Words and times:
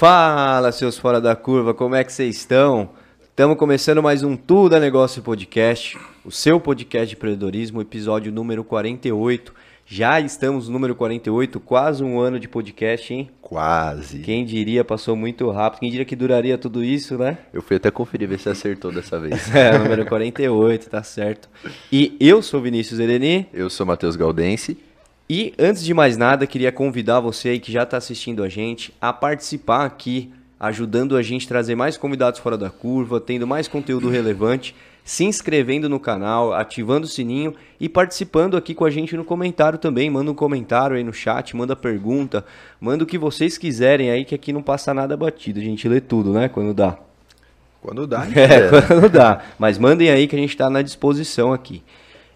Fala, 0.00 0.72
seus 0.72 0.96
fora 0.96 1.20
da 1.20 1.36
curva, 1.36 1.74
como 1.74 1.94
é 1.94 2.02
que 2.02 2.10
vocês 2.10 2.34
estão? 2.34 2.88
Estamos 3.22 3.58
começando 3.58 4.02
mais 4.02 4.22
um 4.22 4.34
Tudo 4.34 4.74
é 4.74 4.80
Negócio 4.80 5.22
Podcast, 5.22 5.98
o 6.24 6.32
seu 6.32 6.58
podcast 6.58 7.08
de 7.08 7.16
empreendedorismo, 7.16 7.82
episódio 7.82 8.32
número 8.32 8.64
48. 8.64 9.52
Já 9.84 10.18
estamos 10.18 10.68
no 10.68 10.72
número 10.72 10.94
48, 10.94 11.60
quase 11.60 12.02
um 12.02 12.18
ano 12.18 12.40
de 12.40 12.48
podcast, 12.48 13.12
hein? 13.12 13.28
Quase. 13.42 14.20
Quem 14.20 14.42
diria, 14.46 14.82
passou 14.82 15.14
muito 15.14 15.50
rápido. 15.50 15.80
Quem 15.80 15.90
diria 15.90 16.06
que 16.06 16.16
duraria 16.16 16.56
tudo 16.56 16.82
isso, 16.82 17.18
né? 17.18 17.36
Eu 17.52 17.60
fui 17.60 17.76
até 17.76 17.90
conferir 17.90 18.26
ver 18.26 18.38
se 18.38 18.48
acertou 18.48 18.90
dessa 18.90 19.20
vez. 19.20 19.48
É, 19.54 19.76
número 19.76 20.06
48, 20.06 20.88
tá 20.88 21.02
certo. 21.02 21.46
E 21.92 22.16
eu 22.18 22.40
sou 22.40 22.62
Vinícius 22.62 22.98
Ereni. 23.00 23.46
Eu 23.52 23.68
sou 23.68 23.84
Matheus 23.84 24.16
Galdense. 24.16 24.78
E 25.32 25.54
antes 25.56 25.84
de 25.84 25.94
mais 25.94 26.16
nada, 26.16 26.44
queria 26.44 26.72
convidar 26.72 27.20
você 27.20 27.50
aí 27.50 27.60
que 27.60 27.70
já 27.70 27.84
está 27.84 27.96
assistindo 27.96 28.42
a 28.42 28.48
gente 28.48 28.92
a 29.00 29.12
participar 29.12 29.84
aqui, 29.84 30.28
ajudando 30.58 31.16
a 31.16 31.22
gente 31.22 31.46
a 31.46 31.48
trazer 31.48 31.76
mais 31.76 31.96
convidados 31.96 32.40
fora 32.40 32.58
da 32.58 32.68
curva, 32.68 33.20
tendo 33.20 33.46
mais 33.46 33.68
conteúdo 33.68 34.08
relevante, 34.08 34.74
se 35.04 35.22
inscrevendo 35.22 35.88
no 35.88 36.00
canal, 36.00 36.52
ativando 36.52 37.06
o 37.06 37.08
sininho 37.08 37.54
e 37.78 37.88
participando 37.88 38.56
aqui 38.56 38.74
com 38.74 38.84
a 38.84 38.90
gente 38.90 39.16
no 39.16 39.24
comentário 39.24 39.78
também. 39.78 40.10
Manda 40.10 40.32
um 40.32 40.34
comentário 40.34 40.96
aí 40.96 41.04
no 41.04 41.12
chat, 41.12 41.56
manda 41.56 41.76
pergunta, 41.76 42.44
manda 42.80 43.04
o 43.04 43.06
que 43.06 43.16
vocês 43.16 43.56
quiserem 43.56 44.10
aí, 44.10 44.24
que 44.24 44.34
aqui 44.34 44.52
não 44.52 44.64
passa 44.64 44.92
nada 44.92 45.16
batido. 45.16 45.60
A 45.60 45.62
gente 45.62 45.88
lê 45.88 46.00
tudo, 46.00 46.32
né? 46.32 46.48
Quando 46.48 46.74
dá. 46.74 46.98
Quando 47.80 48.04
dá, 48.04 48.26
É, 48.34 48.82
quando 48.82 49.08
dá. 49.08 49.44
Mas 49.60 49.78
mandem 49.78 50.10
aí 50.10 50.26
que 50.26 50.34
a 50.34 50.38
gente 50.40 50.50
está 50.50 50.68
na 50.68 50.82
disposição 50.82 51.52
aqui. 51.52 51.84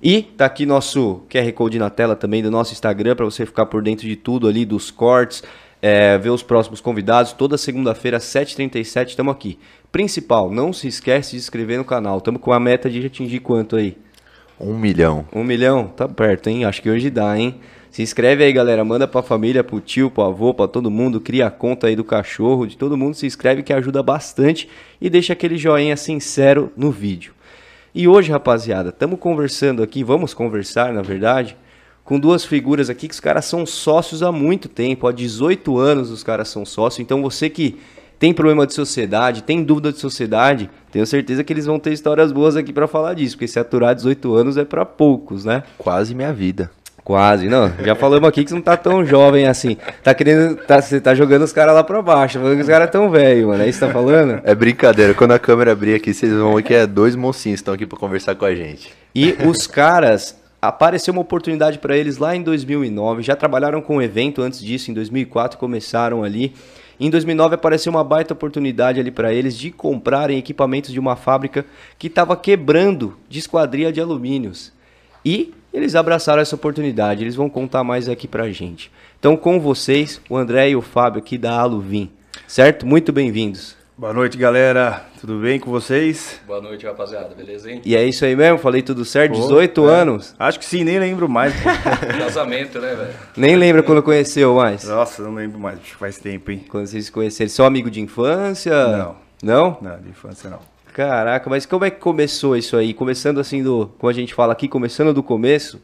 E 0.02 0.22
tá 0.22 0.44
aqui 0.46 0.66
nosso 0.66 1.22
QR 1.30 1.50
Code 1.52 1.78
na 1.78 1.88
tela 1.90 2.14
também 2.14 2.42
do 2.42 2.50
nosso 2.50 2.72
Instagram 2.72 3.16
para 3.16 3.24
você 3.24 3.46
ficar 3.46 3.66
por 3.66 3.82
dentro 3.82 4.06
de 4.06 4.16
tudo 4.16 4.48
ali, 4.48 4.64
dos 4.64 4.90
cortes, 4.90 5.42
é, 5.80 6.18
ver 6.18 6.30
os 6.30 6.42
próximos 6.42 6.80
convidados. 6.80 7.32
Toda 7.32 7.56
segunda-feira, 7.56 8.18
às 8.18 8.24
7h37, 8.24 9.08
estamos 9.08 9.32
aqui. 9.32 9.58
Principal, 9.90 10.50
não 10.50 10.72
se 10.72 10.88
esquece 10.88 11.32
de 11.32 11.40
se 11.40 11.44
inscrever 11.44 11.78
no 11.78 11.84
canal. 11.84 12.18
Estamos 12.18 12.40
com 12.40 12.52
a 12.52 12.60
meta 12.60 12.90
de 12.90 13.06
atingir 13.06 13.40
quanto 13.40 13.76
aí? 13.76 13.96
Um 14.58 14.76
milhão. 14.76 15.26
Um 15.32 15.44
milhão? 15.44 15.88
Tá 15.88 16.08
perto, 16.08 16.48
hein? 16.48 16.64
Acho 16.64 16.80
que 16.80 16.90
hoje 16.90 17.10
dá, 17.10 17.36
hein? 17.38 17.56
Se 17.90 18.02
inscreve 18.02 18.44
aí, 18.44 18.52
galera. 18.52 18.84
Manda 18.84 19.06
pra 19.06 19.22
família, 19.22 19.62
pro 19.62 19.80
tio, 19.80 20.10
pro 20.10 20.24
avô, 20.24 20.54
pra 20.54 20.66
todo 20.66 20.90
mundo. 20.90 21.20
Cria 21.20 21.46
a 21.46 21.50
conta 21.50 21.86
aí 21.86 21.96
do 21.96 22.04
cachorro, 22.04 22.66
de 22.66 22.76
todo 22.76 22.96
mundo. 22.96 23.14
Se 23.14 23.26
inscreve 23.26 23.62
que 23.62 23.72
ajuda 23.72 24.02
bastante. 24.02 24.68
E 25.00 25.10
deixa 25.10 25.32
aquele 25.32 25.56
joinha 25.56 25.96
sincero 25.96 26.72
no 26.76 26.90
vídeo. 26.90 27.33
E 27.96 28.08
hoje, 28.08 28.32
rapaziada, 28.32 28.88
estamos 28.88 29.20
conversando 29.20 29.80
aqui, 29.80 30.02
vamos 30.02 30.34
conversar, 30.34 30.92
na 30.92 31.00
verdade, 31.00 31.56
com 32.02 32.18
duas 32.18 32.44
figuras 32.44 32.90
aqui 32.90 33.06
que 33.06 33.14
os 33.14 33.20
caras 33.20 33.44
são 33.44 33.64
sócios 33.64 34.20
há 34.20 34.32
muito 34.32 34.68
tempo. 34.68 35.06
Há 35.06 35.12
18 35.12 35.78
anos 35.78 36.10
os 36.10 36.24
caras 36.24 36.48
são 36.48 36.64
sócios. 36.64 36.98
Então 36.98 37.22
você 37.22 37.48
que 37.48 37.78
tem 38.18 38.34
problema 38.34 38.66
de 38.66 38.74
sociedade, 38.74 39.44
tem 39.44 39.62
dúvida 39.62 39.92
de 39.92 40.00
sociedade, 40.00 40.68
tenho 40.90 41.06
certeza 41.06 41.44
que 41.44 41.52
eles 41.52 41.66
vão 41.66 41.78
ter 41.78 41.92
histórias 41.92 42.32
boas 42.32 42.56
aqui 42.56 42.72
para 42.72 42.88
falar 42.88 43.14
disso, 43.14 43.36
porque 43.36 43.46
se 43.46 43.60
aturar 43.60 43.94
18 43.94 44.34
anos 44.34 44.56
é 44.56 44.64
para 44.64 44.84
poucos, 44.84 45.44
né? 45.44 45.62
Quase 45.78 46.16
minha 46.16 46.32
vida. 46.32 46.72
Quase, 47.04 47.48
não. 47.50 47.70
Já 47.84 47.94
falamos 47.94 48.26
aqui 48.26 48.42
que 48.42 48.48
você 48.48 48.54
não 48.54 48.62
tá 48.62 48.78
tão 48.78 49.04
jovem 49.04 49.46
assim. 49.46 49.76
Tá 50.02 50.14
querendo. 50.14 50.56
Tá, 50.56 50.80
você 50.80 50.98
tá 50.98 51.14
jogando 51.14 51.42
os 51.42 51.52
caras 51.52 51.74
lá 51.74 51.84
pra 51.84 52.00
baixo. 52.00 52.38
Falando 52.38 52.56
que 52.56 52.62
os 52.62 52.68
caras 52.68 52.90
tão 52.90 53.10
velhos, 53.10 53.46
mano. 53.46 53.62
É 53.62 53.68
isso 53.68 53.78
que 53.78 53.86
tá 53.86 53.92
falando? 53.92 54.40
É 54.42 54.54
brincadeira. 54.54 55.12
Quando 55.12 55.32
a 55.32 55.38
câmera 55.38 55.72
abrir 55.72 55.94
aqui, 55.94 56.14
vocês 56.14 56.32
vão 56.32 56.54
ver 56.54 56.62
que 56.62 56.72
é 56.72 56.86
dois 56.86 57.14
mocinhos 57.14 57.58
que 57.58 57.62
estão 57.62 57.74
aqui 57.74 57.84
pra 57.84 57.98
conversar 57.98 58.34
com 58.36 58.46
a 58.46 58.54
gente. 58.54 58.90
E 59.14 59.36
os 59.46 59.66
caras. 59.66 60.42
Apareceu 60.62 61.12
uma 61.12 61.20
oportunidade 61.20 61.78
para 61.78 61.94
eles 61.94 62.16
lá 62.16 62.34
em 62.34 62.42
2009. 62.42 63.22
Já 63.22 63.36
trabalharam 63.36 63.82
com 63.82 63.96
um 63.96 64.02
evento 64.02 64.40
antes 64.40 64.60
disso, 64.60 64.90
em 64.90 64.94
2004 64.94 65.58
começaram 65.58 66.24
ali. 66.24 66.54
Em 66.98 67.10
2009 67.10 67.56
apareceu 67.56 67.92
uma 67.92 68.02
baita 68.02 68.32
oportunidade 68.32 68.98
ali 68.98 69.10
para 69.10 69.30
eles 69.30 69.58
de 69.58 69.70
comprarem 69.70 70.38
equipamentos 70.38 70.90
de 70.90 70.98
uma 70.98 71.16
fábrica 71.16 71.66
que 71.98 72.06
estava 72.06 72.34
quebrando 72.34 73.14
de 73.28 73.40
esquadria 73.40 73.92
de 73.92 74.00
alumínios. 74.00 74.72
E 75.22 75.52
eles 75.74 75.96
abraçaram 75.96 76.40
essa 76.40 76.54
oportunidade, 76.54 77.24
eles 77.24 77.34
vão 77.34 77.50
contar 77.50 77.82
mais 77.82 78.08
aqui 78.08 78.28
pra 78.28 78.48
gente. 78.52 78.92
Então, 79.18 79.36
com 79.36 79.58
vocês, 79.58 80.20
o 80.30 80.36
André 80.36 80.70
e 80.70 80.76
o 80.76 80.80
Fábio 80.80 81.18
aqui 81.18 81.36
da 81.36 81.58
Aluvin, 81.58 82.08
certo? 82.46 82.86
Muito 82.86 83.12
bem-vindos. 83.12 83.76
Boa 83.98 84.12
noite, 84.12 84.36
galera. 84.36 85.04
Tudo 85.20 85.40
bem 85.40 85.58
com 85.58 85.70
vocês? 85.70 86.40
Boa 86.46 86.60
noite, 86.60 86.86
rapaziada. 86.86 87.34
Beleza, 87.34 87.70
hein? 87.70 87.80
E 87.84 87.96
é 87.96 88.04
isso 88.04 88.24
aí 88.24 88.36
mesmo? 88.36 88.58
Falei 88.58 88.82
tudo 88.82 89.04
certo? 89.04 89.32
Pô, 89.32 89.40
18 89.40 89.88
é. 89.88 89.92
anos? 89.92 90.34
Acho 90.38 90.58
que 90.60 90.64
sim, 90.64 90.84
nem 90.84 90.98
lembro 90.98 91.28
mais. 91.28 91.52
Casamento, 92.18 92.80
né, 92.80 92.94
velho? 92.94 93.14
Nem 93.36 93.56
lembra 93.56 93.82
quando 93.82 94.02
conheceu 94.02 94.54
mais? 94.54 94.84
Nossa, 94.84 95.22
não 95.22 95.34
lembro 95.34 95.58
mais. 95.58 95.78
Acho 95.80 95.92
que 95.92 95.96
faz 95.96 96.18
tempo, 96.18 96.52
hein? 96.52 96.64
Quando 96.68 96.86
vocês 96.86 97.06
se 97.06 97.12
conheceram. 97.12 97.48
São 97.48 97.66
amigo 97.66 97.90
de 97.90 98.00
infância? 98.00 98.86
Não. 98.88 99.16
Não? 99.42 99.78
Não, 99.80 100.00
de 100.00 100.08
infância 100.08 100.48
não. 100.48 100.73
Caraca, 100.94 101.50
mas 101.50 101.66
como 101.66 101.84
é 101.84 101.90
que 101.90 101.98
começou 101.98 102.56
isso 102.56 102.76
aí? 102.76 102.94
Começando 102.94 103.38
assim 103.40 103.62
do. 103.62 103.90
Como 103.98 104.08
a 104.08 104.12
gente 104.14 104.32
fala 104.32 104.52
aqui, 104.52 104.68
começando 104.68 105.12
do 105.12 105.22
começo. 105.22 105.80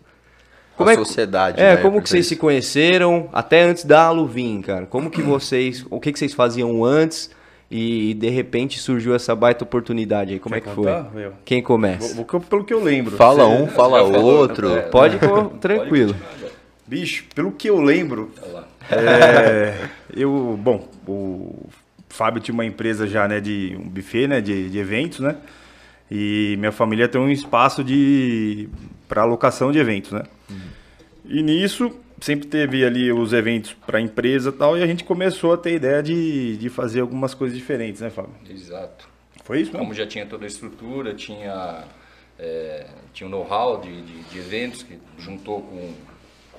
Como 0.77 0.89
a 0.89 0.93
é 0.93 0.97
que- 0.97 1.05
sociedade. 1.05 1.61
É, 1.61 1.75
né, 1.75 1.83
como 1.83 2.01
que 2.01 2.09
vocês 2.09 2.27
se 2.27 2.37
conheceram 2.37 3.29
até 3.33 3.63
antes 3.63 3.85
da 3.85 4.05
Aluvin, 4.05 4.63
cara? 4.63 4.87
Como 4.87 5.11
que 5.11 5.21
vocês, 5.21 5.85
o 5.91 5.99
que 6.01 6.13
que 6.13 6.19
vocês 6.19 6.33
faziam 6.33 6.83
antes 6.85 7.29
e 7.71 8.15
de 8.15 8.31
repente 8.31 8.79
surgiu 8.79 9.13
essa 9.15 9.35
baita 9.35 9.65
oportunidade 9.65 10.33
aí? 10.33 10.39
Como 10.39 10.55
é 10.55 10.61
Quer 10.61 10.69
que 10.71 10.75
foi? 10.77 10.85
contar? 10.87 11.11
Eu. 11.21 11.33
Quem 11.45 11.61
começa? 11.61 12.15
Vou- 12.15 12.25
vou- 12.31 12.41
pelo 12.41 12.65
que 12.65 12.73
eu 12.73 12.83
lembro. 12.83 13.17
Fala 13.17 13.45
Cê- 13.45 13.63
um, 13.63 13.67
fala 13.67 14.03
outro. 14.03 14.71
é. 14.77 14.83
Pode 14.83 15.19
pôr 15.19 15.49
tranquilo. 15.61 16.15
Bicho, 16.87 17.25
pelo 17.35 17.51
que 17.53 17.69
eu 17.69 17.81
lembro, 17.81 18.31
é, 18.91 19.75
eu, 20.17 20.59
bom, 20.61 20.89
o 21.07 21.69
Fábio 22.11 22.43
tinha 22.43 22.53
uma 22.53 22.67
empresa 22.67 23.07
já, 23.07 23.27
né, 23.27 23.41
de 23.41 23.75
um 23.79 23.89
buffet, 23.89 24.27
né, 24.27 24.41
de, 24.41 24.69
de 24.69 24.79
eventos, 24.79 25.21
né? 25.21 25.37
E 26.11 26.57
minha 26.59 26.73
família 26.73 27.09
tem 27.09 27.21
um 27.21 27.31
espaço 27.31 27.83
de 27.83 28.69
para 29.09 29.23
alocação 29.23 29.73
de 29.73 29.79
eventos, 29.79 30.11
né? 30.13 30.25
E 31.25 31.43
nisso 31.43 31.91
sempre 32.21 32.49
teve 32.49 32.85
ali 32.85 33.13
os 33.13 33.33
eventos 33.33 33.73
para 33.73 34.01
empresa 34.01 34.51
e 34.51 34.53
tal, 34.53 34.77
e 34.77 34.83
a 34.83 34.87
gente 34.87 35.05
começou 35.05 35.55
a 35.55 35.57
ter 35.57 35.75
ideia 35.75 36.03
de, 36.03 36.57
de 36.57 36.69
fazer 36.69 37.01
algumas 37.01 37.33
coisas 37.33 37.57
diferentes, 37.57 38.01
né, 38.01 38.11
Fábio? 38.11 38.35
Exato. 38.49 39.09
Foi 39.45 39.61
isso 39.61 39.73
mesmo? 39.73 39.87
Como 39.87 39.95
já 39.95 40.07
tinha 40.07 40.27
toda 40.27 40.45
a 40.45 40.47
estrutura, 40.47 41.15
tinha, 41.15 41.85
é, 42.39 42.87
tinha 43.13 43.27
um 43.27 43.31
know-how 43.31 43.81
de, 43.81 44.03
de, 44.03 44.23
de 44.25 44.39
eventos 44.39 44.83
que 44.83 44.99
juntou 45.19 45.63
com, 45.63 45.95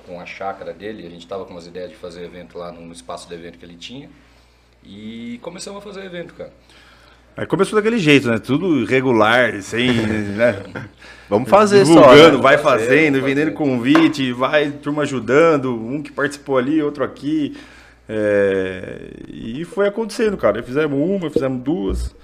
com 0.06 0.20
a 0.20 0.26
chácara 0.26 0.72
dele. 0.72 1.06
A 1.06 1.10
gente 1.10 1.22
estava 1.22 1.44
com 1.44 1.52
umas 1.52 1.66
ideias 1.66 1.90
de 1.90 1.96
fazer 1.96 2.24
evento 2.24 2.58
lá 2.58 2.72
no 2.72 2.92
espaço 2.92 3.28
de 3.28 3.34
evento 3.34 3.58
que 3.58 3.64
ele 3.64 3.76
tinha. 3.76 4.10
E 4.84 5.38
começamos 5.42 5.78
a 5.80 5.82
fazer 5.82 6.04
evento, 6.04 6.34
cara. 6.34 6.52
Aí 7.36 7.46
começou 7.46 7.76
daquele 7.76 7.98
jeito, 7.98 8.28
né? 8.28 8.38
Tudo 8.38 8.80
irregular, 8.82 9.60
sem, 9.62 9.90
né? 9.92 10.62
Vamos 11.30 11.48
fazer 11.48 11.86
só. 11.86 12.14
Né? 12.14 12.30
vai 12.32 12.58
Fazer, 12.58 12.84
fazendo, 12.86 13.20
fazer. 13.20 13.34
vendendo 13.34 13.52
convite, 13.54 14.32
vai 14.32 14.70
turma 14.70 15.02
ajudando, 15.02 15.74
um 15.74 16.02
que 16.02 16.12
participou 16.12 16.58
ali, 16.58 16.82
outro 16.82 17.02
aqui. 17.02 17.56
É, 18.08 19.08
E 19.28 19.64
foi 19.64 19.88
acontecendo, 19.88 20.36
cara. 20.36 20.62
Fizemos 20.62 20.98
uma, 20.98 21.30
fizemos 21.30 21.62
duas, 21.62 22.14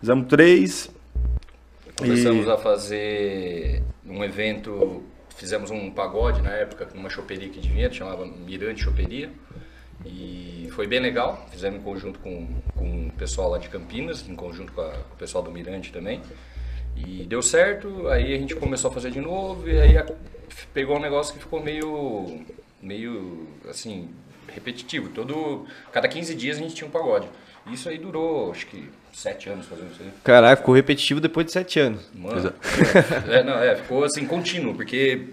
fizemos 0.00 0.26
três. 0.28 0.90
Começamos 1.96 2.46
E- 2.46 2.50
a 2.50 2.58
fazer 2.58 3.82
um 4.06 4.22
evento, 4.22 5.02
fizemos 5.36 5.70
um 5.70 5.90
pagode 5.90 6.42
na 6.42 6.50
época 6.50 6.88
numa 6.94 7.08
choperia 7.08 7.46
aqui 7.46 7.60
de 7.60 7.68
Vinhedo, 7.70 7.94
chamava 7.94 8.26
Mirante 8.26 8.82
Choperia. 8.82 9.30
E 10.04 10.68
foi 10.72 10.86
bem 10.86 11.00
legal, 11.00 11.46
fizemos 11.50 11.78
em 11.80 11.82
conjunto 11.82 12.18
com, 12.18 12.46
com 12.74 13.06
o 13.08 13.12
pessoal 13.12 13.50
lá 13.50 13.58
de 13.58 13.68
Campinas, 13.68 14.26
em 14.28 14.34
conjunto 14.34 14.72
com, 14.72 14.80
a- 14.80 14.90
com 14.90 15.14
o 15.14 15.18
pessoal 15.18 15.42
do 15.44 15.50
Mirante 15.50 15.92
também. 15.92 16.20
E 16.96 17.24
deu 17.28 17.42
certo, 17.42 18.08
aí 18.08 18.34
a 18.34 18.38
gente 18.38 18.54
começou 18.54 18.90
a 18.90 18.94
fazer 18.94 19.10
de 19.10 19.20
novo 19.20 19.68
e 19.68 19.80
aí 19.80 19.96
a- 19.96 20.06
pegou 20.74 20.96
um 20.96 21.00
negócio 21.00 21.34
que 21.34 21.40
ficou 21.40 21.62
meio, 21.62 22.42
meio 22.82 23.46
assim, 23.68 24.08
repetitivo. 24.52 25.08
Todo, 25.10 25.66
cada 25.92 26.08
15 26.08 26.34
dias 26.34 26.56
a 26.58 26.60
gente 26.60 26.74
tinha 26.74 26.86
um 26.86 26.90
pagode. 26.90 27.28
Isso 27.70 27.88
aí 27.88 27.96
durou, 27.96 28.50
acho 28.50 28.66
que, 28.66 28.90
sete 29.12 29.48
anos 29.48 29.66
fazendo 29.66 29.92
isso 29.92 30.02
aí. 30.02 30.10
Caraca, 30.24 30.56
ficou 30.56 30.74
repetitivo 30.74 31.20
depois 31.20 31.46
de 31.46 31.52
7 31.52 31.78
anos. 31.78 32.10
Mano, 32.12 32.52
é, 33.30 33.42
não, 33.44 33.56
é, 33.58 33.76
ficou 33.76 34.02
assim 34.04 34.26
contínuo, 34.26 34.74
porque 34.74 35.28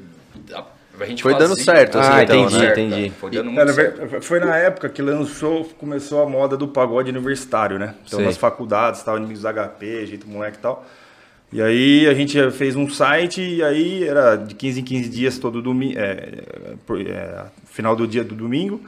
a, 0.54 0.64
a 1.02 1.06
gente 1.06 1.24
Foi 1.24 1.34
dando 1.34 1.50
fazia- 1.50 1.64
certo, 1.66 1.98
assim, 2.00 2.12
Ah, 2.14 2.24
então, 2.24 2.36
entendi, 2.46 2.58
né? 2.60 2.72
entendi. 2.72 3.10
Foi 3.12 3.32
dando 3.32 3.42
É, 3.50 3.52
muito 3.52 3.66
na 3.68 3.74
certo. 3.74 4.22
foi 4.22 4.40
na 4.40 4.56
época 4.58 4.90
que 4.90 5.02
lançou, 5.02 5.66
começou 5.78 6.22
a 6.24 6.30
moda 6.30 6.56
do 6.58 6.68
pagode 6.68 7.10
universitário, 7.10 7.78
né? 7.80 7.96
Então 8.06 8.18
Sei. 8.20 8.26
nas 8.26 8.38
faculdades, 8.38 9.02
tal, 9.04 9.18
inimigos 9.18 9.44
da 9.44 9.50
HP, 9.54 10.06
jeito 10.06 10.28
moleque 10.28 10.58
e 10.58 10.62
tal. 10.62 10.86
E 11.52 11.62
aí 11.62 12.08
a 12.08 12.14
gente 12.14 12.52
fez 12.52 12.76
um 12.76 12.88
site 12.90 13.42
e 13.42 13.64
aí 13.64 14.04
era 14.08 14.36
de 14.36 14.54
15 14.54 14.82
em 14.82 14.84
15 14.84 15.10
dias 15.10 15.40
todo 15.40 15.62
domingo, 15.64 15.98
final 17.66 17.96
do 17.96 18.08
dia 18.08 18.24
do 18.24 18.36
domingo. 18.36 18.82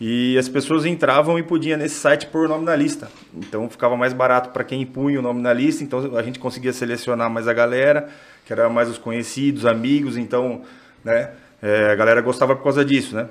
E 0.00 0.36
as 0.36 0.48
pessoas 0.48 0.84
entravam 0.84 1.38
e 1.38 1.42
podiam 1.42 1.78
nesse 1.78 1.94
site 1.94 2.26
pôr 2.26 2.46
o 2.46 2.48
nome 2.48 2.64
na 2.64 2.74
lista. 2.74 3.08
Então 3.34 3.70
ficava 3.70 3.96
mais 3.96 4.12
barato 4.12 4.50
para 4.50 4.64
quem 4.64 4.84
punha 4.84 5.20
o 5.20 5.22
nome 5.22 5.40
na 5.40 5.52
lista. 5.52 5.84
Então 5.84 6.16
a 6.16 6.22
gente 6.22 6.38
conseguia 6.38 6.72
selecionar 6.72 7.30
mais 7.30 7.46
a 7.46 7.52
galera, 7.52 8.08
que 8.44 8.52
era 8.52 8.68
mais 8.68 8.88
os 8.88 8.98
conhecidos, 8.98 9.64
amigos. 9.64 10.16
Então, 10.16 10.62
né, 11.04 11.30
é, 11.62 11.90
a 11.90 11.94
galera 11.94 12.20
gostava 12.20 12.54
por 12.54 12.62
causa 12.62 12.84
disso, 12.84 13.14
né? 13.14 13.28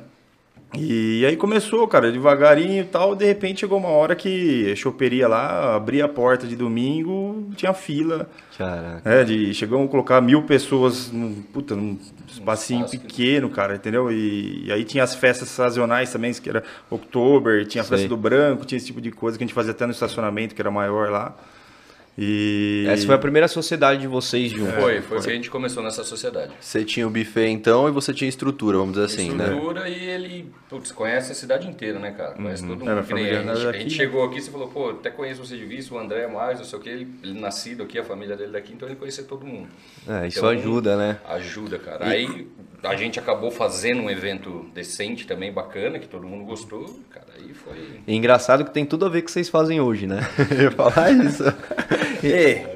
E 0.75 1.23
aí 1.23 1.37
começou, 1.37 1.87
cara, 1.87 2.11
devagarinho 2.11 2.81
e 2.81 2.85
tal. 2.85 3.15
De 3.15 3.25
repente 3.25 3.59
chegou 3.59 3.77
uma 3.77 3.89
hora 3.89 4.15
que 4.15 4.71
a 4.71 4.75
choperia 4.75 5.27
lá, 5.27 5.75
abria 5.75 6.05
a 6.05 6.09
porta 6.09 6.47
de 6.47 6.55
domingo, 6.55 7.47
tinha 7.55 7.73
fila. 7.73 8.27
Caraca. 8.57 9.07
É, 9.07 9.23
de, 9.23 9.53
chegamos 9.53 9.85
a 9.85 9.89
colocar 9.89 10.19
mil 10.19 10.43
pessoas 10.43 11.11
num, 11.11 11.43
puta, 11.43 11.75
num 11.75 11.99
espacinho 12.27 12.85
espaço 12.85 12.99
pequeno, 12.99 13.51
cara, 13.51 13.75
entendeu? 13.75 14.11
E, 14.11 14.65
e 14.65 14.71
aí 14.71 14.83
tinha 14.83 15.03
as 15.03 15.13
festas 15.13 15.49
sazonais 15.49 16.11
também, 16.11 16.33
que 16.33 16.49
era 16.49 16.63
Oktober, 16.89 17.67
tinha 17.67 17.83
a 17.83 17.85
festa 17.85 18.07
do 18.07 18.17
branco, 18.17 18.65
tinha 18.65 18.77
esse 18.77 18.87
tipo 18.87 18.99
de 18.99 19.11
coisa 19.11 19.37
que 19.37 19.43
a 19.43 19.45
gente 19.47 19.53
fazia 19.53 19.71
até 19.71 19.85
no 19.85 19.91
estacionamento, 19.91 20.55
que 20.55 20.61
era 20.61 20.71
maior 20.71 21.11
lá. 21.11 21.35
E. 22.17 22.85
Essa 22.87 23.05
foi 23.05 23.15
a 23.15 23.17
primeira 23.17 23.47
sociedade 23.47 24.01
de 24.01 24.07
vocês 24.07 24.51
juntos. 24.51 24.75
Foi, 24.75 25.01
foi 25.01 25.21
que 25.21 25.29
a 25.29 25.33
gente 25.33 25.49
começou 25.49 25.81
nessa 25.81 26.03
sociedade. 26.03 26.53
Você 26.59 26.85
tinha 26.85 27.07
o 27.07 27.09
buffet 27.09 27.47
então 27.47 27.87
e 27.87 27.91
você 27.91 28.13
tinha 28.13 28.29
estrutura, 28.29 28.77
vamos 28.77 28.93
dizer 28.93 29.05
assim, 29.05 29.31
né? 29.31 29.45
estrutura 29.45 29.89
e 29.89 30.05
ele, 30.05 30.53
putz, 30.69 30.91
conhece 30.91 31.31
a 31.31 31.35
cidade 31.35 31.67
inteira, 31.67 31.97
né, 31.99 32.11
cara? 32.11 32.33
Conhece 32.33 32.61
todo 32.65 32.79
mundo. 32.79 32.89
É, 32.89 32.93
minha 32.93 33.03
que 33.03 33.13
nem 33.13 33.29
a, 33.29 33.41
gente, 33.41 33.65
é 33.65 33.69
a 33.69 33.71
gente 33.73 33.83
né? 33.83 33.89
chegou 33.89 34.23
aqui 34.23 34.37
e 34.37 34.41
você 34.41 34.51
falou, 34.51 34.67
pô, 34.67 34.91
até 34.91 35.09
conheço 35.09 35.43
você 35.43 35.57
de 35.57 35.65
vista, 35.65 35.93
o 35.93 35.97
André 35.97 36.27
mais, 36.27 36.59
não 36.59 36.65
sei 36.65 36.79
o 36.79 36.81
que, 36.81 36.89
ele, 36.89 37.07
ele 37.23 37.39
nascido 37.39 37.83
aqui, 37.83 37.97
a 37.97 38.03
família 38.03 38.35
dele 38.37 38.51
daqui, 38.51 38.73
então 38.73 38.87
ele 38.87 38.95
conhecia 38.95 39.23
todo 39.23 39.45
mundo. 39.45 39.67
É, 40.07 40.27
isso 40.27 40.39
Então, 40.39 40.49
ajuda, 40.49 40.95
né? 40.95 41.19
Ajuda, 41.27 41.79
cara. 41.79 42.07
Aí 42.07 42.47
a 42.83 42.95
gente 42.95 43.19
acabou 43.19 43.49
fazendo 43.49 44.03
um 44.03 44.09
evento 44.09 44.69
decente 44.73 45.25
também, 45.25 45.51
bacana, 45.51 45.97
que 45.97 46.07
todo 46.07 46.27
mundo 46.27 46.45
gostou, 46.45 46.99
cara, 47.09 47.32
foi... 47.53 48.01
E 48.05 48.15
engraçado 48.15 48.65
que 48.65 48.71
tem 48.71 48.85
tudo 48.85 49.05
a 49.05 49.09
ver 49.09 49.21
com 49.21 49.23
o 49.23 49.25
que 49.27 49.31
vocês 49.31 49.49
fazem 49.49 49.79
hoje, 49.79 50.07
né? 50.07 50.19
Eu 50.51 50.61
ia 50.63 50.71
falar 50.71 51.11
isso. 51.11 51.43
E- 52.23 52.73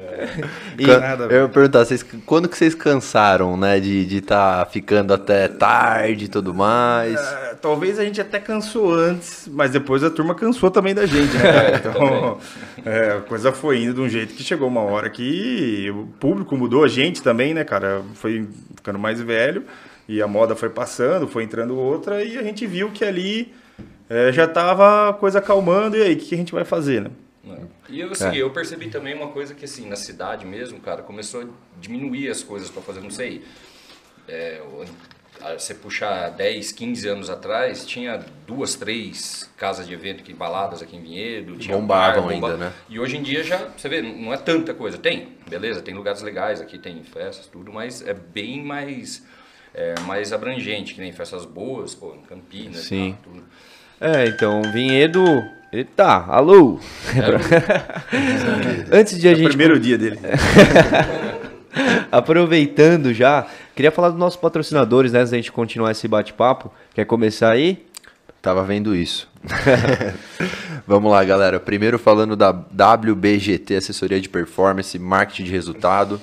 Quan- 0.84 0.98
nada, 1.00 1.24
eu 1.24 1.42
ia 1.42 1.48
perguntar, 1.48 1.84
vocês, 1.84 2.04
quando 2.26 2.48
que 2.48 2.56
vocês 2.56 2.74
cansaram, 2.74 3.56
né, 3.56 3.78
de 3.78 4.02
estar 4.02 4.16
de 4.16 4.20
tá 4.20 4.66
ficando 4.70 5.14
até 5.14 5.48
tarde 5.48 6.24
e 6.24 6.28
tudo 6.28 6.52
mais? 6.54 7.18
É, 7.20 7.54
talvez 7.60 7.98
a 7.98 8.04
gente 8.04 8.20
até 8.20 8.38
cansou 8.38 8.94
antes, 8.94 9.48
mas 9.50 9.70
depois 9.70 10.02
a 10.02 10.10
turma 10.10 10.34
cansou 10.34 10.70
também 10.70 10.94
da 10.94 11.06
gente, 11.06 11.36
né? 11.36 11.78
Então, 11.78 12.38
é, 12.84 13.12
a 13.18 13.20
coisa 13.20 13.52
foi 13.52 13.82
indo 13.82 13.94
de 13.94 14.00
um 14.00 14.08
jeito 14.08 14.34
que 14.34 14.42
chegou 14.42 14.68
uma 14.68 14.82
hora 14.82 15.08
que 15.08 15.90
o 15.90 16.06
público 16.18 16.56
mudou, 16.56 16.84
a 16.84 16.88
gente 16.88 17.22
também, 17.22 17.54
né, 17.54 17.64
cara? 17.64 18.02
Foi 18.14 18.48
ficando 18.74 18.98
mais 18.98 19.20
velho 19.20 19.64
e 20.08 20.20
a 20.20 20.26
moda 20.26 20.56
foi 20.56 20.68
passando, 20.70 21.28
foi 21.28 21.44
entrando 21.44 21.76
outra 21.76 22.24
e 22.24 22.38
a 22.38 22.42
gente 22.42 22.66
viu 22.66 22.90
que 22.90 23.04
ali 23.04 23.52
é, 24.08 24.32
já 24.32 24.46
tava 24.46 25.10
a 25.10 25.12
coisa 25.12 25.38
acalmando 25.38 25.96
e 25.96 26.02
aí, 26.02 26.14
o 26.14 26.16
que, 26.18 26.26
que 26.26 26.34
a 26.34 26.38
gente 26.38 26.52
vai 26.52 26.64
fazer, 26.64 27.02
né? 27.02 27.10
né? 27.44 27.58
E 27.88 28.00
eu, 28.00 28.10
assim, 28.10 28.34
eu 28.34 28.50
percebi 28.50 28.88
também 28.88 29.14
uma 29.14 29.28
coisa 29.28 29.54
que, 29.54 29.64
assim, 29.64 29.88
na 29.88 29.96
cidade 29.96 30.46
mesmo, 30.46 30.80
cara, 30.80 31.02
começou 31.02 31.42
a 31.42 31.46
diminuir 31.80 32.28
as 32.28 32.42
coisas 32.42 32.70
pra 32.70 32.82
fazer, 32.82 33.00
não 33.00 33.10
sei. 33.10 33.44
É, 34.26 34.60
você 35.56 35.74
puxar 35.74 36.30
10, 36.30 36.72
15 36.72 37.08
anos 37.08 37.30
atrás, 37.30 37.86
tinha 37.86 38.24
duas, 38.46 38.74
três 38.74 39.48
casas 39.56 39.86
de 39.86 39.94
evento 39.94 40.20
aqui, 40.20 40.32
baladas 40.32 40.82
aqui 40.82 40.96
em 40.96 41.00
Vinhedo. 41.00 41.56
Tinha 41.56 41.76
Bombavam 41.76 42.24
bar, 42.24 42.32
ainda, 42.32 42.56
né? 42.56 42.72
E 42.88 42.98
hoje 42.98 43.16
em 43.16 43.22
dia 43.22 43.44
já, 43.44 43.68
você 43.76 43.88
vê, 43.88 44.02
não 44.02 44.32
é 44.32 44.36
tanta 44.36 44.74
coisa. 44.74 44.98
Tem, 44.98 45.28
beleza, 45.48 45.80
tem 45.80 45.94
lugares 45.94 46.22
legais 46.22 46.60
aqui, 46.60 46.78
tem 46.78 47.02
festas, 47.04 47.46
tudo, 47.46 47.72
mas 47.72 48.06
é 48.06 48.14
bem 48.14 48.62
mais, 48.62 49.24
é, 49.72 49.94
mais 50.00 50.32
abrangente, 50.32 50.94
que 50.94 51.00
nem 51.00 51.12
festas 51.12 51.44
boas, 51.44 51.94
pô, 51.94 52.14
em 52.14 52.22
Campinas, 52.22 52.78
Sim. 52.78 53.12
tá, 53.12 53.18
tudo. 53.22 53.44
É, 54.00 54.26
então, 54.28 54.62
Vinhedo. 54.72 55.44
Eita, 55.72 56.24
alô! 56.28 56.80
Antes 58.90 59.18
de 59.18 59.28
a 59.28 59.32
É 59.32 59.34
o 59.34 59.36
gente. 59.36 59.48
primeiro 59.48 59.78
dia 59.78 59.98
dele. 59.98 60.18
Aproveitando 62.10 63.12
já, 63.12 63.46
queria 63.76 63.90
falar 63.90 64.08
dos 64.10 64.18
nossos 64.18 64.40
patrocinadores, 64.40 65.12
né? 65.12 65.18
Antes 65.20 65.30
da 65.30 65.36
gente 65.36 65.52
continuar 65.52 65.90
esse 65.90 66.08
bate-papo. 66.08 66.72
Quer 66.94 67.04
começar 67.04 67.50
aí? 67.50 67.84
Tava 68.40 68.64
vendo 68.64 68.94
isso. 68.96 69.28
Vamos 70.86 71.10
lá, 71.12 71.22
galera. 71.22 71.60
Primeiro 71.60 71.98
falando 71.98 72.34
da 72.34 72.50
WBGT, 72.50 73.76
assessoria 73.76 74.20
de 74.20 74.28
performance, 74.28 74.98
marketing 74.98 75.44
de 75.44 75.50
resultado. 75.50 76.18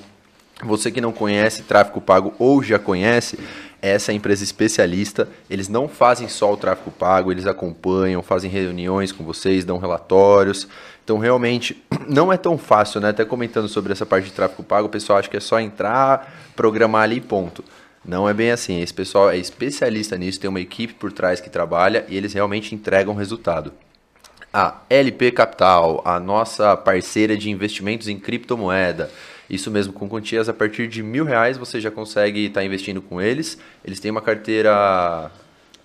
Você 0.64 0.90
que 0.90 1.02
não 1.02 1.12
conhece 1.12 1.64
tráfego 1.64 2.02
pago 2.02 2.34
ou 2.40 2.64
já 2.64 2.80
conhece, 2.80 3.38
essa 3.82 4.12
é 4.12 4.16
empresa 4.16 4.44
especialista. 4.44 5.28
Eles 5.50 5.68
não 5.68 5.88
fazem 5.88 6.28
só 6.28 6.52
o 6.54 6.58
tráfego 6.58 6.92
pago, 6.92 7.32
eles 7.32 7.46
acompanham, 7.46 8.22
fazem 8.24 8.50
reuniões 8.50 9.12
com 9.12 9.24
vocês, 9.24 9.66
dão 9.66 9.78
relatórios. 9.78 10.68
Então, 11.04 11.18
realmente, 11.18 11.84
não 12.10 12.34
é 12.34 12.38
tão 12.38 12.58
fácil, 12.58 13.00
né? 13.00 13.10
Até 13.10 13.24
comentando 13.24 13.68
sobre 13.68 13.92
essa 13.92 14.06
parte 14.06 14.26
de 14.26 14.34
tráfego 14.34 14.64
pago, 14.64 14.88
o 14.88 14.92
pessoal 14.92 15.20
acha 15.20 15.30
que 15.30 15.38
é 15.38 15.40
só 15.40 15.60
entrar, 15.60 16.52
programar 16.56 17.04
ali 17.04 17.18
e 17.18 17.22
ponto. 17.22 17.64
Não 18.04 18.30
é 18.30 18.34
bem 18.34 18.52
assim. 18.52 18.82
Esse 18.82 18.94
pessoal 18.94 19.30
é 19.30 19.38
especialista 19.38 20.18
nisso, 20.18 20.40
tem 20.40 20.50
uma 20.50 20.62
equipe 20.62 20.94
por 20.94 21.12
trás 21.12 21.42
que 21.42 21.50
trabalha 21.50 22.06
e 22.08 22.16
eles 22.16 22.34
realmente 22.34 22.74
entregam 22.74 23.16
resultado. 23.16 23.74
A 24.54 24.82
LP 24.90 25.32
Capital, 25.32 26.02
a 26.06 26.20
nossa 26.20 26.78
parceira 26.78 27.36
de 27.36 27.50
investimentos 27.50 28.08
em 28.08 28.18
criptomoeda. 28.18 29.10
Isso 29.50 29.70
mesmo, 29.70 29.94
com 29.94 30.10
quantias 30.10 30.50
a 30.50 30.54
partir 30.54 30.88
de 30.88 31.04
mil 31.04 31.24
reais 31.24 31.58
você 31.58 31.80
já 31.80 31.92
consegue 31.92 32.48
estar 32.48 32.64
investindo 32.64 33.02
com 33.02 33.22
eles. 33.22 33.58
Eles 33.84 34.00
têm 34.00 34.12
uma 34.12 34.22
carteira 34.22 35.32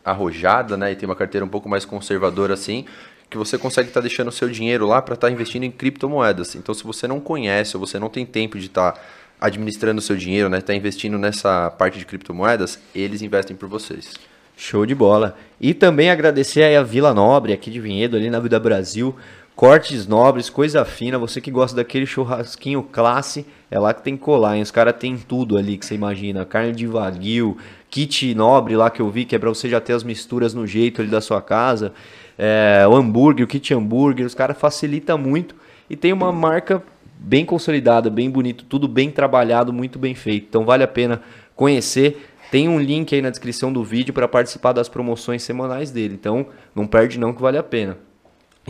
arrojada, 0.04 0.76
né? 0.76 0.92
E 0.92 0.96
tem 0.96 1.08
uma 1.08 1.16
carteira 1.16 1.44
um 1.44 1.48
pouco 1.48 1.68
mais 1.68 1.84
conservadora 1.84 2.54
assim, 2.54 2.86
que 3.28 3.36
você 3.36 3.58
consegue 3.58 3.88
estar 3.88 4.00
deixando 4.00 4.28
o 4.28 4.32
seu 4.32 4.48
dinheiro 4.48 4.86
lá 4.86 5.00
para 5.00 5.14
estar 5.14 5.30
investindo 5.30 5.64
em 5.64 5.70
criptomoedas. 5.70 6.54
Então, 6.54 6.74
se 6.74 6.82
você 6.82 7.06
não 7.06 7.20
conhece 7.20 7.76
ou 7.76 7.86
você 7.86 7.98
não 7.98 8.08
tem 8.08 8.26
tempo 8.26 8.58
de 8.58 8.66
estar 8.66 9.00
administrando 9.40 9.98
o 9.98 10.02
seu 10.02 10.16
dinheiro, 10.16 10.48
né? 10.48 10.58
Estar 10.58 10.74
investindo 10.74 11.16
nessa 11.18 11.70
parte 11.70 11.98
de 11.98 12.04
criptomoedas, 12.04 12.78
eles 12.94 13.22
investem 13.22 13.56
por 13.56 13.68
vocês. 13.68 14.14
Show 14.56 14.84
de 14.84 14.94
bola. 14.94 15.38
E 15.58 15.72
também 15.72 16.10
agradecer 16.10 16.76
a 16.76 16.82
Vila 16.82 17.14
Nobre, 17.14 17.52
aqui 17.52 17.70
de 17.70 17.80
Vinhedo, 17.80 18.16
ali 18.16 18.28
na 18.28 18.38
Vida 18.38 18.60
Brasil. 18.60 19.16
Cortes 19.60 20.06
nobres, 20.06 20.48
coisa 20.48 20.86
fina. 20.86 21.18
Você 21.18 21.38
que 21.38 21.50
gosta 21.50 21.76
daquele 21.76 22.06
churrasquinho 22.06 22.82
classe, 22.82 23.44
é 23.70 23.78
lá 23.78 23.92
que 23.92 24.00
tem 24.00 24.16
que 24.16 24.22
colar, 24.22 24.56
hein? 24.56 24.62
Os 24.62 24.70
caras 24.70 24.94
tem 24.98 25.18
tudo 25.18 25.58
ali 25.58 25.76
que 25.76 25.84
você 25.84 25.94
imagina. 25.94 26.46
Carne 26.46 26.72
de 26.72 26.86
wagyu, 26.86 27.58
kit 27.90 28.34
nobre 28.34 28.74
lá 28.74 28.88
que 28.88 29.02
eu 29.02 29.10
vi, 29.10 29.26
que 29.26 29.36
é 29.36 29.38
pra 29.38 29.50
você 29.50 29.68
já 29.68 29.78
ter 29.78 29.92
as 29.92 30.02
misturas 30.02 30.54
no 30.54 30.66
jeito 30.66 31.02
ali 31.02 31.10
da 31.10 31.20
sua 31.20 31.42
casa. 31.42 31.92
É, 32.38 32.86
o 32.88 32.96
hambúrguer, 32.96 33.44
o 33.44 33.46
kit 33.46 33.74
hambúrguer, 33.74 34.24
os 34.24 34.34
caras 34.34 34.56
facilita 34.56 35.14
muito. 35.18 35.54
E 35.90 35.94
tem 35.94 36.10
uma 36.10 36.32
marca 36.32 36.82
bem 37.18 37.44
consolidada, 37.44 38.08
bem 38.08 38.30
bonito, 38.30 38.64
tudo 38.64 38.88
bem 38.88 39.10
trabalhado, 39.10 39.74
muito 39.74 39.98
bem 39.98 40.14
feito. 40.14 40.46
Então 40.48 40.64
vale 40.64 40.84
a 40.84 40.88
pena 40.88 41.20
conhecer. 41.54 42.30
Tem 42.50 42.66
um 42.66 42.80
link 42.80 43.14
aí 43.14 43.20
na 43.20 43.28
descrição 43.28 43.70
do 43.70 43.84
vídeo 43.84 44.14
para 44.14 44.26
participar 44.26 44.72
das 44.72 44.88
promoções 44.88 45.42
semanais 45.42 45.90
dele. 45.90 46.14
Então 46.14 46.46
não 46.74 46.86
perde 46.86 47.20
não 47.20 47.34
que 47.34 47.42
vale 47.42 47.58
a 47.58 47.62
pena. 47.62 47.98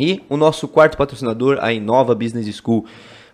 E 0.01 0.23
o 0.31 0.37
nosso 0.39 0.67
quarto 0.67 0.97
patrocinador, 0.97 1.59
a 1.61 1.75
Inova 1.75 2.15
Business 2.15 2.57
School. 2.57 2.87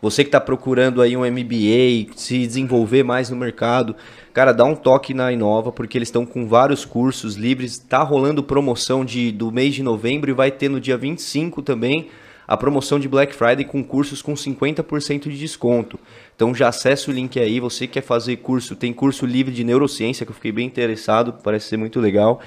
Você 0.03 0.25
que 0.25 0.29
está 0.29 0.41
procurando 0.41 1.01
aí 1.01 1.17
um 1.17 1.21
MBA, 1.21 2.13
se 2.17 2.45
desenvolver 2.45 3.05
mais 3.05 3.31
no 3.31 3.37
mercado, 3.37 3.95
cara, 4.35 4.51
dá 4.51 4.65
um 4.65 4.75
toque 4.75 5.15
na 5.15 5.33
Inova, 5.33 5.71
porque 5.71 5.97
eles 5.97 6.09
estão 6.09 6.27
com 6.27 6.49
vários 6.49 6.85
cursos 6.85 7.37
livres. 7.37 7.75
Está 7.75 8.03
rolando 8.03 8.43
promoção 8.43 9.05
de, 9.05 9.31
do 9.31 9.53
mês 9.53 9.77
de 9.77 9.83
novembro 9.85 10.29
e 10.29 10.35
vai 10.35 10.51
ter 10.51 10.69
no 10.69 10.81
dia 10.81 10.97
25 10.97 11.63
também 11.63 12.09
a 12.49 12.57
promoção 12.57 12.99
de 12.99 13.09
Black 13.09 13.33
Friday 13.33 13.65
com 13.65 13.85
cursos 13.85 14.21
com 14.21 14.35
50% 14.35 15.29
de 15.29 15.39
desconto. 15.39 16.01
Então 16.35 16.53
já 16.53 16.67
acessa 16.67 17.13
o 17.13 17.15
link 17.15 17.39
aí, 17.39 17.61
você 17.61 17.87
quer 17.87 18.03
fazer 18.03 18.39
curso, 18.39 18.75
tem 18.75 18.93
curso 18.93 19.25
livre 19.25 19.55
de 19.55 19.63
neurociência 19.63 20.27
que 20.27 20.33
eu 20.33 20.35
fiquei 20.35 20.51
bem 20.51 20.67
interessado, 20.67 21.33
parece 21.45 21.69
ser 21.69 21.77
muito 21.77 22.01
legal. 22.01 22.41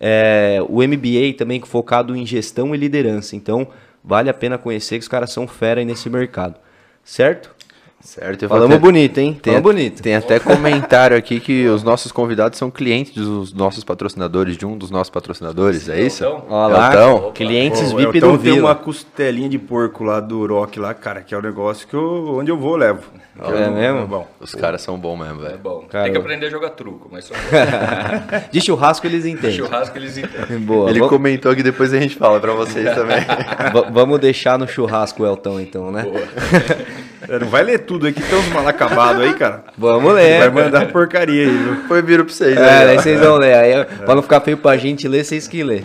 É, 0.00 0.58
o 0.68 0.82
MBA 0.82 1.34
também 1.36 1.60
focado 1.60 2.16
em 2.16 2.24
gestão 2.24 2.74
e 2.74 2.78
liderança. 2.78 3.36
Então 3.36 3.68
vale 4.02 4.30
a 4.30 4.34
pena 4.34 4.56
conhecer 4.56 4.96
que 4.96 5.02
os 5.02 5.08
caras 5.08 5.30
são 5.30 5.46
fera 5.46 5.80
aí 5.80 5.84
nesse 5.84 6.08
mercado. 6.08 6.58
Certo? 7.04 7.54
Certo? 8.02 8.48
Falamos 8.48 8.76
até- 8.76 8.78
bonito, 8.82 9.18
hein? 9.18 9.34
Tem, 9.40 9.52
Falamos 9.52 9.72
bonito. 9.74 10.02
tem 10.02 10.14
até 10.16 10.38
comentário 10.40 11.14
aqui 11.16 11.38
que 11.38 11.66
os 11.66 11.82
nossos 11.82 12.10
convidados 12.10 12.58
são 12.58 12.70
clientes 12.70 13.12
dos 13.12 13.52
nossos 13.52 13.84
patrocinadores, 13.84 14.56
de 14.56 14.64
um 14.64 14.76
dos 14.76 14.90
nossos 14.90 15.10
patrocinadores, 15.10 15.86
é 15.88 16.00
isso? 16.00 16.24
Olha 16.48 16.74
lá, 16.74 17.32
clientes 17.34 17.90
Pô, 17.92 17.98
VIP 17.98 18.16
então 18.18 18.32
do 18.32 18.38
tem 18.42 18.54
Vila. 18.54 18.68
uma 18.68 18.74
costelinha 18.74 19.50
de 19.50 19.58
porco 19.58 20.02
lá 20.02 20.18
do 20.18 20.46
Rock 20.46 20.80
lá, 20.80 20.94
cara, 20.94 21.20
que 21.20 21.34
é 21.34 21.38
o 21.38 21.42
negócio 21.42 21.86
que 21.86 21.94
eu, 21.94 22.36
onde 22.38 22.50
eu 22.50 22.56
vou 22.56 22.72
eu 22.72 22.76
levo. 22.78 23.02
É 23.38 23.66
eu- 23.66 23.70
mesmo? 23.70 24.06
Bom, 24.06 24.26
Os 24.40 24.54
caras 24.54 24.80
são 24.80 24.98
bons 24.98 25.16
mesmo, 25.18 25.40
É 25.44 25.48
velho. 25.48 25.58
bom. 25.58 25.84
Cara, 25.88 26.04
Tem 26.04 26.12
que 26.12 26.18
aprender 26.18 26.46
a 26.46 26.50
jogar 26.50 26.70
truco, 26.70 27.08
mas 27.12 27.24
só 27.26 27.34
De 28.50 28.60
churrasco 28.62 29.06
eles 29.06 29.26
entendem. 29.26 29.52
churrasco 29.58 29.96
eles 29.98 30.16
entendem. 30.16 30.58
Boa. 30.58 30.88
Ele 30.90 31.00
va- 31.00 31.08
comentou 31.08 31.54
que 31.54 31.62
depois 31.62 31.92
a 31.92 32.00
gente 32.00 32.16
fala 32.16 32.40
pra 32.40 32.52
vocês 32.54 32.94
também. 32.94 33.20
va- 33.72 33.90
vamos 33.90 34.18
deixar 34.18 34.58
no 34.58 34.66
churrasco 34.66 35.22
o 35.22 35.26
Elton, 35.26 35.60
então, 35.60 35.90
né? 35.92 36.04
é, 36.06 37.00
não 37.28 37.48
vai 37.48 37.62
ler 37.62 37.80
tudo 37.80 38.06
aí 38.06 38.12
que 38.12 38.22
tem 38.22 38.38
uns 38.38 38.48
mal 38.48 38.66
acabados 38.66 39.22
aí, 39.22 39.34
cara. 39.34 39.64
Vamos 39.76 40.12
Vai 40.12 40.24
ler. 40.24 40.50
mandar 40.50 40.86
porcaria 40.90 41.46
aí, 41.46 41.50
viu? 41.56 41.76
Foi 41.88 42.00
viro 42.02 42.24
pra 42.24 42.32
vocês 42.34 42.56
É, 42.56 42.60
aí, 42.80 42.86
daí 42.86 42.96
ó. 42.98 43.00
vocês 43.02 43.20
vão 43.20 43.36
ler. 43.36 43.54
Aí, 43.54 43.84
pra 44.04 44.14
não 44.14 44.22
ficar 44.22 44.40
feio 44.40 44.56
pra 44.56 44.76
gente 44.76 45.06
ler, 45.06 45.24
vocês 45.24 45.46
que 45.48 45.62
lê. 45.62 45.82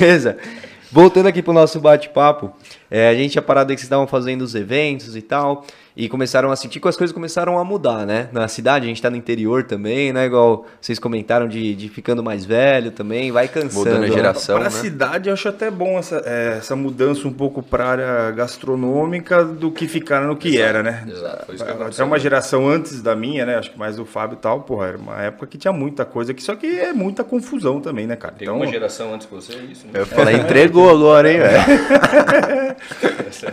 Beleza? 0.00 0.36
Voltando 0.90 1.26
aqui 1.26 1.42
pro 1.42 1.52
nosso 1.52 1.80
bate-papo, 1.80 2.52
é, 2.90 3.08
a 3.08 3.14
gente 3.14 3.32
tinha 3.32 3.42
parado 3.42 3.70
aí 3.70 3.74
que 3.76 3.80
vocês 3.80 3.86
estavam 3.86 4.06
fazendo 4.06 4.42
os 4.42 4.54
eventos 4.54 5.16
e 5.16 5.22
tal. 5.22 5.64
E 5.96 6.10
começaram 6.10 6.50
a 6.50 6.56
sentir 6.56 6.78
que 6.78 6.86
as 6.86 6.96
coisas 6.96 7.14
começaram 7.14 7.58
a 7.58 7.64
mudar, 7.64 8.04
né? 8.04 8.28
Na 8.30 8.46
cidade, 8.48 8.84
a 8.84 8.88
gente 8.88 9.00
tá 9.00 9.08
no 9.08 9.16
interior 9.16 9.64
também, 9.64 10.12
né? 10.12 10.26
Igual 10.26 10.66
vocês 10.78 10.98
comentaram 10.98 11.48
de, 11.48 11.74
de 11.74 11.88
ficando 11.88 12.22
mais 12.22 12.44
velho 12.44 12.90
também, 12.90 13.32
vai 13.32 13.48
cansando. 13.48 13.86
Mudando 13.86 14.04
a 14.04 14.08
né? 14.08 14.12
geração. 14.12 14.58
Para 14.58 14.68
a 14.68 14.70
né? 14.70 14.78
cidade, 14.78 15.30
eu 15.30 15.32
acho 15.32 15.48
até 15.48 15.70
bom 15.70 15.98
essa, 15.98 16.22
é, 16.26 16.56
essa 16.58 16.76
mudança 16.76 17.26
um 17.26 17.32
pouco 17.32 17.62
para 17.62 17.84
a 17.84 17.88
área 17.88 18.30
gastronômica 18.32 19.42
do 19.42 19.70
que 19.70 19.88
ficar 19.88 20.26
no 20.26 20.36
que 20.36 20.60
era, 20.60 20.82
né? 20.82 21.02
Exato, 21.08 21.46
foi 21.46 21.54
isso 21.54 21.64
que 21.64 21.70
Até 21.70 22.04
uma 22.04 22.18
geração 22.18 22.68
antes 22.68 23.00
da 23.00 23.16
minha, 23.16 23.46
né? 23.46 23.56
Acho 23.56 23.70
que 23.70 23.78
mais 23.78 23.96
do 23.96 24.04
Fábio 24.04 24.34
e 24.36 24.40
tal, 24.40 24.60
porra, 24.60 24.88
era 24.88 24.98
uma 24.98 25.22
época 25.22 25.46
que 25.46 25.56
tinha 25.56 25.72
muita 25.72 26.04
coisa 26.04 26.32
aqui, 26.32 26.42
só 26.42 26.54
que 26.54 26.78
é 26.78 26.92
muita 26.92 27.24
confusão 27.24 27.80
também, 27.80 28.06
né, 28.06 28.16
cara? 28.16 28.34
Tem 28.34 28.46
Então, 28.46 28.58
uma 28.58 28.66
geração 28.66 29.14
antes 29.14 29.26
que 29.26 29.34
você, 29.34 29.54
é 29.54 29.60
isso, 29.60 29.86
né? 29.86 29.92
Eu 29.94 30.06
falei, 30.06 30.36
entregou 30.36 30.90
agora, 30.90 31.32
hein, 31.32 31.38
velho? 31.38 32.76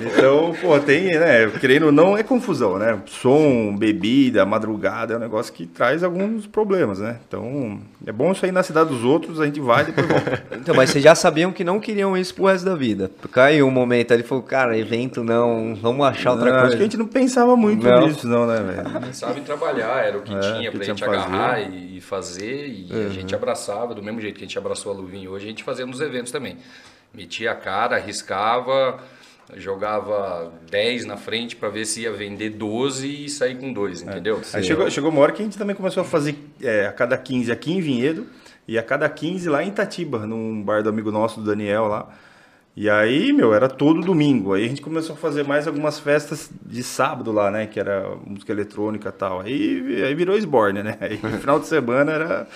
então, 0.12 0.54
pô, 0.62 0.78
tem, 0.80 1.18
né? 1.18 1.50
Querendo 1.62 1.86
ou 1.86 1.92
não, 1.92 2.18
é 2.18 2.24
confusão, 2.34 2.78
né? 2.80 3.00
Som, 3.06 3.76
bebida, 3.78 4.46
madrugada, 4.46 5.14
é 5.14 5.18
um 5.18 5.20
negócio 5.20 5.54
que 5.54 5.66
traz 5.68 6.04
alguns 6.04 6.48
problemas, 6.48 7.00
né? 7.00 7.20
Então, 7.28 7.80
é 8.06 8.12
bom 8.12 8.32
isso 8.32 8.44
aí 8.46 8.52
na 8.52 8.64
cidade 8.64 8.90
dos 8.90 9.04
outros, 9.04 9.40
a 9.40 9.46
gente 9.46 9.60
vai 9.60 9.84
e 9.84 9.86
depois 9.88 10.08
volta. 10.08 10.44
Então, 10.64 10.74
mas 10.76 10.90
vocês 10.90 11.04
já 11.04 11.14
sabiam 11.14 11.52
que 11.52 11.64
não 11.64 11.80
queriam 11.80 12.18
isso 12.18 12.34
pro 12.34 12.46
resto 12.46 12.66
da 12.66 12.76
vida. 12.76 13.12
Caiu 13.32 13.68
um 13.68 13.72
momento 13.72 14.14
ali 14.14 14.24
e 14.24 14.26
falou, 14.26 14.44
cara, 14.44 14.78
evento 14.78 15.24
não, 15.24 15.76
vamos 15.76 16.06
achar 16.06 16.32
outra 16.32 16.46
Não, 16.46 16.52
coisa. 16.54 16.68
acho 16.68 16.78
que 16.78 16.82
a 16.82 16.86
gente 16.86 16.98
não 16.98 17.08
pensava 17.08 17.56
muito 17.56 17.86
Não. 17.86 18.08
nisso, 18.08 18.28
não, 18.28 18.48
né, 18.48 18.62
velho? 18.62 19.14
Sabe 19.14 19.42
trabalhar, 19.42 20.06
era 20.06 20.18
o 20.18 20.22
que 20.22 20.34
É, 20.34 20.40
tinha 20.40 20.72
que 20.72 20.78
pra 20.78 20.86
tinha 20.86 20.96
gente 20.96 21.04
pra 21.04 21.14
agarrar 21.14 21.62
e, 21.62 21.98
e 21.98 22.02
fazer, 22.02 22.68
e 22.68 22.88
a 23.06 23.10
gente 23.10 23.36
abraçava, 23.36 23.94
do 23.94 24.02
mesmo 24.02 24.20
jeito 24.22 24.36
que 24.38 24.44
a 24.44 24.48
gente 24.48 24.58
abraçou 24.58 24.92
a 24.92 24.96
luvinha 24.96 25.30
hoje, 25.30 25.46
a 25.46 25.50
gente 25.50 25.64
fazia 25.64 25.86
nos 25.86 26.00
eventos 26.02 26.32
também. 26.32 26.58
Metia 27.14 27.52
a 27.52 27.56
cara, 27.56 27.98
arriscava, 27.98 28.98
jogava 29.58 30.52
10 30.70 31.06
na 31.06 31.18
frente 31.18 31.56
pra 31.56 31.70
ver 31.70 31.86
se 31.86 32.02
ia 32.02 32.12
vender 32.12 32.52
12 32.52 33.26
e 33.26 33.30
sair 33.30 33.56
com 33.56 33.72
dois, 33.72 34.02
entendeu? 34.02 34.42
Aí 34.54 34.64
chegou, 34.64 34.90
chegou 34.90 35.10
uma 35.10 35.22
hora 35.22 35.32
que 35.32 35.42
a 35.42 35.46
gente 35.46 35.58
também 35.58 35.76
começou 35.76 36.02
a 36.02 36.06
fazer 36.06 36.36
é, 36.62 36.86
a 36.86 36.92
cada 36.92 37.18
15 37.18 37.52
aqui 37.52 37.72
em 37.72 37.82
Vinhedo 37.82 38.28
e 38.68 38.78
a 38.78 38.84
cada 38.84 39.10
15 39.10 39.50
lá 39.50 39.64
em 39.64 39.70
Itatiba, 39.70 40.26
num 40.26 40.62
bar 40.62 40.84
do 40.84 40.90
amigo 40.90 41.12
nosso, 41.12 41.40
do 41.42 41.46
Daniel 41.46 41.88
lá. 41.88 42.10
E 42.76 42.90
aí, 42.90 43.32
meu, 43.32 43.54
era 43.54 43.70
todo 43.70 44.02
domingo. 44.02 44.54
Aí 44.54 44.66
a 44.66 44.68
gente 44.68 44.82
começou 44.82 45.14
a 45.14 45.18
fazer 45.18 45.44
mais 45.44 45.68
algumas 45.68 46.00
festas 46.00 46.50
de 46.66 46.82
sábado 46.82 47.32
lá, 47.32 47.52
né? 47.52 47.68
Que 47.68 47.80
era 47.80 48.16
música 48.26 48.52
eletrônica 48.52 49.10
e 49.10 49.12
tal. 49.12 49.42
Aí, 49.42 50.04
aí 50.04 50.16
virou 50.16 50.36
esborne, 50.36 50.82
né? 50.82 50.98
Aí 51.00 51.20
no 51.22 51.38
final 51.40 51.60
de 51.60 51.68
semana 51.68 52.12
era. 52.12 52.48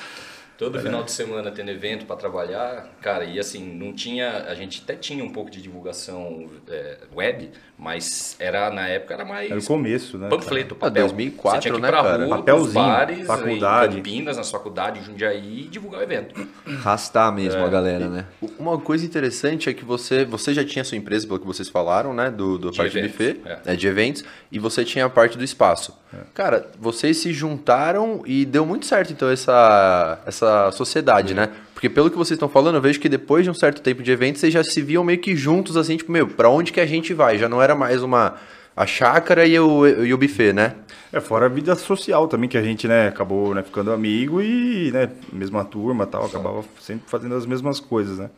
Todo 0.57 0.79
final 0.79 1.03
de 1.03 1.11
semana 1.11 1.51
tendo 1.51 1.69
evento 1.69 2.07
para 2.07 2.15
trabalhar, 2.15 2.89
cara, 2.99 3.23
e 3.25 3.39
assim, 3.39 3.63
não 3.63 3.93
tinha, 3.93 4.45
a 4.45 4.55
gente 4.55 4.81
até 4.83 4.95
tinha 4.95 5.23
um 5.23 5.31
pouco 5.31 5.51
de 5.51 5.61
divulgação 5.61 6.49
é, 6.67 6.97
web, 7.13 7.51
mas 7.77 8.35
era, 8.39 8.71
na 8.71 8.87
época, 8.87 9.13
era 9.13 9.23
mais 9.23 9.51
Era 9.51 9.59
o 9.59 9.63
começo, 9.63 10.17
né? 10.17 10.29
panfleto, 10.29 10.73
Ah, 10.75 10.85
papel. 10.85 11.03
2004, 11.07 11.51
Você 11.51 11.61
tinha 11.61 11.73
que 11.73 11.79
ir 11.79 11.81
né, 11.81 11.87
pra 11.89 12.03
cara? 12.03 12.25
rua, 12.25 12.37
Papelzinho, 12.37 12.71
pros 12.73 12.73
bares, 12.73 13.27
faculdade. 13.27 13.93
em 13.93 13.97
Campinas, 13.97 14.37
na 14.37 14.43
sua 14.43 14.59
faculdade, 14.59 14.99
em 14.99 15.03
Jundiaí, 15.03 15.61
e 15.65 15.67
divulgar 15.67 15.99
o 15.99 16.03
evento. 16.03 16.47
Arrastar 16.65 17.31
mesmo 17.31 17.63
a 17.63 17.69
galera, 17.69 18.07
né? 18.09 18.25
Uma 18.57 18.79
coisa 18.79 19.05
interessante 19.05 19.69
é 19.69 19.73
que 19.73 19.85
você, 19.85 20.25
você 20.25 20.53
já 20.53 20.65
tinha 20.65 20.83
sua 20.83 20.97
empresa, 20.97 21.27
pelo 21.27 21.39
que 21.39 21.45
vocês 21.45 21.69
falaram, 21.69 22.13
né? 22.13 22.31
Do, 22.31 22.57
do 22.57 22.71
De 22.71 22.77
parte 22.77 22.93
do 22.93 22.97
eventos, 22.99 23.15
buffet, 23.17 23.41
é. 23.45 23.73
é, 23.73 23.75
de 23.75 23.87
eventos, 23.87 24.23
e 24.51 24.57
você 24.57 24.83
tinha 24.83 25.05
a 25.05 25.09
parte 25.09 25.37
do 25.37 25.43
espaço. 25.43 25.95
Cara, 26.33 26.67
vocês 26.79 27.17
se 27.17 27.31
juntaram 27.33 28.23
e 28.25 28.45
deu 28.45 28.65
muito 28.65 28.85
certo, 28.85 29.11
então, 29.13 29.29
essa, 29.29 30.19
essa 30.25 30.71
sociedade, 30.71 31.33
né? 31.33 31.49
Porque 31.77 31.89
pelo 31.91 32.09
que 32.09 32.17
vocês 32.17 32.35
estão 32.35 32.49
falando, 32.49 32.73
eu 32.73 32.81
vejo 32.81 32.99
que 32.99 33.07
depois 33.07 33.43
de 33.43 33.51
um 33.51 33.53
certo 33.53 33.83
tempo 33.83 34.01
de 34.01 34.11
evento, 34.11 34.39
vocês 34.39 34.51
já 34.51 34.63
se 34.63 34.81
viam 34.81 35.03
meio 35.03 35.19
que 35.19 35.35
juntos, 35.35 35.77
assim, 35.77 35.95
tipo, 35.95 36.11
meu, 36.11 36.27
pra 36.27 36.49
onde 36.49 36.73
que 36.73 36.79
a 36.79 36.87
gente 36.87 37.13
vai? 37.13 37.37
Já 37.37 37.47
não 37.47 37.61
era 37.61 37.75
mais 37.75 38.01
uma... 38.01 38.33
A 38.75 38.83
chácara 38.87 39.45
e 39.45 39.59
o, 39.59 39.85
e 39.85 40.11
o 40.11 40.17
buffet, 40.17 40.53
né? 40.53 40.73
É, 41.13 41.19
fora 41.19 41.45
a 41.45 41.49
vida 41.49 41.75
social 41.75 42.27
também, 42.27 42.49
que 42.49 42.57
a 42.57 42.63
gente, 42.63 42.87
né, 42.87 43.09
acabou 43.09 43.53
né, 43.53 43.61
ficando 43.61 43.91
amigo 43.91 44.41
e, 44.41 44.89
né, 44.91 45.09
mesma 45.31 45.63
turma 45.63 46.05
e 46.05 46.07
tal, 46.07 46.25
acabava 46.25 46.63
sempre 46.81 47.07
fazendo 47.07 47.35
as 47.35 47.45
mesmas 47.45 47.79
coisas, 47.79 48.17
né? 48.17 48.31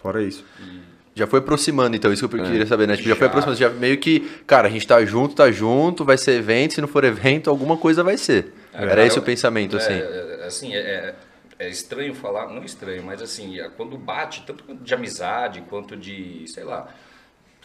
Fora 0.00 0.22
isso. 0.22 0.44
Já 1.12 1.26
foi 1.26 1.40
aproximando, 1.40 1.96
então, 1.96 2.12
isso 2.12 2.28
que 2.28 2.36
eu 2.36 2.44
queria 2.44 2.66
saber, 2.66 2.86
né? 2.86 2.96
Tipo, 2.96 3.08
já 3.08 3.16
foi 3.16 3.26
Já. 3.26 3.30
aproximando, 3.30 3.58
já 3.58 3.68
meio 3.70 3.98
que, 3.98 4.20
cara, 4.46 4.68
a 4.68 4.70
gente 4.70 4.86
tá 4.86 5.04
junto, 5.04 5.34
tá 5.34 5.50
junto, 5.50 6.04
vai 6.04 6.16
ser 6.16 6.34
evento, 6.38 6.74
se 6.74 6.80
não 6.80 6.88
for 6.88 7.02
evento, 7.02 7.50
alguma 7.50 7.76
coisa 7.76 8.04
vai 8.04 8.16
ser. 8.16 8.52
Era 8.72 8.86
cara, 8.90 9.06
esse 9.06 9.16
eu- 9.18 9.22
o 9.22 9.26
pensamento, 9.26 9.76
é, 9.76 9.78
assim. 9.80 9.92
É, 9.92 10.44
assim, 10.46 10.74
é, 10.74 11.14
é- 11.60 11.66
é 11.66 11.68
estranho 11.68 12.14
falar, 12.14 12.48
não 12.48 12.64
estranho, 12.64 13.02
mas 13.04 13.22
assim, 13.22 13.60
é 13.60 13.68
quando 13.70 13.96
bate, 13.98 14.42
tanto 14.46 14.74
de 14.74 14.94
amizade 14.94 15.62
quanto 15.68 15.96
de, 15.96 16.46
sei 16.48 16.64
lá, 16.64 16.92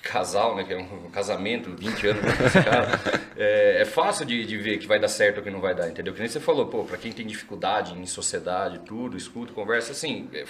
casal, 0.01 0.55
né, 0.55 0.63
que 0.63 0.73
é 0.73 0.77
um 0.77 1.09
casamento, 1.11 1.71
20 1.75 2.07
anos 2.07 2.21
com 2.23 2.45
esse 2.45 2.63
cara, 2.63 2.87
é, 3.37 3.81
é 3.81 3.85
fácil 3.85 4.25
de, 4.25 4.45
de 4.45 4.57
ver 4.57 4.77
que 4.77 4.87
vai 4.87 4.99
dar 4.99 5.07
certo 5.07 5.37
ou 5.37 5.43
que 5.43 5.49
não 5.49 5.61
vai 5.61 5.73
dar, 5.75 5.89
entendeu? 5.89 6.13
Que 6.13 6.19
nem 6.19 6.29
você 6.29 6.39
falou, 6.39 6.67
pô, 6.67 6.83
pra 6.83 6.97
quem 6.97 7.11
tem 7.11 7.25
dificuldade 7.25 7.97
em 7.97 8.05
sociedade, 8.05 8.79
tudo, 8.79 9.17
escuta, 9.17 9.53
conversa, 9.53 9.91
assim, 9.93 10.29
é, 10.33 10.45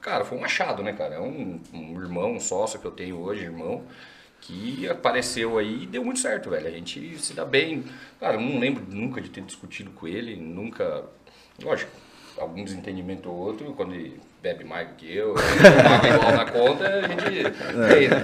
cara, 0.00 0.24
foi 0.24 0.38
um 0.38 0.44
achado, 0.44 0.82
né, 0.82 0.92
cara? 0.92 1.16
É 1.16 1.20
um, 1.20 1.60
um 1.72 2.00
irmão, 2.00 2.32
um 2.34 2.40
sócio 2.40 2.78
que 2.78 2.86
eu 2.86 2.90
tenho 2.90 3.18
hoje, 3.20 3.44
irmão, 3.44 3.84
que 4.40 4.86
apareceu 4.88 5.58
aí 5.58 5.84
e 5.84 5.86
deu 5.86 6.04
muito 6.04 6.20
certo, 6.20 6.50
velho. 6.50 6.66
A 6.66 6.70
gente 6.70 7.18
se 7.18 7.32
dá 7.34 7.44
bem. 7.44 7.84
Cara, 8.20 8.34
eu 8.34 8.40
não 8.40 8.58
lembro 8.58 8.84
nunca 8.88 9.20
de 9.20 9.30
ter 9.30 9.40
discutido 9.42 9.90
com 9.92 10.06
ele, 10.06 10.36
nunca. 10.36 11.04
Lógico, 11.62 11.90
algum 12.38 12.64
desentendimento 12.64 13.28
ou 13.30 13.36
outro, 13.36 13.72
quando 13.76 13.94
ele 13.94 14.18
bebe 14.42 14.64
mais 14.64 14.88
do 14.88 14.94
que 14.94 15.16
eu, 15.16 15.34
paga 15.34 16.08
igual 16.14 16.32
na 16.32 16.44
conta, 16.50 16.86
a 16.86 17.00
gente. 17.08 17.42
tem, 17.88 18.08
né? 18.08 18.20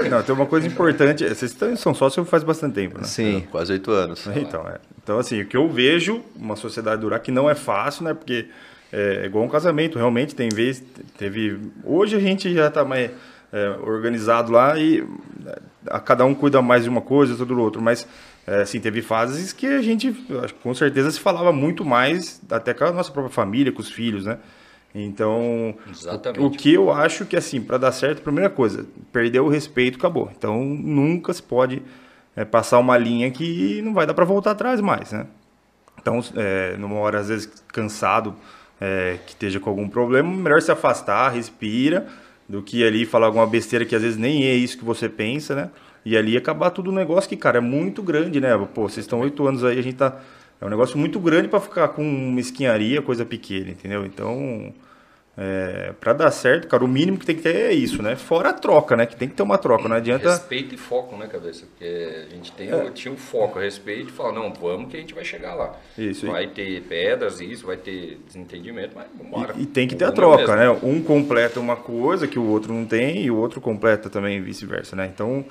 Tem- 0.00 0.10
Não, 0.10 0.22
tem 0.22 0.34
uma 0.34 0.46
coisa 0.46 0.66
importante, 0.66 1.24
vocês 1.24 1.50
estão- 1.50 1.74
são 1.76 1.92
sócios 1.94 2.28
faz 2.28 2.44
bastante 2.44 2.74
tempo, 2.74 2.98
né? 2.98 3.04
Sim. 3.04 3.46
Quase 3.50 3.72
oito 3.72 3.90
anos. 3.90 4.24
Então, 4.36 4.66
é. 4.68 4.76
então, 5.02 5.18
assim, 5.18 5.40
o 5.42 5.46
que 5.46 5.56
eu 5.56 5.68
vejo, 5.68 6.22
uma 6.36 6.54
sociedade 6.56 7.00
durar 7.00 7.18
que 7.20 7.30
não 7.32 7.50
é 7.50 7.54
fácil, 7.54 8.04
né? 8.04 8.14
Porque 8.14 8.48
é 8.92 9.24
igual 9.26 9.44
um 9.44 9.48
casamento, 9.48 9.98
realmente 9.98 10.34
tem 10.34 10.48
vez, 10.48 10.82
teve. 11.18 11.58
Hoje 11.84 12.14
a 12.16 12.20
gente 12.20 12.52
já 12.54 12.68
está 12.68 12.84
mais 12.84 13.10
é, 13.52 13.68
organizado 13.82 14.52
lá 14.52 14.78
e 14.78 15.04
é, 15.46 15.58
a 15.88 15.98
cada 15.98 16.24
um 16.24 16.34
cuida 16.34 16.60
mais 16.62 16.84
de 16.84 16.88
uma 16.88 17.00
coisa, 17.00 17.32
outro 17.32 17.46
do 17.56 17.60
outro, 17.60 17.82
mas 17.82 18.06
é, 18.46 18.62
assim, 18.62 18.78
teve 18.78 19.02
fases 19.02 19.52
que 19.52 19.66
a 19.66 19.82
gente, 19.82 20.12
com 20.62 20.72
certeza, 20.72 21.10
se 21.10 21.18
falava 21.18 21.52
muito 21.52 21.84
mais, 21.84 22.40
até 22.50 22.72
com 22.72 22.84
a 22.84 22.92
nossa 22.92 23.10
própria 23.10 23.32
família, 23.32 23.72
com 23.72 23.80
os 23.80 23.90
filhos, 23.90 24.24
né? 24.24 24.38
Então, 24.94 25.74
Exatamente. 25.90 26.40
o, 26.40 26.46
o 26.46 26.50
que 26.50 26.72
eu 26.72 26.90
acho 26.92 27.26
que, 27.26 27.36
assim, 27.36 27.60
para 27.60 27.76
dar 27.76 27.92
certo, 27.92 28.22
primeira 28.22 28.48
coisa, 28.48 28.86
perder 29.12 29.40
o 29.40 29.48
respeito, 29.48 29.98
acabou. 29.98 30.30
Então, 30.36 30.64
nunca 30.64 31.34
se 31.34 31.42
pode 31.42 31.82
é, 32.36 32.44
passar 32.44 32.78
uma 32.78 32.96
linha 32.96 33.30
que 33.30 33.82
não 33.82 33.92
vai 33.92 34.06
dar 34.06 34.14
para 34.14 34.24
voltar 34.24 34.52
atrás 34.52 34.80
mais, 34.80 35.12
né? 35.12 35.26
Então, 36.00 36.20
é, 36.36 36.76
numa 36.76 36.96
hora, 36.96 37.18
às 37.18 37.28
vezes, 37.28 37.52
cansado, 37.68 38.34
é, 38.80 39.18
que 39.26 39.32
esteja 39.32 39.58
com 39.58 39.68
algum 39.68 39.88
problema, 39.88 40.30
melhor 40.30 40.62
se 40.62 40.70
afastar, 40.70 41.30
respira, 41.30 42.06
do 42.48 42.62
que 42.62 42.86
ali 42.86 43.04
falar 43.04 43.26
alguma 43.26 43.46
besteira 43.46 43.84
que 43.84 43.94
às 43.94 44.02
vezes 44.02 44.16
nem 44.16 44.44
é 44.44 44.54
isso 44.54 44.78
que 44.78 44.84
você 44.84 45.08
pensa, 45.08 45.54
né? 45.54 45.70
E 46.06 46.16
ali 46.16 46.36
acabar 46.36 46.70
tudo 46.70 46.92
um 46.92 46.94
negócio 46.94 47.28
que, 47.28 47.36
cara, 47.36 47.58
é 47.58 47.60
muito 47.60 48.00
grande, 48.00 48.40
né? 48.40 48.56
Pô, 48.72 48.82
vocês 48.88 49.04
estão 49.04 49.18
oito 49.22 49.44
anos 49.44 49.64
aí, 49.64 49.76
a 49.76 49.82
gente 49.82 49.96
tá. 49.96 50.16
É 50.60 50.64
um 50.64 50.68
negócio 50.68 50.96
muito 50.96 51.18
grande 51.18 51.48
para 51.48 51.58
ficar 51.58 51.88
com 51.88 52.04
mesquinharia, 52.04 53.02
coisa 53.02 53.24
pequena, 53.24 53.70
entendeu? 53.70 54.06
Então, 54.06 54.72
é, 55.36 55.92
para 55.98 56.12
dar 56.12 56.30
certo, 56.30 56.68
cara, 56.68 56.84
o 56.84 56.88
mínimo 56.88 57.18
que 57.18 57.26
tem 57.26 57.34
que 57.34 57.42
ter 57.42 57.56
é 57.56 57.72
isso, 57.72 58.04
né? 58.04 58.14
Fora 58.14 58.50
a 58.50 58.52
troca, 58.52 58.94
né? 58.94 59.04
Que 59.04 59.16
tem 59.16 59.28
que 59.28 59.34
ter 59.34 59.42
uma 59.42 59.58
troca, 59.58 59.88
não 59.88 59.96
adianta. 59.96 60.30
Respeito 60.30 60.76
e 60.76 60.78
foco, 60.78 61.16
né, 61.16 61.26
cabeça? 61.26 61.66
Porque 61.66 61.84
a 61.84 62.34
gente 62.36 62.52
tem, 62.52 62.68
tinha 62.94 63.12
um 63.12 63.16
foco, 63.16 63.58
respeito 63.58 64.10
e 64.10 64.12
fala, 64.12 64.32
não, 64.32 64.54
vamos 64.54 64.88
que 64.88 64.96
a 64.96 65.00
gente 65.00 65.12
vai 65.12 65.24
chegar 65.24 65.56
lá. 65.56 65.74
Isso, 65.98 66.28
Vai 66.28 66.46
ter 66.46 66.82
pedras, 66.82 67.40
isso, 67.40 67.66
vai 67.66 67.78
ter 67.78 68.20
desentendimento, 68.24 68.92
mas 68.94 69.08
vambora. 69.18 69.54
E, 69.56 69.62
e 69.62 69.66
tem 69.66 69.88
que 69.88 69.96
ter 69.96 70.04
a 70.04 70.12
troca, 70.12 70.56
mesmo. 70.56 70.74
né? 70.74 70.80
Um 70.84 71.02
completa 71.02 71.58
uma 71.58 71.74
coisa 71.74 72.28
que 72.28 72.38
o 72.38 72.46
outro 72.46 72.72
não 72.72 72.84
tem 72.86 73.24
e 73.24 73.30
o 73.30 73.36
outro 73.36 73.60
completa 73.60 74.08
também 74.08 74.40
vice-versa, 74.40 74.94
né? 74.94 75.10
Então 75.12 75.44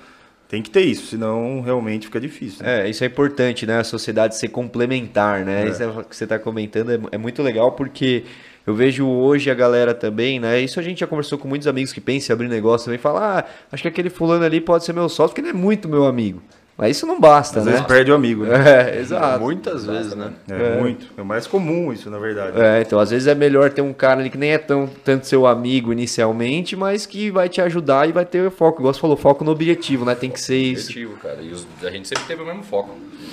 tem 0.47 0.61
que 0.61 0.69
ter 0.69 0.81
isso, 0.81 1.07
senão 1.07 1.61
realmente 1.61 2.05
fica 2.05 2.19
difícil. 2.19 2.63
Né? 2.63 2.85
É, 2.85 2.89
isso 2.89 3.03
é 3.03 3.07
importante, 3.07 3.65
né? 3.65 3.79
A 3.79 3.83
sociedade 3.83 4.35
ser 4.37 4.49
complementar, 4.49 5.43
né? 5.43 5.65
É. 5.65 5.69
Isso 5.69 5.83
é 5.83 6.03
que 6.03 6.15
você 6.15 6.23
está 6.25 6.37
comentando 6.37 6.91
é, 6.91 6.99
é 7.13 7.17
muito 7.17 7.41
legal 7.41 7.71
porque 7.71 8.23
eu 8.65 8.73
vejo 8.73 9.07
hoje 9.07 9.49
a 9.49 9.53
galera 9.53 9.93
também, 9.93 10.39
né? 10.39 10.59
Isso 10.59 10.79
a 10.79 10.83
gente 10.83 10.99
já 10.99 11.07
conversou 11.07 11.37
com 11.37 11.47
muitos 11.47 11.67
amigos 11.67 11.91
que 11.91 12.01
pensam 12.01 12.33
em 12.33 12.35
abrir 12.35 12.47
negócio 12.47 12.85
também, 12.85 12.99
fala, 12.99 13.39
ah, 13.39 13.45
acho 13.71 13.83
que 13.83 13.89
aquele 13.89 14.09
fulano 14.09 14.43
ali 14.43 14.61
pode 14.61 14.83
ser 14.83 14.93
meu 14.93 15.09
sócio, 15.09 15.33
porque 15.33 15.41
ele 15.41 15.49
é 15.49 15.53
muito 15.53 15.89
meu 15.89 16.05
amigo. 16.05 16.41
Mas 16.77 16.97
isso 16.97 17.05
não 17.07 17.21
basta, 17.21 17.59
Às 17.59 17.65
né? 17.65 17.71
vezes 17.71 17.87
perde 17.87 18.11
o 18.11 18.15
amigo, 18.15 18.43
né? 18.43 18.91
É, 18.95 18.99
exato. 18.99 19.39
Muitas 19.39 19.85
vezes, 19.85 20.13
né? 20.13 20.33
É, 20.49 20.77
muito. 20.81 21.07
É 21.17 21.23
mais 21.23 21.47
comum 21.47 21.93
isso, 21.93 22.09
na 22.09 22.19
verdade. 22.19 22.59
É, 22.59 22.81
então 22.81 22.99
às 22.99 23.11
vezes 23.11 23.27
é 23.29 23.33
melhor 23.33 23.69
ter 23.71 23.81
um 23.81 23.93
cara 23.93 24.19
ali 24.19 24.29
que 24.29 24.37
nem 24.37 24.51
é 24.51 24.57
tão 24.57 24.85
tanto 25.03 25.25
seu 25.25 25.47
amigo 25.47 25.93
inicialmente, 25.93 26.75
mas 26.75 27.05
que 27.05 27.31
vai 27.31 27.47
te 27.47 27.61
ajudar 27.61 28.09
e 28.09 28.11
vai 28.11 28.25
ter 28.25 28.51
foco. 28.51 28.81
Igual 28.81 28.93
você 28.93 28.99
falou, 28.99 29.15
foco 29.15 29.45
no 29.45 29.51
objetivo, 29.51 30.03
né? 30.03 30.15
Tem 30.15 30.29
que 30.29 30.39
ser 30.41 30.57
isso. 30.57 30.89
Objetivo, 30.89 31.15
cara. 31.17 31.37
E 31.41 31.51
os- 31.51 31.65
a 31.81 31.89
gente 31.89 32.09
sempre 32.09 32.25
teve 32.25 32.41
o 32.41 32.45
mesmo 32.45 32.63
foco. 32.63 32.89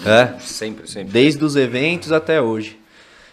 É. 0.07 0.39
Sempre, 0.39 0.89
sempre. 0.89 1.13
Desde 1.13 1.45
os 1.45 1.57
eventos 1.57 2.13
até 2.13 2.41
hoje. 2.41 2.79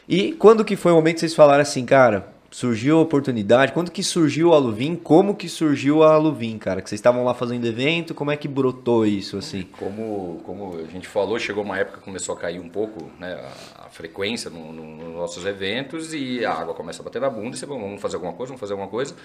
E 0.08 0.32
quando 0.34 0.66
que 0.66 0.75
foi 0.75 0.92
o 0.92 0.96
momento 0.96 1.16
que 1.16 1.20
vocês 1.20 1.36
falaram 1.36 1.62
assim, 1.62 1.86
cara, 1.86 2.28
surgiu 2.51 2.98
a 2.98 3.01
oportunidade? 3.01 3.72
Quando 3.72 3.91
que 3.91 4.03
surgiu 4.03 4.53
a 4.53 4.58
Luvin? 4.58 4.96
Como 4.96 5.36
que 5.36 5.48
surgiu 5.48 6.03
a 6.03 6.18
Luvin, 6.18 6.58
cara? 6.58 6.82
Que 6.82 6.89
vocês 6.89 7.00
estavam 7.00 7.24
lá 7.24 7.34
fazendo 7.34 7.65
evento, 7.65 8.13
como 8.13 8.32
é 8.32 8.38
que 8.38 8.48
brotou 8.48 9.06
isso, 9.06 9.38
assim? 9.38 9.63
Como, 9.63 10.41
como 10.44 10.77
a 10.77 10.91
gente 10.91 11.08
falou, 11.08 11.38
chegou 11.39 11.63
uma 11.63 11.77
época 11.77 12.00
que 12.00 12.03
começou 12.03 12.36
a 12.36 12.38
cair 12.38 12.60
um 12.60 12.70
pouco 12.70 13.12
né, 13.20 13.34
a, 13.34 13.86
a 13.86 13.89
frequência 13.89 14.50
no, 14.50 14.72
no, 14.72 14.96
nos 14.96 15.15
nossos 15.15 15.46
eventos 15.46 16.13
e 16.13 16.44
a 16.46 16.51
água 16.51 16.74
começa 16.74 17.01
a 17.01 17.06
bater 17.06 17.22
na 17.22 17.29
bunda 17.29 17.56
e 17.56 17.60
você, 17.60 17.65
vamos 17.65 18.01
fazer 18.01 18.15
alguma 18.15 18.34
coisa, 18.34 18.50
vamos 18.50 18.60
fazer 18.60 18.74
alguma 18.74 18.89
coisa. 18.89 19.15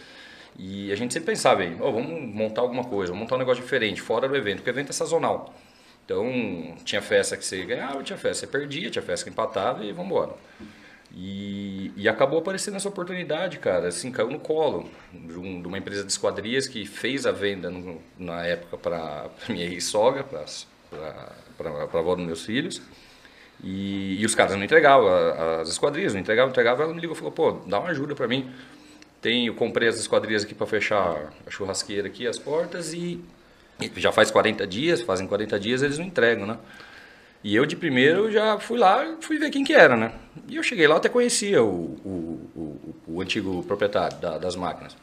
E 0.56 0.92
a 0.92 0.96
gente 0.96 1.12
sempre 1.12 1.32
pensava, 1.32 1.62
oh, 1.80 1.92
vamos 1.92 2.34
montar 2.34 2.60
alguma 2.60 2.84
coisa, 2.84 3.10
vamos 3.12 3.24
montar 3.24 3.36
um 3.36 3.38
negócio 3.38 3.62
diferente, 3.62 4.00
fora 4.00 4.28
do 4.28 4.36
evento, 4.36 4.58
porque 4.58 4.70
o 4.70 4.72
evento 4.72 4.90
é 4.90 4.92
sazonal. 4.92 5.52
Então, 6.04 6.30
tinha 6.84 7.00
festa 7.00 7.36
que 7.36 7.44
você 7.44 7.64
ganhava, 7.64 8.02
tinha 8.02 8.18
festa 8.18 8.46
que 8.46 8.52
você 8.52 8.58
perdia, 8.58 8.90
tinha 8.90 9.02
festa 9.02 9.24
que 9.24 9.30
empatava 9.30 9.84
e 9.84 9.90
vamos 9.90 10.10
embora. 10.12 10.32
E, 11.16 11.92
e, 11.96 12.08
acabou 12.08 12.40
aparecendo 12.40 12.74
essa 12.74 12.88
oportunidade, 12.88 13.60
cara, 13.60 13.86
assim, 13.86 14.10
caiu 14.10 14.30
no 14.30 14.40
colo 14.40 14.90
de, 15.12 15.38
um, 15.38 15.62
de 15.62 15.68
uma 15.68 15.78
empresa 15.78 16.02
de 16.02 16.10
esquadrias 16.10 16.66
que 16.66 16.84
fez 16.84 17.24
a 17.24 17.30
venda 17.30 17.70
no, 17.70 18.02
na 18.18 18.44
época 18.44 18.76
para 18.76 19.30
minha 19.48 19.64
ex-sogra, 19.64 20.24
para 20.24 21.70
a 21.70 21.82
avó 21.84 22.16
dos 22.16 22.26
meus 22.26 22.44
filhos. 22.44 22.82
E, 23.62 24.20
e, 24.20 24.26
os 24.26 24.34
caras 24.34 24.56
não 24.56 24.64
entregavam, 24.64 25.08
as 25.60 25.68
esquadrias 25.68 26.12
não 26.12 26.20
entregavam, 26.20 26.50
entregavam. 26.50 26.84
Ela 26.84 26.94
me 26.94 27.00
ligou 27.00 27.14
e 27.14 27.18
falou: 27.18 27.32
pô, 27.32 27.52
dá 27.64 27.78
uma 27.78 27.90
ajuda 27.90 28.16
para 28.16 28.26
mim. 28.26 28.52
Tem, 29.22 29.46
eu 29.46 29.54
comprei 29.54 29.88
as 29.88 29.96
esquadrias 29.96 30.42
aqui 30.42 30.54
para 30.54 30.66
fechar 30.66 31.32
a 31.46 31.50
churrasqueira 31.50 32.08
aqui, 32.08 32.26
as 32.26 32.38
portas, 32.40 32.92
e, 32.92 33.24
e 33.80 33.90
já 33.96 34.10
faz 34.10 34.32
40 34.32 34.66
dias, 34.66 35.00
fazem 35.00 35.28
40 35.28 35.60
dias 35.60 35.80
eles 35.80 35.96
não 35.96 36.06
entregam, 36.06 36.44
né? 36.44 36.58
E 37.44 37.54
eu 37.54 37.66
de 37.66 37.76
primeiro 37.76 38.32
já 38.32 38.58
fui 38.58 38.78
lá 38.78 39.16
fui 39.20 39.38
ver 39.38 39.50
quem 39.50 39.62
que 39.62 39.74
era, 39.74 39.94
né? 39.94 40.12
E 40.48 40.56
eu 40.56 40.62
cheguei 40.62 40.88
lá, 40.88 40.96
até 40.96 41.10
conhecia 41.10 41.62
o, 41.62 41.94
o, 42.02 42.50
o, 42.56 42.94
o 43.06 43.20
antigo 43.20 43.62
proprietário 43.64 44.16
da, 44.16 44.38
das 44.38 44.56
máquinas. 44.56 44.96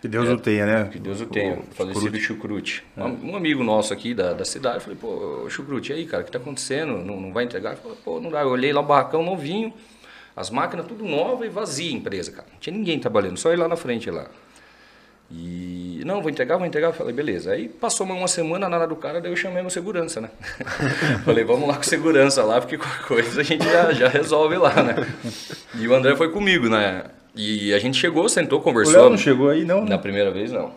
Que 0.00 0.06
Deus 0.06 0.28
é, 0.28 0.32
o 0.32 0.38
tenha, 0.38 0.64
né? 0.64 0.88
Que 0.90 1.00
Deus 1.00 1.20
o 1.20 1.26
tenha. 1.26 1.58
O 1.58 1.74
falecido 1.74 2.18
Chucrute. 2.18 2.84
É. 2.96 3.02
Um, 3.02 3.32
um, 3.32 3.36
amigo 3.36 3.64
nosso 3.64 3.92
aqui 3.92 4.14
da, 4.14 4.32
da 4.32 4.44
cidade, 4.44 4.76
eu 4.76 4.80
falei, 4.80 4.98
pô, 4.98 5.50
Chucrute, 5.50 5.92
e 5.92 5.96
aí, 5.96 6.06
cara, 6.06 6.22
o 6.22 6.26
que 6.26 6.32
tá 6.32 6.38
acontecendo? 6.38 6.96
Não, 6.96 7.20
não 7.20 7.32
vai 7.32 7.44
entregar? 7.44 7.72
Ele 7.72 7.80
falou, 7.80 7.98
pô, 8.02 8.20
não 8.20 8.30
dá. 8.30 8.40
Eu 8.42 8.48
olhei 8.50 8.72
lá 8.72 8.80
o 8.80 8.84
barracão 8.84 9.22
novinho, 9.22 9.74
as 10.34 10.48
máquinas 10.48 10.86
tudo 10.86 11.04
nova 11.04 11.44
e 11.44 11.50
vazia 11.50 11.90
a 11.90 11.94
empresa, 11.94 12.30
cara. 12.30 12.46
Não 12.50 12.58
tinha 12.60 12.74
ninguém 12.74 12.98
trabalhando, 12.98 13.36
só 13.36 13.50
ele 13.50 13.60
lá 13.60 13.68
na 13.68 13.76
frente 13.76 14.08
lá. 14.10 14.26
E 15.30 16.02
não, 16.04 16.20
vou 16.20 16.30
entregar, 16.30 16.56
vou 16.56 16.66
entregar. 16.66 16.92
Falei, 16.92 17.12
beleza. 17.12 17.52
Aí 17.52 17.68
passou 17.68 18.06
uma 18.06 18.26
semana, 18.26 18.68
nada 18.68 18.86
do 18.86 18.96
cara, 18.96 19.20
daí 19.20 19.30
eu 19.30 19.36
chamei 19.36 19.62
meu 19.62 19.70
segurança, 19.70 20.20
né? 20.20 20.28
Falei, 21.24 21.44
vamos 21.44 21.68
lá 21.68 21.76
com 21.76 21.82
segurança 21.84 22.42
lá, 22.42 22.60
porque 22.60 22.76
qualquer 22.76 23.04
coisa 23.06 23.40
a 23.40 23.44
gente 23.44 23.64
já, 23.64 23.92
já 23.92 24.08
resolve 24.08 24.56
lá, 24.56 24.82
né? 24.82 24.96
E 25.76 25.86
o 25.86 25.94
André 25.94 26.16
foi 26.16 26.32
comigo, 26.32 26.68
né? 26.68 27.04
E 27.34 27.72
a 27.72 27.78
gente 27.78 27.96
chegou, 27.96 28.28
sentou, 28.28 28.60
conversou. 28.60 28.94
O 28.94 29.02
Léo 29.02 29.10
não 29.10 29.18
chegou 29.18 29.50
aí, 29.50 29.64
não? 29.64 29.82
Né? 29.82 29.90
Na 29.90 29.98
primeira 29.98 30.32
vez, 30.32 30.50
não. 30.50 30.72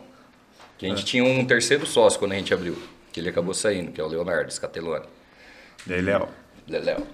Que 0.78 0.86
a 0.86 0.90
gente 0.90 1.02
é. 1.02 1.06
tinha 1.06 1.24
um 1.24 1.44
terceiro 1.46 1.86
sócio 1.86 2.20
quando 2.20 2.34
a 2.34 2.36
gente 2.36 2.54
abriu, 2.54 2.78
que 3.12 3.20
ele 3.20 3.30
acabou 3.30 3.56
saindo, 3.56 3.92
que 3.92 4.00
é 4.00 4.04
o 4.04 4.08
Leonardo 4.08 4.54
Scatelone. 4.54 5.06
Léo. 5.88 6.28
Léo. 6.68 7.08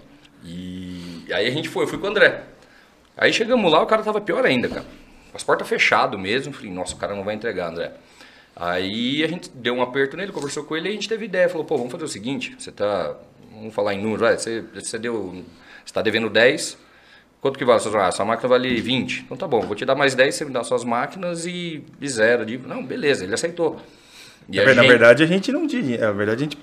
E 0.43 1.25
aí 1.31 1.47
a 1.47 1.51
gente 1.51 1.69
foi, 1.69 1.85
eu 1.85 1.87
fui 1.87 1.97
com 1.97 2.07
o 2.07 2.09
André. 2.09 2.43
Aí 3.17 3.31
chegamos 3.31 3.71
lá, 3.71 3.81
o 3.81 3.85
cara 3.85 4.03
tava 4.03 4.19
pior 4.19 4.45
ainda, 4.45 4.67
cara 4.67 4.85
as 5.33 5.43
portas 5.43 5.67
fechadas 5.67 6.19
mesmo. 6.19 6.53
Falei, 6.53 6.71
nossa, 6.71 6.95
o 6.95 6.97
cara 6.97 7.15
não 7.15 7.23
vai 7.23 7.35
entregar, 7.35 7.69
André. 7.69 7.91
Aí 8.55 9.23
a 9.23 9.27
gente 9.27 9.49
deu 9.49 9.73
um 9.73 9.81
aperto 9.81 10.17
nele, 10.17 10.31
conversou 10.31 10.63
com 10.63 10.75
ele 10.75 10.89
e 10.89 10.91
a 10.91 10.93
gente 10.93 11.07
teve 11.07 11.25
ideia. 11.25 11.47
Falou, 11.47 11.65
pô, 11.65 11.77
vamos 11.77 11.91
fazer 11.91 12.03
o 12.03 12.07
seguinte, 12.07 12.55
você 12.57 12.71
tá. 12.71 13.15
Vamos 13.53 13.73
falar 13.73 13.93
em 13.93 14.01
número, 14.01 14.19
vai, 14.19 14.37
você, 14.37 14.63
você 14.73 14.97
deu. 14.97 15.43
Você 15.85 15.93
tá 15.93 16.01
devendo 16.01 16.29
10. 16.29 16.77
Quanto 17.41 17.57
que 17.57 17.63
vale? 17.63 17.81
Ah, 17.95 18.11
sua 18.11 18.25
máquina 18.25 18.49
vale 18.49 18.81
20. 18.81 19.21
Então 19.21 19.37
tá 19.37 19.47
bom, 19.47 19.61
vou 19.61 19.75
te 19.75 19.85
dar 19.85 19.95
mais 19.95 20.13
10, 20.13 20.35
você 20.35 20.45
me 20.45 20.51
dá 20.51 20.63
suas 20.63 20.83
máquinas 20.83 21.45
e, 21.45 21.83
e 22.01 22.09
zero. 22.09 22.45
Digo, 22.45 22.67
não, 22.67 22.85
beleza, 22.85 23.23
ele 23.23 23.33
aceitou. 23.33 23.79
E 24.51 24.57
na, 24.57 24.73
gente... 24.73 24.87
verdade, 24.87 25.23
a 25.23 25.25
gente 25.25 25.51
não 25.51 25.65
tinha. 25.65 25.97
Na 25.97 26.11
verdade, 26.11 26.41
a 26.41 26.43
gente 26.43 26.57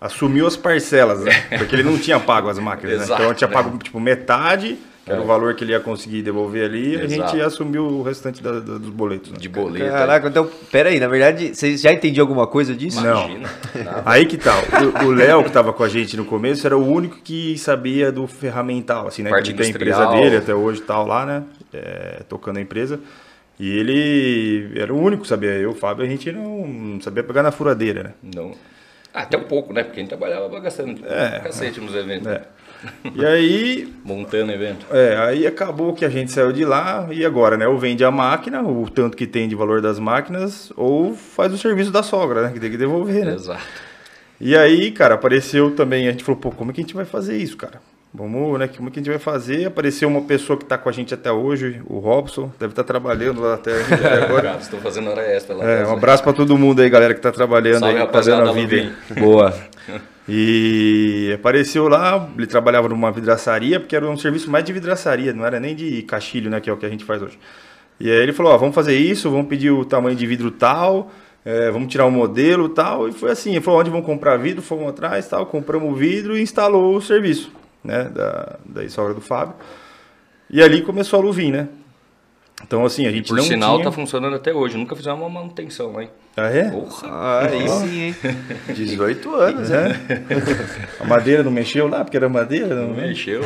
assumiu 0.00 0.46
as 0.46 0.56
parcelas, 0.56 1.22
né? 1.22 1.32
Porque 1.58 1.74
ele 1.74 1.82
não 1.82 1.98
tinha 1.98 2.18
pago 2.18 2.48
as 2.48 2.58
máquinas, 2.58 3.08
né? 3.08 3.14
Então 3.14 3.34
tinha 3.34 3.48
pago 3.48 3.76
tipo 3.76 4.00
metade 4.00 4.78
que 5.04 5.10
era 5.10 5.20
o 5.20 5.26
valor 5.26 5.54
que 5.54 5.64
ele 5.64 5.72
ia 5.72 5.80
conseguir 5.80 6.22
devolver 6.22 6.64
ali, 6.64 6.94
Exato. 6.94 7.04
a 7.04 7.08
gente 7.08 7.40
assumiu 7.40 7.84
o 7.84 8.02
restante 8.02 8.42
da, 8.42 8.52
da, 8.52 8.78
dos 8.78 8.90
boletos. 8.90 9.32
Né? 9.32 9.38
De 9.38 9.48
boleto. 9.48 9.90
Caraca, 9.90 10.28
então, 10.28 10.48
peraí, 10.70 11.00
na 11.00 11.08
verdade, 11.08 11.54
vocês 11.54 11.80
já 11.80 11.92
entendiam 11.92 12.22
alguma 12.22 12.46
coisa 12.46 12.74
disso? 12.74 13.00
Imagina. 13.00 13.50
Não. 13.74 14.02
Aí 14.04 14.26
que 14.26 14.36
tal? 14.36 14.60
O 15.04 15.10
Léo, 15.10 15.42
que 15.42 15.48
estava 15.48 15.72
com 15.72 15.82
a 15.82 15.88
gente 15.88 16.16
no 16.16 16.24
começo, 16.24 16.64
era 16.66 16.76
o 16.76 16.86
único 16.86 17.16
que 17.16 17.58
sabia 17.58 18.12
do 18.12 18.26
ferramental, 18.28 19.08
assim, 19.08 19.22
né? 19.22 19.30
Parte 19.30 19.50
que 19.50 19.56
tem 19.56 19.66
a 19.66 19.70
empresa 19.70 20.06
dele 20.06 20.36
até 20.36 20.54
hoje 20.54 20.80
tal 20.82 21.06
lá, 21.06 21.26
né? 21.26 21.42
É, 21.72 22.22
tocando 22.28 22.58
a 22.58 22.60
empresa. 22.60 23.00
E 23.58 23.68
ele 23.78 24.72
era 24.80 24.92
o 24.94 25.00
único 25.00 25.22
que 25.22 25.28
sabia. 25.28 25.50
Eu, 25.50 25.70
o 25.70 25.74
Fábio, 25.74 26.04
a 26.04 26.08
gente 26.08 26.30
não 26.30 27.00
sabia 27.00 27.22
pegar 27.22 27.42
na 27.42 27.50
furadeira, 27.50 28.02
né? 28.02 28.12
Não. 28.34 28.52
Ah, 29.14 29.22
até 29.22 29.36
um 29.36 29.44
pouco, 29.44 29.72
né? 29.72 29.82
Porque 29.82 30.00
a 30.00 30.02
gente 30.02 30.08
trabalhava 30.08 30.58
gastando 30.60 31.04
é, 31.06 31.40
cacete 31.40 31.80
nos 31.80 31.94
eventos. 31.94 32.26
É. 32.26 32.42
E 33.14 33.24
aí. 33.24 33.94
Montando 34.04 34.52
evento. 34.52 34.86
É, 34.90 35.16
aí 35.16 35.46
acabou 35.46 35.92
que 35.92 36.04
a 36.04 36.08
gente 36.08 36.32
saiu 36.32 36.52
de 36.52 36.64
lá 36.64 37.08
e 37.10 37.24
agora, 37.24 37.56
né? 37.56 37.68
Ou 37.68 37.78
vende 37.78 38.04
a 38.04 38.10
máquina, 38.10 38.62
o 38.62 38.88
tanto 38.88 39.16
que 39.16 39.26
tem 39.26 39.48
de 39.48 39.54
valor 39.54 39.80
das 39.80 39.98
máquinas, 39.98 40.72
ou 40.76 41.14
faz 41.14 41.52
o 41.52 41.58
serviço 41.58 41.90
da 41.90 42.02
sogra, 42.02 42.42
né? 42.42 42.52
Que 42.52 42.58
tem 42.58 42.70
que 42.70 42.78
devolver, 42.78 43.24
né? 43.24 43.34
Exato. 43.34 43.62
E 44.40 44.56
aí, 44.56 44.90
cara, 44.90 45.14
apareceu 45.14 45.70
também, 45.70 46.08
a 46.08 46.10
gente 46.10 46.24
falou, 46.24 46.40
pô, 46.40 46.50
como 46.50 46.70
é 46.70 46.74
que 46.74 46.80
a 46.80 46.84
gente 46.84 46.94
vai 46.94 47.04
fazer 47.04 47.36
isso, 47.36 47.56
cara? 47.56 47.80
Vamos, 48.14 48.58
né? 48.58 48.68
Como 48.68 48.88
é 48.88 48.92
que 48.92 48.98
a 48.98 49.02
gente 49.02 49.10
vai 49.10 49.18
fazer? 49.18 49.66
Apareceu 49.66 50.06
uma 50.06 50.20
pessoa 50.22 50.58
que 50.58 50.64
está 50.64 50.76
com 50.76 50.88
a 50.88 50.92
gente 50.92 51.14
até 51.14 51.32
hoje, 51.32 51.80
o 51.86 51.98
Robson, 51.98 52.52
deve 52.60 52.72
estar 52.72 52.82
tá 52.82 52.86
trabalhando 52.86 53.40
lá 53.40 53.54
até, 53.54 53.80
até 53.80 54.24
agora. 54.24 54.58
Estou 54.60 54.80
fazendo 54.80 55.10
hora 55.10 55.22
extra 55.22 55.56
lá. 55.56 55.64
É, 55.64 55.86
um 55.86 55.92
abraço 55.92 56.22
para 56.22 56.34
todo 56.34 56.58
mundo 56.58 56.82
aí, 56.82 56.90
galera, 56.90 57.14
que 57.14 57.20
está 57.20 57.32
trabalhando 57.32 57.80
Salve, 57.80 57.98
aí, 57.98 58.08
fazendo 58.08 58.48
a 58.48 58.52
vida. 58.52 58.92
Boa. 59.18 59.54
E 60.28 61.32
apareceu 61.34 61.88
lá, 61.88 62.28
ele 62.38 62.46
trabalhava 62.46 62.88
numa 62.88 63.10
vidraçaria, 63.10 63.80
porque 63.80 63.96
era 63.96 64.08
um 64.08 64.16
serviço 64.16 64.48
mais 64.48 64.64
de 64.64 64.72
vidraçaria, 64.72 65.32
não 65.32 65.44
era 65.44 65.58
nem 65.58 65.74
de 65.74 66.02
caixilho, 66.02 66.48
né, 66.48 66.60
que 66.60 66.70
é 66.70 66.72
o 66.72 66.76
que 66.76 66.86
a 66.86 66.88
gente 66.88 67.04
faz 67.04 67.20
hoje. 67.20 67.36
E 67.98 68.08
aí 68.08 68.18
ele 68.18 68.32
falou, 68.32 68.52
ó, 68.52 68.56
vamos 68.56 68.74
fazer 68.74 68.96
isso, 68.96 69.28
vamos 69.28 69.48
pedir 69.48 69.72
o 69.72 69.84
tamanho 69.84 70.16
de 70.16 70.24
vidro 70.24 70.52
tal, 70.52 71.10
é, 71.44 71.72
vamos 71.72 71.90
tirar 71.90 72.04
o 72.04 72.08
um 72.08 72.12
modelo 72.12 72.68
tal, 72.68 73.08
e 73.08 73.12
foi 73.12 73.32
assim, 73.32 73.50
ele 73.50 73.60
falou, 73.60 73.80
onde 73.80 73.90
vão 73.90 74.00
comprar 74.00 74.36
vidro, 74.36 74.62
fomos 74.62 74.88
atrás 74.88 75.26
tal, 75.26 75.44
compramos 75.44 75.92
o 75.92 75.94
vidro 75.96 76.36
e 76.36 76.40
instalou 76.40 76.96
o 76.96 77.02
serviço, 77.02 77.50
né, 77.84 78.04
da, 78.04 78.58
da 78.64 78.88
sogra 78.88 79.14
do 79.14 79.20
Fábio. 79.20 79.54
E 80.50 80.62
ali 80.62 80.82
começou 80.82 81.18
a 81.18 81.22
Luvin, 81.22 81.50
né? 81.50 81.68
Então, 82.64 82.84
assim, 82.84 83.06
a 83.06 83.10
gente 83.10 83.28
por 83.28 83.36
não 83.36 83.44
sinal, 83.44 83.74
tinha... 83.76 83.84
tá 83.84 83.92
funcionando 83.92 84.36
até 84.36 84.52
hoje. 84.52 84.76
Nunca 84.76 84.94
fizemos 84.94 85.20
uma 85.20 85.28
manutenção, 85.28 86.00
hein? 86.00 86.08
Ah, 86.36 86.48
é? 86.48 86.70
Porra. 86.70 87.40
Aí 87.40 87.68
sim, 87.68 88.00
hein? 88.00 88.16
18 88.72 89.34
anos, 89.34 89.70
é. 89.70 90.00
A 91.00 91.04
madeira 91.04 91.42
não 91.42 91.50
mexeu 91.50 91.88
lá, 91.88 92.04
porque 92.04 92.16
era 92.16 92.28
madeira? 92.28 92.74
Não, 92.74 92.88
não 92.88 92.94
mexeu. 92.94 93.42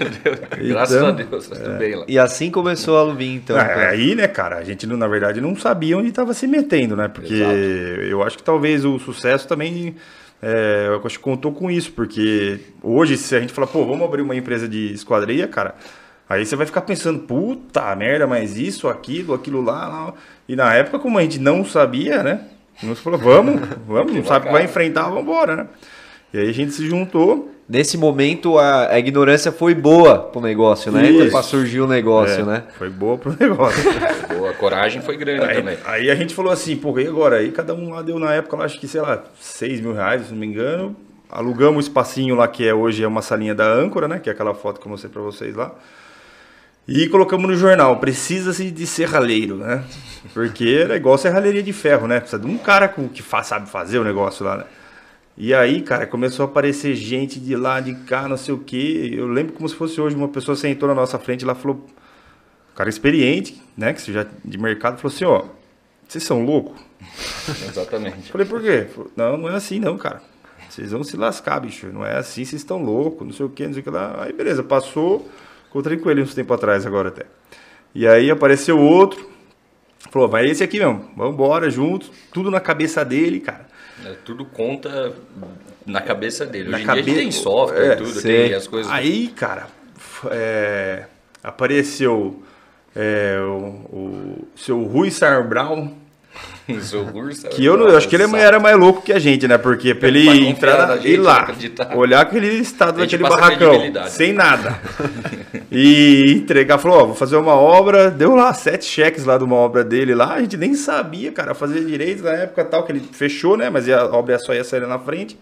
Graças 0.58 0.96
então, 0.96 1.08
a 1.08 1.10
Deus, 1.12 1.48
tá 1.48 1.56
tudo 1.56 1.72
é. 1.72 1.78
bem 1.78 1.94
lá. 1.96 2.04
E 2.08 2.18
assim 2.18 2.50
começou 2.50 2.96
a 2.96 3.02
Luvin, 3.02 3.34
então. 3.34 3.56
Ah, 3.56 3.88
aí, 3.88 4.14
né, 4.14 4.26
cara, 4.26 4.56
a 4.56 4.64
gente, 4.64 4.86
na 4.86 5.06
verdade, 5.06 5.40
não 5.40 5.54
sabia 5.54 5.96
onde 5.96 6.08
estava 6.08 6.32
se 6.32 6.46
metendo, 6.46 6.96
né? 6.96 7.08
Porque 7.08 7.34
Exato. 7.34 7.52
eu 7.52 8.22
acho 8.22 8.36
que 8.36 8.42
talvez 8.42 8.84
o 8.84 8.98
sucesso 8.98 9.46
também... 9.46 9.94
É, 10.42 10.86
eu 10.88 11.02
acho 11.04 11.18
que 11.18 11.24
contou 11.24 11.52
com 11.52 11.70
isso, 11.70 11.92
porque 11.92 12.60
hoje, 12.82 13.16
se 13.16 13.34
a 13.34 13.40
gente 13.40 13.52
falar, 13.52 13.66
pô, 13.66 13.84
vamos 13.84 14.02
abrir 14.06 14.22
uma 14.22 14.36
empresa 14.36 14.68
de 14.68 14.92
esquadria, 14.92 15.48
cara 15.48 15.74
Aí 16.28 16.44
você 16.44 16.56
vai 16.56 16.66
ficar 16.66 16.80
pensando, 16.80 17.20
puta 17.20 17.94
merda, 17.94 18.26
mas 18.26 18.56
isso, 18.56 18.88
aquilo, 18.88 19.32
aquilo 19.32 19.62
lá, 19.62 19.86
lá. 19.86 20.14
E 20.48 20.56
na 20.56 20.74
época, 20.74 20.98
como 20.98 21.18
a 21.18 21.22
gente 21.22 21.38
não 21.38 21.64
sabia, 21.64 22.22
né? 22.22 22.40
Nós 22.82 22.98
falou, 22.98 23.18
vamos, 23.18 23.60
vamos, 23.86 24.12
não 24.12 24.24
sabe 24.24 24.46
o 24.46 24.48
que 24.48 24.52
vai 24.52 24.64
enfrentar, 24.64 25.04
vamos 25.04 25.22
embora, 25.22 25.56
né? 25.56 25.68
E 26.34 26.38
aí 26.38 26.48
a 26.48 26.52
gente 26.52 26.72
se 26.72 26.84
juntou. 26.86 27.52
Nesse 27.68 27.98
momento 27.98 28.58
a, 28.58 28.92
a 28.92 28.98
ignorância 28.98 29.50
foi 29.50 29.74
boa 29.74 30.18
pro 30.20 30.40
negócio, 30.40 30.92
né? 30.92 31.10
Isso. 31.10 31.32
Pra 31.32 31.42
surgir 31.42 31.80
o 31.80 31.86
negócio, 31.88 32.42
é, 32.42 32.44
né? 32.44 32.62
Foi 32.78 32.88
boa 32.88 33.18
pro 33.18 33.34
negócio. 33.38 33.82
boa, 34.28 34.50
a 34.50 34.54
coragem 34.54 35.02
foi 35.02 35.16
grande 35.16 35.44
aí, 35.44 35.56
também. 35.56 35.76
Aí 35.84 36.08
a 36.08 36.14
gente 36.14 36.32
falou 36.32 36.52
assim, 36.52 36.76
pô, 36.76 36.96
e 37.00 37.06
agora? 37.08 37.38
Aí 37.38 37.50
cada 37.50 37.74
um 37.74 37.90
lá 37.90 38.02
deu 38.02 38.20
na 38.20 38.32
época, 38.32 38.56
acho 38.58 38.78
que, 38.78 38.86
sei 38.86 39.00
lá, 39.00 39.24
6 39.40 39.80
mil 39.80 39.92
reais, 39.92 40.26
se 40.26 40.30
não 40.30 40.38
me 40.38 40.46
engano. 40.46 40.94
Alugamos 41.28 41.84
o 41.84 41.88
espacinho 41.88 42.36
lá 42.36 42.46
que 42.46 42.66
é 42.66 42.72
hoje 42.72 43.02
é 43.02 43.08
uma 43.08 43.20
salinha 43.20 43.52
da 43.54 43.66
âncora, 43.66 44.06
né? 44.06 44.20
Que 44.20 44.28
é 44.28 44.32
aquela 44.32 44.54
foto 44.54 44.80
que 44.80 44.86
eu 44.86 44.90
mostrei 44.90 45.12
pra 45.12 45.22
vocês 45.22 45.56
lá. 45.56 45.74
E 46.86 47.08
colocamos 47.08 47.50
no 47.50 47.56
jornal, 47.56 47.96
precisa-se 47.96 48.70
de 48.70 48.86
serralheiro, 48.86 49.56
né? 49.56 49.82
Porque 50.32 50.86
é 50.88 50.94
igual 50.94 51.18
serralheria 51.18 51.64
de 51.64 51.72
ferro, 51.72 52.06
né? 52.06 52.20
Precisa 52.20 52.40
de 52.40 52.46
um 52.46 52.56
cara 52.56 52.86
que 52.86 53.22
faz, 53.22 53.48
sabe 53.48 53.68
fazer 53.68 53.98
o 53.98 54.04
negócio 54.04 54.44
lá, 54.44 54.58
né? 54.58 54.64
E 55.36 55.52
aí, 55.52 55.82
cara, 55.82 56.06
começou 56.06 56.44
a 56.44 56.48
aparecer 56.48 56.94
gente 56.94 57.38
de 57.38 57.54
lá, 57.54 57.80
de 57.80 57.94
cá, 57.94 58.26
não 58.26 58.36
sei 58.36 58.54
o 58.54 58.58
quê. 58.58 59.10
Eu 59.12 59.26
lembro 59.26 59.52
como 59.52 59.68
se 59.68 59.74
fosse 59.74 60.00
hoje, 60.00 60.16
uma 60.16 60.28
pessoa 60.28 60.56
sentou 60.56 60.88
na 60.88 60.94
nossa 60.94 61.18
frente 61.18 61.44
lá 61.44 61.54
falou, 61.54 61.76
um 61.76 62.74
cara 62.74 62.88
experiente, 62.88 63.62
né? 63.76 63.92
Que 63.92 64.12
já 64.12 64.26
de 64.44 64.58
mercado, 64.58 64.96
falou 64.96 65.14
assim, 65.14 65.24
ó, 65.24 65.44
vocês 66.08 66.24
são 66.24 66.44
loucos? 66.44 66.80
Exatamente. 67.68 68.32
Falei, 68.32 68.46
por 68.46 68.62
quê? 68.62 68.86
Falei, 68.94 69.10
não, 69.14 69.36
não 69.36 69.48
é 69.50 69.56
assim 69.56 69.78
não, 69.78 69.98
cara. 69.98 70.22
Vocês 70.70 70.90
vão 70.90 71.04
se 71.04 71.16
lascar, 71.16 71.60
bicho. 71.60 71.88
Não 71.88 72.04
é 72.04 72.16
assim, 72.16 72.44
vocês 72.44 72.62
estão 72.62 72.82
loucos, 72.82 73.26
não 73.26 73.34
sei 73.34 73.44
o 73.44 73.50
quê, 73.50 73.66
não 73.66 73.72
sei 73.74 73.80
o 73.80 73.84
que 73.84 73.90
lá. 73.90 74.24
Aí, 74.24 74.32
beleza, 74.32 74.62
passou... 74.62 75.28
Encontrei 75.68 75.98
com 75.98 76.10
ele 76.10 76.22
uns 76.22 76.34
tempo 76.34 76.54
atrás 76.54 76.86
agora 76.86 77.08
até. 77.08 77.26
E 77.94 78.06
aí 78.06 78.30
apareceu 78.30 78.78
outro, 78.78 79.28
falou, 80.10 80.26
vai 80.26 80.46
esse 80.46 80.64
aqui 80.64 80.78
mesmo, 80.78 81.04
vamos 81.14 81.34
embora 81.34 81.68
juntos, 81.68 82.10
tudo 82.32 82.50
na 82.50 82.60
cabeça 82.60 83.04
dele, 83.04 83.40
cara. 83.40 83.65
É, 84.04 84.14
tudo 84.24 84.44
conta 84.44 85.12
na 85.86 86.00
cabeça 86.00 86.44
dele. 86.44 86.68
Na 86.68 86.76
Hoje 86.76 86.82
em 86.82 86.86
dia 86.86 86.92
a 86.92 86.96
gente 86.96 87.06
cabe- 87.06 87.20
tem 87.20 87.32
software, 87.32 87.92
É, 87.92 87.96
tudo, 87.96 88.10
sei. 88.20 88.44
tem 88.48 88.54
as 88.54 88.66
coisas. 88.66 88.92
Aí, 88.92 89.28
cara, 89.28 89.68
é, 90.30 91.04
apareceu 91.42 92.42
é, 92.94 93.38
o, 93.40 93.54
o 93.92 94.48
seu 94.56 94.82
Rui 94.84 95.10
curso, 95.10 95.96
que 97.50 97.64
eu, 97.64 97.76
não, 97.76 97.88
eu 97.88 97.96
acho 97.96 98.08
que 98.08 98.16
ele 98.16 98.24
era 98.36 98.58
mais 98.58 98.76
louco 98.76 99.02
que 99.02 99.12
a 99.12 99.18
gente, 99.18 99.46
né? 99.46 99.56
Porque 99.56 99.94
pra 99.94 100.08
ele 100.08 100.24
Pra 100.24 100.36
entrar 100.36 100.96
gente, 100.96 101.08
ir 101.10 101.16
lá, 101.18 101.40
acreditar. 101.42 101.96
olhar 101.96 102.20
aquele 102.22 102.48
estado 102.48 102.98
daquele 102.98 103.22
barracão, 103.22 103.72
sem 104.08 104.32
nada, 104.32 104.80
e 105.70 106.32
entregar, 106.36 106.78
falou, 106.78 106.98
ó, 106.98 107.04
vou 107.06 107.14
fazer 107.14 107.36
uma 107.36 107.54
obra, 107.54 108.10
deu 108.10 108.34
lá 108.34 108.52
sete 108.52 108.84
cheques 108.84 109.24
lá 109.24 109.38
de 109.38 109.44
uma 109.44 109.56
obra 109.56 109.84
dele 109.84 110.14
lá, 110.14 110.34
a 110.34 110.40
gente 110.40 110.56
nem 110.56 110.74
sabia, 110.74 111.30
cara, 111.30 111.54
fazer 111.54 111.84
direito 111.84 112.24
na 112.24 112.32
época 112.32 112.64
tal, 112.64 112.82
que 112.84 112.92
ele 112.92 113.00
fechou, 113.12 113.56
né? 113.56 113.70
Mas 113.70 113.88
a 113.88 114.06
obra 114.06 114.38
só 114.38 114.52
ia 114.52 114.64
sair 114.64 114.86
na 114.86 114.98
frente. 114.98 115.38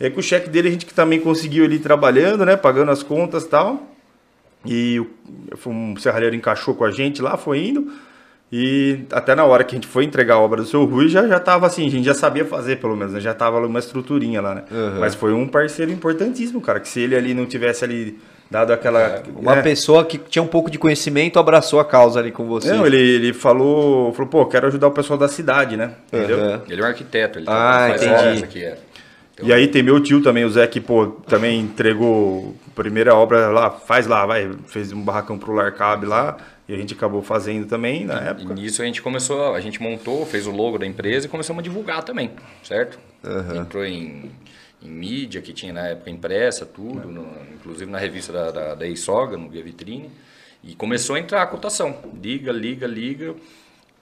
E 0.00 0.04
aí 0.04 0.10
com 0.10 0.20
o 0.20 0.22
cheque 0.22 0.48
dele 0.48 0.68
a 0.68 0.70
gente 0.70 0.86
que 0.86 0.94
também 0.94 1.20
conseguiu 1.20 1.64
ele 1.64 1.76
ir 1.76 1.80
trabalhando, 1.80 2.44
né? 2.44 2.56
Pagando 2.56 2.90
as 2.90 3.02
contas 3.02 3.44
e 3.44 3.48
tal. 3.48 3.82
E 4.64 5.00
o, 5.00 5.08
um 5.66 5.96
serralheiro 5.96 6.34
encaixou 6.34 6.74
com 6.74 6.84
a 6.84 6.90
gente 6.90 7.22
lá, 7.22 7.36
foi 7.36 7.66
indo. 7.66 7.92
E 8.50 9.00
até 9.12 9.34
na 9.34 9.44
hora 9.44 9.62
que 9.62 9.74
a 9.74 9.76
gente 9.76 9.86
foi 9.86 10.04
entregar 10.04 10.34
a 10.36 10.38
obra 10.40 10.62
do 10.62 10.66
seu 10.66 10.84
Rui, 10.84 11.08
já, 11.08 11.26
já 11.28 11.38
tava 11.38 11.66
assim, 11.66 11.86
a 11.86 11.90
gente 11.90 12.04
já 12.04 12.14
sabia 12.14 12.44
fazer 12.46 12.76
pelo 12.76 12.96
menos, 12.96 13.12
né? 13.12 13.20
Já 13.20 13.34
tava 13.34 13.58
uma 13.66 13.78
estruturinha 13.78 14.40
lá, 14.40 14.54
né? 14.54 14.64
Uhum. 14.70 15.00
Mas 15.00 15.14
foi 15.14 15.34
um 15.34 15.46
parceiro 15.46 15.90
importantíssimo, 15.92 16.60
cara, 16.60 16.80
que 16.80 16.88
se 16.88 17.00
ele 17.00 17.14
ali 17.14 17.34
não 17.34 17.44
tivesse 17.44 17.84
ali 17.84 18.18
dado 18.50 18.72
aquela... 18.72 19.22
Uma 19.36 19.56
né? 19.56 19.62
pessoa 19.62 20.02
que 20.02 20.16
tinha 20.16 20.42
um 20.42 20.46
pouco 20.46 20.70
de 20.70 20.78
conhecimento 20.78 21.38
abraçou 21.38 21.78
a 21.78 21.84
causa 21.84 22.18
ali 22.20 22.32
com 22.32 22.46
você. 22.46 22.72
Não, 22.72 22.86
ele, 22.86 22.96
ele 22.96 23.34
falou, 23.34 24.14
falou, 24.14 24.30
pô, 24.30 24.46
quero 24.46 24.66
ajudar 24.68 24.86
o 24.86 24.92
pessoal 24.92 25.18
da 25.18 25.28
cidade, 25.28 25.76
né? 25.76 25.90
Entendeu? 26.10 26.38
Aham. 26.40 26.62
Ele 26.70 26.80
é 26.80 26.84
um 26.84 26.88
arquiteto, 26.88 27.38
ele 27.38 27.46
Ah, 27.46 27.88
faz 27.90 28.02
entendi. 28.02 28.14
obras 28.20 28.42
aqui. 28.42 28.64
É. 28.64 28.78
Então, 29.38 29.48
E 29.48 29.52
aí 29.52 29.68
tem 29.68 29.82
meu 29.82 30.00
tio 30.02 30.20
também, 30.20 30.44
o 30.44 30.50
Zé, 30.50 30.66
que, 30.66 30.80
pô, 30.80 31.06
também 31.06 31.60
entregou 31.60 32.56
a 32.66 32.70
primeira 32.74 33.14
obra 33.14 33.48
lá, 33.50 33.70
faz 33.70 34.06
lá, 34.06 34.26
vai, 34.26 34.50
fez 34.66 34.92
um 34.92 35.00
barracão 35.00 35.38
pro 35.38 35.52
Larcab 35.52 36.04
lá, 36.04 36.36
e 36.68 36.74
a 36.74 36.76
gente 36.76 36.92
acabou 36.94 37.22
fazendo 37.22 37.66
também 37.66 38.04
na 38.04 38.20
E 38.20 38.28
época. 38.28 38.52
nisso 38.54 38.82
a 38.82 38.84
gente 38.84 39.00
começou, 39.00 39.54
a 39.54 39.60
gente 39.60 39.80
montou, 39.80 40.26
fez 40.26 40.46
o 40.46 40.50
logo 40.50 40.76
da 40.76 40.84
empresa 40.86 41.26
e 41.26 41.28
começamos 41.28 41.60
a 41.60 41.62
divulgar 41.62 42.02
também, 42.02 42.32
certo? 42.64 42.98
Entrou 43.56 43.84
em, 43.84 44.30
em 44.82 44.88
mídia, 44.88 45.40
que 45.40 45.52
tinha 45.52 45.72
na 45.72 45.86
época 45.88 46.10
impressa, 46.10 46.66
tudo, 46.66 47.08
no- 47.08 47.28
inclusive 47.54 47.90
na 47.90 47.98
revista 47.98 48.32
da, 48.32 48.50
da, 48.50 48.74
da 48.74 48.86
Eisoga, 48.86 49.36
no 49.36 49.48
Via 49.48 49.62
Vitrine, 49.62 50.10
e 50.64 50.74
começou 50.74 51.14
a 51.14 51.20
entrar 51.20 51.42
a 51.42 51.46
cotação. 51.46 51.96
Liga, 52.20 52.50
liga, 52.50 52.86
liga, 52.88 53.34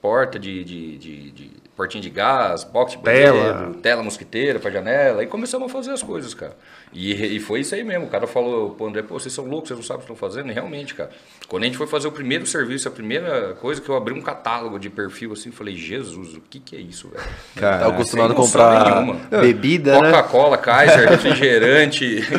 porta 0.01 0.39
de, 0.39 0.63
de, 0.63 0.97
de, 0.97 1.31
de- 1.31 1.51
portinha 1.77 2.01
de 2.01 2.09
gás, 2.09 2.63
box 2.63 2.93
de 2.93 2.97
Tela. 2.97 3.53
banheiro, 3.53 3.73
tela 3.75 4.01
mosquiteira 4.01 4.59
pra 4.59 4.71
janela, 4.71 5.23
e 5.23 5.27
começamos 5.27 5.69
a 5.69 5.71
fazer 5.71 5.91
as 5.91 6.01
coisas, 6.01 6.33
cara. 6.33 6.57
E, 6.93 7.35
e 7.35 7.39
foi 7.39 7.59
isso 7.59 7.75
aí 7.75 7.83
mesmo, 7.83 8.05
o 8.05 8.09
cara 8.09 8.25
falou 8.25 8.71
pro 8.71 8.87
André, 8.87 9.01
pô, 9.01 9.19
vocês 9.19 9.33
são 9.33 9.45
loucos, 9.45 9.67
vocês 9.67 9.77
não 9.79 9.85
sabem 9.85 10.03
o 10.03 10.05
que 10.05 10.11
estão 10.13 10.29
fazendo, 10.29 10.49
e 10.49 10.53
realmente, 10.53 10.93
cara. 10.95 11.09
Quando 11.47 11.63
a 11.63 11.65
gente 11.65 11.77
foi 11.77 11.87
fazer 11.87 12.07
o 12.07 12.11
primeiro 12.11 12.45
serviço, 12.45 12.87
a 12.87 12.91
primeira 12.91 13.53
coisa 13.61 13.79
que 13.79 13.87
eu 13.87 13.95
abri 13.95 14.13
um 14.13 14.21
catálogo 14.21 14.77
de 14.79 14.89
perfil 14.89 15.31
assim, 15.33 15.49
eu 15.49 15.53
falei, 15.53 15.75
Jesus, 15.75 16.35
o 16.35 16.41
que 16.49 16.59
que 16.59 16.75
é 16.75 16.79
isso, 16.79 17.09
velho? 17.09 17.23
Cara, 17.55 17.77
Tá 17.79 17.87
acostumado 17.87 18.31
a 18.31 18.35
comprar 18.35 18.93
nenhuma. 18.93 19.15
bebida, 19.29 20.01
né? 20.01 20.11
Coca-Cola, 20.11 20.57
Kaiser, 20.57 21.07
refrigerante. 21.09 22.17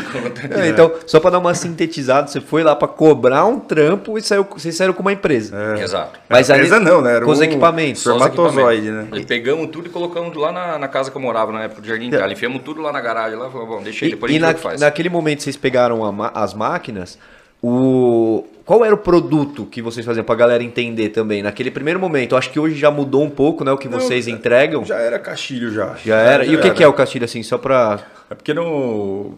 É, 0.50 0.68
então, 0.68 0.92
só 1.06 1.20
pra 1.20 1.30
dar 1.30 1.38
uma 1.38 1.54
sintetizada, 1.54 2.28
você 2.28 2.40
foi 2.40 2.62
lá 2.62 2.74
pra 2.74 2.88
cobrar 2.88 3.44
um 3.44 3.58
trampo 3.58 4.16
e 4.18 4.22
saiu, 4.22 4.44
vocês 4.44 4.74
saíram 4.74 4.94
com 4.94 5.02
uma 5.02 5.12
empresa. 5.12 5.76
Exato. 5.80 6.18
Mas 6.28 6.48
Empresa 6.48 6.76
ali, 6.76 6.84
não, 6.84 7.00
né? 7.00 7.16
Era 7.16 7.24
com 7.24 7.30
os 7.30 7.38
um 7.38 7.42
equipamentos. 7.42 8.02
Só 8.02 8.16
os 8.16 8.22
Espermatozoide, 8.22 8.90
né? 8.90 9.08
E 9.14 9.24
pegamos 9.24 9.70
tudo 9.70 9.88
e 9.88 9.90
colocamos 9.90 10.34
lá 10.36 10.52
na, 10.52 10.78
na 10.78 10.88
casa 10.88 11.10
que 11.10 11.16
eu 11.16 11.20
morava 11.20 11.52
na 11.52 11.64
época 11.64 11.82
do 11.82 11.88
Jardim 11.88 12.08
Itália. 12.08 12.32
Enfiamos 12.32 12.62
tudo 12.62 12.80
lá 12.80 12.92
na 12.92 13.00
garagem 13.00 13.38
lá, 13.38 13.50
falamos, 13.50 13.76
bom, 13.76 13.82
deixa 13.82 14.04
aí, 14.04 14.10
E, 14.10 14.14
depois 14.14 14.32
a 14.32 14.37
e 14.38 14.40
na- 14.40 14.54
naquele 14.80 15.08
momento 15.08 15.42
vocês 15.42 15.56
pegaram 15.56 16.04
a 16.22 16.28
as 16.34 16.54
máquinas, 16.54 17.18
o 17.62 18.44
qual 18.64 18.84
era 18.84 18.94
o 18.94 18.98
produto 18.98 19.64
que 19.64 19.80
vocês 19.80 20.04
faziam 20.04 20.22
pra 20.24 20.34
galera 20.34 20.62
entender 20.62 21.08
também? 21.08 21.42
Naquele 21.42 21.70
primeiro 21.70 21.98
momento, 21.98 22.32
eu 22.32 22.38
acho 22.38 22.50
que 22.50 22.60
hoje 22.60 22.74
já 22.76 22.90
mudou 22.90 23.22
um 23.24 23.30
pouco, 23.30 23.64
né, 23.64 23.72
o 23.72 23.78
que 23.78 23.88
Não, 23.88 23.98
vocês 23.98 24.26
já- 24.26 24.30
entregam. 24.30 24.84
Já, 24.84 24.96
Já 24.98 25.00
era 25.02 25.18
caixilho 25.18 25.70
já. 25.72 25.96
era. 26.06 26.44
E 26.44 26.54
o 26.54 26.60
que, 26.60 26.70
que 26.70 26.82
é 26.84 26.86
o 26.88 26.92
castilho 26.92 27.24
assim, 27.24 27.42
só 27.42 27.56
pra 27.58 27.98
É 28.30 28.34
porque 28.34 28.52
no, 28.52 29.32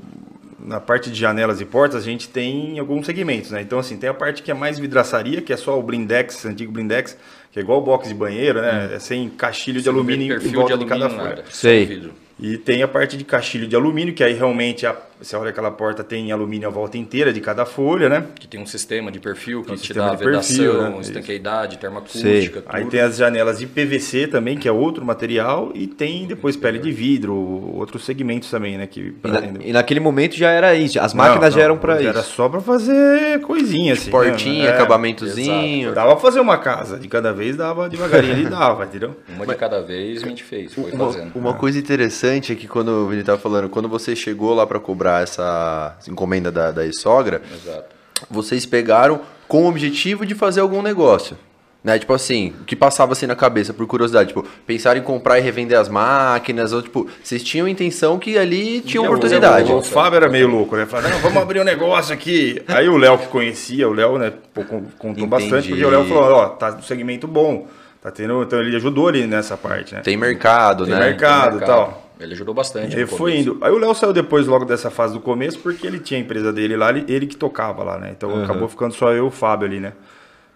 na 0.59 0.81
parte 0.81 1.11
de 1.11 1.19
janelas 1.19 1.61
e 1.61 1.65
portas 1.65 2.03
a 2.03 2.05
gente 2.05 2.29
tem 2.29 2.77
alguns 2.81 3.07
segmentos, 3.07 3.53
né? 3.53 3.61
Então, 3.63 3.79
assim, 3.79 3.97
tem 3.97 4.11
a 4.11 4.15
parte 4.15 4.43
que 4.43 4.51
é 4.51 4.55
mais 4.55 4.81
vidraçaria, 4.81 5.41
que 5.41 5.53
é 5.53 5.57
só 5.57 5.79
o 5.79 5.83
blindex, 5.83 6.45
antigo 6.45 6.73
blindex, 6.73 7.17
que 7.53 7.61
é 7.61 7.63
igual 7.63 7.79
o 7.79 7.83
box 7.83 8.09
de 8.09 8.15
banheiro, 8.15 8.61
né? 8.61 8.91
É 8.95 8.99
sem 8.99 9.29
caixilho 9.29 9.81
de 9.81 9.89
alumínio 9.89 10.27
em 10.27 10.29
perfil 10.41 10.53
volta 10.61 10.77
de 10.77 10.83
de, 10.83 10.91
cada 10.91 11.09
folha. 11.09 11.45
Sei. 11.51 12.11
E 12.41 12.57
tem 12.57 12.83
a 12.83 12.89
parte 12.89 13.17
de 13.17 13.25
caixilho 13.25 13.67
de 13.67 13.77
alumínio, 13.77 14.15
que 14.15 14.25
aí 14.25 14.33
realmente, 14.33 14.87
a, 14.87 14.97
você 15.21 15.37
olha 15.37 15.51
aquela 15.51 15.71
porta, 15.71 16.03
tem 16.03 16.33
alumínio 16.33 16.67
a 16.69 16.71
volta 16.71 16.97
inteira 16.99 17.33
de 17.33 17.41
cada 17.41 17.65
folha, 17.67 18.09
né? 18.09 18.25
Que 18.39 18.49
tem 18.49 18.61
um 18.61 18.67
sistema 18.67 19.11
de 19.11 19.19
perfil 19.21 19.63
que 19.63 19.73
um 19.73 19.75
te 19.75 19.81
sistema 19.81 20.07
dá 20.11 20.15
de 20.15 20.25
perfil, 20.25 20.73
vedação, 20.73 20.91
né? 20.97 21.01
estanqueidade, 21.01 21.73
Sei. 21.73 21.81
termoacústica, 21.81 22.63
Aí 22.67 22.85
tem 22.87 23.01
as 23.01 23.17
janelas 23.17 23.59
de 23.59 23.67
PVC 23.67 24.27
também, 24.27 24.57
que 24.57 24.67
é 24.69 24.73
outro 24.73 25.05
material, 25.05 25.71
e 25.75 25.87
tem 25.87 26.27
depois 26.27 26.57
pele 26.57 26.79
de 26.79 26.91
vidro, 26.91 27.35
outros 27.35 28.05
segmentos 28.05 28.51
também, 28.51 28.79
né? 28.79 28.87
Que, 28.87 29.15
e, 29.25 29.29
na- 29.29 29.41
e 29.67 29.73
naquele 29.73 30.01
momento 30.01 30.35
já 30.37 30.51
era 30.51 30.75
isso. 30.75 30.99
As 31.01 31.13
máquinas 31.15 31.53
Não, 31.55 31.59
já 31.61 31.65
eram 31.65 31.77
pra 31.79 32.01
Era 32.01 32.21
isso. 32.21 32.33
só 32.35 32.49
pra 32.49 32.61
fazer 32.61 33.41
coisinha, 33.43 33.93
assim. 33.93 34.11
Portinha, 34.11 34.65
né? 34.65 34.71
É, 34.71 34.75
acabamentozinho. 34.75 35.93
Dava 35.95 36.13
pra 36.13 36.21
fazer 36.21 36.41
uma 36.41 36.59
casa, 36.59 36.99
de 36.99 37.09
cada 37.09 37.33
vez 37.33 37.57
dava 37.57 37.89
devagarinho, 37.89 38.33
ele 38.33 38.49
dava, 38.49 38.85
entendeu? 38.85 39.17
Uma 39.35 39.47
de 39.47 39.55
cada 39.55 39.81
vez 39.83 40.23
a 40.23 40.27
gente 40.29 40.43
fez, 40.43 40.73
foi 40.75 40.91
Uma, 40.93 41.13
fazendo. 41.13 41.33
uma 41.35 41.55
coisa 41.55 41.79
interessante 41.79 42.53
é 42.53 42.55
que 42.55 42.67
quando 42.69 42.89
o 42.89 43.07
Vini 43.09 43.23
tava 43.23 43.39
falando, 43.39 43.69
quando 43.69 43.89
você 43.89 44.15
chegou 44.15 44.55
lá 44.55 44.67
pra 44.67 44.79
cobrar 44.79 45.10
essa 45.19 45.97
encomenda 46.09 46.53
da, 46.53 46.71
da 46.71 46.93
sogra, 46.93 47.43
Exato. 47.53 47.95
vocês 48.31 48.65
pegaram 48.65 49.21
com 49.49 49.65
o 49.65 49.69
objetivo 49.69 50.25
de 50.25 50.35
fazer 50.35 50.61
algum 50.61 50.81
negócio. 50.81 51.37
Né? 51.83 51.99
Tipo 51.99 52.13
assim, 52.13 52.53
o 52.61 52.65
que 52.65 52.77
passava 52.77 53.13
assim 53.13 53.27
na 53.27 53.35
cabeça, 53.35 53.73
por 53.73 53.87
curiosidade, 53.87 54.29
tipo, 54.29 54.45
pensar 54.67 54.97
em 54.99 55.03
comprar 55.03 55.39
e 55.39 55.43
revender 55.43 55.79
as 55.79 55.89
máquinas, 55.89 56.73
ou 56.73 56.83
tipo, 56.83 57.09
vocês 57.23 57.43
tinham 57.43 57.67
a 57.67 57.71
intenção 57.71 58.19
que 58.19 58.37
ali 58.37 58.83
tinha 58.83 59.03
oportunidade. 59.03 59.73
O, 59.73 59.79
o 59.79 59.83
Fábio 59.83 60.19
era 60.19 60.29
meio 60.29 60.47
louco, 60.47 60.77
né? 60.77 60.85
Falava, 60.85 61.09
não, 61.09 61.19
vamos 61.21 61.43
abrir 61.43 61.61
um 61.61 61.65
negócio 61.65 62.13
aqui. 62.13 62.63
Aí 62.69 62.87
o 62.87 62.99
Léo 62.99 63.17
que 63.17 63.29
conhecia, 63.29 63.89
o 63.89 63.95
Léo, 63.95 64.19
né, 64.19 64.31
contou 64.55 65.11
Entendi. 65.11 65.27
bastante, 65.27 65.69
porque 65.69 65.85
o 65.85 65.91
Léo 65.91 66.05
falou, 66.05 66.33
ó, 66.33 66.49
tá 66.51 66.71
no 66.73 66.83
segmento 66.83 67.27
bom, 67.27 67.67
tá 68.03 68.11
tendo, 68.11 68.43
então 68.43 68.61
ele 68.61 68.77
ajudou 68.77 69.09
ali 69.09 69.27
nessa 69.27 69.57
parte, 69.57 69.95
né? 69.95 70.03
Tem 70.03 70.19
mercado, 70.19 70.85
Tem 70.85 70.95
né? 70.95 71.01
mercado. 71.01 71.57
e 71.57 71.61
tal. 71.65 72.10
Ele 72.21 72.35
ajudou 72.35 72.55
bastante. 72.55 72.97
E 72.97 73.01
no 73.01 73.07
foi 73.07 73.39
indo. 73.39 73.59
Aí 73.63 73.73
o 73.73 73.79
Léo 73.79 73.95
saiu 73.95 74.13
depois, 74.13 74.47
logo 74.47 74.65
dessa 74.65 74.91
fase 74.91 75.15
do 75.15 75.21
começo, 75.21 75.59
porque 75.61 75.87
ele 75.87 75.99
tinha 75.99 76.19
a 76.19 76.23
empresa 76.23 76.53
dele 76.53 76.77
lá, 76.77 76.91
ele, 76.91 77.05
ele 77.09 77.27
que 77.27 77.37
tocava 77.37 77.83
lá, 77.83 77.99
né? 77.99 78.11
Então 78.17 78.45
acabou 78.45 78.69
ficando 78.69 78.95
só 78.95 79.11
eu 79.13 79.25
e 79.25 79.29
o 79.29 79.31
Fábio 79.31 79.67
ali, 79.67 79.81
né? 79.81 79.93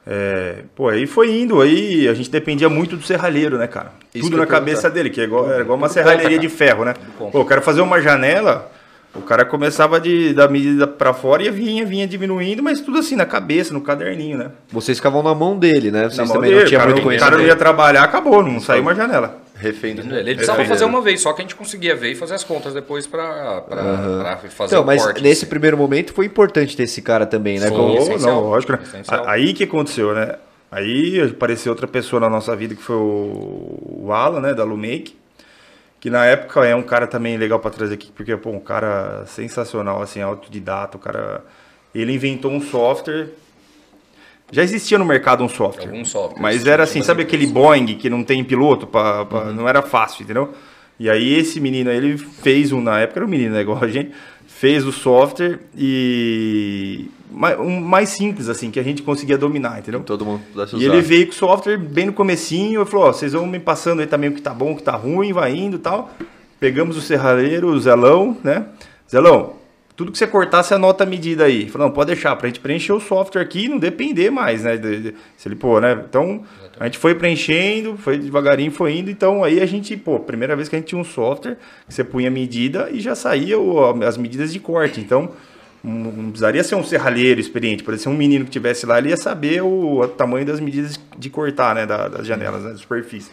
É, 0.06 0.64
pô, 0.76 0.88
aí 0.90 1.06
foi 1.06 1.30
indo, 1.34 1.62
aí 1.62 2.06
a 2.06 2.12
gente 2.12 2.30
dependia 2.30 2.68
muito 2.68 2.94
do 2.96 3.02
serralheiro, 3.02 3.56
né, 3.56 3.66
cara? 3.66 3.92
Isso 4.14 4.24
Tudo 4.26 4.36
na 4.36 4.46
cabeça 4.46 4.82
perguntar. 4.82 4.94
dele, 4.94 5.10
que 5.10 5.20
é 5.20 5.24
igual, 5.24 5.50
era 5.50 5.62
igual 5.62 5.78
uma 5.78 5.86
Tudo 5.88 5.94
serralheria 5.94 6.28
conta, 6.36 6.40
de 6.40 6.48
ferro, 6.50 6.84
né? 6.84 6.94
Pô, 7.18 7.30
eu 7.32 7.44
quero 7.46 7.62
fazer 7.62 7.80
uma 7.80 7.98
janela, 8.02 8.70
o 9.14 9.22
cara 9.22 9.46
começava 9.46 9.98
de, 9.98 10.34
da 10.34 10.46
medida 10.46 10.86
pra 10.86 11.14
fora 11.14 11.42
e 11.42 11.50
vinha, 11.50 11.86
vinha 11.86 12.06
diminuindo, 12.06 12.62
mas 12.62 12.82
tudo 12.82 12.98
assim, 12.98 13.16
na 13.16 13.24
cabeça, 13.24 13.72
no 13.72 13.80
caderninho, 13.80 14.36
né? 14.36 14.50
Vocês 14.70 14.98
ficavam 14.98 15.22
na 15.22 15.34
mão 15.34 15.58
dele, 15.58 15.90
né? 15.90 16.02
Vocês 16.04 16.18
Na 16.18 16.24
mão 16.26 16.34
também 16.34 16.50
dele, 16.50 16.60
não 16.60 16.68
tinham 16.68 16.80
o 16.80 16.82
cara, 16.82 16.92
muito 16.94 17.02
não- 17.02 17.10
o 17.14 17.18
cara 17.18 17.30
conhecimento. 17.30 17.38
não 17.40 17.46
ia 17.46 17.56
trabalhar, 17.56 18.02
acabou, 18.04 18.42
não 18.42 18.60
saiu 18.60 18.82
uma 18.82 18.94
janela. 18.94 19.38
Refém 19.64 19.94
do... 19.94 20.02
Ele 20.02 20.34
precisava 20.34 20.64
fazer 20.64 20.84
uma 20.84 21.00
vez, 21.00 21.20
só 21.20 21.32
que 21.32 21.40
a 21.40 21.44
gente 21.44 21.56
conseguia 21.56 21.96
ver 21.96 22.12
e 22.12 22.14
fazer 22.14 22.34
as 22.34 22.44
contas 22.44 22.72
depois 22.74 23.06
pra, 23.06 23.62
pra, 23.62 23.76
pra 24.20 24.36
fazer 24.50 24.74
Então, 24.74 24.82
o 24.82 24.86
mas 24.86 25.02
corte. 25.02 25.22
nesse 25.22 25.42
assim. 25.44 25.50
primeiro 25.50 25.76
momento 25.76 26.12
foi 26.12 26.26
importante 26.26 26.76
ter 26.76 26.84
esse 26.84 27.00
cara 27.02 27.26
também, 27.26 27.58
né? 27.58 27.68
Sim. 27.68 27.74
Como- 27.76 27.96
essencial. 27.98 28.34
não, 28.34 28.50
lógico, 28.50 28.72
né? 28.72 28.78
Essencial. 28.82 29.24
Aí 29.28 29.52
que 29.52 29.64
aconteceu, 29.64 30.14
né? 30.14 30.36
Aí 30.70 31.20
apareceu 31.20 31.72
outra 31.72 31.86
pessoa 31.86 32.20
na 32.20 32.28
nossa 32.28 32.54
vida 32.54 32.74
que 32.74 32.82
foi 32.82 32.96
o, 32.96 34.02
o 34.06 34.12
Alan, 34.12 34.40
né, 34.40 34.54
da 34.54 34.64
Lumake, 34.64 35.16
que 36.00 36.10
na 36.10 36.26
época 36.26 36.64
é 36.66 36.74
um 36.74 36.82
cara 36.82 37.06
também 37.06 37.36
legal 37.36 37.58
para 37.60 37.70
trazer 37.70 37.94
aqui, 37.94 38.10
porque 38.14 38.36
pô, 38.36 38.50
um 38.50 38.60
cara 38.60 39.24
sensacional, 39.26 40.02
assim, 40.02 40.20
autodidata, 40.20 40.96
o 40.96 41.00
cara 41.00 41.42
ele 41.94 42.12
inventou 42.12 42.50
um 42.50 42.60
software 42.60 43.28
já 44.52 44.62
existia 44.62 44.98
no 44.98 45.04
mercado 45.04 45.42
um 45.42 45.48
software. 45.48 45.86
Algum 45.88 46.04
software, 46.04 46.40
Mas 46.40 46.62
sim, 46.62 46.68
era 46.68 46.82
assim, 46.84 47.02
sabe 47.02 47.22
aquele. 47.22 47.46
Boeing 47.46 47.86
que 47.96 48.08
não 48.10 48.22
tem 48.22 48.42
piloto? 48.44 48.86
Pra, 48.86 49.24
pra- 49.24 49.44
Uhum. 49.46 49.54
Não 49.54 49.68
era 49.68 49.82
fácil, 49.82 50.22
entendeu? 50.24 50.52
E 50.98 51.10
aí 51.10 51.34
esse 51.34 51.58
menino, 51.60 51.90
ele 51.90 52.16
fez 52.16 52.70
um, 52.72 52.80
na 52.80 53.00
época 53.00 53.18
era 53.20 53.26
um 53.26 53.28
menino, 53.28 53.54
né, 53.54 53.62
igual 53.62 53.82
a 53.82 53.88
gente, 53.88 54.12
fez 54.46 54.86
o 54.86 54.92
software 54.92 55.58
e... 55.76 57.08
Um 57.58 57.80
mais 57.80 58.10
simples, 58.10 58.48
assim, 58.48 58.70
que 58.70 58.78
a 58.78 58.82
gente 58.84 59.02
conseguia 59.02 59.36
dominar, 59.36 59.80
entendeu? 59.80 60.00
Todo 60.04 60.24
mundo 60.24 60.40
pudesse 60.52 60.74
E 60.76 60.78
usar. 60.78 60.86
ele 60.86 61.02
veio 61.02 61.26
com 61.26 61.32
o 61.32 61.34
software 61.34 61.76
bem 61.76 62.06
no 62.06 62.12
comecinho 62.12 62.82
e 62.82 62.86
falou, 62.86 63.06
ó, 63.08 63.12
vocês 63.12 63.32
vão 63.32 63.44
me 63.44 63.58
passando 63.58 63.98
aí 64.00 64.06
também 64.06 64.30
o 64.30 64.34
que 64.34 64.40
tá 64.40 64.54
bom, 64.54 64.70
o 64.70 64.76
que 64.76 64.84
tá 64.84 64.92
ruim, 64.94 65.32
vai 65.32 65.52
indo 65.52 65.74
e 65.74 65.80
tal. 65.80 66.12
Pegamos 66.60 66.96
o 66.96 67.00
serralheiro, 67.00 67.66
o 67.70 67.80
Zelão, 67.80 68.36
né? 68.44 68.66
Zelão, 69.10 69.54
tudo 69.96 70.10
que 70.10 70.18
você 70.18 70.26
cortar, 70.26 70.62
você 70.62 70.74
anota 70.74 71.04
a 71.04 71.06
medida 71.06 71.44
aí. 71.44 71.68
Falou, 71.68 71.88
não, 71.88 71.94
pode 71.94 72.08
deixar, 72.08 72.34
pra 72.36 72.48
gente 72.48 72.58
preencher 72.58 72.92
o 72.92 73.00
software 73.00 73.42
aqui 73.42 73.66
e 73.66 73.68
não 73.68 73.78
depender 73.78 74.30
mais, 74.30 74.64
né? 74.64 74.76
De, 74.76 75.00
de, 75.00 75.14
se 75.36 75.48
ele 75.48 75.54
pô, 75.54 75.80
né? 75.80 76.04
Então, 76.08 76.42
a 76.80 76.84
gente 76.86 76.98
foi 76.98 77.14
preenchendo, 77.14 77.96
foi 77.96 78.18
devagarinho, 78.18 78.72
foi 78.72 78.96
indo. 78.96 79.10
Então, 79.10 79.44
aí 79.44 79.60
a 79.60 79.66
gente, 79.66 79.96
pô, 79.96 80.18
primeira 80.18 80.56
vez 80.56 80.68
que 80.68 80.74
a 80.74 80.78
gente 80.78 80.88
tinha 80.88 81.00
um 81.00 81.04
software, 81.04 81.56
você 81.88 82.02
punha 82.02 82.28
a 82.28 82.30
medida 82.30 82.88
e 82.92 82.98
já 82.98 83.14
saía 83.14 83.58
o, 83.58 84.02
as 84.02 84.16
medidas 84.16 84.52
de 84.52 84.58
corte. 84.58 85.00
Então, 85.00 85.30
não 85.82 86.30
precisaria 86.30 86.64
ser 86.64 86.74
um 86.74 86.82
serralheiro 86.82 87.38
experiente, 87.38 87.84
poderia 87.84 88.02
ser 88.02 88.08
um 88.08 88.16
menino 88.16 88.46
que 88.46 88.50
tivesse 88.50 88.86
lá, 88.86 88.98
ele 88.98 89.10
ia 89.10 89.16
saber 89.16 89.62
o, 89.62 90.00
o 90.00 90.08
tamanho 90.08 90.46
das 90.46 90.58
medidas 90.58 90.98
de 91.16 91.30
cortar, 91.30 91.74
né? 91.74 91.86
Da, 91.86 92.08
das 92.08 92.26
janelas, 92.26 92.64
né, 92.64 92.70
da 92.70 92.76
superfície. 92.78 93.30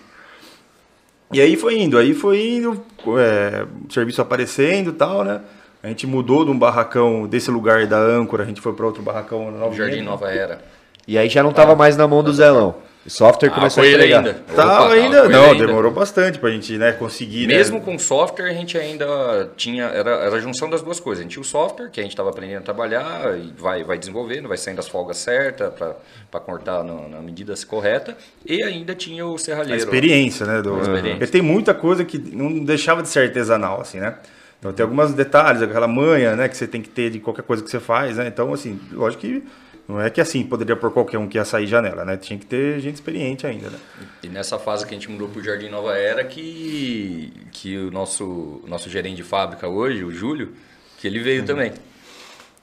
E 1.33 1.39
aí 1.39 1.55
foi 1.55 1.79
indo, 1.79 1.97
aí 1.97 2.13
foi 2.13 2.55
indo, 2.57 2.83
é, 3.17 3.65
o 3.87 3.91
serviço 3.91 4.21
aparecendo 4.21 4.89
e 4.89 4.93
tal, 4.93 5.23
né? 5.23 5.41
A 5.83 5.87
gente 5.87 6.05
mudou 6.05 6.45
de 6.45 6.51
um 6.51 6.57
barracão 6.57 7.27
desse 7.27 7.49
lugar 7.49 7.87
da 7.87 7.97
âncora, 7.97 8.43
a 8.43 8.45
gente 8.45 8.61
foi 8.61 8.73
para 8.73 8.85
outro 8.85 9.01
barracão 9.01 9.51
na 9.51 9.57
Nova 9.57 9.75
Jardim 9.75 10.01
Nova 10.01 10.29
Era. 10.31 10.61
E 11.07 11.17
aí 11.17 11.27
já 11.27 11.41
não 11.41 11.49
estava 11.49 11.75
mais 11.75 11.97
na 11.97 12.07
mão 12.07 12.23
do 12.23 12.31
Zelão. 12.31 12.75
O 13.03 13.09
software 13.09 13.49
Ah, 13.49 13.55
começou 13.55 13.81
com 13.81 13.89
a 13.89 13.91
ele 13.91 13.95
entregar. 13.97 14.17
ainda. 14.19 14.33
Tá 14.55 14.83
Opa, 14.83 14.93
ainda, 14.93 15.27
não, 15.27 15.45
ainda. 15.53 15.65
demorou 15.65 15.91
bastante 15.91 16.37
pra 16.37 16.51
gente, 16.51 16.77
né, 16.77 16.91
conseguir, 16.91 17.47
né? 17.47 17.55
Mesmo 17.55 17.81
com 17.81 17.97
software, 17.97 18.45
a 18.47 18.53
gente 18.53 18.77
ainda 18.77 19.49
tinha. 19.57 19.85
Era, 19.85 20.11
era 20.11 20.35
a 20.35 20.39
junção 20.39 20.69
das 20.69 20.83
duas 20.83 20.99
coisas. 20.99 21.21
A 21.21 21.23
gente 21.23 21.31
tinha 21.31 21.41
o 21.41 21.43
software, 21.43 21.89
que 21.89 21.99
a 21.99 22.03
gente 22.03 22.11
estava 22.11 22.29
aprendendo 22.29 22.59
a 22.59 22.61
trabalhar, 22.61 23.35
e 23.39 23.51
vai, 23.57 23.83
vai 23.83 23.97
desenvolvendo, 23.97 24.47
vai 24.47 24.55
saindo 24.57 24.77
as 24.77 24.87
folgas 24.87 25.17
certas 25.17 25.73
para 25.73 26.39
cortar 26.39 26.83
no- 26.83 27.09
na 27.09 27.19
medida 27.21 27.55
correta. 27.67 28.15
E 28.45 28.61
ainda 28.63 28.93
tinha 28.93 29.25
o 29.25 29.33
a 29.33 29.39
serralheiro. 29.39 29.79
experiência, 29.81 30.45
né? 30.45 30.61
Do, 30.61 30.75
A 30.75 30.81
experiência. 30.81 31.25
Tem 31.27 31.41
muita 31.41 31.73
coisa 31.73 32.05
que 32.05 32.19
não 32.19 32.63
deixava 32.63 33.01
de 33.01 33.09
ser 33.09 33.21
artesanal, 33.23 33.81
assim, 33.81 33.99
né? 33.99 34.13
Então 34.61 34.71
tem 34.71 34.83
alguns 34.83 35.11
detalhes, 35.15 35.59
aquela 35.59 35.87
manha, 35.87 36.35
né, 36.35 36.47
que 36.47 36.55
você 36.55 36.67
tem 36.67 36.83
que 36.83 36.89
ter 36.89 37.09
de 37.09 37.19
qualquer 37.19 37.41
coisa 37.41 37.63
que 37.63 37.69
você 37.69 37.79
faz, 37.79 38.17
né? 38.17 38.27
Então, 38.27 38.53
assim, 38.53 38.79
lógico 38.91 39.21
que 39.21 39.43
não 39.89 39.99
é 39.99 40.07
que 40.11 40.21
assim 40.21 40.43
poderia 40.43 40.75
por 40.75 40.91
qualquer 40.91 41.17
um 41.17 41.27
que 41.27 41.39
ia 41.39 41.43
sair 41.43 41.65
janela, 41.65 42.05
né? 42.05 42.15
Tinha 42.15 42.37
que 42.37 42.45
ter 42.45 42.79
gente 42.79 42.93
experiente 42.95 43.47
ainda, 43.47 43.71
né? 43.71 43.79
E 44.21 44.27
nessa 44.29 44.59
fase 44.59 44.85
que 44.85 44.93
a 44.93 44.97
gente 44.97 45.09
mudou 45.09 45.27
para 45.29 45.41
o 45.41 45.43
Jardim 45.43 45.67
Nova 45.67 45.97
Era, 45.97 46.23
que, 46.23 47.33
que 47.51 47.75
o 47.75 47.89
nosso, 47.89 48.61
nosso 48.67 48.87
gerente 48.87 49.15
de 49.15 49.23
fábrica 49.23 49.67
hoje, 49.67 50.03
o 50.03 50.11
Júlio, 50.11 50.53
que 50.99 51.07
ele 51.07 51.17
Uhum. 51.17 51.23
veio 51.25 51.43
também. 51.43 51.73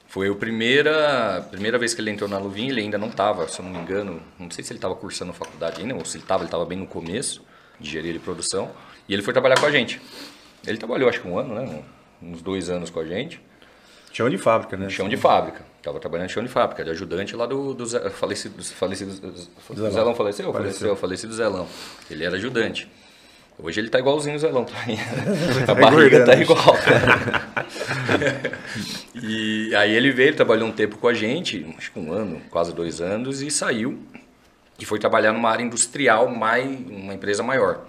Foi 0.07 0.31
a 0.31 0.35
primeira, 0.35 1.47
primeira 1.51 1.77
vez 1.79 1.95
que 1.95 2.01
ele 2.01 2.11
entrou 2.11 2.31
na 2.31 2.39
Luvinha, 2.39 2.71
ele 2.71 2.81
ainda 2.81 2.97
não 2.97 3.09
estava, 3.09 3.47
se 3.49 3.59
eu 3.59 3.65
não 3.65 3.73
me 3.73 3.79
engano, 3.79 4.23
não 4.39 4.51
sei 4.51 4.65
se 4.65 4.73
ele 4.73 4.79
estava 4.79 4.95
cursando 4.95 5.33
faculdade 5.33 5.83
ainda, 5.83 5.95
ou 5.95 6.05
se 6.05 6.17
ele 6.17 6.25
estava, 6.25 6.43
ele 6.43 6.47
estava 6.49 6.65
bem 6.65 6.79
no 6.79 6.87
começo 6.87 7.43
de 7.79 7.89
engenharia 7.89 8.13
de 8.15 8.19
produção, 8.21 8.71
e 9.09 9.13
ele 9.13 9.23
foi 9.23 9.33
trabalhar 9.35 9.61
com 9.61 9.67
a 9.67 9.71
gente. 9.71 10.01
Ele 10.67 10.79
trabalhou 10.79 11.09
acho 11.09 11.21
que 11.21 11.29
um 11.29 11.39
ano, 11.39 11.55
né? 11.55 11.83
Uns 12.23 12.43
dois 12.43 12.69
anos 12.69 12.91
com 12.91 13.01
a 13.01 13.05
gente. 13.05 13.41
Chão 14.13 14.29
de 14.29 14.39
fábrica, 14.39 14.77
né? 14.77 14.89
Chão 14.89 15.09
de 15.09 15.17
fábrica. 15.17 15.63
Estava 15.79 16.01
trabalhando 16.01 16.27
em 16.27 16.33
chão 16.33 16.43
de 16.43 16.49
fábrica, 16.49 16.83
de 16.85 16.91
ajudante 16.91 17.37
lá 17.37 17.47
do, 17.47 17.73
do 17.75 17.87
Zé- 17.87 18.11
falecido, 18.11 18.63
falecido, 18.65 19.13
Zelão. 19.13 19.91
Zelão 19.93 20.15
faleceu? 20.15 20.53
Faleceu. 20.53 20.53
Faleceu, 20.53 20.97
falecido 20.97 21.33
Zelão. 21.35 21.67
Ele 22.11 22.25
era 22.25 22.37
ajudante. 22.37 22.89
Hoje 23.61 23.81
ele 23.81 23.89
tá 23.89 23.99
igualzinho 23.99 24.37
o 24.37 24.39
Zelão. 24.39 24.65
Tá 24.75 25.63
a 25.63 25.67
Tá 25.67 25.75
barriga 25.75 26.25
tá 26.25 26.35
engordando. 26.35 26.43
igual. 26.43 26.77
e 29.15 29.75
aí 29.75 29.95
ele 29.95 30.11
veio, 30.11 30.35
trabalhou 30.35 30.69
um 30.69 30.73
tempo 30.73 30.97
com 30.99 31.09
a 31.09 31.15
gente, 31.15 31.67
acho 31.77 31.93
que 31.93 31.99
um 31.99 32.13
ano, 32.13 32.41
quase 32.51 32.73
dois 32.75 33.01
anos, 33.01 33.43
e 33.43 33.51
saiu. 33.51 33.99
E 34.79 34.85
foi 34.85 34.99
trabalhar 34.99 35.33
numa 35.33 35.51
área 35.51 35.63
industrial, 35.65 36.29
mais, 36.29 36.65
uma 36.89 37.15
empresa 37.15 37.43
maior. 37.43 37.87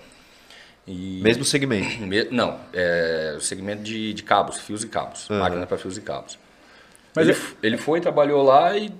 E- 0.89 1.21
Mesmo 1.21 1.45
segmento. 1.45 2.01
me- 2.05 2.25
Não, 2.31 2.59
é 2.73 3.35
o 3.37 3.41
segmento 3.41 3.83
de, 3.83 4.13
de 4.13 4.23
cabos, 4.23 4.57
fios 4.59 4.83
e 4.83 4.87
cabos. 4.87 5.27
Máquina 5.29 5.65
para 5.67 5.77
fios 5.77 5.97
e 5.97 6.01
cabos. 6.01 6.37
Mas 7.15 7.27
ele, 7.27 7.37
é- 7.37 7.67
ele 7.67 7.77
foi, 7.77 8.01
trabalhou 8.01 8.41
lá 8.43 8.75
e 8.77 8.91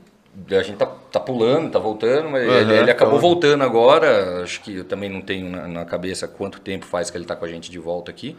a 0.51 0.61
gente 0.61 0.77
tá, 0.77 0.85
tá 0.85 1.19
pulando, 1.19 1.71
tá 1.71 1.79
voltando, 1.79 2.29
mas 2.29 2.47
Aham, 2.47 2.59
ele, 2.61 2.73
ele 2.81 2.91
acabou 2.91 3.15
tá. 3.15 3.21
voltando 3.21 3.63
agora. 3.63 4.43
Acho 4.43 4.61
que 4.61 4.75
eu 4.77 4.83
também 4.85 5.09
não 5.09 5.21
tenho 5.21 5.49
na, 5.49 5.67
na 5.67 5.85
cabeça 5.85 6.27
quanto 6.27 6.59
tempo 6.61 6.85
faz 6.85 7.09
que 7.09 7.17
ele 7.17 7.25
tá 7.25 7.35
com 7.35 7.45
a 7.45 7.49
gente 7.49 7.71
de 7.71 7.79
volta 7.79 8.11
aqui. 8.11 8.37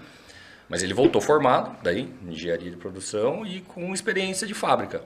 Mas 0.69 0.85
ele 0.85 0.95
voltou 0.95 1.21
formado, 1.21 1.77
daí, 1.83 2.09
em 2.25 2.33
engenharia 2.33 2.71
de 2.71 2.77
produção 2.77 3.45
e 3.45 3.61
com 3.63 3.93
experiência 3.93 4.47
de 4.47 4.55
fábrica. 4.55 5.03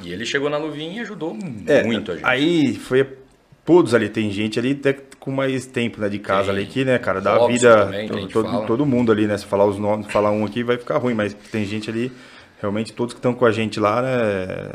E 0.00 0.12
ele 0.12 0.24
chegou 0.24 0.48
na 0.48 0.58
Luvinha 0.58 0.98
e 0.98 1.00
ajudou 1.00 1.36
É, 1.66 1.82
muito 1.82 2.12
a 2.12 2.14
gente. 2.14 2.24
Aí 2.24 2.76
foi 2.76 3.16
todos 3.66 3.92
ali, 3.92 4.08
tem 4.08 4.30
gente 4.30 4.58
ali 4.58 4.72
até 4.72 4.96
com 5.18 5.32
mais 5.32 5.66
tempo, 5.66 6.00
né, 6.00 6.08
de 6.08 6.20
casa 6.20 6.52
Tem. 6.52 6.62
ali 6.62 6.66
que, 6.66 6.84
né, 6.84 6.98
cara, 6.98 7.20
dá 7.20 7.46
vida 7.46 7.86
também, 7.86 8.08
todo, 8.28 8.48
fala. 8.48 8.66
todo 8.66 8.86
mundo 8.86 9.10
ali, 9.10 9.26
né, 9.26 9.36
se 9.36 9.44
falar 9.44 9.66
os 9.66 9.76
nomes, 9.76 10.06
falar 10.06 10.30
um 10.30 10.44
aqui 10.44 10.62
vai 10.62 10.78
ficar 10.78 10.98
ruim, 10.98 11.14
mas 11.14 11.34
tem 11.50 11.64
gente 11.64 11.90
ali, 11.90 12.12
realmente 12.60 12.92
todos 12.92 13.12
que 13.12 13.18
estão 13.18 13.34
com 13.34 13.44
a 13.44 13.50
gente 13.50 13.80
lá, 13.80 14.00
né, 14.00 14.70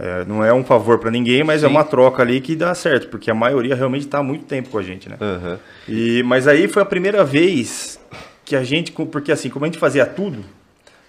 é, 0.00 0.24
não 0.26 0.44
é 0.44 0.52
um 0.52 0.64
favor 0.64 0.98
pra 0.98 1.10
ninguém, 1.10 1.44
mas 1.44 1.62
é 1.62 1.68
uma 1.68 1.84
troca 1.84 2.22
ali 2.22 2.40
que 2.40 2.56
dá 2.56 2.74
certo, 2.74 3.08
porque 3.08 3.30
a 3.30 3.34
maioria 3.34 3.74
realmente 3.76 4.06
tá 4.06 4.18
há 4.18 4.22
muito 4.22 4.44
tempo 4.46 4.68
com 4.68 4.78
a 4.78 4.82
gente, 4.82 5.08
né. 5.08 5.16
Aham. 5.20 5.58
E, 5.88 6.22
mas 6.24 6.48
aí 6.48 6.66
foi 6.66 6.82
a 6.82 6.86
primeira 6.86 7.24
vez 7.24 8.00
que 8.44 8.56
a 8.56 8.64
gente, 8.64 8.90
porque 8.92 9.30
assim, 9.30 9.48
como 9.48 9.64
a 9.64 9.68
gente 9.68 9.78
fazia 9.78 10.04
tudo, 10.04 10.44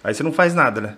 aí 0.04 0.14
você 0.14 0.22
não 0.22 0.32
faz 0.32 0.54
nada, 0.54 0.80
né? 0.80 0.94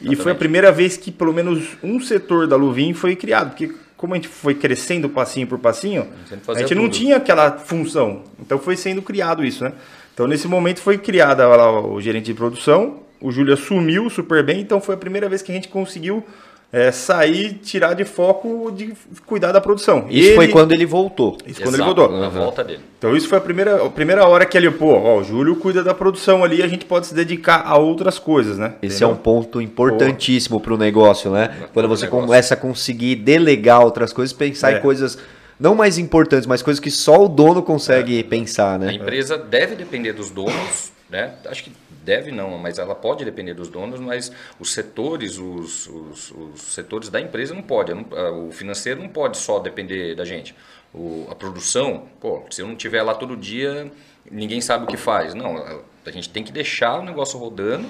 E 0.00 0.16
foi 0.16 0.32
a 0.32 0.34
primeira 0.34 0.72
vez 0.72 0.96
que 0.96 1.12
pelo 1.12 1.32
menos 1.32 1.76
um 1.82 2.00
setor 2.00 2.48
da 2.48 2.56
Luvin 2.56 2.92
foi 2.92 3.14
criado, 3.14 3.50
porque 3.50 3.72
como 4.02 4.14
a 4.14 4.16
gente 4.16 4.26
foi 4.26 4.52
crescendo 4.52 5.08
passinho 5.08 5.46
por 5.46 5.60
passinho, 5.60 6.08
a 6.48 6.58
gente 6.58 6.74
não 6.74 6.86
tudo. 6.86 6.92
tinha 6.94 7.18
aquela 7.18 7.52
função. 7.52 8.24
Então 8.40 8.58
foi 8.58 8.76
sendo 8.76 9.00
criado 9.00 9.44
isso, 9.44 9.62
né? 9.62 9.74
Então 10.12 10.26
nesse 10.26 10.48
momento 10.48 10.80
foi 10.80 10.98
criada 10.98 11.46
lá 11.46 11.80
o 11.80 12.00
gerente 12.00 12.24
de 12.24 12.34
produção, 12.34 12.98
o 13.20 13.30
Júlio 13.30 13.54
assumiu 13.54 14.10
super 14.10 14.42
bem, 14.42 14.60
então 14.60 14.80
foi 14.80 14.96
a 14.96 14.98
primeira 14.98 15.28
vez 15.28 15.40
que 15.40 15.52
a 15.52 15.54
gente 15.54 15.68
conseguiu 15.68 16.24
é, 16.72 16.90
sair, 16.90 17.52
tirar 17.62 17.92
de 17.92 18.02
foco 18.04 18.72
de 18.74 18.94
cuidar 19.26 19.52
da 19.52 19.60
produção. 19.60 20.06
Isso 20.08 20.34
foi 20.34 20.46
Ele- 20.46 20.52
quando 20.52 20.72
ele 20.72 20.86
voltou. 20.86 21.36
Isso 21.46 21.60
quando 21.60 21.74
ele 21.74 21.82
Exato, 21.82 21.94
voltou. 22.00 22.18
Na 22.18 22.28
volta 22.30 22.64
dele. 22.64 22.80
Então 22.98 23.14
isso 23.14 23.28
foi 23.28 23.36
a 23.36 23.40
primeira, 23.42 23.84
a 23.84 23.90
primeira 23.90 24.26
hora 24.26 24.46
que 24.46 24.56
ele, 24.56 24.70
pô, 24.70 24.94
ó, 24.94 25.18
o 25.18 25.22
Júlio 25.24 25.56
cuida 25.56 25.84
da 25.84 25.92
produção 25.92 26.42
ali, 26.42 26.62
a 26.62 26.68
gente 26.68 26.86
pode 26.86 27.06
se 27.06 27.14
dedicar 27.14 27.62
a 27.66 27.76
outras 27.76 28.18
coisas, 28.18 28.56
né? 28.56 28.74
Esse 28.82 29.04
é 29.04 29.06
um 29.06 29.10
Entendeu? 29.10 29.22
ponto 29.22 29.60
importantíssimo 29.60 30.58
para 30.60 30.72
o 30.72 30.78
negócio, 30.78 31.30
né? 31.30 31.50
Quando 31.74 31.88
você 31.88 32.04
negócio. 32.06 32.26
começa 32.26 32.54
a 32.54 32.56
conseguir 32.56 33.16
delegar 33.16 33.84
outras 33.84 34.10
coisas, 34.12 34.32
pensar 34.32 34.72
É. 34.72 34.78
em 34.78 34.80
coisas 34.80 35.18
não 35.60 35.74
mais 35.74 35.98
importantes, 35.98 36.46
mas 36.46 36.62
coisas 36.62 36.80
que 36.80 36.90
só 36.90 37.22
o 37.24 37.28
dono 37.28 37.62
consegue 37.62 38.22
pensar, 38.24 38.74
A 38.76 38.78
né? 38.78 38.94
empresa 38.94 39.36
deve 39.36 39.74
depender 39.76 40.12
dos 40.14 40.30
donos, 40.30 40.90
né? 41.10 41.32
Acho 41.46 41.64
que 41.64 41.72
deve 42.02 42.30
não, 42.32 42.58
mas 42.58 42.78
ela 42.78 42.94
pode 42.94 43.24
depender 43.24 43.54
dos 43.54 43.68
donos, 43.68 44.00
mas 44.00 44.32
os 44.60 44.72
setores, 44.72 45.38
os, 45.38 45.86
os, 45.88 46.30
os 46.32 46.60
setores 46.62 47.08
da 47.08 47.20
empresa 47.20 47.54
não 47.54 47.62
pode. 47.62 47.94
não- 47.94 48.06
ah, 48.12 48.30
o 48.32 48.50
financeiro 48.52 49.00
não 49.00 49.08
pode 49.08 49.38
só 49.38 49.58
depender 49.58 50.14
da 50.14 50.24
gente. 50.24 50.54
O- 50.94 51.26
a 51.30 51.34
produção, 51.34 52.04
pô, 52.20 52.42
se 52.50 52.60
eu 52.60 52.66
não 52.66 52.74
estiver 52.74 53.02
lá 53.02 53.14
todo 53.14 53.36
dia, 53.36 53.90
ninguém 54.30 54.60
sabe 54.60 54.84
o 54.84 54.86
que 54.86 54.96
faz. 54.96 55.32
Não, 55.34 55.56
a, 55.56 55.78
a 56.06 56.10
gente 56.10 56.28
tem 56.28 56.42
que 56.44 56.52
deixar 56.52 56.98
o 57.00 57.04
negócio 57.04 57.38
rodando 57.38 57.86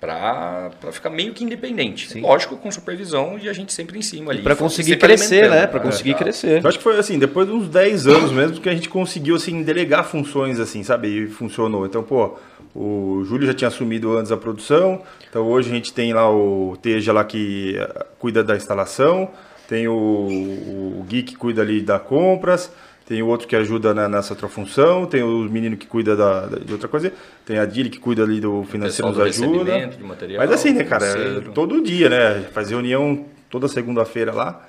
para 0.00 0.72
ficar 0.90 1.10
meio 1.10 1.32
que 1.32 1.44
independente. 1.44 2.18
Lógico, 2.18 2.56
com 2.56 2.68
supervisão 2.72 3.38
e 3.40 3.48
a 3.48 3.52
gente 3.52 3.72
sempre 3.72 3.96
em 3.96 4.02
cima 4.02 4.32
ali. 4.32 4.42
Para 4.42 4.56
conseguir 4.56 4.96
crescer, 4.96 5.48
né? 5.48 5.64
Para 5.68 5.78
conseguir 5.78 6.10
Exato. 6.10 6.24
crescer. 6.24 6.60
Eu 6.60 6.68
acho 6.68 6.78
que 6.78 6.82
foi 6.82 6.98
assim, 6.98 7.20
depois 7.20 7.46
de 7.46 7.52
uns 7.54 7.68
10 7.68 8.08
anos 8.08 8.32
mesmo 8.32 8.60
que 8.60 8.68
a 8.68 8.74
gente 8.74 8.88
conseguiu 8.88 9.36
assim 9.36 9.62
delegar 9.62 10.04
funções 10.04 10.58
assim, 10.58 10.82
sabe? 10.82 11.06
E 11.06 11.26
funcionou. 11.28 11.86
Então, 11.86 12.02
pô, 12.02 12.36
o 12.74 13.22
Júlio 13.24 13.46
já 13.46 13.54
tinha 13.54 13.68
assumido 13.68 14.16
antes 14.16 14.32
a 14.32 14.36
produção. 14.36 15.02
Então 15.28 15.46
hoje 15.46 15.70
a 15.70 15.74
gente 15.74 15.92
tem 15.92 16.12
lá 16.12 16.30
o 16.30 16.76
Teja 16.80 17.12
lá 17.12 17.24
que 17.24 17.76
eh, 17.76 18.06
cuida 18.18 18.42
da 18.42 18.56
instalação, 18.56 19.30
tem 19.68 19.88
o, 19.88 19.92
o 19.92 21.04
Gui 21.08 21.22
que 21.22 21.36
cuida 21.36 21.62
ali 21.62 21.80
da 21.80 21.98
compras, 21.98 22.72
tem 23.06 23.22
o 23.22 23.26
outro 23.26 23.46
que 23.46 23.54
ajuda 23.56 23.92
na, 23.92 24.08
nessa 24.08 24.32
outra 24.32 24.48
função, 24.48 25.06
tem 25.06 25.22
o 25.22 25.40
menino 25.40 25.76
que 25.76 25.86
cuida 25.86 26.16
da, 26.16 26.46
de 26.46 26.72
outra 26.72 26.88
coisa, 26.88 27.12
tem 27.44 27.58
a 27.58 27.66
Dili 27.66 27.90
que 27.90 27.98
cuida 27.98 28.22
ali 28.22 28.40
do 28.40 28.64
financeiro, 28.64 29.10
nos 29.10 29.20
ajuda. 29.20 29.86
de 29.88 30.02
material, 30.02 30.38
Mas 30.38 30.52
assim, 30.52 30.72
né, 30.72 30.84
cara, 30.84 31.06
financeiro. 31.06 31.52
todo 31.52 31.82
dia, 31.82 32.08
né? 32.08 32.40
Faz 32.52 32.70
reunião 32.70 33.26
toda 33.50 33.68
segunda-feira 33.68 34.32
lá. 34.32 34.66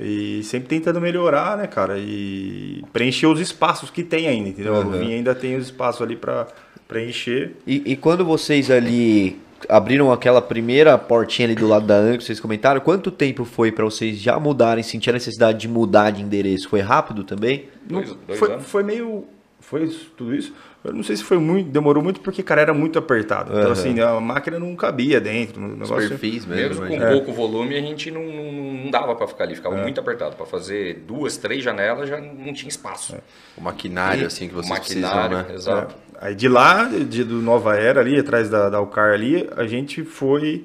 E 0.00 0.42
sempre 0.42 0.68
tentando 0.68 1.00
melhorar, 1.00 1.56
né, 1.56 1.66
cara? 1.68 1.96
E 1.96 2.82
preencher 2.92 3.26
os 3.26 3.38
espaços 3.38 3.88
que 3.88 4.02
tem 4.02 4.26
ainda, 4.26 4.48
entendeu? 4.48 4.74
Uhum. 4.74 4.82
Luvinha 4.82 5.14
ainda 5.14 5.32
tem 5.34 5.54
os 5.56 5.66
espaços 5.66 6.02
ali 6.02 6.16
pra 6.16 6.48
preencher. 6.88 7.52
E, 7.66 7.82
e 7.92 7.96
quando 7.96 8.24
vocês 8.24 8.70
ali 8.70 9.38
abriram 9.68 10.12
aquela 10.12 10.40
primeira 10.42 10.96
portinha 10.98 11.48
ali 11.48 11.54
do 11.54 11.66
lado 11.66 11.86
da 11.86 11.96
Anco, 11.96 12.22
vocês 12.22 12.38
comentaram, 12.38 12.80
quanto 12.80 13.10
tempo 13.10 13.44
foi 13.44 13.72
para 13.72 13.84
vocês 13.84 14.18
já 14.18 14.38
mudarem, 14.38 14.82
sentir 14.84 15.10
a 15.10 15.12
necessidade 15.14 15.58
de 15.58 15.68
mudar 15.68 16.10
de 16.10 16.22
endereço? 16.22 16.68
Foi 16.68 16.80
rápido 16.80 17.24
também? 17.24 17.68
Não- 17.88 18.00
Dois- 18.02 18.16
dois 18.26 18.38
foi, 18.38 18.52
anos. 18.52 18.64
foi 18.66 18.82
meio. 18.82 19.24
foi 19.60 19.82
isso- 19.84 20.12
tudo 20.16 20.34
isso. 20.34 20.52
Eu 20.84 20.92
não 20.92 21.02
sei 21.02 21.16
se 21.16 21.24
foi 21.24 21.38
muito, 21.38 21.68
demorou 21.68 22.00
muito 22.00 22.20
porque, 22.20 22.40
cara, 22.44 22.60
era 22.60 22.72
muito 22.72 22.96
apertado. 22.96 23.50
Então, 23.50 23.62
Aham. 23.64 23.72
assim, 23.72 23.98
a 23.98 24.20
máquina 24.20 24.56
não 24.60 24.76
cabia 24.76 25.20
dentro. 25.20 25.60
O 25.60 25.66
Os 25.72 25.72
negócio... 25.90 26.08
perfis 26.10 26.46
mesmo. 26.46 26.54
Mesmo 26.54 26.86
com 26.86 26.92
imagina. 26.92 27.10
pouco 27.10 27.32
volume, 27.32 27.74
a 27.76 27.80
gente 27.80 28.08
não, 28.12 28.22
não, 28.22 28.52
não 28.84 28.90
dava 28.92 29.16
para 29.16 29.26
ficar 29.26 29.42
ali, 29.42 29.56
ficava 29.56 29.74
muito 29.74 29.98
apertado. 29.98 30.36
Para 30.36 30.46
fazer 30.46 31.02
duas, 31.08 31.36
três 31.36 31.64
janelas 31.64 32.08
já 32.08 32.20
não 32.20 32.52
tinha 32.52 32.68
espaço. 32.68 33.16
O 33.56 33.60
maquinário, 33.60 34.28
assim, 34.28 34.46
que 34.46 34.54
O 34.54 34.58
precisam, 34.58 34.76
maquinário, 35.02 35.38
né? 35.38 35.46
exato. 35.56 35.96
Aí 36.20 36.34
de 36.34 36.48
lá, 36.48 36.84
de, 36.84 37.22
do 37.24 37.36
Nova 37.42 37.76
Era 37.76 38.00
ali, 38.00 38.18
atrás 38.18 38.48
da, 38.48 38.68
da 38.70 38.78
Alcar 38.78 39.12
ali, 39.12 39.48
a 39.56 39.66
gente 39.66 40.02
foi 40.04 40.64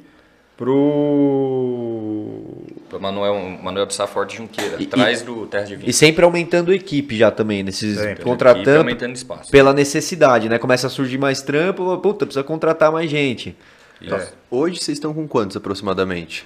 pro. 1.21 2.55
Pro 2.89 2.99
Manuel, 3.01 3.35
Manuel 3.61 3.85
de 3.85 3.93
Sá 3.93 4.05
Forte 4.07 4.37
Junqueira, 4.37 4.77
E- 4.79 4.83
atrás 4.85 5.21
do 5.21 5.45
Terra 5.47 5.63
de 5.65 5.75
Vinho. 5.75 5.89
E 5.89 5.93
sempre 5.93 6.23
aumentando 6.25 6.71
a 6.71 6.75
equipe 6.75 7.17
já 7.17 7.31
também, 7.31 7.63
nesses 7.63 7.95
Sempre. 7.95 8.11
Equipe 8.11 8.23
contratando 8.25 8.79
aumentando 8.79 9.15
espaço. 9.15 9.51
pela 9.51 9.73
necessidade, 9.73 10.49
né? 10.49 10.57
Começa 10.57 10.87
a 10.87 10.89
surgir 10.89 11.17
mais 11.17 11.41
trampo, 11.41 11.97
puta, 11.99 12.25
precisa 12.25 12.43
contratar 12.43 12.91
mais 12.91 13.09
gente. 13.09 13.55
Isso. 14.01 14.15
É. 14.15 14.29
Hoje 14.49 14.79
vocês 14.79 14.97
estão 14.97 15.13
com 15.13 15.27
quantos 15.27 15.55
aproximadamente? 15.55 16.45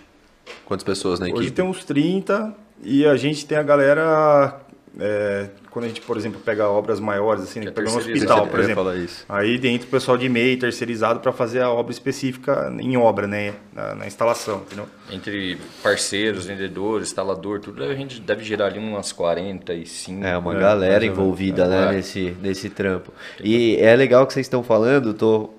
Quantas 0.65 0.83
pessoas 0.83 1.19
na 1.19 1.25
Hoje 1.27 1.35
equipe? 1.35 1.51
tem 1.51 1.65
uns 1.65 1.83
30 1.83 2.53
e 2.83 3.05
a 3.05 3.15
gente 3.15 3.45
tem 3.45 3.57
a 3.57 3.63
galera. 3.63 4.59
É, 4.99 5.49
quando 5.69 5.85
a 5.85 5.87
gente, 5.89 6.01
por 6.01 6.15
exemplo, 6.17 6.39
pega 6.39 6.69
obras 6.69 6.99
maiores, 6.99 7.43
assim, 7.43 7.59
né, 7.59 7.65
Que 7.65 7.71
é 7.71 7.73
pega 7.73 7.89
um 7.89 7.97
hospital, 7.97 8.47
por 8.47 8.59
exemplo. 8.59 8.83
falar 8.83 8.95
isso. 8.95 9.25
Aí 9.27 9.57
dentro 9.57 9.87
o 9.87 9.91
pessoal 9.91 10.17
de 10.17 10.29
MEI 10.29 10.55
terceirizado 10.57 11.19
para 11.19 11.31
fazer 11.33 11.61
a 11.61 11.69
obra 11.69 11.91
específica 11.91 12.73
em 12.79 12.95
obra, 12.97 13.27
né? 13.27 13.53
Na, 13.73 13.93
na 13.95 14.07
instalação, 14.07 14.61
entendeu? 14.65 14.87
Entre 15.11 15.57
parceiros, 15.83 16.45
vendedores, 16.45 17.07
instalador, 17.09 17.59
tudo, 17.59 17.83
a 17.83 17.93
gente 17.93 18.21
deve 18.21 18.43
girar 18.43 18.69
ali 18.69 18.79
umas 18.79 19.11
45. 19.11 20.23
É, 20.23 20.37
uma 20.37 20.55
É, 20.55 20.59
galera 20.59 21.05
envolvida, 21.05 21.67
né, 21.67 21.89
É. 21.89 21.95
nesse, 21.97 22.35
nesse 22.41 22.69
trampo. 22.69 23.11
E 23.43 23.75
é 23.77 23.95
legal 23.95 24.25
que 24.25 24.33
vocês 24.33 24.45
estão 24.45 24.63
falando, 24.63 25.13
tô 25.13 25.49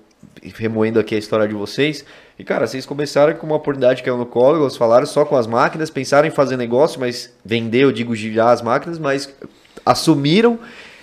remoendo 0.55 0.99
aqui 0.99 1.15
a 1.15 1.17
história 1.17 1.47
de 1.47 1.53
vocês. 1.53 2.03
E, 2.39 2.43
cara, 2.43 2.67
vocês 2.67 2.85
começaram 2.85 3.33
com 3.33 3.47
uma 3.47 3.55
oportunidade 3.55 4.03
que 4.03 4.09
é 4.09 4.13
no 4.13 4.25
vocês 4.25 4.77
falaram 4.77 5.07
só 5.07 5.25
com 5.25 5.35
as 5.35 5.47
máquinas, 5.47 5.89
pensaram 5.89 6.27
em 6.27 6.31
fazer 6.31 6.55
negócio, 6.55 6.99
mas 6.99 7.33
vender, 7.43 7.83
eu 7.83 7.91
digo 7.91 8.15
girar 8.15 8.49
as 8.49 8.61
máquinas, 8.61 8.99
mas 8.99 9.33
assumiram. 9.83 10.59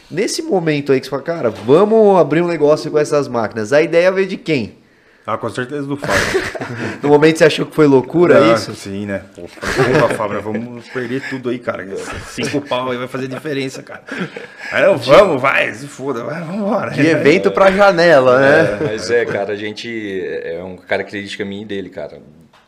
Nesse 0.09 0.43
momento 0.43 0.93
aí 0.93 1.01
que 1.01 1.07
você 1.07 1.11
fala, 1.11 1.23
cara, 1.23 1.51
vamos 1.51 2.21
abrir 2.21 2.41
um 2.41 2.47
negócio 2.47 2.89
com 2.91 2.99
essas 2.99 3.27
máquinas. 3.27 3.73
A 3.73 3.83
ideia 3.83 4.13
veio 4.13 4.29
de 4.29 4.37
quem? 4.37 4.77
Ah, 5.27 5.39
com 5.39 5.49
certeza 5.49 5.87
do 5.87 5.97
Fábio. 5.97 6.45
No 7.03 7.09
momento 7.11 7.37
você 7.39 7.45
achou 7.45 7.67
que 7.67 7.75
foi 7.75 7.87
loucura 7.87 8.43
Ah, 8.51 8.55
isso? 8.55 8.75
Sim, 8.75 9.05
né? 9.07 9.23
Pô, 9.35 9.47
Fábio, 10.17 10.41
vamos 10.41 10.87
perder 10.89 11.23
tudo 11.29 11.51
aí, 11.51 11.59
cara. 11.59 11.87
Cinco 12.29 12.61
pau 12.63 12.91
aí 12.91 12.97
vai 12.97 13.07
fazer 13.09 13.29
diferença, 13.29 13.83
cara. 13.83 14.03
Aí 14.73 14.83
não, 14.83 14.97
vamos, 14.97 15.41
vai, 15.41 15.73
se 15.75 15.87
foda, 15.87 16.25
vai, 16.25 16.43
vambora. 16.43 16.91
De 16.93 17.07
evento 17.07 17.51
pra 17.51 17.71
janela, 17.71 18.39
né? 18.41 18.79
Mas 18.83 19.11
é, 19.11 19.25
cara, 19.27 19.53
a 19.53 19.57
gente. 19.57 19.89
É 20.25 20.63
uma 20.63 20.79
característica 20.79 21.45
minha 21.45 21.63
e 21.63 21.67
dele, 21.67 21.91
cara. 21.91 22.21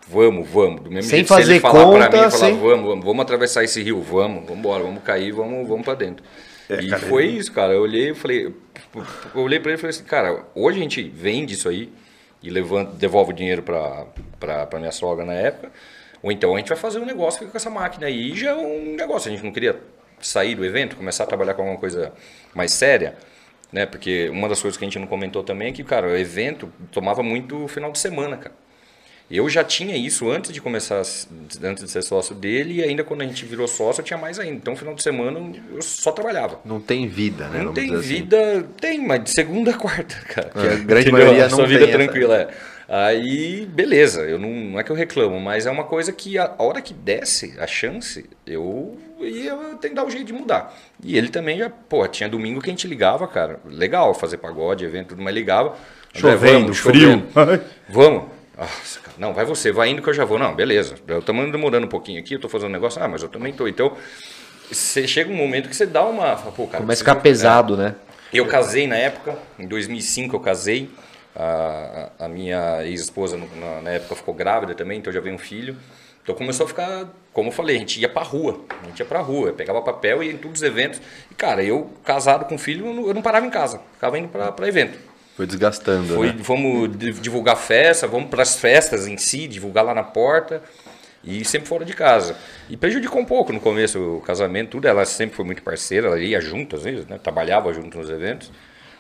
Vamos, 0.09 0.49
vamos. 0.49 0.83
Do 0.83 0.91
mesmo 0.91 1.09
Sem 1.11 1.19
jeito, 1.21 1.29
se 1.29 1.35
fazer 1.35 1.53
ele 1.53 1.61
falar 1.61 1.75
pra 1.75 1.85
conta, 1.85 2.05
mim, 2.05 2.17
falar, 2.17 2.31
sem- 2.31 2.59
vamos, 2.61 2.87
vamos, 2.87 3.05
vamos 3.05 3.23
atravessar 3.23 3.65
esse 3.65 3.83
rio, 3.83 4.01
vamos, 4.03 4.43
vamos 4.45 4.59
embora, 4.59 4.83
vamos 4.83 5.03
cair, 5.03 5.33
vamos, 5.33 5.67
vamos 5.67 5.85
pra 5.85 5.95
dentro. 5.95 6.23
É, 6.69 6.81
e 6.81 6.89
cara, 6.91 7.03
foi 7.03 7.25
ele- 7.25 7.39
isso, 7.39 7.53
cara. 7.53 7.73
Eu 7.73 7.83
olhei 7.83 8.11
e 8.11 8.15
falei, 8.15 8.55
eu 9.35 9.41
olhei 9.41 9.59
pra 9.59 9.71
ele 9.73 9.79
e 9.79 9.81
falei 9.81 9.91
assim, 9.97 10.05
cara, 10.05 10.45
hoje 10.55 10.79
a 10.79 10.83
gente 10.83 11.03
vende 11.03 11.55
isso 11.55 11.69
aí 11.69 11.91
e 12.43 12.51
levanta, 12.51 12.93
devolve 12.93 13.33
o 13.33 13.35
dinheiro 13.35 13.63
pra 13.63 14.79
minha 14.79 14.93
sogra 14.93 15.25
na 15.25 15.35
época, 15.35 15.71
ou 16.23 16.31
então 16.31 16.55
a 16.55 16.59
gente 16.59 16.69
vai 16.69 16.77
fazer 16.77 16.99
um 16.99 17.05
negócio 17.05 17.47
com 17.47 17.57
essa 17.57 17.71
máquina 17.71 18.07
aí, 18.07 18.33
e 18.33 18.37
já 18.37 18.51
é 18.51 18.55
um 18.55 18.95
negócio. 18.97 19.31
A 19.31 19.35
gente 19.35 19.45
não 19.45 19.53
queria 19.53 19.79
sair 20.21 20.55
do 20.55 20.65
evento, 20.65 20.97
começar 20.97 21.25
a 21.25 21.27
trabalhar 21.27 21.55
com 21.55 21.63
alguma 21.63 21.79
coisa 21.79 22.13
mais 22.55 22.73
séria, 22.73 23.17
né? 23.73 23.85
Porque 23.85 24.29
uma 24.31 24.49
das 24.49 24.61
coisas 24.61 24.79
que 24.79 24.85
a 24.85 24.87
gente 24.89 24.99
não 24.99 25.07
comentou 25.07 25.43
também 25.43 25.69
é 25.69 25.73
que, 25.73 25.85
cara, 25.85 26.07
o 26.07 26.17
evento 26.17 26.73
tomava 26.91 27.23
muito 27.23 27.69
final 27.69 27.93
de 27.93 27.99
semana, 27.99 28.37
cara. 28.37 28.55
Eu 29.29 29.49
já 29.49 29.65
tinha 29.65 29.97
isso 29.97 30.31
antes 30.31 30.53
de 30.53 30.61
começar, 30.61 30.99
antes 31.65 31.85
de 31.85 31.91
ser 31.91 32.03
sócio 32.03 32.33
dele, 32.35 32.75
e 32.75 32.83
ainda 32.85 33.03
quando 33.03 33.23
a 33.23 33.25
gente 33.25 33.45
virou 33.45 33.67
sócio, 33.67 34.01
eu 34.01 34.05
tinha 34.05 34.17
mais 34.19 34.39
ainda. 34.39 34.55
Então, 34.57 34.77
final 34.77 34.95
de 34.95 35.03
semana, 35.03 35.41
eu 35.75 35.83
só 35.83 36.13
trabalhava. 36.13 36.61
Não 36.65 36.81
tem 36.81 37.09
vida, 37.09 37.49
né? 37.49 37.63
Não 37.63 37.73
tem 37.73 37.93
assim. 37.93 38.01
vida, 38.07 38.65
tem, 38.81 39.05
mas 39.05 39.25
de 39.25 39.31
segunda 39.31 39.73
a 39.73 39.75
quarta, 39.75 40.15
cara. 40.33 40.53
A 40.55 40.77
grande 40.77 41.09
Entendeu? 41.09 41.13
maioria 41.13 41.47
A 41.47 41.49
não 41.49 41.57
sua 41.57 41.67
vida 41.67 41.81
tem 41.87 41.89
essa- 41.89 41.99
tranquila, 42.05 42.37
é. 42.37 42.49
Aí, 42.89 43.67
beleza, 43.67 44.21
eu 44.23 44.39
não, 44.39 44.49
não 44.49 44.79
é 44.79 44.85
que 44.85 44.93
eu 44.93 44.97
reclamo, 44.97 45.41
mas 45.41 45.67
é 45.67 45.71
uma 45.73 45.83
coisa 45.83 46.13
que 46.13 46.39
a 46.39 46.55
hora 46.57 46.81
que 46.81 46.95
desce 46.95 47.57
a 47.59 47.67
chance, 47.67 48.25
eu 48.47 48.97
ia 49.21 49.59
que 49.83 49.89
dar 49.89 50.05
um 50.05 50.11
jeito 50.11 50.27
de 50.27 50.33
mudar. 50.33 50.73
E 51.03 51.19
ele 51.19 51.29
também 51.31 51.59
já, 51.59 51.69
pô, 51.69 52.07
tinha 52.07 52.29
domingo 52.29 52.61
que 52.61 52.71
a 52.71 52.73
gente 52.73 52.87
ligava, 52.87 53.27
cara. 53.27 53.59
Legal 53.65 54.15
fazer 54.15 54.37
pagode, 54.37 54.85
evento, 54.85 55.09
tudo, 55.09 55.23
mas 55.23 55.35
ligava. 55.35 55.75
Chovendo, 56.15 56.61
vamos, 56.73 56.79
frio. 56.79 57.27
Vamos. 57.91 58.23
Nossa. 58.57 59.01
Não, 59.19 59.33
vai 59.33 59.45
você, 59.45 59.73
vai 59.73 59.89
indo 59.89 60.03
que 60.03 60.09
eu 60.09 60.15
já 60.15 60.25
vou. 60.25 60.39
Não, 60.39 60.55
beleza. 60.55 60.95
Eu 61.07 61.23
também 61.23 61.51
demorando 61.51 61.87
um 61.87 61.89
pouquinho 61.89 62.21
aqui, 62.21 62.35
eu 62.35 62.41
tô 62.41 62.49
fazendo 62.49 62.69
um 62.69 62.73
negócio. 62.73 63.03
Ah, 63.03 63.09
mas 63.09 63.23
eu 63.23 63.29
também 63.29 63.53
tô. 63.53 63.67
Então, 63.67 63.97
você 64.71 65.07
chega 65.07 65.31
um 65.31 65.37
momento 65.37 65.69
que 65.69 65.77
você 65.77 65.87
dá 65.87 66.05
uma. 66.05 66.37
fala, 66.37 66.53
Pô, 66.53 66.67
cara, 66.67 66.83
Começa 66.83 67.03
a 67.03 67.05
ficar 67.05 67.21
pesado, 67.21 67.77
né? 67.77 67.95
eu 68.33 68.47
casei 68.47 68.87
na 68.87 68.97
época, 68.97 69.39
em 69.59 69.67
2005 69.67 70.37
eu 70.37 70.41
casei. 70.41 70.91
A, 71.39 72.11
a 72.19 72.29
minha 72.29 72.83
ex-esposa 72.87 73.37
na, 73.37 73.81
na 73.83 73.91
época 73.91 74.15
ficou 74.17 74.33
grávida 74.33 74.75
também, 74.75 74.99
então 74.99 75.13
já 75.13 75.21
veio 75.21 75.35
um 75.35 75.39
filho. 75.39 75.77
Então 76.23 76.35
começou 76.35 76.65
a 76.65 76.69
ficar, 76.69 77.09
como 77.33 77.51
eu 77.51 77.53
falei, 77.53 77.77
a 77.77 77.79
gente 77.79 78.01
ia 78.01 78.09
pra 78.09 78.23
rua. 78.23 78.59
A 78.83 78.87
gente 78.87 78.99
ia 78.99 79.05
pra 79.05 79.21
rua, 79.21 79.53
pegava 79.53 79.81
papel 79.83 80.23
e 80.23 80.27
ia 80.27 80.33
em 80.33 80.39
todos 80.39 80.61
os 80.61 80.63
eventos. 80.67 81.01
E 81.31 81.35
cara, 81.35 81.63
eu 81.63 81.91
casado 82.05 82.47
com 82.47 82.57
filho, 82.59 82.87
eu 82.87 82.95
não, 82.95 83.07
eu 83.09 83.15
não 83.15 83.23
parava 83.23 83.47
em 83.47 83.51
casa, 83.51 83.81
ficava 83.95 84.19
indo 84.19 84.29
pra, 84.29 84.51
pra 84.51 84.67
evento. 84.67 84.99
Foi 85.37 85.47
desgastando, 85.47 86.15
Foi, 86.15 86.29
né? 86.29 86.37
vamos 86.41 86.97
di- 86.97 87.13
divulgar 87.13 87.57
festa, 87.57 88.07
vamos 88.07 88.31
para 88.31 88.43
as 88.43 88.57
festas 88.59 89.07
em 89.07 89.17
si, 89.19 89.47
divulgar 89.47 89.85
lá 89.85 89.95
na 89.95 90.03
porta 90.03 90.63
e 91.23 91.45
sempre 91.45 91.69
fora 91.69 91.85
de 91.85 91.93
casa. 91.93 92.35
E 92.71 92.77
prejudicou 92.77 93.21
um 93.21 93.25
pouco 93.25 93.53
no 93.53 93.61
começo 93.61 93.99
o 94.17 94.21
casamento, 94.23 94.71
tudo. 94.71 94.87
Ela 94.89 95.05
sempre 95.05 95.37
foi 95.37 95.45
muito 95.45 95.63
parceira, 95.63 96.07
ela 96.09 96.19
ia 96.19 96.41
junto 96.41 96.77
às 96.77 96.83
vezes, 96.85 97.07
né? 97.07 97.19
trabalhava 97.23 97.73
junto 97.73 97.99
nos 97.99 98.09
eventos. 98.09 98.51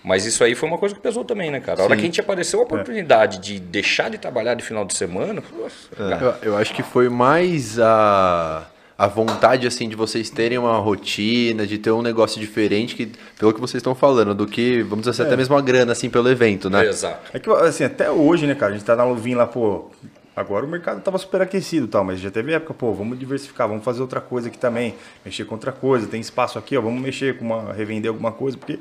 Mas 0.05 0.25
isso 0.25 0.45
aí 0.45 0.55
foi 0.55 0.69
uma 0.69 0.79
coisa 0.79 0.95
que 0.95 1.01
pesou 1.01 1.25
também, 1.25 1.51
né, 1.51 1.59
cara? 1.59 1.81
A 1.81 1.85
hora 1.85 1.97
que 1.97 2.03
a 2.03 2.05
gente 2.05 2.21
apareceu 2.21 2.61
a 2.61 2.63
oportunidade 2.63 3.39
de 3.41 3.59
deixar 3.59 4.09
de 4.09 4.19
trabalhar 4.19 4.55
de 4.55 4.63
final 4.63 4.85
de 4.85 4.95
semana, 4.95 5.43
nossa, 5.59 5.89
cara, 5.97 6.39
Eu, 6.43 6.53
eu 6.53 6.57
acho 6.57 6.73
que 6.75 6.83
foi 6.83 7.09
mais 7.09 7.77
a, 7.81 8.65
a 8.99 9.07
vontade, 9.07 9.67
assim, 9.67 9.89
de 9.89 9.95
vocês 9.95 10.31
terem 10.31 10.57
uma 10.57 10.79
rotina, 10.79 11.67
de 11.67 11.77
ter 11.77 11.91
um 11.91 12.01
negócio 12.01 12.41
diferente, 12.41 12.95
que, 12.95 13.13
pelo 13.39 13.53
que 13.53 13.61
vocês 13.61 13.81
estão 13.81 13.95
falando, 13.95 14.35
do 14.35 14.47
que, 14.47 14.83
vamos 14.83 15.01
dizer 15.01 15.11
assim, 15.11 15.23
até 15.23 15.37
mesmo 15.37 15.55
a 15.55 15.61
grana, 15.61 15.93
assim, 15.93 16.09
pelo 16.09 16.29
evento, 16.31 16.71
né? 16.71 16.87
exato. 16.87 17.31
É 17.33 17.39
que, 17.39 17.51
assim, 17.51 17.85
até 17.85 18.11
hoje, 18.11 18.47
né, 18.47 18.55
cara, 18.55 18.73
a 18.73 18.75
gente 18.75 18.87
tá 18.87 18.97
na 18.97 19.05
luvinha 19.05 19.37
lá, 19.37 19.47
pô, 19.47 19.91
agora 20.35 20.65
o 20.65 20.69
mercado 20.69 21.03
tava 21.03 21.19
super 21.19 21.43
aquecido 21.43 21.85
e 21.85 21.89
tal, 21.89 22.05
mas 22.05 22.21
já 22.21 22.31
teve 22.31 22.55
época, 22.55 22.73
pô, 22.73 22.95
vamos 22.95 23.19
diversificar, 23.19 23.69
vamos 23.69 23.85
fazer 23.85 24.01
outra 24.01 24.21
coisa 24.21 24.49
aqui 24.49 24.57
também, 24.57 24.95
mexer 25.23 25.45
com 25.45 25.55
outra 25.55 25.73
coisa, 25.73 26.07
tem 26.07 26.21
espaço 26.21 26.59
aqui, 26.59 26.75
ó, 26.75 26.81
vamos 26.81 27.03
mexer 27.03 27.37
com 27.37 27.45
uma, 27.45 27.75
revender 27.75 28.11
alguma 28.11 28.33
coisa, 28.33 28.57
porque 28.57 28.79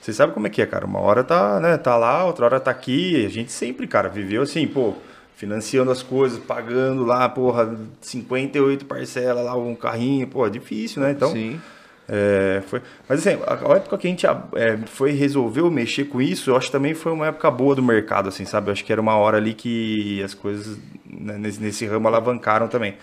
você 0.00 0.14
sabe 0.14 0.32
como 0.32 0.46
é 0.46 0.50
que 0.50 0.62
é, 0.62 0.66
cara, 0.66 0.86
uma 0.86 1.00
hora 1.00 1.22
tá, 1.22 1.60
né, 1.60 1.76
tá 1.76 1.94
lá, 1.94 2.24
outra 2.24 2.46
hora 2.46 2.60
tá 2.60 2.70
aqui, 2.70 3.26
a 3.26 3.28
gente 3.28 3.52
sempre, 3.52 3.86
cara, 3.86 4.08
viveu 4.08 4.40
assim, 4.40 4.66
pô, 4.66 4.94
financiando 5.38 5.88
as 5.92 6.02
coisas, 6.02 6.36
pagando 6.40 7.04
lá, 7.04 7.28
porra, 7.28 7.78
58 8.00 8.84
parcelas 8.86 9.44
lá, 9.44 9.56
um 9.56 9.76
carrinho, 9.76 10.28
é 10.44 10.50
difícil, 10.50 11.00
né, 11.00 11.12
então... 11.12 11.30
Sim. 11.30 11.60
É, 12.10 12.62
foi, 12.66 12.80
mas 13.06 13.20
assim, 13.20 13.38
a, 13.46 13.72
a 13.72 13.76
época 13.76 13.98
que 13.98 14.06
a 14.06 14.10
gente 14.10 14.26
é, 14.26 14.78
foi 14.86 15.12
resolveu 15.12 15.70
mexer 15.70 16.06
com 16.06 16.22
isso, 16.22 16.50
eu 16.50 16.56
acho 16.56 16.68
que 16.68 16.72
também 16.72 16.94
foi 16.94 17.12
uma 17.12 17.26
época 17.26 17.50
boa 17.50 17.74
do 17.74 17.82
mercado, 17.82 18.30
assim, 18.30 18.46
sabe? 18.46 18.68
Eu 18.68 18.72
acho 18.72 18.82
que 18.82 18.90
era 18.90 19.00
uma 19.00 19.14
hora 19.14 19.36
ali 19.36 19.52
que 19.52 20.22
as 20.22 20.32
coisas 20.32 20.78
né, 21.04 21.36
nesse, 21.36 21.62
nesse 21.62 21.84
ramo 21.84 22.08
alavancaram 22.08 22.66
também. 22.66 22.96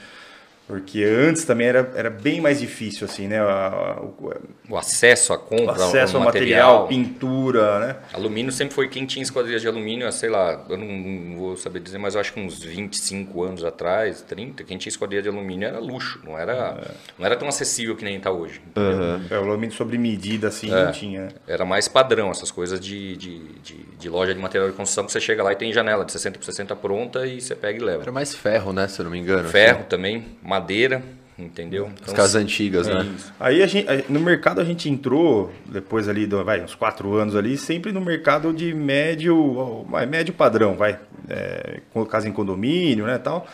Porque 0.68 1.04
antes 1.04 1.46
também 1.46 1.68
era, 1.68 1.92
era 1.96 2.10
bem 2.10 2.42
mais 2.42 2.60
difícil, 2.60 3.06
assim, 3.06 3.28
né? 3.28 3.40
O, 3.44 4.34
O 4.70 4.78
acesso 4.78 5.32
à 5.32 5.36
o 5.36 5.40
compra, 5.40 5.74
acesso 5.74 6.18
ao 6.18 6.24
ao 6.24 6.26
material, 6.26 6.88
pintura, 6.88 7.80
né? 7.80 7.96
Alumínio 8.14 8.52
sempre 8.52 8.74
foi 8.74 8.88
quem 8.88 9.06
tinha 9.06 9.22
esquadrias 9.22 9.62
de 9.62 9.68
alumínio, 9.68 10.12
sei 10.12 10.30
lá, 10.30 10.66
eu 10.68 10.78
não, 10.78 10.88
não 10.88 11.38
vou 11.38 11.58
saber 11.58 11.80
dizer, 11.80 11.98
mas 12.00 12.16
eu 12.16 12.22
acho 12.22 12.34
que 12.34 12.40
uns 12.40 12.64
25 12.64 13.44
anos 13.44 13.64
atrás, 13.64 14.22
30, 14.22 14.64
quem 14.64 14.78
tinha 14.78 14.90
esquadria 14.90 15.22
de 15.22 15.30
alumínio 15.30 15.68
era 15.68 15.80
luxo, 15.80 16.20
não 16.24 16.38
era, 16.38 16.96
não 17.18 17.26
era 17.26 17.36
tão 17.36 17.48
acessível 17.48 17.96
que 17.96 18.04
nem 18.04 18.18
está 18.18 18.32
hoje. 18.32 18.60
entendeu? 18.66 19.22
É, 19.30 19.40
o 19.40 19.44
alumínio 19.44 19.76
sobre 19.76 19.98
medida, 19.98 20.48
assim, 20.48 20.70
não 20.70 20.92
tinha. 20.92 21.28
Era 21.48 21.64
mais 21.64 21.88
padrão, 21.88 22.32
essas 22.32 22.50
coisas 22.50 22.80
de, 22.80 23.16
de, 23.18 23.40
de, 23.62 23.76
de 24.00 24.10
loja 24.10 24.34
de 24.34 24.40
material 24.40 24.70
de 24.70 24.76
construção 24.76 25.06
que 25.06 25.12
você 25.12 25.20
chega 25.20 25.44
lá 25.44 25.52
e 25.52 25.56
tem 25.56 25.72
janela 25.72 26.04
de 26.04 26.12
60 26.12 26.40
por 26.40 26.46
60 26.46 26.76
pronta 26.76 27.28
e 27.28 27.40
você 27.40 27.56
pega 27.56 27.78
e 27.80 27.82
leva. 27.84 28.02
Era 28.02 28.12
mais 28.12 28.34
ferro, 28.34 28.74
né, 28.74 28.88
se 28.88 29.00
eu 29.00 29.04
não 29.04 29.12
me 29.12 29.20
engano. 29.20 29.48
Ferro 29.50 29.84
também, 29.88 30.26
madeira, 30.56 31.04
entendeu? 31.38 31.86
As 31.88 32.02
Então, 32.02 32.16
casas 32.16 32.36
antigas, 32.36 32.88
né? 32.88 33.06
isso. 33.16 33.34
Aí 33.40 33.62
a 33.62 33.68
gente, 33.68 33.88
no 34.10 34.20
mercado 34.20 34.62
a 34.62 34.64
gente 34.64 34.90
entrou, 34.90 35.52
depois 35.66 36.08
ali, 36.08 36.26
do, 36.26 36.44
vai, 36.44 36.62
uns 36.62 36.76
quatro 36.76 37.14
anos 37.16 37.36
ali, 37.36 37.58
sempre 37.58 37.92
no 37.92 38.02
mercado 38.02 38.54
de 38.54 38.74
médio, 38.74 39.84
vai, 39.90 40.06
médio 40.06 40.34
padrão, 40.34 40.76
vai, 40.76 40.98
é, 41.30 41.82
casa 42.10 42.28
em 42.28 42.32
condomínio, 42.32 43.06
né, 43.06 43.18
tal, 43.18 43.48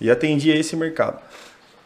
e 0.00 0.10
atendia 0.10 0.56
esse 0.56 0.76
mercado. 0.76 1.20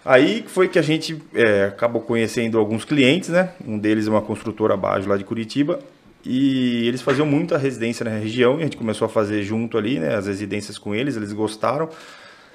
Aí 0.04 0.44
foi 0.46 0.66
que 0.68 0.78
a 0.78 0.82
gente 0.82 1.20
é, 1.34 1.64
acabou 1.64 2.00
conhecendo 2.00 2.58
alguns 2.58 2.86
clientes, 2.86 3.28
né? 3.28 3.50
Um 3.66 3.78
deles 3.78 4.06
é 4.06 4.10
uma 4.10 4.22
construtora 4.22 4.72
abaixo 4.72 5.06
lá 5.06 5.16
de 5.16 5.24
Curitiba. 5.24 5.78
E 6.24 6.86
eles 6.86 7.02
faziam 7.02 7.26
muita 7.26 7.56
residência 7.58 8.04
na 8.04 8.10
região 8.10 8.56
e 8.56 8.60
a 8.60 8.64
gente 8.64 8.76
começou 8.76 9.06
a 9.06 9.08
fazer 9.08 9.42
junto 9.42 9.76
ali, 9.76 9.98
né? 9.98 10.14
As 10.14 10.26
residências 10.26 10.78
com 10.78 10.94
eles, 10.94 11.16
eles 11.16 11.32
gostaram. 11.32 11.88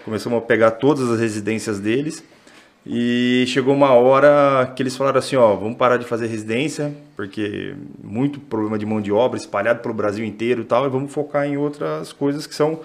Começamos 0.05 0.37
a 0.37 0.41
pegar 0.41 0.71
todas 0.71 1.09
as 1.09 1.19
residências 1.19 1.79
deles. 1.79 2.23
E 2.87 3.43
chegou 3.47 3.73
uma 3.73 3.91
hora 3.93 4.71
que 4.75 4.83
eles 4.83 4.95
falaram 4.95 5.17
assim, 5.17 5.35
ó, 5.35 5.55
vamos 5.55 5.75
parar 5.75 5.97
de 5.97 6.05
fazer 6.05 6.27
residência, 6.27 6.93
porque 7.15 7.73
muito 8.03 8.39
problema 8.39 8.77
de 8.77 8.85
mão 8.85 9.01
de 9.01 9.11
obra 9.11 9.39
espalhado 9.39 9.79
pelo 9.79 9.93
Brasil 9.93 10.23
inteiro 10.23 10.61
e 10.61 10.65
tal, 10.65 10.85
e 10.85 10.89
vamos 10.89 11.11
focar 11.11 11.47
em 11.47 11.57
outras 11.57 12.13
coisas 12.13 12.45
que 12.45 12.53
são 12.53 12.79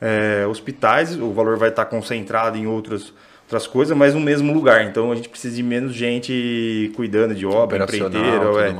é, 0.00 0.44
hospitais, 0.48 1.16
o 1.16 1.32
valor 1.32 1.56
vai 1.56 1.68
estar 1.68 1.84
concentrado 1.84 2.58
em 2.58 2.66
outras, 2.66 3.12
outras 3.44 3.68
coisas, 3.68 3.96
mas 3.96 4.14
no 4.14 4.20
mesmo 4.20 4.52
lugar. 4.52 4.84
Então 4.84 5.12
a 5.12 5.14
gente 5.14 5.28
precisa 5.28 5.54
de 5.54 5.62
menos 5.62 5.94
gente 5.94 6.90
cuidando 6.96 7.32
de 7.32 7.46
obra, 7.46 7.84
empreiteiro, 7.84 8.58
é, 8.58 8.74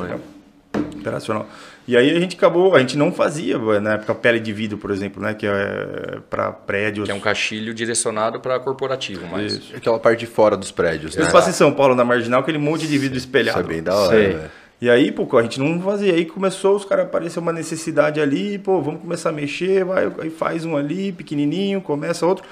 operacional. 0.99 1.47
E 1.89 1.97
aí 1.97 2.11
a 2.11 2.19
gente 2.19 2.37
acabou, 2.37 2.75
a 2.75 2.81
gente 2.81 2.97
não 2.99 3.13
fazia 3.13 3.59
na 3.81 3.95
época 3.95 4.15
pele 4.15 4.41
de 4.41 4.53
vidro, 4.53 4.77
por 4.77 4.91
exemplo, 4.91 5.23
né, 5.23 5.35
que 5.35 5.47
é 5.47 6.19
para 6.29 6.51
prédios. 6.51 7.07
Que 7.07 7.13
é 7.13 7.15
um 7.15 7.21
caixilho 7.21 7.73
direcionado 7.73 8.41
para 8.41 8.59
corporativo, 8.59 9.27
mas 9.31 9.53
Isso. 9.53 9.77
aquela 9.77 9.99
parte 9.99 10.21
de 10.21 10.27
fora 10.27 10.57
dos 10.57 10.73
prédios, 10.73 11.15
né? 11.15 11.25
Eu 11.25 11.31
passo 11.31 11.51
em 11.51 11.53
São 11.53 11.73
Paulo 11.73 11.95
na 11.95 12.05
marginal, 12.05 12.41
aquele 12.41 12.59
monte 12.59 12.89
de 12.89 12.99
vidro 12.99 13.17
espelhado. 13.17 13.61
Isso 13.61 13.71
é 13.71 13.73
bem 13.73 13.83
da 13.83 13.95
hora, 13.95 14.17
velho. 14.17 14.51
E 14.81 14.91
aí, 14.91 15.11
pô, 15.11 15.27
a 15.39 15.43
gente 15.43 15.59
não 15.59 15.81
fazia. 15.81 16.13
Aí 16.13 16.27
começou, 16.27 16.77
os 16.77 16.85
caras 16.85 17.07
apareceu 17.07 17.41
uma 17.41 17.53
necessidade 17.53 18.21
ali, 18.21 18.59
pô, 18.59 18.83
vamos 18.83 19.01
começar 19.01 19.31
a 19.31 19.33
mexer, 19.33 19.85
vai, 19.85 20.13
aí 20.19 20.29
faz 20.29 20.65
um 20.65 20.77
ali, 20.77 21.13
pequenininho, 21.13 21.81
começa 21.81 22.27
outro. 22.27 22.45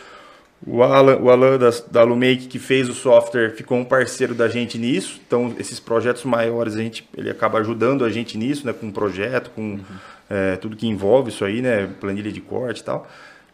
O 0.67 0.83
Alan, 0.83 1.19
o 1.19 1.31
Alan 1.31 1.59
da, 1.59 1.71
da 1.91 2.03
Lumake, 2.03 2.47
que 2.47 2.59
fez 2.59 2.89
o 2.89 2.95
software, 2.95 3.51
ficou 3.51 3.77
um 3.77 3.85
parceiro 3.85 4.35
da 4.35 4.49
gente 4.49 4.79
nisso. 4.79 5.21
Então, 5.27 5.55
esses 5.59 5.79
projetos 5.79 6.25
maiores, 6.25 6.75
a 6.75 6.79
gente, 6.79 7.07
ele 7.17 7.29
acaba 7.29 7.59
ajudando 7.59 8.05
a 8.05 8.09
gente 8.09 8.39
nisso, 8.39 8.67
né? 8.67 8.73
Com 8.73 8.87
um 8.87 8.91
projeto, 8.91 9.51
com 9.51 9.61
uhum. 9.61 9.81
é, 10.31 10.57
tudo 10.57 10.75
que 10.75 10.87
envolve 10.87 11.29
isso 11.31 11.45
aí, 11.45 11.61
né? 11.61 11.89
Planilha 12.01 12.33
de 12.33 12.41
corte 12.41 12.81
e 12.81 12.85
tal. 12.85 13.07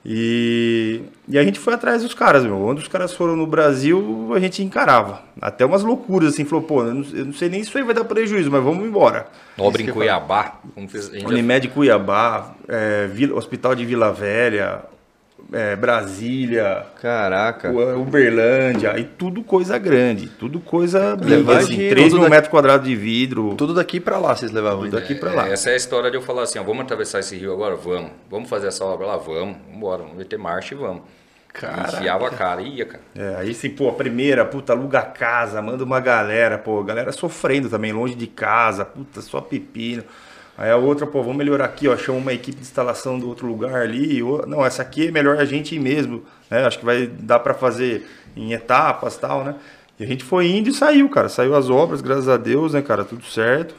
E, 0.05 1.03
e 1.29 1.39
a 1.39 1.43
gente 1.43 1.59
foi 1.59 1.75
atrás 1.75 2.03
dos 2.03 2.15
caras, 2.15 2.45
meu. 2.45 2.57
Onde 2.63 2.81
os 2.81 2.89
caras 2.89 3.13
foram 3.13 3.37
no 3.37 3.47
Brasil, 3.47 4.31
a 4.33 4.39
gente 4.39 4.63
encarava. 4.63 5.23
Até 5.41 5.67
umas 5.67 5.83
loucuras, 5.83 6.33
assim. 6.33 6.45
Falou, 6.45 6.65
pô, 6.65 6.85
eu 6.85 6.95
não, 6.95 7.05
eu 7.13 7.27
não 7.27 7.33
sei 7.33 7.49
nem 7.49 7.63
se 7.63 7.69
isso 7.69 7.77
aí 7.79 7.85
vai 7.85 7.95
dar 7.95 8.05
prejuízo, 8.05 8.51
mas 8.51 8.63
vamos 8.63 8.87
embora. 8.87 9.27
Nobre 9.59 9.83
em 9.83 9.89
Cuiabá. 9.89 10.61
Unimed 11.27 11.69
Cuiabá, 11.69 12.55
é, 12.69 13.09
Vila, 13.09 13.37
Hospital 13.37 13.75
de 13.75 13.85
Vila 13.85 14.13
Velha, 14.13 14.83
é, 15.53 15.77
Brasília, 15.77 16.87
caraca, 17.01 17.71
Uberlândia, 17.71 18.99
e 18.99 19.05
tudo 19.05 19.43
coisa 19.43 19.77
grande, 19.79 20.29
tudo 20.29 20.61
coisa 20.61 21.17
levar 21.21 21.59
assim, 21.59 21.77
3 21.77 22.13
mil 22.13 22.23
daqui, 22.23 22.31
metros 22.31 22.51
quadrados 22.51 22.87
de 22.87 22.95
vidro. 22.95 23.55
Tudo 23.57 23.75
daqui 23.75 24.01
para 24.01 24.19
lá 24.19 24.35
vocês 24.35 24.53
levavam. 24.53 24.85
Tudo 24.85 24.93
daqui 24.93 25.15
para 25.15 25.33
lá. 25.33 25.49
É, 25.49 25.53
essa 25.53 25.71
é 25.71 25.75
a 25.75 25.77
história 25.77 26.11
de 26.11 26.17
eu 26.17 26.23
falar 26.23 26.43
assim, 26.43 26.59
ó, 26.59 26.63
vamos 26.63 26.83
atravessar 26.83 27.21
esse 27.21 27.37
rio 27.37 27.53
agora? 27.53 27.77
Vamos. 27.77 28.11
Vamos 28.31 28.49
fazer 28.49 28.69
essa 28.69 28.85
obra 28.85 29.07
lá? 29.07 29.17
Vamos. 29.17 29.41
Vamos 29.41 29.57
embora, 29.75 30.03
vamos 30.03 30.19
meter 30.19 30.39
marcha 30.39 30.75
e 30.75 30.77
vamos. 30.77 31.03
Caraca. 31.53 31.97
Enfiava 31.97 32.29
a 32.29 32.31
cara, 32.31 32.63
ia, 32.63 32.85
cara. 32.85 33.03
É, 33.15 33.37
aí 33.37 33.55
sim, 33.55 33.71
pô, 33.71 33.89
a 33.89 33.93
primeira, 33.93 34.45
puta, 34.45 34.73
aluga 34.73 35.03
casa, 35.03 35.61
manda 35.61 35.83
uma 35.83 35.99
galera, 35.99 36.57
pô, 36.59 36.83
galera 36.85 37.11
sofrendo 37.11 37.69
também, 37.69 37.93
longe 37.93 38.15
de 38.15 38.27
casa, 38.27 38.85
puta, 38.85 39.21
só 39.21 39.41
pepino. 39.41 40.05
Aí 40.61 40.71
a 40.71 40.77
outra, 40.77 41.07
pô, 41.07 41.23
vamos 41.23 41.39
melhorar 41.39 41.65
aqui, 41.65 41.89
ó, 41.89 41.97
chama 41.97 42.19
uma 42.19 42.35
equipe 42.35 42.59
de 42.59 42.63
instalação 42.65 43.19
do 43.19 43.27
outro 43.27 43.47
lugar 43.47 43.81
ali. 43.81 44.23
Ou, 44.23 44.47
não, 44.47 44.63
essa 44.63 44.83
aqui 44.83 45.09
é 45.09 45.11
melhor 45.11 45.39
a 45.39 45.47
gente 45.47 45.75
ir 45.75 45.79
mesmo, 45.79 46.23
né? 46.51 46.67
Acho 46.67 46.79
que 46.79 46.85
vai 46.85 47.07
dar 47.07 47.39
para 47.39 47.55
fazer 47.55 48.07
em 48.37 48.53
etapas 48.53 49.17
tal, 49.17 49.43
né? 49.43 49.55
E 49.99 50.05
a 50.05 50.07
gente 50.07 50.23
foi 50.23 50.49
indo 50.49 50.69
e 50.69 50.73
saiu, 50.75 51.09
cara. 51.09 51.31
Saiu 51.31 51.57
as 51.57 51.71
obras, 51.71 52.03
graças 52.03 52.29
a 52.29 52.37
Deus, 52.37 52.75
né, 52.75 52.83
cara? 52.83 53.07
Tudo 53.07 53.25
certo. 53.25 53.75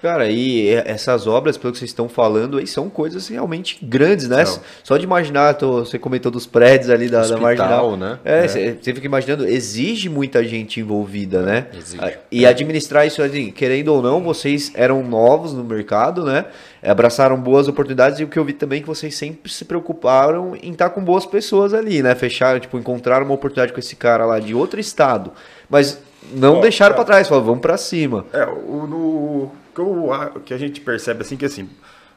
Cara, 0.00 0.30
e 0.30 0.68
essas 0.68 1.26
obras, 1.26 1.56
pelo 1.56 1.72
que 1.72 1.78
vocês 1.78 1.90
estão 1.90 2.08
falando, 2.08 2.58
aí 2.58 2.66
são 2.68 2.88
coisas 2.88 3.26
realmente 3.26 3.78
grandes, 3.82 4.28
né? 4.28 4.44
Não. 4.44 4.60
Só 4.84 4.96
de 4.96 5.04
imaginar, 5.04 5.54
tô, 5.54 5.84
você 5.84 5.98
comentou 5.98 6.30
dos 6.30 6.46
prédios 6.46 6.88
ali 6.88 7.08
da, 7.08 7.20
Hospital, 7.20 7.40
da 7.40 7.42
marginal. 7.42 7.96
né? 7.96 8.18
É, 8.24 8.38
é. 8.38 8.48
Você, 8.48 8.78
você 8.80 8.94
fica 8.94 9.06
imaginando, 9.06 9.44
exige 9.44 10.08
muita 10.08 10.44
gente 10.44 10.78
envolvida, 10.78 11.42
né? 11.42 11.66
Exige. 11.76 11.98
Ah, 12.00 12.12
e 12.30 12.46
administrar 12.46 13.06
isso, 13.06 13.20
assim, 13.20 13.50
querendo 13.50 13.88
ou 13.88 14.00
não, 14.00 14.22
vocês 14.22 14.70
eram 14.76 15.02
novos 15.02 15.52
no 15.52 15.64
mercado, 15.64 16.24
né? 16.24 16.44
Abraçaram 16.80 17.36
boas 17.36 17.66
oportunidades 17.66 18.20
e 18.20 18.24
o 18.24 18.28
que 18.28 18.38
eu 18.38 18.44
vi 18.44 18.52
também 18.52 18.78
é 18.78 18.82
que 18.82 18.86
vocês 18.86 19.16
sempre 19.16 19.50
se 19.52 19.64
preocuparam 19.64 20.54
em 20.62 20.70
estar 20.70 20.90
com 20.90 21.02
boas 21.02 21.26
pessoas 21.26 21.74
ali, 21.74 22.02
né? 22.04 22.14
Fecharam, 22.14 22.60
tipo, 22.60 22.78
encontraram 22.78 23.24
uma 23.24 23.34
oportunidade 23.34 23.72
com 23.72 23.80
esse 23.80 23.96
cara 23.96 24.24
lá 24.24 24.38
de 24.38 24.54
outro 24.54 24.78
estado, 24.78 25.32
mas 25.68 26.00
não 26.32 26.60
deixaram 26.60 26.92
é. 26.92 26.96
para 26.96 27.04
trás, 27.04 27.26
falaram, 27.26 27.46
vamos 27.46 27.62
para 27.62 27.76
cima. 27.76 28.26
É, 28.32 28.44
o, 28.44 28.86
no 28.86 29.50
que, 29.78 29.80
eu, 29.80 30.40
que 30.44 30.54
a 30.54 30.58
gente 30.58 30.80
percebe 30.80 31.22
assim 31.22 31.36
que 31.36 31.44
assim, 31.44 31.68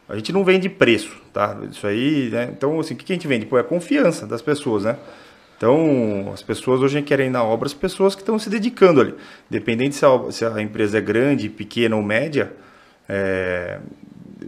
a 0.09 0.15
gente 0.15 0.33
não 0.33 0.43
vende 0.43 0.67
preço, 0.67 1.15
tá? 1.31 1.57
Isso 1.69 1.85
aí, 1.85 2.29
né? 2.29 2.49
Então, 2.51 2.79
assim, 2.79 2.93
o 2.93 2.97
que 2.97 3.11
a 3.11 3.15
gente 3.15 3.27
vende? 3.27 3.45
Pô, 3.45 3.57
é 3.57 3.61
a 3.61 3.63
confiança 3.63 4.27
das 4.27 4.41
pessoas, 4.41 4.83
né? 4.83 4.97
Então, 5.57 6.31
as 6.33 6.41
pessoas 6.41 6.81
hoje 6.81 7.01
querem 7.01 7.29
na 7.29 7.43
obra 7.43 7.67
as 7.67 7.73
pessoas 7.73 8.15
que 8.15 8.21
estão 8.21 8.39
se 8.39 8.49
dedicando 8.49 8.99
ali. 8.99 9.13
Dependendo 9.49 9.93
se 9.93 10.03
a, 10.03 10.31
se 10.31 10.43
a 10.43 10.61
empresa 10.61 10.97
é 10.97 11.01
grande, 11.01 11.47
pequena 11.49 11.95
ou 11.95 12.01
média, 12.01 12.51
é, 13.07 13.79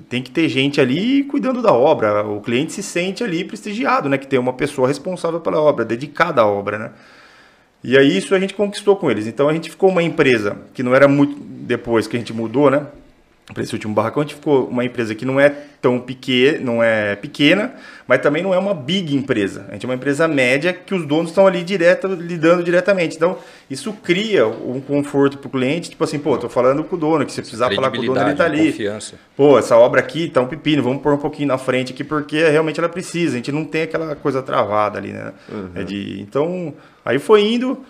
tem 0.10 0.24
que 0.24 0.32
ter 0.32 0.50
gente 0.50 0.82
ali 0.82 1.24
cuidando 1.24 1.62
da 1.62 1.72
obra. 1.72 2.26
O 2.26 2.42
cliente 2.42 2.74
se 2.74 2.82
sente 2.82 3.24
ali 3.24 3.46
prestigiado, 3.46 4.10
né? 4.10 4.18
Que 4.18 4.28
tem 4.28 4.40
uma 4.40 4.54
pessoa 4.54 4.88
responsável 4.88 5.40
pela 5.40 5.62
obra, 5.62 5.86
dedicada 5.86 6.42
à 6.42 6.48
obra, 6.48 6.80
né? 6.80 6.92
E 7.84 7.98
aí 7.98 8.18
isso 8.18 8.34
a 8.34 8.40
gente 8.40 8.54
conquistou 8.54 8.96
com 8.96 9.12
eles. 9.12 9.28
Então 9.28 9.48
a 9.48 9.54
gente 9.54 9.70
ficou 9.70 9.90
uma 9.90 10.02
empresa 10.02 10.58
que 10.74 10.82
não 10.82 10.96
era 10.96 11.08
muito 11.08 11.36
depois 11.40 12.08
que 12.08 12.16
a 12.18 12.20
gente 12.20 12.34
mudou, 12.34 12.72
né? 12.72 12.88
Para 13.54 13.64
esse 13.64 13.74
último 13.74 13.94
barracão, 13.94 14.22
a 14.22 14.26
gente 14.26 14.36
ficou 14.36 14.68
uma 14.68 14.84
empresa 14.84 15.14
que 15.14 15.26
não 15.26 15.40
é 15.40 15.50
tão 15.82 16.00
pequena, 16.00 16.60
não 16.60 16.84
é 16.84 17.16
pequena, 17.16 17.74
mas 18.08 18.22
também 18.22 18.42
não 18.42 18.54
é 18.54 18.58
uma 18.58 18.74
big 18.74 19.16
empresa. 19.16 19.66
A 19.70 19.74
gente 19.74 19.86
é 19.86 19.90
uma 19.90 19.96
empresa 19.96 20.28
média 20.28 20.74
que 20.74 20.94
os 20.94 21.06
donos 21.06 21.30
estão 21.32 21.46
ali 21.46 21.64
direto, 21.64 22.08
lidando 22.08 22.64
diretamente. 22.64 23.16
Então, 23.16 23.38
isso 23.70 23.94
cria 23.94 24.48
um 24.48 24.80
conforto 24.80 25.38
para 25.38 25.48
o 25.48 25.52
cliente, 25.52 25.90
tipo 25.90 26.04
assim, 26.04 26.18
pô, 26.18 26.38
tô 26.38 26.50
falando 26.50 26.84
com 26.84 26.96
o 26.96 27.00
dono, 27.00 27.26
que 27.26 27.32
se 27.32 27.42
precisar 27.42 27.74
falar 27.74 27.92
com 27.92 27.98
o 27.98 28.06
dono, 28.06 28.22
ele 28.22 28.36
tá 28.36 28.46
ali. 28.46 28.72
Confiança. 28.72 29.16
Pô, 29.36 29.60
essa 29.60 29.78
obra 29.78 30.00
aqui 30.00 30.30
tá 30.30 30.42
um 30.42 30.48
pepino, 30.48 30.82
vamos 30.82 31.02
pôr 31.02 31.14
um 31.14 31.18
pouquinho 31.18 31.48
na 31.48 31.58
frente 31.58 31.94
aqui, 31.94 32.04
porque 32.04 32.44
realmente 32.50 32.80
ela 32.80 32.90
precisa. 32.90 33.34
A 33.34 33.38
gente 33.38 33.52
não 33.52 33.66
tem 33.66 33.84
aquela 33.84 34.16
coisa 34.16 34.42
travada 34.42 34.98
ali, 34.98 35.12
né? 35.12 35.34
Uhum. 35.52 35.70
É 35.76 35.84
de, 35.84 36.22
então, 36.22 36.74
aí 37.06 37.20
foi 37.20 37.42
indo, 37.42 37.84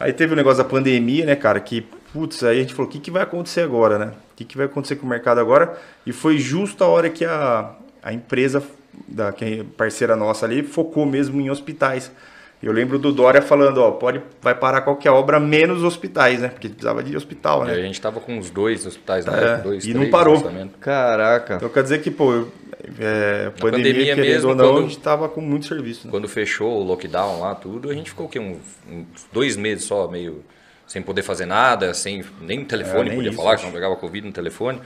aí 0.00 0.12
teve 0.12 0.32
o 0.32 0.36
negócio 0.36 0.62
da 0.62 0.68
pandemia, 0.68 1.26
né, 1.26 1.36
cara, 1.36 1.60
que 1.60 1.86
putz, 2.14 2.44
aí 2.44 2.58
a 2.58 2.60
gente 2.60 2.72
falou, 2.72 2.88
o 2.88 2.92
que, 2.92 3.00
que 3.00 3.10
vai 3.10 3.24
acontecer 3.24 3.62
agora, 3.62 3.98
né? 3.98 4.12
O 4.32 4.36
que, 4.36 4.44
que 4.44 4.56
vai 4.56 4.66
acontecer 4.66 4.94
com 4.94 5.04
o 5.04 5.08
mercado 5.08 5.40
agora? 5.40 5.76
E 6.06 6.12
foi 6.12 6.38
justo 6.38 6.84
a 6.84 6.86
hora 6.86 7.10
que 7.10 7.24
a, 7.24 7.72
a 8.00 8.12
empresa, 8.12 8.62
da, 9.08 9.32
que 9.32 9.44
é 9.44 9.64
parceira 9.76 10.14
nossa 10.14 10.46
ali, 10.46 10.62
focou 10.62 11.04
mesmo 11.04 11.40
em 11.40 11.50
hospitais. 11.50 12.12
Eu 12.62 12.72
lembro 12.72 13.00
do 13.00 13.12
Dória 13.12 13.42
falando, 13.42 13.78
ó, 13.78 13.90
pode, 13.90 14.22
vai 14.40 14.54
parar 14.54 14.82
qualquer 14.82 15.10
obra, 15.10 15.40
menos 15.40 15.82
hospitais, 15.82 16.40
né? 16.40 16.48
Porque 16.48 16.68
precisava 16.68 17.02
de 17.02 17.16
hospital, 17.16 17.64
né? 17.64 17.76
E 17.76 17.80
a 17.80 17.82
gente 17.82 18.00
tava 18.00 18.20
com 18.20 18.38
uns 18.38 18.48
dois 18.48 18.86
hospitais, 18.86 19.26
né? 19.26 19.54
É, 19.54 19.56
dois, 19.58 19.84
e 19.84 19.92
não 19.92 20.08
parou. 20.08 20.40
Caraca. 20.80 21.56
Então 21.56 21.68
quer 21.68 21.82
dizer 21.82 22.00
que, 22.00 22.12
pô, 22.12 22.46
é, 22.98 23.50
pandemia, 23.60 24.14
pandemia 24.14 24.16
mesmo, 24.16 24.50
ou 24.50 24.54
não, 24.54 24.64
quando, 24.66 24.78
a 24.78 24.82
gente 24.82 24.98
tava 24.98 25.28
com 25.28 25.40
muito 25.40 25.66
serviço. 25.66 26.06
Né? 26.06 26.12
Quando 26.12 26.28
fechou 26.28 26.80
o 26.80 26.84
lockdown 26.84 27.40
lá, 27.40 27.56
tudo, 27.56 27.90
a 27.90 27.94
gente 27.94 28.10
ficou 28.10 28.26
o 28.26 28.28
quê? 28.28 28.38
Uns, 28.38 28.58
uns 28.88 29.26
dois 29.32 29.56
meses 29.56 29.84
só, 29.84 30.08
meio 30.08 30.44
sem 30.94 31.02
poder 31.02 31.22
fazer 31.22 31.44
nada, 31.44 31.92
sem 31.92 32.24
nem 32.40 32.64
telefone 32.64 33.00
é, 33.00 33.04
nem 33.06 33.14
podia 33.16 33.30
isso, 33.30 33.36
falar, 33.36 33.56
que 33.56 33.64
não 33.64 33.72
pegava 33.72 33.96
Covid 33.96 34.24
no 34.24 34.32
telefone. 34.32 34.80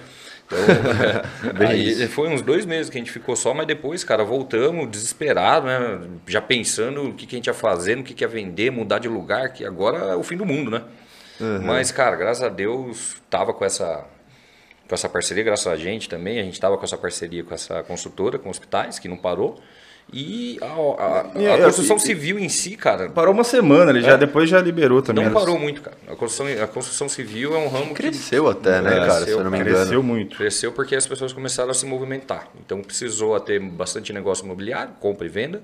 Então, 0.46 0.58
aí 1.68 2.08
foi 2.08 2.28
uns 2.30 2.40
dois 2.40 2.64
meses 2.64 2.88
que 2.88 2.96
a 2.96 3.00
gente 3.00 3.10
ficou 3.10 3.36
só, 3.36 3.52
mas 3.52 3.66
depois, 3.66 4.02
cara, 4.04 4.24
voltamos 4.24 4.90
desesperado, 4.90 5.66
né? 5.66 6.00
Já 6.26 6.40
pensando 6.40 7.10
o 7.10 7.12
que, 7.12 7.26
que 7.26 7.36
a 7.36 7.38
gente 7.38 7.48
ia 7.48 7.52
fazer, 7.52 7.94
no 7.94 8.02
que, 8.02 8.14
que 8.14 8.24
ia 8.24 8.28
vender, 8.28 8.70
mudar 8.70 8.98
de 9.00 9.06
lugar, 9.06 9.52
que 9.52 9.66
agora 9.66 9.98
é 10.12 10.16
o 10.16 10.22
fim 10.22 10.38
do 10.38 10.46
mundo, 10.46 10.70
né? 10.70 10.82
Uhum. 11.38 11.60
Mas, 11.62 11.92
cara, 11.92 12.16
graças 12.16 12.42
a 12.42 12.48
Deus, 12.48 13.16
tava 13.28 13.52
com 13.52 13.62
essa, 13.62 14.06
com 14.88 14.94
essa 14.94 15.10
parceria, 15.10 15.44
graças 15.44 15.66
a 15.66 15.76
gente 15.76 16.08
também, 16.08 16.40
a 16.40 16.42
gente 16.42 16.58
tava 16.58 16.78
com 16.78 16.84
essa 16.84 16.96
parceria 16.96 17.44
com 17.44 17.52
essa 17.52 17.82
construtora, 17.82 18.38
com 18.38 18.48
hospitais, 18.48 18.98
que 18.98 19.08
não 19.08 19.18
parou. 19.18 19.60
E 20.10 20.58
a, 20.62 20.66
a, 20.66 21.20
a, 21.20 21.54
a 21.54 21.64
construção 21.64 21.98
civil 21.98 22.38
em 22.38 22.48
si, 22.48 22.76
cara. 22.76 23.10
Parou 23.10 23.34
uma 23.34 23.44
semana, 23.44 23.90
ele 23.90 23.98
é. 23.98 24.02
já 24.02 24.16
depois 24.16 24.48
já 24.48 24.58
liberou 24.60 25.02
também. 25.02 25.26
Não 25.26 25.32
parou 25.32 25.58
muito, 25.58 25.82
cara. 25.82 25.96
A 26.08 26.16
construção, 26.16 26.64
a 26.64 26.66
construção 26.66 27.08
civil 27.10 27.54
é 27.54 27.58
um 27.58 27.68
ramo 27.68 27.94
cresceu 27.94 28.44
que, 28.44 28.50
até, 28.50 28.80
né, 28.80 28.90
cara? 28.90 29.24
se 29.24 29.30
eu 29.30 29.44
não 29.44 29.50
me 29.50 29.58
engano. 29.58 29.76
Cresceu 29.76 30.02
muito. 30.02 30.36
Cresceu 30.36 30.72
porque 30.72 30.96
as 30.96 31.06
pessoas 31.06 31.32
começaram 31.34 31.70
a 31.70 31.74
se 31.74 31.84
movimentar. 31.84 32.48
Então 32.64 32.80
precisou 32.80 33.38
ter 33.38 33.60
bastante 33.60 34.10
negócio 34.12 34.44
imobiliário, 34.46 34.94
compra 34.98 35.26
e 35.26 35.28
venda. 35.28 35.62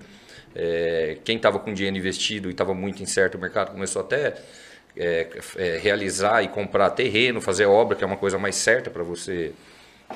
É, 0.55 1.17
quem 1.25 1.37
estava 1.37 1.59
com 1.59 1.73
dinheiro 1.73 1.97
investido 1.97 2.49
e 2.49 2.53
estava 2.53 2.75
muito 2.75 3.03
incerto 3.03 3.37
o 3.37 3.41
mercado 3.41 3.73
começou 3.73 4.01
até 4.01 4.35
é, 4.97 5.27
é, 5.57 5.79
realizar 5.79 6.43
e 6.43 6.49
comprar 6.49 6.91
terreno, 6.91 7.41
fazer 7.41 7.67
obra, 7.67 7.97
que 7.97 8.05
é 8.05 8.07
uma 8.07 8.17
coisa 8.17 8.39
mais 8.39 8.55
certa 8.55 8.91
para 8.91 9.03
você 9.03 9.53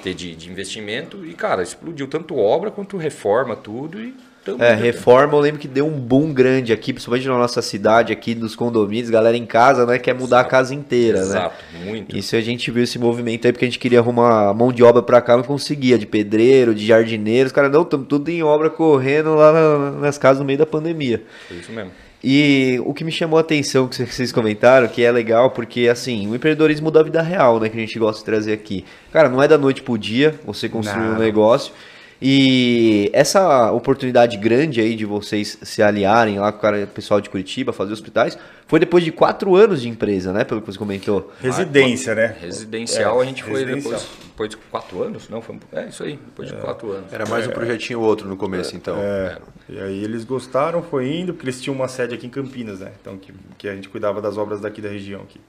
ter 0.03 0.14
de, 0.14 0.34
de 0.34 0.51
investimento. 0.51 1.24
E, 1.24 1.34
cara, 1.34 1.62
explodiu 1.62 2.07
tanto 2.07 2.36
obra 2.36 2.70
quanto 2.70 2.97
reforma, 2.97 3.57
tudo. 3.57 4.01
E 4.01 4.14
É, 4.61 4.72
indo. 4.72 4.82
reforma, 4.82 5.34
eu 5.34 5.41
lembro 5.41 5.61
que 5.61 5.68
deu 5.68 5.86
um 5.86 5.99
boom 6.01 6.32
grande 6.32 6.72
aqui, 6.72 6.93
principalmente 6.95 7.28
na 7.28 7.36
nossa 7.36 7.61
cidade, 7.61 8.12
aqui 8.14 8.34
dos 8.34 8.57
condomínios, 8.57 9.11
galera 9.11 9.36
em 9.36 9.45
casa, 9.45 9.84
né, 9.84 9.99
quer 9.99 10.14
mudar 10.14 10.41
a 10.41 10.45
casa 10.45 10.74
inteira, 10.74 11.18
né? 11.18 11.24
Exato, 11.24 11.64
muito. 11.84 12.16
Isso 12.16 12.34
a 12.34 12.41
gente 12.41 12.70
viu 12.70 12.82
esse 12.84 12.99
movimento 12.99 13.47
aí, 13.47 13.53
porque 13.53 13.66
a 13.66 13.68
gente 13.68 13.78
queria 13.78 13.99
arrumar 13.99 14.55
mão 14.55 14.72
de 14.72 14.82
obra 14.82 15.03
pra 15.03 15.20
cá, 15.20 15.36
não 15.36 15.45
conseguia, 15.45 15.99
de 15.99 16.07
pedreiro, 16.07 16.74
de 16.74 16.86
jardineiro, 16.86 17.49
os 17.49 17.53
caras, 17.53 17.70
não, 17.70 17.82
estamos 17.82 18.07
tudo 18.09 18.30
em 18.30 18.43
obra 18.43 18.70
correndo 18.70 19.34
lá 19.34 19.53
na- 19.53 19.91
nas 20.01 20.16
casas 20.16 20.39
no 20.39 20.47
meio 20.47 20.59
da 20.59 20.64
pandemia. 20.66 21.22
Foi 21.47 21.59
isso 21.59 21.70
mesmo. 21.72 21.91
E 22.23 22.81
o 22.85 22.93
que 22.93 23.05
me 23.05 23.12
chamou 23.12 23.39
a 23.39 23.43
atenção 23.43 23.87
que 23.87 23.95
vocês 24.05 24.33
comentaram, 24.33 24.89
que 24.89 25.05
é 25.05 25.12
legal, 25.12 25.51
porque 25.51 25.89
assim, 25.89 26.29
o 26.29 26.35
empreendedorismo 26.35 26.91
da 26.91 27.03
vida 27.03 27.23
real, 27.23 27.61
né, 27.61 27.69
que 27.69 27.77
a 27.77 27.81
gente 27.81 27.99
gosta 27.99 28.19
de 28.19 28.25
trazer 28.25 28.53
aqui. 28.53 28.85
Cara, 29.12 29.29
não 29.29 29.43
é 29.43 29.47
da 29.47 29.57
noite 29.57 29.83
pro 29.83 29.97
dia 29.97 30.35
você 30.45 30.69
construir 30.69 31.03
um 31.03 31.19
negócio. 31.19 31.73
E 32.21 33.11
essa 33.12 33.71
oportunidade 33.71 34.37
grande 34.37 34.81
aí 34.81 34.97
de 34.97 35.05
vocês 35.05 35.57
se 35.62 35.83
aliarem 35.83 36.39
lá 36.39 36.51
com 36.51 36.59
o 36.59 36.61
cara- 36.61 36.87
pessoal 36.87 37.21
de 37.21 37.31
Curitiba, 37.31 37.73
fazer 37.73 37.93
hospitais, 37.93 38.37
foi 38.66 38.81
depois 38.81 39.05
de 39.05 39.12
quatro 39.12 39.55
anos 39.55 39.81
de 39.83 39.89
empresa, 39.89 40.33
né? 40.33 40.43
Pelo 40.43 40.61
que 40.61 40.66
você 40.66 40.79
comentou. 40.79 41.33
Residência, 41.41 42.14
né? 42.14 42.37
Residencial 42.41 43.21
É, 43.21 43.23
a 43.23 43.27
gente 43.27 43.45
foi 43.45 43.64
depois, 43.64 44.09
depois 44.27 44.51
de 44.51 44.57
quatro 44.57 45.03
anos? 45.03 45.29
Não, 45.29 45.41
foi 45.41 45.59
é 45.73 45.87
isso 45.87 46.03
aí, 46.03 46.16
depois 46.16 46.49
de 46.49 46.57
quatro 46.57 46.91
anos. 46.91 47.12
Era 47.12 47.25
mais 47.27 47.47
um 47.47 47.51
projetinho 47.51 48.01
ou 48.01 48.07
outro 48.07 48.29
no 48.29 48.37
começo, 48.37 48.75
então. 48.75 48.97
É, 48.99 49.39
e 49.69 49.79
aí 49.79 50.03
eles 50.03 50.25
gostaram, 50.25 50.83
foi 50.83 51.09
indo, 51.09 51.33
porque 51.33 51.47
eles 51.47 51.61
tinham 51.62 51.75
uma 51.77 51.89
sede 51.89 52.14
aqui 52.14 52.27
em 52.27 52.31
Campinas, 52.31 52.81
né? 52.81 52.91
Então, 53.01 53.16
que, 53.16 53.33
que 53.57 53.69
a 53.69 53.75
gente 53.75 53.89
cuidava 53.89 54.21
das 54.21 54.37
obras 54.37 54.61
daqui 54.61 54.81
da 54.81 54.89
região 54.89 55.21
aqui. 55.23 55.41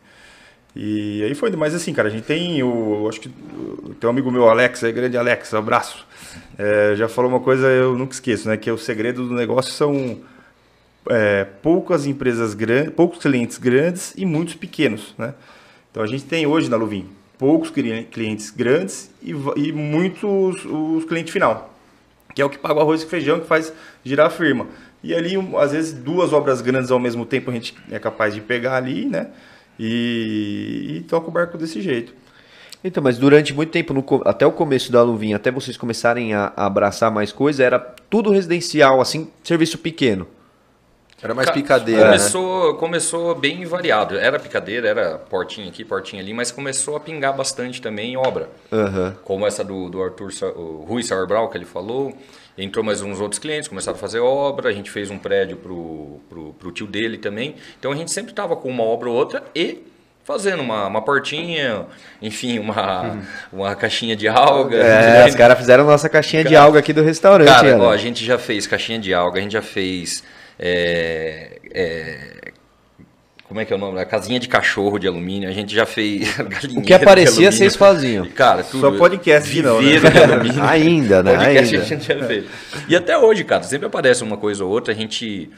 E 0.76 1.24
aí 1.24 1.34
foi, 1.34 1.50
mas 1.52 1.74
assim, 1.74 1.94
cara, 1.94 2.08
a 2.08 2.12
gente 2.12 2.24
tem 2.26 2.62
o, 2.64 3.08
acho 3.10 3.20
que 3.20 3.30
tem 3.30 4.08
um 4.08 4.10
amigo 4.10 4.32
meu, 4.32 4.48
Alex, 4.48 4.84
aí, 4.84 4.92
grande 4.92 5.18
Alex, 5.18 5.54
abraço. 5.54 6.06
É, 6.58 6.94
já 6.96 7.08
falou 7.08 7.30
uma 7.30 7.40
coisa, 7.40 7.68
eu 7.68 7.98
nunca 7.98 8.14
esqueço, 8.14 8.48
né? 8.48 8.56
Que 8.56 8.70
o 8.72 8.78
segredo 8.78 9.28
do 9.28 9.34
negócio 9.34 9.72
são 9.74 10.20
é, 11.10 11.46
poucas 11.62 12.06
empresas 12.06 12.54
grandes, 12.54 12.94
poucos 12.94 13.20
clientes 13.20 13.58
grandes 13.58 14.14
e 14.16 14.26
muitos 14.26 14.56
pequenos, 14.56 15.16
né? 15.18 15.34
Então 15.92 16.04
a 16.04 16.08
gente 16.08 16.26
tem 16.26 16.46
hoje 16.46 16.70
na 16.70 16.78
Luvin 16.78 17.08
poucos 17.38 17.72
cli- 17.72 18.04
clientes 18.12 18.52
grandes 18.52 19.10
e, 19.24 19.32
e 19.56 19.72
muitos 19.72 20.64
os 20.66 21.06
clientes 21.06 21.34
final, 21.34 21.74
que 22.36 22.42
é 22.42 22.46
o 22.46 22.50
que 22.50 22.60
paga 22.60 22.76
o 22.76 22.82
arroz 22.82 23.02
e 23.02 23.08
feijão 23.08 23.40
que 23.40 23.48
faz 23.48 23.74
girar 24.04 24.28
a 24.28 24.30
firma. 24.30 24.68
E 25.02 25.16
ali, 25.16 25.34
às 25.58 25.72
vezes, 25.72 25.94
duas 25.94 26.32
obras 26.34 26.62
grandes 26.62 26.92
ao 26.92 27.00
mesmo 27.00 27.26
tempo 27.26 27.50
a 27.50 27.54
gente 27.54 27.76
é 27.90 27.98
capaz 27.98 28.36
de 28.36 28.42
pegar 28.42 28.76
ali, 28.76 29.06
né? 29.06 29.28
E, 29.80 30.98
e 30.98 31.02
toca 31.08 31.28
o 31.30 31.32
barco 31.32 31.58
desse 31.58 31.82
jeito. 31.82 32.14
Então, 32.84 33.04
mas 33.04 33.18
durante 33.18 33.54
muito 33.54 33.72
tempo, 33.72 33.94
no 33.94 34.04
até 34.26 34.46
o 34.46 34.52
começo 34.52 34.92
da 34.92 35.02
Luvinha, 35.02 35.36
até 35.36 35.52
vocês 35.52 35.76
começarem 35.78 36.34
a, 36.34 36.52
a 36.56 36.66
abraçar 36.66 37.12
mais 37.12 37.32
coisa, 37.32 37.64
era 37.64 37.78
tudo 38.10 38.30
residencial, 38.32 39.02
assim, 39.02 39.30
serviço 39.44 39.78
pequeno. 39.78 40.28
Era 41.22 41.34
mais 41.34 41.48
Ca- 41.50 41.54
picadeira, 41.54 42.02
né? 42.04 42.08
começou, 42.12 42.76
começou 42.76 43.36
bem 43.36 43.66
variado. 43.66 44.18
Era 44.18 44.40
picadeira, 44.40 44.88
era 44.88 45.18
portinha 45.18 45.68
aqui, 45.68 45.84
portinha 45.84 46.22
ali, 46.22 46.34
mas 46.34 46.50
começou 46.50 46.96
a 46.96 47.00
pingar 47.02 47.36
bastante 47.36 47.82
também 47.82 48.14
em 48.14 48.18
obra. 48.18 48.50
Aham. 48.72 49.14
Como 49.26 49.46
essa 49.46 49.62
do, 49.62 49.90
do 49.90 50.02
Arthur 50.02 50.32
Sa- 50.32 50.48
o 50.48 50.86
Rui 50.88 51.04
Sauerbrau, 51.04 51.50
que 51.50 51.58
ele 51.58 51.66
falou. 51.66 52.18
Entrou 52.60 52.84
mais 52.84 53.02
uns 53.02 53.22
outros 53.22 53.40
clientes, 53.40 53.70
começaram 53.70 53.98
a 53.98 54.00
fazer 54.00 54.20
obra. 54.20 54.70
A 54.70 54.74
gente 54.74 54.92
fez 54.92 55.10
um 55.10 55.18
prédio 55.18 55.56
pro, 55.56 56.20
pro, 56.30 56.54
pro 56.54 56.72
tio 56.72 56.86
dele 56.86 57.18
também. 57.18 57.56
Então 57.80 57.92
a 57.92 57.96
gente 57.96 58.12
sempre 58.12 58.32
estava 58.32 58.56
com 58.56 58.70
uma 58.70 58.84
obra 58.84 59.10
ou 59.10 59.16
outra 59.16 59.44
e 59.56 59.84
fazendo 60.26 60.62
uma, 60.62 60.86
uma 60.86 61.02
portinha, 61.02 61.86
enfim, 62.22 62.60
uma, 62.60 63.18
uma 63.52 63.76
caixinha 63.76 64.16
de 64.16 64.28
alga. 64.28 64.78
É, 64.78 65.26
os 65.30 65.36
caras 65.36 65.58
fizeram 65.58 65.86
nossa 65.86 66.10
caixinha 66.10 66.44
de 66.44 66.56
alga 66.56 66.80
aqui 66.80 66.94
do 66.94 67.02
restaurante, 67.02 67.48
Cara, 67.48 67.80
ó, 67.80 67.92
a 67.92 67.98
gente 67.98 68.24
já 68.24 68.38
fez 68.38 68.68
caixinha 68.68 69.00
de 69.00 69.14
alga, 69.14 69.40
a 69.40 69.42
gente 69.42 69.54
já 69.54 69.62
fez. 69.62 70.24
é, 70.60 71.60
é, 71.74 72.39
como 73.50 73.60
é 73.60 73.66
que 73.66 73.74
é 73.74 73.76
o 73.76 73.80
nome? 73.80 74.00
A 74.00 74.06
casinha 74.06 74.40
de 74.40 74.48
cachorro 74.48 75.00
de 75.00 75.08
alumínio, 75.08 75.50
a 75.50 75.52
gente 75.52 75.74
já 75.74 75.86
fez. 75.86 76.38
O 76.78 76.82
que 76.84 76.94
aparecia, 76.94 77.52
vocês 77.52 77.76
faziam. 77.76 78.28
Cara, 78.28 78.64
tudo. 78.64 78.80
Só 78.80 78.92
podcast 78.92 79.52
que 79.52 79.62
não, 79.64 79.82
né? 79.82 79.98
de 79.98 80.08
alumínio. 80.08 80.62
Ainda, 80.70 81.24
né? 81.24 81.36
Podcast 81.36 81.76
Ainda. 81.76 81.86
a 81.86 81.88
gente 81.88 82.06
já 82.06 82.28
fez. 82.28 82.46
E 82.88 82.96
até 82.96 83.18
hoje, 83.18 83.44
cara, 83.44 83.64
sempre 83.64 83.88
aparece 83.88 84.24
uma 84.24 84.38
coisa 84.38 84.64
ou 84.64 84.70
outra, 84.70 84.94
a 84.94 84.96
gente. 84.96 85.50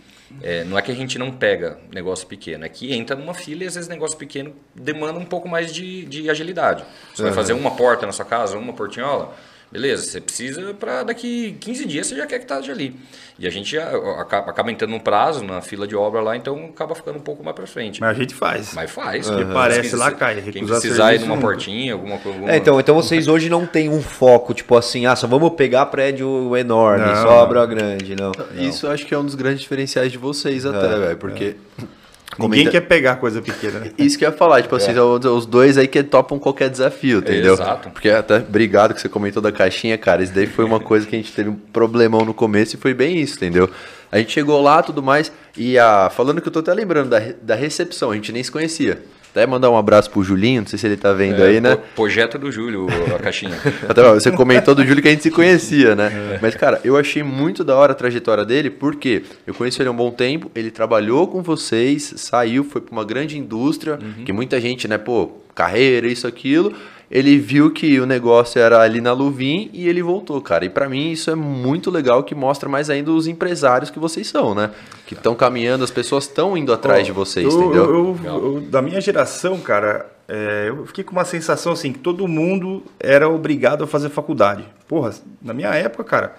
é, 0.41 0.63
não 0.63 0.77
é 0.77 0.81
que 0.81 0.89
a 0.89 0.95
gente 0.95 1.19
não 1.19 1.31
pega 1.31 1.79
negócio 1.93 2.25
pequeno, 2.25 2.63
é 2.63 2.69
que 2.69 2.93
entra 2.93 3.13
numa 3.13 3.33
fila 3.33 3.65
e 3.65 3.67
às 3.67 3.75
vezes 3.75 3.89
negócio 3.89 4.17
pequeno 4.17 4.53
demanda 4.73 5.19
um 5.19 5.25
pouco 5.25 5.49
mais 5.49 5.73
de, 5.73 6.05
de 6.05 6.29
agilidade. 6.29 6.85
Você 7.13 7.23
vai 7.23 7.33
fazer 7.33 7.51
uma 7.51 7.71
porta 7.71 8.05
na 8.05 8.13
sua 8.13 8.25
casa, 8.25 8.57
uma 8.57 8.71
portinhola, 8.71 9.35
beleza, 9.72 10.03
você 10.03 10.19
precisa 10.22 10.74
para 10.74 11.03
daqui 11.03 11.55
15 11.59 11.86
dias 11.86 12.07
você 12.07 12.15
já 12.15 12.28
quer 12.28 12.39
que 12.39 12.51
esteja 12.51 12.72
ali. 12.72 12.95
E 13.39 13.47
a 13.47 13.49
gente 13.49 13.72
já 13.72 13.89
acaba, 14.19 14.51
acaba 14.51 14.72
entrando 14.72 14.91
num 14.91 14.99
prazo 14.99 15.43
na 15.43 15.61
fila 15.61 15.88
de 15.88 15.95
obra 15.95 16.22
lá, 16.22 16.38
então 16.38 16.65
acaba 16.65 16.93
ficando 16.93 17.17
um 17.17 17.22
pouco 17.22 17.43
mais 17.43 17.55
para 17.55 17.65
frente. 17.65 17.99
Mas 17.99 18.11
a 18.15 18.19
gente 18.19 18.36
faz. 18.36 18.74
Mas 18.74 18.91
faz. 18.91 19.28
Porque 19.28 19.43
Quem 19.43 19.53
parece 19.53 19.95
lá, 19.95 20.11
cai. 20.11 20.41
Quem 20.41 20.65
precisar 20.65 21.13
ir 21.13 21.19
serviço 21.19 21.26
numa 21.26 21.36
nunca. 21.38 21.47
portinha, 21.47 21.93
alguma 21.93 22.19
coisa. 22.19 22.51
É, 22.51 22.57
então, 22.57 22.80
então 22.80 22.93
vocês 22.93 23.28
hoje 23.28 23.49
não 23.49 23.65
tem 23.65 23.89
um 23.89 24.01
foco, 24.01 24.53
tipo 24.53 24.78
assim, 24.78 25.07
ah, 25.07 25.15
só 25.15 25.26
vamos 25.26 25.53
pegar 25.53 25.88
prédio 25.88 26.55
enorme, 26.55 27.05
Não, 27.05 27.15
só 27.15 27.30
obra 27.43 27.65
grande, 27.65 28.15
não. 28.15 28.32
Isso 28.55 28.86
eu 28.86 28.91
acho 28.91 29.05
que 29.07 29.13
é 29.13 29.17
um 29.17 29.26
dos 29.26 29.36
grandes 29.36 29.61
diferenciais 29.61 30.11
de 30.11 30.17
vocês 30.19 30.65
até, 30.65 30.86
É, 30.86 30.99
velho. 30.99 31.17
Porque. 31.17 31.55
Ninguém 31.78 32.00
comenta- 32.38 32.71
quer 32.71 32.82
pegar 32.82 33.15
coisa 33.17 33.41
pequena. 33.41 33.79
né? 33.79 33.91
Isso 33.97 34.17
que 34.17 34.25
eu 34.25 34.29
ia 34.29 34.36
falar, 34.36 34.61
tipo 34.61 34.75
assim, 34.75 34.91
os, 34.97 35.25
os 35.25 35.45
dois 35.45 35.77
aí 35.77 35.88
que 35.88 36.01
topam 36.03 36.39
qualquer 36.39 36.69
desafio, 36.69 37.19
entendeu? 37.19 37.53
Exato. 37.53 37.89
Porque 37.89 38.09
até, 38.09 38.38
obrigado 38.38 38.93
que 38.93 39.01
você 39.01 39.09
comentou 39.09 39.41
da 39.41 39.51
caixinha, 39.51 39.97
cara, 39.97 40.23
isso 40.23 40.34
daí 40.34 40.47
foi 40.47 40.65
uma 40.65 40.79
coisa 40.79 41.05
que 41.07 41.15
a 41.15 41.19
gente 41.19 41.32
teve 41.32 41.49
um 41.49 41.55
problemão 41.55 42.25
no 42.25 42.34
começo 42.34 42.75
e 42.75 42.79
foi 42.79 42.93
bem 42.93 43.19
isso, 43.19 43.36
entendeu? 43.36 43.69
A 44.11 44.17
gente 44.17 44.32
chegou 44.34 44.61
lá, 44.61 44.82
tudo 44.84 45.01
mais, 45.01 45.32
e 45.55 45.77
a, 45.79 46.09
falando 46.09 46.41
que 46.41 46.47
eu 46.47 46.51
tô 46.51 46.59
até 46.59 46.73
lembrando 46.73 47.09
da, 47.09 47.19
da 47.41 47.55
recepção, 47.55 48.11
a 48.11 48.15
gente 48.15 48.32
nem 48.32 48.43
se 48.43 48.51
conhecia. 48.51 49.01
Até 49.32 49.47
mandar 49.47 49.69
um 49.69 49.77
abraço 49.77 50.11
pro 50.11 50.21
Julinho, 50.21 50.61
não 50.61 50.67
sei 50.67 50.77
se 50.77 50.86
ele 50.86 50.97
tá 50.97 51.13
vendo 51.13 51.41
aí, 51.41 51.61
né? 51.61 51.71
É, 51.71 51.75
Projeto 51.95 52.38
do 52.38 52.51
Júlio, 52.51 52.88
a 53.15 53.17
caixinha. 53.17 53.57
Até, 53.88 54.03
você 54.03 54.29
comentou 54.29 54.75
do 54.75 54.86
Júlio 54.86 55.01
que 55.01 55.07
a 55.07 55.11
gente 55.11 55.23
se 55.23 55.32
conhecia, 55.32 55.95
né? 55.95 56.38
Mas, 56.41 56.53
cara, 56.55 56.82
eu 56.84 56.97
achei 56.97 57.23
muito 57.23 57.63
da 57.63 57.75
hora 57.75 57.93
a 57.93 57.95
trajetória 57.95 58.43
dele, 58.43 58.69
porque 58.69 59.23
eu 59.47 59.53
conheci 59.53 59.82
ele 59.82 59.88
há 59.88 59.91
um 59.91 59.95
bom 59.95 60.11
tempo, 60.11 60.51
ele 60.53 60.69
trabalhou 60.69 61.27
com 61.27 61.41
vocês, 61.41 62.13
saiu, 62.17 62.65
foi 62.65 62.82
para 62.82 62.91
uma 62.91 63.05
grande 63.05 63.38
indústria, 63.38 63.97
que 64.25 64.34
muita 64.34 64.59
gente, 64.59 64.86
né, 64.86 64.97
pô, 64.97 65.32
carreira, 65.55 66.07
isso, 66.07 66.27
aquilo. 66.27 66.73
Ele 67.12 67.38
viu 67.38 67.70
que 67.72 67.99
o 67.99 68.05
negócio 68.05 68.57
era 68.62 68.80
ali 68.80 69.01
na 69.01 69.12
Luvim 69.12 69.70
e 69.74 69.89
ele 69.89 70.01
voltou, 70.01 70.39
cara. 70.41 70.64
E 70.64 70.70
pra 70.70 70.88
mim 70.88 71.12
isso 71.12 71.30
é 71.30 71.36
muito 71.36 71.91
legal, 71.91 72.24
que 72.24 72.34
mostra 72.34 72.70
mais 72.70 72.89
ainda 72.89 73.12
os 73.12 73.28
empresários 73.28 73.89
que 73.89 73.99
vocês 73.99 74.28
são, 74.28 74.55
né? 74.55 74.72
Que 75.05 75.14
estão 75.14 75.36
caminhando, 75.36 75.84
as 75.84 75.91
pessoas 75.91 76.24
estão 76.24 76.55
indo 76.55 76.72
atrás 76.72 77.05
de 77.05 77.12
vocês, 77.12 77.53
eu, 77.53 77.62
entendeu? 77.64 77.84
eu- 77.84 78.18
eu- 78.24 78.55
eu- 78.55 78.62
da 78.62 78.82
minha 78.82 79.01
geração, 79.01 79.59
cara, 79.59 80.09
é, 80.26 80.68
eu 80.70 80.86
fiquei 80.86 81.03
com 81.03 81.12
uma 81.12 81.26
sensação 81.26 81.74
assim 81.74 81.91
que 81.91 81.99
todo 81.99 82.26
mundo 82.30 82.82
era 82.97 83.28
obrigado 83.28 83.84
a 83.84 83.88
fazer 83.88 84.07
faculdade. 84.07 84.64
Porra, 84.88 85.12
na 85.41 85.53
minha 85.53 85.70
época, 85.76 86.05
cara, 86.05 86.36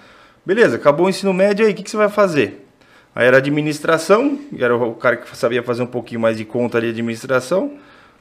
beleza, 0.47 0.77
acabou 0.77 1.05
o 1.05 1.11
ensino 1.11 1.35
médio 1.35 1.67
aí, 1.67 1.73
o 1.73 1.75
que, 1.75 1.83
que 1.83 1.91
você 1.91 1.99
vai 1.99 2.09
fazer? 2.09 2.67
Aí 3.15 3.27
era 3.27 3.37
administração, 3.37 4.39
era 4.59 4.75
o 4.75 4.95
cara 4.95 5.19
que 5.19 5.37
sabia 5.37 5.63
fazer 5.63 5.83
um 5.83 5.87
pouquinho 5.87 6.19
mais 6.23 6.39
de 6.39 6.47
conta 6.47 6.79
ali, 6.79 6.89
administração. 6.89 7.73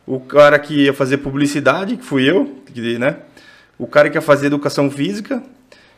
O 0.06 0.20
cara 0.20 0.58
que 0.60 0.86
ia 0.86 0.94
fazer 0.94 1.18
publicidade, 1.18 1.98
que 1.98 2.04
fui 2.04 2.30
eu, 2.30 2.62
que, 2.66 2.98
né? 2.98 3.18
O 3.78 3.88
cara 3.88 4.10
que 4.10 4.18
ia 4.18 4.22
fazer 4.22 4.48
educação 4.48 4.90
física. 4.90 5.42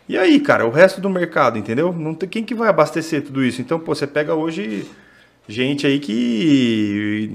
E 0.08 0.18
aí, 0.18 0.40
cara, 0.40 0.66
o 0.66 0.70
resto 0.70 1.00
do 1.00 1.10
mercado, 1.10 1.58
entendeu? 1.58 1.94
Não 1.94 2.14
tem 2.14 2.28
quem 2.28 2.44
que 2.44 2.54
vai 2.54 2.70
abastecer 2.70 3.24
tudo 3.24 3.44
isso. 3.44 3.62
Então, 3.62 3.80
pô, 3.80 3.96
você 3.96 4.06
pega 4.06 4.36
hoje 4.36 4.86
gente 5.48 5.88
aí 5.88 6.00
que 6.00 7.32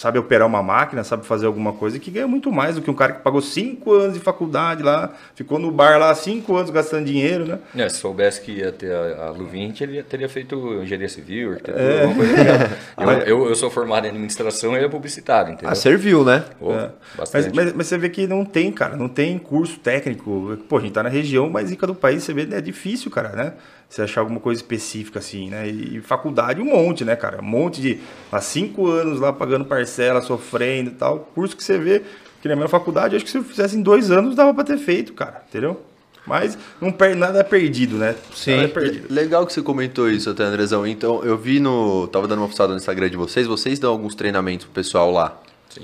sabe 0.00 0.18
operar 0.18 0.48
uma 0.48 0.62
máquina, 0.62 1.04
sabe 1.04 1.26
fazer 1.26 1.44
alguma 1.44 1.74
coisa 1.74 1.98
que 1.98 2.10
ganha 2.10 2.26
muito 2.26 2.50
mais 2.50 2.74
do 2.74 2.80
que 2.80 2.90
um 2.90 2.94
cara 2.94 3.12
que 3.12 3.22
pagou 3.22 3.42
cinco 3.42 3.92
anos 3.92 4.14
de 4.14 4.20
faculdade 4.20 4.82
lá, 4.82 5.10
ficou 5.34 5.58
no 5.58 5.70
bar 5.70 5.98
lá 5.98 6.14
cinco 6.14 6.56
anos 6.56 6.70
gastando 6.70 7.04
dinheiro, 7.04 7.44
né? 7.44 7.58
É, 7.76 7.86
se 7.86 7.96
soubesse 7.98 8.40
que 8.40 8.52
ia 8.52 8.72
ter 8.72 8.90
a, 8.90 9.26
a 9.26 9.30
Luvin, 9.30 9.70
teria, 9.72 10.02
teria 10.02 10.26
feito 10.26 10.56
engenharia 10.82 11.06
civil, 11.08 11.54
É. 11.68 12.00
alguma 12.04 12.14
coisa 12.14 12.34
ligada. 12.34 12.70
eu, 12.96 13.10
eu, 13.40 13.48
eu 13.50 13.54
sou 13.54 13.70
formado 13.70 14.06
em 14.06 14.08
administração 14.08 14.72
e 14.72 14.76
ele 14.76 14.86
é 14.86 14.88
publicitário, 14.88 15.52
entendeu? 15.52 15.68
Ah, 15.70 15.74
serviu, 15.74 16.24
né? 16.24 16.44
Pô, 16.58 16.72
É. 16.72 16.90
bastante. 17.18 17.48
Mas, 17.54 17.64
mas, 17.66 17.72
mas 17.74 17.86
você 17.86 17.98
vê 17.98 18.08
que 18.08 18.26
não 18.26 18.42
tem, 18.42 18.72
cara, 18.72 18.96
não 18.96 19.06
tem 19.08 19.36
curso 19.38 19.78
técnico. 19.80 20.56
Pô, 20.66 20.78
a 20.78 20.80
gente 20.80 20.92
tá 20.92 21.02
na 21.02 21.10
região 21.10 21.50
mais 21.50 21.68
rica 21.68 21.86
do 21.86 21.94
país, 21.94 22.24
você 22.24 22.32
vê, 22.32 22.48
é 22.56 22.60
difícil, 22.62 23.10
cara, 23.10 23.28
né? 23.36 23.52
Você 23.90 24.02
achar 24.02 24.20
alguma 24.20 24.38
coisa 24.38 24.60
específica 24.60 25.18
assim, 25.18 25.50
né? 25.50 25.68
E 25.68 26.00
faculdade, 26.00 26.60
um 26.60 26.64
monte, 26.64 27.04
né, 27.04 27.16
cara? 27.16 27.42
Um 27.42 27.44
monte 27.44 27.80
de. 27.80 27.98
Há 28.30 28.40
cinco 28.40 28.86
anos 28.86 29.18
lá 29.18 29.32
pagando 29.32 29.64
parcela, 29.64 30.22
sofrendo 30.22 30.90
e 30.90 30.94
tal. 30.94 31.28
Curso 31.34 31.56
que 31.56 31.64
você 31.64 31.76
vê, 31.76 32.02
que 32.40 32.48
na 32.48 32.54
minha 32.54 32.68
faculdade, 32.68 33.16
acho 33.16 33.24
que 33.24 33.30
se 33.32 33.38
eu 33.38 33.42
fizesse 33.42 33.76
em 33.76 33.82
dois 33.82 34.12
anos 34.12 34.36
dava 34.36 34.54
pra 34.54 34.62
ter 34.62 34.78
feito, 34.78 35.12
cara, 35.12 35.42
entendeu? 35.48 35.82
Mas 36.24 36.56
não 36.80 36.92
perde 36.92 37.16
nada 37.16 37.40
é 37.40 37.42
perdido, 37.42 37.96
né? 37.96 38.14
Sim. 38.32 38.52
Nada 38.52 38.64
é 38.64 38.68
perdido. 38.68 39.12
Legal 39.12 39.44
que 39.44 39.52
você 39.52 39.60
comentou 39.60 40.08
isso 40.08 40.30
até, 40.30 40.44
Andrezão. 40.44 40.86
Então, 40.86 41.24
eu 41.24 41.36
vi 41.36 41.58
no. 41.58 42.06
Tava 42.06 42.28
dando 42.28 42.38
uma 42.38 42.48
fuçada 42.48 42.72
no 42.72 42.78
Instagram 42.78 43.10
de 43.10 43.16
vocês, 43.16 43.44
vocês 43.48 43.80
dão 43.80 43.90
alguns 43.90 44.14
treinamentos 44.14 44.66
pro 44.66 44.74
pessoal 44.74 45.10
lá. 45.10 45.36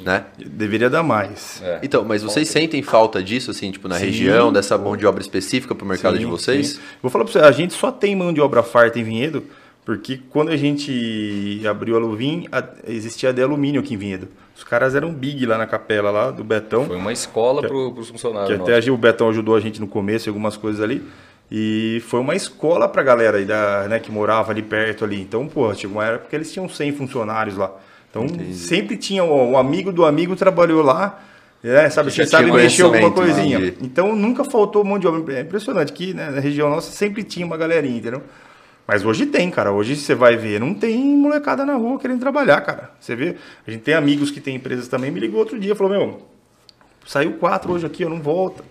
Né? 0.04 0.24
Deveria 0.38 0.88
dar 0.90 1.02
mais. 1.02 1.60
É. 1.62 1.80
Então, 1.82 2.04
mas 2.04 2.22
vocês 2.22 2.48
sentem 2.48 2.82
falta 2.82 3.22
disso, 3.22 3.50
assim, 3.50 3.70
tipo, 3.70 3.86
na 3.88 3.96
região, 3.96 4.52
dessa 4.52 4.76
mão 4.78 4.96
de 4.96 5.06
obra 5.06 5.20
específica 5.20 5.74
para 5.74 5.84
o 5.84 5.88
mercado 5.88 6.14
Sim, 6.14 6.20
de 6.20 6.26
vocês? 6.26 6.68
sim. 6.70 6.80
Vou 7.02 7.10
falar 7.10 7.24
pra 7.24 7.32
você, 7.32 7.38
a 7.38 7.52
gente 7.52 7.74
só 7.74 7.92
tem 7.92 8.16
mão 8.16 8.32
de 8.32 8.40
obra 8.40 8.62
farta 8.62 8.98
em 8.98 9.04
Vinhedo, 9.04 9.44
porque 9.84 10.18
quando 10.30 10.48
a 10.50 10.56
gente 10.56 11.62
abriu 11.68 11.96
a 11.96 11.98
Luvim, 11.98 12.46
a- 12.50 12.64
existia 12.88 13.28
a 13.28 13.32
de 13.32 13.42
alumínio 13.42 13.80
aqui 13.80 13.94
em 13.94 13.96
Vinhedo. 13.96 14.28
Os 14.56 14.64
caras 14.64 14.94
eram 14.94 15.12
big 15.12 15.44
lá 15.46 15.58
na 15.58 15.66
capela 15.66 16.10
lá 16.10 16.30
do 16.30 16.42
Betão. 16.42 16.86
Foi 16.86 16.96
uma 16.96 17.12
escola 17.12 17.60
para 17.62 17.76
os 17.76 18.08
funcionários. 18.08 18.48
Que 18.56 18.62
até 18.72 18.88
a- 18.88 18.92
o 18.92 18.96
Betão 18.96 19.28
ajudou 19.28 19.54
a 19.54 19.60
gente 19.60 19.80
no 19.80 19.86
começo, 19.86 20.28
algumas 20.28 20.56
coisas 20.56 20.80
ali. 20.80 21.02
E 21.50 22.02
foi 22.08 22.18
uma 22.18 22.34
escola 22.34 22.88
pra 22.88 23.02
galera 23.04 23.36
aí 23.38 23.44
da, 23.44 23.86
né, 23.86 24.00
que 24.00 24.10
morava 24.10 24.50
ali 24.50 24.62
perto 24.62 25.04
ali. 25.04 25.20
Então, 25.20 25.46
pô, 25.46 25.72
chegou 25.74 25.98
uma 25.98 26.04
época 26.06 26.30
que 26.30 26.34
eles 26.34 26.52
tinham 26.52 26.68
100 26.68 26.92
funcionários 26.92 27.56
lá. 27.56 27.70
Então, 28.24 28.52
sempre 28.52 28.96
tinha 28.96 29.24
o, 29.24 29.52
o 29.52 29.56
amigo 29.56 29.92
do 29.92 30.04
amigo 30.04 30.34
trabalhou 30.36 30.82
lá, 30.82 31.22
né, 31.62 31.90
sabe, 31.90 32.10
você 32.10 32.26
sabe 32.26 32.50
mexer 32.50 32.82
alguma 32.82 33.10
coisinha. 33.10 33.58
entendi. 33.58 33.76
Então, 33.82 34.14
nunca 34.14 34.44
faltou 34.44 34.84
mão 34.84 34.98
de 34.98 35.06
obra. 35.06 35.38
É 35.38 35.40
impressionante 35.40 35.92
que 35.92 36.14
né, 36.14 36.30
na 36.30 36.40
região 36.40 36.70
nossa 36.70 36.90
sempre 36.92 37.22
tinha 37.24 37.44
uma 37.44 37.56
galerinha, 37.56 37.98
entendeu? 37.98 38.22
Mas 38.86 39.04
hoje 39.04 39.26
tem, 39.26 39.50
cara. 39.50 39.72
Hoje 39.72 39.96
você 39.96 40.14
vai 40.14 40.36
ver, 40.36 40.60
não 40.60 40.72
tem 40.72 40.96
molecada 41.16 41.64
na 41.64 41.74
rua 41.74 41.98
querendo 41.98 42.20
trabalhar, 42.20 42.60
cara. 42.60 42.90
Você 43.00 43.16
vê, 43.16 43.36
a 43.66 43.70
gente 43.70 43.82
tem 43.82 43.94
amigos 43.94 44.30
que 44.30 44.40
têm 44.40 44.56
empresas 44.56 44.86
também, 44.86 45.10
me 45.10 45.18
ligou 45.18 45.40
outro 45.40 45.58
dia, 45.58 45.74
falou, 45.74 45.92
meu, 45.92 46.20
Saiu 47.06 47.34
quatro 47.34 47.72
hoje 47.72 47.86
aqui, 47.86 48.02
eu 48.02 48.10
não 48.10 48.20
volta. 48.20 48.64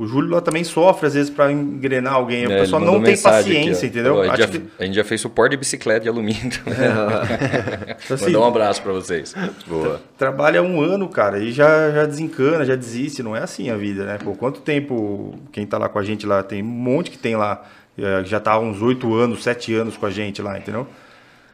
O 0.00 0.06
Júlio 0.06 0.30
lá 0.30 0.40
também 0.40 0.64
sofre, 0.64 1.06
às 1.08 1.12
vezes, 1.12 1.28
para 1.28 1.52
engrenar 1.52 2.14
alguém. 2.14 2.44
É, 2.44 2.46
o 2.46 2.52
ele 2.52 2.60
pessoal 2.62 2.80
não 2.80 3.02
tem 3.02 3.12
aqui, 3.12 3.22
paciência, 3.22 3.84
ó. 3.84 3.90
entendeu? 3.90 4.14
Ó, 4.14 4.22
A 4.22 4.28
gente, 4.28 4.38
já, 4.38 4.48
que, 4.48 4.62
a 4.78 4.84
gente 4.86 4.94
já 4.94 5.04
fez 5.04 5.20
suporte 5.20 5.50
de 5.50 5.56
bicicleta 5.58 6.00
de 6.00 6.08
alumínio. 6.08 6.50
também. 6.64 6.78
então, 8.02 8.14
assim, 8.14 8.24
Mandar 8.24 8.40
um 8.40 8.48
abraço 8.48 8.82
para 8.82 8.92
vocês. 8.92 9.34
Boa. 9.66 10.00
trabalha 10.16 10.62
um 10.62 10.80
ano, 10.80 11.06
cara, 11.06 11.38
e 11.38 11.52
já, 11.52 11.90
já 11.90 12.06
desencana, 12.06 12.64
já 12.64 12.76
desiste. 12.76 13.22
Não 13.22 13.36
é 13.36 13.42
assim 13.42 13.68
a 13.68 13.76
vida, 13.76 14.04
né? 14.06 14.16
Pô, 14.24 14.32
quanto 14.32 14.62
tempo 14.62 15.34
quem 15.52 15.66
tá 15.66 15.76
lá 15.76 15.86
com 15.86 15.98
a 15.98 16.02
gente 16.02 16.24
lá, 16.24 16.42
tem 16.42 16.62
um 16.62 16.66
monte 16.66 17.10
que 17.10 17.18
tem 17.18 17.36
lá, 17.36 17.62
eh, 17.98 18.22
já 18.24 18.40
tá 18.40 18.52
há 18.52 18.58
uns 18.58 18.80
oito 18.80 19.14
anos, 19.14 19.42
sete 19.42 19.74
anos 19.74 19.98
com 19.98 20.06
a 20.06 20.10
gente 20.10 20.40
lá, 20.40 20.56
entendeu? 20.56 20.86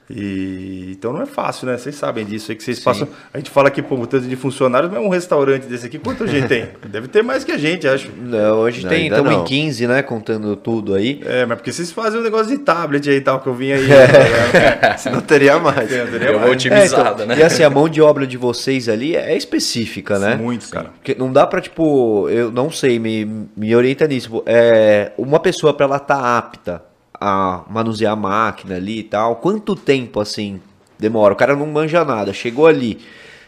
E, 0.09 0.93
então 0.93 1.13
não 1.13 1.23
é 1.23 1.27
fácil, 1.27 1.67
né? 1.67 1.77
Vocês 1.77 1.97
sabem 1.97 2.25
disso 2.25 2.53
aí 2.53 2.57
que 2.57 2.63
vocês 2.63 2.79
passam. 2.79 3.09
A 3.35 3.39
gente 3.39 3.51
fala 3.51 3.71
que, 3.71 3.83
pô, 3.83 3.97
o 3.97 4.07
tanto 4.07 4.27
de 4.27 4.37
funcionários, 4.37 4.91
mas 4.93 5.01
um 5.03 5.09
restaurante 5.09 5.65
desse 5.65 5.87
aqui, 5.87 5.99
quanta 5.99 6.27
gente 6.29 6.47
tem? 6.47 6.69
Deve 6.89 7.09
ter 7.09 7.23
mais 7.25 7.43
que 7.43 7.51
a 7.51 7.59
gente, 7.59 7.89
acho. 7.89 8.11
Não, 8.17 8.59
hoje 8.59 8.83
Não, 8.83 8.91
tem, 8.91 9.09
estamos 9.09 9.33
não. 9.33 9.43
em 9.43 9.45
15, 9.45 9.87
né? 9.89 10.03
Contando 10.03 10.55
tudo 10.55 10.95
aí. 10.95 11.21
É, 11.25 11.45
mas 11.45 11.59
porque 11.59 11.73
vocês 11.73 11.91
fazem 11.91 12.21
um 12.21 12.23
negócio 12.23 12.47
de 12.47 12.59
tablet 12.59 13.09
aí 13.11 13.17
e 13.17 13.21
tal, 13.21 13.41
que 13.41 13.49
eu 13.49 13.55
vim 13.55 13.73
aí. 13.73 13.87
É. 13.97 14.89
né? 14.91 14.97
Se 14.97 15.11
não 15.11 15.21
teria 15.21 15.59
mais. 15.59 15.89
Deu 15.89 16.39
uma 16.39 16.47
É, 16.47 16.51
otimizada, 16.51 17.25
então, 17.25 17.27
né? 17.27 17.39
E 17.39 17.43
assim, 17.43 17.63
a 17.63 17.71
mão 17.71 17.89
de 17.89 18.01
obra 18.01 18.27
de 18.27 18.37
vocês 18.37 18.89
ali 18.89 19.17
é 19.17 19.37
específica, 19.37 20.19
né? 20.19 20.37
Muito, 20.37 20.69
cara. 20.69 20.91
Porque 20.95 21.15
não 21.15 21.33
dá 21.33 21.47
pra, 21.47 21.61
tipo, 21.61 22.29
eu 22.29 22.51
não 22.51 22.71
sei, 22.71 22.99
me, 22.99 23.47
me 23.57 23.75
orienta 23.75 24.07
nisso. 24.07 24.43
É, 24.47 25.13
uma 25.19 25.41
pessoa 25.41 25.75
pra 25.75 25.87
ela 25.87 25.97
estar 25.97 26.39
apta 26.39 26.83
a 27.21 27.65
manusear 27.69 28.13
a 28.13 28.17
máquina 28.17 28.77
ali 28.77 29.01
e 29.01 29.03
tal, 29.03 29.37
quanto 29.37 29.75
tempo, 29.75 30.21
assim, 30.21 30.61
demora? 30.99 31.35
O 31.35 31.37
cara 31.37 31.55
não 31.55 31.67
manja 31.67 32.05
nada, 32.05 32.33
chegou 32.33 32.67
ali. 32.67 32.99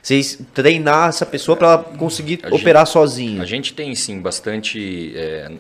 Vocês 0.03 0.41
treinar 0.55 1.09
essa 1.09 1.27
pessoa 1.27 1.57
pra 1.57 1.69
ela 1.69 1.85
conseguir 1.85 2.41
A 2.43 2.55
operar 2.55 2.87
sozinha. 2.87 3.43
A 3.43 3.47
gente 3.47 3.75
tem 3.75 3.95
sim 3.95 4.21
bastante 4.21 5.13
é, 5.15 5.51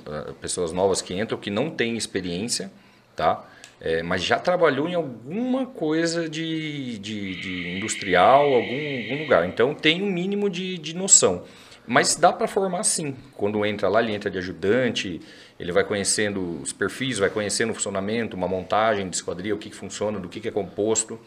pessoas 0.41 0.73
novas 0.73 1.03
que 1.03 1.13
entram 1.13 1.39
que 1.39 1.51
não 1.51 1.69
têm 1.71 1.97
experiência, 1.97 2.71
tá? 3.15 3.45
É, 3.81 4.03
mas 4.03 4.25
já 4.25 4.39
trabalhou 4.39 4.89
em 4.89 4.95
alguma 4.95 5.67
coisa 5.67 6.29
de, 6.29 6.99
de, 6.99 7.41
de 7.41 7.77
industrial, 7.77 8.55
algum, 8.55 9.03
algum 9.03 9.23
lugar. 9.23 9.47
Então 9.47 9.75
tem 9.75 10.03
um 10.03 10.11
mínimo 10.11 10.49
de, 10.49 10.79
de 10.79 10.97
noção. 10.97 11.45
Mas 11.87 12.17
dá 12.17 12.33
para 12.33 12.47
formar 12.47 12.83
sim. 12.83 13.17
Quando 13.35 13.65
entra 13.65 13.89
lá, 13.89 14.03
ele 14.03 14.13
entra 14.13 14.31
de 14.31 14.39
ajudante, 14.39 15.21
ele 15.59 15.73
vai 15.73 15.83
conhecendo 15.85 16.61
os 16.63 16.73
perfis, 16.73 17.19
vai 17.19 17.31
conhecendo 17.31 17.71
o 17.71 17.75
funcionamento, 17.75 18.37
uma 18.37 18.47
montagem 18.49 19.09
de 19.09 19.17
esquadria, 19.17 19.55
o 19.55 19.59
que, 19.59 19.71
que 19.71 19.77
funciona, 19.77 20.19
do 20.21 20.29
que, 20.29 20.41
que 20.41 20.49
é 20.49 20.51
composto. 20.51 21.19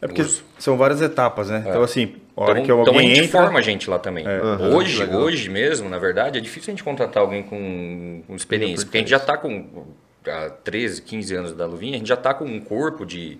É 0.00 0.06
porque 0.06 0.22
Os- 0.22 0.44
são 0.58 0.76
várias 0.76 1.00
etapas, 1.02 1.48
né? 1.50 1.64
Então, 1.66 1.82
assim, 1.82 2.14
a 2.36 2.40
hora 2.42 2.52
então, 2.60 2.64
que 2.64 2.70
alguém 2.70 2.86
então 2.92 2.98
a 2.98 3.02
gente 3.02 3.20
entra... 3.26 3.40
forma 3.42 3.58
a 3.58 3.62
gente 3.62 3.90
lá 3.90 3.98
também. 3.98 4.26
Aham, 4.26 4.76
hoje, 4.76 4.98
legal. 5.00 5.20
hoje 5.22 5.48
mesmo, 5.48 5.88
na 5.88 5.98
verdade, 5.98 6.38
é 6.38 6.40
difícil 6.40 6.72
a 6.72 6.76
gente 6.76 6.84
contratar 6.84 7.22
alguém 7.22 7.42
com, 7.42 8.22
com 8.26 8.36
experiência, 8.36 8.84
porque 8.86 8.98
a 8.98 9.00
gente 9.00 9.10
já 9.10 9.16
está 9.16 9.36
com 9.36 9.86
há 10.26 10.50
13, 10.50 11.02
15 11.02 11.34
anos 11.34 11.52
da 11.52 11.66
Luvinha, 11.66 11.96
a 11.96 11.98
gente 11.98 12.08
já 12.08 12.14
está 12.14 12.32
com 12.32 12.44
um 12.44 12.60
corpo 12.60 13.04
de, 13.04 13.38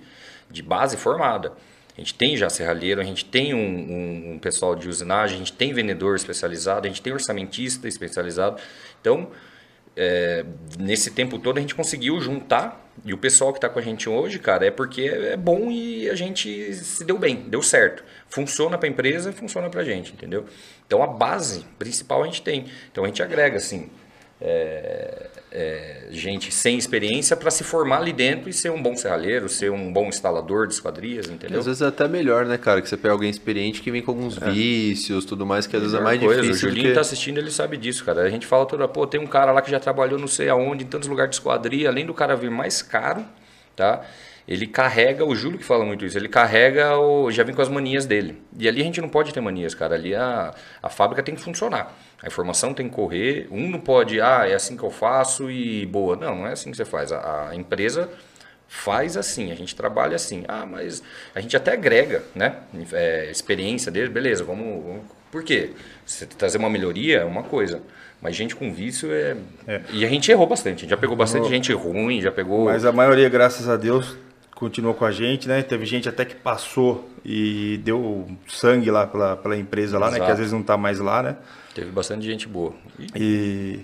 de 0.50 0.62
base 0.62 0.96
formada. 0.96 1.52
A 1.96 2.00
gente 2.00 2.12
tem 2.14 2.36
já 2.36 2.50
serralheiro, 2.50 3.00
a 3.00 3.04
gente 3.04 3.24
tem 3.24 3.54
um, 3.54 3.58
um- 3.58 4.32
um 4.32 4.38
pessoal 4.40 4.74
de 4.74 4.88
usinagem, 4.88 5.36
a 5.36 5.38
gente 5.38 5.52
tem 5.52 5.72
vendedor 5.72 6.16
especializado, 6.16 6.86
a 6.86 6.90
gente 6.90 7.00
tem 7.00 7.12
orçamentista 7.12 7.86
especializado. 7.86 8.60
Então, 9.00 9.28
é, 9.96 10.44
nesse 10.78 11.10
tempo 11.10 11.38
todo 11.38 11.58
a 11.58 11.60
gente 11.60 11.74
conseguiu 11.74 12.20
juntar 12.20 12.80
e 13.04 13.12
o 13.12 13.18
pessoal 13.18 13.52
que 13.52 13.58
está 13.58 13.68
com 13.68 13.78
a 13.78 13.82
gente 13.82 14.08
hoje, 14.08 14.38
cara, 14.38 14.66
é 14.66 14.70
porque 14.70 15.02
é 15.02 15.36
bom 15.36 15.70
e 15.70 16.08
a 16.08 16.14
gente 16.14 16.72
se 16.74 17.04
deu 17.04 17.18
bem, 17.18 17.48
deu 17.48 17.62
certo. 17.62 18.04
Funciona 18.28 18.78
para 18.78 18.88
a 18.88 18.90
empresa, 18.90 19.32
funciona 19.32 19.68
para 19.68 19.80
a 19.80 19.84
gente, 19.84 20.12
entendeu? 20.12 20.46
Então 20.86 21.02
a 21.02 21.06
base 21.06 21.66
principal 21.78 22.22
a 22.22 22.26
gente 22.26 22.42
tem. 22.42 22.66
Então 22.90 23.04
a 23.04 23.06
gente 23.06 23.22
agrega 23.22 23.56
assim 23.56 23.90
é, 24.40 25.26
é, 25.56 26.08
gente 26.10 26.52
sem 26.52 26.76
experiência 26.76 27.36
para 27.36 27.48
se 27.48 27.62
formar 27.62 27.98
ali 27.98 28.12
dentro 28.12 28.50
e 28.50 28.52
ser 28.52 28.70
um 28.70 28.82
bom 28.82 28.96
serralheiro, 28.96 29.48
ser 29.48 29.70
um 29.70 29.92
bom 29.92 30.08
instalador 30.08 30.66
de 30.66 30.74
esquadrias, 30.74 31.28
entendeu? 31.28 31.60
às 31.60 31.66
vezes 31.66 31.80
é 31.80 31.86
até 31.86 32.08
melhor, 32.08 32.44
né, 32.44 32.58
cara? 32.58 32.82
Que 32.82 32.88
você 32.88 32.96
pega 32.96 33.12
alguém 33.14 33.30
experiente 33.30 33.80
que 33.80 33.88
vem 33.88 34.02
com 34.02 34.10
alguns 34.10 34.36
vícios, 34.36 35.24
tudo 35.24 35.46
mais, 35.46 35.68
que 35.68 35.76
às 35.76 35.82
vezes 35.82 35.96
é 35.96 36.02
mais 36.02 36.20
coisa. 36.20 36.42
difícil. 36.42 36.68
O 36.68 36.70
Julinho 36.72 36.88
que... 36.88 36.94
tá 36.94 37.02
assistindo, 37.02 37.38
ele 37.38 37.52
sabe 37.52 37.76
disso, 37.76 38.04
cara. 38.04 38.22
A 38.22 38.30
gente 38.30 38.46
fala 38.46 38.66
toda, 38.66 38.88
pô, 38.88 39.06
tem 39.06 39.20
um 39.20 39.28
cara 39.28 39.52
lá 39.52 39.62
que 39.62 39.70
já 39.70 39.78
trabalhou 39.78 40.18
não 40.18 40.26
sei 40.26 40.48
aonde, 40.48 40.82
em 40.82 40.88
tantos 40.88 41.08
lugares 41.08 41.30
de 41.30 41.36
esquadria, 41.36 41.88
além 41.88 42.04
do 42.04 42.12
cara 42.12 42.34
vir 42.34 42.50
mais 42.50 42.82
caro, 42.82 43.24
tá? 43.76 44.04
Ele 44.46 44.66
carrega, 44.66 45.24
o 45.24 45.34
Júlio 45.34 45.58
que 45.58 45.64
fala 45.64 45.84
muito 45.86 46.04
isso, 46.04 46.18
ele 46.18 46.28
carrega, 46.28 46.98
o, 46.98 47.30
já 47.30 47.42
vem 47.42 47.54
com 47.54 47.62
as 47.62 47.68
manias 47.68 48.04
dele. 48.04 48.42
E 48.58 48.68
ali 48.68 48.82
a 48.82 48.84
gente 48.84 49.00
não 49.00 49.08
pode 49.08 49.32
ter 49.32 49.40
manias, 49.40 49.74
cara. 49.74 49.94
Ali 49.94 50.14
a, 50.14 50.54
a 50.82 50.90
fábrica 50.90 51.22
tem 51.22 51.34
que 51.34 51.40
funcionar. 51.40 51.96
A 52.22 52.26
informação 52.26 52.74
tem 52.74 52.88
que 52.88 52.94
correr. 52.94 53.48
Um 53.50 53.70
não 53.70 53.80
pode, 53.80 54.20
ah, 54.20 54.46
é 54.46 54.54
assim 54.54 54.76
que 54.76 54.82
eu 54.82 54.90
faço 54.90 55.50
e 55.50 55.86
boa. 55.86 56.14
Não, 56.14 56.36
não 56.36 56.46
é 56.46 56.52
assim 56.52 56.70
que 56.70 56.76
você 56.76 56.84
faz. 56.84 57.10
A, 57.10 57.48
a 57.48 57.56
empresa 57.56 58.10
faz 58.68 59.16
assim, 59.16 59.50
a 59.50 59.54
gente 59.54 59.74
trabalha 59.74 60.16
assim. 60.16 60.44
Ah, 60.46 60.66
mas 60.66 61.02
a 61.34 61.40
gente 61.40 61.56
até 61.56 61.72
agrega, 61.72 62.22
né? 62.34 62.56
É, 62.92 63.30
experiência 63.30 63.90
dele, 63.90 64.10
beleza, 64.10 64.44
vamos, 64.44 64.84
vamos. 64.84 65.02
Por 65.32 65.42
quê? 65.42 65.70
Você 66.04 66.26
trazer 66.26 66.58
uma 66.58 66.68
melhoria 66.68 67.20
é 67.20 67.24
uma 67.24 67.42
coisa. 67.42 67.82
Mas 68.20 68.36
gente 68.36 68.56
com 68.56 68.72
vício 68.72 69.10
é... 69.12 69.36
E 69.90 70.04
a 70.04 70.08
gente 70.08 70.30
errou 70.30 70.46
bastante. 70.46 70.78
A 70.78 70.80
gente 70.80 70.90
já 70.90 70.96
pegou 70.96 71.16
bastante 71.16 71.48
gente 71.48 71.72
ruim, 71.72 72.22
já 72.22 72.32
pegou. 72.32 72.66
Mas 72.66 72.84
a 72.84 72.92
maioria, 72.92 73.28
graças 73.28 73.68
a 73.68 73.76
Deus, 73.76 74.16
continuou 74.64 74.94
com 74.94 75.04
a 75.04 75.10
gente, 75.10 75.46
né? 75.46 75.62
Teve 75.62 75.84
gente 75.84 76.08
até 76.08 76.24
que 76.24 76.34
passou 76.34 77.06
e 77.22 77.78
deu 77.84 78.26
sangue 78.48 78.90
lá 78.90 79.06
pela, 79.06 79.36
pela 79.36 79.56
empresa 79.58 79.98
lá, 79.98 80.06
né? 80.06 80.12
Que 80.12 80.16
Exato. 80.20 80.32
às 80.32 80.38
vezes 80.38 80.52
não 80.54 80.62
tá 80.62 80.74
mais 80.74 80.98
lá, 81.00 81.22
né? 81.22 81.36
Teve 81.74 81.90
bastante 81.90 82.24
gente 82.24 82.48
boa. 82.48 82.72
E. 83.14 83.80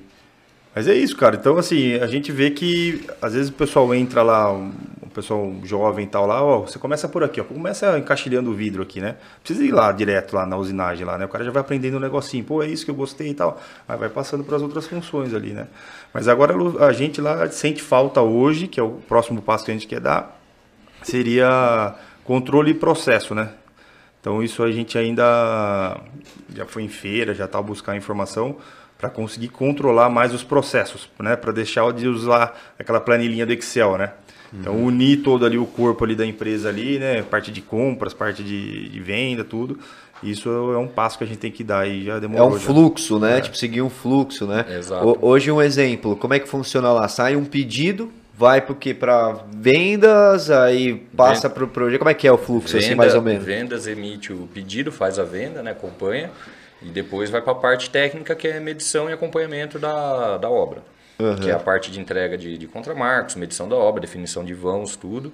Mas 0.75 0.89
é 0.89 0.95
isso, 0.95 1.17
cara. 1.17 1.37
Então, 1.37 1.59
assim, 1.59 1.97
a 1.97 2.07
gente 2.07 2.33
vê 2.33 2.51
que 2.51 3.07
às 3.21 3.35
vezes 3.35 3.51
o 3.51 3.53
pessoal 3.53 3.95
entra 3.95 4.23
lá, 4.23 4.51
o 4.53 5.11
pessoal 5.13 5.53
jovem 5.65 6.07
e 6.07 6.09
tal 6.09 6.27
lá, 6.27 6.43
ó, 6.43 6.61
você 6.61 6.79
começa 6.79 7.09
por 7.09 7.23
aqui, 7.23 7.41
ó, 7.41 7.45
começa 7.45 7.99
encaixilhando 7.99 8.51
o 8.51 8.55
vidro 8.55 8.83
aqui, 8.83 9.01
né? 9.01 9.17
Precisa 9.43 9.63
ir 9.63 9.73
lá 9.73 9.93
direto 9.93 10.33
lá 10.35 10.47
na 10.47 10.57
usinagem 10.57 11.05
lá, 11.05 11.19
né? 11.19 11.27
O 11.27 11.29
cara 11.29 11.45
já 11.45 11.51
vai 11.51 11.61
aprendendo 11.61 11.99
um 11.99 12.01
negocinho, 12.01 12.43
pô, 12.43 12.63
é 12.63 12.69
isso 12.69 12.87
que 12.87 12.91
eu 12.91 12.95
gostei 12.95 13.29
e 13.29 13.35
tal. 13.35 13.61
Aí 13.87 13.99
vai 13.99 14.09
passando 14.09 14.45
para 14.45 14.57
as 14.57 14.63
outras 14.63 14.87
funções 14.87 15.35
ali, 15.35 15.51
né? 15.51 15.67
Mas 16.15 16.27
agora 16.27 16.55
a 16.87 16.93
gente 16.93 17.21
lá 17.21 17.47
sente 17.51 17.83
falta 17.83 18.23
hoje, 18.23 18.67
que 18.67 18.81
é 18.81 18.83
o 18.83 18.93
próximo 19.09 19.43
passo 19.43 19.67
que 19.67 19.73
a 19.73 19.75
gente 19.75 19.87
quer 19.87 20.01
dar, 20.01 20.40
seria 21.03 21.95
controle 22.25 22.71
e 22.73 22.75
processo, 22.75 23.35
né? 23.35 23.51
Então 24.21 24.43
isso 24.43 24.63
a 24.63 24.71
gente 24.71 24.99
ainda 24.99 25.99
já 26.55 26.67
foi 26.67 26.83
em 26.83 26.89
feira, 26.89 27.35
já 27.35 27.47
está 27.47 27.61
buscando 27.61 27.97
informação 27.97 28.57
para 28.99 29.09
conseguir 29.09 29.49
controlar 29.49 30.11
mais 30.11 30.35
os 30.35 30.43
processos, 30.43 31.09
né? 31.19 31.37
Para 31.37 31.53
deixar 31.53 31.91
de 31.93 32.07
usar 32.07 32.55
aquela 32.79 33.01
planilhinha 33.01 33.47
do 33.47 33.53
Excel, 33.53 33.97
né? 33.97 34.13
Então 34.53 34.77
unir 34.85 35.23
todo 35.23 35.47
ali 35.47 35.57
o 35.57 35.65
corpo 35.65 36.05
ali 36.05 36.15
da 36.17 36.27
empresa 36.27 36.69
ali, 36.69 36.99
né? 36.99 37.23
Parte 37.23 37.51
de 37.53 37.63
compras, 37.63 38.13
parte 38.13 38.43
de, 38.43 38.89
de 38.89 39.01
venda, 39.01 39.45
tudo. 39.45 39.79
Isso 40.23 40.51
é 40.51 40.77
um 40.77 40.89
passo 40.89 41.17
que 41.17 41.25
a 41.25 41.27
gente 41.27 41.39
tem 41.39 41.51
que 41.51 41.65
dar 41.65 41.89
e 41.89 42.05
já 42.05 42.17
É 42.17 42.21
demorou. 42.21 42.49
um 42.51 42.59
já. 42.59 42.67
fluxo, 42.67 43.19
né? 43.19 43.41
Tipo, 43.41 43.57
seguir 43.57 43.81
um 43.81 43.89
fluxo, 43.89 44.47
né? 44.47 44.67
Exato. 44.77 45.07
Ho- 45.09 45.19
Hoje 45.23 45.51
um 45.51 45.63
exemplo, 45.63 46.15
como 46.17 46.35
é 46.35 46.39
que 46.39 46.47
funciona 46.49 46.93
lá? 46.93 47.09
Sai 47.09 47.37
um 47.37 47.45
pedido, 47.45 48.13
vai 48.41 48.63
pro 48.63 48.75
quê? 48.75 48.95
Para 48.95 49.45
vendas, 49.55 50.51
aí 50.51 50.95
passa 51.15 51.47
Ven- 51.49 51.55
pro 51.55 51.69
projeto. 51.69 51.99
Como 51.99 52.11
é 52.11 52.15
que 52.15 52.27
é 52.27 52.33
o 52.33 52.39
fluxo, 52.39 52.75
assim, 52.77 52.89
Venda- 52.89 52.97
mais 52.97 53.15
ou 53.15 53.21
menos? 53.21 53.45
Vendas 53.45 53.87
emite 53.87 54.33
o 54.33 54.49
pedido, 54.53 54.91
faz 54.91 55.19
a 55.19 55.25
venda, 55.25 55.63
né, 55.63 55.73
acompanha, 55.73 56.31
e 56.83 56.87
depois 56.87 57.29
vai 57.29 57.43
para 57.43 57.53
a 57.53 57.57
parte 57.57 57.91
técnica, 57.91 58.35
que 58.35 58.49
é 58.49 58.59
medição 58.59 59.11
e 59.11 59.13
acompanhamento 59.13 59.79
da, 59.79 60.39
da 60.39 60.49
obra. 60.49 60.83
que 61.43 61.51
é 61.51 61.53
a 61.53 61.59
parte 61.59 61.91
de 61.91 62.01
entrega 62.01 62.39
de, 62.39 62.57
de 62.57 62.67
contramarcos, 62.67 63.35
medição 63.35 63.69
da 63.69 63.77
obra, 63.77 64.01
definição 64.01 64.43
de 64.43 64.55
vãos, 64.55 64.97
tudo. 64.97 65.31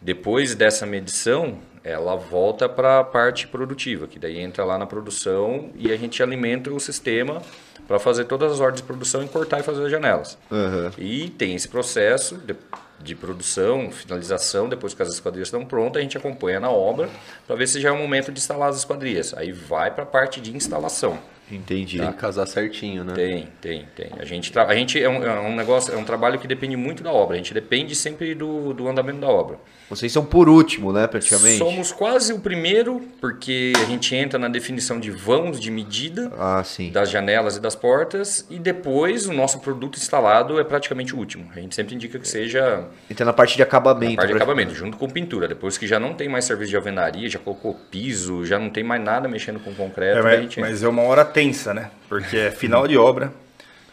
Depois 0.00 0.54
dessa 0.54 0.86
medição, 0.86 1.58
ela 1.86 2.16
volta 2.16 2.68
para 2.68 2.98
a 2.98 3.04
parte 3.04 3.46
produtiva, 3.46 4.08
que 4.08 4.18
daí 4.18 4.40
entra 4.40 4.64
lá 4.64 4.76
na 4.76 4.86
produção 4.86 5.70
e 5.76 5.92
a 5.92 5.96
gente 5.96 6.20
alimenta 6.20 6.68
o 6.70 6.80
sistema 6.80 7.40
para 7.86 8.00
fazer 8.00 8.24
todas 8.24 8.50
as 8.50 8.58
ordens 8.58 8.80
de 8.80 8.86
produção 8.86 9.22
e 9.22 9.28
cortar 9.28 9.60
e 9.60 9.62
fazer 9.62 9.84
as 9.84 9.90
janelas. 9.90 10.36
Aham. 10.50 10.90
E 10.98 11.30
tem 11.30 11.54
esse 11.54 11.68
processo 11.68 12.38
de, 12.38 12.56
de 13.00 13.14
produção, 13.14 13.88
finalização, 13.92 14.68
depois 14.68 14.94
que 14.94 15.02
as 15.02 15.10
esquadrias 15.10 15.46
estão 15.46 15.64
prontas, 15.64 16.00
a 16.00 16.02
gente 16.02 16.18
acompanha 16.18 16.58
na 16.58 16.70
obra 16.70 17.08
para 17.46 17.54
ver 17.54 17.68
se 17.68 17.80
já 17.80 17.90
é 17.90 17.92
o 17.92 17.98
momento 17.98 18.32
de 18.32 18.40
instalar 18.40 18.68
as 18.68 18.78
esquadrias. 18.78 19.32
Aí 19.34 19.52
vai 19.52 19.92
para 19.92 20.02
a 20.02 20.06
parte 20.06 20.40
de 20.40 20.56
instalação. 20.56 21.16
Entendi. 21.48 21.98
Tem 21.98 22.10
que 22.10 22.18
casar 22.18 22.46
certinho, 22.46 23.04
né? 23.04 23.14
Tem, 23.14 23.48
tem, 23.60 23.88
tem. 23.94 24.10
A 24.18 24.24
gente, 24.24 24.58
a 24.58 24.74
gente 24.74 25.00
é, 25.00 25.08
um, 25.08 25.22
é 25.22 25.40
um 25.40 25.54
negócio, 25.54 25.94
é 25.94 25.96
um 25.96 26.04
trabalho 26.04 26.40
que 26.40 26.48
depende 26.48 26.74
muito 26.74 27.04
da 27.04 27.12
obra. 27.12 27.34
A 27.34 27.38
gente 27.38 27.54
depende 27.54 27.94
sempre 27.94 28.34
do, 28.34 28.74
do 28.74 28.88
andamento 28.88 29.20
da 29.20 29.28
obra. 29.28 29.56
Vocês 29.88 30.10
são 30.10 30.24
por 30.24 30.48
último, 30.48 30.92
né, 30.92 31.06
praticamente? 31.06 31.58
Somos 31.58 31.92
quase 31.92 32.32
o 32.32 32.40
primeiro, 32.40 33.00
porque 33.20 33.72
a 33.80 33.84
gente 33.84 34.14
entra 34.16 34.36
na 34.38 34.48
definição 34.48 34.98
de 34.98 35.12
vãos 35.12 35.60
de 35.60 35.70
medida 35.70 36.32
Ah, 36.36 36.60
sim. 36.64 36.90
das 36.90 37.08
janelas 37.08 37.56
e 37.56 37.60
das 37.60 37.76
portas 37.76 38.44
e 38.50 38.58
depois 38.58 39.26
o 39.28 39.32
nosso 39.32 39.60
produto 39.60 39.96
instalado 39.96 40.58
é 40.58 40.64
praticamente 40.64 41.14
o 41.14 41.18
último. 41.18 41.48
A 41.54 41.60
gente 41.60 41.74
sempre 41.74 41.94
indica 41.94 42.18
que 42.18 42.26
seja 42.26 42.84
Entra 43.08 43.24
na 43.24 43.32
parte 43.32 43.54
de 43.56 43.62
acabamento. 43.62 44.16
parte 44.16 44.30
de 44.30 44.34
acabamento, 44.36 44.74
junto 44.74 44.96
com 44.96 45.08
pintura. 45.08 45.46
Depois 45.46 45.78
que 45.78 45.86
já 45.86 46.00
não 46.00 46.14
tem 46.14 46.28
mais 46.28 46.44
serviço 46.44 46.70
de 46.70 46.76
alvenaria, 46.76 47.28
já 47.28 47.38
colocou 47.38 47.74
piso, 47.88 48.44
já 48.44 48.58
não 48.58 48.70
tem 48.70 48.82
mais 48.82 49.00
nada 49.02 49.28
mexendo 49.28 49.60
com 49.60 49.72
concreto, 49.72 50.18
É, 50.18 50.22
mas, 50.22 50.40
gente 50.40 50.60
mas 50.60 50.82
é 50.82 50.88
uma 50.88 51.02
hora 51.02 51.24
tensa, 51.24 51.72
né? 51.72 51.90
Porque 52.08 52.36
é 52.36 52.50
final 52.50 52.88
de 52.88 52.96
obra. 52.98 53.32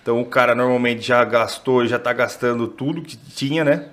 Então 0.01 0.19
o 0.19 0.25
cara 0.25 0.53
normalmente 0.55 1.01
já 1.01 1.23
gastou, 1.23 1.85
já 1.85 1.97
tá 1.99 2.11
gastando 2.11 2.67
tudo 2.67 3.01
que 3.01 3.15
tinha, 3.15 3.63
né? 3.63 3.85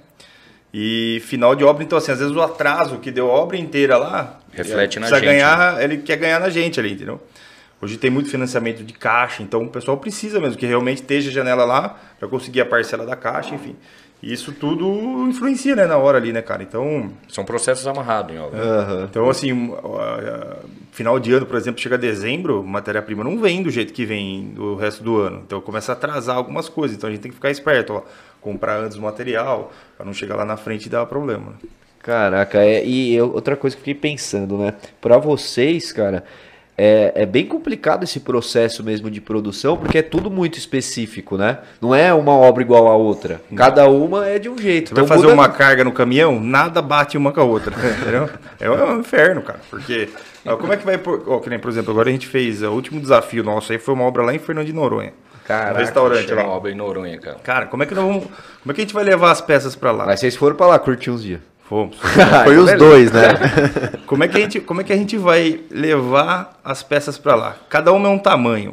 E 0.73 1.21
final 1.27 1.55
de 1.57 1.65
obra, 1.65 1.83
então 1.83 1.99
assim, 1.99 2.13
às 2.13 2.21
vezes 2.21 2.35
o 2.35 2.41
atraso 2.41 2.99
que 2.99 3.11
deu 3.11 3.31
a 3.31 3.35
obra 3.35 3.57
inteira 3.57 3.97
lá 3.97 4.39
Reflete 4.53 5.01
na 5.01 5.09
gente, 5.09 5.21
ganhar, 5.21 5.83
ele 5.83 5.99
quer 5.99 6.17
ganhar 6.17 6.39
na 6.39 6.49
gente 6.49 6.79
ali, 6.79 6.93
entendeu? 6.93 7.21
Hoje 7.83 7.97
tem 7.97 8.11
muito 8.11 8.29
financiamento 8.29 8.85
de 8.85 8.93
caixa, 8.93 9.43
então 9.43 9.63
o 9.63 9.69
pessoal 9.69 9.97
precisa 9.97 10.39
mesmo 10.39 10.57
que 10.57 10.67
realmente 10.67 10.99
esteja 10.99 11.31
a 11.31 11.33
janela 11.33 11.65
lá 11.65 11.99
para 12.19 12.29
conseguir 12.29 12.61
a 12.61 12.67
parcela 12.67 13.07
da 13.07 13.17
caixa, 13.17 13.55
enfim. 13.55 13.75
E 14.23 14.33
isso 14.33 14.53
tudo 14.53 15.27
influencia, 15.29 15.75
né, 15.75 15.87
na 15.87 15.97
hora 15.97 16.19
ali, 16.19 16.31
né, 16.33 16.43
cara? 16.43 16.63
Então, 16.63 17.11
são 17.29 17.43
processos 17.45 17.87
amarrados 17.87 18.35
em 18.35 18.39
obra. 18.39 18.61
Aham. 18.61 19.07
então, 19.11 19.31
assim, 19.31 19.51
uh, 19.51 19.75
uh, 19.75 20.69
final 20.93 21.19
de 21.19 21.33
ano, 21.33 21.47
por 21.47 21.57
exemplo, 21.57 21.81
chega 21.81 21.97
dezembro, 21.97 22.63
matéria-prima 22.63 23.25
não 23.25 23.39
vem 23.41 23.63
do 23.63 23.71
jeito 23.71 23.93
que 23.95 24.05
vem 24.05 24.51
do 24.55 24.75
resto 24.77 25.03
do 25.03 25.17
ano. 25.19 25.43
Então 25.47 25.61
começa 25.63 25.93
a 25.93 25.95
atrasar 25.95 26.37
algumas 26.37 26.69
coisas. 26.69 26.97
Então 26.97 27.09
a 27.09 27.13
gente 27.13 27.23
tem 27.23 27.31
que 27.31 27.37
ficar 27.37 27.51
esperto, 27.51 27.95
ó, 27.95 28.03
comprar 28.43 28.79
antes 28.79 28.99
o 28.99 29.01
material, 29.01 29.73
para 29.97 30.05
não 30.05 30.13
chegar 30.13 30.37
lá 30.37 30.45
na 30.45 30.57
frente 30.59 30.87
e 30.87 30.91
dar 30.91 31.07
problema. 31.07 31.55
Caraca, 32.03 32.59
é, 32.63 32.85
e 32.85 33.15
eu- 33.15 33.33
outra 33.33 33.57
coisa 33.57 33.77
que 33.77 33.81
eu 33.81 33.85
fiquei 33.95 34.11
pensando, 34.11 34.57
né? 34.59 34.75
Pra 35.01 35.19
vocês, 35.19 35.93
cara, 35.93 36.25
é, 36.83 37.13
é 37.15 37.27
bem 37.27 37.45
complicado 37.45 38.05
esse 38.05 38.21
processo 38.21 38.83
mesmo 38.83 39.11
de 39.11 39.21
produção, 39.21 39.77
porque 39.77 39.99
é 39.99 40.03
tudo 40.03 40.31
muito 40.31 40.57
específico, 40.59 41.37
né? 41.37 41.59
Não 41.79 41.95
é 41.95 42.15
uma 42.15 42.33
obra 42.33 42.63
igual 42.63 42.89
a 42.89 42.97
outra. 42.97 43.39
Cada 43.55 43.87
uma 43.87 44.27
é 44.27 44.39
de 44.39 44.49
um 44.49 44.57
jeito. 44.57 44.89
Você 44.89 44.95
vai 44.95 45.05
Então 45.05 45.15
fazer 45.15 45.27
muda- 45.29 45.35
uma 45.35 45.49
carga 45.51 45.85
no 45.85 45.93
caminhão, 45.93 46.41
nada 46.41 46.81
bate 46.81 47.19
uma 47.19 47.33
com 47.33 47.41
a 47.41 47.45
outra, 47.45 47.75
entendeu? 48.01 48.31
É 48.59 48.71
um, 48.71 48.75
é 48.75 48.85
um 48.95 49.01
inferno, 49.01 49.43
cara. 49.43 49.61
Porque, 49.69 50.09
como 50.59 50.73
é 50.73 50.77
que 50.79 50.87
vai... 50.87 50.97
Por, 50.97 51.23
ó, 51.27 51.39
que 51.39 51.51
nem, 51.51 51.59
por 51.59 51.69
exemplo, 51.71 51.91
agora 51.93 52.09
a 52.09 52.13
gente 52.13 52.27
fez, 52.27 52.63
o 52.63 52.71
último 52.71 52.99
desafio 52.99 53.45
nosso 53.45 53.73
aí 53.73 53.79
foi 53.79 53.93
uma 53.93 54.05
obra 54.05 54.23
lá 54.23 54.35
em 54.35 54.39
Fernando 54.39 54.67
de 54.67 54.73
Noronha. 54.73 55.13
Caraca, 55.47 55.75
um 55.75 55.79
restaurante 55.79 56.29
Chega 56.29 56.41
uma 56.43 56.49
lá. 56.49 56.57
obra 56.57 56.71
em 56.71 56.75
Noronha, 56.75 57.19
cara. 57.19 57.37
Cara, 57.43 57.67
como 57.67 57.83
é 57.83 57.87
que 57.87 57.95
nós 57.95 58.05
vamos... 58.05 58.25
Como 58.25 58.71
é 58.71 58.73
que 58.73 58.81
a 58.81 58.85
gente 58.85 58.95
vai 58.95 59.05
levar 59.05 59.33
as 59.33 59.41
peças 59.43 59.75
para 59.77 59.91
lá? 59.91 60.07
Mas 60.07 60.21
vocês 60.21 60.35
foram 60.37 60.55
pra 60.57 60.67
lá 60.67 60.79
curtir 60.79 61.11
uns 61.11 61.23
dias. 61.23 61.41
Fomos. 61.71 61.97
Foi 62.43 62.59
os 62.59 62.73
dois, 62.77 63.13
né? 63.13 63.29
Como 64.05 64.25
é 64.25 64.29
que 64.29 64.37
a 64.37 64.41
gente, 64.41 64.59
como 64.59 64.81
é 64.81 64.85
que 64.85 64.93
a 64.93 64.97
gente 64.97 65.17
vai 65.17 65.61
levar 65.71 66.59
as 66.65 66.83
peças 66.83 67.17
para 67.17 67.37
lá? 67.37 67.57
Cada 67.69 67.93
uma 67.93 68.09
é 68.09 68.11
um 68.11 68.19
tamanho. 68.19 68.73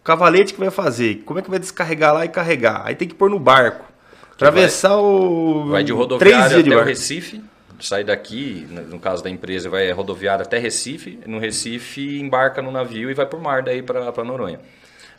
O 0.00 0.04
cavalete 0.04 0.54
que 0.54 0.60
vai 0.60 0.70
fazer, 0.70 1.24
como 1.26 1.40
é 1.40 1.42
que 1.42 1.50
vai 1.50 1.58
descarregar 1.58 2.14
lá 2.14 2.24
e 2.24 2.28
carregar? 2.28 2.82
Aí 2.84 2.94
tem 2.94 3.08
que 3.08 3.16
pôr 3.16 3.28
no 3.28 3.38
barco. 3.40 3.84
Atravessar 4.32 4.96
o 4.96 5.70
Vai 5.70 5.82
de 5.82 5.92
rodoviária 5.92 6.48
dias 6.50 6.64
de 6.64 6.72
até 6.72 6.80
o. 6.80 6.84
Recife, 6.84 7.42
sai 7.80 8.04
daqui, 8.04 8.64
no 8.70 8.82
no 8.82 8.98
caso 9.00 9.24
da 9.24 9.28
empresa, 9.28 9.68
vai 9.68 9.90
rodoviária 9.90 10.44
até 10.44 10.56
Recife, 10.56 11.18
no 11.26 11.40
Recife 11.40 12.20
embarca 12.20 12.62
no 12.62 12.70
navio 12.70 13.10
e 13.10 13.14
vai 13.14 13.26
por 13.26 13.40
mar 13.40 13.62
daí 13.62 13.82
para 13.82 14.24
Noronha. 14.24 14.60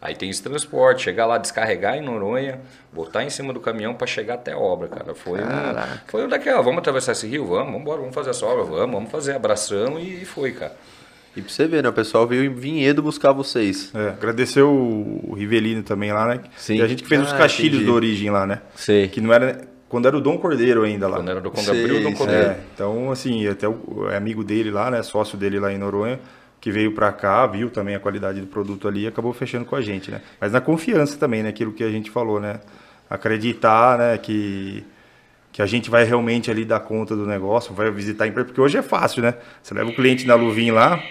Aí 0.02 0.16
tem 0.16 0.30
esse 0.30 0.42
transporte, 0.42 1.04
chegar 1.04 1.28
lá, 1.28 1.38
descarregar 1.38 1.96
em 1.96 2.02
Noronha, 2.02 2.60
botar 2.92 3.24
em 3.24 3.30
cima 3.30 3.54
do 3.54 3.60
caminhão 3.60 3.94
para 3.94 4.08
chegar 4.08 4.34
até 4.34 4.54
a 4.54 4.58
obra, 4.58 4.88
cara. 4.88 5.14
Foi 5.14 5.40
um, 5.40 5.46
foi 6.08 6.26
um 6.26 6.28
daquela, 6.28 6.62
vamos 6.62 6.80
atravessar 6.80 7.12
esse 7.12 7.28
rio? 7.28 7.46
Vamos, 7.46 7.66
vamos 7.66 7.82
embora, 7.82 8.00
vamos 8.00 8.16
fazer 8.16 8.32
essa 8.32 8.46
obra, 8.46 8.64
vamos, 8.64 8.92
vamos 8.96 9.12
fazer, 9.12 9.36
abraçamos 9.36 10.02
e 10.04 10.26
foi, 10.26 10.54
cara. 10.54 10.76
E 11.38 11.42
pra 11.42 11.50
você 11.50 11.66
ver, 11.68 11.84
né? 11.84 11.90
O 11.90 11.94
pessoal 11.94 12.28
veio 12.28 12.44
em 12.44 12.54
Vinhedo 12.54 13.02
buscar 13.02 13.32
vocês. 13.32 13.92
É, 13.96 14.10
agradecer 14.10 14.64
o 14.64 15.34
Rivelino 15.38 15.82
também 15.84 16.12
lá, 16.12 16.28
né? 16.28 16.42
Sim. 16.58 16.76
E 16.78 16.82
a 16.82 16.88
gente 16.88 17.04
que 17.04 17.08
fez 17.10 17.22
os 17.22 17.32
Ah, 17.32 17.38
castilhos 17.38 17.76
entendi. 17.76 17.86
da 17.86 17.94
origem 17.94 18.30
lá, 18.32 18.46
né? 18.46 18.60
Sei. 18.76 19.08
Que 19.08 19.22
não 19.22 19.32
era. 19.32 19.62
Quando 19.88 20.08
era 20.08 20.18
o 20.18 20.20
Dom 20.22 20.38
Cordeiro 20.38 20.84
ainda 20.84 21.08
lá. 21.08 21.18
Quando 21.18 21.32
era 21.32 21.40
do 21.40 21.50
quando 21.52 21.66
Sei, 21.66 21.80
abriu 21.84 21.98
do 22.00 22.08
sei. 22.08 22.16
Cordeiro. 22.16 22.50
É, 22.50 22.58
então, 22.74 23.12
assim, 23.12 23.48
até 23.48 23.68
o 23.68 24.10
é 24.12 24.18
amigo 24.18 24.44
dele 24.44 24.72
lá, 24.72 24.90
né? 24.92 25.02
Sócio 25.04 25.38
dele 25.38 25.58
lá 25.60 25.72
em 25.72 25.78
Noronha, 25.78 26.20
que 26.62 26.72
veio 26.72 26.94
pra 26.94 27.12
cá, 27.12 27.48
viu 27.48 27.72
também 27.72 27.96
a 27.96 28.00
qualidade 28.00 28.40
do 28.40 28.46
produto 28.46 28.88
ali 28.88 29.02
e 29.02 29.08
acabou 29.08 29.34
fechando 29.34 29.66
com 29.66 29.76
a 29.76 29.82
gente, 29.82 30.12
né? 30.12 30.22
Mas 30.40 30.52
na 30.52 30.62
confiança 30.62 31.18
também, 31.18 31.42
né? 31.42 31.50
Aquilo 31.50 31.74
que 31.74 31.84
a 31.84 31.90
gente 31.90 32.12
falou, 32.12 32.40
né? 32.40 32.60
Acreditar, 33.10 33.98
né? 33.98 34.18
Que, 34.20 34.86
que 35.52 35.60
a 35.60 35.66
gente 35.66 35.90
vai 35.90 36.04
realmente 36.04 36.52
ali 36.52 36.64
dar 36.64 36.80
conta 36.82 37.16
do 37.16 37.26
negócio, 37.26 37.74
vai 37.74 37.90
visitar 37.90 38.26
a 38.26 38.28
empresa, 38.28 38.46
porque 38.46 38.62
hoje 38.62 38.78
é 38.78 38.84
fácil, 38.84 39.24
né? 39.24 39.34
Você 39.62 39.74
leva 39.74 39.90
o 39.90 39.96
cliente 39.96 40.28
na 40.28 40.36
luvinha 40.36 40.72
lá, 40.72 41.04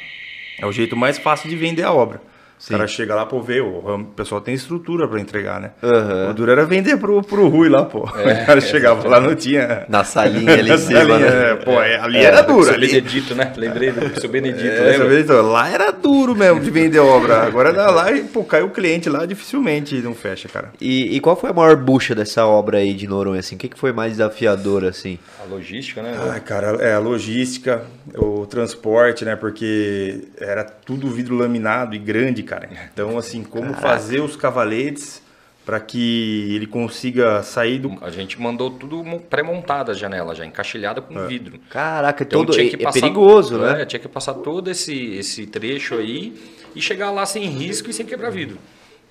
é 0.56 0.64
o 0.64 0.70
jeito 0.70 0.96
mais 0.96 1.18
fácil 1.18 1.50
de 1.50 1.56
vender 1.56 1.82
a 1.82 1.92
obra. 1.92 2.22
O 2.62 2.70
cara 2.70 2.86
chega 2.86 3.14
lá, 3.14 3.24
pô, 3.24 3.40
vê, 3.40 3.60
o 3.60 4.04
pessoal 4.14 4.40
tem 4.40 4.54
estrutura 4.54 5.08
pra 5.08 5.18
entregar, 5.18 5.60
né? 5.60 5.70
Aham. 5.82 6.30
O 6.30 6.34
duro 6.34 6.50
era 6.50 6.64
vender 6.66 6.98
pro, 6.98 7.22
pro 7.22 7.48
Rui 7.48 7.68
lá, 7.68 7.84
pô. 7.84 8.00
o 8.04 8.46
cara 8.46 8.60
chegava 8.60 9.08
lá, 9.08 9.18
não 9.18 9.34
tinha... 9.34 9.86
Na 9.88 10.04
salinha 10.04 10.52
ali 10.52 10.70
em 10.70 10.76
cima, 10.78 11.00
salinha, 11.00 11.18
né? 11.18 11.50
é, 11.50 11.54
pô, 11.56 11.80
é, 11.80 11.98
ali 11.98 12.18
era 12.18 12.42
duro. 12.42 12.64
Seu 12.64 12.74
Ali, 12.74 12.86
Benedito, 12.86 13.34
né? 13.34 13.52
Lembrei 13.56 13.90
do 13.92 14.20
seu 14.20 14.28
Benedito, 14.28 14.66
é, 14.66 14.96
lembra? 14.96 15.20
então, 15.20 15.42
lá 15.42 15.70
era 15.70 15.90
duro 15.90 16.36
mesmo 16.36 16.60
de 16.60 16.70
vender 16.70 16.98
obra. 16.98 17.42
Agora 17.48 17.72
dá 17.72 17.90
lá 17.90 18.12
e, 18.12 18.24
pô, 18.24 18.44
cai 18.44 18.62
o 18.62 18.70
cliente 18.70 19.08
lá, 19.08 19.24
dificilmente 19.24 19.96
não 19.96 20.14
fecha, 20.14 20.48
cara. 20.48 20.70
E, 20.80 21.16
e 21.16 21.20
qual 21.20 21.36
foi 21.36 21.50
a 21.50 21.52
maior 21.52 21.76
bucha 21.76 22.14
dessa 22.14 22.44
obra 22.44 22.78
aí 22.78 22.92
de 22.92 23.06
Noronha, 23.06 23.40
assim? 23.40 23.54
O 23.54 23.58
que, 23.58 23.68
que 23.68 23.78
foi 23.78 23.92
mais 23.92 24.12
desafiador, 24.12 24.84
assim? 24.84 25.18
A 25.42 25.48
logística, 25.48 26.02
né? 26.02 26.14
Ai, 26.30 26.40
cara, 26.40 26.76
é 26.82 26.92
a 26.92 26.98
logística, 26.98 27.82
o 28.14 28.46
transporte, 28.46 29.24
né? 29.24 29.34
Porque 29.34 30.28
era 30.38 30.64
tudo 30.64 31.08
vidro 31.08 31.36
laminado 31.36 31.94
e 31.94 31.98
grande, 31.98 32.42
cara. 32.50 32.68
Então, 32.92 33.16
assim, 33.16 33.44
como 33.44 33.72
fazer 33.74 34.20
os 34.20 34.34
cavaletes 34.36 35.22
para 35.64 35.78
que 35.78 36.52
ele 36.54 36.66
consiga 36.66 37.42
sair 37.44 37.78
do. 37.78 37.96
A 38.02 38.10
gente 38.10 38.40
mandou 38.40 38.70
tudo 38.70 39.04
mo- 39.04 39.20
pré-montado 39.20 39.92
as 39.92 39.98
janelas 39.98 40.36
já, 40.36 40.44
encaixilhada 40.44 40.98
É. 41.00 41.02
com 41.02 41.26
vidro. 41.28 41.60
Caraca, 41.70 42.24
Então 42.24 42.40
todo, 42.44 42.52
tinha 42.54 42.66
é, 42.66 42.70
que 42.70 42.76
é 42.76 42.78
passar, 42.82 43.00
perigoso, 43.00 43.64
é, 43.64 43.78
né? 43.78 43.84
Tinha 43.84 44.00
que 44.00 44.08
passar 44.08 44.34
todo 44.34 44.68
esse, 44.70 45.14
esse 45.14 45.46
trecho 45.46 45.94
aí 45.94 46.34
e 46.74 46.80
chegar 46.80 47.10
lá 47.12 47.24
sem 47.24 47.44
risco 47.46 47.88
e 47.90 47.92
sem 47.92 48.04
quebrar 48.04 48.30
vidro. 48.30 48.58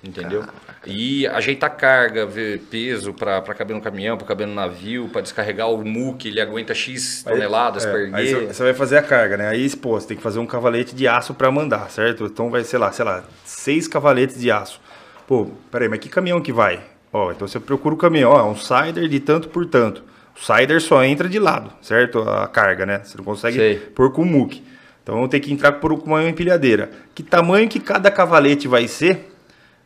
Entendeu? 0.02 0.44
E 0.86 1.26
ajeitar 1.26 1.76
carga, 1.76 2.24
ver 2.24 2.60
peso 2.70 3.12
para 3.12 3.42
caber 3.54 3.76
no 3.76 3.82
caminhão, 3.82 4.16
para 4.16 4.26
caber 4.26 4.46
no 4.46 4.54
navio, 4.54 5.08
para 5.08 5.20
descarregar 5.20 5.70
o 5.70 5.84
muque, 5.84 6.28
ele 6.28 6.40
aguenta 6.40 6.74
X 6.74 7.22
toneladas 7.22 7.84
É, 7.84 7.92
per 7.92 8.14
aí 8.14 8.46
você 8.46 8.62
vai 8.62 8.72
fazer 8.72 8.96
a 8.96 9.02
carga, 9.02 9.36
né? 9.36 9.48
Aí, 9.48 9.68
pô, 9.76 10.00
você 10.00 10.08
tem 10.08 10.16
que 10.16 10.22
fazer 10.22 10.38
um 10.38 10.46
cavalete 10.46 10.94
de 10.94 11.06
aço 11.06 11.34
para 11.34 11.50
mandar, 11.50 11.90
certo? 11.90 12.24
Então 12.24 12.50
vai, 12.50 12.64
sei 12.64 12.78
lá, 12.78 12.90
sei 12.92 13.04
lá, 13.04 13.24
seis 13.44 13.86
cavaletes 13.86 14.40
de 14.40 14.50
aço. 14.50 14.80
Pô, 15.26 15.48
peraí, 15.70 15.88
mas 15.88 15.98
que 15.98 16.08
caminhão 16.08 16.40
que 16.40 16.52
vai? 16.52 16.80
Ó, 17.12 17.30
então 17.30 17.46
você 17.46 17.60
procura 17.60 17.94
o 17.94 17.98
caminhão, 17.98 18.30
ó, 18.30 18.50
um 18.50 18.56
cider 18.56 19.06
de 19.06 19.20
tanto 19.20 19.50
por 19.50 19.66
tanto. 19.66 20.02
O 20.34 20.40
cider 20.40 20.80
só 20.80 21.04
entra 21.04 21.28
de 21.28 21.38
lado, 21.38 21.70
certo? 21.82 22.22
A 22.22 22.48
carga, 22.48 22.86
né? 22.86 23.02
Você 23.04 23.18
não 23.18 23.24
consegue 23.24 23.58
Sei. 23.58 23.76
pôr 23.76 24.12
com 24.12 24.24
muque. 24.24 24.64
Então 25.02 25.28
tem 25.28 25.40
que 25.40 25.52
entrar 25.52 25.72
por 25.72 25.92
uma 25.92 26.24
empilhadeira. 26.24 26.90
Que 27.14 27.22
tamanho 27.22 27.68
que 27.68 27.80
cada 27.80 28.10
cavalete 28.10 28.66
vai 28.66 28.86
ser 28.88 29.29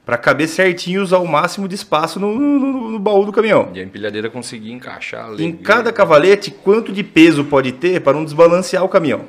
para 0.04 0.18
caber 0.18 0.46
certinho 0.48 1.00
e 1.00 1.02
usar 1.02 1.18
o 1.18 1.26
máximo 1.26 1.66
de 1.66 1.74
espaço 1.74 2.20
no, 2.20 2.34
no- 2.38 2.90
no 2.90 2.98
baú 2.98 3.24
do 3.24 3.32
caminhão? 3.32 3.70
E 3.74 3.80
a 3.80 3.82
empilhadeira 3.82 4.28
conseguir 4.28 4.70
encaixar 4.72 5.26
ali. 5.26 5.44
Em 5.44 5.52
cada 5.52 5.92
cavalete, 5.92 6.50
quanto 6.50 6.92
de 6.92 7.02
peso 7.02 7.44
pode 7.44 7.72
ter 7.72 8.00
para 8.00 8.12
não 8.12 8.24
desbalancear 8.24 8.84
o 8.84 8.88
caminhão? 8.88 9.22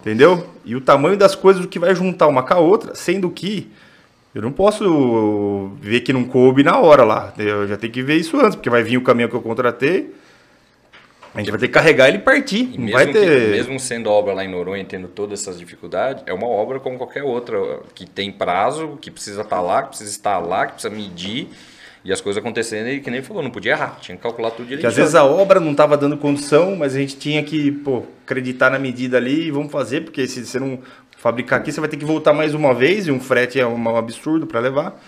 Entendeu? 0.00 0.46
E 0.64 0.74
o 0.74 0.80
tamanho 0.80 1.16
das 1.16 1.34
coisas 1.34 1.64
que 1.66 1.78
vai 1.78 1.94
juntar 1.94 2.26
uma 2.26 2.42
com 2.42 2.54
a 2.54 2.58
outra, 2.58 2.94
sendo 2.94 3.28
que 3.30 3.68
eu 4.34 4.40
não 4.40 4.50
posso 4.52 5.72
ver 5.80 6.00
que 6.00 6.12
não 6.12 6.24
coube 6.24 6.62
na 6.62 6.78
hora 6.78 7.04
lá. 7.04 7.32
Eu 7.36 7.66
já 7.66 7.76
tenho 7.76 7.92
que 7.92 8.02
ver 8.02 8.16
isso 8.16 8.38
antes, 8.40 8.54
porque 8.54 8.70
vai 8.70 8.82
vir 8.82 8.96
o 8.96 9.02
caminhão 9.02 9.28
que 9.28 9.36
eu 9.36 9.42
contratei. 9.42 10.10
A 11.34 11.38
gente 11.38 11.50
vai 11.50 11.60
ter 11.60 11.68
que 11.68 11.72
carregar 11.74 12.08
ele 12.08 12.18
e 12.18 12.20
partir. 12.20 12.70
E 12.74 12.78
mesmo, 12.78 12.92
vai 12.92 13.06
que- 13.06 13.12
ter. 13.12 13.50
mesmo 13.50 13.78
sendo 13.78 14.10
obra 14.10 14.32
lá 14.34 14.44
em 14.44 14.48
Noronha, 14.48 14.84
tendo 14.84 15.06
todas 15.08 15.40
essas 15.40 15.58
dificuldades, 15.58 16.22
é 16.26 16.32
uma 16.32 16.46
obra 16.48 16.80
como 16.80 16.96
qualquer 16.98 17.22
outra, 17.22 17.56
que 17.94 18.04
tem 18.04 18.32
prazo, 18.32 18.98
que 19.00 19.10
precisa 19.10 19.42
estar 19.42 19.60
lá, 19.60 19.82
que 19.82 19.88
precisa 19.90 20.10
estar 20.10 20.38
lá, 20.38 20.66
que 20.66 20.72
precisa 20.72 20.92
medir. 20.94 21.48
E 22.02 22.10
as 22.12 22.20
coisas 22.20 22.40
acontecendo 22.40 22.88
e 22.88 23.00
que 23.00 23.10
nem 23.10 23.20
falou, 23.22 23.42
não 23.42 23.50
podia 23.50 23.72
errar, 23.72 23.98
tinha 24.00 24.16
que 24.16 24.22
calcular 24.22 24.50
tudo 24.50 24.64
direitinho. 24.66 24.80
Que 24.80 24.86
às 24.86 24.96
vezes 24.96 25.14
a 25.14 25.22
obra 25.22 25.60
não 25.60 25.72
estava 25.72 25.98
dando 25.98 26.16
condição, 26.16 26.74
mas 26.74 26.96
a 26.96 26.98
gente 26.98 27.16
tinha 27.18 27.42
que, 27.42 27.70
pô, 27.70 28.04
acreditar 28.24 28.70
na 28.70 28.78
medida 28.78 29.18
ali 29.18 29.48
e 29.48 29.50
vamos 29.50 29.70
fazer, 29.70 30.00
porque 30.00 30.26
se 30.26 30.46
você 30.46 30.58
não 30.58 30.78
fabricar 31.18 31.60
aqui, 31.60 31.70
você 31.70 31.78
vai 31.78 31.90
ter 31.90 31.98
que 31.98 32.04
voltar 32.06 32.32
mais 32.32 32.54
uma 32.54 32.72
vez 32.72 33.06
e 33.06 33.10
um 33.12 33.20
frete 33.20 33.60
é 33.60 33.66
um 33.66 33.96
absurdo 33.96 34.46
para 34.46 34.58
levar. 34.60 34.98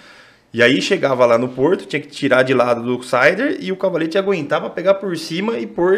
E 0.54 0.62
aí 0.62 0.82
chegava 0.82 1.24
lá 1.24 1.38
no 1.38 1.48
porto, 1.48 1.86
tinha 1.86 2.00
que 2.00 2.08
tirar 2.08 2.42
de 2.42 2.52
lado 2.52 2.82
do 2.82 3.02
cider 3.02 3.56
e 3.60 3.72
o 3.72 3.76
cavalete 3.76 4.18
aguentava 4.18 4.68
pegar 4.68 4.94
por 4.94 5.16
cima 5.16 5.58
e 5.58 5.66
pôr 5.66 5.96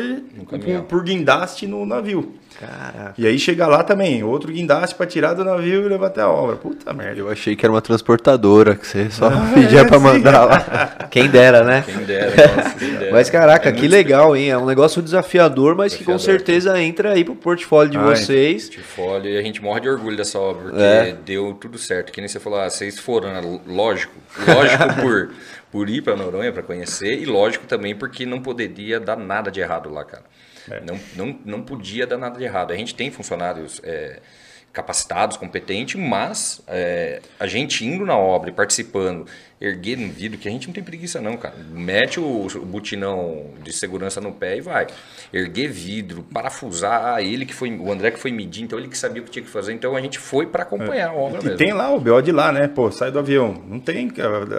por, 0.49 0.59
por 0.89 1.03
guindaste 1.03 1.67
no 1.67 1.85
navio. 1.85 2.35
Caraca. 2.61 3.15
E 3.19 3.27
aí 3.27 3.37
chega 3.37 3.67
lá 3.67 3.83
também, 3.83 4.23
outro 4.23 4.53
guindaste 4.53 4.95
para 4.95 5.07
tirar 5.07 5.35
do 5.35 5.45
navio 5.45 5.85
e 5.85 5.89
levar 5.89 6.07
até 6.07 6.21
a 6.21 6.29
obra. 6.29 6.55
Puta 6.55 6.93
merda. 6.93 7.19
Eu 7.19 7.29
achei 7.29 7.57
que 7.57 7.67
era 7.67 7.73
uma 7.73 7.81
transportadora, 7.83 8.77
que 8.77 8.87
você 8.87 9.11
só 9.11 9.29
pedia 9.53 9.85
pra 9.85 9.99
mandar 9.99 10.45
lá. 10.45 10.87
Quem 11.11 11.29
dera, 11.29 11.65
né? 11.65 11.83
Quem 11.85 12.05
dera, 12.05 12.31
nossa, 12.57 12.79
quem 12.79 12.95
dera. 12.95 13.11
Mas 13.13 13.29
caraca, 13.29 13.69
É 13.71 13.73
que 13.73 13.89
legal, 13.89 14.37
hein? 14.37 14.51
É 14.51 14.59
um 14.59 14.67
negócio 14.67 15.03
desafiador, 15.03 15.75
mas 15.75 15.95
que 15.97 16.05
com 16.05 16.13
Desafiador. 16.15 16.39
certeza 16.47 16.81
entra 16.81 17.13
aí 17.13 17.25
pro 17.25 17.35
portfólio 17.35 17.91
de 17.91 17.99
Ah, 17.99 18.03
vocês. 18.05 18.69
portfólio 18.69 19.31
e 19.33 19.37
a 19.37 19.43
gente 19.43 19.61
morre 19.61 19.81
de 19.81 19.89
orgulho 19.89 20.17
dessa 20.17 20.39
obra, 20.39 20.63
porque 20.71 20.81
É. 20.81 21.17
deu 21.25 21.55
tudo 21.61 21.77
certo. 21.77 22.13
Que 22.13 22.21
nem 22.21 22.29
você 22.29 22.39
falou, 22.39 22.61
ah, 22.61 22.71
vocês 22.71 22.99
foram, 23.01 23.33
né? 23.33 23.61
lógico. 23.67 24.13
Lógico 24.53 25.01
por, 25.01 25.31
por 25.71 25.91
ir 25.91 26.03
para 26.03 26.17
Noronha 26.17 26.53
para 26.53 26.63
conhecer 26.63 27.19
e 27.19 27.25
lógico 27.25 27.67
também 27.67 27.95
porque 27.95 28.27
não 28.27 28.41
poderia 28.41 29.01
dar 29.01 29.17
nada 29.17 29.51
de 29.51 29.61
errado 29.61 29.89
lá, 29.91 30.05
cara. 30.05 30.25
Não, 30.83 30.99
não, 31.15 31.41
não 31.45 31.63
podia 31.63 32.07
dar 32.07 32.17
nada 32.17 32.39
de 32.39 32.45
errado. 32.45 32.73
A 32.73 32.77
gente 32.77 32.95
tem 32.95 33.11
funcionários 33.11 33.81
é, 33.85 34.21
capacitados, 34.73 35.37
competentes, 35.37 35.95
mas 36.01 36.61
é, 36.67 37.21
a 37.39 37.47
gente 37.47 37.85
indo 37.85 38.05
na 38.05 38.17
obra 38.17 38.51
e 38.51 38.53
participando, 38.53 39.27
erguer 39.67 39.97
no 39.97 40.13
vidro, 40.13 40.39
que 40.39 40.49
a 40.49 40.51
gente 40.51 40.67
não 40.67 40.75
tem 40.75 40.83
preguiça 40.83 41.21
não, 41.21 41.37
cara. 41.37 41.55
Mete 41.71 42.21
o, 42.21 42.47
o 42.47 42.65
butinão 42.67 43.47
de 43.63 43.73
segurança 43.73 44.21
no 44.21 44.33
pé 44.33 44.59
e 44.59 44.61
vai. 44.61 44.87
Erguer 45.33 45.69
vidro, 45.69 46.23
parafusar, 46.33 47.15
ah, 47.15 47.23
ele 47.23 47.47
que 47.47 47.55
foi, 47.55 47.71
o 47.77 47.91
André 47.91 48.11
que 48.11 48.19
foi 48.19 48.31
medir, 48.31 48.63
então 48.65 48.79
ele 48.79 48.89
que 48.89 48.99
sabia 48.99 49.23
o 49.23 49.25
que 49.25 49.31
tinha 49.31 49.45
que 49.45 49.51
fazer, 49.51 49.73
então 49.73 49.97
a 49.97 50.01
gente 50.01 50.19
foi 50.19 50.47
para 50.47 50.63
acompanhar 50.63 51.11
a 51.11 51.15
obra 51.15 51.41
E 51.41 51.45
mesmo. 51.45 51.59
tem 51.59 51.73
lá 51.73 51.91
o 51.91 52.01
BO 52.01 52.21
de 52.21 52.33
lá, 52.33 52.53
né? 52.53 52.69
Pô, 52.69 52.91
sai 52.91 53.11
do 53.11 53.19
avião. 53.19 53.63
Não 53.67 53.81
tem, 53.81 54.11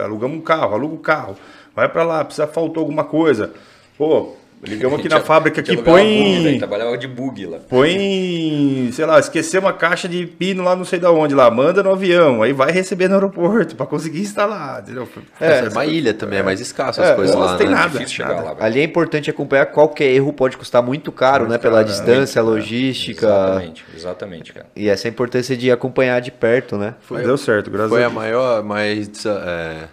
alugamos 0.03 0.37
um 0.37 0.41
carro, 0.41 0.73
aluga 0.73 0.95
o 0.95 0.99
carro. 0.99 1.37
Vai 1.75 1.89
pra 1.89 2.03
lá, 2.03 2.23
precisa 2.23 2.47
faltou 2.47 2.81
alguma 2.81 3.03
coisa. 3.03 3.53
Pô, 3.97 4.35
ligamos 4.63 4.99
aqui 4.99 5.09
na 5.09 5.19
fábrica 5.21 5.61
Bug, 5.61 5.75
velho, 5.75 5.83
põe. 5.83 6.57
trabalhava 6.57 6.97
de 6.97 7.07
bug 7.07 7.45
lá. 7.45 7.59
Põe, 7.69 8.89
sei 8.91 9.05
lá, 9.05 9.19
esqueceu 9.19 9.61
uma 9.61 9.73
caixa 9.73 10.07
de 10.07 10.25
pino 10.25 10.63
lá 10.63 10.75
não 10.75 10.85
sei 10.85 10.99
da 10.99 11.11
onde 11.11 11.33
lá, 11.35 11.49
manda 11.51 11.81
no 11.83 11.91
avião, 11.91 12.41
aí 12.41 12.53
vai 12.53 12.71
receber 12.71 13.07
no 13.07 13.15
aeroporto 13.15 13.75
pra 13.75 13.85
conseguir 13.85 14.21
instalar, 14.21 14.81
entendeu? 14.81 15.07
É, 15.39 15.59
é 15.65 15.69
uma 15.69 15.85
ilha 15.85 16.13
também, 16.13 16.39
é 16.39 16.43
mais 16.43 16.59
escasso 16.59 17.01
as 17.01 17.09
É, 17.09 17.15
coisas 17.15 17.35
lá, 17.35 17.57
tem 17.57 17.67
né? 17.67 17.73
nada. 17.73 17.89
Difícil 17.89 18.15
chegar 18.17 18.35
lá, 18.41 18.53
velho. 18.53 18.63
Ali 18.63 18.79
é 18.79 18.83
importante 18.83 19.29
acompanhar 19.29 19.65
qualquer 19.67 20.05
erro 20.11 20.33
pode 20.33 20.57
custar 20.57 20.81
muito 20.81 21.11
caro, 21.11 21.47
né? 21.47 21.57
Pela 21.57 21.75
caro, 21.83 21.87
distância, 21.87 22.41
logística. 22.41 23.25
Exatamente, 23.25 23.85
exatamente, 23.95 24.53
cara. 24.53 24.65
E 24.75 24.89
essa 24.89 25.07
é 25.07 25.09
a 25.09 25.11
importância 25.11 25.55
de 25.55 25.71
acompanhar 25.71 26.19
de 26.21 26.31
perto, 26.31 26.77
né? 26.77 26.95
Foi, 27.01 27.21
deu 27.23 27.37
certo, 27.37 27.69
graças 27.69 27.89
Foi 27.89 28.01
a 28.03 28.05
a 28.05 28.09
Deus. 28.09 28.13
maior, 28.21 28.63
mais, 28.63 29.07
desa- 29.07 29.41
é, 29.45 29.83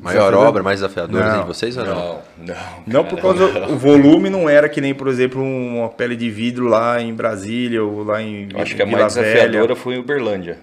maior 0.00 0.18
Desafiador? 0.18 0.46
obra, 0.48 0.62
mais 0.62 0.80
desafiadora 0.80 1.32
Não. 1.32 1.40
de 1.42 1.46
vocês 1.46 1.76
ou 1.76 1.84
não? 1.84 1.94
Não, 1.94 2.22
não. 2.38 2.56
Não 2.86 3.04
por 3.04 3.20
causa 3.20 3.44
o 3.68 3.76
volume 3.76 4.30
não 4.30 4.48
era 4.48 4.68
que 4.68 4.80
nem, 4.80 4.94
por 4.94 5.08
exemplo, 5.08 5.42
uma 5.42 5.88
pele 5.88 6.16
de 6.16 6.30
vidro 6.30 6.66
lá 6.66 7.00
em 7.00 7.14
Brasília 7.14 7.82
ou 7.84 8.02
lá 8.04 8.20
em 8.22 8.48
Eu 8.52 8.60
Acho 8.60 8.74
que 8.74 8.82
a 8.82 8.84
Vila 8.84 9.00
mais 9.02 9.14
Velha. 9.14 9.26
desafiadora 9.34 9.76
foi 9.76 9.98
Uberlândia. 9.98 10.58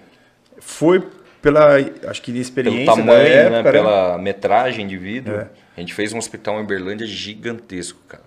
Foi 0.58 1.02
pela, 1.40 1.76
acho 2.08 2.20
que 2.20 2.32
de 2.32 2.38
Pelo 2.38 2.40
experiência 2.40 2.86
tamanho, 2.86 3.06
da 3.06 3.18
época, 3.24 3.50
né? 3.50 3.62
né? 3.62 3.72
Pela 3.72 4.18
metragem 4.18 4.86
de 4.86 4.96
vidro. 4.96 5.34
É. 5.36 5.46
A 5.76 5.80
gente 5.80 5.94
fez 5.94 6.12
um 6.12 6.18
hospital 6.18 6.58
em 6.58 6.64
Uberlândia 6.64 7.06
gigantesco, 7.06 8.00
cara. 8.08 8.24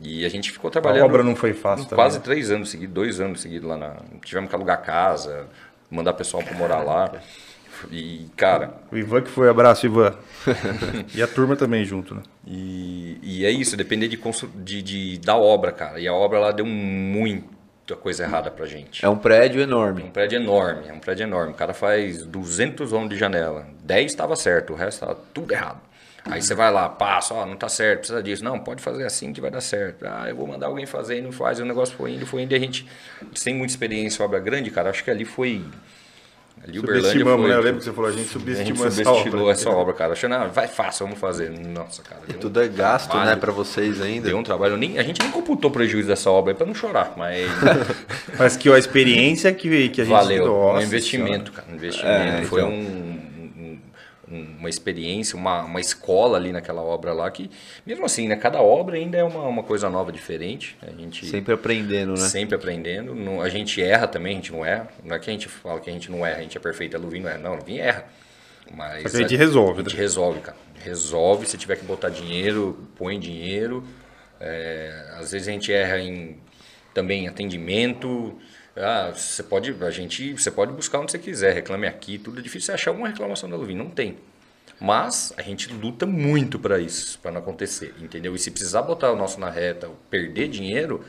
E 0.00 0.24
a 0.24 0.28
gente 0.28 0.50
ficou 0.50 0.68
A 0.68 0.72
trabalhando. 0.72 1.04
obra 1.04 1.22
não 1.22 1.34
foi 1.36 1.52
fácil 1.54 1.84
também. 1.86 1.96
Quase 2.04 2.20
três 2.20 2.50
anos 2.50 2.70
seguidos, 2.70 2.92
dois 2.94 3.20
anos 3.20 3.40
seguidos 3.40 3.68
lá 3.68 3.76
na. 3.76 3.94
Tivemos 4.24 4.50
que 4.50 4.54
alugar 4.56 4.82
casa, 4.82 5.46
mandar 5.90 6.12
pessoal 6.14 6.42
para 6.42 6.54
morar 6.56 6.82
lá. 6.82 7.12
E, 7.90 8.26
cara, 8.36 8.74
O 8.90 8.96
Ivan 8.96 9.22
que 9.22 9.30
foi, 9.30 9.48
abraço, 9.48 9.86
Ivan. 9.86 10.14
e 11.14 11.22
a 11.22 11.26
turma 11.26 11.56
também 11.56 11.84
junto, 11.84 12.14
né? 12.14 12.22
E, 12.46 13.18
e 13.22 13.44
é 13.46 13.50
isso, 13.50 13.76
depender 13.76 14.08
de, 14.08 14.18
de, 14.56 14.82
de- 14.82 15.18
da 15.18 15.36
obra, 15.36 15.72
cara. 15.72 15.98
E 16.00 16.06
a 16.08 16.12
obra 16.14 16.38
lá 16.38 16.52
deu 16.52 16.66
muita 16.66 17.96
coisa 17.96 18.22
errada 18.24 18.50
pra 18.50 18.66
gente. 18.66 19.04
É 19.04 19.08
um 19.08 19.16
prédio 19.16 19.60
É 19.60 19.64
enorme. 19.64 20.02
um 20.02 20.10
prédio 20.10 20.36
enorme, 20.36 20.88
é 20.88 20.92
um 20.92 20.98
prédio 20.98 21.24
enorme. 21.24 21.52
O 21.52 21.56
cara 21.56 21.74
faz 21.74 22.24
200 22.26 22.92
anos 22.92 23.08
de 23.10 23.16
janela. 23.16 23.66
10 23.84 24.10
estava 24.12 24.34
certo, 24.36 24.72
o 24.72 24.76
resto 24.76 25.02
estava 25.02 25.14
tudo 25.34 25.52
errado. 25.52 25.80
Aí 26.24 26.40
você 26.40 26.54
vai 26.54 26.70
lá, 26.72 26.88
passa, 26.88 27.34
ó, 27.34 27.44
não 27.44 27.56
tá 27.56 27.68
certo, 27.68 27.98
precisa 28.00 28.22
disso. 28.22 28.44
Não, 28.44 28.56
pode 28.60 28.80
fazer 28.80 29.04
assim 29.04 29.32
que 29.32 29.40
vai 29.40 29.50
dar 29.50 29.60
certo. 29.60 30.04
Ah, 30.06 30.26
eu 30.28 30.36
vou 30.36 30.46
mandar 30.46 30.68
alguém 30.68 30.86
fazer 30.86 31.18
e 31.18 31.20
não 31.20 31.32
faz. 31.32 31.58
E 31.58 31.62
o 31.62 31.64
negócio 31.64 31.96
foi 31.96 32.12
indo, 32.12 32.24
foi 32.24 32.42
indo. 32.42 32.52
E 32.52 32.54
a 32.54 32.60
gente, 32.60 32.86
sem 33.34 33.52
muita 33.54 33.72
experiência 33.72 34.24
obra 34.24 34.38
grande, 34.38 34.70
cara, 34.70 34.90
acho 34.90 35.02
que 35.02 35.10
ali 35.10 35.24
foi... 35.24 35.64
Ali 36.64 36.78
Uberlândia 36.78 37.08
Subestimamos, 37.10 37.40
foi... 37.40 37.50
né? 37.50 37.56
Eu 37.56 37.62
lembro 37.62 37.78
que 37.80 37.84
você 37.84 37.92
falou, 37.92 38.08
a 38.08 38.12
gente 38.12 38.20
A 38.20 38.24
gente 38.24 38.32
subestimou 38.38 38.86
essa 38.86 38.96
subestimou 39.04 39.40
obra. 39.42 39.52
essa 39.52 39.70
obra, 39.70 39.94
cara. 39.94 40.12
Achando, 40.12 40.34
ah, 40.36 40.46
vai 40.46 40.68
fácil, 40.68 41.06
vamos 41.06 41.18
fazer. 41.20 41.50
Nossa, 41.50 42.02
cara. 42.02 42.20
E 42.28 42.34
tudo 42.34 42.62
é 42.62 42.68
gasto, 42.68 43.08
trabalho. 43.10 43.30
né, 43.30 43.36
pra 43.36 43.50
vocês 43.50 44.00
ainda. 44.00 44.28
Deu 44.28 44.38
um 44.38 44.44
trabalho. 44.44 44.76
Nem, 44.76 44.96
a 44.98 45.02
gente 45.02 45.20
nem 45.20 45.30
computou 45.32 45.70
o 45.70 45.72
prejuízo 45.72 46.06
dessa 46.06 46.30
obra 46.30 46.52
aí 46.52 46.56
pra 46.56 46.64
não 46.66 46.74
chorar, 46.74 47.14
mas 47.16 47.50
Mas 48.38 48.56
que 48.56 48.72
a 48.72 48.78
experiência 48.78 49.52
que, 49.52 49.88
que 49.88 50.00
a 50.02 50.04
gente... 50.04 50.12
valeu. 50.14 50.46
Nossa 50.46 50.78
um 50.78 50.82
investimento, 50.82 51.50
cara. 51.52 51.66
Um 51.70 51.74
investimento. 51.74 52.08
É, 52.12 52.44
Foi 52.44 52.60
então. 52.60 52.72
um- 52.72 52.74
um- 52.76 53.11
um- 54.32 54.56
uma 54.60 54.68
experiência, 54.68 55.36
uma, 55.36 55.62
uma 55.64 55.80
escola 55.80 56.36
ali 56.38 56.52
naquela 56.52 56.80
obra 56.82 57.12
lá 57.12 57.30
que, 57.30 57.50
mesmo 57.84 58.04
assim, 58.04 58.26
né? 58.28 58.36
Cada 58.36 58.60
obra 58.62 58.96
ainda 58.96 59.18
é 59.18 59.24
uma, 59.24 59.42
uma 59.46 59.62
coisa 59.62 59.90
nova, 59.90 60.10
diferente. 60.10 60.76
A 60.82 60.90
gente 60.90 61.26
Sempre 61.26 61.52
aprendendo, 61.54 62.12
né? 62.12 62.16
sempre 62.28 62.54
aprendendo. 62.56 63.14
Não- 63.14 63.40
a 63.42 63.48
gente 63.48 63.82
erra 63.82 64.06
também, 64.08 64.32
a 64.32 64.36
gente 64.36 64.52
não 64.52 64.64
erra. 64.64 64.88
Não 65.04 65.14
é 65.14 65.18
que 65.18 65.28
a 65.28 65.32
gente 65.32 65.48
fala 65.48 65.78
que 65.80 65.90
a 65.90 65.92
gente 65.92 66.10
não 66.10 66.24
erra, 66.26 66.38
a 66.38 66.42
gente 66.42 66.56
é 66.56 66.60
perfeito, 66.60 66.96
a 66.96 67.00
Luvinho 67.00 67.24
não 67.24 67.30
erra. 67.30 67.38
Não, 67.38 67.52
a 67.52 67.56
Luvinho 67.56 67.82
erra. 67.82 68.04
Mas 68.74 69.14
a 69.14 69.18
gente 69.20 69.36
resolve, 69.36 69.80
A 69.80 69.82
gente 69.82 69.94
né? 69.96 70.00
resolve, 70.00 70.40
cara. 70.40 70.56
Resolve. 70.82 71.46
Se 71.46 71.58
tiver 71.58 71.76
que 71.76 71.84
botar 71.84 72.08
dinheiro, 72.08 72.88
põe 72.96 73.18
dinheiro. 73.18 73.84
É, 74.40 75.14
às 75.18 75.32
vezes 75.32 75.46
a 75.48 75.52
gente 75.52 75.72
erra 75.72 75.98
em 76.00 76.36
também 76.94 77.24
em 77.24 77.28
atendimento. 77.28 78.38
Ah, 78.76 79.12
você 79.14 79.42
pode, 79.42 79.74
a 79.82 79.90
gente, 79.90 80.32
você 80.32 80.50
pode 80.50 80.72
buscar 80.72 80.98
onde 81.00 81.12
você 81.12 81.18
quiser, 81.18 81.52
reclame 81.54 81.86
aqui, 81.86 82.16
tudo 82.18 82.38
é 82.40 82.42
difícil 82.42 82.66
você 82.66 82.72
achar 82.72 82.90
uma 82.92 83.08
reclamação 83.08 83.48
da 83.50 83.56
Luvinho, 83.56 83.84
não 83.84 83.90
tem. 83.90 84.16
Mas 84.80 85.32
a 85.36 85.42
gente 85.42 85.72
luta 85.72 86.06
muito 86.06 86.58
para 86.58 86.78
isso, 86.80 87.18
para 87.22 87.30
não 87.30 87.40
acontecer, 87.40 87.94
entendeu? 88.00 88.34
E 88.34 88.38
se 88.38 88.50
precisar 88.50 88.82
botar 88.82 89.12
o 89.12 89.16
nosso 89.16 89.38
na 89.38 89.48
reta, 89.50 89.88
perder 90.10 90.48
dinheiro, 90.48 91.04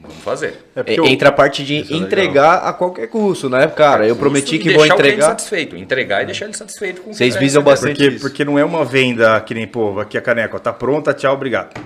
vamos 0.00 0.16
fazer. 0.22 0.54
É 0.74 0.94
É, 0.94 1.00
o- 1.00 1.04
Entra 1.06 1.28
a 1.28 1.32
parte 1.32 1.64
de 1.64 1.80
Isso 1.80 1.92
é 1.92 1.96
entregar 1.96 2.58
a 2.58 2.72
qualquer 2.72 3.08
custo, 3.08 3.50
né? 3.50 3.66
Cara, 3.66 4.06
eu 4.06 4.16
prometi 4.16 4.58
que 4.58 4.72
vou 4.72 4.86
entregar. 4.86 5.26
satisfeito, 5.26 5.76
entregar 5.76 6.22
e 6.22 6.26
deixar 6.26 6.44
ele 6.46 6.54
satisfeito 6.54 7.02
com 7.02 7.12
Vocês 7.12 7.34
visam 7.36 7.62
bastante 7.62 7.96
Porque, 7.98 8.14
isso. 8.14 8.20
porque 8.24 8.44
não 8.44 8.58
é 8.58 8.64
uma 8.64 8.84
venda 8.84 9.38
que 9.40 9.52
nem, 9.52 9.66
pô, 9.66 9.98
aqui 10.00 10.16
a 10.16 10.22
caneca, 10.22 10.56
ó, 10.56 10.58
tá 10.60 10.72
pronta, 10.72 11.12
tchau, 11.12 11.34
obrigado. 11.34 11.78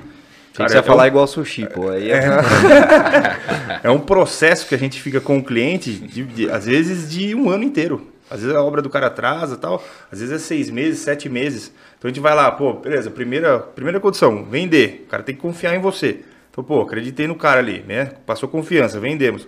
Que 0.52 0.58
Cara, 0.58 0.68
você 0.68 0.78
é 0.78 0.82
falar 0.82 1.04
um- 1.04 1.06
igual 1.06 1.26
sushi, 1.26 1.66
pô. 1.66 1.88
Aí 1.90 2.10
é... 2.10 2.20
É 3.82 3.90
um 3.90 3.98
processo 3.98 4.66
que 4.68 4.74
a 4.74 4.78
gente 4.78 5.00
fica 5.00 5.20
com 5.20 5.38
o 5.38 5.42
cliente, 5.42 5.92
de- 5.92 6.24
de- 6.24 6.50
às 6.50 6.66
vezes, 6.66 7.10
de 7.10 7.34
um 7.34 7.48
ano 7.50 7.64
inteiro. 7.64 8.06
Às 8.30 8.40
vezes 8.40 8.54
a 8.56 8.62
obra 8.62 8.80
do 8.80 8.88
cara 8.88 9.08
atrasa 9.08 9.56
tal, 9.56 9.82
às 10.10 10.20
vezes 10.20 10.34
é 10.34 10.38
seis 10.38 10.70
meses, 10.70 11.00
sete 11.00 11.28
meses. 11.28 11.72
Então 11.98 12.08
a 12.08 12.12
gente 12.12 12.22
vai 12.22 12.34
lá, 12.34 12.50
pô, 12.50 12.72
beleza, 12.74 13.10
primeira, 13.10 13.58
primeira 13.58 13.98
condição, 14.00 14.44
vender. 14.44 15.04
O 15.06 15.10
cara 15.10 15.22
tem 15.22 15.34
que 15.34 15.40
confiar 15.40 15.74
em 15.74 15.80
você. 15.80 16.20
Então, 16.50 16.62
pô, 16.62 16.80
acreditei 16.82 17.26
no 17.26 17.34
cara 17.34 17.58
ali, 17.60 17.82
né? 17.86 18.12
Passou 18.26 18.48
confiança, 18.48 19.00
vendemos. 19.00 19.46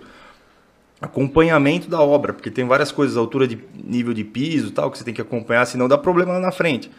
Acompanhamento 1.01 1.89
da 1.89 1.99
obra, 2.01 2.33
porque 2.33 2.49
tem 2.49 2.65
várias 2.65 2.91
coisas, 2.91 3.17
altura 3.17 3.47
de 3.47 3.59
nível 3.83 4.13
de 4.13 4.23
piso 4.23 4.71
tal, 4.71 4.89
que 4.89 4.97
você 4.97 5.03
tem 5.03 5.13
que 5.13 5.21
acompanhar, 5.21 5.65
senão 5.65 5.87
dá 5.87 5.97
problema 5.97 6.33
lá 6.33 6.39
na 6.39 6.51
frente. 6.51 6.89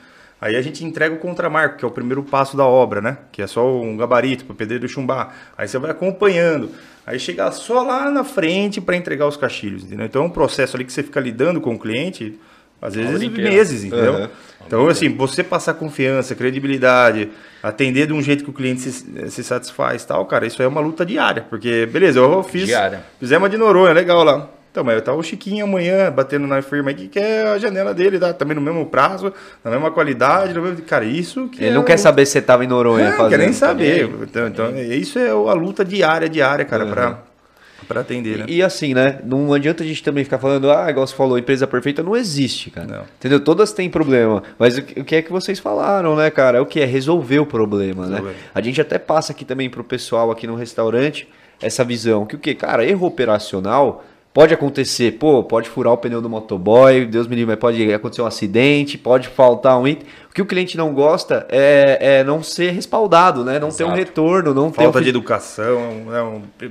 Aí 0.41 0.55
a 0.55 0.61
gente 0.61 0.85
entrega 0.85 1.15
o 1.15 1.19
contramarco, 1.19 1.79
que 1.79 1.85
é 1.85 1.89
o 1.89 1.91
primeiro 1.91 2.23
passo 2.23 2.57
da 2.57 2.65
obra, 2.65 3.01
né? 3.01 3.19
Que 3.33 3.41
é 3.41 3.47
só 3.47 3.81
um 3.81 3.97
gabarito 3.97 4.45
para 4.45 4.53
o 4.53 4.57
pedreiro 4.57 4.87
chumbar. 4.89 5.35
Aí 5.57 5.67
você 5.67 5.79
vai 5.79 5.91
acompanhando. 5.91 6.71
Aí 7.07 7.19
chega 7.19 7.51
só 7.53 7.83
lá 7.83 8.11
na 8.11 8.25
frente 8.25 8.81
para 8.81 8.97
entregar 8.97 9.27
os 9.27 9.37
caixilhos, 9.37 9.85
entendeu? 9.85 10.07
Então 10.07 10.23
é 10.23 10.27
um 10.27 10.31
processo 10.31 10.77
ali 10.77 10.85
que 10.85 10.93
você 10.93 11.03
fica 11.03 11.21
lidando 11.21 11.61
com 11.61 11.75
o 11.75 11.79
cliente, 11.79 12.39
às 12.83 12.95
vezes 12.95 13.31
meses, 13.31 13.85
entendeu? 13.85 14.15
Uhum. 14.15 14.29
Então, 14.67 14.89
assim, 14.89 15.09
você 15.09 15.45
passar 15.45 15.75
confiança, 15.75 16.35
credibilidade, 16.35 17.31
atender 17.63 18.09
de 18.09 18.13
um 18.13 18.21
jeito 18.21 18.43
que 18.43 18.51
o 18.51 18.53
cliente 18.53 18.81
se, 18.81 19.31
se 19.31 19.45
satisfaz 19.45 20.03
e 20.03 20.07
tal, 20.07 20.27
cara, 20.27 20.47
isso 20.47 20.61
é 20.63 20.67
uma 20.67 20.81
luta 20.81 21.07
diária. 21.07 21.47
Porque, 21.49 21.87
beleza, 21.87 22.19
eu 22.19 22.43
fiz. 22.43 22.67
Diária. 22.67 23.05
Fizemos 23.21 23.45
uma 23.45 23.49
de 23.49 23.57
Noronha, 23.57 23.93
legal 23.93 24.25
lá. 24.25 24.51
Então, 24.77 24.85
mas 24.85 25.01
tá 25.01 25.15
o 25.15 25.23
Chiquinho 25.23 25.65
amanhã 25.65 26.13
batendo 26.13 26.47
na 26.47 26.61
firma 26.61 26.91
aqui, 26.91 27.09
que 27.09 27.19
é 27.19 27.43
a 27.45 27.59
janela 27.59 27.95
dele, 27.95 28.19
tá? 28.19 28.35
Também 28.35 28.55
no 28.55 28.61
mesmo 28.61 28.85
prazo, 28.85 29.33
na 29.65 29.71
mesma 29.71 29.91
qualidade. 29.91 30.53
mesmo- 30.61 30.83
Cara, 30.83 31.03
isso 31.07 31.49
que 31.49 31.63
Ele 31.63 31.71
é 31.71 31.73
não 31.75 31.81
a 31.81 31.85
quer 31.85 31.97
saber 31.97 32.27
se 32.27 32.33
você 32.33 32.43
tava 32.43 32.63
em 32.63 32.69
Noronha 32.69 33.09
É, 33.09 33.13
fazendo. 33.13 33.31
quer 33.31 33.39
nem 33.39 33.55
saber. 33.55 34.11
Então, 34.23 34.47
então, 34.47 34.77
isso 34.79 35.19
é 35.19 35.31
a 35.31 35.55
luta 35.55 35.83
diária, 35.83 36.29
diária, 36.29 36.63
cara, 36.67 36.85
pra, 36.85 37.19
Pra 37.89 38.01
atender, 38.03 38.39
né? 38.39 38.45
E, 38.49 38.57
e 38.57 38.63
assim, 38.63 38.93
né? 38.93 39.21
Não 39.25 39.53
adianta 39.55 39.83
a 39.83 39.87
gente 39.87 40.03
também 40.03 40.25
ficar 40.25 40.39
falando, 40.39 40.71
ah, 40.71 40.91
igual 40.91 41.07
você 41.07 41.15
falou, 41.15 41.39
empresa 41.39 41.67
perfeita 41.67 42.03
não 42.03 42.15
existe, 42.17 42.69
cara. 42.71 42.87
Não. 42.87 43.03
Entendeu? 43.19 43.39
Todas 43.41 43.73
têm 43.73 43.89
problema. 43.89 44.43
Mas 44.59 44.77
o 44.77 44.83
que 44.83 45.01
o 45.01 45.05
que 45.05 45.15
é 45.17 45.23
que 45.23 45.31
vocês 45.33 45.59
falaram, 45.59 46.17
né, 46.17 46.29
cara? 46.31 46.59
É 46.59 46.61
o 46.61 46.67
que? 46.67 46.81
É 46.81 46.85
resolver 46.85 47.39
o 47.39 47.47
problema, 47.47 48.07
né? 48.07 48.21
A 48.55 48.61
gente 48.61 48.79
até 48.81 48.99
passa 48.99 49.33
aqui 49.33 49.45
também 49.45 49.71
pro 49.71 49.85
pessoal 49.85 50.31
aqui 50.33 50.47
no 50.47 50.55
restaurante 50.57 51.27
essa 51.63 51.83
visão. 51.85 52.27
Que 52.27 52.35
o 52.35 52.39
que? 52.39 52.55
Cara, 52.55 52.85
erro 52.85 53.07
operacional 53.07 54.05
pode 54.37 54.53
acontecer. 54.53 55.13
Pô, 55.13 55.43
pode 55.43 55.67
furar 55.67 55.95
o 55.95 55.97
pneu 55.97 56.21
do 56.21 56.29
motoboy, 56.29 57.07
Deus 57.07 57.27
me 57.27 57.35
livre, 57.35 57.53
mas 57.55 57.59
pode 57.59 57.91
acontecer 57.95 58.21
um 58.21 58.27
acidente, 58.27 58.99
pode 58.99 59.29
faltar 59.29 59.81
um 59.81 59.89
item. 59.89 60.07
O 60.31 60.35
que 60.35 60.43
o 60.43 60.45
cliente 60.45 60.77
não 60.77 60.93
gosta 60.93 61.47
é, 61.49 62.19
é 62.19 62.25
não 62.25 62.43
ser 62.43 62.73
respaldado, 62.73 63.43
né? 63.43 63.59
Não 63.59 63.71
ter 63.71 63.85
um 63.85 63.87
Exato. 63.87 63.99
retorno, 63.99 64.53
não 64.53 64.71
ter 64.71 64.83
Falta 64.83 64.99
um 64.99 65.03
de 65.03 65.09
educação 65.09 66.15
é 66.15 66.23
um 66.23 66.43
pri- 66.59 66.71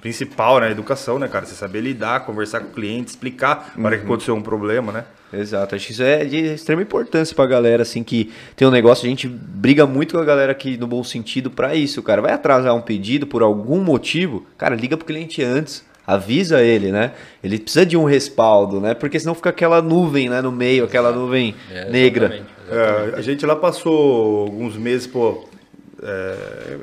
principal, 0.00 0.58
né? 0.58 0.68
Educação, 0.72 1.16
né, 1.16 1.28
cara? 1.28 1.46
Você 1.46 1.54
saber 1.54 1.80
lidar, 1.80 2.26
conversar 2.26 2.58
com 2.58 2.70
o 2.70 2.72
cliente, 2.72 3.10
explicar 3.10 3.72
na 3.76 3.86
hora 3.86 3.94
Uhum. 3.94 4.00
que 4.00 4.06
aconteceu 4.08 4.34
um 4.34 4.42
problema, 4.42 4.90
né? 4.90 5.04
Exato, 5.32 5.76
acho 5.76 5.86
que 5.86 5.92
isso 5.92 6.02
é 6.02 6.24
de 6.24 6.38
extrema 6.54 6.82
importância 6.82 7.36
pra 7.36 7.46
galera, 7.46 7.82
assim, 7.84 8.02
que 8.02 8.32
tem 8.56 8.66
um 8.66 8.70
negócio, 8.72 9.06
a 9.06 9.08
gente 9.08 9.28
briga 9.28 9.86
muito 9.86 10.16
com 10.16 10.20
a 10.20 10.24
galera 10.24 10.50
aqui 10.50 10.76
no 10.76 10.88
bom 10.88 11.04
sentido 11.04 11.52
pra 11.52 11.72
isso, 11.76 12.02
cara. 12.02 12.20
Vai 12.20 12.32
atrasar 12.32 12.74
um 12.74 12.80
pedido 12.80 13.28
por 13.28 13.40
algum 13.44 13.80
motivo, 13.80 14.44
cara, 14.58 14.74
liga 14.74 14.96
pro 14.96 15.06
cliente 15.06 15.40
antes, 15.40 15.88
avisa 16.14 16.62
ele, 16.62 16.90
né? 16.92 17.12
Ele 17.42 17.58
precisa 17.58 17.84
de 17.86 17.96
um 17.96 18.04
respaldo, 18.04 18.80
né? 18.80 18.94
Porque 18.94 19.18
senão 19.18 19.34
fica 19.34 19.50
aquela 19.50 19.80
nuvem, 19.82 20.28
né, 20.28 20.40
no 20.40 20.52
meio, 20.52 20.84
aquela 20.84 21.10
nuvem 21.12 21.54
É, 21.70 21.90
negra. 21.90 22.26
exatamente, 22.26 22.50
exatamente. 22.70 23.14
É, 23.14 23.18
a 23.18 23.22
gente 23.22 23.46
lá 23.46 23.56
passou 23.56 24.42
alguns 24.42 24.76
meses, 24.76 25.06
pô, 25.06 25.48
é, 26.02 26.76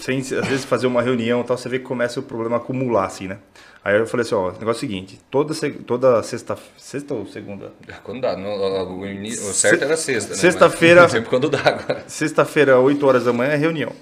sem 0.00 0.18
às 0.20 0.28
vezes 0.30 0.64
fazer 0.64 0.86
uma 0.86 1.02
reunião 1.02 1.40
e 1.40 1.44
tal, 1.44 1.56
você 1.56 1.68
vê 1.68 1.78
que 1.78 1.84
começa 1.84 2.18
o 2.20 2.22
problema 2.22 2.56
a 2.56 2.58
acumular, 2.58 3.04
assim, 3.06 3.28
né? 3.28 3.38
Aí 3.84 3.98
eu 3.98 4.06
falei 4.06 4.24
assim, 4.24 4.34
ó, 4.34 4.48
o 4.48 4.52
negócio 4.52 4.68
é 4.70 4.72
o 4.72 4.74
seguinte, 4.90 5.20
toda, 5.30 5.52
toda 5.86 6.22
sexta, 6.22 6.56
sexta 6.78 7.12
ou 7.12 7.26
segunda? 7.26 7.70
Quando 8.02 8.22
dá, 8.22 8.34
no- 8.34 8.48
o, 8.48 9.02
o 9.02 9.36
certo 9.52 9.84
era 9.84 9.94
sexta, 9.96 10.30
né? 10.30 10.36
sexta-feira- 10.36 11.06
Sempre 11.10 11.28
quando 11.28 11.50
dá 11.50 11.58
agora. 11.60 12.02
Sexta-feira, 12.06 12.78
8 12.80 13.06
horas 13.06 13.24
da 13.26 13.32
manhã, 13.32 13.50
é 13.52 13.56
reunião. 13.56 13.92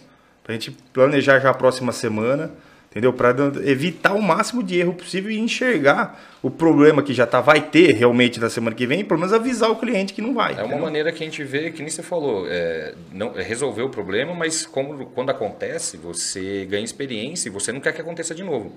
Pra 0.45 0.53
gente 0.55 0.71
planejar 0.93 1.41
já 1.41 1.51
a 1.51 1.55
próxima 1.55 1.91
semana, 1.93 2.53
entendeu? 2.93 3.15
Não- 3.37 3.63
evitar 3.65 4.13
o 4.13 4.23
máximo 4.23 4.63
de 4.63 4.79
erro 4.79 4.93
possível 4.93 5.31
e 5.31 5.39
enxergar 5.39 6.21
o 6.43 6.51
problema 6.51 7.03
que 7.03 7.15
já 7.15 7.27
tá, 7.27 7.41
vai 7.41 7.61
ter 7.61 7.93
realmente 7.95 8.39
na 8.39 8.51
semana 8.51 8.77
que 8.77 8.87
vem, 8.87 9.01
e 9.01 9.05
pelo 9.05 9.19
menos 9.19 9.33
avisar 9.33 9.71
o 9.71 9.77
cliente 9.77 10.13
que 10.13 10.21
não 10.21 10.35
vai. 10.35 10.53
É 10.53 10.57
uma 10.57 10.65
entendeu? 10.65 10.85
maneira 10.85 11.13
que 11.13 11.23
a 11.23 11.27
gente 11.27 11.43
vê, 11.43 11.71
que 11.71 11.81
nem 11.81 11.91
você 11.91 12.03
falou, 12.03 12.47
é, 12.49 12.95
não, 13.11 13.37
é 13.37 13.43
resolver 13.43 13.83
o 13.83 13.89
problema, 13.89 14.35
mas 14.35 14.67
como, 14.67 15.07
quando 15.07 15.31
acontece, 15.31 15.97
você 15.97 16.67
ganha 16.67 16.85
experiência 16.85 17.49
e 17.49 17.51
você 17.51 17.73
não 17.73 17.81
quer 17.81 17.93
que 17.93 18.01
aconteça 18.01 18.35
de 18.35 18.45
novo. 18.45 18.77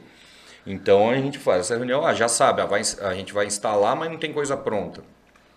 Então 0.65 1.09
a 1.09 1.15
gente 1.15 1.37
faz 1.37 1.61
essa 1.61 1.75
reunião, 1.75 2.05
ah, 2.05 2.13
já 2.13 2.27
sabe, 2.27 2.61
ah, 2.61 2.65
vai 2.65 2.81
a 3.01 3.13
gente 3.13 3.33
vai 3.33 3.45
instalar, 3.45 3.95
mas 3.95 4.09
não 4.09 4.17
tem 4.17 4.31
coisa 4.31 4.55
pronta. 4.55 5.03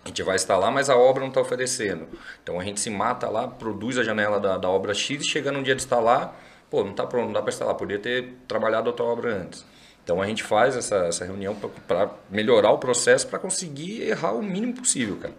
A 0.03 0.07
gente 0.07 0.23
vai 0.23 0.35
instalar, 0.35 0.71
mas 0.71 0.89
a 0.89 0.95
obra 0.95 1.21
não 1.21 1.29
está 1.29 1.41
oferecendo. 1.41 2.07
Então 2.41 2.59
a 2.59 2.63
gente 2.63 2.79
se 2.79 2.89
mata 2.89 3.27
lá, 3.29 3.47
produz 3.47 3.97
a 3.97 4.03
janela 4.03 4.39
da, 4.39 4.57
da 4.57 4.69
obra 4.69 4.93
X, 4.93 5.25
chega 5.25 5.51
no 5.51 5.61
dia 5.61 5.75
de 5.75 5.81
instalar, 5.81 6.39
pô, 6.69 6.83
não 6.83 6.91
está 6.91 7.05
pronto, 7.05 7.25
não 7.27 7.33
dá 7.33 7.41
para 7.41 7.49
instalar, 7.51 7.75
podia 7.75 7.99
ter 7.99 8.33
trabalhado 8.47 8.87
outra 8.87 9.03
obra 9.05 9.33
antes. 9.35 9.65
Então 10.03 10.21
a 10.21 10.25
gente 10.25 10.43
faz 10.43 10.75
essa, 10.75 10.95
essa 11.07 11.25
reunião 11.25 11.55
para 11.87 12.09
melhorar 12.31 12.71
o 12.71 12.77
processo, 12.77 13.27
para 13.27 13.37
conseguir 13.39 14.01
errar 14.03 14.33
o 14.33 14.41
mínimo 14.41 14.73
possível, 14.73 15.17
cara. 15.17 15.33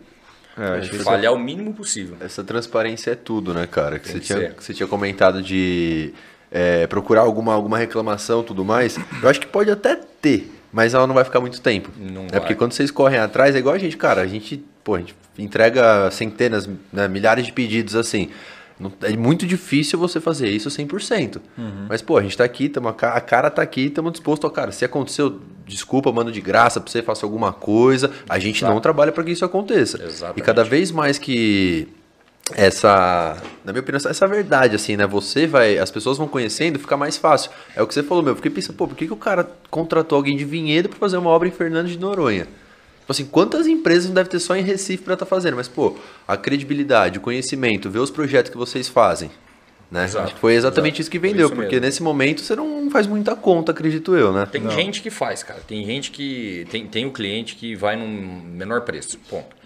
É, 0.58 0.80
que 0.80 0.94
isso- 0.96 1.04
Falhar 1.04 1.32
o 1.32 1.38
mínimo 1.38 1.72
possível. 1.72 2.16
Essa 2.20 2.44
transparência 2.44 3.12
é 3.12 3.14
tudo, 3.14 3.54
né, 3.54 3.66
cara? 3.66 3.98
Que 3.98 4.08
você 4.08 4.20
que 4.20 4.26
tinha, 4.26 4.50
que 4.50 4.62
você 4.64 4.74
tinha 4.74 4.86
comentado 4.86 5.42
de 5.42 6.12
é, 6.50 6.86
procurar 6.86 7.22
alguma, 7.22 7.54
alguma 7.54 7.78
reclamação 7.78 8.42
e 8.42 8.44
tudo 8.44 8.64
mais. 8.64 8.98
Eu 9.22 9.28
acho 9.28 9.40
que 9.40 9.46
pode 9.46 9.70
até 9.70 9.96
ter, 10.20 10.52
mas 10.72 10.92
ela 10.94 11.06
não 11.06 11.14
vai 11.14 11.24
ficar 11.24 11.40
muito 11.40 11.60
tempo. 11.60 11.90
Não 11.96 12.24
é 12.26 12.28
vai. 12.30 12.40
porque 12.40 12.54
quando 12.54 12.72
vocês 12.72 12.90
correm 12.90 13.18
atrás, 13.18 13.54
é 13.54 13.58
igual 13.60 13.74
a 13.74 13.78
gente, 13.78 13.96
cara. 13.96 14.20
A 14.20 14.26
gente, 14.26 14.62
pô, 14.84 14.96
a 14.96 14.98
gente 14.98 15.14
entrega 15.38 16.10
centenas, 16.10 16.68
né, 16.92 17.08
milhares 17.08 17.46
de 17.46 17.52
pedidos 17.52 17.94
assim. 17.96 18.30
Não- 18.80 18.92
É 19.02 19.14
muito 19.16 19.46
difícil 19.46 19.98
você 19.98 20.18
fazer 20.20 20.48
isso 20.48 20.70
100%. 20.70 21.40
Uhum. 21.58 21.86
Mas, 21.88 22.00
pô, 22.00 22.16
a 22.16 22.22
gente 22.22 22.36
tá 22.36 22.44
aqui, 22.44 22.68
tamo, 22.68 22.88
a 22.88 22.94
ca- 22.94 23.12
a 23.12 23.20
cara 23.20 23.50
tá 23.50 23.60
aqui, 23.60 23.82
estamos 23.86 24.12
dispostos 24.12 24.50
a, 24.50 24.52
cara, 24.52 24.72
se 24.72 24.84
aconteceu, 24.84 25.38
desculpa, 25.66 26.10
mando 26.10 26.32
de 26.32 26.40
graça 26.40 26.80
pra 26.80 26.90
você, 26.90 27.02
faça 27.02 27.26
alguma 27.26 27.52
coisa. 27.52 28.10
A 28.28 28.38
gente 28.38 28.64
não 28.64 28.80
trabalha 28.80 29.12
para 29.12 29.22
que 29.22 29.30
isso 29.32 29.44
aconteça. 29.44 30.02
Exatamente. 30.02 30.38
E 30.40 30.42
cada 30.42 30.64
vez 30.64 30.90
mais 30.90 31.18
que 31.18 31.86
essa, 32.54 33.36
na 33.64 33.72
minha 33.72 33.80
opinião, 33.80 34.00
essa 34.10 34.26
verdade, 34.26 34.74
assim, 34.74 34.96
né? 34.96 35.06
Você 35.06 35.46
vai, 35.46 35.78
as 35.78 35.90
pessoas 35.90 36.18
vão 36.18 36.26
conhecendo, 36.26 36.78
fica 36.78 36.96
mais 36.96 37.16
fácil. 37.16 37.50
É 37.76 37.82
o 37.82 37.86
que 37.86 37.94
você 37.94 38.02
falou, 38.02 38.22
meu. 38.22 38.32
Eu 38.32 38.36
fiquei 38.36 38.50
pensando, 38.50 38.76
pô, 38.76 38.88
por 38.88 38.96
que, 38.96 39.06
que 39.06 39.12
o 39.12 39.16
cara 39.16 39.48
contratou 39.70 40.16
alguém 40.16 40.36
de 40.36 40.44
Vinhedo 40.44 40.88
pra 40.88 40.98
fazer 40.98 41.16
uma 41.16 41.30
obra 41.30 41.46
em 41.46 41.52
Fernando 41.52 41.86
de 41.86 41.98
Noronha? 41.98 42.48
Tipo 43.10 43.22
assim, 43.22 43.24
quantas 43.26 43.66
empresas 43.66 44.06
não 44.06 44.14
deve 44.14 44.28
ter 44.28 44.38
só 44.38 44.54
em 44.54 44.62
Recife 44.62 45.02
pra 45.02 45.14
estar 45.14 45.26
fazendo? 45.26 45.56
Mas, 45.56 45.66
pô, 45.66 45.96
a 46.28 46.36
credibilidade, 46.36 47.18
o 47.18 47.20
conhecimento, 47.20 47.90
ver 47.90 47.98
os 47.98 48.10
projetos 48.10 48.52
que 48.52 48.56
vocês 48.56 48.88
fazem. 48.88 49.30
Né? 49.90 50.06
Foi 50.40 50.54
exatamente 50.54 50.92
exato. 50.94 51.00
isso 51.02 51.10
que 51.10 51.18
vendeu, 51.18 51.46
isso 51.46 51.54
porque 51.56 51.70
mesmo. 51.74 51.86
nesse 51.86 52.02
momento 52.04 52.40
você 52.40 52.54
não 52.54 52.88
faz 52.88 53.08
muita 53.08 53.34
conta, 53.34 53.72
acredito 53.72 54.14
eu, 54.14 54.32
né? 54.32 54.46
Tem 54.46 54.70
gente 54.70 55.02
que 55.02 55.10
faz, 55.10 55.42
cara. 55.42 55.60
Tem 55.66 55.84
gente 55.84 56.12
que. 56.12 56.64
Tem, 56.70 56.86
tem 56.86 57.04
o 57.04 57.10
cliente 57.10 57.56
que 57.56 57.74
vai 57.74 57.96
num 57.96 58.06
menor 58.44 58.82
preço. 58.82 59.18
Ponto. 59.28 59.56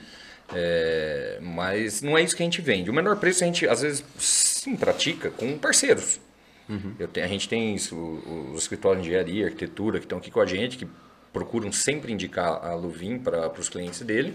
É, 0.54 1.38
mas 1.42 2.00
não 2.00 2.16
é 2.16 2.22
isso 2.22 2.34
que 2.34 2.42
a 2.42 2.46
gente 2.46 2.62
vende. 2.62 2.88
O 2.88 2.94
menor 2.94 3.16
preço 3.16 3.44
a 3.44 3.46
gente, 3.46 3.68
às 3.68 3.82
vezes, 3.82 4.02
sim, 4.18 4.74
pratica 4.74 5.28
com 5.30 5.58
parceiros. 5.58 6.18
Eu 6.98 7.06
tenho- 7.08 7.26
a 7.26 7.28
gente 7.28 7.46
tem 7.46 7.74
isso, 7.74 7.94
o- 7.94 8.52
os 8.54 8.62
escritórios 8.62 9.02
de 9.02 9.10
engenharia, 9.10 9.44
arquitetura, 9.44 9.98
que 9.98 10.06
estão 10.06 10.16
aqui 10.16 10.30
com 10.30 10.40
a 10.40 10.46
gente, 10.46 10.78
que 10.78 10.86
procuram 11.34 11.72
sempre 11.72 12.12
indicar 12.12 12.64
a 12.64 12.74
Luvin 12.74 13.18
para 13.18 13.52
os 13.58 13.68
clientes 13.68 14.00
dele. 14.00 14.34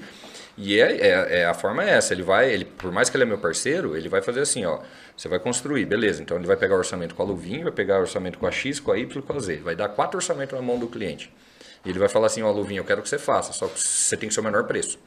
E 0.58 0.78
é, 0.80 0.97
é, 0.97 1.39
é- 1.39 1.45
a 1.45 1.54
forma 1.54 1.84
é 1.84 1.91
essa. 1.91 2.14
Ele 2.14 2.22
vai, 2.22 2.52
ele, 2.52 2.66
por 2.66 2.91
mais 2.91 3.10
que 3.10 3.16
ele 3.16 3.24
é 3.24 3.26
meu 3.26 3.38
parceiro, 3.38 3.95
ele 3.95 4.10
vai 4.10 4.22
fazer 4.22 4.41
assim, 4.41 4.66
ó. 4.66 4.82
Você 5.16 5.28
vai 5.30 5.39
construir, 5.39 5.86
beleza. 5.86 6.22
Então 6.22 6.38
ele 6.38 6.45
vai 6.45 6.58
pegar 6.58 6.76
o 6.76 6.78
orçamento 6.78 7.16
com 7.16 7.24
a 7.24 7.26
Luvin, 7.26 7.64
vai 7.64 7.72
pegar 7.72 7.97
o 7.97 8.02
orçamento 8.02 8.38
com 8.38 8.45
a 8.45 8.52
X, 8.52 8.80
com 8.80 8.91
a 8.91 9.00
Y, 9.00 9.22
com 9.22 9.34
a 9.34 9.39
Z. 9.39 9.58
Vai 9.58 9.76
dar 9.76 9.89
quatro 9.89 10.18
orçamentos 10.18 10.54
na 10.54 10.62
mão 10.62 10.78
do 10.78 10.88
cliente. 10.88 11.34
E 11.86 11.89
ele 11.89 11.97
vai 11.97 12.10
falar 12.10 12.28
assim, 12.28 12.43
ó, 12.43 12.52
Luvin, 12.52 12.76
eu 12.76 12.84
quero 12.84 13.02
que 13.02 13.08
você 13.08 13.18
faça, 13.18 13.54
só 13.54 13.68
que 13.68 13.80
você 13.80 14.18
tem 14.18 14.28
que 14.28 14.36
ser 14.36 14.41
o 14.41 14.43
menor 14.43 14.66
preço. 14.66 15.00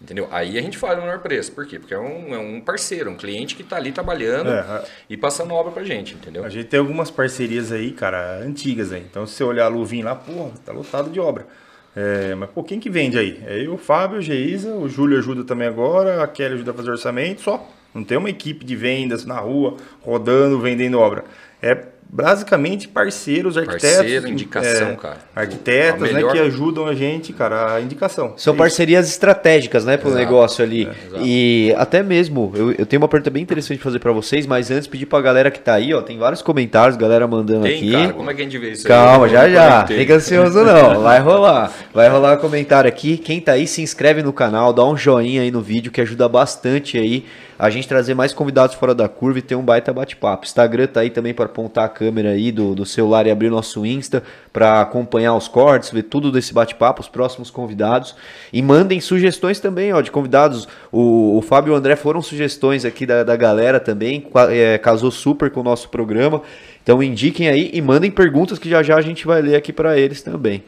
Entendeu? 0.00 0.26
Aí 0.30 0.58
a 0.58 0.62
gente 0.62 0.78
fala 0.78 0.98
o 0.98 1.02
menor 1.02 1.18
preço. 1.18 1.52
Por 1.52 1.66
quê? 1.66 1.78
Porque 1.78 1.92
é 1.92 1.98
um, 1.98 2.34
é 2.34 2.38
um 2.38 2.60
parceiro, 2.60 3.10
um 3.10 3.16
cliente 3.16 3.54
que 3.54 3.62
está 3.62 3.76
ali 3.76 3.92
trabalhando 3.92 4.48
É, 4.50 4.60
a- 4.60 4.84
e 5.10 5.16
passando 5.16 5.52
obra 5.52 5.70
pra 5.72 5.84
gente, 5.84 6.14
entendeu? 6.14 6.42
A 6.42 6.48
gente 6.48 6.68
tem 6.68 6.80
algumas 6.80 7.10
parcerias 7.10 7.70
aí, 7.70 7.92
cara, 7.92 8.38
antigas 8.38 8.92
aí. 8.92 9.02
Então, 9.10 9.26
se 9.26 9.34
você 9.34 9.44
olhar 9.44 9.66
a 9.66 9.68
Luvin 9.68 10.02
lá, 10.02 10.14
porra, 10.14 10.52
tá 10.64 10.72
lotado 10.72 11.10
de 11.10 11.20
obra. 11.20 11.46
É, 11.94 12.34
mas, 12.34 12.48
pô, 12.50 12.62
quem 12.64 12.80
que 12.80 12.88
vende 12.88 13.18
aí? 13.18 13.42
É 13.46 13.66
eu, 13.66 13.74
o 13.74 13.76
Fábio, 13.76 14.18
o 14.18 14.22
Geisa, 14.22 14.74
o 14.74 14.88
Júlio 14.88 15.18
ajuda 15.18 15.44
também 15.44 15.68
agora, 15.68 16.22
a 16.22 16.26
Kelly 16.26 16.54
ajuda 16.54 16.70
a 16.70 16.74
fazer 16.74 16.90
orçamento, 16.92 17.42
só. 17.42 17.68
Não 17.92 18.02
tem 18.04 18.16
uma 18.16 18.30
equipe 18.30 18.64
de 18.64 18.76
vendas 18.76 19.26
na 19.26 19.38
rua, 19.40 19.76
rodando, 20.00 20.58
vendendo 20.60 20.98
obra. 20.98 21.24
É 21.60 21.74
basicamente 22.12 22.88
parceiros, 22.88 23.56
arquitetos. 23.56 23.96
Parceiro, 23.98 24.28
indicação, 24.28 24.88
é, 24.88 24.94
cara. 24.96 25.16
Arquitetos, 25.34 26.02
A 26.02 26.06
né, 26.06 26.12
melhor- 26.14 26.32
que 26.32 26.38
ajudam 26.40 26.86
a 26.86 26.94
gente, 26.94 27.32
cara, 27.32 27.74
a 27.74 27.80
indicação. 27.80 28.34
São 28.36 28.54
É 28.54 28.56
parcerias 28.56 29.08
estratégicas, 29.08 29.84
né, 29.84 29.96
pro 29.96 30.08
Exato, 30.08 30.24
negócio 30.24 30.64
ali. 30.64 30.86
é, 31.14 31.18
e 31.22 31.74
até 31.78 32.02
mesmo, 32.02 32.52
eu, 32.56 32.72
eu 32.72 32.84
tenho 32.86 33.00
uma 33.00 33.08
pergunta 33.08 33.30
bem 33.30 33.42
interessante 33.42 33.78
pra 33.78 33.84
fazer 33.84 33.98
pra 34.00 34.12
vocês, 34.12 34.46
mas 34.46 34.70
antes 34.70 34.86
pedir 34.88 35.06
pra 35.06 35.20
galera 35.20 35.50
que 35.50 35.60
tá 35.60 35.74
aí, 35.74 35.94
ó, 35.94 36.02
tem 36.02 36.18
vários 36.18 36.42
comentários, 36.42 36.96
galera 36.96 37.26
mandando 37.28 37.62
Tem, 37.62 37.76
aqui. 37.76 37.92
cara, 37.92 38.12
como 38.12 38.30
é 38.30 38.34
que 38.34 38.40
a 38.40 38.44
gente 38.44 38.58
vê 38.58 38.70
isso 38.72 38.86
aí? 38.86 38.88
Calma, 38.88 39.26
Eu 39.26 39.30
já 39.30 39.42
não 39.46 39.50
já. 39.54 39.86
Fica 39.86 40.14
ansioso 40.14 40.64
não. 40.64 41.00
Vai 41.02 41.20
rolar. 41.20 41.72
Vai 41.94 42.08
rolar 42.08 42.36
comentário 42.38 42.88
aqui. 42.88 43.16
Quem 43.16 43.40
tá 43.40 43.52
aí, 43.52 43.66
se 43.66 43.82
inscreve 43.82 44.22
no 44.22 44.32
canal, 44.32 44.72
dá 44.72 44.84
um 44.84 44.96
joinha 44.96 45.42
aí 45.42 45.50
no 45.50 45.60
vídeo 45.60 45.90
que 45.92 46.00
ajuda 46.00 46.28
bastante 46.28 46.98
aí 46.98 47.24
a 47.60 47.68
gente 47.68 47.86
trazer 47.86 48.14
mais 48.14 48.32
convidados 48.32 48.74
fora 48.74 48.94
da 48.94 49.06
curva 49.06 49.38
e 49.38 49.42
ter 49.42 49.54
um 49.54 49.62
baita 49.62 49.92
bate-papo. 49.92 50.46
Instagram 50.46 50.86
tá 50.86 51.00
aí 51.00 51.10
também 51.10 51.34
para 51.34 51.44
apontar 51.44 51.84
a 51.84 51.88
câmera 51.90 52.30
aí 52.30 52.50
do, 52.50 52.74
do 52.74 52.86
celular 52.86 53.26
e 53.26 53.30
abrir 53.30 53.50
nosso 53.50 53.84
Insta 53.84 54.22
para 54.50 54.80
acompanhar 54.80 55.34
os 55.36 55.46
cortes, 55.46 55.90
ver 55.90 56.04
tudo 56.04 56.32
desse 56.32 56.54
bate-papo, 56.54 57.02
os 57.02 57.08
próximos 57.08 57.50
convidados. 57.50 58.16
E 58.50 58.62
mandem 58.62 58.98
sugestões 58.98 59.60
também, 59.60 59.92
ó, 59.92 60.00
de 60.00 60.10
convidados. 60.10 60.66
O, 60.90 61.36
o 61.36 61.42
Fábio 61.42 61.72
e 61.72 61.74
o 61.74 61.76
André 61.76 61.96
foram 61.96 62.22
sugestões 62.22 62.86
aqui 62.86 63.04
da, 63.04 63.24
da 63.24 63.36
galera 63.36 63.78
também. 63.78 64.26
é, 64.50 64.78
casou 64.78 65.10
super 65.10 65.50
com 65.50 65.60
o 65.60 65.64
nosso 65.64 65.90
programa. 65.90 66.40
Então 66.82 67.02
indiquem 67.02 67.46
aí 67.48 67.70
e 67.74 67.82
mandem 67.82 68.10
perguntas 68.10 68.58
que 68.58 68.70
já 68.70 68.82
já 68.82 68.96
a 68.96 69.02
gente 69.02 69.26
vai 69.26 69.42
ler 69.42 69.56
aqui 69.56 69.70
para 69.70 69.98
eles 69.98 70.22
também. 70.22 70.64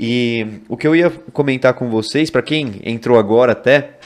E 0.00 0.46
o 0.66 0.78
que 0.78 0.86
eu 0.86 0.96
ia 0.96 1.10
comentar 1.32 1.74
com 1.74 1.90
vocês, 1.90 2.30
para 2.30 2.40
quem 2.40 2.80
entrou 2.82 3.18
agora 3.18 3.52
até, 3.52 3.98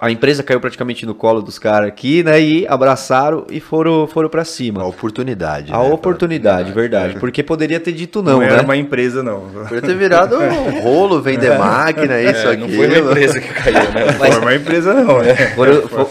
a 0.00 0.10
empresa 0.10 0.42
caiu 0.42 0.58
praticamente 0.60 1.04
no 1.04 1.14
colo 1.14 1.42
dos 1.42 1.58
caras 1.58 1.88
aqui, 1.88 2.22
né? 2.22 2.40
E 2.40 2.66
abraçaram 2.66 3.44
e 3.50 3.60
foram, 3.60 4.06
foram 4.06 4.28
para 4.30 4.44
cima. 4.44 4.80
A 4.82 4.86
oportunidade. 4.86 5.72
A 5.72 5.78
né? 5.78 5.90
oportunidade, 5.92 6.72
verdade. 6.72 7.18
Porque 7.20 7.42
poderia 7.42 7.78
ter 7.78 7.92
dito 7.92 8.22
não, 8.22 8.32
Não, 8.32 8.40
né? 8.40 8.46
era 8.52 8.62
uma 8.62 8.76
empresa, 8.76 9.22
não. 9.22 9.40
Podia 9.68 9.82
ter 9.82 9.94
virado 9.94 10.36
um 10.38 10.80
rolo, 10.80 11.20
vender 11.20 11.58
máquina, 11.58 12.18
isso 12.20 12.48
É, 12.48 12.52
aqui. 12.52 12.60
não 12.62 12.68
foi 12.70 12.86
uma 13.00 13.10
empresa 13.10 13.40
que 13.40 13.48
caiu, 13.52 13.74
né? 13.92 14.06
Não 14.06 14.12
foi 14.14 14.38
uma 14.40 14.54
empresa, 14.54 14.94
não. 14.94 15.18
né? 15.18 15.34
Foram- 15.54 15.82
foi, 15.88 16.04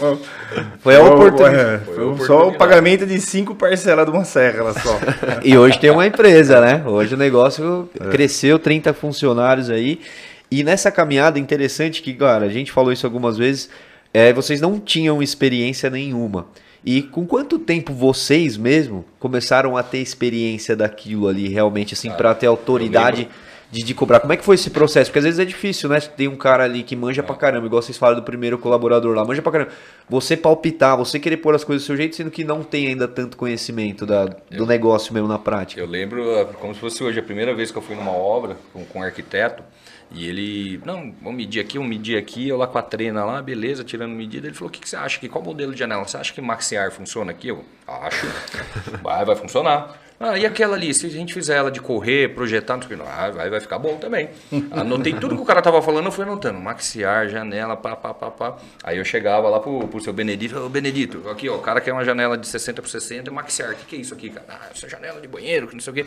foi 0.80 0.96
a 0.96 1.00
Foi- 1.00 1.08
oportunidade. 1.10 1.56
é, 1.56 1.78
Foi 1.78 1.94
Foi 1.94 2.04
a 2.04 2.06
só 2.06 2.12
o 2.12 2.14
oportunidade. 2.14 2.58
pagamento 2.58 3.06
de 3.06 3.20
cinco 3.20 3.54
parcelas 3.54 4.04
de 4.06 4.12
uma 4.12 4.24
serra, 4.24 4.58
ela 4.60 4.72
só. 4.74 4.98
E 5.42 5.56
hoje 5.58 5.78
tem 5.78 5.90
uma 5.90 6.06
empresa, 6.06 6.60
né? 6.60 6.82
Hoje 6.86 7.14
o 7.14 7.18
negócio 7.18 7.88
cresceu, 8.10 8.58
30 8.58 8.92
funcionários 8.92 9.68
aí. 9.68 10.00
E 10.50 10.64
nessa 10.64 10.90
caminhada 10.90 11.38
interessante 11.38 12.02
que, 12.02 12.12
cara, 12.12 12.46
a 12.46 12.48
gente 12.48 12.72
falou 12.72 12.92
isso 12.92 13.06
algumas 13.06 13.38
vezes, 13.38 13.70
é, 14.12 14.32
vocês 14.32 14.60
não 14.60 14.80
tinham 14.80 15.22
experiência 15.22 15.88
nenhuma. 15.88 16.46
E 16.84 17.02
com 17.02 17.26
quanto 17.26 17.58
tempo 17.58 17.92
vocês 17.92 18.56
mesmo 18.56 19.04
começaram 19.18 19.76
a 19.76 19.82
ter 19.82 19.98
experiência 19.98 20.74
daquilo 20.74 21.28
ali, 21.28 21.48
realmente, 21.48 21.94
assim, 21.94 22.10
para 22.10 22.34
ter 22.34 22.46
autoridade 22.46 23.28
de, 23.70 23.84
de 23.84 23.94
cobrar? 23.94 24.18
Como 24.18 24.32
é 24.32 24.36
que 24.36 24.44
foi 24.44 24.54
esse 24.54 24.70
processo? 24.70 25.10
Porque 25.10 25.18
às 25.18 25.24
vezes 25.26 25.38
é 25.38 25.44
difícil, 25.44 25.90
né? 25.90 26.00
Tem 26.00 26.26
um 26.26 26.36
cara 26.36 26.64
ali 26.64 26.82
que 26.82 26.96
manja 26.96 27.22
pra 27.22 27.36
caramba, 27.36 27.66
igual 27.66 27.82
vocês 27.82 27.98
falaram 27.98 28.18
do 28.18 28.24
primeiro 28.24 28.58
colaborador 28.58 29.14
lá, 29.14 29.24
manja 29.24 29.42
pra 29.42 29.52
caramba. 29.52 29.72
Você 30.08 30.36
palpitar, 30.36 30.96
você 30.96 31.20
querer 31.20 31.36
pôr 31.36 31.54
as 31.54 31.62
coisas 31.62 31.84
do 31.84 31.86
seu 31.86 31.96
jeito, 31.96 32.16
sendo 32.16 32.30
que 32.30 32.42
não 32.42 32.64
tem 32.64 32.88
ainda 32.88 33.06
tanto 33.06 33.36
conhecimento 33.36 34.06
da, 34.06 34.24
do 34.24 34.66
negócio 34.66 35.12
mesmo 35.12 35.28
na 35.28 35.38
prática. 35.38 35.80
Eu 35.80 35.86
lembro 35.86 36.40
ah, 36.40 36.46
como 36.46 36.74
se 36.74 36.80
fosse 36.80 37.04
hoje 37.04 37.20
a 37.20 37.22
primeira 37.22 37.54
vez 37.54 37.70
que 37.70 37.76
eu 37.76 37.82
fui 37.82 37.94
numa 37.94 38.12
obra 38.12 38.56
com, 38.72 38.84
com 38.86 39.00
um 39.00 39.02
arquiteto 39.02 39.62
e 40.12 40.26
ele, 40.26 40.80
não, 40.84 41.14
vamos 41.22 41.36
medir 41.36 41.60
aqui, 41.60 41.78
vamos 41.78 41.88
medir 41.88 42.18
aqui, 42.18 42.48
eu 42.48 42.56
lá 42.56 42.66
com 42.66 42.78
a 42.78 42.82
trena 42.82 43.24
lá, 43.24 43.40
beleza, 43.40 43.84
tirando 43.84 44.10
medida. 44.10 44.48
Ele 44.48 44.54
falou: 44.54 44.68
o 44.68 44.72
que, 44.72 44.80
que 44.80 44.88
você 44.88 44.96
acha 44.96 45.20
que 45.20 45.28
qual 45.28 45.44
modelo 45.44 45.72
de 45.72 45.78
janela? 45.78 46.06
Você 46.06 46.16
acha 46.16 46.32
que 46.32 46.40
maxiar 46.40 46.90
funciona 46.90 47.30
aqui? 47.30 47.48
Eu 47.48 47.64
acho, 47.86 48.26
vai, 49.02 49.24
vai 49.24 49.36
funcionar. 49.36 49.96
Ah, 50.22 50.36
e 50.36 50.44
aquela 50.44 50.76
ali, 50.76 50.92
se 50.92 51.06
a 51.06 51.08
gente 51.08 51.32
fizer 51.32 51.56
ela 51.56 51.70
de 51.70 51.80
correr, 51.80 52.34
projetar, 52.34 52.76
não 52.76 52.82
sei 52.82 52.94
o 52.94 53.00
que, 53.00 53.06
ah, 53.08 53.30
vai, 53.30 53.48
vai 53.48 53.58
ficar 53.58 53.78
bom 53.78 53.96
também. 53.96 54.28
Anotei 54.70 55.14
tudo 55.14 55.34
que 55.34 55.40
o 55.40 55.46
cara 55.46 55.62
tava 55.62 55.80
falando, 55.80 56.04
eu 56.04 56.12
fui 56.12 56.24
anotando. 56.24 56.60
Maxiar, 56.60 57.26
janela, 57.28 57.74
pá, 57.74 57.96
pá, 57.96 58.12
pá, 58.12 58.30
pá. 58.30 58.58
Aí 58.84 58.98
eu 58.98 59.04
chegava 59.04 59.48
lá 59.48 59.58
pro, 59.60 59.88
pro 59.88 59.98
seu 59.98 60.12
Benedito, 60.12 60.58
ô 60.58 60.68
Benedito, 60.68 61.26
aqui 61.30 61.48
ó, 61.48 61.56
o 61.56 61.60
cara 61.60 61.80
quer 61.80 61.94
uma 61.94 62.04
janela 62.04 62.36
de 62.36 62.46
60 62.46 62.82
por 62.82 62.88
60, 62.88 63.30
maxiar, 63.30 63.72
o 63.72 63.76
que, 63.76 63.86
que 63.86 63.96
é 63.96 63.98
isso 64.00 64.12
aqui, 64.12 64.28
cara? 64.28 64.44
Ah, 64.46 64.68
essa 64.70 64.86
janela 64.86 65.22
de 65.22 65.28
banheiro, 65.28 65.68
que 65.68 65.74
não 65.74 65.80
sei 65.80 65.90
o 65.90 65.94
que. 65.94 66.06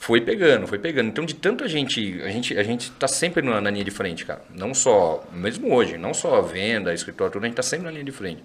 Foi 0.00 0.20
pegando, 0.20 0.66
foi 0.66 0.78
pegando. 0.78 1.08
Então, 1.08 1.24
de 1.24 1.34
tanto 1.34 1.64
a 1.64 1.68
gente, 1.68 2.20
a 2.22 2.28
gente, 2.28 2.56
a 2.56 2.62
gente 2.62 2.90
tá 2.92 3.08
sempre 3.08 3.42
na, 3.42 3.60
na 3.60 3.70
linha 3.70 3.84
de 3.84 3.90
frente, 3.90 4.24
cara. 4.24 4.42
Não 4.54 4.72
só, 4.72 5.24
mesmo 5.32 5.74
hoje, 5.74 5.98
não 5.98 6.14
só 6.14 6.36
a 6.36 6.40
venda, 6.40 6.90
a 6.90 6.94
escritório, 6.94 7.32
tudo, 7.32 7.44
a 7.44 7.46
gente 7.46 7.56
tá 7.56 7.62
sempre 7.62 7.86
na 7.86 7.90
linha 7.90 8.04
de 8.04 8.12
frente. 8.12 8.42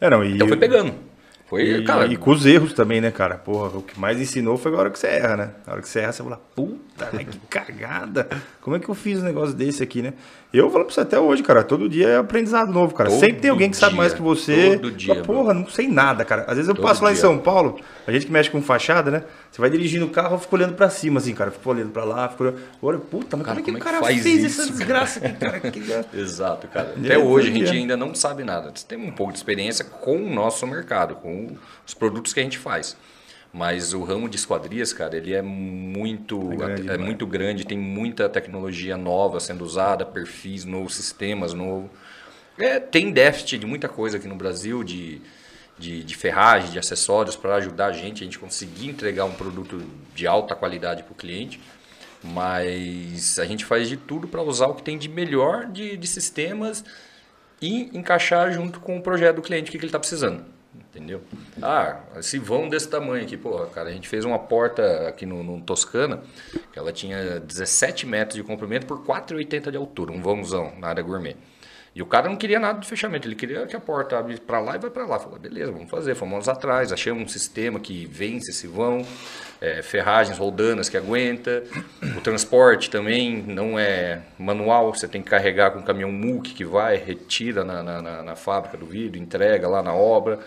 É, 0.00 0.10
não, 0.10 0.24
e, 0.24 0.34
Então 0.34 0.48
foi 0.48 0.56
pegando. 0.56 0.94
Foi, 1.46 1.62
e, 1.62 1.84
cara, 1.84 2.06
e 2.06 2.16
com 2.16 2.30
os 2.30 2.44
erros 2.44 2.74
também, 2.74 3.00
né, 3.00 3.10
cara? 3.10 3.36
Porra, 3.36 3.78
o 3.78 3.82
que 3.82 3.98
mais 3.98 4.20
ensinou 4.20 4.58
foi 4.58 4.74
a 4.74 4.76
hora 4.76 4.90
que 4.90 4.98
você 4.98 5.06
erra, 5.06 5.36
né? 5.36 5.50
A 5.66 5.72
hora 5.72 5.80
que 5.80 5.88
você 5.88 6.00
erra, 6.00 6.12
você 6.12 6.22
fala, 6.22 6.36
puta, 6.54 7.08
mas 7.14 7.26
que 7.26 7.38
cagada. 7.48 8.28
Como 8.60 8.76
é 8.76 8.78
que 8.78 8.88
eu 8.88 8.94
fiz 8.94 9.20
um 9.20 9.24
negócio 9.24 9.54
desse 9.54 9.82
aqui, 9.82 10.02
né? 10.02 10.12
Eu 10.50 10.70
falo 10.70 10.86
pra 10.86 10.94
você 10.94 11.00
até 11.02 11.20
hoje, 11.20 11.42
cara, 11.42 11.62
todo 11.62 11.90
dia 11.90 12.08
é 12.08 12.16
aprendizado 12.16 12.72
novo, 12.72 12.94
cara. 12.94 13.10
Todo 13.10 13.20
Sempre 13.20 13.40
tem 13.40 13.50
alguém 13.50 13.70
que 13.70 13.76
sabe 13.76 13.92
dia, 13.92 13.98
mais 13.98 14.14
que 14.14 14.22
você. 14.22 14.78
todo 14.78 14.90
dia, 14.90 15.14
Fala, 15.16 15.26
Porra, 15.26 15.52
não 15.52 15.68
sei 15.68 15.86
nada, 15.88 16.24
cara. 16.24 16.44
Às 16.48 16.56
vezes 16.56 16.68
eu 16.70 16.74
Todo 16.74 16.84
passo 16.86 17.04
lá 17.04 17.10
em 17.10 17.12
dia. 17.12 17.20
São 17.20 17.36
Paulo, 17.36 17.78
a 18.06 18.12
gente 18.12 18.24
que 18.24 18.32
mexe 18.32 18.48
com 18.48 18.62
fachada, 18.62 19.10
né? 19.10 19.24
Você 19.50 19.60
vai 19.60 19.68
dirigindo 19.68 20.06
o 20.06 20.10
carro, 20.10 20.36
eu 20.36 20.38
fico 20.38 20.56
olhando 20.56 20.72
pra 20.72 20.88
cima, 20.88 21.20
assim, 21.20 21.34
cara. 21.34 21.50
Fico 21.50 21.68
olhando 21.68 21.90
pra 21.90 22.02
lá, 22.04 22.30
fico 22.30 22.44
olhando. 22.44 22.60
Olha, 22.80 22.98
puta, 22.98 23.36
mas 23.36 23.44
Cara, 23.44 23.60
como 23.60 23.76
é 23.76 23.80
que 23.80 23.86
o 23.86 23.88
é 23.88 23.92
cara 23.92 24.06
fez 24.06 24.24
isso, 24.24 24.62
essa 24.62 24.70
desgraça 24.72 25.18
aqui, 25.18 25.34
cara? 25.36 25.60
Que- 25.60 25.82
Exato, 26.18 26.66
cara. 26.68 26.94
Até 26.98 27.14
aí, 27.16 27.22
hoje 27.22 27.50
a 27.50 27.52
gente 27.52 27.70
ainda 27.70 27.96
não 27.96 28.14
sabe 28.14 28.42
nada. 28.42 28.72
Tem 28.88 28.96
um 28.98 29.10
pouco 29.12 29.32
de 29.32 29.38
experiência 29.38 29.84
com 29.84 30.16
o 30.16 30.30
nosso 30.30 30.66
mercado, 30.66 31.14
com 31.16 31.48
os 31.86 31.92
produtos 31.92 32.32
que 32.32 32.40
a 32.40 32.42
gente 32.42 32.56
faz. 32.56 32.96
Mas 33.52 33.94
o 33.94 34.02
ramo 34.02 34.28
de 34.28 34.36
esquadrias, 34.36 34.92
cara, 34.92 35.16
ele 35.16 35.32
é 35.32 35.40
muito, 35.40 36.52
É 36.52 36.56
grande 36.56 36.90
é 36.90 36.98
muito 36.98 37.26
grande, 37.26 37.66
tem 37.66 37.78
muita 37.78 38.28
tecnologia 38.28 38.96
nova 38.96 39.40
sendo 39.40 39.64
usada, 39.64 40.04
perfis 40.04 40.64
novos, 40.64 40.94
sistemas 40.94 41.54
novos. 41.54 41.90
É, 42.58 42.78
tem 42.78 43.10
déficit 43.10 43.58
de 43.58 43.66
muita 43.66 43.88
coisa 43.88 44.18
aqui 44.18 44.28
no 44.28 44.34
Brasil, 44.34 44.84
de, 44.84 45.22
de, 45.78 46.04
de 46.04 46.16
ferragem, 46.16 46.72
de 46.72 46.78
acessórios, 46.78 47.36
para 47.36 47.54
ajudar 47.56 47.86
a 47.86 47.92
gente, 47.92 48.22
a 48.22 48.24
gente 48.24 48.38
conseguir 48.38 48.88
entregar 48.88 49.24
um 49.24 49.32
produto 49.32 49.82
de 50.14 50.26
alta 50.26 50.54
qualidade 50.54 51.02
para 51.02 51.12
o 51.12 51.16
cliente. 51.16 51.60
Mas 52.22 53.38
a 53.38 53.44
gente 53.44 53.64
faz 53.64 53.88
de 53.88 53.96
tudo 53.96 54.26
para 54.26 54.42
usar 54.42 54.66
o 54.66 54.74
que 54.74 54.82
tem 54.82 54.98
de 54.98 55.08
melhor 55.08 55.66
de, 55.66 55.96
de 55.96 56.06
sistemas 56.06 56.84
e 57.62 57.96
encaixar 57.96 58.52
junto 58.52 58.80
com 58.80 58.98
o 58.98 59.02
projeto 59.02 59.36
do 59.36 59.42
cliente, 59.42 59.68
o 59.68 59.72
que, 59.72 59.78
que 59.78 59.84
ele 59.84 59.88
está 59.88 59.98
precisando. 60.00 60.44
Entendeu? 60.74 61.22
Ah, 61.62 62.00
esse 62.16 62.38
vão 62.38 62.68
desse 62.68 62.88
tamanho 62.88 63.24
aqui, 63.24 63.36
porra, 63.36 63.66
cara, 63.66 63.88
a 63.88 63.92
gente 63.92 64.08
fez 64.08 64.24
uma 64.24 64.38
porta 64.38 65.08
aqui 65.08 65.24
no, 65.24 65.42
no 65.42 65.60
Toscana, 65.60 66.22
que 66.72 66.78
ela 66.78 66.92
tinha 66.92 67.40
17 67.40 68.06
metros 68.06 68.36
de 68.36 68.42
comprimento 68.42 68.86
por 68.86 69.04
4,80 69.04 69.70
de 69.70 69.76
altura, 69.76 70.12
um 70.12 70.20
vãozão 70.20 70.72
na 70.78 70.88
área 70.88 71.02
gourmet. 71.02 71.36
E 71.94 72.02
o 72.02 72.06
cara 72.06 72.28
não 72.28 72.36
queria 72.36 72.60
nada 72.60 72.78
de 72.78 72.86
fechamento, 72.86 73.26
ele 73.26 73.34
queria 73.34 73.66
que 73.66 73.74
a 73.74 73.80
porta 73.80 74.18
abre 74.18 74.38
para 74.38 74.60
lá 74.60 74.76
e 74.76 74.78
vai 74.78 74.90
para 74.90 75.04
lá. 75.06 75.18
Falei, 75.18 75.38
beleza, 75.38 75.72
vamos 75.72 75.90
fazer. 75.90 76.14
Fomos 76.14 76.48
atrás, 76.48 76.92
achamos 76.92 77.24
um 77.24 77.28
sistema 77.28 77.80
que 77.80 78.06
vence 78.06 78.50
esse 78.50 78.66
vão, 78.68 79.04
é, 79.60 79.82
ferragens 79.82 80.38
roldanas 80.38 80.88
que 80.88 80.96
aguenta. 80.96 81.64
O 82.16 82.20
transporte 82.20 82.88
também 82.90 83.42
não 83.42 83.78
é 83.78 84.20
manual, 84.38 84.94
você 84.94 85.08
tem 85.08 85.22
que 85.22 85.28
carregar 85.30 85.72
com 85.72 85.80
um 85.80 85.82
caminhão 85.82 86.12
MUC 86.12 86.54
que 86.54 86.64
vai, 86.64 86.96
retira 86.96 87.64
na, 87.64 87.82
na, 87.82 88.02
na- 88.02 88.22
na 88.22 88.36
fábrica 88.36 88.76
do 88.76 88.86
vidro, 88.86 89.18
entrega 89.18 89.66
lá 89.68 89.82
na 89.82 89.92
obra. 89.94 90.38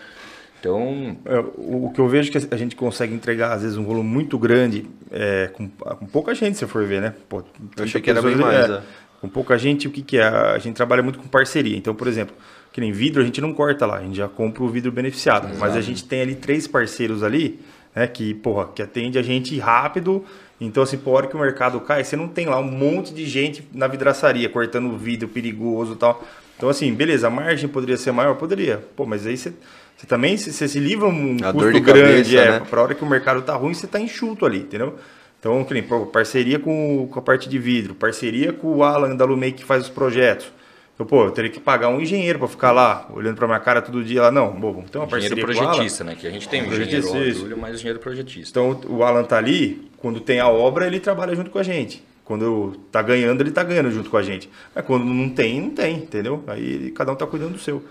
Então, 0.60 1.16
É, 1.24 1.38
o 1.56 1.90
que 1.92 2.00
eu 2.00 2.08
vejo 2.08 2.30
que 2.30 2.38
a 2.54 2.56
gente 2.56 2.76
consegue 2.76 3.12
entregar, 3.12 3.52
às 3.52 3.62
vezes, 3.62 3.76
um 3.76 3.84
volume 3.84 4.08
muito 4.08 4.38
grande, 4.38 4.88
é, 5.10 5.48
com, 5.52 5.68
com 5.68 6.06
pouca 6.06 6.34
gente, 6.34 6.56
se 6.56 6.66
for 6.68 6.84
ver, 6.86 7.00
né? 7.00 7.14
Pô, 7.28 7.42
30 7.42 7.82
achei 7.82 8.00
que 8.00 8.08
era 8.10 8.22
bem 8.22 8.36
mais, 8.36 8.70
é, 8.70 8.74
é. 8.76 8.82
Com 9.22 9.28
pouca 9.28 9.56
gente, 9.56 9.86
o 9.86 9.90
que, 9.92 10.02
que 10.02 10.18
é? 10.18 10.24
A 10.26 10.58
gente 10.58 10.74
trabalha 10.74 11.00
muito 11.00 11.16
com 11.16 11.28
parceria. 11.28 11.76
Então, 11.76 11.94
por 11.94 12.08
exemplo, 12.08 12.34
que 12.72 12.80
nem 12.80 12.90
vidro, 12.90 13.22
a 13.22 13.24
gente 13.24 13.40
não 13.40 13.54
corta 13.54 13.86
lá, 13.86 13.98
a 13.98 14.02
gente 14.02 14.16
já 14.16 14.26
compra 14.26 14.64
o 14.64 14.68
vidro 14.68 14.90
beneficiado. 14.90 15.48
Mas 15.60 15.76
a 15.76 15.80
gente 15.80 16.04
tem 16.04 16.22
ali 16.22 16.34
três 16.34 16.66
parceiros 16.66 17.22
ali, 17.22 17.60
né? 17.94 18.08
Que, 18.08 18.34
porra, 18.34 18.70
que 18.74 18.82
atende 18.82 19.20
a 19.20 19.22
gente 19.22 19.56
rápido. 19.60 20.24
Então, 20.60 20.82
assim, 20.82 20.98
por 20.98 21.12
hora 21.12 21.28
que 21.28 21.36
o 21.36 21.38
mercado 21.38 21.78
cai, 21.80 22.02
você 22.02 22.16
não 22.16 22.26
tem 22.26 22.46
lá 22.46 22.58
um 22.58 22.68
monte 22.68 23.14
de 23.14 23.24
gente 23.24 23.64
na 23.72 23.86
vidraçaria 23.86 24.48
cortando 24.48 24.96
vidro 24.98 25.28
perigoso 25.28 25.92
e 25.92 25.96
tal. 25.96 26.24
Então, 26.56 26.68
assim, 26.68 26.92
beleza, 26.92 27.28
a 27.28 27.30
margem 27.30 27.68
poderia 27.68 27.96
ser 27.96 28.10
maior? 28.10 28.34
Poderia. 28.34 28.84
Pô, 28.96 29.06
mas 29.06 29.24
aí 29.24 29.36
você, 29.36 29.52
você 29.96 30.06
também 30.06 30.36
você, 30.36 30.50
você 30.50 30.66
se 30.66 30.80
livra 30.80 31.06
um 31.06 31.36
A 31.44 31.52
custo 31.52 31.80
grande, 31.80 31.82
cabeça, 31.82 32.36
é, 32.36 32.50
né? 32.58 32.66
pra 32.68 32.82
hora 32.82 32.94
que 32.94 33.04
o 33.04 33.08
mercado 33.08 33.40
tá 33.42 33.54
ruim, 33.54 33.72
você 33.72 33.86
tá 33.86 34.00
enxuto 34.00 34.44
ali, 34.44 34.58
entendeu? 34.58 34.98
Então, 35.42 35.64
que 35.64 35.74
nem, 35.74 35.82
parceria 35.82 36.56
com, 36.60 37.08
com 37.10 37.18
a 37.18 37.22
parte 37.22 37.48
de 37.48 37.58
vidro, 37.58 37.96
parceria 37.96 38.52
com 38.52 38.76
o 38.76 38.84
Alan 38.84 39.16
da 39.16 39.24
Lumei 39.24 39.50
que 39.50 39.64
faz 39.64 39.82
os 39.82 39.88
projetos. 39.88 40.46
Então, 40.94 41.04
pô, 41.04 41.24
eu 41.24 41.32
teria 41.32 41.50
que 41.50 41.58
pagar 41.58 41.88
um 41.88 42.00
engenheiro 42.00 42.38
para 42.38 42.46
ficar 42.46 42.70
lá, 42.70 43.08
olhando 43.12 43.34
pra 43.34 43.48
minha 43.48 43.58
cara 43.58 43.82
todo 43.82 44.04
dia 44.04 44.22
lá. 44.22 44.30
Não, 44.30 44.52
bom, 44.52 44.72
vamos 44.72 44.88
ter 44.88 44.98
uma 44.98 45.06
engenheiro 45.08 45.44
parceria 45.44 45.64
projetista, 45.64 46.04
né? 46.04 46.14
Que 46.14 46.28
a 46.28 46.30
gente 46.30 46.48
tem 46.48 46.62
um 46.62 46.66
engenheiro. 46.66 47.34
Júlio, 47.34 47.58
mas 47.58 47.74
engenheiro 47.74 47.98
projetista. 47.98 48.50
Então, 48.50 48.80
o 48.88 49.02
Alan 49.02 49.24
tá 49.24 49.36
ali, 49.36 49.90
quando 49.96 50.20
tem 50.20 50.38
a 50.38 50.46
obra, 50.46 50.86
ele 50.86 51.00
trabalha 51.00 51.34
junto 51.34 51.50
com 51.50 51.58
a 51.58 51.64
gente. 51.64 52.04
Quando 52.24 52.76
tá 52.92 53.02
ganhando, 53.02 53.40
ele 53.40 53.50
tá 53.50 53.64
ganhando 53.64 53.90
junto 53.90 54.08
com 54.10 54.16
a 54.16 54.22
gente. 54.22 54.48
Mas 54.72 54.86
quando 54.86 55.04
não 55.04 55.28
tem, 55.28 55.60
não 55.60 55.70
tem, 55.70 55.96
entendeu? 55.96 56.44
Aí 56.46 56.92
cada 56.92 57.10
um 57.10 57.16
tá 57.16 57.26
cuidando 57.26 57.54
do 57.54 57.58
seu. 57.58 57.82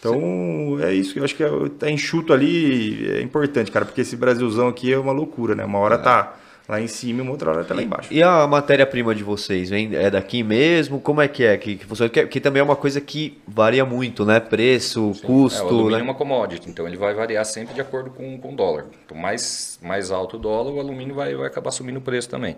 Então, 0.00 0.78
é 0.82 0.92
isso. 0.92 1.16
Eu 1.16 1.22
acho 1.22 1.36
que 1.36 1.44
é, 1.44 1.50
tá 1.78 1.88
enxuto 1.88 2.32
ali 2.32 3.08
é 3.08 3.22
importante, 3.22 3.70
cara, 3.70 3.84
porque 3.84 4.00
esse 4.00 4.16
Brasilzão 4.16 4.66
aqui 4.66 4.92
é 4.92 4.98
uma 4.98 5.12
loucura, 5.12 5.54
né? 5.54 5.64
Uma 5.64 5.78
hora 5.78 5.96
tá 5.96 6.34
lá 6.68 6.80
em 6.80 6.86
cima 6.86 7.20
e 7.20 7.22
uma 7.22 7.30
outra 7.30 7.50
hora 7.50 7.64
tá 7.64 7.74
lá 7.74 7.82
embaixo. 7.82 8.12
E 8.12 8.22
a 8.22 8.46
matéria-prima 8.46 9.14
de 9.14 9.24
vocês, 9.24 9.70
vem, 9.70 9.96
é 9.96 10.10
daqui 10.10 10.42
mesmo? 10.42 11.00
Como 11.00 11.22
é 11.22 11.26
que 11.26 11.42
é? 11.42 11.56
Que, 11.56 11.76
que, 11.76 11.86
funciona? 11.86 12.10
que, 12.10 12.26
que 12.26 12.40
também 12.40 12.60
é 12.60 12.62
uma 12.62 12.76
coisa 12.76 13.00
que 13.00 13.40
varia 13.48 13.86
muito, 13.86 14.26
né? 14.26 14.38
Preço, 14.38 15.00
É, 15.00 15.24
o 15.24 15.26
custo, 15.26 15.62
alumínio 15.62 15.90
né? 15.92 16.00
é 16.00 16.02
uma 16.02 16.14
commodity, 16.14 16.68
então 16.68 16.86
ele 16.86 16.96
vai 16.96 17.14
variar 17.14 17.44
sempre 17.46 17.74
de 17.74 17.80
acordo 17.80 18.10
com, 18.10 18.38
com 18.38 18.52
o 18.52 18.56
dólar. 18.56 18.84
Quanto 18.84 19.14
mais, 19.14 19.78
mais 19.80 20.10
alto 20.10 20.36
o 20.36 20.38
dólar, 20.38 20.72
o 20.72 20.78
alumínio 20.78 21.14
vai, 21.14 21.34
vai 21.34 21.46
acabar 21.46 21.70
subindo 21.70 21.96
o 21.96 22.02
preço 22.02 22.28
também. 22.28 22.56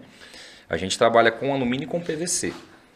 A 0.68 0.76
gente 0.76 0.98
trabalha 0.98 1.30
com 1.30 1.54
alumínio 1.54 1.84
e 1.84 1.86
com 1.86 2.00
PVC. 2.00 2.52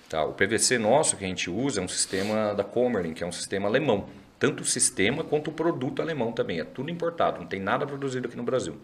Tá? 0.09 0.25
O 0.25 0.33
PVC 0.33 0.79
nosso 0.79 1.17
que 1.17 1.25
a 1.25 1.29
gente 1.29 1.49
usa 1.49 1.81
é 1.81 1.85
um 1.85 1.89
sistema 1.89 2.55
da 2.55 2.65
Comerlin, 2.65 3.15
que 3.15 3.23
é 3.23 3.27
um 3.27 3.33
sistema 3.33 3.69
alemão. 3.69 4.07
Tanto 4.39 4.63
o 4.63 4.67
sistema 4.67 5.25
quanto 5.25 5.49
o 5.49 5.53
produto 5.53 6.03
alemão 6.03 6.33
também. 6.33 6.61
É 6.61 6.65
tudo 6.65 6.91
importado, 6.91 7.39
não 7.41 7.47
tem 7.47 7.61
nada 7.61 7.87
produzido 7.87 8.27
aqui 8.29 8.37
no 8.37 8.43
Brasil. 8.43 8.77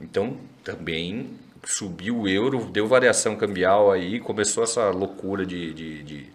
Então, 0.00 0.38
também 0.64 1.30
subiu 1.64 2.20
o 2.20 2.28
euro, 2.28 2.64
deu 2.66 2.86
variação 2.86 3.36
cambial 3.36 3.90
aí, 3.92 4.18
começou 4.20 4.64
essa 4.64 4.90
loucura 4.90 5.44
de, 5.44 5.72
de- 5.74 6.02
de- 6.02 6.26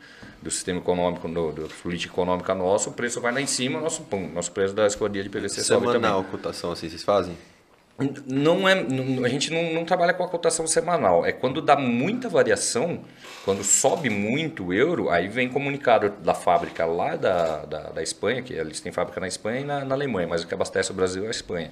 do 0.41 0.51
sistema 0.51 0.79
econômico, 0.79 1.27
do, 1.27 1.51
da 1.51 1.67
política 1.81 2.13
econômica 2.13 2.53
nossa, 2.53 2.89
o 2.89 2.93
preço 2.93 3.19
vai 3.19 3.33
lá 3.33 3.41
em 3.41 3.47
cima, 3.47 3.79
nosso, 3.81 4.03
pum, 4.03 4.27
nosso 4.31 4.51
preço 4.51 4.73
da 4.75 4.85
esquadria 4.85 5.23
de 5.23 5.29
PVC 5.29 5.61
sobe 5.63 5.87
Semanal, 5.87 6.17
também. 6.19 6.31
cotação 6.31 6.71
assim, 6.71 6.87
vocês 6.87 7.01
fazem? 7.03 7.35
Não 8.27 8.67
é, 8.67 8.75
não- 8.83 9.23
a 9.23 9.29
gente 9.29 9.51
não, 9.51 9.73
não 9.73 9.85
trabalha 9.85 10.13
com 10.13 10.21
a 10.23 10.27
cotação 10.27 10.67
semanal. 10.67 11.25
É 11.25 11.31
quando 11.31 11.61
dá 11.61 11.77
muita 11.77 12.27
variação, 12.27 12.99
quando 13.45 13.63
sobe 13.63 14.09
muito 14.09 14.65
o 14.67 14.73
euro, 14.73 15.09
aí 15.09 15.29
vem 15.29 15.47
comunicado 15.49 16.09
da 16.21 16.33
fábrica 16.33 16.85
lá 16.85 17.15
da, 17.15 17.63
da, 17.65 17.79
da 17.91 18.03
Espanha, 18.03 18.41
que 18.43 18.53
eles 18.53 18.81
têm 18.81 18.91
fábrica 18.91 19.19
na 19.21 19.27
Espanha 19.29 19.61
e 19.61 19.63
na, 19.63 19.85
na 19.85 19.95
Alemanha, 19.95 20.27
mas 20.27 20.43
o 20.43 20.47
que 20.47 20.53
abastece 20.53 20.91
o 20.91 20.93
Brasil 20.93 21.23
é 21.23 21.27
a 21.27 21.31
Espanha. 21.31 21.71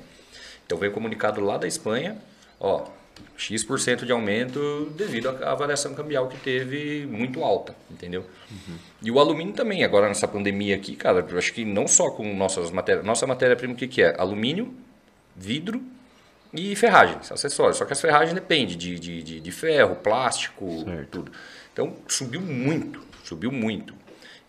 Então 0.65 0.77
vem 0.77 0.89
comunicado 0.89 1.41
lá 1.41 1.57
da 1.57 1.67
Espanha, 1.67 2.17
ó, 2.57 2.85
X% 3.35 4.05
de 4.05 4.11
aumento 4.11 4.91
devido 4.95 5.29
à 5.29 5.55
variação 5.55 5.93
cambial 5.93 6.27
que 6.27 6.37
teve 6.37 7.05
muito 7.05 7.43
alta, 7.43 7.75
entendeu? 7.89 8.25
E 9.01 9.11
o 9.11 9.19
alumínio 9.19 9.53
também, 9.53 9.83
agora 9.83 10.07
nessa 10.07 10.27
pandemia 10.27 10.75
aqui, 10.75 10.95
cara, 10.95 11.25
eu 11.29 11.37
acho 11.37 11.53
que 11.53 11.65
não 11.65 11.87
só 11.87 12.11
com 12.11 12.33
nossas 12.35 12.71
matérias, 12.71 13.05
nossa 13.05 13.27
matéria-prima 13.27 13.73
o 13.73 13.75
que, 13.75 13.87
que 13.87 14.03
é? 14.03 14.15
Alumínio, 14.19 14.73
vidro 15.35 15.83
e 16.53 16.75
ferragens, 16.75 17.31
acessórios. 17.31 17.77
Só 17.77 17.85
que 17.85 17.93
as 17.93 17.99
ferragens 17.99 18.33
dependem 18.33 18.77
de, 18.77 18.99
de, 18.99 19.23
de, 19.23 19.39
de 19.39 19.51
ferro, 19.51 19.95
plástico, 19.95 20.85
tudo. 21.11 21.31
Então 21.73 21.95
subiu 22.07 22.39
muito, 22.39 23.01
subiu 23.23 23.51
muito. 23.51 24.02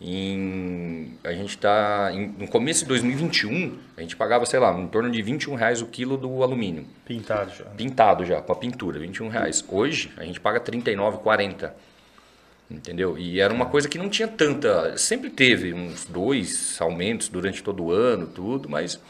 Em, 0.06 1.12
a 1.24 1.32
gente 1.32 1.50
está 1.56 2.12
no 2.38 2.46
começo 2.46 2.82
de 2.82 2.88
2021, 2.88 3.78
a 3.96 4.02
gente 4.02 4.14
pagava, 4.14 4.44
sei 4.44 4.60
lá, 4.60 4.78
em 4.78 4.86
torno 4.86 5.10
de 5.10 5.22
21 5.22 5.54
reais 5.54 5.80
o 5.80 5.86
quilo 5.86 6.18
do 6.18 6.42
alumínio. 6.42 6.84
Pintado 7.06 7.50
já. 7.56 7.64
Pintado 7.64 8.24
já, 8.26 8.42
com 8.42 8.52
a 8.52 8.56
pintura, 8.56 8.98
21 8.98 9.28
reais. 9.28 9.64
Hoje 9.66 10.12
a 10.18 10.24
gente 10.24 10.38
paga 10.38 10.60
39,40. 10.60 11.70
Entendeu? 12.70 13.16
E 13.16 13.40
era 13.40 13.52
uma 13.52 13.64
coisa 13.66 13.88
que 13.88 13.96
não 13.96 14.10
tinha 14.10 14.28
tanta. 14.28 14.96
Sempre 14.98 15.30
teve 15.30 15.72
uns 15.72 16.04
dois 16.04 16.76
aumentos 16.80 17.28
durante 17.28 17.62
todo 17.62 17.84
o 17.84 17.92
ano, 17.92 18.26
tudo, 18.26 18.68
mas. 18.68 19.00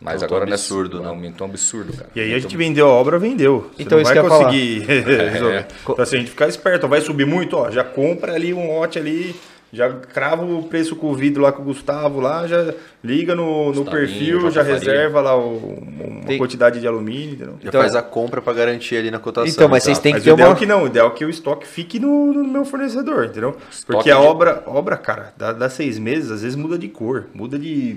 Mas 0.00 0.16
Aumentou 0.16 0.36
agora 0.36 0.50
absurdo, 0.50 0.96
nessa, 0.96 1.02
né? 1.04 1.08
aumentou 1.14 1.46
um 1.46 1.50
absurdo, 1.50 1.96
cara. 1.96 2.10
E 2.14 2.20
aí 2.20 2.34
a 2.34 2.38
gente 2.40 2.56
vendeu 2.56 2.88
a 2.88 2.90
obra, 2.90 3.20
vendeu. 3.20 3.70
Você 3.76 3.84
Então, 3.84 3.98
não 3.98 4.02
isso 4.02 4.14
vai 4.14 4.28
conseguir 4.28 4.80
resolver. 5.30 5.66
Então 5.82 6.02
assim, 6.02 6.16
a 6.16 6.18
gente 6.18 6.30
ficar 6.30 6.48
esperto, 6.48 6.88
vai 6.88 7.00
subir 7.00 7.24
muito, 7.24 7.56
ó, 7.56 7.70
já 7.70 7.84
compra 7.84 8.34
ali 8.34 8.52
um 8.52 8.66
lote 8.66 8.98
ali, 8.98 9.32
já 9.72 9.90
crava 9.90 10.44
o 10.44 10.64
preço 10.64 10.94
com 10.96 11.10
o 11.10 11.14
vidro 11.14 11.42
lá 11.42 11.50
com 11.50 11.62
o 11.62 11.64
Gustavo 11.64 12.20
lá, 12.20 12.46
já 12.46 12.74
liga 13.02 13.34
no, 13.34 13.72
no 13.72 13.84
perfil, 13.86 14.50
já 14.50 14.62
reserva 14.62 15.20
lá 15.22 15.34
o- 15.36 15.78
uma 15.82 16.20
Tem- 16.26 16.36
quantidade 16.38 16.78
de 16.78 16.86
alumínio, 16.86 17.34
entendeu? 17.34 17.54
Já 17.62 17.68
Então- 17.70 17.80
faz 17.80 17.94
a 17.96 18.02
compra 18.02 18.42
pra 18.42 18.52
garantir 18.52 18.96
ali 18.96 19.10
na 19.10 19.18
cotação. 19.18 19.48
Então, 19.50 19.68
mas 19.68 19.82
vocês 19.82 19.94
exato. 19.94 20.02
têm 20.02 20.12
que 20.12 20.18
Mas 20.18 20.24
ter 20.24 20.30
o 20.30 20.34
ideal 20.34 20.50
uma... 20.50 20.56
é 20.56 20.58
que 20.58 20.66
não, 20.66 20.82
o 20.82 20.86
ideal 20.86 21.08
é 21.08 21.10
que 21.10 21.24
o 21.24 21.30
estoque 21.30 21.66
fique 21.66 21.98
no, 21.98 22.32
no 22.34 22.44
meu 22.44 22.64
fornecedor, 22.66 23.24
entendeu? 23.24 23.56
Estoque 23.70 23.92
Porque 23.94 24.10
a 24.10 24.16
de- 24.20 24.26
obra, 24.26 24.62
obra, 24.66 24.96
cara, 24.98 25.32
dá, 25.38 25.52
dá 25.52 25.70
seis 25.70 25.98
meses, 25.98 26.30
às 26.30 26.42
vezes 26.42 26.54
muda 26.56 26.76
de 26.78 26.88
cor, 26.88 27.26
muda 27.34 27.58
de. 27.58 27.96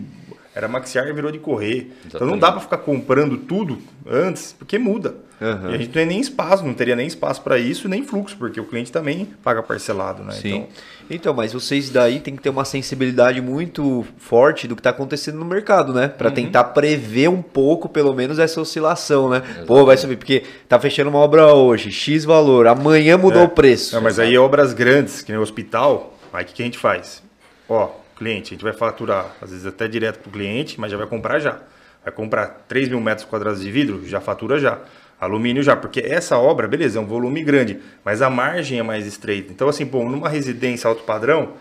Era 0.56 0.70
maxiar 0.70 1.06
e 1.08 1.12
virou 1.14 1.32
de 1.32 1.38
correr. 1.40 1.92
Então 2.06 2.22
não 2.22 2.38
Exatamente. 2.38 2.40
dá 2.42 2.52
pra 2.54 2.62
ficar 2.62 2.78
comprando 2.78 3.36
tudo 3.38 3.78
antes, 4.08 4.56
porque 4.58 4.80
muda. 4.80 5.16
Aham. 5.42 5.72
E 5.72 5.76
a 5.76 5.78
gente 5.78 5.88
não 5.88 5.94
tem 5.94 6.06
nem 6.06 6.20
espaço, 6.22 6.64
não 6.64 6.74
teria 6.74 6.96
nem 6.96 7.06
espaço 7.06 7.42
para 7.42 7.58
isso, 7.58 7.90
nem 7.90 8.04
fluxo, 8.06 8.38
porque 8.38 8.58
o 8.58 8.64
cliente 8.64 8.90
também 8.90 9.26
paga 9.44 9.62
parcelado, 9.62 10.24
né? 10.24 10.32
Sim. 10.32 10.56
Então, 10.56 10.68
Então, 11.10 11.34
mas 11.34 11.52
vocês 11.52 11.90
daí 11.90 12.22
tem 12.22 12.36
que 12.38 12.42
ter 12.42 12.50
uma 12.50 12.64
sensibilidade 12.64 13.42
muito 13.42 14.06
forte 14.18 14.66
do 14.66 14.76
que 14.76 14.80
está 14.80 14.92
acontecendo 14.92 15.38
no 15.38 15.44
mercado, 15.46 15.94
né? 15.94 16.08
Para 16.08 16.30
Uhum. 16.30 16.36
tentar 16.36 16.64
prever 16.66 17.28
um 17.30 17.42
pouco, 17.42 17.90
pelo 17.90 18.14
menos, 18.16 18.40
essa 18.40 18.60
oscilação, 18.62 19.30
né? 19.30 19.44
Pô, 19.68 19.86
vai 19.86 19.98
subir, 19.98 20.16
porque 20.16 20.44
tá 20.70 20.80
fechando 20.80 21.10
uma 21.10 21.20
obra 21.20 21.54
hoje, 21.54 21.92
X 21.92 22.24
valor, 22.24 22.66
amanhã 22.66 23.18
mudou 23.18 23.44
o 23.44 23.50
preço. 23.50 23.94
Não, 23.94 24.02
mas 24.02 24.18
aí 24.20 24.38
obras 24.38 24.72
grandes, 24.74 25.22
que 25.22 25.32
nem 25.34 25.38
o 25.40 25.44
hospital, 25.44 26.18
aí 26.32 26.44
o 26.44 26.48
que, 26.48 26.54
que 26.54 26.62
a 26.62 26.66
gente 26.66 26.78
faz? 26.78 27.22
Ó, 27.68 27.90
cliente, 28.16 28.54
a 28.54 28.56
gente 28.56 28.64
vai 28.64 28.74
faturar, 28.74 29.36
às 29.42 29.52
vezes 29.52 29.66
até 29.66 29.88
direto 29.88 30.20
pro 30.20 30.32
cliente, 30.32 30.80
mas 30.80 30.92
já 30.92 30.98
vai 30.98 31.08
comprar 31.08 31.40
já. 31.40 31.60
Vai 32.04 32.14
comprar 32.14 32.66
3 32.68 32.90
mil 32.90 33.02
metros 33.02 33.28
quadrados 33.28 33.62
de 33.62 33.72
vidro, 33.72 34.06
já 34.06 34.22
fatura 34.22 34.60
já. 34.60 34.80
Alumínio 35.20 35.64
já, 35.64 35.76
porque 35.76 36.02
essa 36.02 36.38
obra, 36.38 36.68
beleza, 36.68 37.00
é 37.00 37.02
um 37.02 37.06
volume 37.06 37.44
grande, 37.44 37.80
mas 38.04 38.22
a 38.22 38.30
margem 38.30 38.80
é 38.80 38.84
mais 38.84 39.08
estreita. 39.08 39.52
Então, 39.52 39.68
assim, 39.68 39.86
pô, 39.86 40.04
numa 40.04 40.30
residência 40.30 40.88
alto 40.88 41.04
padrão, 41.04 41.54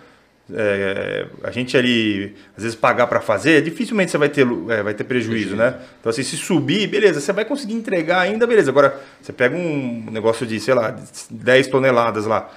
é, 0.52 1.26
a 1.42 1.50
gente 1.50 1.76
ali, 1.76 2.34
às 2.56 2.62
vezes, 2.62 2.76
pagar 2.76 3.06
para 3.06 3.20
fazer, 3.20 3.62
dificilmente 3.62 4.10
você 4.10 4.18
vai 4.18 4.28
ter, 4.28 4.46
é, 4.68 4.82
vai 4.82 4.92
ter 4.92 5.04
prejuízo, 5.04 5.56
né? 5.56 5.76
Então, 6.00 6.10
assim, 6.10 6.22
se 6.22 6.36
subir, 6.36 6.86
beleza, 6.86 7.20
você 7.20 7.32
vai 7.32 7.44
conseguir 7.44 7.74
entregar 7.74 8.20
ainda, 8.20 8.46
beleza. 8.46 8.70
Agora, 8.70 9.00
você 9.22 9.32
pega 9.32 9.56
um 9.56 10.06
negócio 10.10 10.46
de, 10.46 10.60
sei 10.60 10.74
lá, 10.74 10.90
de 10.90 11.02
10 11.30 11.68
toneladas 11.68 12.26
lá, 12.26 12.50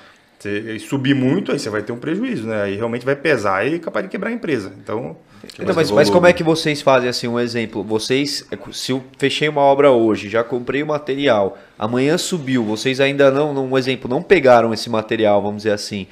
e 0.46 0.80
subir 0.80 1.16
muito, 1.16 1.52
aí 1.52 1.60
você 1.60 1.70
vai 1.70 1.82
ter 1.82 1.92
um 1.92 1.98
prejuízo, 1.98 2.46
né? 2.48 2.64
Aí 2.64 2.76
realmente 2.76 3.06
vai 3.06 3.16
pesar 3.16 3.66
e 3.68 3.76
é 3.76 3.80
capaz 3.80 4.06
de 4.06 4.10
quebrar 4.12 4.30
a 4.30 4.34
empresa. 4.34 4.72
Então, 4.84 5.18
Então, 5.60 5.74
mas, 5.76 5.90
mas 5.90 6.10
como 6.10 6.28
é 6.28 6.34
que 6.34 6.44
vocês 6.44 6.82
fazem 6.82 7.10
assim 7.10 7.28
um 7.28 7.40
exemplo? 7.40 7.84
Vocês, 7.84 8.46
se 8.72 8.92
eu 8.92 9.04
fechei 9.18 9.50
uma 9.50 9.62
obra 9.62 9.90
hoje, 9.92 10.30
já 10.30 10.44
comprei 10.44 10.84
o 10.84 10.88
material, 10.88 11.58
amanhã 11.78 12.18
subiu, 12.18 12.64
vocês 12.64 13.00
ainda 13.00 13.32
não, 13.32 13.54
não, 13.54 13.66
um 13.68 13.78
exemplo, 13.78 14.10
não 14.10 14.22
pegaram 14.22 14.74
esse 14.74 14.90
material, 14.90 15.42
vamos 15.42 15.58
dizer 15.64 15.72
assim, 15.72 16.06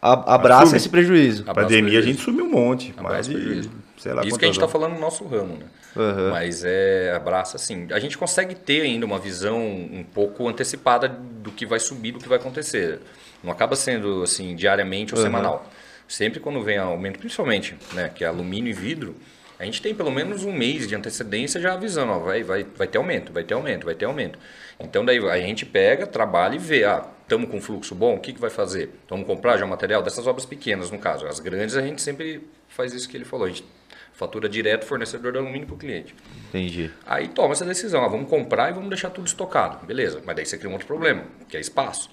a- 0.00 0.34
abraça 0.34 0.62
Assume. 0.64 0.76
esse 0.78 0.88
prejuízo. 0.88 1.42
Abraça 1.46 1.68
pandemia 1.68 1.98
a 2.00 2.02
gente 2.02 2.20
subiu 2.20 2.44
um 2.46 2.50
monte. 2.50 2.92
Abraça 2.96 3.30
de, 3.30 3.36
prejuízo. 3.36 3.70
sei 3.98 4.12
lá 4.12 4.24
Isso 4.24 4.36
que 4.36 4.44
a 4.44 4.48
gente 4.48 4.56
está 4.56 4.66
falando 4.66 4.94
no 4.94 5.00
nosso 5.00 5.24
ramo, 5.24 5.56
né? 5.56 5.66
Aham. 5.96 6.30
Mas 6.30 6.64
é 6.64 7.12
abraça 7.14 7.56
assim. 7.56 7.86
A 7.92 7.98
gente 8.00 8.16
consegue 8.18 8.54
ter 8.56 8.80
ainda 8.80 9.04
uma 9.06 9.18
visão 9.18 9.60
um 9.60 10.02
pouco 10.12 10.48
antecipada 10.48 11.06
do 11.08 11.52
que 11.52 11.64
vai 11.66 11.78
subir, 11.78 12.12
do 12.12 12.18
que 12.18 12.28
vai 12.28 12.38
acontecer. 12.38 12.98
Não 13.42 13.52
acaba 13.52 13.76
sendo 13.76 14.22
assim 14.22 14.54
diariamente 14.54 15.14
ou 15.14 15.20
Aham. 15.20 15.26
semanal. 15.26 15.70
Sempre 16.08 16.40
quando 16.40 16.62
vem 16.62 16.78
aumento, 16.78 17.18
principalmente, 17.18 17.76
né, 17.92 18.10
que 18.14 18.24
é 18.24 18.26
alumínio 18.26 18.70
e 18.70 18.72
vidro, 18.74 19.16
a 19.58 19.64
gente 19.64 19.80
tem 19.80 19.94
pelo 19.94 20.10
menos 20.10 20.44
um 20.44 20.52
mês 20.52 20.88
de 20.88 20.94
antecedência 20.94 21.60
já 21.60 21.74
avisando, 21.74 22.12
ó, 22.12 22.18
vai, 22.18 22.42
vai, 22.42 22.64
vai 22.64 22.86
ter 22.86 22.98
aumento, 22.98 23.32
vai 23.32 23.44
ter 23.44 23.54
aumento, 23.54 23.84
vai 23.84 23.94
ter 23.94 24.04
aumento. 24.04 24.38
Então 24.78 25.04
daí 25.04 25.18
a 25.18 25.38
gente 25.38 25.64
pega, 25.64 26.06
trabalha 26.06 26.56
e 26.56 26.58
vê, 26.58 26.84
ah, 26.84 27.06
estamos 27.22 27.48
com 27.48 27.60
fluxo 27.60 27.94
bom, 27.94 28.16
o 28.16 28.20
que, 28.20 28.32
que 28.32 28.40
vai 28.40 28.50
fazer? 28.50 28.90
Vamos 29.08 29.26
comprar 29.26 29.56
já 29.56 29.64
material 29.64 30.02
dessas 30.02 30.26
obras 30.26 30.44
pequenas, 30.44 30.90
no 30.90 30.98
caso. 30.98 31.26
As 31.26 31.38
grandes 31.38 31.76
a 31.76 31.82
gente 31.82 32.02
sempre 32.02 32.46
faz 32.68 32.92
isso 32.92 33.08
que 33.08 33.16
ele 33.16 33.24
falou, 33.24 33.46
a 33.46 33.50
gente 33.50 33.64
fatura 34.12 34.48
direto 34.48 34.84
fornecedor 34.84 35.32
de 35.32 35.38
alumínio 35.38 35.66
para 35.66 35.74
o 35.74 35.78
cliente. 35.78 36.14
Entendi. 36.48 36.90
Aí 37.06 37.28
toma 37.28 37.52
essa 37.52 37.64
decisão, 37.64 38.04
ah, 38.04 38.08
vamos 38.08 38.28
comprar 38.28 38.70
e 38.70 38.72
vamos 38.72 38.88
deixar 38.88 39.10
tudo 39.10 39.26
estocado. 39.26 39.86
Beleza, 39.86 40.20
mas 40.24 40.36
daí 40.36 40.44
você 40.44 40.58
cria 40.58 40.70
um 40.70 40.74
outro 40.74 40.86
problema, 40.86 41.24
que 41.48 41.56
é 41.56 41.60
espaço. 41.60 42.10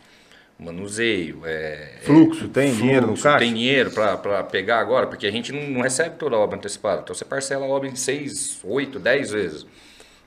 Manuseio, 0.59 1.41
é, 1.45 1.93
Fluxo, 2.01 2.49
tem 2.49 2.67
fluxo, 2.67 2.81
dinheiro 2.81 3.07
no 3.07 3.13
caixa? 3.17 3.39
Tem 3.39 3.53
dinheiro 3.53 3.91
para 3.91 4.43
pegar 4.43 4.79
agora, 4.79 5.07
porque 5.07 5.25
a 5.25 5.31
gente 5.31 5.53
não, 5.53 5.61
não 5.69 5.81
recebe 5.81 6.17
toda 6.17 6.35
a 6.35 6.39
obra 6.39 6.57
antecipada. 6.57 7.01
Então 7.01 7.15
você 7.15 7.23
parcela 7.23 7.65
a 7.65 7.69
obra 7.69 7.87
em 7.87 7.95
6, 7.95 8.59
8, 8.65 8.99
10 8.99 9.31
vezes. 9.31 9.65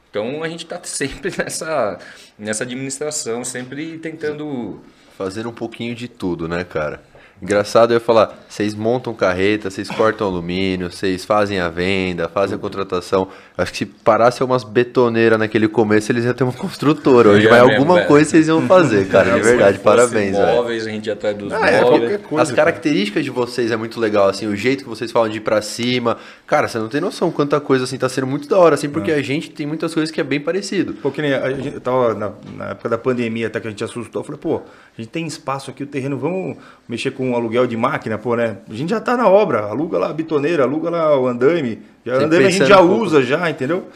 Então 0.08 0.42
a 0.42 0.48
gente 0.48 0.64
está 0.64 0.80
sempre 0.84 1.30
nessa, 1.36 1.98
nessa 2.38 2.64
administração, 2.64 3.44
sempre 3.44 3.98
tentando. 3.98 4.80
Fazendo 5.18 5.50
um 5.50 5.54
pouquinho 5.54 5.94
de 5.94 6.08
tudo, 6.08 6.48
né, 6.48 6.64
cara? 6.64 7.02
Engraçado 7.42 7.90
eu 7.90 7.96
ia 7.96 8.00
falar, 8.00 8.38
vocês 8.48 8.72
montam 8.72 9.12
carreta, 9.12 9.68
vocês 9.68 9.90
cortam 9.90 10.28
alumínio, 10.28 10.90
vocês 10.90 11.24
fazem 11.24 11.58
a 11.58 11.68
venda, 11.68 12.28
fazem 12.28 12.56
a 12.56 12.58
contratação. 12.58 13.28
Acho 13.56 13.70
que 13.72 13.78
se 13.78 13.84
parasse 13.86 14.42
umas 14.42 14.64
betoneiras 14.64 15.38
naquele 15.38 15.68
começo, 15.68 16.10
eles 16.10 16.24
iam 16.24 16.32
ter 16.32 16.42
uma 16.42 16.52
construtora. 16.54 17.28
Hoje, 17.28 17.48
mas 17.50 17.60
mesmo, 17.62 17.72
alguma 17.72 17.94
velho. 17.96 18.08
coisa 18.08 18.30
vocês 18.30 18.48
iam 18.48 18.62
fazer, 18.62 19.06
cara, 19.08 19.30
de 19.34 19.40
verdade, 19.44 19.78
parabéns, 19.78 20.36
velho. 20.36 20.56
móveis, 20.56 20.86
a 20.86 20.90
gente 20.90 21.06
ia 21.06 21.12
atrás 21.12 21.36
dos 21.36 21.52
Ah, 21.52 21.68
é, 21.68 21.82
móveis. 21.82 22.00
qualquer 22.00 22.18
coisa. 22.20 22.42
As 22.42 22.50
características 22.50 23.22
de 23.24 23.30
vocês 23.30 23.70
é 23.70 23.76
muito 23.76 24.00
legal, 24.00 24.28
assim, 24.28 24.46
o 24.46 24.56
jeito 24.56 24.84
que 24.84 24.88
vocês 24.88 25.12
falam 25.12 25.28
de 25.28 25.36
ir 25.36 25.40
pra 25.40 25.60
cima. 25.60 26.16
Cara, 26.46 26.66
você 26.66 26.78
não 26.78 26.88
tem 26.88 27.00
noção 27.00 27.30
quanta 27.30 27.60
coisa, 27.60 27.84
assim, 27.84 27.98
tá 27.98 28.08
sendo 28.08 28.26
muito 28.26 28.48
da 28.48 28.58
hora, 28.58 28.74
assim, 28.74 28.88
porque 28.88 29.12
a 29.12 29.20
gente 29.22 29.50
tem 29.50 29.66
muitas 29.66 29.92
coisas 29.92 30.10
que 30.10 30.20
é 30.20 30.24
bem 30.24 30.40
parecido. 30.40 30.94
Pô, 30.94 31.10
que 31.10 31.20
nem 31.20 31.34
a 31.34 31.50
gente 31.50 31.78
tava 31.80 32.14
na, 32.14 32.32
na 32.56 32.70
época 32.70 32.88
da 32.88 32.96
pandemia, 32.96 33.48
até 33.48 33.60
que 33.60 33.66
a 33.66 33.70
gente 33.70 33.84
assustou, 33.84 34.20
eu 34.20 34.24
falei, 34.24 34.40
pô, 34.40 34.62
a 34.96 35.00
gente 35.00 35.10
tem 35.10 35.26
espaço 35.26 35.70
aqui, 35.70 35.82
o 35.82 35.86
terreno, 35.86 36.16
vamos 36.18 36.56
mexer 36.88 37.10
com 37.10 37.30
o 37.32 37.36
aluguel 37.36 37.66
de 37.66 37.76
máquina, 37.76 38.16
pô, 38.16 38.34
né? 38.34 38.56
A 38.68 38.74
gente 38.74 38.88
já 38.90 39.00
tá 39.00 39.14
na 39.14 39.28
obra, 39.28 39.60
aluga 39.66 39.98
lá 39.98 40.08
a 40.08 40.12
bitoneira, 40.14 40.62
aluga 40.62 40.88
lá 40.88 41.18
o 41.18 41.26
andaime, 41.26 41.80
já 42.04 42.16
andaime 42.16 42.46
a 42.46 42.50
gente 42.50 42.66
já 42.66 42.80
um 42.80 42.88
pouco. 42.88 43.04
usa 43.04 43.22
já, 43.22 43.48
entendeu? 43.48 43.88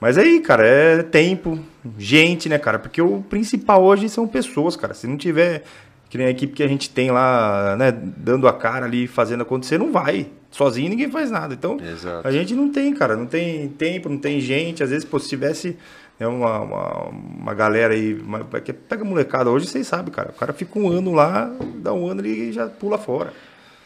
Mas 0.00 0.16
aí, 0.16 0.40
cara, 0.40 0.66
é 0.66 1.02
tempo, 1.02 1.58
gente, 1.98 2.48
né, 2.48 2.58
cara? 2.58 2.78
Porque 2.78 3.02
o 3.02 3.20
principal 3.28 3.82
hoje 3.82 4.08
são 4.08 4.28
pessoas, 4.28 4.76
cara. 4.76 4.94
Se 4.94 5.06
não 5.06 5.16
tiver, 5.16 5.64
que 6.08 6.16
nem 6.16 6.28
a 6.28 6.30
equipe 6.30 6.52
que 6.52 6.62
a 6.62 6.68
gente 6.68 6.88
tem 6.88 7.10
lá, 7.10 7.74
né, 7.76 7.90
dando 7.92 8.46
a 8.46 8.52
cara 8.52 8.86
ali, 8.86 9.08
fazendo 9.08 9.42
acontecer, 9.42 9.76
não 9.76 9.90
vai. 9.90 10.28
Sozinho 10.50 10.88
ninguém 10.88 11.10
faz 11.10 11.30
nada. 11.30 11.52
Então, 11.52 11.78
Exato. 11.80 12.26
a 12.26 12.30
gente 12.30 12.54
não 12.54 12.70
tem, 12.70 12.94
cara, 12.94 13.16
não 13.16 13.26
tem 13.26 13.68
tempo, 13.68 14.08
não 14.08 14.18
tem 14.18 14.40
gente. 14.40 14.82
Às 14.82 14.90
vezes, 14.90 15.04
pô, 15.04 15.18
se 15.18 15.28
tivesse 15.28 15.76
né, 16.18 16.26
uma, 16.26 16.60
uma, 16.60 17.04
uma 17.08 17.54
galera 17.54 17.92
aí, 17.92 18.14
uma, 18.14 18.44
que 18.44 18.72
pega 18.72 19.04
molecada 19.04 19.50
hoje, 19.50 19.66
vocês 19.66 19.86
sabem, 19.86 20.12
cara. 20.12 20.30
O 20.30 20.38
cara 20.38 20.52
fica 20.52 20.78
um 20.78 20.88
ano 20.88 21.12
lá, 21.12 21.52
dá 21.76 21.92
um 21.92 22.06
ano 22.06 22.24
e 22.24 22.52
já 22.52 22.66
pula 22.68 22.98
fora. 22.98 23.32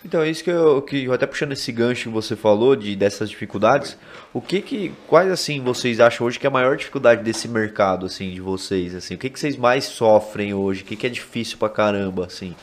Então, 0.05 0.21
é 0.21 0.29
isso 0.29 0.43
que 0.43 0.51
eu, 0.51 0.83
que 0.83 1.05
eu 1.05 1.13
até 1.13 1.27
puxando 1.27 1.53
esse 1.53 1.71
gancho 1.71 2.05
que 2.05 2.09
você 2.09 2.35
falou 2.35 2.75
de 2.75 2.97
dessas 2.97 3.31
dificuldades, 3.31 3.97
o 4.33 4.41
que 4.41 4.61
que 4.61 4.93
quais 5.07 5.31
assim 5.31 5.61
vocês 5.61 6.01
acham 6.01 6.27
hoje 6.27 6.41
que 6.41 6.47
é 6.47 6.49
a 6.49 6.53
maior 6.53 6.77
dificuldade 6.77 7.23
desse 7.23 7.47
mercado 7.47 8.07
assim 8.07 8.31
de 8.31 8.41
vocês 8.41 8.95
assim? 8.97 9.15
O 9.15 9.19
que 9.19 9.31
que 9.31 9.39
vocês 9.39 9.57
mais 9.57 9.85
sofrem 9.85 10.53
hoje? 10.55 10.83
O 10.83 10.85
que 10.85 10.97
que 10.97 11.07
é 11.07 11.11
difícil 11.11 11.57
pra 11.57 11.69
caramba 11.69 12.27
assim? 12.27 12.55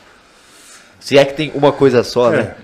Se 0.98 1.16
é 1.16 1.24
que 1.24 1.32
tem 1.32 1.50
uma 1.54 1.72
coisa 1.72 2.04
só, 2.04 2.28
né? 2.30 2.54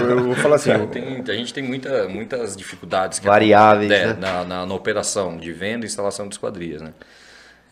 Eu, 0.00 0.10
eu 0.10 0.24
vou 0.26 0.34
falar 0.36 0.54
assim, 0.54 0.70
eu- 0.70 0.86
tem- 0.86 1.24
a 1.28 1.32
gente 1.32 1.52
tem 1.52 1.64
muita, 1.64 2.08
muitas 2.08 2.56
dificuldades 2.56 3.18
que 3.18 3.26
Variáveis, 3.26 3.90
é, 3.90 4.06
né? 4.06 4.16
na, 4.20 4.44
na- 4.44 4.64
na 4.66 4.74
operação 4.74 5.36
de 5.36 5.52
venda 5.52 5.84
e 5.84 5.88
instalação 5.88 6.28
de 6.28 6.34
esquadrias. 6.34 6.80
Né? 6.80 6.92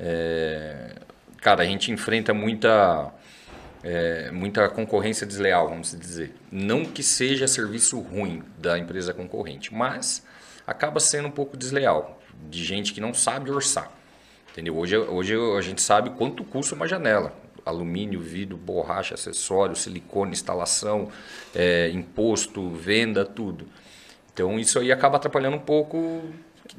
É, 0.00 0.90
cara, 1.40 1.62
a 1.62 1.66
gente 1.66 1.92
enfrenta 1.92 2.34
muita, 2.34 3.12
é, 3.90 4.30
muita 4.30 4.68
concorrência 4.68 5.26
desleal, 5.26 5.70
vamos 5.70 5.98
dizer. 5.98 6.34
Não 6.52 6.84
que 6.84 7.02
seja 7.02 7.48
serviço 7.48 7.98
ruim 7.98 8.42
da 8.58 8.78
empresa 8.78 9.14
concorrente, 9.14 9.72
mas 9.72 10.22
acaba 10.66 11.00
sendo 11.00 11.28
um 11.28 11.30
pouco 11.30 11.56
desleal, 11.56 12.20
de 12.50 12.62
gente 12.62 12.92
que 12.92 13.00
não 13.00 13.14
sabe 13.14 13.50
orçar. 13.50 13.90
Entendeu? 14.52 14.76
Hoje, 14.76 14.94
hoje 14.94 15.34
a 15.56 15.60
gente 15.62 15.80
sabe 15.80 16.10
quanto 16.10 16.44
custa 16.44 16.74
uma 16.74 16.86
janela. 16.86 17.32
Alumínio, 17.64 18.20
vidro, 18.20 18.58
borracha, 18.58 19.14
acessório, 19.14 19.74
silicone, 19.74 20.32
instalação, 20.32 21.10
é, 21.54 21.88
imposto, 21.88 22.68
venda, 22.68 23.24
tudo. 23.24 23.66
Então 24.34 24.58
isso 24.58 24.78
aí 24.78 24.92
acaba 24.92 25.16
atrapalhando 25.16 25.56
um 25.56 25.60
pouco 25.60 26.22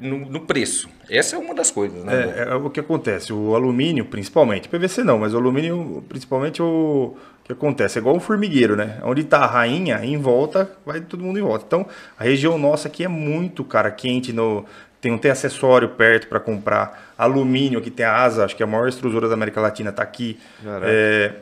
no, 0.00 0.18
no 0.18 0.40
preço. 0.40 0.88
Essa 1.08 1.36
é 1.36 1.38
uma 1.38 1.54
das 1.54 1.70
coisas, 1.70 2.02
né? 2.02 2.34
É, 2.36 2.50
é 2.50 2.54
o 2.54 2.70
que 2.70 2.80
acontece. 2.80 3.32
O 3.32 3.54
alumínio, 3.54 4.04
principalmente, 4.04 4.68
PVC 4.68 5.04
não, 5.04 5.18
mas 5.18 5.34
o 5.34 5.36
alumínio, 5.36 6.02
principalmente, 6.08 6.62
o 6.62 7.14
que 7.44 7.52
acontece 7.52 7.98
é 7.98 8.00
igual 8.00 8.16
um 8.16 8.20
formigueiro, 8.20 8.76
né? 8.76 8.98
Onde 9.02 9.24
tá 9.24 9.38
a 9.38 9.46
rainha, 9.46 10.00
em 10.02 10.16
volta, 10.16 10.70
vai 10.84 11.00
todo 11.00 11.22
mundo 11.22 11.38
em 11.38 11.42
volta. 11.42 11.64
Então, 11.66 11.86
a 12.18 12.24
região 12.24 12.56
nossa 12.58 12.88
aqui 12.88 13.04
é 13.04 13.08
muito, 13.08 13.62
cara, 13.62 13.90
quente. 13.90 14.32
No, 14.32 14.64
tem, 15.00 15.10
não 15.10 15.18
tem 15.18 15.30
acessório 15.30 15.88
perto 15.90 16.28
para 16.28 16.40
comprar. 16.40 17.12
Alumínio, 17.16 17.78
aqui 17.78 17.90
tem 17.90 18.06
a 18.06 18.16
asa, 18.16 18.44
acho 18.44 18.56
que 18.56 18.62
a 18.62 18.66
maior 18.66 18.88
extrusora 18.88 19.28
da 19.28 19.34
América 19.34 19.60
Latina 19.60 19.92
tá 19.92 20.02
aqui. 20.02 20.38
É, 20.82 21.32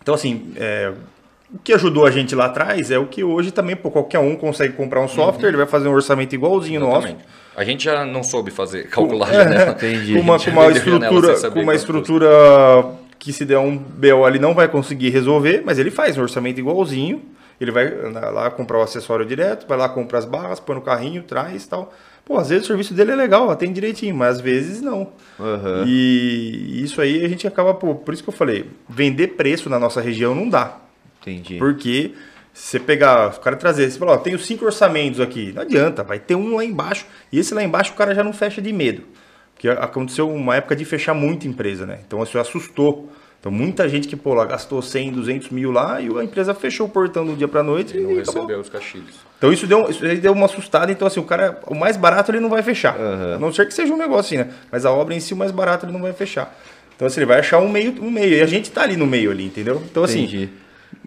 então, 0.00 0.14
assim, 0.14 0.52
é, 0.56 0.92
o 1.52 1.58
que 1.58 1.72
ajudou 1.72 2.04
a 2.06 2.10
gente 2.10 2.34
lá 2.34 2.46
atrás 2.46 2.90
é 2.90 2.98
o 2.98 3.06
que 3.06 3.24
hoje 3.24 3.50
também, 3.50 3.74
pô, 3.74 3.90
qualquer 3.90 4.18
um 4.18 4.36
consegue 4.36 4.74
comprar 4.74 5.00
um 5.00 5.08
software, 5.08 5.48
ele 5.48 5.56
vai 5.56 5.66
fazer 5.66 5.88
um 5.88 5.92
orçamento 5.92 6.34
igualzinho 6.34 6.80
nosso. 6.80 7.16
A 7.58 7.64
gente 7.64 7.84
já 7.84 8.04
não 8.06 8.22
soube 8.22 8.50
fazer, 8.52 8.88
calcular 8.88 9.28
a 9.28 9.32
É, 9.34 9.42
janela. 9.44 9.70
entendi. 9.72 10.14
Com 10.16 10.20
uma, 10.20 10.36
A 10.36 10.38
com 10.38 10.50
uma 10.50 10.70
estrutura, 10.70 11.50
com 11.50 11.60
uma 11.60 11.74
estrutura 11.74 12.28
que 13.18 13.32
se 13.32 13.44
der 13.44 13.58
um 13.58 13.76
BO 13.76 14.24
ali 14.24 14.38
não 14.38 14.54
vai 14.54 14.68
conseguir 14.68 15.10
resolver, 15.10 15.62
mas 15.64 15.78
ele 15.78 15.90
faz 15.90 16.16
um 16.16 16.22
orçamento 16.22 16.60
igualzinho. 16.60 17.20
Ele 17.60 17.72
vai 17.72 17.90
lá 18.12 18.48
comprar 18.50 18.78
o 18.78 18.82
acessório 18.82 19.26
direto, 19.26 19.66
vai 19.66 19.76
lá 19.76 19.88
comprar 19.88 20.20
as 20.20 20.24
barras, 20.24 20.60
põe 20.60 20.76
no 20.76 20.80
carrinho, 20.82 21.24
traz 21.24 21.64
e 21.64 21.68
tal. 21.68 21.92
Pô, 22.24 22.38
às 22.38 22.48
vezes 22.50 22.62
o 22.64 22.66
serviço 22.68 22.94
dele 22.94 23.10
é 23.10 23.16
legal, 23.16 23.50
atende 23.50 23.72
direitinho, 23.72 24.14
mas 24.14 24.36
às 24.36 24.40
vezes 24.40 24.80
não. 24.80 25.08
Aham. 25.40 25.82
E 25.84 26.80
isso 26.84 27.00
aí 27.00 27.24
a 27.24 27.28
gente 27.28 27.48
acaba, 27.48 27.74
pô, 27.74 27.96
por 27.96 28.14
isso 28.14 28.22
que 28.22 28.28
eu 28.28 28.34
falei, 28.34 28.66
vender 28.88 29.28
preço 29.28 29.68
na 29.68 29.78
nossa 29.80 30.00
região 30.00 30.32
não 30.36 30.48
dá. 30.48 30.76
Entendi. 31.20 31.56
Porque 31.56 32.12
você 32.58 32.80
pegar, 32.80 33.28
o 33.36 33.40
cara 33.40 33.54
trazer, 33.56 33.88
você 33.90 33.98
fala, 33.98 34.12
ó, 34.12 34.16
tenho 34.16 34.38
cinco 34.38 34.64
orçamentos 34.64 35.20
aqui. 35.20 35.52
Não 35.54 35.62
adianta, 35.62 36.02
vai 36.02 36.18
ter 36.18 36.34
um 36.34 36.56
lá 36.56 36.64
embaixo. 36.64 37.06
E 37.32 37.38
esse 37.38 37.54
lá 37.54 37.62
embaixo 37.62 37.92
o 37.92 37.94
cara 37.94 38.14
já 38.14 38.24
não 38.24 38.32
fecha 38.32 38.60
de 38.60 38.72
medo. 38.72 39.02
Porque 39.54 39.68
aconteceu 39.68 40.28
uma 40.28 40.56
época 40.56 40.74
de 40.76 40.84
fechar 40.84 41.14
muita 41.14 41.46
empresa, 41.46 41.86
né? 41.86 42.00
Então 42.06 42.22
isso 42.22 42.38
assustou. 42.38 43.10
Então 43.40 43.52
muita 43.52 43.88
gente 43.88 44.08
que, 44.08 44.16
pô, 44.16 44.34
lá 44.34 44.44
gastou 44.44 44.82
100, 44.82 45.12
200 45.12 45.50
mil 45.50 45.70
lá 45.70 46.00
e 46.00 46.08
a 46.08 46.24
empresa 46.24 46.52
fechou 46.52 46.86
o 46.86 46.90
portão 46.90 47.24
do 47.24 47.36
dia 47.36 47.46
pra 47.46 47.62
noite 47.62 47.96
E 47.96 48.00
e, 48.00 48.02
não 48.02 48.10
acabou. 48.10 48.34
recebeu 48.34 48.58
os 48.60 48.68
cachilhos. 48.68 49.14
Então 49.38 49.52
isso 49.52 49.64
deu, 49.66 49.88
isso 49.88 50.04
aí 50.04 50.16
deu 50.18 50.32
uma 50.32 50.46
assustada. 50.46 50.90
Então 50.90 51.06
assim, 51.06 51.20
o 51.20 51.24
cara, 51.24 51.60
o 51.68 51.74
mais 51.74 51.96
barato 51.96 52.32
ele 52.32 52.40
não 52.40 52.48
vai 52.50 52.62
fechar. 52.64 52.96
Aham. 52.98 53.36
A 53.36 53.38
não 53.38 53.52
ser 53.52 53.66
que 53.66 53.74
seja 53.74 53.92
um 53.94 53.96
negócio 53.96 54.36
assim, 54.36 54.48
né? 54.48 54.54
Mas 54.72 54.84
a 54.84 54.90
obra 54.90 55.14
em 55.14 55.20
si, 55.20 55.32
o 55.32 55.36
mais 55.36 55.52
barato 55.52 55.86
ele 55.86 55.92
não 55.92 56.02
vai 56.02 56.12
fechar. 56.12 56.58
Então 56.96 57.06
assim, 57.06 57.20
ele 57.20 57.26
vai 57.26 57.38
achar 57.38 57.58
um 57.60 57.68
meio, 57.68 57.94
um 58.02 58.10
meio. 58.10 58.34
E 58.34 58.42
a 58.42 58.46
gente 58.46 58.70
tá 58.72 58.82
ali 58.82 58.96
no 58.96 59.06
meio 59.06 59.30
ali, 59.30 59.44
entendeu? 59.44 59.80
Então 59.88 60.02
assim, 60.02 60.24
Entendi. 60.24 60.48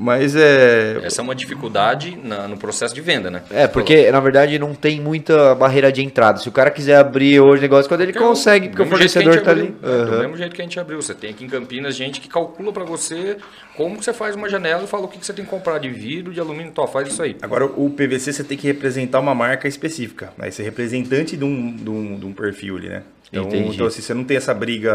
Mas 0.02 0.36
é... 0.36 1.00
Essa 1.04 1.22
é 1.22 1.24
uma 1.24 1.36
dificuldade 1.36 2.18
na- 2.24 2.48
no 2.48 2.58
processo 2.58 2.94
de 2.96 3.02
venda, 3.02 3.30
né? 3.30 3.44
É, 3.52 3.68
porque 3.68 4.12
na 4.12 4.20
verdade 4.20 4.58
não 4.58 4.74
tem 4.74 5.00
muita 5.00 5.54
barreira 5.54 5.92
de 5.92 6.02
entrada. 6.04 6.40
Se 6.40 6.50
o 6.50 6.52
cara 6.52 6.72
quiser 6.72 6.98
abrir 6.98 7.40
hoje 7.40 7.62
negócio, 7.62 7.88
quando 7.88 8.02
ele 8.02 8.12
é 8.12 8.16
consegue, 8.16 8.70
porque 8.70 8.82
o 8.82 8.86
fornecedor 8.88 9.34
gente 9.34 9.44
tá 9.44 9.52
ali. 9.52 9.76
é, 9.84 10.06
Do 10.06 10.20
mesmo 10.20 10.38
jeito 10.38 10.56
que 10.56 10.62
a 10.62 10.66
gente 10.66 10.80
abriu. 10.80 11.00
Você 11.00 11.14
tem 11.14 11.30
aqui 11.30 11.46
em 11.46 11.48
Campinas 11.48 11.96
gente 11.96 12.20
que 12.20 12.28
calcula 12.28 12.74
pra 12.74 12.84
você 12.84 13.38
como 13.78 13.98
que 14.00 14.04
você 14.04 14.12
faz 14.12 14.36
uma 14.36 14.50
janela 14.50 14.84
e 14.84 14.88
fala 14.88 15.06
o 15.06 15.08
que, 15.08 15.20
que 15.20 15.26
você 15.26 15.34
tem 15.34 15.46
que 15.46 15.52
comprar 15.52 15.78
de 15.78 15.90
vidro, 15.90 16.34
de 16.34 16.40
alumínio, 16.40 16.72
tó, 16.72 16.88
faz 16.88 17.08
isso 17.08 17.22
aí. 17.22 17.38
Agora, 17.40 17.66
o 17.66 17.90
PVC 17.92 18.34
você 18.34 18.44
tem 18.44 18.58
que 18.58 18.66
representar 18.66 19.20
uma 19.20 19.36
marca 19.36 19.68
específica. 19.68 20.34
Né? 20.36 20.50
Você 20.50 20.64
é 20.64 20.66
representante 20.66 21.38
de 21.38 21.44
um, 21.46 21.76
de, 21.76 21.90
um, 21.90 22.20
de 22.20 22.26
um 22.26 22.34
perfil 22.34 22.78
ali, 22.78 22.90
né? 22.90 23.04
Então, 23.32 23.44
Entendi. 23.44 23.76
então, 23.76 23.88
assim, 23.88 24.02
você 24.02 24.14
não 24.14 24.26
tem 24.26 24.36
essa 24.36 24.54
briga, 24.54 24.92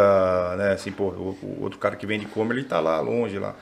né? 0.59 0.73
Assim, 0.73 0.93
pô, 0.93 1.05
o, 1.05 1.39
o 1.43 1.63
outro 1.63 1.79
cara 1.79 1.97
que 1.97 2.07
vende 2.07 2.27
comer, 2.27 2.57
ele 2.57 2.65
tá 2.65 2.79
lá 2.81 3.01
longe 3.01 3.39
lá. 3.39 3.55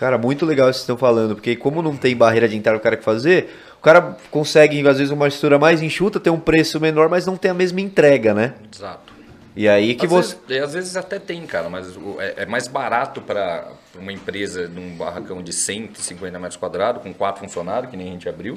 Cara, 0.00 0.16
muito 0.16 0.46
legal 0.46 0.70
isso 0.70 0.80
que 0.80 0.86
vocês 0.86 0.96
estão 0.96 0.96
falando, 0.96 1.34
porque 1.34 1.54
como 1.54 1.82
não 1.82 1.94
tem 1.94 2.16
barreira 2.16 2.48
de 2.48 2.56
entrada 2.56 2.78
o 2.78 2.80
cara 2.80 2.96
que 2.96 3.04
fazer, 3.04 3.54
o 3.76 3.82
cara 3.82 4.16
consegue, 4.30 4.80
às 4.88 4.96
vezes, 4.96 5.12
uma 5.12 5.28
estrutura 5.28 5.58
mais 5.58 5.82
enxuta, 5.82 6.18
ter 6.18 6.30
um 6.30 6.40
preço 6.40 6.80
menor, 6.80 7.10
mas 7.10 7.26
não 7.26 7.36
tem 7.36 7.50
a 7.50 7.54
mesma 7.54 7.82
entrega, 7.82 8.32
né? 8.32 8.54
Exato. 8.74 9.12
E 9.54 9.68
aí 9.68 9.94
que 9.94 10.06
às, 10.06 10.10
você. 10.10 10.36
vezes, 10.48 10.64
às 10.64 10.72
vezes 10.72 10.96
até 10.96 11.18
tem, 11.18 11.44
cara, 11.44 11.68
mas 11.68 11.98
é, 12.18 12.44
é 12.44 12.46
mais 12.46 12.66
barato 12.66 13.20
para 13.20 13.68
uma 13.94 14.10
empresa 14.10 14.66
de 14.66 14.80
um 14.80 14.96
barracão 14.96 15.42
de 15.42 15.52
150 15.52 16.38
metros 16.38 16.56
quadrados, 16.56 17.02
com 17.02 17.12
quatro 17.12 17.42
funcionários, 17.42 17.90
que 17.90 17.96
nem 17.98 18.08
a 18.08 18.12
gente 18.12 18.26
abriu, 18.26 18.56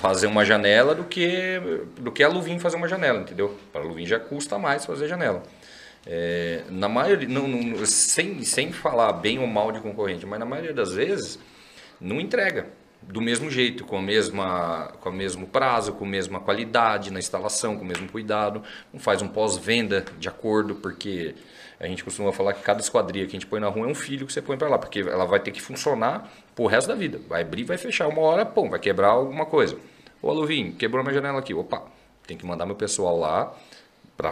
fazer 0.00 0.28
uma 0.28 0.46
janela 0.46 0.94
do 0.94 1.04
que, 1.04 1.60
do 2.00 2.10
que 2.10 2.22
a 2.22 2.28
Luvin 2.28 2.58
fazer 2.58 2.76
uma 2.76 2.88
janela, 2.88 3.20
entendeu? 3.20 3.54
Para 3.70 3.82
a 3.82 3.84
Luvin 3.84 4.06
já 4.06 4.18
custa 4.18 4.58
mais 4.58 4.86
fazer 4.86 5.08
janela. 5.08 5.42
É, 6.06 6.64
na 6.68 6.88
maioria, 6.88 7.28
não, 7.28 7.46
não- 7.46 7.86
sem, 7.86 8.42
sem 8.42 8.72
falar 8.72 9.12
bem 9.14 9.38
ou 9.38 9.46
mal 9.46 9.70
de 9.70 9.80
concorrente, 9.80 10.26
mas 10.26 10.38
na 10.38 10.44
maioria 10.46 10.72
das 10.74 10.92
vezes 10.92 11.38
não 12.00 12.20
entrega 12.20 12.66
do 13.02 13.20
mesmo 13.20 13.50
jeito, 13.50 13.84
com 13.84 13.98
a 13.98 14.02
mesma, 14.02 14.92
com 15.00 15.08
o 15.10 15.12
mesmo 15.12 15.46
prazo, 15.46 15.92
com 15.92 16.04
a 16.04 16.08
mesma 16.08 16.40
qualidade 16.40 17.12
na 17.12 17.18
instalação, 17.18 17.76
com 17.76 17.82
o 17.82 17.86
mesmo 17.86 18.08
cuidado, 18.08 18.62
não 18.92 19.00
faz 19.00 19.22
um 19.22 19.28
pós-venda 19.28 20.04
de 20.18 20.28
acordo, 20.28 20.76
porque 20.76 21.34
a 21.80 21.86
gente 21.88 22.04
costuma 22.04 22.32
falar 22.32 22.52
que 22.52 22.62
cada 22.62 22.80
esquadria 22.80 23.24
que 23.24 23.30
a 23.30 23.32
gente 23.40 23.46
põe 23.46 23.58
na 23.58 23.68
rua 23.68 23.86
é 23.88 23.90
um 23.90 23.94
filho 23.94 24.24
que 24.24 24.32
você 24.32 24.40
põe 24.40 24.56
para 24.56 24.68
lá, 24.68 24.78
porque 24.78 25.00
ela 25.00 25.24
vai 25.24 25.40
ter 25.40 25.50
que 25.50 25.60
funcionar 25.60 26.32
pro 26.54 26.66
resto 26.66 26.86
da 26.88 26.94
vida. 26.94 27.20
Vai 27.28 27.42
abrir, 27.42 27.64
vai 27.64 27.76
fechar 27.76 28.06
uma 28.06 28.22
hora, 28.22 28.46
pum, 28.46 28.70
vai 28.70 28.78
quebrar 28.78 29.08
alguma 29.08 29.46
coisa. 29.46 29.76
Ô, 30.20 30.30
Aluvinho, 30.30 30.72
quebrou 30.74 31.02
minha 31.02 31.14
janela 31.14 31.40
aqui. 31.40 31.52
Opa, 31.52 31.82
tem 32.24 32.36
que 32.36 32.46
mandar 32.46 32.66
meu 32.66 32.76
pessoal 32.76 33.18
lá 33.18 33.52
para 34.16 34.30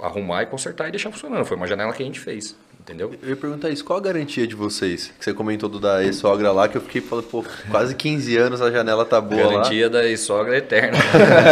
arrumar 0.00 0.42
e 0.42 0.46
consertar 0.46 0.88
e 0.88 0.90
deixar 0.90 1.10
funcionando. 1.10 1.44
Foi 1.44 1.56
uma 1.56 1.66
janela 1.66 1.92
que 1.92 2.02
a 2.02 2.06
gente 2.06 2.20
fez, 2.20 2.54
entendeu? 2.80 3.12
Eu 3.22 3.28
ia 3.30 3.36
perguntar 3.36 3.70
isso, 3.70 3.84
qual 3.84 3.98
a 3.98 4.02
garantia 4.02 4.46
de 4.46 4.54
vocês? 4.54 5.12
Que 5.18 5.24
você 5.24 5.32
comentou 5.34 5.68
do 5.68 5.78
da 5.80 6.04
ex-sogra 6.04 6.52
lá, 6.52 6.68
que 6.68 6.76
eu 6.76 6.80
fiquei 6.80 7.00
falando, 7.00 7.24
pô, 7.26 7.44
quase 7.70 7.94
15 7.94 8.36
anos 8.36 8.60
a 8.62 8.70
janela 8.70 9.04
tá 9.04 9.20
boa 9.20 9.42
lá. 9.46 9.52
Garantia 9.52 9.88
da 9.90 10.16
sogra 10.16 10.54
é 10.54 10.58
eterna. 10.58 10.98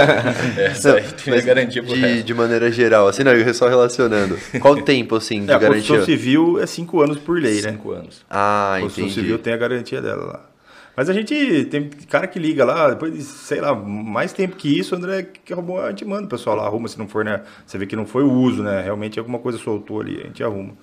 Essa 0.58 0.94
aí 0.94 1.02
tem 1.02 1.32
a 1.32 1.36
Mas 1.36 1.44
garantia 1.44 1.82
pro 1.82 1.94
de, 1.94 2.00
resto. 2.00 2.24
de 2.24 2.34
maneira 2.34 2.70
geral, 2.70 3.08
assim, 3.08 3.22
não, 3.24 3.32
eu 3.32 3.54
só 3.54 3.68
relacionando. 3.68 4.38
Qual 4.60 4.74
o 4.74 4.82
tempo, 4.82 5.16
assim, 5.16 5.44
de 5.44 5.50
É, 5.50 5.54
a 5.54 5.58
garantia? 5.58 5.80
construção 5.96 6.04
civil 6.04 6.60
é 6.60 6.66
cinco 6.66 7.00
anos 7.02 7.18
por 7.18 7.40
lei, 7.40 7.60
né? 7.62 7.72
Cinco 7.72 7.92
anos. 7.92 8.24
Ah, 8.30 8.76
A 8.76 8.80
construção 8.80 9.04
entendi. 9.08 9.20
civil 9.20 9.38
tem 9.38 9.52
a 9.52 9.56
garantia 9.56 10.00
dela 10.02 10.24
lá. 10.24 10.50
Mas 10.96 11.10
a 11.10 11.12
gente 11.12 11.64
tem 11.66 11.88
cara 12.08 12.26
que 12.26 12.38
liga 12.38 12.64
lá, 12.64 12.90
depois 12.90 13.12
de, 13.12 13.22
sei 13.22 13.60
lá, 13.60 13.74
mais 13.74 14.32
tempo 14.32 14.54
que 14.54 14.78
isso, 14.78 14.94
André 14.94 15.24
que 15.44 15.52
arrumou, 15.52 15.80
a 15.80 15.90
gente 15.90 16.04
manda 16.04 16.26
o 16.26 16.28
pessoal 16.28 16.56
lá, 16.56 16.64
arruma 16.64 16.86
se 16.86 16.98
não 16.98 17.08
for, 17.08 17.24
né? 17.24 17.42
Você 17.66 17.76
vê 17.76 17.86
que 17.86 17.96
não 17.96 18.06
foi 18.06 18.22
o 18.22 18.30
uso, 18.30 18.62
né? 18.62 18.80
Realmente 18.80 19.18
alguma 19.18 19.38
coisa 19.38 19.58
soltou 19.58 20.00
ali, 20.00 20.20
a 20.20 20.26
gente 20.26 20.42
arruma. 20.42 20.76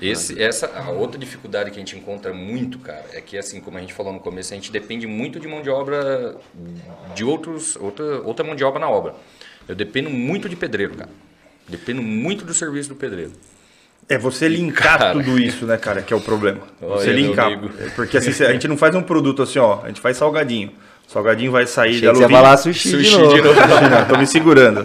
Esse, 0.00 0.42
essa, 0.42 0.66
a 0.66 0.90
outra 0.90 1.18
dificuldade 1.18 1.70
que 1.70 1.76
a 1.76 1.80
gente 1.80 1.96
encontra 1.96 2.32
muito, 2.34 2.78
cara, 2.78 3.04
é 3.12 3.20
que 3.20 3.38
assim, 3.38 3.60
como 3.60 3.78
a 3.78 3.80
gente 3.80 3.94
falou 3.94 4.12
no 4.12 4.18
começo, 4.18 4.52
a 4.52 4.56
gente 4.56 4.72
depende 4.72 5.06
muito 5.06 5.38
de 5.38 5.46
mão 5.46 5.62
de 5.62 5.70
obra, 5.70 6.36
de 7.14 7.24
outros, 7.24 7.76
outra, 7.76 8.20
outra 8.22 8.44
mão 8.44 8.56
de 8.56 8.64
obra 8.64 8.80
na 8.80 8.88
obra. 8.88 9.14
Eu 9.68 9.74
dependo 9.74 10.10
muito 10.10 10.48
de 10.48 10.56
pedreiro, 10.56 10.94
cara. 10.94 11.10
Dependo 11.68 12.02
muito 12.02 12.44
do 12.44 12.52
serviço 12.52 12.88
do 12.90 12.96
pedreiro. 12.96 13.32
É 14.08 14.18
você 14.18 14.48
linkar 14.48 14.98
Cara. 14.98 15.12
tudo 15.12 15.38
isso, 15.38 15.64
né, 15.66 15.76
cara, 15.78 16.02
que 16.02 16.12
é 16.12 16.16
o 16.16 16.20
problema. 16.20 16.60
Você 16.80 17.08
Olha, 17.10 17.12
linkar. 17.16 17.50
É, 17.52 17.88
Porque 17.96 18.18
assim, 18.18 18.44
a 18.44 18.52
gente 18.52 18.68
não 18.68 18.76
faz 18.76 18.94
um 18.94 19.02
produto 19.02 19.42
assim, 19.42 19.58
ó, 19.58 19.80
a 19.82 19.88
gente 19.88 20.00
faz 20.00 20.16
salgadinho. 20.16 20.70
Salgadinho 21.08 21.50
vai 21.52 21.66
sair 21.66 21.90
Achei 21.96 22.02
da 22.08 22.12
você 22.14 22.22
Luvin- 22.22 22.34
falar 22.34 22.56
sushi, 22.56 22.88
Sushi 22.90 23.10
de 23.10 23.18
novo. 23.18 23.34
de 23.34 23.42
novo. 23.42 23.60
Não, 23.90 24.04
tô 24.06 24.16
me 24.18 24.26
segurando. 24.26 24.84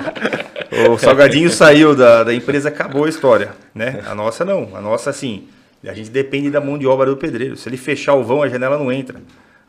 O 0.89 0.97
salgadinho 0.97 1.49
saiu 1.49 1.95
da, 1.95 2.23
da 2.23 2.33
empresa, 2.33 2.69
acabou 2.69 3.05
a 3.05 3.09
história, 3.09 3.49
né? 3.73 4.01
A 4.07 4.13
nossa 4.15 4.45
não. 4.45 4.69
A 4.75 4.81
nossa, 4.81 5.09
assim, 5.09 5.47
a 5.85 5.93
gente 5.93 6.09
depende 6.09 6.49
da 6.49 6.61
mão 6.61 6.77
de 6.77 6.85
obra 6.87 7.05
do 7.07 7.17
pedreiro. 7.17 7.55
Se 7.57 7.67
ele 7.67 7.77
fechar 7.77 8.13
o 8.13 8.23
vão, 8.23 8.43
a 8.43 8.47
janela 8.49 8.77
não 8.77 8.91
entra. 8.91 9.19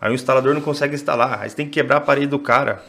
Aí 0.01 0.11
o 0.11 0.15
instalador 0.15 0.55
não 0.55 0.61
consegue 0.61 0.95
instalar. 0.95 1.41
Aí 1.43 1.51
você 1.51 1.57
tem 1.57 1.67
que 1.67 1.73
quebrar 1.73 1.97
a 1.99 2.01
parede 2.01 2.27
do 2.27 2.39
cara. 2.39 2.83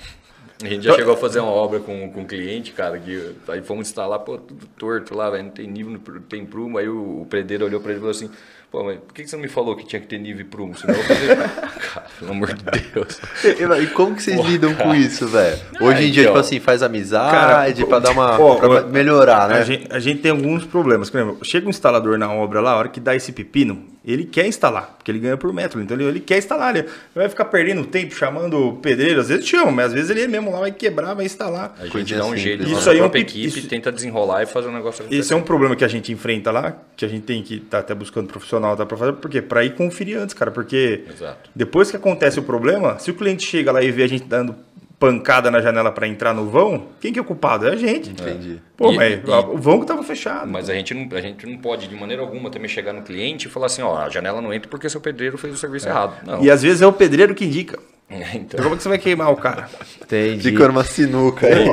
A 0.64 0.68
gente 0.68 0.84
já 0.84 0.96
chegou 0.96 1.14
a 1.14 1.18
fazer 1.18 1.40
uma 1.40 1.52
obra 1.52 1.80
com, 1.80 2.10
com 2.12 2.22
um 2.22 2.26
cliente, 2.26 2.72
cara, 2.72 3.00
que 3.00 3.34
aí 3.48 3.62
fomos 3.62 3.88
instalar, 3.88 4.20
pô, 4.20 4.38
tudo 4.38 4.66
torto 4.78 5.16
lá, 5.16 5.30
velho, 5.30 5.46
não 5.46 5.52
tem 5.52 5.68
nível, 5.68 5.92
não 5.92 6.22
tem 6.22 6.46
prumo. 6.46 6.78
Aí 6.78 6.88
o, 6.88 7.22
o 7.22 7.26
predeiro 7.30 7.66
olhou 7.66 7.80
pra 7.80 7.92
ele 7.92 8.00
e 8.00 8.02
falou 8.02 8.12
assim, 8.12 8.30
pô, 8.72 8.84
mas 8.84 9.00
por 9.00 9.14
que 9.14 9.24
que 9.24 9.30
você 9.30 9.36
não 9.36 9.44
me 9.44 9.50
falou 9.50 9.76
que 9.76 9.86
tinha 9.86 10.00
que 10.00 10.08
ter 10.08 10.18
nível 10.18 10.42
e 10.42 10.46
prumo? 10.46 10.78
Senão 10.78 10.94
eu 10.94 11.04
vou 11.04 11.16
fazer... 11.16 11.36
cara, 11.94 12.06
pelo 12.20 12.32
amor 12.32 12.54
de 12.54 12.64
Deus. 12.64 13.20
E, 13.44 13.84
e 13.84 13.88
como 13.88 14.16
que 14.16 14.24
vocês 14.24 14.40
lidam 14.46 14.74
com 14.76 14.94
isso, 14.94 15.28
velho? 15.28 15.60
Hoje 15.82 16.06
em 16.06 16.12
dia, 16.12 16.24
então. 16.24 16.34
tipo 16.34 16.40
assim, 16.40 16.60
faz 16.60 16.84
amizade 16.84 17.32
Cara, 17.32 17.88
pra 17.88 18.00
dar 18.00 18.12
uma. 18.12 18.40
ó, 18.40 18.56
pra 18.56 18.82
melhorar, 18.84 19.50
né? 19.50 19.60
A 19.60 19.64
gente, 19.64 19.88
a 19.92 20.00
gente 20.00 20.22
tem 20.22 20.32
alguns 20.32 20.66
problemas. 20.66 21.10
Por 21.10 21.20
exemplo, 21.20 21.38
chega 21.44 21.68
um 21.68 21.70
instalador 21.70 22.18
na 22.18 22.32
obra 22.32 22.62
lá, 22.62 22.72
a 22.72 22.78
hora 22.78 22.90
que 22.90 23.00
dá 23.00 23.16
esse 23.16 23.32
pepino, 23.32 23.91
ele 24.04 24.26
quer 24.26 24.48
instalar, 24.48 24.96
porque 24.98 25.12
ele 25.12 25.20
ganha 25.20 25.38
por 25.38 25.54
metro, 25.54 25.80
então 25.80 25.96
ele, 25.96 26.06
ele 26.06 26.20
quer 26.20 26.40
instalar. 26.40 26.76
Ele 26.76 26.88
vai 27.14 27.30
ficar 27.30 27.46
perdendo 27.46 27.86
tempo 27.86 28.16
chamando 28.16 28.70
o 28.70 28.76
pedreiro, 28.78 29.22
às 29.22 29.30
vezes 29.30 29.48
chama, 29.48 29.72
mas 29.72 29.86
às 29.88 29.94
vezes 29.94 30.10
ele 30.10 30.28
mesmo 30.28 30.52
lá 30.52 30.60
vai 30.60 30.72
quebrar, 30.72 31.14
vai 31.14 31.26
instalar. 31.26 31.76
A 31.80 31.86
gente 31.86 32.16
dá 32.16 32.22
um 32.22 32.30
simples, 32.30 32.42
jeito, 32.42 32.64
isso 32.64 32.90
aí 32.90 32.98
é 32.98 33.04
um 33.04 33.06
equipe 33.06 33.46
isso- 33.46 33.68
tenta 33.68 33.92
desenrolar 33.92 34.42
e 34.42 34.46
fazer 34.48 34.70
um 34.70 34.74
negócio 34.74 35.02
acontecer. 35.02 35.22
Esse 35.22 35.34
é 35.34 35.36
um 35.36 35.44
problema 35.44 35.76
que 35.76 35.86
a 35.86 35.88
gente 35.88 36.12
enfrenta 36.12 36.50
lá, 36.52 36.76
que 36.98 37.06
a 37.06 37.08
gente 37.08 37.24
tem 37.24 37.44
que 37.44 37.56
estar 37.58 37.80
até 37.80 37.94
buscando 37.94 38.28
profissional 38.28 38.76
tá, 38.76 38.86
para 38.86 38.98
fazer, 38.98 39.14
porque 39.14 39.42
para 39.42 39.64
ir 39.64 39.76
conferir 39.76 40.18
antes, 40.18 40.34
cara, 40.34 40.50
porque 40.50 41.04
Exato. 41.08 41.50
depois 41.56 41.92
que 41.92 41.98
acontece 41.98 42.40
o 42.40 42.44
problema, 42.44 42.98
se 42.98 43.12
o 43.12 43.14
cliente 43.14 43.46
chega 43.46 43.72
lá 43.72 43.84
e 43.84 43.92
vê 43.92 44.04
a 44.04 44.08
gente 44.08 44.24
dando 44.24 44.56
pancada 45.02 45.50
na 45.50 45.60
janela 45.60 45.92
para 45.92 46.08
entrar 46.08 46.32
no 46.32 46.46
vão, 46.46 46.90
quem 47.02 47.12
que 47.12 47.18
é 47.18 47.22
o 47.24 47.26
culpado? 47.26 47.68
É 47.68 47.72
a 47.72 47.76
gente. 47.76 48.12
Entendi. 48.12 48.62
Pô, 48.78 48.92
E- 48.92 48.96
mas 48.96 49.14
e- 49.16 49.32
o 49.52 49.58
vão 49.58 49.80
que 49.80 49.88
tava 49.88 50.04
fechado. 50.04 50.48
Mas 50.48 50.70
a 50.70 50.74
gente, 50.76 50.94
não, 50.94 51.18
a 51.18 51.20
gente 51.22 51.46
não 51.48 51.58
pode, 51.58 51.88
de 51.88 51.96
maneira 51.96 52.22
alguma, 52.22 52.52
também 52.52 52.70
chegar 52.70 52.94
no 52.94 53.02
cliente 53.02 53.48
e 53.48 53.50
falar 53.52 53.66
assim, 53.66 53.82
ó, 53.82 53.98
a 53.98 54.10
janela 54.10 54.40
não 54.42 54.54
entra 54.54 54.70
porque 54.70 54.88
seu 54.88 55.02
pedreiro 55.02 55.40
fez 55.40 55.52
o 55.56 55.58
serviço 55.58 55.88
errado. 55.90 56.14
Não. 56.24 56.44
E 56.44 56.52
às 56.52 56.62
vezes 56.62 56.84
é 56.84 56.88
o 56.88 56.94
pedreiro 56.94 57.34
que 57.34 57.44
indica. 57.46 57.80
Então 58.10 58.22
Então, 58.36 58.60
como 58.64 58.76
é 58.76 58.78
que 58.78 58.84
você 58.84 58.90
vai 58.90 58.98
queimar 59.00 59.32
o 59.32 59.38
cara? 59.38 59.68
Entendi. 60.04 60.52
Fica 60.52 60.68
numa 60.68 60.84
sinuca 60.84 61.48
aí. 61.48 61.66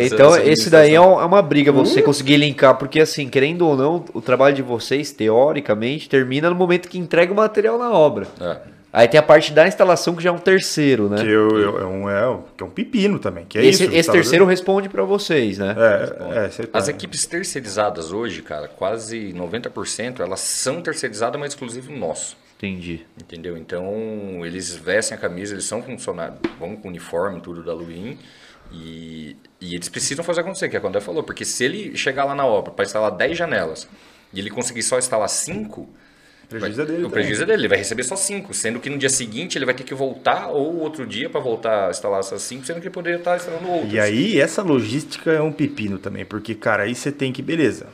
E- 0.00 0.06
Então, 0.06 0.36
esse 0.36 0.70
daí 0.70 0.92
é 0.92 0.94
é 0.96 1.00
uma 1.00 1.42
briga 1.42 1.72
você 1.72 2.00
conseguir 2.00 2.36
linkar, 2.36 2.76
porque 2.76 3.00
assim, 3.00 3.28
querendo 3.28 3.66
ou 3.66 3.76
não, 3.76 4.04
o 4.14 4.20
trabalho 4.20 4.54
de 4.54 4.62
vocês, 4.62 5.10
teoricamente, 5.12 6.08
termina 6.08 6.48
no 6.48 6.54
momento 6.54 6.88
que 6.88 6.98
entrega 6.98 7.32
o 7.32 7.36
material 7.36 7.76
na 7.78 7.90
obra. 7.90 8.26
É. 8.40 8.56
Aí 8.92 9.08
tem 9.08 9.18
a 9.18 9.22
parte 9.22 9.52
da 9.52 9.66
instalação 9.66 10.14
que 10.14 10.22
já 10.22 10.28
é 10.28 10.32
um 10.32 10.38
terceiro, 10.38 11.08
né? 11.08 11.16
Que, 11.16 11.26
eu, 11.28 11.48
eu- 11.58 11.78
é, 11.80 11.86
um, 11.86 12.10
é, 12.10 12.38
que 12.56 12.62
é 12.62 12.66
um 12.66 12.70
pepino 12.70 13.18
também. 13.18 13.46
Que 13.46 13.58
é 13.58 13.64
esse 13.64 13.84
isso, 13.84 13.94
esse 13.94 14.12
terceiro 14.12 14.44
responde 14.44 14.88
pra 14.88 15.02
vocês, 15.04 15.56
né? 15.58 15.74
É, 15.78 16.44
é, 16.44 16.48
você 16.50 16.68
As 16.72 16.84
tá- 16.84 16.90
equipes 16.90 17.24
terceirizadas 17.24 18.12
hoje, 18.12 18.42
cara, 18.42 18.68
quase 18.68 19.32
90%, 19.32 20.20
elas 20.20 20.40
são 20.40 20.82
terceirizadas, 20.82 21.40
mas 21.40 21.52
exclusivo 21.52 21.90
nosso. 21.90 22.36
Entendi. 22.58 23.06
Entendeu? 23.20 23.56
Então, 23.56 24.44
eles 24.44 24.74
vestem 24.74 25.16
a 25.16 25.20
camisa, 25.20 25.54
eles 25.54 25.64
são 25.64 25.82
funcionários, 25.82 26.38
vão 26.60 26.76
com 26.76 26.88
o 26.88 26.90
uniforme, 26.90 27.40
tudo 27.40 27.62
da 27.64 27.72
Luin. 27.72 28.18
E, 28.70 29.36
e 29.60 29.74
eles 29.74 29.88
precisam 29.88 30.24
fazer 30.24 30.40
acontecer, 30.42 30.68
que 30.68 30.76
é 30.76 30.80
quando 30.80 30.96
ele 30.96 31.04
falou. 31.04 31.22
Porque 31.22 31.44
se 31.44 31.64
ele 31.64 31.96
chegar 31.96 32.24
lá 32.24 32.34
na 32.34 32.46
obra 32.46 32.72
para 32.72 32.84
instalar 32.84 33.10
10 33.10 33.36
janelas 33.36 33.88
e 34.32 34.38
ele 34.38 34.50
conseguir 34.50 34.82
só 34.82 34.98
instalar 34.98 35.28
5, 35.28 35.88
O 36.56 36.60
prejuízo 36.60 36.82
é 36.82 36.84
dele. 36.86 37.04
o 37.04 37.10
prejuízo 37.10 37.42
é 37.42 37.46
dele, 37.46 37.62
ele 37.62 37.68
vai 37.68 37.78
receber 37.78 38.02
só 38.02 38.16
5. 38.16 38.52
Sendo 38.54 38.80
que 38.80 38.90
no 38.90 38.98
dia 38.98 39.08
seguinte 39.08 39.56
ele 39.58 39.64
vai 39.64 39.74
ter 39.74 39.84
que 39.84 39.94
voltar 39.94 40.48
ou 40.48 40.78
outro 40.80 41.06
dia 41.06 41.28
para 41.28 41.40
voltar 41.40 41.88
a 41.88 41.90
instalar 41.90 42.20
essas 42.20 42.42
5, 42.42 42.64
sendo 42.64 42.80
que 42.80 42.86
ele 42.86 42.94
poderia 42.94 43.18
estar 43.18 43.36
instalando 43.36 43.68
outras. 43.68 43.92
E 43.92 43.98
aí, 43.98 44.40
essa 44.40 44.62
logística 44.62 45.30
é 45.30 45.40
um 45.40 45.52
pepino 45.52 45.98
também, 45.98 46.24
porque, 46.24 46.54
cara, 46.54 46.84
aí 46.84 46.94
você 46.94 47.12
tem 47.12 47.32
que, 47.32 47.42
beleza, 47.42 47.86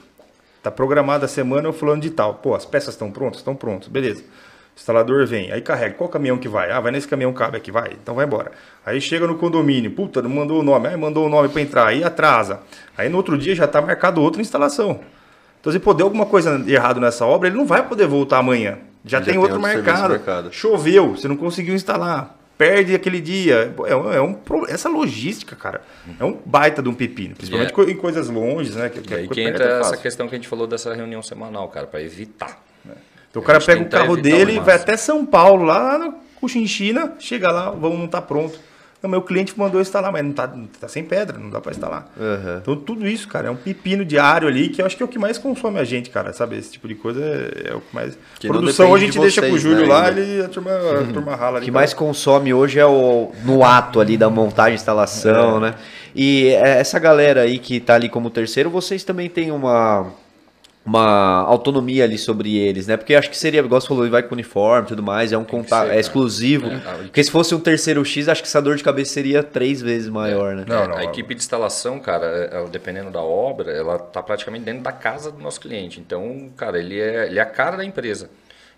tá 0.62 0.70
programada 0.70 1.26
a 1.26 1.28
semana 1.28 1.68
eu 1.68 1.72
falando 1.72 2.02
de 2.02 2.10
tal. 2.10 2.34
Pô, 2.34 2.54
as 2.54 2.64
peças 2.64 2.94
estão 2.94 3.10
prontas? 3.10 3.40
Estão 3.40 3.54
prontas, 3.54 3.88
beleza. 3.88 4.22
O 4.22 4.78
instalador 4.78 5.26
vem, 5.26 5.50
aí 5.50 5.60
carrega. 5.60 5.94
Qual 5.94 6.08
caminhão 6.08 6.38
que 6.38 6.48
vai? 6.48 6.70
Ah, 6.70 6.78
vai 6.78 6.92
nesse 6.92 7.08
caminhão 7.08 7.32
cabe 7.32 7.56
aqui, 7.56 7.70
vai. 7.72 7.96
Então 8.00 8.14
vai 8.14 8.24
embora. 8.24 8.52
Aí 8.86 9.00
chega 9.00 9.26
no 9.26 9.36
condomínio, 9.36 9.90
puta, 9.90 10.22
não 10.22 10.30
mandou 10.30 10.60
o 10.60 10.62
nome. 10.62 10.86
Aí 10.86 10.96
mandou 10.96 11.26
o 11.26 11.28
nome 11.28 11.48
para 11.48 11.60
entrar, 11.60 11.86
aí 11.88 12.04
atrasa. 12.04 12.60
Aí 12.96 13.08
no 13.08 13.16
outro 13.16 13.36
dia 13.36 13.56
já 13.56 13.66
tá 13.66 13.82
marcado 13.82 14.22
outra 14.22 14.40
instalação. 14.40 15.00
Então 15.60 15.72
se 15.72 15.78
puder 15.78 16.04
alguma 16.04 16.26
coisa 16.26 16.58
de 16.58 16.72
errado 16.72 17.00
nessa 17.00 17.24
obra, 17.26 17.48
ele 17.48 17.56
não 17.56 17.66
vai 17.66 17.86
poder 17.86 18.06
voltar 18.06 18.38
amanhã. 18.38 18.78
Já, 19.04 19.18
Já 19.18 19.24
tem, 19.24 19.34
tem 19.34 19.38
outro, 19.42 19.56
outro 19.56 19.70
serviço 19.70 19.92
marcado. 19.92 20.14
marcado. 20.14 20.52
Choveu, 20.52 21.10
você 21.16 21.28
não 21.28 21.36
conseguiu 21.36 21.74
instalar. 21.74 22.36
Perde 22.58 22.94
aquele 22.94 23.20
dia. 23.20 23.72
É, 23.86 23.94
um- 23.94 24.12
é 24.12 24.20
um, 24.20 24.36
essa 24.68 24.88
logística, 24.88 25.54
cara, 25.54 25.80
é 26.18 26.24
um 26.24 26.36
baita 26.44 26.82
de 26.82 26.88
um 26.88 26.94
pepino. 26.94 27.34
Principalmente 27.36 27.70
É. 27.70 27.72
co- 27.72 27.84
em 27.84 27.94
coisas 27.96 28.28
longes, 28.28 28.74
né? 28.74 28.88
Que, 28.88 28.98
E 28.98 29.14
aí 29.16 29.28
que 29.28 29.34
que 29.34 29.40
entra 29.42 29.64
é 29.64 29.68
essa 29.74 29.90
fácil. 29.90 29.98
questão 30.02 30.28
que 30.28 30.34
a 30.34 30.38
gente 30.38 30.48
falou 30.48 30.66
dessa 30.66 30.92
reunião 30.92 31.22
semanal, 31.22 31.68
cara, 31.68 31.86
para 31.86 32.02
evitar. 32.02 32.60
Então 33.30 33.40
o 33.42 33.44
cara 33.44 33.60
pega 33.60 33.82
o 33.82 33.88
carro 33.88 34.16
dele, 34.16 34.58
vai 34.58 34.74
até 34.74 34.96
São 34.96 35.24
Paulo, 35.24 35.62
lá 35.64 35.98
no 35.98 36.14
Cuxinchina, 36.40 37.12
chega 37.18 37.50
lá, 37.52 37.70
vão 37.70 37.96
não 37.96 38.08
tá 38.08 38.20
pronto. 38.22 38.58
Não, 39.00 39.08
meu 39.08 39.22
cliente 39.22 39.56
mandou 39.56 39.80
instalar, 39.80 40.10
mas 40.10 40.24
não 40.24 40.32
tá, 40.32 40.52
tá 40.80 40.88
sem 40.88 41.04
pedra, 41.04 41.38
não 41.38 41.50
dá 41.50 41.60
pra 41.60 41.70
instalar. 41.70 42.10
Aham. 42.20 42.58
Então 42.60 42.74
tudo 42.74 43.06
isso, 43.06 43.28
cara, 43.28 43.46
é 43.46 43.50
um 43.50 43.54
pepino 43.56 44.04
diário 44.04 44.48
ali, 44.48 44.68
que 44.68 44.82
eu 44.82 44.86
acho 44.86 44.96
que 44.96 45.02
é 45.02 45.06
o 45.06 45.08
que 45.08 45.20
mais 45.20 45.38
consome 45.38 45.78
a 45.78 45.84
gente, 45.84 46.10
cara, 46.10 46.32
sabe? 46.32 46.56
Esse 46.58 46.72
tipo 46.72 46.88
de 46.88 46.96
coisa 46.96 47.20
é, 47.22 47.70
é 47.70 47.74
o 47.74 47.80
que 47.80 47.94
mais... 47.94 48.18
Que 48.40 48.48
Produção 48.48 48.86
depende 48.86 49.04
a 49.04 49.06
gente 49.06 49.14
de 49.14 49.20
deixa 49.20 49.40
com 49.40 49.46
o 49.46 49.50
vocês, 49.50 49.62
Júlio 49.62 49.82
né, 49.82 49.86
lá, 49.88 50.06
ainda. 50.08 50.20
ele, 50.20 50.44
a, 50.44 50.48
turma, 50.48 50.70
a 50.72 51.12
turma 51.12 51.36
rala 51.36 51.52
O 51.52 51.56
ali. 51.58 51.66
que 51.66 51.70
mais 51.70 51.94
consome 51.94 52.52
hoje 52.52 52.80
é 52.80 52.86
o 52.86 53.30
no 53.44 53.64
ato 53.64 54.00
ali 54.00 54.16
da 54.16 54.28
montagem, 54.28 54.74
instalação, 54.74 55.60
né? 55.60 55.74
E 56.12 56.48
é, 56.48 56.80
essa 56.80 56.98
galera 56.98 57.42
aí 57.42 57.58
que 57.60 57.78
tá 57.78 57.94
ali 57.94 58.08
como 58.08 58.30
terceiro, 58.30 58.68
vocês 58.68 59.04
também 59.04 59.28
têm 59.28 59.52
uma 59.52 60.06
uma 60.88 61.42
autonomia 61.42 62.04
ali 62.04 62.16
sobre 62.16 62.56
eles, 62.56 62.86
né? 62.86 62.96
Porque 62.96 63.14
acho 63.14 63.28
que 63.28 63.36
seria, 63.36 63.60
igual 63.60 63.80
você 63.80 63.86
falou, 63.86 64.04
ele 64.04 64.10
vai 64.10 64.22
com 64.22 64.34
uniforme 64.34 64.86
e 64.86 64.88
tudo 64.88 65.02
mais, 65.02 65.32
é 65.32 65.36
um 65.38 65.44
contato, 65.44 65.90
é 65.90 66.00
exclusivo. 66.00 66.66
É. 66.68 66.78
Porque 67.04 67.22
se 67.22 67.30
fosse 67.30 67.54
um 67.54 67.60
terceiro 67.60 68.02
X, 68.04 68.28
acho 68.28 68.42
que 68.42 68.48
essa 68.48 68.62
dor 68.62 68.76
de 68.76 68.82
cabeça 68.82 69.12
seria 69.12 69.42
três 69.42 69.82
vezes 69.82 70.08
maior, 70.08 70.56
né? 70.56 70.64
Não, 70.66 70.84
É, 70.84 70.88
não, 70.88 70.96
a 70.96 71.04
equipe 71.04 71.34
de 71.34 71.40
instalação, 71.42 72.00
cara, 72.00 72.26
é- 72.26 72.58
é, 72.62 72.68
dependendo 72.68 73.10
da 73.10 73.20
obra, 73.20 73.70
ela 73.70 73.98
tá 73.98 74.22
praticamente 74.22 74.64
dentro 74.64 74.82
da 74.82 74.92
casa 74.92 75.30
do 75.30 75.38
nosso 75.42 75.60
cliente. 75.60 76.00
Então, 76.00 76.48
cara, 76.56 76.78
ele 76.78 76.98
é, 76.98 77.26
ele 77.26 77.38
é 77.38 77.42
a 77.42 77.46
cara 77.46 77.76
da 77.76 77.84
empresa. 77.84 78.30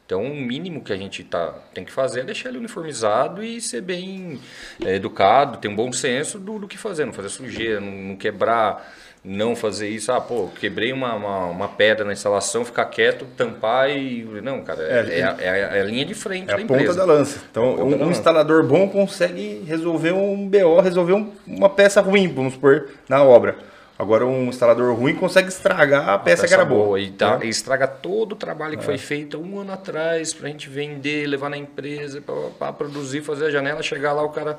Então, 0.05 0.25
o 0.25 0.35
mínimo 0.35 0.83
que 0.83 0.93
a 0.93 0.97
gente 0.97 1.23
tá, 1.23 1.55
tem 1.73 1.85
que 1.85 1.93
fazer 1.93 2.21
é 2.21 2.25
deixar 2.25 2.49
ele 2.49 2.59
uniformizado 2.59 3.45
e 3.45 3.61
ser 3.61 3.81
bem 3.81 4.41
é, 4.85 4.97
educado, 4.97 5.59
ter 5.59 5.69
um 5.69 5.77
bom 5.77 5.93
senso 5.93 6.37
do, 6.37 6.59
do 6.59 6.67
que 6.67 6.77
fazer, 6.77 7.05
não 7.05 7.13
fazer 7.13 7.29
sujeira, 7.29 7.81
não, 7.81 7.93
não 7.93 8.17
quebrar, 8.17 8.93
não 9.25 9.55
fazer 9.55 9.89
isso. 9.89 10.11
Ah, 10.11 10.21
pô, 10.21 10.49
quebrei 10.59 10.93
uma, 10.93 11.15
uma, 11.15 11.45
uma 11.47 11.69
pedra 11.69 12.05
na 12.05 12.13
instalação, 12.13 12.65
ficar 12.65 12.87
quieto, 12.87 13.27
tampar 13.37 13.91
e. 13.91 14.25
Não, 14.43 14.63
cara, 14.63 14.83
é, 14.83 14.87
É, 14.87 15.19
é 15.19 15.23
a- 15.23 15.37
é 15.41 15.49
a, 15.51 15.57
é 15.77 15.81
a 15.81 15.85
linha 15.85 16.05
de 16.05 16.15
frente 16.15 16.51
É 16.51 16.55
a 16.55 16.59
ponta 16.59 16.75
empresa. 16.75 16.95
da 16.95 17.05
lança. 17.05 17.41
Então, 17.51 17.73
ponta 17.77 17.85
um, 17.85 17.91
da 17.91 17.97
um 17.97 17.99
lança. 18.07 18.11
instalador 18.19 18.63
bom 18.65 18.89
consegue 18.89 19.63
resolver 19.67 20.13
um 20.13 20.49
BO, 20.49 20.81
resolver 20.81 21.13
um- 21.13 21.31
uma 21.47 21.69
peça 21.69 22.01
ruim, 22.01 22.29
vamos 22.29 22.55
supor, 22.55 22.89
na 23.09 23.23
obra. 23.23 23.57
Agora, 23.99 24.25
um 24.25 24.45
instalador 24.47 24.95
ruim 24.95 25.15
consegue 25.15 25.49
estragar 25.49 26.09
a 26.09 26.19
peça, 26.19 26.49
que 26.49 26.55
era 26.55 26.65
boa. 26.65 26.99
E, 26.99 27.11
dá- 27.11 27.37
Né? 27.37 27.45
e 27.45 27.49
estraga 27.51 27.87
todo 27.87 28.33
o 28.33 28.37
trabalho 28.37 28.79
que 28.79 28.85
foi 28.85 28.97
feito 28.97 29.37
um 29.39 29.61
ano 29.61 29.73
atrás 29.75 30.33
pra 30.33 30.49
gente 30.49 30.71
vender, 30.71 31.27
levar 31.27 31.51
na 31.51 31.59
empresa, 31.59 32.23
para 32.59 32.73
produzir, 32.73 33.21
fazer 33.21 33.49
a 33.49 33.51
janela, 33.51 33.83
chegar 33.83 34.15
lá 34.15 34.23
o 34.23 34.31
cara 34.31 34.59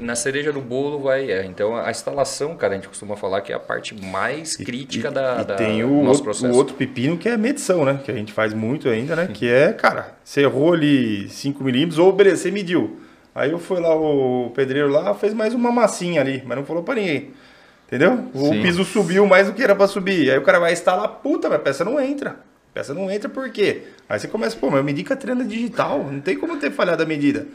na 0.00 0.14
cereja 0.14 0.52
do 0.52 0.60
bolo 0.60 1.00
vai. 1.00 1.30
É. 1.30 1.44
Então 1.44 1.76
a 1.76 1.90
instalação, 1.90 2.56
cara, 2.56 2.72
a 2.74 2.76
gente 2.76 2.88
costuma 2.88 3.16
falar 3.16 3.40
que 3.40 3.52
é 3.52 3.54
a 3.56 3.58
parte 3.60 3.94
mais 3.94 4.56
crítica 4.56 5.08
E- 5.08 5.10
da, 5.10 5.38
e 5.40 5.44
da- 5.44 5.54
tem 5.54 5.82
o 5.84 5.88
nosso 6.02 6.08
outro, 6.08 6.24
processo. 6.24 6.52
o 6.52 6.56
outro 6.56 6.74
pepino 6.74 7.16
que 7.16 7.28
é 7.28 7.36
medição, 7.36 7.84
né? 7.84 8.00
Que 8.04 8.10
a 8.10 8.14
gente 8.14 8.32
faz 8.32 8.52
muito 8.54 8.88
ainda, 8.88 9.14
né? 9.16 9.28
Que 9.32 9.48
é, 9.48 9.72
cara, 9.72 10.14
você 10.24 10.42
errou 10.42 10.72
ali 10.72 11.28
5 11.28 11.62
milímetros, 11.64 11.98
ou 11.98 12.12
beleza, 12.12 12.42
você 12.42 12.50
mediu. 12.50 13.00
Aí 13.34 13.50
eu 13.50 13.58
fui 13.58 13.78
lá, 13.80 13.94
o 13.94 14.50
pedreiro 14.54 14.88
lá, 14.88 15.12
fez 15.14 15.34
mais 15.34 15.52
uma 15.52 15.70
massinha 15.70 16.20
ali, 16.20 16.42
mas 16.46 16.56
não 16.56 16.64
falou 16.64 16.82
pra 16.82 16.94
ninguém. 16.94 17.30
Entendeu? 17.86 18.24
O 18.34 18.48
Sim. 18.52 18.62
piso 18.62 18.84
subiu 18.84 19.26
mais 19.26 19.46
do 19.46 19.52
que 19.52 19.62
era 19.62 19.74
pra 19.76 19.86
subir. 19.86 20.30
Aí 20.30 20.38
o 20.38 20.42
cara 20.42 20.58
vai 20.58 20.72
instalar, 20.72 21.06
puta, 21.22 21.48
mas 21.48 21.58
a 21.58 21.62
peça 21.62 21.84
não 21.84 22.00
entra. 22.00 22.36
Peça 22.74 22.92
não 22.92 23.10
entra 23.10 23.28
por 23.28 23.48
quê? 23.50 23.82
Aí 24.08 24.18
você 24.18 24.26
começa, 24.26 24.56
pô, 24.56 24.66
mas 24.68 24.78
eu 24.78 24.84
medi 24.84 25.04
com 25.04 25.12
a 25.12 25.16
trena 25.16 25.44
digital, 25.44 26.02
não 26.10 26.20
tem 26.20 26.36
como 26.36 26.56
ter 26.58 26.70
falhado 26.72 27.02
a 27.02 27.06
medida. 27.06 27.46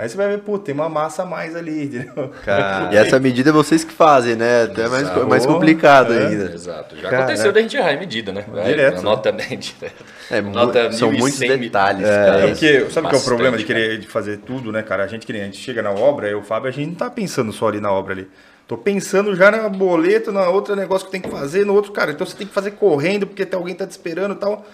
Aí 0.00 0.08
você 0.08 0.16
vai 0.16 0.28
ver, 0.28 0.38
pô, 0.38 0.58
tem 0.58 0.74
uma 0.74 0.88
massa 0.88 1.24
a 1.24 1.26
mais 1.26 1.54
ali, 1.54 1.84
entendeu? 1.84 2.30
Cara, 2.42 2.88
E 2.94 2.96
essa 2.96 3.20
medida 3.20 3.50
é 3.50 3.52
vocês 3.52 3.84
que 3.84 3.92
fazem, 3.92 4.34
né? 4.34 4.62
Até 4.62 4.88
mais, 4.88 5.26
mais 5.26 5.44
complicado 5.44 6.14
É. 6.14 6.26
ainda. 6.26 6.52
Exato. 6.54 6.96
Já 6.96 7.10
Cara, 7.10 7.24
aconteceu 7.24 7.52
da 7.52 7.60
gente 7.60 7.76
errar 7.76 7.92
em 7.92 7.98
medida, 7.98 8.32
né? 8.32 8.44
Direto, 8.64 9.00
Anota 9.00 9.30
bem 9.30 9.58
direto. 9.60 10.04
É, 10.30 10.40
Nota 10.40 10.90
são 10.92 11.12
muitos 11.12 11.38
1100 11.40 11.58
detalhes, 11.58 12.06
É 12.08 12.24
cara. 12.24 12.48
porque, 12.48 12.90
sabe 12.90 13.06
o 13.06 13.10
que 13.10 13.16
é 13.16 13.18
o 13.18 13.22
problema 13.24 13.58
de 13.58 13.64
querer 13.64 13.98
de 13.98 14.06
fazer 14.06 14.38
tudo, 14.38 14.72
né, 14.72 14.82
cara? 14.82 15.04
A 15.04 15.06
gente 15.06 15.26
que 15.26 15.32
nem 15.34 15.42
a 15.42 15.44
gente 15.44 15.58
chega 15.58 15.82
na 15.82 15.90
obra, 15.90 16.28
eu 16.28 16.38
o 16.38 16.42
Fábio, 16.42 16.68
a 16.68 16.72
gente 16.72 16.88
não 16.88 16.94
tá 16.94 17.10
pensando 17.10 17.52
só 17.52 17.68
ali 17.68 17.78
na 17.80 17.92
obra 17.92 18.14
ali. 18.14 18.26
Tô 18.66 18.78
pensando 18.78 19.34
já 19.36 19.50
na 19.50 19.68
boleto, 19.68 20.32
na 20.32 20.48
outra 20.48 20.74
negócio 20.74 21.04
que 21.06 21.12
tem 21.12 21.20
que 21.20 21.28
fazer, 21.28 21.66
no 21.66 21.74
outro, 21.74 21.92
cara. 21.92 22.12
Então 22.12 22.26
você 22.26 22.36
tem 22.36 22.46
que 22.46 22.54
fazer 22.54 22.70
correndo, 22.70 23.26
porque 23.26 23.44
tem 23.44 23.58
alguém 23.58 23.74
tá 23.74 23.86
te 23.86 23.90
esperando 23.90 24.32
e 24.32 24.38
tal. 24.38 24.64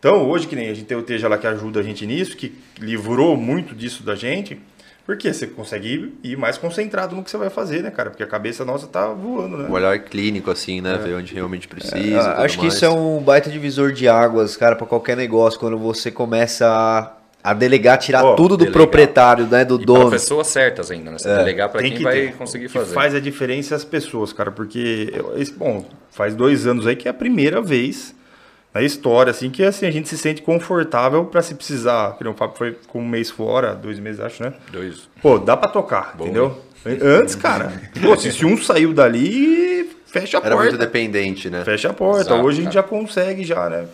Então, 0.00 0.28
hoje, 0.28 0.46
que 0.48 0.56
nem 0.56 0.70
a 0.70 0.74
gente 0.74 0.86
tem 0.86 0.96
o 0.96 1.02
Teja 1.02 1.28
lá 1.28 1.36
que 1.38 1.46
ajuda 1.46 1.78
a 1.80 1.82
gente 1.82 2.04
nisso, 2.06 2.34
que 2.36 2.54
livrou 2.80 3.36
muito 3.36 3.74
disso 3.74 4.02
da 4.02 4.14
gente, 4.16 4.58
porque 5.04 5.30
você 5.32 5.46
consegue 5.46 5.88
ir, 6.22 6.30
ir 6.32 6.36
mais 6.38 6.56
concentrado 6.56 7.14
no 7.14 7.22
que 7.22 7.30
você 7.30 7.36
vai 7.36 7.50
fazer, 7.50 7.82
né, 7.82 7.90
cara? 7.90 8.08
Porque 8.08 8.22
a 8.22 8.26
cabeça 8.26 8.64
nossa 8.64 8.86
tá 8.86 9.08
voando, 9.08 9.58
né? 9.58 9.68
Um 9.68 9.72
olhar 9.72 9.98
clínico, 9.98 10.50
assim, 10.50 10.80
né? 10.80 10.98
Ver 11.04 11.14
onde 11.16 11.34
realmente 11.34 11.68
precisa. 11.68 11.98
e 11.98 12.14
Ah, 12.16 12.32
tudo 12.34 12.44
acho 12.44 12.56
que 12.58 12.62
mais. 12.64 12.74
isso 12.74 12.84
é 12.84 12.88
um 12.88 13.20
baita 13.20 13.50
divisor 13.50 13.92
de 13.92 14.08
águas, 14.08 14.56
cara, 14.56 14.74
pra 14.74 14.86
qualquer 14.86 15.16
negócio, 15.18 15.60
quando 15.60 15.76
você 15.76 16.10
começa 16.10 16.66
a, 16.66 17.50
a 17.50 17.52
delegar, 17.52 17.98
tirar 17.98 18.24
Ó, 18.24 18.36
tudo 18.36 18.50
do 18.56 18.58
delegar. 18.64 18.72
proprietário, 18.72 19.46
né, 19.48 19.66
do 19.66 19.74
E 19.74 19.78
para 19.78 19.84
dono. 19.86 20.10
pessoas 20.10 20.46
certas 20.46 20.90
ainda, 20.90 21.10
né? 21.10 21.18
Você 21.18 21.28
delegar 21.36 21.68
para 21.68 21.82
quem 21.82 21.92
que 21.94 22.02
vai 22.02 22.14
ter. 22.14 22.32
conseguir 22.36 22.66
O 22.66 22.68
que 22.68 22.78
fazer. 22.78 22.94
faz 22.94 23.14
a 23.14 23.20
diferença 23.20 23.74
é 23.74 23.76
as 23.76 23.84
pessoas, 23.84 24.32
cara, 24.32 24.50
porque 24.50 25.12
bom, 25.58 25.84
faz 26.10 26.34
dois 26.34 26.66
anos 26.66 26.86
aí 26.86 26.96
que 26.96 27.06
é 27.06 27.10
a 27.10 27.14
primeira 27.14 27.60
vez 27.60 28.14
na 28.72 28.82
história, 28.82 29.30
assim, 29.30 29.50
que 29.50 29.62
assim, 29.64 29.86
a 29.86 29.90
gente 29.90 30.08
se 30.08 30.16
sente 30.16 30.42
confortável 30.42 31.24
pra 31.24 31.42
se 31.42 31.54
precisar. 31.54 32.16
Que 32.16 32.26
o 32.26 32.34
Fábio 32.34 32.56
foi 32.56 32.76
com 32.88 33.00
um 33.00 33.08
mês 33.08 33.30
fora, 33.30 33.74
dois 33.74 33.98
meses, 33.98 34.20
acho, 34.20 34.42
né? 34.42 34.52
Dois. 34.72 35.08
Pô, 35.20 35.38
dá 35.38 35.56
pra 35.56 35.68
tocar, 35.68 36.14
entendeu? 36.18 36.56
Antes, 37.02 37.34
cara, 37.34 37.72
pô, 38.00 38.16
se, 38.16 38.32
se 38.32 38.46
um 38.46 38.56
saiu 38.56 38.94
dali, 38.94 39.90
fecha 40.06 40.38
a 40.38 40.40
Era 40.46 40.56
muito 40.56 40.70
porta. 40.70 40.86
dependente, 40.86 41.50
né? 41.50 41.62
Fecha 41.64 41.90
a 41.90 41.92
porta. 41.92 42.20
Exato, 42.32 42.42
Hoje 42.42 42.60
a 42.60 42.64
gente 42.64 42.72
cara. 42.74 42.84
já 42.86 42.88
consegue, 42.88 43.44
já, 43.44 43.68
né? 43.68 43.84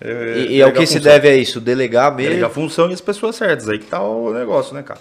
É, 0.00 0.34
E, 0.48 0.52
e 0.56 0.60
é 0.60 0.66
o 0.66 0.72
que 0.72 0.86
se 0.86 1.00
deve 1.00 1.28
a 1.28 1.34
isso, 1.34 1.60
delegar 1.60 2.14
mesmo. 2.14 2.28
Delegar 2.30 2.50
função 2.50 2.88
e 2.90 2.94
as 2.94 3.00
pessoas 3.00 3.34
certas. 3.36 3.68
Aí 3.68 3.78
que 3.78 3.86
tá 3.86 4.00
o 4.00 4.32
negócio, 4.32 4.74
né, 4.74 4.82
cara? 4.82 5.00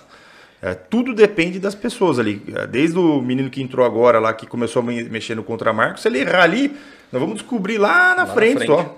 É, 0.61 0.73
tudo 0.73 1.13
depende 1.13 1.59
das 1.59 1.73
pessoas 1.75 2.19
ali. 2.19 2.41
É, 2.53 2.65
Desde 2.67 2.97
o 2.97 3.21
menino 3.21 3.49
que 3.49 3.61
entrou 3.61 3.85
agora 3.85 4.19
lá, 4.19 4.33
que 4.33 4.45
começou 4.47 4.81
a 4.81 4.85
me- 4.85 5.03
mexer 5.03 5.35
no 5.35 5.43
contramarco, 5.43 5.99
se 5.99 6.07
ele 6.07 6.19
errar 6.19 6.43
ali, 6.43 6.75
nós 7.11 7.21
vamos 7.21 7.35
descobrir 7.35 7.77
lá 7.77 8.09
na, 8.09 8.25
na 8.25 8.25
frente, 8.25 8.57
frente. 8.57 8.67
só. 8.67 8.97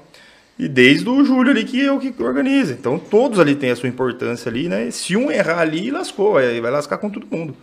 E 0.62 0.68
desde 0.68 1.10
o 1.10 1.26
Júlio 1.26 1.50
ali, 1.50 1.64
que 1.64 1.84
é 1.84 1.92
o 1.92 1.98
que 1.98 2.14
organiza. 2.22 2.74
Então 2.74 3.00
todos 3.00 3.40
ali 3.40 3.56
têm 3.56 3.72
a 3.72 3.76
sua 3.76 3.90
importância 3.90 4.48
ali, 4.48 4.70
né? 4.70 4.92
Se 4.92 5.18
um 5.18 5.32
errar 5.32 5.58
ali, 5.58 5.90
lascou. 5.90 6.38
Aí 6.38 6.62
vai 6.62 6.70
lascar 6.70 7.00
com 7.00 7.10
todo 7.10 7.26
mundo. 7.36 7.56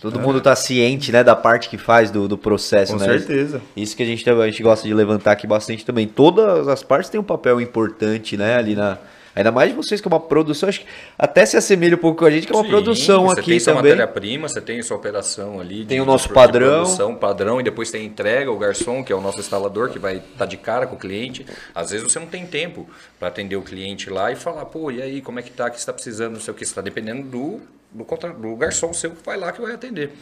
Todo 0.00 0.18
mundo 0.18 0.40
tá 0.40 0.56
ciente, 0.56 1.12
né, 1.12 1.22
da 1.22 1.36
parte 1.36 1.68
que 1.68 1.76
faz 1.76 2.10
do, 2.10 2.26
do 2.26 2.38
processo, 2.38 2.94
Com 2.94 2.98
né? 2.98 3.04
certeza. 3.04 3.60
Isso 3.76 3.94
que 3.94 4.02
a 4.02 4.06
gente, 4.06 4.30
a 4.30 4.46
gente 4.46 4.62
gosta 4.62 4.88
de 4.88 4.94
levantar 4.94 5.32
aqui 5.32 5.46
bastante 5.46 5.84
também. 5.84 6.08
Todas 6.08 6.66
as 6.68 6.82
partes 6.82 7.10
têm 7.10 7.20
um 7.20 7.24
papel 7.24 7.60
importante, 7.60 8.34
né, 8.34 8.56
ali 8.56 8.74
na... 8.74 8.96
Ainda 9.34 9.52
mais 9.52 9.72
vocês 9.72 10.00
que 10.00 10.08
é 10.08 10.10
uma 10.10 10.18
produção, 10.20 10.68
acho 10.68 10.80
que 10.80 10.86
até 11.18 11.46
se 11.46 11.56
assemelha 11.56 11.94
um 11.96 11.98
pouco 11.98 12.18
com 12.18 12.24
a 12.24 12.30
gente, 12.30 12.46
que 12.46 12.52
é 12.52 12.56
uma 12.56 12.64
Sim, 12.64 12.70
produção 12.70 13.26
você 13.26 13.40
aqui 13.40 13.50
tem 13.50 13.60
sua 13.60 13.74
também. 13.74 13.90
matéria-prima, 13.92 14.48
você 14.48 14.60
tem 14.60 14.82
sua 14.82 14.96
operação 14.96 15.60
ali. 15.60 15.84
Tem 15.84 15.98
de- 15.98 16.00
o 16.00 16.04
nosso 16.04 16.28
de 16.28 16.34
padrão. 16.34 16.82
produção, 16.82 17.14
padrão, 17.14 17.60
e 17.60 17.62
depois 17.62 17.90
tem 17.90 18.02
a 18.02 18.04
entrega, 18.04 18.50
o 18.50 18.58
garçom, 18.58 19.04
que 19.04 19.12
é 19.12 19.16
o 19.16 19.20
nosso 19.20 19.38
instalador, 19.40 19.90
que 19.90 19.98
vai 19.98 20.16
estar 20.16 20.46
de 20.46 20.56
cara 20.56 20.86
com 20.86 20.96
o 20.96 20.98
cliente. 20.98 21.46
Às 21.74 21.90
vezes 21.90 22.10
você 22.10 22.18
não 22.18 22.26
tem 22.26 22.44
tempo 22.46 22.88
para 23.18 23.28
atender 23.28 23.56
o 23.56 23.62
cliente 23.62 24.10
lá 24.10 24.32
e 24.32 24.36
falar, 24.36 24.64
pô, 24.66 24.90
e 24.90 25.00
aí, 25.00 25.20
como 25.20 25.38
é 25.38 25.42
que 25.42 25.50
tá, 25.50 25.66
o 25.66 25.70
que 25.70 25.76
você 25.76 25.82
está 25.82 25.92
precisando, 25.92 26.32
não 26.34 26.40
sei 26.40 26.52
o 26.52 26.54
que, 26.56 26.64
você 26.64 26.70
está 26.72 26.80
dependendo 26.82 27.22
do, 27.22 27.60
do, 27.92 28.04
contra- 28.04 28.32
do 28.32 28.54
garçom 28.56 28.92
seu 28.92 29.10
que 29.10 29.24
vai 29.24 29.36
lá 29.36 29.50
que 29.52 29.60
vai 29.60 29.72
atender. 29.72 30.12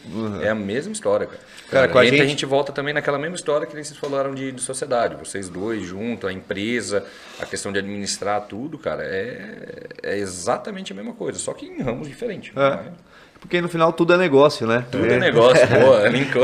É 0.41 0.49
a 0.49 0.55
mesma 0.55 0.91
história, 0.91 1.27
cara. 1.27 1.39
Cara, 1.69 1.87
com 1.87 1.97
a 1.99 2.05
gente- 2.05 2.21
a 2.21 2.25
gente 2.25 2.45
volta 2.45 2.71
também 2.71 2.93
naquela 2.93 3.17
mesma 3.19 3.35
história 3.35 3.67
que 3.67 3.73
vocês 3.73 3.95
falaram 3.97 4.33
de, 4.33 4.51
de 4.51 4.61
sociedade. 4.61 5.15
Vocês 5.15 5.49
dois 5.49 5.83
junto, 5.85 6.25
a 6.27 6.33
empresa, 6.33 7.05
a 7.39 7.45
questão 7.45 7.71
de 7.71 7.79
administrar 7.79 8.41
tudo, 8.47 8.77
cara, 8.77 9.03
é, 9.03 9.87
é 10.01 10.17
exatamente 10.17 10.91
a 10.91 10.95
mesma 10.95 11.13
coisa, 11.13 11.37
só 11.39 11.53
que 11.53 11.65
em 11.65 11.81
ramos 11.81 12.07
diferentes. 12.07 12.51
É. 12.55 12.59
né? 12.59 12.91
Porque 13.39 13.61
no 13.61 13.69
final 13.69 13.93
tudo 13.93 14.13
é 14.13 14.17
negócio, 14.17 14.67
né? 14.67 14.85
Tudo 14.91 15.05
é 15.05 15.17
negócio, 15.17 15.65
boa, 15.79 16.07
linkou. 16.09 16.43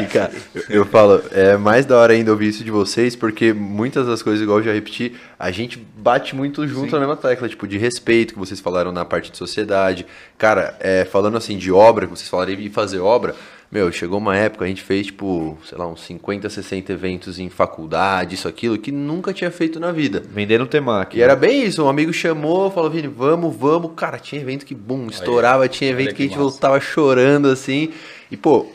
E, 0.00 0.06
cara, 0.06 0.32
eu, 0.54 0.62
eu 0.68 0.84
falo, 0.86 1.22
é 1.32 1.56
mais 1.56 1.84
da 1.84 1.96
hora 1.96 2.12
ainda 2.12 2.30
ouvir 2.30 2.48
isso 2.48 2.62
de 2.62 2.70
vocês, 2.70 3.16
porque 3.16 3.52
muitas 3.52 4.06
das 4.06 4.22
coisas, 4.22 4.40
igual 4.40 4.58
eu 4.58 4.64
já 4.64 4.72
repeti, 4.72 5.14
a 5.38 5.50
gente 5.50 5.84
bate 5.96 6.34
muito 6.34 6.66
junto 6.66 6.92
na 6.92 7.00
mesma 7.00 7.16
tecla, 7.16 7.48
tipo, 7.48 7.66
de 7.66 7.76
respeito, 7.76 8.34
que 8.34 8.38
vocês 8.38 8.60
falaram 8.60 8.92
na 8.92 9.04
parte 9.04 9.30
de 9.30 9.36
sociedade. 9.36 10.06
Cara, 10.38 10.76
é, 10.80 11.04
falando 11.04 11.36
assim 11.36 11.58
de 11.58 11.72
obra, 11.72 12.06
que 12.06 12.16
vocês 12.16 12.28
falaram 12.28 12.54
de 12.54 12.70
fazer 12.70 13.00
obra, 13.00 13.34
meu, 13.70 13.90
chegou 13.90 14.18
uma 14.18 14.36
época, 14.36 14.64
a 14.64 14.68
gente 14.68 14.82
fez, 14.82 15.06
tipo, 15.06 15.58
sei 15.64 15.76
lá, 15.76 15.86
uns 15.86 16.00
50, 16.02 16.48
60 16.48 16.92
eventos 16.92 17.38
em 17.38 17.48
faculdade, 17.48 18.34
isso, 18.34 18.46
aquilo, 18.46 18.78
que 18.78 18.92
nunca 18.92 19.32
tinha 19.32 19.50
feito 19.50 19.80
na 19.80 19.92
vida. 19.92 20.22
Vendendo 20.30 20.66
temaki. 20.66 21.18
E 21.18 21.22
era 21.22 21.34
bem 21.34 21.64
isso, 21.64 21.84
um 21.84 21.88
amigo 21.88 22.12
chamou, 22.12 22.70
falou, 22.70 22.90
Vini, 22.90 23.08
vamos, 23.08 23.54
vamos. 23.56 23.92
Cara, 23.96 24.18
tinha 24.18 24.40
evento 24.40 24.64
que, 24.64 24.74
bum, 24.74 25.08
estourava, 25.08 25.68
tinha 25.68 25.90
evento 25.90 26.08
olha 26.08 26.14
que 26.14 26.22
a 26.22 26.26
que 26.26 26.32
gente 26.32 26.38
massa. 26.38 26.50
voltava 26.50 26.80
chorando, 26.80 27.48
assim. 27.48 27.90
E, 28.30 28.36
pô, 28.36 28.66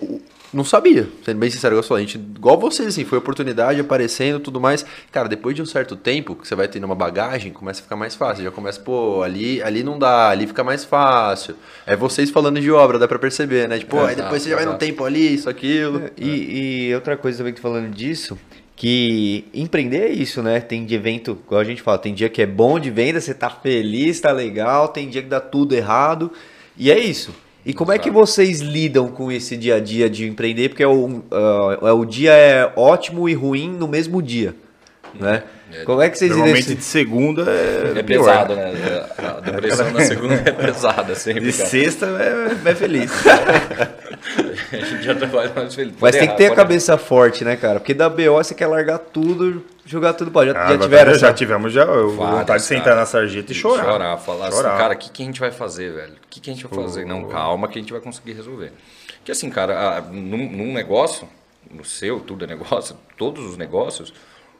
não 0.53 0.65
sabia, 0.65 1.07
sendo 1.23 1.37
bem 1.37 1.49
sincero, 1.49 1.75
eu 1.75 1.83
falei, 1.83 2.03
a 2.03 2.07
gente, 2.07 2.17
igual 2.17 2.59
vocês, 2.59 2.87
assim, 2.87 3.05
foi 3.05 3.17
oportunidade 3.17 3.79
aparecendo 3.79 4.39
tudo 4.39 4.59
mais. 4.59 4.85
Cara, 5.11 5.29
depois 5.29 5.55
de 5.55 5.61
um 5.61 5.65
certo 5.65 5.95
tempo, 5.95 6.35
que 6.35 6.47
você 6.47 6.55
vai 6.55 6.67
tendo 6.67 6.83
uma 6.83 6.95
bagagem, 6.95 7.53
começa 7.53 7.79
a 7.79 7.83
ficar 7.83 7.95
mais 7.95 8.15
fácil. 8.15 8.43
Já 8.43 8.51
começa, 8.51 8.79
pô, 8.79 9.23
ali, 9.23 9.61
ali 9.63 9.81
não 9.81 9.97
dá, 9.97 10.29
ali 10.29 10.45
fica 10.45 10.63
mais 10.63 10.83
fácil. 10.83 11.55
É 11.85 11.95
vocês 11.95 12.29
falando 12.29 12.59
de 12.59 12.69
obra, 12.69 12.99
dá 12.99 13.07
pra 13.07 13.17
perceber, 13.17 13.67
né? 13.69 13.79
Tipo, 13.79 13.99
aí 14.01 14.15
depois 14.15 14.41
você 14.41 14.49
já 14.49 14.57
vai 14.57 14.65
num 14.65 14.77
tempo 14.77 15.05
ali, 15.05 15.33
isso, 15.33 15.49
aquilo. 15.49 16.09
E, 16.17 16.89
e 16.89 16.95
outra 16.95 17.15
coisa 17.15 17.37
também 17.37 17.53
que 17.53 17.61
falando 17.61 17.89
disso, 17.89 18.37
que 18.75 19.45
empreender 19.53 20.05
é 20.05 20.09
isso, 20.09 20.43
né? 20.43 20.59
Tem 20.59 20.85
de 20.85 20.95
evento, 20.95 21.37
igual 21.45 21.61
a 21.61 21.63
gente 21.63 21.81
fala, 21.81 21.97
tem 21.97 22.13
dia 22.13 22.27
que 22.27 22.41
é 22.41 22.45
bom 22.45 22.77
de 22.77 22.89
venda, 22.89 23.21
você 23.21 23.33
tá 23.33 23.49
feliz, 23.49 24.19
tá 24.19 24.31
legal, 24.31 24.89
tem 24.89 25.07
dia 25.07 25.21
que 25.21 25.29
dá 25.29 25.39
tudo 25.39 25.73
errado. 25.73 26.31
E 26.77 26.91
é 26.91 26.99
isso. 26.99 27.33
E 27.65 27.73
como 27.73 27.91
é 27.91 27.97
que 27.99 28.09
vocês 28.09 28.59
lidam 28.59 29.07
com 29.09 29.31
esse 29.31 29.55
dia 29.55 29.75
a 29.75 29.79
dia 29.79 30.09
de 30.09 30.27
empreender? 30.27 30.69
Porque 30.69 30.81
é 30.83 30.87
o, 30.87 31.21
ah, 31.31 31.77
é 31.89 31.91
o 31.91 32.03
dia 32.05 32.31
é 32.33 32.71
ótimo 32.75 33.29
e 33.29 33.33
ruim 33.33 33.69
no 33.69 33.87
mesmo 33.87 34.21
dia, 34.21 34.55
né? 35.19 35.43
Como 35.85 36.01
é 36.01 36.09
que 36.09 36.17
vocês 36.17 36.31
lidam 36.31 36.39
Normalmente 36.47 36.65
esse- 36.67 36.75
de 36.75 36.83
segunda 36.83 37.43
é, 37.49 37.99
É 37.99 38.03
pior, 38.03 38.25
pesado, 38.25 38.55
né? 38.55 38.71
né? 38.73 39.05
A 39.17 39.39
depressão 39.51 39.89
na 39.91 40.01
segunda 40.01 40.33
é 40.33 40.51
pesada 40.51 41.15
sempre. 41.15 41.49
De 41.51 41.53
cara. 41.57 41.69
sexta 41.69 42.05
é, 42.07 42.69
é 42.69 42.75
feliz. 42.75 43.11
A 44.71 44.75
gente 44.85 45.03
já 45.03 45.15
trabalha 45.15 45.51
mais 45.55 45.73
feliz. 45.75 45.91
Mas 45.93 45.99
Pode 45.99 46.11
tem 46.17 46.21
que 46.21 46.25
errar, 46.27 46.37
ter 46.37 46.51
a 46.51 46.55
cabeça 46.55 46.97
forte, 46.97 47.43
né, 47.43 47.55
cara? 47.55 47.79
Porque 47.79 47.93
da 47.93 48.07
BO 48.09 48.33
você 48.35 48.53
quer 48.55 48.67
largar 48.67 48.97
tudo, 48.99 49.63
jogar 49.85 50.13
tudo 50.13 50.31
pra 50.31 50.45
Já, 50.45 50.51
Ah, 50.63 50.67
já 50.73 50.77
tiveram 50.77 51.13
já 51.15 51.27
essa... 51.27 51.33
tivemos 51.35 51.73
já 51.73 51.83
eu, 51.83 52.15
Vários, 52.15 52.39
vontade 52.39 52.61
de 52.61 52.67
sentar 52.67 52.83
cara. 52.85 52.95
na 52.97 53.05
sarjeta 53.05 53.51
e 53.51 53.55
chorar. 53.55 53.83
Chorar, 53.83 54.17
falar 54.17 54.47
assim, 54.47 54.57
Chorar. 54.57 54.77
cara, 54.77 54.93
o 54.93 54.97
que, 54.97 55.09
que 55.09 55.23
a 55.23 55.25
gente 55.25 55.39
vai 55.39 55.51
fazer, 55.51 55.91
velho? 55.93 56.13
O 56.13 56.27
que, 56.29 56.39
que 56.39 56.49
a 56.49 56.53
gente 56.53 56.65
vai 56.67 56.83
fazer? 56.83 57.05
Não, 57.05 57.25
calma 57.27 57.67
que 57.67 57.77
a 57.77 57.81
gente 57.81 57.91
vai 57.91 58.01
conseguir 58.01 58.33
resolver. 58.33 58.71
Porque 59.17 59.31
assim, 59.31 59.49
cara, 59.49 59.97
a- 59.97 60.01
num, 60.01 60.49
num 60.49 60.73
negócio, 60.73 61.27
no 61.69 61.83
seu, 61.83 62.19
tudo 62.19 62.45
é 62.45 62.47
negócio, 62.47 62.95
todos 63.17 63.45
os 63.45 63.57
negócios, 63.57 64.13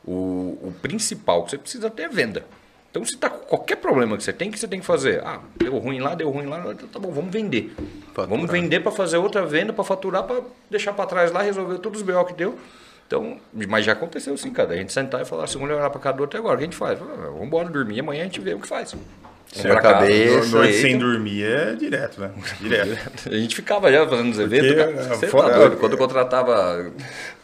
o, 0.06 0.57
o 0.61 0.73
principal 0.81 1.43
que 1.43 1.52
você 1.52 1.57
precisa 1.57 1.89
ter 1.89 2.03
é 2.03 2.10
venda. 2.10 2.43
Então, 2.91 3.05
se 3.05 3.18
tá 3.18 3.30
com 3.30 3.39
qualquer 3.45 3.77
problema 3.77 4.18
que 4.18 4.23
você 4.23 4.34
tem, 4.34 4.49
o 4.49 4.51
que 4.51 4.59
você 4.59 4.68
tem 4.68 4.81
que 4.81 4.85
fazer? 4.85 5.22
Ah, 5.26 5.39
deu 5.55 5.77
ruim 5.77 5.99
lá, 5.99 6.13
deu 6.13 6.30
ruim 6.30 6.45
lá, 6.45 6.61
tá 6.91 6.99
bom, 6.99 7.09
vamos 7.09 7.31
vender. 7.31 7.73
Faturar. 8.13 8.30
Vamos 8.30 8.51
vender 8.51 8.81
para 8.81 8.91
fazer 8.91 9.15
outra 9.18 9.45
venda, 9.45 9.72
para 9.72 9.84
faturar, 9.85 10.23
para 10.23 10.41
deixar 10.69 10.91
para 10.91 11.05
trás 11.05 11.31
lá, 11.31 11.41
resolver 11.41 11.77
todos 11.80 12.01
os 12.01 12.05
BO 12.05 12.26
que 12.26 12.34
deu. 12.34 12.59
Então, 13.07 13.38
mas 13.69 13.85
já 13.85 13.93
aconteceu 13.93 14.35
sim, 14.38 14.51
cara. 14.51 14.73
A 14.73 14.76
gente 14.77 14.91
sentar 14.91 15.22
e 15.22 15.26
falar 15.26 15.45
assim, 15.45 15.61
olhar 15.63 15.89
para 15.89 16.01
cada 16.01 16.22
outro, 16.22 16.38
agora 16.38 16.55
o 16.55 16.57
que 16.57 16.63
a 16.63 16.68
gente 16.68 16.76
faz? 16.76 16.99
Ah, 17.01 17.05
vamos 17.27 17.43
embora 17.47 17.69
dormir, 17.69 18.01
amanhã 18.01 18.22
a 18.23 18.26
gente 18.26 18.41
vê 18.41 18.53
o 18.53 18.59
que 18.59 18.68
faz. 18.68 18.89
Sem 19.53 19.63
Vamos 19.63 19.77
a 19.77 19.81
cabeça. 19.81 20.45
No- 20.47 20.59
Noite 20.59 20.73
sem 20.81 20.97
dormir 20.97 21.43
é 21.45 21.73
direto, 21.76 22.19
né? 22.22 22.31
Direto. 22.59 23.30
A 23.30 23.34
gente 23.38 23.55
ficava 23.55 23.91
já 23.91 24.07
fazendo 24.07 24.31
os 24.31 24.39
eventos, 24.39 24.68
Porque, 24.68 24.93
cara. 24.93 25.15
Você 25.15 25.27
fora- 25.27 25.49
tá 25.49 25.57
doido. 25.57 25.77
Quando 25.77 25.97
contratava 25.97 26.91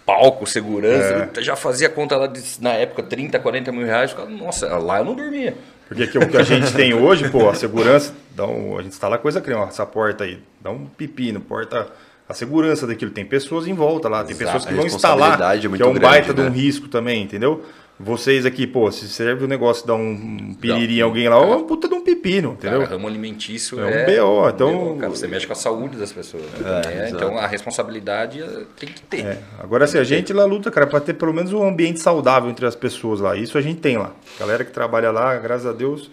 palco, 0.07 0.47
segurança, 0.47 1.29
já 1.41 1.57
fazia 1.57 1.89
conta 1.89 2.15
lá 2.15 2.27
de, 2.27 2.41
na 2.61 2.71
época, 2.71 3.03
30, 3.03 3.37
40 3.37 3.71
mil 3.73 3.85
reais. 3.85 4.11
Ficava, 4.11 4.29
nossa, 4.29 4.65
lá 4.77 4.99
eu 4.99 5.05
não 5.05 5.13
dormia. 5.13 5.53
Porque 5.85 6.07
que 6.07 6.17
o 6.17 6.29
que 6.29 6.37
a 6.37 6.43
gente 6.43 6.73
tem 6.73 6.93
hoje, 6.93 7.29
pô, 7.29 7.49
a 7.49 7.53
segurança, 7.53 8.13
dá 8.33 8.45
um, 8.45 8.77
a 8.77 8.81
gente 8.81 8.93
instala 8.93 9.17
coisa 9.17 9.41
que 9.41 9.49
nem 9.49 9.59
ó, 9.59 9.67
essa 9.67 9.85
porta 9.85 10.23
aí, 10.23 10.39
dá 10.61 10.71
um 10.71 10.85
pepino, 10.85 11.41
porta 11.41 11.87
a 12.27 12.33
segurança 12.33 12.87
daquilo. 12.87 13.11
Tem 13.11 13.25
pessoas 13.25 13.67
em 13.67 13.73
volta 13.73 14.07
lá, 14.07 14.23
tem 14.23 14.35
Exato, 14.35 14.45
pessoas 14.45 14.65
que 14.65 14.73
vão 14.73 14.85
instalar, 14.85 15.55
é 15.55 15.59
que 15.59 15.65
é 15.65 15.69
um 15.69 15.71
grande, 15.71 15.99
baita 15.99 16.33
de 16.33 16.41
um 16.41 16.45
né? 16.45 16.49
risco 16.51 16.87
também, 16.87 17.23
entendeu? 17.23 17.65
Vocês 17.99 18.45
aqui, 18.45 18.67
pô, 18.67 18.91
se 18.91 19.09
serve 19.09 19.45
o 19.45 19.47
negócio 19.47 19.87
dar 19.87 19.95
um 19.95 20.53
piriri 20.53 20.99
em 20.99 21.01
alguém 21.01 21.27
lá, 21.27 21.37
é 21.37 21.39
uma 21.39 21.63
puta 21.63 21.87
de 21.87 21.95
um 21.95 22.01
pepino, 22.01 22.51
entendeu? 22.51 22.81
Cara, 22.81 22.91
ramo 22.91 23.07
alimentício 23.07 23.79
É 23.79 23.85
um 23.85 23.89
é, 23.89 24.05
BO, 24.05 24.49
então- 24.49 24.71
BO, 24.93 24.97
cara, 24.97 25.09
você 25.09 25.27
mexe 25.27 25.47
com 25.47 25.53
a 25.53 25.55
saúde 25.55 25.97
das 25.97 26.11
pessoas. 26.11 26.43
né? 26.43 26.81
É, 26.85 27.09
então 27.09 27.35
a 27.39 27.47
responsabilidade 27.47 28.39
eh, 28.41 28.65
tem 28.79 28.89
que 28.89 29.01
ter. 29.01 29.25
É. 29.25 29.41
Agora, 29.59 29.85
assim, 29.85 29.97
a 29.97 30.03
gente 30.03 30.31
lá 30.31 30.45
luta, 30.45 30.69
cara, 30.69 30.85
pra 30.85 30.99
ter 30.99 31.15
pelo 31.15 31.33
menos 31.33 31.51
um 31.53 31.67
ambiente 31.67 31.99
saudável 31.99 32.49
entre 32.51 32.67
as 32.67 32.75
pessoas 32.75 33.19
lá. 33.19 33.35
Isso 33.35 33.57
a 33.57 33.61
gente 33.61 33.79
tem 33.79 33.97
lá. 33.97 34.11
Galera 34.39 34.63
que 34.63 34.71
trabalha 34.71 35.09
lá, 35.09 35.35
graças 35.37 35.65
a 35.65 35.73
Deus, 35.73 36.11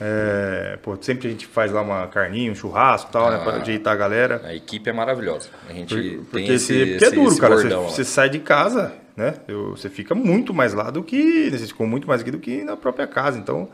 é, 0.00 0.78
pô, 0.82 0.96
sempre 1.00 1.28
a 1.28 1.30
gente 1.30 1.46
faz 1.46 1.70
lá 1.70 1.80
uma 1.82 2.06
carninha, 2.08 2.50
um 2.50 2.54
churrasco 2.54 3.10
e 3.10 3.12
tal, 3.12 3.30
né, 3.30 3.38
pra 3.44 3.56
ajeitar 3.56 3.92
a 3.92 3.96
galera. 3.96 4.42
A 4.44 4.54
equipe 4.54 4.90
é 4.90 4.92
maravilhosa. 4.92 5.48
A 5.68 5.72
gente 5.72 5.94
tem 5.94 6.18
Porque, 6.24 6.52
esse, 6.52 6.74
esse, 6.74 6.90
porque 6.92 7.04
é 7.04 7.10
duro, 7.10 7.36
cara. 7.36 7.56
Você, 7.56 7.68
você 7.74 8.04
sai 8.04 8.28
de 8.28 8.40
casa, 8.40 8.92
né? 9.16 9.34
eu- 9.46 9.70
você 9.70 9.88
fica 9.88 10.14
muito 10.14 10.52
mais 10.52 10.74
lá 10.74 10.90
do 10.90 11.02
que. 11.02 11.48
Você 11.50 11.66
ficou 11.66 11.86
muito 11.86 12.08
mais 12.08 12.20
aqui 12.20 12.30
do 12.30 12.38
que 12.38 12.64
na 12.64 12.76
própria 12.76 13.06
casa. 13.06 13.38
Então, 13.38 13.68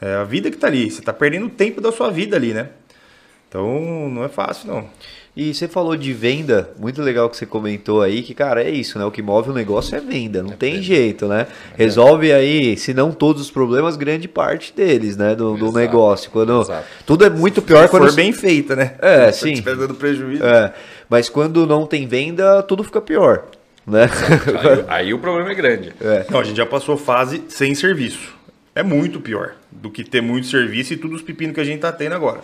é 0.00 0.14
a 0.14 0.24
vida 0.24 0.50
que 0.50 0.56
tá 0.56 0.66
ali. 0.66 0.90
Você 0.90 1.02
tá 1.02 1.12
perdendo 1.12 1.48
tempo 1.48 1.80
da 1.80 1.92
sua 1.92 2.10
vida 2.10 2.36
ali, 2.36 2.52
né? 2.54 2.70
Então, 3.48 4.08
não 4.10 4.24
é 4.24 4.28
fácil, 4.28 4.68
não. 4.68 4.88
E 5.36 5.52
você 5.52 5.68
falou 5.68 5.94
de 5.98 6.14
venda, 6.14 6.70
muito 6.78 7.02
legal 7.02 7.28
que 7.28 7.36
você 7.36 7.44
comentou 7.44 8.00
aí, 8.00 8.22
que, 8.22 8.32
cara, 8.32 8.62
é 8.62 8.70
isso, 8.70 8.98
né? 8.98 9.04
O 9.04 9.10
que 9.10 9.20
move 9.20 9.50
o 9.50 9.52
negócio 9.52 9.94
é 9.94 10.00
venda, 10.00 10.42
não 10.42 10.52
tem 10.52 10.80
jeito, 10.82 11.28
né? 11.28 11.46
Resolve 11.76 12.32
aí, 12.32 12.74
se 12.78 12.94
não 12.94 13.12
todos 13.12 13.42
os 13.42 13.50
problemas, 13.50 13.98
grande 13.98 14.26
parte 14.26 14.72
deles, 14.74 15.14
né? 15.14 15.34
Do, 15.34 15.54
do 15.54 15.70
negócio. 15.72 16.30
Quando 16.30 16.62
exato. 16.62 16.86
tudo 17.04 17.26
é 17.26 17.28
muito 17.28 17.60
pior 17.60 17.82
Se 17.82 17.90
quando 17.90 18.06
for 18.06 18.14
bem 18.14 18.32
feita, 18.32 18.74
né? 18.74 18.94
É, 18.98 19.30
Se 19.32 19.40
sim. 19.40 19.52
estiver 19.52 19.76
dando 19.76 19.94
prejuízo. 19.94 20.42
É, 20.42 20.72
mas 21.06 21.28
quando 21.28 21.66
não 21.66 21.86
tem 21.86 22.06
venda, 22.06 22.62
tudo 22.62 22.82
fica 22.82 23.02
pior, 23.02 23.44
né? 23.86 24.08
Aí, 24.08 24.84
aí 25.04 25.12
o 25.12 25.18
problema 25.18 25.50
é 25.50 25.54
grande. 25.54 25.92
Não, 26.30 26.40
a 26.40 26.44
gente 26.44 26.56
já 26.56 26.64
passou 26.64 26.96
fase 26.96 27.42
sem 27.50 27.74
serviço. 27.74 28.34
É 28.74 28.82
muito 28.82 29.20
pior 29.20 29.52
do 29.70 29.90
que 29.90 30.02
ter 30.02 30.22
muito 30.22 30.46
serviço 30.46 30.94
e 30.94 30.96
todos 30.96 31.18
os 31.18 31.22
pepinos 31.22 31.54
que 31.54 31.60
a 31.60 31.64
gente 31.64 31.80
tá 31.80 31.92
tendo 31.92 32.14
agora. 32.14 32.40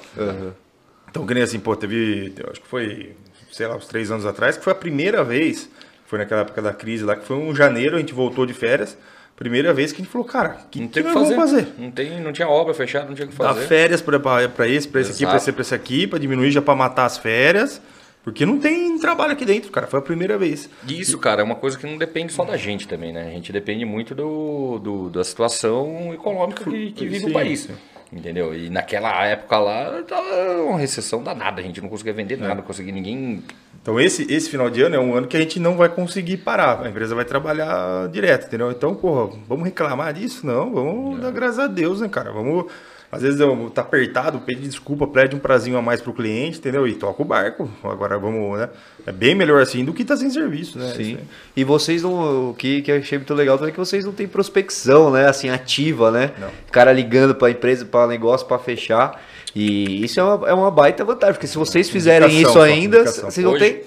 Então, 1.13 1.27
que 1.27 1.35
nem 1.35 1.43
assim, 1.43 1.61
pô, 1.61 1.77
teve, 1.77 2.33
eu 2.39 2.49
acho 2.51 2.61
que 2.63 2.67
foi, 2.67 3.13
sei 3.53 3.67
lá, 3.67 3.77
uns 3.77 3.87
três 3.87 4.11
anos 4.11 4.25
atrás, 4.25 4.57
que 4.57 4.65
foi 4.65 4.73
a 4.73 4.77
primeira 4.77 5.23
vez, 5.23 5.69
foi 6.07 6.19
naquela 6.19 6.41
época 6.41 6.63
da 6.63 6.73
crise 6.73 7.05
lá, 7.05 7.15
que 7.15 7.27
foi 7.27 7.37
um 7.37 7.55
janeiro, 7.55 7.97
a 7.97 7.99
gente 7.99 8.15
voltou 8.15 8.47
de 8.47 8.55
férias, 8.55 8.97
primeira 9.37 9.75
vez 9.75 9.93
que 9.93 10.01
a 10.01 10.05
gente 10.05 10.11
falou, 10.13 10.27
cara, 10.27 10.57
o 10.65 10.69
que, 10.71 10.81
Não 10.81 10.87
que 10.89 10.95
tem 10.95 11.03
o 11.03 11.15
nós 11.15 11.29
que 11.29 11.35
fazer. 11.35 11.65
fazer? 11.65 11.75
Não, 11.77 11.91
tem, 11.91 12.19
não 12.21 12.33
tinha 12.33 12.49
obra 12.49 12.73
fechada, 12.73 13.07
não 13.07 13.15
tinha 13.15 13.27
o 13.27 13.31
que 13.31 13.37
fazer. 13.37 13.67
férias 13.67 14.01
para 14.01 14.69
esse, 14.69 14.89
para 14.89 15.01
esse 15.03 15.11
aqui, 15.13 15.27
para 15.27 15.37
esse, 15.37 15.53
para 15.53 15.61
esse 15.63 15.75
aqui, 15.75 16.07
para 16.07 16.19
diminuir 16.19 16.51
já 16.51 16.63
para 16.63 16.75
matar 16.75 17.05
as 17.05 17.19
férias. 17.19 17.81
Porque 18.25 18.47
não 18.47 18.57
tem 18.57 18.97
trabalho 19.01 19.33
aqui 19.33 19.45
dentro, 19.45 19.73
cara. 19.73 19.89
Foi 19.89 19.99
a 19.99 20.03
primeira 20.03 20.39
vez. 20.39 20.71
Isso, 20.89 21.19
cara, 21.19 21.41
é 21.41 21.45
uma 21.45 21.57
coisa 21.57 21.77
que 21.77 21.85
não 21.85 21.99
depende 21.99 22.33
só 22.33 22.45
da 22.45 22.57
gente 22.57 22.87
também, 22.87 23.13
né? 23.13 23.27
A 23.27 23.31
gente 23.31 23.51
depende 23.53 23.85
muito 23.85 24.15
do, 24.15 24.79
do- 24.79 25.11
da 25.11 25.25
situação 25.25 26.15
econômica 26.15 26.63
que, 26.63 26.93
que 26.93 27.05
vive 27.05 27.25
Sim, 27.25 27.31
o 27.31 27.33
país. 27.33 27.69
Entendeu? 28.13 28.55
E 28.55 28.69
naquela 28.69 29.25
época 29.25 29.59
lá, 29.59 30.03
tava 30.03 30.63
uma 30.69 30.79
recessão 30.79 31.23
danada. 31.23 31.63
A 31.63 31.65
gente 31.65 31.81
não 31.81 31.89
conseguia 31.89 32.13
vender 32.13 32.37
nada, 32.37 32.57
não 32.57 32.63
conseguia 32.63 32.93
ninguém. 32.93 33.43
Então 33.81 33.99
esse, 33.99 34.31
esse 34.31 34.51
final 34.51 34.69
de 34.69 34.83
ano 34.83 34.95
é 34.95 35.01
um 35.01 35.15
ano 35.15 35.27
que 35.27 35.37
a 35.37 35.41
gente 35.41 35.59
não 35.59 35.79
vai 35.79 35.89
conseguir 35.89 36.37
parar. 36.37 36.83
A 36.83 36.89
empresa 36.91 37.15
vai 37.15 37.25
trabalhar 37.25 38.09
direto, 38.11 38.47
entendeu? 38.47 38.71
Então, 38.71 38.95
porra, 38.95 39.35
vamos 39.49 39.65
reclamar 39.65 40.13
disso? 40.13 40.47
Não, 40.47 40.75
vamos 40.75 41.21
dar 41.21 41.31
graças 41.31 41.59
a 41.59 41.67
Deus, 41.67 42.03
né, 42.03 42.09
cara? 42.09 42.31
Vamos. 42.31 42.67
Às 43.13 43.21
vezes 43.21 43.39
eu- 43.39 43.71
tá 43.75 43.83
apertado, 43.83 44.41
pede 44.41 44.63
desculpa, 44.63 45.07
pede 45.07 45.37
um 45.37 45.39
prazinho 45.39 45.77
a 45.77 45.83
mais 45.83 46.01
pro 46.01 46.15
cliente, 46.15 46.59
entendeu? 46.59 46.89
E 46.89 46.95
toca 46.95 47.21
o 47.21 47.25
barco. 47.27 47.71
Agora 47.85 48.19
vamos, 48.19 48.59
né? 48.59 48.71
É 49.07 49.13
bem 49.13 49.35
melhor 49.35 49.61
assim 49.61 49.85
do 49.85 49.93
que 49.93 50.03
tá 50.03 50.17
sem 50.17 50.31
serviço, 50.31 50.79
né? 50.79 50.95
Sim. 50.97 51.19
E 51.55 51.63
vocês 51.63 52.03
não. 52.03 52.51
O 52.51 52.55
que, 52.55 52.81
que 52.81 52.91
eu 52.91 52.97
achei 52.97 53.19
muito 53.19 53.35
legal 53.35 53.59
também 53.59 53.69
é 53.69 53.73
que 53.73 53.79
vocês 53.79 54.07
não 54.07 54.13
têm 54.15 54.27
prospecção, 54.27 55.11
né? 55.11 55.29
Assim, 55.29 55.51
ativa, 55.51 56.11
né? 56.11 56.31
Não. 56.39 56.49
O 56.49 56.73
cara 56.73 56.91
ligando 56.91 57.35
pra 57.35 57.51
empresa, 57.51 57.85
pra 57.85 58.07
negócio, 58.07 58.47
pra 58.47 58.59
fechar. 58.59 59.23
E 59.55 60.03
isso 60.03 60.19
é 60.19 60.23
uma, 60.23 60.49
é 60.49 60.55
uma 60.55 60.71
baita 60.71 61.05
vantagem, 61.05 61.35
porque 61.35 61.47
se 61.47 61.59
vocês 61.59 61.91
fizerem 61.91 62.29
isso 62.41 62.59
ainda, 62.59 63.05
vocês 63.05 63.45
não 63.45 63.59
têm. 63.59 63.83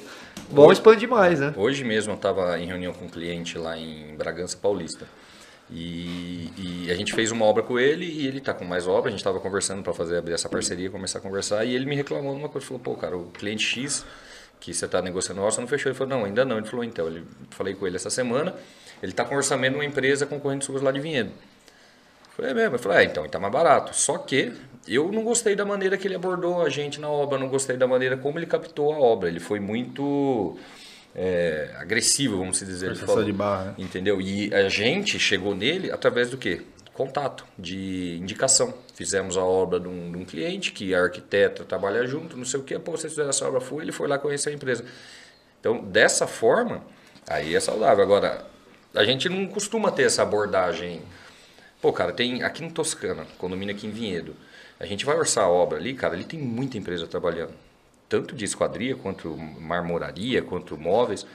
Vão 0.51 0.65
hoje- 0.65 0.73
expandir 0.73 1.09
mais, 1.09 1.39
né? 1.39 1.51
Hoje 1.57 1.83
mesmo 1.83 2.11
eu 2.11 2.15
estava 2.15 2.59
em 2.59 2.67
reunião 2.67 2.93
com 2.93 3.05
um 3.05 3.09
cliente 3.09 3.57
lá 3.57 3.75
em 3.75 4.15
Bragança 4.15 4.55
Paulista. 4.55 5.07
E, 5.69 6.51
e 6.57 6.91
a 6.91 6.95
gente 6.95 7.13
fez 7.13 7.31
uma 7.31 7.45
obra 7.45 7.63
com 7.63 7.79
ele 7.79 8.05
e 8.05 8.27
ele 8.27 8.37
está 8.37 8.53
com 8.53 8.63
mais 8.65 8.87
obra. 8.87 9.07
A 9.07 9.11
gente 9.11 9.19
estava 9.19 9.39
conversando 9.39 9.81
para 9.81 9.93
fazer 9.93 10.17
abrir 10.17 10.33
essa 10.33 10.47
parceria, 10.47 10.89
começar 10.89 11.19
a 11.19 11.21
conversar. 11.21 11.65
E 11.65 11.73
ele 11.73 11.85
me 11.85 11.95
reclamou 11.95 12.33
de 12.33 12.39
uma 12.39 12.49
coisa: 12.49 12.67
falou, 12.67 12.81
pô, 12.81 12.95
cara, 12.95 13.17
o 13.17 13.31
cliente 13.31 13.63
X 13.63 14.05
que 14.59 14.73
você 14.73 14.85
está 14.85 15.01
negociando, 15.01 15.41
nossa, 15.41 15.61
não 15.61 15.67
fechou. 15.67 15.91
Ele 15.91 15.97
falou, 15.97 16.17
não, 16.17 16.25
ainda 16.25 16.45
não. 16.45 16.57
Ele 16.57 16.65
falou, 16.65 16.83
então, 16.83 17.07
ele, 17.07 17.23
falei 17.51 17.73
com 17.73 17.85
ele 17.85 17.95
essa 17.95 18.09
semana. 18.09 18.55
Ele 19.01 19.11
está 19.11 19.25
com 19.25 19.35
orçamento 19.35 19.73
numa 19.73 19.85
empresa 19.85 20.25
concorrente 20.25 20.65
sua 20.65 20.81
lá 20.81 20.91
de 20.91 20.99
Vinhedo. 20.99 21.31
Falei, 22.35 22.51
é 22.51 22.53
mesmo? 22.53 22.75
Eu 22.75 22.79
falei, 22.79 22.99
é, 22.99 23.03
então, 23.03 23.23
ele 23.23 23.31
tá 23.31 23.39
mais 23.39 23.53
barato. 23.53 23.95
Só 23.95 24.17
que 24.17 24.53
eu 24.87 25.11
não 25.11 25.23
gostei 25.23 25.55
da 25.55 25.65
maneira 25.65 25.97
que 25.97 26.07
ele 26.07 26.15
abordou 26.15 26.61
a 26.61 26.69
gente 26.69 26.99
na 26.99 27.09
obra, 27.09 27.37
não 27.37 27.47
gostei 27.47 27.77
da 27.77 27.87
maneira 27.87 28.17
como 28.17 28.39
ele 28.39 28.45
captou 28.45 28.93
a 28.93 28.97
obra. 28.97 29.29
Ele 29.29 29.39
foi 29.39 29.59
muito 29.59 30.57
é, 31.15 31.71
agressivo, 31.77 32.37
vamos 32.37 32.59
dizer. 32.59 32.89
Forçação 32.89 33.23
de 33.23 33.31
barra, 33.31 33.65
né? 33.65 33.75
Entendeu? 33.77 34.19
E 34.19 34.53
a 34.53 34.67
gente 34.67 35.17
chegou 35.17 35.55
nele 35.55 35.89
através 35.89 36.29
do 36.29 36.37
quê? 36.37 36.61
Contato, 36.93 37.45
de 37.57 38.17
indicação. 38.17 38.73
Fizemos 38.93 39.37
a 39.37 39.43
obra 39.43 39.79
de 39.79 39.87
um, 39.87 40.11
de 40.11 40.17
um 40.17 40.25
cliente 40.25 40.71
que 40.71 40.93
é 40.93 40.97
arquiteto, 40.97 41.63
trabalha 41.63 42.05
junto, 42.05 42.37
não 42.37 42.45
sei 42.45 42.59
o 42.59 42.63
quê. 42.63 42.77
Pô, 42.77 42.91
vocês 42.91 43.13
fizeram 43.13 43.29
essa 43.29 43.47
obra, 43.47 43.61
fui, 43.61 43.83
ele 43.83 43.91
foi 43.91 44.07
lá 44.07 44.17
conhecer 44.17 44.49
a 44.49 44.53
empresa. 44.53 44.85
Então, 45.59 45.83
dessa 45.83 46.27
forma, 46.27 46.83
aí 47.27 47.55
é 47.55 47.59
saudável. 47.59 48.03
Agora, 48.03 48.45
a 48.93 49.03
gente 49.03 49.27
não 49.27 49.47
costuma 49.47 49.91
ter 49.91 50.03
essa 50.03 50.21
abordagem. 50.21 51.01
Pô, 51.81 51.91
cara, 51.91 52.11
tem 52.13 52.43
aqui 52.43 52.63
em 52.63 52.69
Toscana, 52.69 53.25
condomínio 53.37 53.75
aqui 53.75 53.87
em 53.87 53.91
Vinhedo. 53.91 54.35
A 54.79 54.85
gente 54.85 55.05
vai 55.05 55.17
orçar 55.17 55.45
a 55.45 55.49
obra 55.49 55.77
ali, 55.77 55.93
cara, 55.93 56.13
ali 56.13 56.23
tem 56.23 56.39
muita 56.39 56.77
empresa 56.77 57.07
trabalhando. 57.07 57.53
Tanto 58.07 58.35
de 58.35 58.45
esquadria, 58.45 58.95
quanto 58.95 59.35
marmoraria, 59.37 60.41
quanto 60.41 60.77
móveis. 60.77 61.25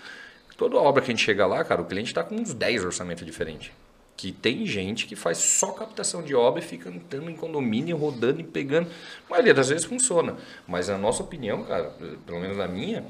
Toda 0.56 0.76
obra 0.76 1.02
que 1.02 1.10
a 1.10 1.14
gente 1.14 1.24
chega 1.24 1.46
lá, 1.46 1.64
cara, 1.64 1.80
o 1.80 1.86
cliente 1.86 2.08
está 2.08 2.22
com 2.22 2.34
uns 2.34 2.52
10 2.52 2.84
orçamentos 2.84 3.24
diferentes. 3.24 3.72
Que 4.16 4.30
tem 4.30 4.66
gente 4.66 5.06
que 5.06 5.16
faz 5.16 5.38
só 5.38 5.72
captação 5.72 6.22
de 6.22 6.34
obra 6.34 6.60
e 6.60 6.64
fica 6.64 6.90
entrando 6.90 7.30
em 7.30 7.34
condomínio, 7.34 7.96
rodando 7.96 8.40
e 8.40 8.44
pegando. 8.44 8.88
A 9.26 9.30
maioria 9.30 9.54
das 9.54 9.70
vezes 9.70 9.84
funciona. 9.84 10.36
Mas 10.68 10.88
na 10.88 10.98
nossa 10.98 11.22
opinião, 11.22 11.64
cara, 11.64 11.92
pelo 12.26 12.38
menos 12.38 12.56
na 12.56 12.68
minha, 12.68 13.04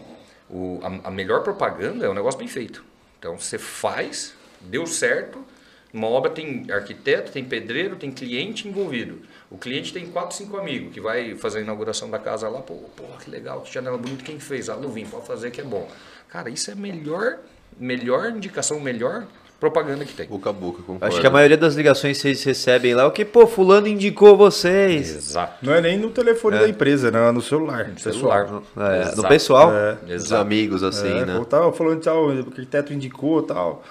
o, 0.49 0.79
a, 0.83 1.09
a 1.09 1.11
melhor 1.11 1.43
propaganda 1.43 2.07
é 2.07 2.09
um 2.09 2.15
negócio 2.15 2.39
bem 2.39 2.49
feito. 2.49 2.85
Então 3.19 3.39
você 3.39 3.59
faz, 3.59 4.35
deu 4.61 4.87
certo, 4.87 5.45
uma 5.93 6.07
obra 6.07 6.31
tem 6.31 6.67
arquiteto, 6.71 7.33
tem 7.33 7.45
pedreiro, 7.45 7.97
tem 7.97 8.11
cliente 8.11 8.69
envolvido. 8.69 9.21
O 9.51 9.59
cliente 9.59 9.93
tem 9.93 10.07
quatro, 10.07 10.37
cinco 10.37 10.57
amigos 10.57 10.95
que 10.95 11.01
vai 11.01 11.35
fazer 11.35 11.59
a 11.59 11.63
inauguração 11.63 12.09
da 12.09 12.21
casa 12.21 12.49
lá, 12.49 12.61
pô, 12.61 12.75
porra, 12.97 13.19
que 13.19 13.29
legal, 13.29 13.61
que 13.63 13.75
janela 13.75 13.99
bonita, 13.99 14.23
quem 14.23 14.39
fez? 14.39 14.69
Ah, 14.69 14.77
Luvim, 14.77 15.05
pode 15.05 15.27
fazer 15.27 15.51
que 15.51 15.61
é 15.61 15.65
bom. 15.65 15.91
Cara, 16.29 16.49
isso 16.49 16.71
é 16.71 16.75
a 16.75 16.77
melhor, 16.77 17.39
melhor 17.77 18.31
indicação, 18.31 18.79
melhor 18.79 19.27
propaganda 19.59 20.05
que 20.05 20.15
tem. 20.15 20.27
Boca 20.27 20.51
a 20.51 20.53
boca, 20.53 20.83
concordo. 20.83 21.05
Acho 21.05 21.21
que 21.21 21.27
a 21.27 21.31
maioria 21.31 21.57
das 21.57 21.75
ligações 21.75 22.17
que 22.17 22.23
vocês 22.23 22.45
recebem 22.45 22.95
lá 22.95 23.03
é 23.03 23.07
o 23.07 23.11
que, 23.11 23.25
pô, 23.25 23.45
fulano 23.45 23.89
indicou 23.89 24.37
vocês. 24.37 25.17
Exato. 25.17 25.67
Não 25.67 25.75
é 25.75 25.81
nem 25.81 25.99
no 25.99 26.11
telefone 26.11 26.57
da 26.57 26.69
empresa, 26.69 27.11
não, 27.11 27.29
é 27.29 27.33
no 27.33 27.43
celular. 27.43 27.91
Celular. 27.99 28.63
É, 28.77 29.17
no 29.17 29.27
pessoal. 29.27 29.73
É. 29.73 29.99
Amigos, 30.39 30.85
assim, 30.85 31.09
é, 31.09 31.27
né? 31.27 31.45
tava 31.51 31.73
falando 31.73 32.01
tal, 32.01 32.29
o 32.29 32.39
arquiteto 32.39 32.93
indicou 32.93 33.43
tal. 33.43 33.83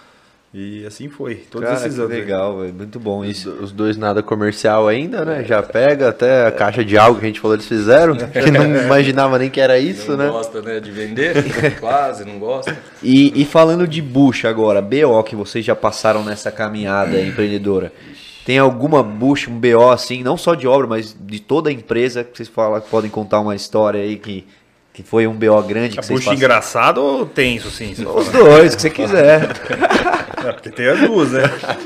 E 0.52 0.84
assim 0.84 1.08
foi. 1.10 1.36
Todos 1.36 1.68
Cara, 1.68 1.80
esses 1.80 1.94
que 1.94 2.02
anos. 2.02 2.12
legal, 2.12 2.58
velho. 2.60 2.74
Muito 2.74 3.00
bom 3.00 3.24
isso. 3.24 3.52
Os 3.62 3.72
dois 3.72 3.96
nada 3.98 4.24
comercial 4.24 4.88
ainda, 4.88 5.24
né? 5.24 5.44
Já 5.44 5.62
pega 5.62 6.10
até 6.10 6.48
a 6.48 6.52
caixa 6.52 6.84
de 6.84 6.98
algo 6.98 7.20
que 7.20 7.26
a 7.26 7.28
gente 7.28 7.40
falou 7.40 7.56
eles 7.56 7.68
fizeram, 7.68 8.16
que 8.18 8.50
não 8.50 8.66
imaginava 8.66 9.38
nem 9.38 9.48
que 9.48 9.62
era 9.62 9.78
isso, 9.78 10.12
não 10.12 10.18
né? 10.18 10.28
gosta 10.30 10.60
né, 10.64 10.80
de 10.80 10.90
vender, 10.90 11.36
quase, 11.80 12.26
não 12.26 12.40
gosta. 12.40 12.76
E, 13.04 13.40
e 13.40 13.46
falando 13.46 13.88
de 13.88 14.02
bucha 14.02 14.50
agora, 14.50 14.82
BO 14.82 15.22
que 15.24 15.36
vocês 15.36 15.64
já 15.64 15.76
passaram 15.76 16.24
nessa 16.24 16.52
caminhada 16.52 17.22
empreendedora. 17.22 17.94
Tem 18.44 18.58
alguma 18.58 19.04
bucha, 19.04 19.52
um 19.52 19.60
BO 19.60 19.92
assim, 19.92 20.24
não 20.24 20.36
só 20.36 20.56
de 20.56 20.68
obra, 20.68 20.88
mas 20.88 21.16
de 21.20 21.40
toda 21.40 21.70
a 21.70 21.74
empresa 21.74 22.24
que 22.24 22.36
vocês 22.36 22.50
falam, 22.50 22.82
podem 22.82 23.12
contar 23.12 23.40
uma 23.42 23.56
história 23.56 24.02
aí 24.02 24.18
que, 24.18 24.48
que 24.92 25.04
foi 25.04 25.28
um 25.28 25.34
BO 25.36 25.62
grande 25.62 25.94
que 25.94 26.00
A 26.00 26.02
vocês 26.02 26.18
puxa 26.18 26.32
passaram? 26.32 26.36
engraçado 26.38 26.98
ou 27.04 27.26
tenso, 27.28 27.70
sim? 27.70 27.92
Os 27.92 28.00
fala? 28.00 28.24
dois, 28.32 28.74
o 28.74 28.78
que 28.78 28.82
você 28.82 28.90
quiser. 28.90 29.48
É, 30.46 30.52
porque 30.52 30.70
tem 30.70 30.88
as 30.88 31.00
duas, 31.00 31.32
né? 31.32 31.44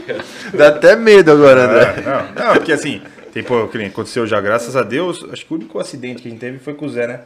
Dá 0.53 0.69
até 0.69 0.95
medo 0.95 1.31
agora, 1.31 1.65
André. 1.65 1.95
É, 1.97 2.01
não, 2.01 2.45
não, 2.47 2.53
porque 2.53 2.71
assim, 2.71 3.01
tem, 3.33 3.43
pô, 3.43 3.67
que 3.67 3.77
nem 3.77 3.87
aconteceu 3.87 4.27
já, 4.27 4.39
graças 4.39 4.75
a 4.75 4.83
Deus, 4.83 5.25
acho 5.31 5.45
que 5.45 5.53
o 5.53 5.55
único 5.55 5.79
acidente 5.79 6.21
que 6.21 6.27
a 6.27 6.31
gente 6.31 6.39
teve 6.39 6.59
foi 6.59 6.73
com 6.73 6.85
o 6.85 6.89
Zé, 6.89 7.07
né? 7.07 7.21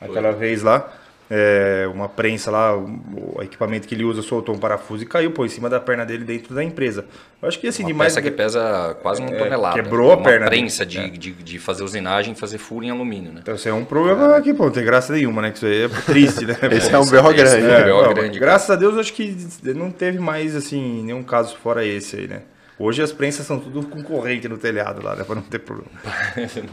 Aquela 0.00 0.32
vez 0.32 0.62
lá, 0.62 0.90
é, 1.30 1.88
uma 1.94 2.08
prensa 2.08 2.50
lá, 2.50 2.76
o, 2.76 3.40
equipamento 3.40 3.86
que 3.86 3.94
ele 3.94 4.02
usa 4.04 4.20
soltou 4.20 4.54
um 4.54 4.58
parafuso 4.58 5.04
e 5.04 5.06
caiu, 5.06 5.30
pô, 5.30 5.46
em 5.46 5.48
cima 5.48 5.70
da 5.70 5.78
perna 5.78 6.04
dele 6.04 6.24
dentro 6.24 6.52
da 6.54 6.64
empresa. 6.64 7.04
Eu 7.40 7.48
acho 7.48 7.58
que 7.60 7.68
assim, 7.68 7.84
Uma 7.84 7.92
demais. 7.92 8.12
peça 8.14 8.20
que 8.22 8.30
pesa 8.32 8.96
quase 9.00 9.22
uma 9.22 9.30
É, 9.30 9.38
tonelada. 9.38 9.80
quebrou 9.80 10.10
a 10.10 10.16
uma 10.16 10.24
perna 10.24 10.46
prensa 10.46 10.84
de, 10.84 11.08
de, 11.10 11.32
de 11.32 11.58
fazer 11.58 11.84
usinagem 11.84 12.32
e 12.32 12.36
fazer 12.36 12.58
furo 12.58 12.84
em 12.84 12.90
alumínio, 12.90 13.32
né? 13.32 13.38
Então, 13.42 13.54
isso 13.54 13.68
é 13.68 13.72
um 13.72 13.84
problema 13.84 14.40
que, 14.42 14.52
pô, 14.52 14.64
não 14.64 14.72
tem 14.72 14.84
graça 14.84 15.12
nenhuma, 15.12 15.40
né? 15.40 15.50
Que 15.52 15.56
isso 15.58 15.66
aí 15.66 15.82
é 15.84 15.88
triste, 15.88 16.44
né? 16.44 16.56
Esse 16.72 16.90
Pô, 16.90 16.96
é 16.96 16.98
um 16.98 17.06
berro 17.08 17.30
esse 17.32 17.60
grande. 17.60 17.66
é 17.66 17.68
um 17.68 17.72
É, 17.72 17.92
BO 17.92 18.02
não, 18.08 18.14
grande, 18.14 18.38
graças 18.38 18.68
a 18.70 18.76
Deus, 18.76 18.98
acho 18.98 19.12
que 19.12 19.36
não 19.74 19.90
teve 19.90 20.18
mais, 20.18 20.56
assim, 20.56 21.04
nenhum 21.04 21.22
caso 21.22 21.56
fora 21.62 21.84
esse 21.86 22.16
aí, 22.16 22.26
né? 22.28 22.42
Hoje 22.82 23.02
as 23.02 23.12
prensas 23.12 23.44
são 23.46 23.58
tudo 23.58 23.82
com 23.86 24.02
corrente 24.02 24.48
no 24.48 24.56
telhado 24.56 25.04
lá, 25.04 25.14
né? 25.14 25.22
Pra 25.22 25.34
não 25.34 25.42
ter 25.42 25.58
problema. 25.58 25.90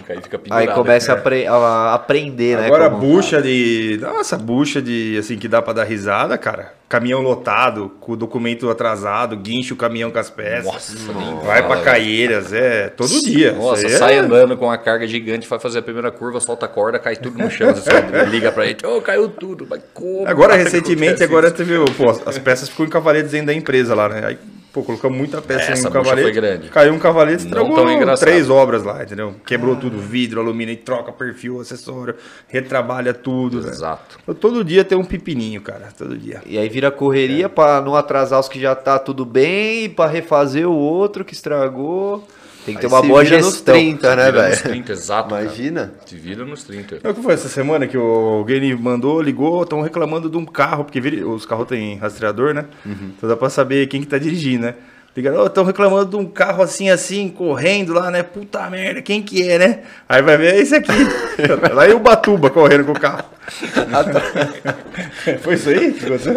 cair, 0.07 0.21
fica 0.23 0.39
pendurado. 0.39 0.69
Aí 0.69 0.73
começa 0.73 1.11
a, 1.11 1.15
apre- 1.15 1.45
a 1.45 1.93
aprender, 1.95 2.57
né? 2.57 2.67
Agora, 2.67 2.89
como- 2.89 3.01
bucha 3.01 3.41
de. 3.41 3.99
Nossa, 4.01 4.37
bucha 4.37 4.81
de. 4.81 5.17
Assim, 5.19 5.37
que 5.37 5.49
dá 5.49 5.61
pra 5.61 5.73
dar 5.73 5.83
risada, 5.83 6.37
cara. 6.37 6.73
Caminhão 6.87 7.19
lotado, 7.21 7.91
com 7.99 8.13
o 8.13 8.15
documento 8.15 8.69
atrasado, 8.69 9.35
guincha 9.35 9.73
o 9.73 9.77
caminhão 9.77 10.09
com 10.09 10.17
as 10.17 10.29
peças. 10.29 10.63
Nossa, 10.63 11.13
nem 11.13 11.35
vai 11.41 11.61
fala, 11.61 11.75
pra 11.75 11.81
Caieiras, 11.83 12.53
é. 12.53 12.87
Todo 12.87 13.21
dia. 13.23 13.51
Nossa, 13.51 13.85
aí 13.85 13.89
sai 13.91 14.13
é- 14.15 14.19
andando 14.19 14.55
com 14.55 14.63
uma 14.67 14.77
carga 14.77 15.05
gigante, 15.05 15.45
vai 15.45 15.59
fazer 15.59 15.79
a 15.79 15.81
primeira 15.81 16.09
curva, 16.09 16.39
solta 16.39 16.65
a 16.67 16.69
corda, 16.69 16.97
cai 16.99 17.17
tudo 17.17 17.37
no 17.37 17.51
chão. 17.51 17.73
Você 17.75 17.89
liga 18.29 18.49
pra 18.53 18.65
ele, 18.65 18.77
ô, 18.85 19.01
caiu 19.01 19.27
tudo. 19.27 19.67
Mas 19.69 19.81
como? 19.93 20.25
Agora, 20.25 20.53
Acontece 20.53 20.77
recentemente, 20.77 21.21
agora 21.21 21.51
teve. 21.51 21.73
Pô, 21.97 22.09
as 22.25 22.37
peças 22.37 22.69
ficam 22.69 22.85
em 22.85 22.89
cavaletes 22.89 23.31
dentro 23.31 23.47
da 23.47 23.53
empresa 23.53 23.93
lá, 23.93 24.07
né? 24.07 24.21
Aí, 24.25 24.37
pô, 24.77 24.83
colocamos 24.83 25.17
muita 25.17 25.41
peça 25.41 25.71
Essa 25.71 25.87
em 25.87 25.89
um 25.89 25.93
cavalete. 25.93 26.21
foi 26.21 26.31
grande. 26.31 26.69
Caiu 26.69 26.93
um 26.93 26.99
cavalete, 26.99 27.45
Não 27.45 27.67
estragou 27.67 28.17
três 28.17 28.49
obras 28.49 28.83
lá, 28.83 29.03
entendeu? 29.03 29.33
Quebrou 29.45 29.75
tudo, 29.75 29.97
vidro, 29.99 30.39
alumínio, 30.39 30.73
e 30.73 30.77
troca 30.77 31.11
perfil, 31.11 31.59
acessório, 31.59 32.15
retrabalha 32.47 33.13
tudo, 33.13 33.61
né? 33.61 33.69
Exato. 33.69 34.19
Então, 34.21 34.35
Todo 34.35 34.63
dia 34.63 34.83
tem 34.83 34.97
um 34.97 35.03
pepininho, 35.03 35.61
cara. 35.61 35.89
Todo 35.97 36.15
dia. 36.17 36.41
E 36.45 36.57
aí 36.57 36.69
vira 36.69 36.91
correria 36.91 37.49
pra 37.49 37.81
não 37.81 37.95
atrasar 37.95 38.39
os 38.39 38.47
que 38.47 38.59
já 38.59 38.75
tá 38.75 38.99
tudo 38.99 39.25
bem 39.25 39.85
e 39.85 39.89
pra 39.89 40.05
refazer 40.05 40.67
o 40.67 40.73
outro 40.75 41.25
que 41.25 41.33
estragou. 41.33 42.27
Tem 42.67 42.75
que 42.75 42.81
ter 42.81 42.87
Aí 42.87 42.91
uma 42.93 43.01
boa 43.01 43.23
vira 43.23 43.37
nos 43.37 43.53
gestão. 43.53 43.73
30, 43.73 44.15
né, 44.15 44.25
Vira 44.31 44.49
nos 44.49 44.57
velho? 44.59 44.69
30, 44.69 44.91
exato. 44.91 45.29
cara. 45.29 45.41
Imagina. 45.43 45.93
Se 46.05 46.15
vira 46.17 46.43
nos 46.45 46.63
30. 46.65 46.99
É 47.01 47.09
o 47.09 47.13
que 47.15 47.21
foi 47.23 47.33
essa 47.33 47.47
semana 47.47 47.87
que 47.87 47.97
o- 47.97 48.01
alguém 48.39 48.59
me 48.59 48.75
mandou, 48.75 49.21
ligou, 49.21 49.63
estão 49.63 49.79
reclamando 49.81 50.29
de 50.29 50.35
um 50.37 50.45
carro, 50.45 50.83
porque 50.83 50.99
os 51.23 51.45
carros 51.45 51.67
têm 51.67 51.95
rastreador, 51.97 52.53
né? 52.53 52.65
Então 52.85 53.27
dá 53.29 53.37
pra 53.37 53.49
saber 53.49 53.87
quem 53.87 54.01
que 54.01 54.07
tá 54.07 54.17
dirigindo, 54.17 54.65
né? 54.65 54.75
Ligaram, 55.17 55.47
estão 55.47 55.63
reclamando 55.63 56.11
de 56.11 56.15
um 56.15 56.27
carro 56.27 56.61
assim, 56.61 56.91
assim, 56.91 57.27
correndo 57.27 57.91
lá, 57.91 58.11
né? 58.11 58.21
Puta 58.21 58.69
merda, 58.69 59.01
quem 59.01 59.19
que 59.19 59.49
é, 59.49 59.57
né? 59.57 59.79
Aí 60.07 60.21
vai 60.21 60.37
ver, 60.37 60.53
é 60.53 60.59
esse 60.59 60.75
aqui. 60.75 60.91
lá 61.73 61.89
em 61.89 61.93
Ubatuba, 61.93 62.51
correndo 62.51 62.85
com 62.85 62.91
o 62.91 62.99
carro. 62.99 63.23
foi 65.41 65.55
isso 65.55 65.69
aí 65.69 65.91
que 65.93 66.05
aconteceu? 66.05 66.35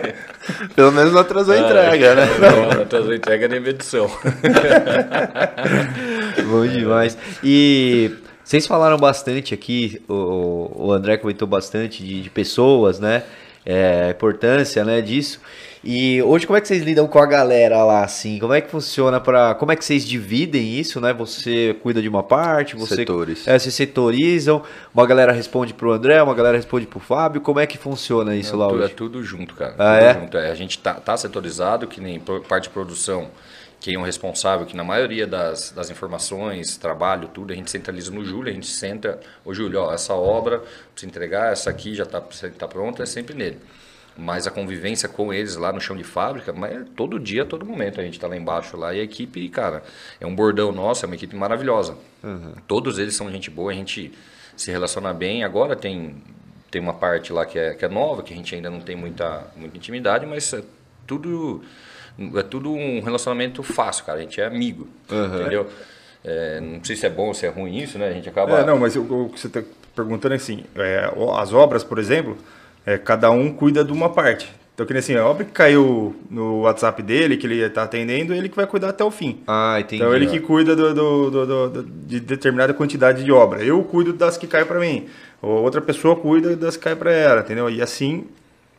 Pelo 0.74 0.90
menos 0.90 1.12
não 1.12 1.20
atrasou 1.20 1.52
a 1.52 1.58
entrega, 1.58 2.14
né? 2.14 2.28
Não, 2.40 2.74
não 2.76 2.82
atrasou 2.82 3.10
a 3.10 3.16
entrega 3.16 3.46
nem 3.46 3.60
medição. 3.60 4.10
Bom 6.46 6.66
demais. 6.66 7.18
E 7.44 8.10
Vocês 8.42 8.66
falaram 8.66 8.96
bastante 8.96 9.52
aqui, 9.52 10.00
o, 10.08 10.86
o 10.86 10.92
André 10.92 11.18
comentou 11.18 11.46
bastante 11.46 12.02
de, 12.02 12.22
de 12.22 12.30
pessoas, 12.30 12.98
né? 12.98 13.24
É, 13.66 14.06
a 14.06 14.10
importância 14.12 14.82
né, 14.82 15.02
disso. 15.02 15.38
E 15.84 16.22
hoje 16.22 16.46
como 16.46 16.56
é 16.56 16.60
que 16.60 16.68
vocês 16.68 16.82
lidam 16.82 17.08
com 17.08 17.18
a 17.18 17.26
galera 17.26 17.82
lá, 17.84 18.04
assim? 18.04 18.38
Como 18.38 18.54
é 18.54 18.60
que 18.60 18.70
funciona 18.70 19.20
para, 19.20 19.54
como 19.56 19.72
é 19.72 19.76
que 19.76 19.84
vocês 19.84 20.06
dividem 20.06 20.78
isso, 20.78 21.00
né? 21.00 21.12
Você 21.12 21.76
cuida 21.82 22.00
de 22.00 22.08
uma 22.08 22.22
parte, 22.22 22.76
você 22.76 22.96
Setores. 22.96 23.48
É, 23.48 23.58
se 23.58 23.72
setorizam, 23.72 24.62
uma 24.94 25.04
galera 25.06 25.32
responde 25.32 25.74
pro 25.74 25.90
André, 25.90 26.22
uma 26.22 26.34
galera 26.34 26.56
responde 26.56 26.86
pro 26.86 27.00
Fábio. 27.00 27.40
Como 27.40 27.58
é 27.58 27.66
que 27.66 27.76
funciona 27.76 28.36
isso 28.36 28.56
lá 28.56 28.68
tudo, 28.68 28.80
é 28.80 28.84
hoje? 28.84 28.94
tudo 28.94 29.24
junto, 29.24 29.54
cara. 29.54 29.74
Ah, 29.76 29.98
tudo 29.98 30.04
é? 30.04 30.20
junto. 30.20 30.36
É, 30.38 30.50
A 30.52 30.54
gente 30.54 30.78
tá, 30.78 30.94
tá 30.94 31.16
setorizado, 31.16 31.88
que 31.88 32.00
nem 32.00 32.20
parte 32.20 32.64
de 32.64 32.70
produção, 32.70 33.28
quem 33.80 33.96
é 33.96 33.98
o 33.98 34.02
responsável, 34.02 34.64
que 34.64 34.76
na 34.76 34.84
maioria 34.84 35.26
das, 35.26 35.72
das 35.72 35.90
informações, 35.90 36.76
trabalho, 36.76 37.26
tudo, 37.26 37.52
a 37.52 37.56
gente 37.56 37.68
centraliza 37.72 38.12
no 38.12 38.24
Júlio, 38.24 38.52
a 38.52 38.54
gente 38.54 38.68
senta, 38.68 39.18
ô 39.44 39.52
Júlio, 39.52 39.80
ó, 39.80 39.92
essa 39.92 40.14
obra, 40.14 40.62
precisa 40.92 41.10
entregar, 41.10 41.50
essa 41.50 41.70
aqui 41.70 41.92
já 41.92 42.04
está 42.04 42.20
tá 42.20 42.68
pronta, 42.68 43.02
é 43.02 43.06
sempre 43.06 43.34
nele. 43.34 43.58
Mas 44.16 44.46
a 44.46 44.50
convivência 44.50 45.08
com 45.08 45.32
eles 45.32 45.56
lá 45.56 45.72
no 45.72 45.80
chão 45.80 45.96
de 45.96 46.04
fábrica, 46.04 46.52
mas 46.52 46.72
é 46.72 46.84
todo 46.94 47.18
dia, 47.18 47.44
todo 47.44 47.64
momento. 47.64 48.00
A 48.00 48.04
gente 48.04 48.14
está 48.14 48.26
lá 48.26 48.36
embaixo 48.36 48.76
lá 48.76 48.94
e 48.94 49.00
a 49.00 49.02
equipe, 49.02 49.48
cara, 49.48 49.82
é 50.20 50.26
um 50.26 50.34
bordão 50.34 50.70
nosso, 50.70 51.04
é 51.04 51.06
uma 51.06 51.14
equipe 51.14 51.34
maravilhosa. 51.34 51.96
Todos 52.68 52.98
eles 52.98 53.14
são 53.16 53.30
gente 53.30 53.50
boa, 53.50 53.72
a 53.72 53.74
gente 53.74 54.12
se 54.56 54.70
relaciona 54.70 55.12
bem. 55.12 55.44
Agora 55.44 55.74
tem, 55.74 56.16
tem 56.70 56.80
uma 56.80 56.94
parte 56.94 57.32
lá 57.32 57.46
que 57.46 57.58
é, 57.58 57.74
que 57.74 57.84
é 57.84 57.88
nova, 57.88 58.22
que 58.22 58.32
a 58.32 58.36
gente 58.36 58.54
ainda 58.54 58.70
não 58.70 58.80
tem 58.80 58.94
muita, 58.94 59.46
muita 59.56 59.76
intimidade, 59.76 60.26
mas 60.26 60.52
é 60.52 60.62
tudo, 61.06 61.62
é 62.36 62.42
tudo 62.42 62.70
um 62.70 63.00
relacionamento 63.00 63.62
fácil, 63.62 64.04
cara. 64.04 64.18
A 64.18 64.22
gente 64.22 64.40
é 64.40 64.46
amigo, 64.46 64.88
entendeu? 65.10 65.68
É, 66.24 66.60
não 66.60 66.84
sei 66.84 66.94
se 66.94 67.06
é 67.06 67.10
bom 67.10 67.28
ou 67.28 67.34
se 67.34 67.46
é 67.46 67.48
ruim 67.48 67.78
isso, 67.78 67.98
né? 67.98 68.08
A 68.08 68.12
gente 68.12 68.28
acaba... 68.28 68.60
É, 68.60 68.64
não, 68.64 68.78
mas 68.78 68.94
o, 68.94 69.28
que 69.30 69.40
você 69.40 69.48
está 69.48 69.62
perguntando 69.96 70.34
é 70.34 70.36
assim, 70.36 70.64
é, 70.76 71.10
as 71.38 71.52
obras, 71.52 71.82
por 71.82 71.98
exemplo, 71.98 72.38
é, 72.86 72.98
cada 72.98 73.30
um 73.30 73.52
cuida 73.52 73.84
de 73.84 73.92
uma 73.92 74.08
parte. 74.08 74.50
Então, 74.74 74.86
que 74.86 74.92
nem 74.94 75.00
assim, 75.00 75.14
a 75.14 75.26
obra 75.26 75.44
que 75.44 75.50
caiu 75.52 76.16
no 76.30 76.60
WhatsApp 76.62 77.02
dele, 77.02 77.36
que 77.36 77.46
ele 77.46 77.60
está 77.60 77.82
atendendo, 77.82 78.32
ele 78.32 78.48
que 78.48 78.56
vai 78.56 78.66
cuidar 78.66 78.88
até 78.88 79.04
o 79.04 79.10
fim. 79.10 79.40
Ah, 79.46 79.76
entendi. 79.78 79.96
Então 80.02 80.14
ele 80.14 80.26
que 80.26 80.40
cuida 80.40 80.74
do, 80.74 80.94
do- 80.94 81.30
do- 81.30 81.68
do- 81.68 81.82
de 82.06 82.18
determinada 82.20 82.72
quantidade 82.72 83.22
de 83.22 83.30
obra. 83.30 83.62
Eu 83.62 83.82
cuido 83.84 84.14
das 84.14 84.38
que 84.38 84.46
caem 84.46 84.64
para 84.64 84.80
mim. 84.80 85.06
Ou 85.42 85.62
outra 85.62 85.80
pessoa 85.82 86.16
cuida 86.16 86.56
das 86.56 86.76
que 86.78 86.84
caem 86.84 86.96
para 86.96 87.12
ela, 87.12 87.40
entendeu? 87.42 87.68
E 87.68 87.82
assim 87.82 88.24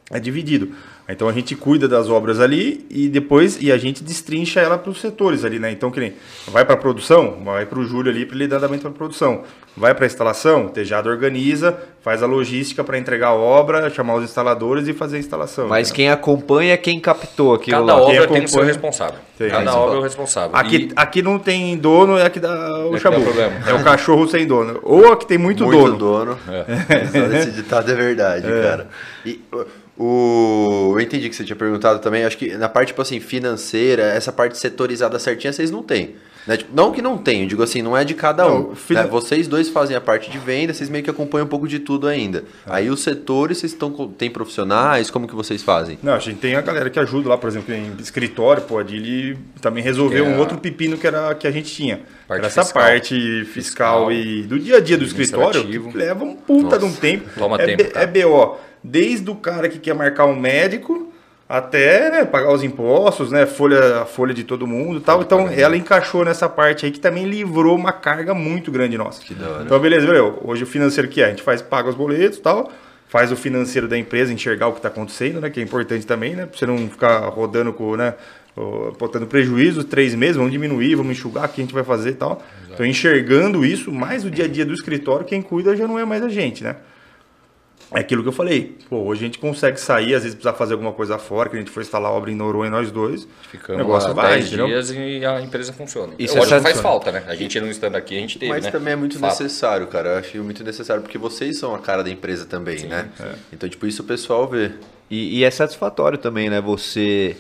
é 0.10 0.20
dividido. 0.20 0.70
Então 1.08 1.28
a 1.28 1.34
gente 1.34 1.54
cuida 1.54 1.86
das 1.88 2.10
obras 2.10 2.40
ali 2.40 2.86
e 2.90 3.10
depois 3.10 3.62
e 3.62 3.72
a 3.72 3.78
gente 3.78 4.02
destrincha 4.04 4.62
ela 4.62 4.78
para 4.78 4.90
os 4.90 5.02
setores 5.02 5.44
ali, 5.44 5.60
né? 5.60 5.70
Então 5.70 5.92
que 5.92 6.00
nem 6.00 6.14
vai 6.48 6.64
para 6.64 6.78
produção, 6.78 7.40
vai 7.44 7.66
para 7.66 7.78
o 7.78 7.84
Júlio 7.86 8.10
ali 8.10 8.26
para 8.26 8.36
ele 8.38 8.48
dar 8.48 8.58
andamento 8.58 8.84
para 8.84 8.92
produção. 8.92 9.44
Vai 9.76 9.94
para 9.96 10.06
instalação, 10.06 10.68
o 10.68 10.70
Tejado 10.70 11.10
organiza, 11.10 11.76
faz 12.02 12.22
a 12.22 12.28
logística 12.28 12.84
para 12.84 12.98
entregar 12.98 13.30
a 13.30 13.34
obra, 13.34 13.90
chamar 13.90 14.16
os 14.16 14.24
instaladores 14.24 14.88
e 14.88 14.94
fazer 14.94 15.18
a 15.18 15.20
instalação. 15.20 15.68
Mas 15.68 15.90
entendeu? 15.90 15.96
quem 15.96 16.10
acompanha 16.12 16.74
é 16.74 16.78
quem 16.78 17.00
captou 17.00 17.56
aquilo 17.56 17.80
Cada 17.86 17.96
lá. 18.00 18.06
Quem 18.06 18.20
obra 18.20 18.28
tem 18.34 18.44
o 18.46 18.48
seu 18.48 18.64
responsável. 18.64 19.20
Tem. 19.38 19.50
Cada 19.50 19.76
obra 19.76 19.96
é 19.96 20.00
o 20.00 20.04
responsável. 20.04 20.56
Aqui, 20.56 20.76
E- 20.76 20.92
aqui 20.96 21.22
não 21.24 21.40
tem 21.40 21.76
dono, 21.76 22.18
é 22.20 22.30
que 22.30 22.40
dá 22.40 22.86
o 22.86 22.92
que 22.92 23.00
chabu. 23.00 23.18
É 23.68 23.74
o 23.74 23.84
cachorro 23.84 24.28
sem 24.28 24.46
dono. 24.46 24.80
Ou 24.84 25.12
aqui 25.12 25.26
tem 25.26 25.40
muito, 25.40 25.66
Muito 25.66 25.78
dono. 25.98 25.98
dono. 25.98 26.40
Só 27.12 27.34
Esse 27.36 27.52
ditado 27.52 27.92
é 27.92 27.96
verdade, 27.96 28.44
cara. 28.48 28.88
E 29.26 29.42
o, 29.98 30.92
eu 30.96 31.00
entendi 31.02 31.30
que 31.30 31.36
você 31.36 31.44
tinha 31.44 31.56
perguntado 31.56 32.00
também. 32.00 32.24
Acho 32.24 32.38
que 32.38 32.56
na 32.58 32.70
parte, 32.70 32.88
tipo 32.90 33.02
assim, 33.02 33.20
financeira, 33.20 34.04
essa 34.04 34.32
parte 34.32 34.58
setorizada 34.58 35.18
certinha, 35.20 35.52
vocês 35.54 35.72
não 35.72 35.84
têm. 35.84 36.16
Né? 36.46 36.58
Tipo, 36.58 36.76
não 36.76 36.92
que 36.92 37.02
não 37.02 37.18
tenham, 37.18 37.48
digo 37.48 37.64
assim, 37.64 37.82
não 37.82 37.96
é 37.96 38.04
de 38.04 38.14
cada 38.14 38.44
Não, 38.44 38.72
um. 38.72 38.76
fina- 38.76 39.04
né? 39.04 39.10
Vocês 39.10 39.48
dois 39.48 39.70
fazem 39.70 39.96
a 39.96 40.02
parte 40.02 40.30
de 40.30 40.38
venda, 40.38 40.74
vocês 40.74 40.90
meio 40.90 41.02
que 41.02 41.10
acompanham 41.10 41.46
um 41.46 41.50
pouco 41.50 41.66
de 41.70 41.80
tudo 41.80 42.06
ainda. 42.06 42.44
Aí 42.66 42.90
os 42.90 43.02
setores, 43.02 43.60
vocês 43.60 43.72
estão 43.72 43.90
com- 43.90 44.10
tem 44.10 44.30
profissionais, 44.30 45.10
como 45.10 45.26
que 45.26 45.34
vocês 45.34 45.64
fazem? 45.64 45.98
Não, 46.04 46.14
a 46.14 46.20
gente 46.20 46.40
tem 46.40 46.56
a 46.56 46.62
galera 46.62 46.90
que 46.90 47.00
ajuda 47.00 47.30
lá, 47.30 47.38
por 47.38 47.48
exemplo, 47.48 47.74
em 47.74 47.94
escritório, 47.98 48.62
pode 48.64 48.94
ele 48.94 49.38
também 49.62 49.82
resolveu 49.82 50.26
Que 50.26 50.32
é 50.32 50.36
um 50.36 50.38
outro 50.38 50.58
pepino 50.58 50.98
que 50.98 51.08
era 51.08 51.34
que 51.34 51.48
a 51.48 51.52
gente 51.52 51.74
tinha. 51.74 52.02
Parte 52.28 52.40
Era 52.40 52.48
essa 52.48 52.64
fiscal. 52.64 52.84
parte 52.84 53.16
fiscal, 53.46 54.08
Fiscal, 54.08 54.12
e 54.12 54.42
do 54.44 54.60
dia 54.60 54.78
a 54.78 54.80
dia 54.82 54.98
do 54.98 55.06
escritório, 55.06 55.64
que 55.66 55.98
leva 55.98 56.26
um 56.26 56.36
puta 56.36 56.78
de 56.78 56.84
um 56.84 56.90
Nossa, 56.90 57.00
tempo. 57.00 57.30
toma 57.40 57.56
é, 57.62 57.66
tempo, 57.74 57.90
cara. 57.90 58.04
é 58.04 58.08
BO, 58.26 58.58
desde 58.84 59.30
o 59.30 59.36
cara 59.36 59.70
que 59.70 59.80
quer 59.80 59.94
marcar 59.94 60.26
um 60.26 60.36
médico 60.36 61.12
até 61.48 62.10
né, 62.10 62.26
pagar 62.26 62.52
os 62.52 62.64
impostos, 62.64 63.32
né, 63.32 63.46
folha, 63.46 64.02
a 64.02 64.06
folha 64.06 64.34
de 64.34 64.44
todo 64.44 64.66
mundo 64.66 65.00
tal. 65.00 65.22
Então 65.22 65.48
ela 65.50 65.78
encaixou 65.78 66.26
nessa 66.26 66.50
parte 66.50 66.86
aí 66.86 66.92
que 66.92 67.00
também 67.00 67.26
livrou 67.26 67.76
uma 67.76 67.92
carga 67.92 68.34
muito 68.34 68.72
grande 68.72 68.98
nossa. 68.98 69.22
Que 69.22 69.34
da 69.34 69.50
hora. 69.50 69.64
Então, 69.64 69.80
beleza, 69.80 70.06
beleza. 70.08 70.34
Hoje 70.44 70.64
o 70.64 70.68
financeiro 70.68 71.08
que 71.08 71.22
é? 71.22 71.26
A 71.26 71.30
gente 71.30 71.44
faz, 71.44 71.62
paga 71.62 71.90
os 71.90 71.96
boletos 71.96 72.40
tal, 72.40 72.72
faz 73.08 73.32
o 73.32 73.36
financeiro 73.36 73.88
da 73.88 73.98
empresa, 73.98 74.34
enxergar 74.34 74.68
o 74.68 74.72
que 74.72 74.80
está 74.80 74.90
acontecendo, 74.90 75.40
né? 75.40 75.50
Que 75.50 75.60
é 75.60 75.64
importante 75.64 76.08
também, 76.08 76.36
né? 76.36 76.46
Pra 76.46 76.58
você 76.58 76.66
não 76.66 76.78
ficar 76.90 77.20
rodando 77.30 77.72
com, 77.72 77.96
né? 77.96 78.16
Botando 79.00 79.28
prejuízo, 79.28 79.84
três 79.84 80.16
meses, 80.16 80.36
vamos 80.36 80.52
diminuir, 80.52 80.96
vamos 80.96 81.12
enxugar, 81.12 81.46
o 81.46 81.50
que 81.50 81.62
a 81.62 81.64
gente 81.64 81.74
vai 81.74 81.84
fazer 81.84 82.12
e 82.12 82.16
tal. 82.16 82.42
Então, 82.72 82.86
enxergando 82.86 83.66
isso, 83.66 83.92
mais 83.92 84.24
o 84.24 84.32
dia 84.32 84.46
a 84.46 84.48
dia 84.48 84.66
do 84.66 84.74
escritório, 84.74 85.26
quem 85.26 85.42
cuida 85.42 85.76
já 85.76 85.88
não 85.88 86.00
é 86.00 86.06
mais 86.06 86.24
a 86.24 86.30
gente, 86.30 86.64
né? 86.64 86.76
É 87.94 88.00
aquilo 88.00 88.24
que 88.24 88.30
eu 88.30 88.34
falei. 88.34 88.76
Pô, 88.90 88.98
hoje 88.98 89.22
a 89.22 89.26
gente 89.26 89.40
consegue 89.40 89.80
sair, 89.80 90.16
às 90.16 90.24
vezes 90.24 90.36
precisar 90.36 90.54
fazer 90.54 90.74
alguma 90.74 90.92
coisa 90.92 91.18
fora, 91.18 91.50
que 91.50 91.56
a 91.56 91.60
gente 91.60 91.72
foi 91.72 91.84
instalar 91.84 92.12
a 92.12 92.14
obra 92.14 92.32
em 92.32 92.36
Noronha, 92.36 92.70
nós 92.70 92.92
dois. 92.92 93.28
Ficamos 93.52 93.82
o 93.82 93.86
negócio 93.86 94.10
lá 94.10 94.16
vai, 94.16 94.34
10 94.36 94.48
entendeu? 94.48 94.68
dias 94.68 94.92
e 94.92 95.26
a 95.26 95.42
empresa 95.42 95.72
funciona. 95.72 96.14
Isso 96.18 96.34
Eu 96.34 96.40
é 96.40 96.46
acho 96.46 96.56
que 96.56 96.62
faz 96.62 96.82
falta, 96.82 97.12
né? 97.12 97.24
A 97.28 97.36
gente 97.36 97.60
não 97.60 97.70
estando 97.70 97.96
aqui, 97.96 98.18
a 98.18 98.20
gente 98.20 98.40
teve, 98.40 98.52
Mas 98.52 98.66
né? 98.66 98.72
também 98.72 98.94
é 98.94 98.96
muito 98.96 99.20
Fato. 99.20 99.30
necessário, 99.30 99.88
cara. 99.88 100.10
Eu 100.10 100.18
acho 100.20 100.44
muito 100.44 100.64
necessário, 100.64 101.02
porque 101.04 101.18
vocês 101.18 101.58
são 101.58 101.76
a 101.76 101.80
cara 101.80 102.04
da 102.04 102.10
empresa 102.10 102.46
também, 102.46 102.84
né? 102.86 103.10
Então, 103.52 103.70
tipo, 103.70 103.86
isso 103.86 104.02
o 104.02 104.06
pessoal 104.06 104.48
vê. 104.48 104.72
E, 105.10 105.40
e 105.40 105.44
é 105.44 105.52
satisfatório 105.52 106.18
também, 106.18 106.50
né? 106.50 106.60
Você 106.62 107.38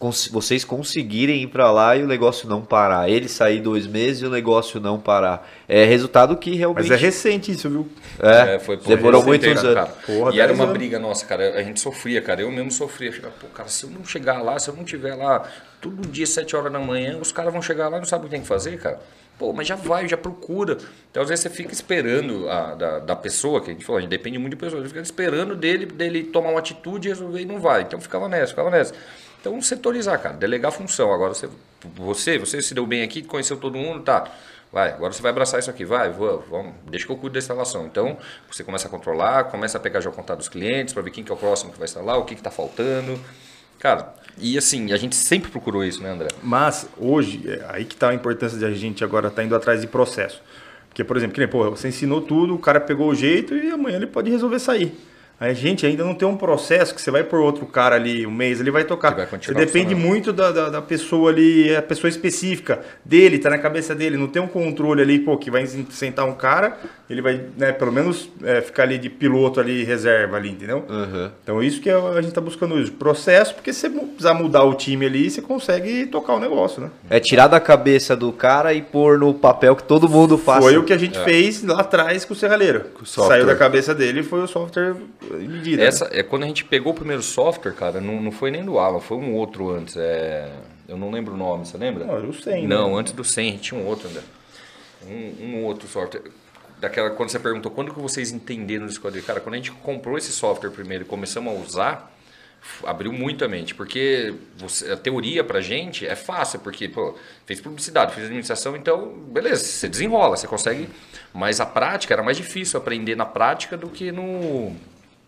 cons- 0.00 0.26
vocês 0.28 0.64
conseguirem 0.64 1.42
ir 1.42 1.46
pra 1.46 1.70
lá 1.70 1.96
e 1.96 2.02
o 2.02 2.06
negócio 2.08 2.48
não 2.48 2.60
parar. 2.62 3.08
Ele 3.08 3.28
sair 3.28 3.60
dois 3.60 3.86
meses 3.86 4.22
e 4.22 4.26
o 4.26 4.30
negócio 4.30 4.80
não 4.80 4.98
parar. 4.98 5.48
É 5.68 5.84
resultado 5.84 6.36
que 6.36 6.56
realmente. 6.56 6.88
Mas 6.88 7.00
é 7.00 7.04
recente 7.04 7.52
isso, 7.52 7.70
viu? 7.70 7.88
É, 8.18 8.56
É, 8.56 8.58
foi 8.58 8.76
por 8.78 8.88
demorou 8.88 9.22
muitos 9.24 9.46
anos. 9.46 9.74
Cara. 9.74 9.86
Porra, 10.04 10.32
e 10.34 10.40
era 10.40 10.48
10 10.48 10.58
uma 10.58 10.64
anos. 10.64 10.76
briga 10.76 10.98
nossa, 10.98 11.24
cara. 11.26 11.54
A 11.56 11.62
gente 11.62 11.78
sofria, 11.78 12.20
cara. 12.20 12.40
Eu 12.40 12.50
mesmo 12.50 12.72
sofria. 12.72 13.12
Chegava, 13.12 13.34
pô, 13.38 13.46
cara, 13.48 13.68
se 13.68 13.84
eu 13.84 13.90
não 13.90 14.04
chegar 14.04 14.42
lá, 14.42 14.58
se 14.58 14.68
eu 14.70 14.74
não 14.74 14.82
tiver 14.82 15.14
lá 15.14 15.46
todo 15.80 16.08
dia, 16.08 16.26
7 16.26 16.56
horas 16.56 16.72
da 16.72 16.80
manhã, 16.80 17.18
os 17.20 17.30
caras 17.30 17.52
vão 17.52 17.62
chegar 17.62 17.88
lá 17.88 17.98
e 17.98 18.00
não 18.00 18.06
sabem 18.06 18.24
o 18.24 18.28
que 18.28 18.34
tem 18.34 18.40
que 18.42 18.48
fazer, 18.48 18.78
cara. 18.78 18.98
Pô, 19.40 19.54
mas 19.54 19.66
já 19.66 19.74
vai, 19.74 20.06
já 20.06 20.18
procura. 20.18 20.76
Então, 21.10 21.22
às 21.22 21.30
vezes, 21.30 21.44
você 21.44 21.48
fica 21.48 21.72
esperando 21.72 22.46
a, 22.46 22.74
da, 22.74 22.98
da 22.98 23.16
pessoa, 23.16 23.58
que 23.62 23.70
a 23.70 23.72
gente 23.72 23.86
falou, 23.86 23.96
a 23.96 24.02
gente 24.02 24.10
depende 24.10 24.38
muito 24.38 24.54
de 24.54 24.60
pessoa, 24.60 24.82
você 24.82 24.88
fica 24.88 25.00
esperando 25.00 25.56
dele, 25.56 25.86
dele 25.86 26.24
tomar 26.24 26.50
uma 26.50 26.58
atitude 26.58 27.08
e 27.08 27.10
resolver 27.10 27.40
e 27.40 27.46
não 27.46 27.58
vai. 27.58 27.80
Então, 27.80 27.98
ficava 27.98 28.28
nessa, 28.28 28.48
ficava 28.48 28.68
nessa. 28.68 28.92
Então, 29.40 29.58
setorizar, 29.62 30.20
cara, 30.20 30.36
delegar 30.36 30.70
função. 30.72 31.10
Agora, 31.10 31.32
você, 31.32 31.48
você, 31.96 32.38
você 32.38 32.60
se 32.60 32.74
deu 32.74 32.86
bem 32.86 33.02
aqui, 33.02 33.22
conheceu 33.22 33.56
todo 33.56 33.78
mundo, 33.78 34.02
tá. 34.02 34.30
Vai, 34.70 34.90
agora 34.90 35.10
você 35.10 35.22
vai 35.22 35.30
abraçar 35.30 35.58
isso 35.58 35.70
aqui, 35.70 35.86
vai, 35.86 36.10
vou, 36.10 36.44
vamos, 36.50 36.74
deixa 36.90 37.06
que 37.06 37.10
eu 37.10 37.16
cuido 37.16 37.32
da 37.32 37.38
instalação. 37.38 37.86
Então, 37.86 38.18
você 38.46 38.62
começa 38.62 38.88
a 38.88 38.90
controlar, 38.90 39.44
começa 39.44 39.78
a 39.78 39.80
pegar 39.80 40.02
já 40.02 40.10
o 40.10 40.12
contato 40.12 40.36
dos 40.36 40.50
clientes 40.50 40.92
para 40.92 41.02
ver 41.02 41.12
quem 41.12 41.24
que 41.24 41.32
é 41.32 41.34
o 41.34 41.38
próximo 41.38 41.72
que 41.72 41.78
vai 41.78 41.86
instalar, 41.86 42.18
o 42.18 42.26
que 42.26 42.34
que 42.34 42.42
tá 42.42 42.50
faltando. 42.50 43.18
Cara, 43.78 44.12
e 44.38 44.56
assim, 44.56 44.92
a 44.92 44.96
gente 44.96 45.16
sempre 45.16 45.50
procurou 45.50 45.84
isso, 45.84 46.02
né, 46.02 46.10
André? 46.10 46.28
Mas 46.42 46.88
hoje, 46.98 47.42
é 47.46 47.64
aí 47.68 47.84
que 47.84 47.94
está 47.94 48.10
a 48.10 48.14
importância 48.14 48.58
de 48.58 48.64
a 48.64 48.72
gente 48.72 49.04
agora 49.04 49.28
estar 49.28 49.44
indo 49.44 49.54
atrás 49.54 49.80
de 49.80 49.86
processo. 49.86 50.42
Porque, 50.88 51.04
por 51.04 51.16
exemplo, 51.16 51.34
que 51.34 51.40
nem, 51.40 51.48
pô, 51.48 51.70
você 51.70 51.88
ensinou 51.88 52.20
tudo, 52.20 52.54
o 52.54 52.58
cara 52.58 52.80
pegou 52.80 53.08
o 53.08 53.14
jeito 53.14 53.54
e 53.54 53.70
amanhã 53.70 53.96
ele 53.96 54.06
pode 54.06 54.30
resolver 54.30 54.58
sair. 54.58 54.92
A 55.40 55.54
gente 55.54 55.86
ainda 55.86 56.04
não 56.04 56.14
tem 56.14 56.28
um 56.28 56.36
processo 56.36 56.94
que 56.94 57.00
você 57.00 57.10
vai 57.10 57.24
por 57.24 57.40
outro 57.40 57.64
cara 57.64 57.96
ali 57.96 58.26
um 58.26 58.30
mês, 58.30 58.60
ele 58.60 58.70
vai 58.70 58.84
tocar. 58.84 59.14
Vai 59.14 59.26
depende 59.54 59.94
muito 59.94 60.34
da, 60.34 60.52
da, 60.52 60.68
da 60.68 60.82
pessoa 60.82 61.30
ali, 61.30 61.70
é 61.70 61.78
a 61.78 61.82
pessoa 61.82 62.10
específica 62.10 62.80
dele, 63.02 63.38
tá 63.38 63.48
na 63.48 63.56
cabeça 63.56 63.94
dele. 63.94 64.18
Não 64.18 64.28
tem 64.28 64.42
um 64.42 64.46
controle 64.46 65.00
ali, 65.00 65.18
pô, 65.18 65.38
que 65.38 65.50
vai 65.50 65.66
sentar 65.66 66.26
um 66.26 66.34
cara, 66.34 66.76
ele 67.08 67.22
vai, 67.22 67.40
né, 67.56 67.72
pelo 67.72 67.90
menos 67.90 68.28
é, 68.44 68.60
ficar 68.60 68.82
ali 68.82 68.98
de 68.98 69.08
piloto 69.08 69.58
ali, 69.58 69.82
reserva 69.82 70.36
ali, 70.36 70.50
entendeu? 70.50 70.84
Uhum. 70.86 71.30
Então 71.42 71.62
isso 71.62 71.80
que 71.80 71.88
a 71.88 72.20
gente 72.20 72.34
tá 72.34 72.40
buscando 72.42 72.74
hoje. 72.74 72.90
Processo, 72.90 73.54
porque 73.54 73.72
se 73.72 73.80
você 73.80 73.88
precisar 73.88 74.34
mudar 74.34 74.64
o 74.64 74.74
time 74.74 75.06
ali, 75.06 75.30
você 75.30 75.40
consegue 75.40 76.04
tocar 76.04 76.34
o 76.34 76.38
negócio, 76.38 76.82
né? 76.82 76.90
É 77.08 77.18
tirar 77.18 77.46
da 77.46 77.58
cabeça 77.58 78.14
do 78.14 78.30
cara 78.30 78.74
e 78.74 78.82
pôr 78.82 79.18
no 79.18 79.32
papel 79.32 79.74
que 79.74 79.84
todo 79.84 80.06
mundo 80.06 80.36
faça. 80.36 80.60
Foi 80.60 80.76
o 80.76 80.84
que 80.84 80.92
a 80.92 80.98
gente 80.98 81.18
fez 81.20 81.64
lá 81.64 81.80
atrás 81.80 82.26
com 82.26 82.34
o 82.34 82.36
Serralheiro. 82.36 82.84
Saiu 83.06 83.46
da 83.46 83.56
cabeça 83.56 83.94
dele 83.94 84.20
e 84.20 84.22
foi 84.22 84.42
o 84.42 84.46
software 84.46 84.96
medida. 85.36 85.82
né? 85.82 85.88
Essa 85.88 86.08
é 86.12 86.22
quando 86.22 86.44
a 86.44 86.46
gente 86.46 86.64
pegou 86.64 86.92
o 86.92 86.94
primeiro 86.94 87.22
software, 87.22 87.72
cara, 87.72 88.00
não, 88.00 88.20
não 88.20 88.30
foi 88.32 88.50
nem 88.50 88.64
do 88.64 88.78
Alan, 88.78 89.00
foi 89.00 89.16
um 89.18 89.34
outro 89.34 89.70
antes. 89.70 89.96
É, 89.96 90.50
eu 90.88 90.96
não 90.96 91.10
lembro 91.10 91.34
o 91.34 91.36
nome, 91.36 91.66
você 91.66 91.76
lembra? 91.78 92.04
Não, 92.04 92.16
era 92.16 92.26
o 92.26 92.32
100, 92.32 92.66
Não, 92.66 92.92
né? 92.92 92.98
antes 93.00 93.12
do 93.12 93.24
100, 93.24 93.48
a 93.48 93.52
gente 93.52 93.62
tinha 93.62 93.80
um 93.80 93.86
outro, 93.86 94.08
André. 94.08 94.22
Um, 95.06 95.44
um 95.46 95.64
outro 95.64 95.88
software. 95.88 96.22
Daquela, 96.80 97.10
quando 97.10 97.28
você 97.30 97.38
perguntou 97.38 97.70
quando 97.70 97.92
que 97.92 98.00
vocês 98.00 98.30
entenderam 98.32 98.86
isso, 98.86 99.00
cara, 99.26 99.40
quando 99.40 99.54
a 99.54 99.58
gente 99.58 99.70
comprou 99.70 100.16
esse 100.16 100.32
software 100.32 100.70
primeiro 100.70 101.04
e 101.04 101.06
começamos 101.06 101.52
a 101.54 101.56
usar, 101.56 102.16
abriu 102.84 103.12
muito 103.12 103.44
a 103.44 103.48
mente, 103.48 103.74
porque 103.74 104.34
você- 104.56 104.90
a 104.92 104.96
teoria 104.96 105.42
pra 105.44 105.60
gente 105.60 106.06
é 106.06 106.14
fácil, 106.16 106.58
porque, 106.60 106.88
pô, 106.88 107.14
fez 107.46 107.60
publicidade, 107.60 108.12
fez 108.14 108.26
administração, 108.26 108.76
então, 108.76 109.08
beleza, 109.30 109.62
você 109.64 109.88
desenrola, 109.88 110.36
você 110.36 110.46
consegue. 110.46 110.88
Mas 111.34 111.60
a 111.60 111.66
prática 111.66 112.14
era 112.14 112.22
mais 112.22 112.36
difícil 112.36 112.78
aprender 112.78 113.14
na 113.14 113.24
prática 113.26 113.76
do 113.76 113.88
que 113.88 114.10
no, 114.10 114.74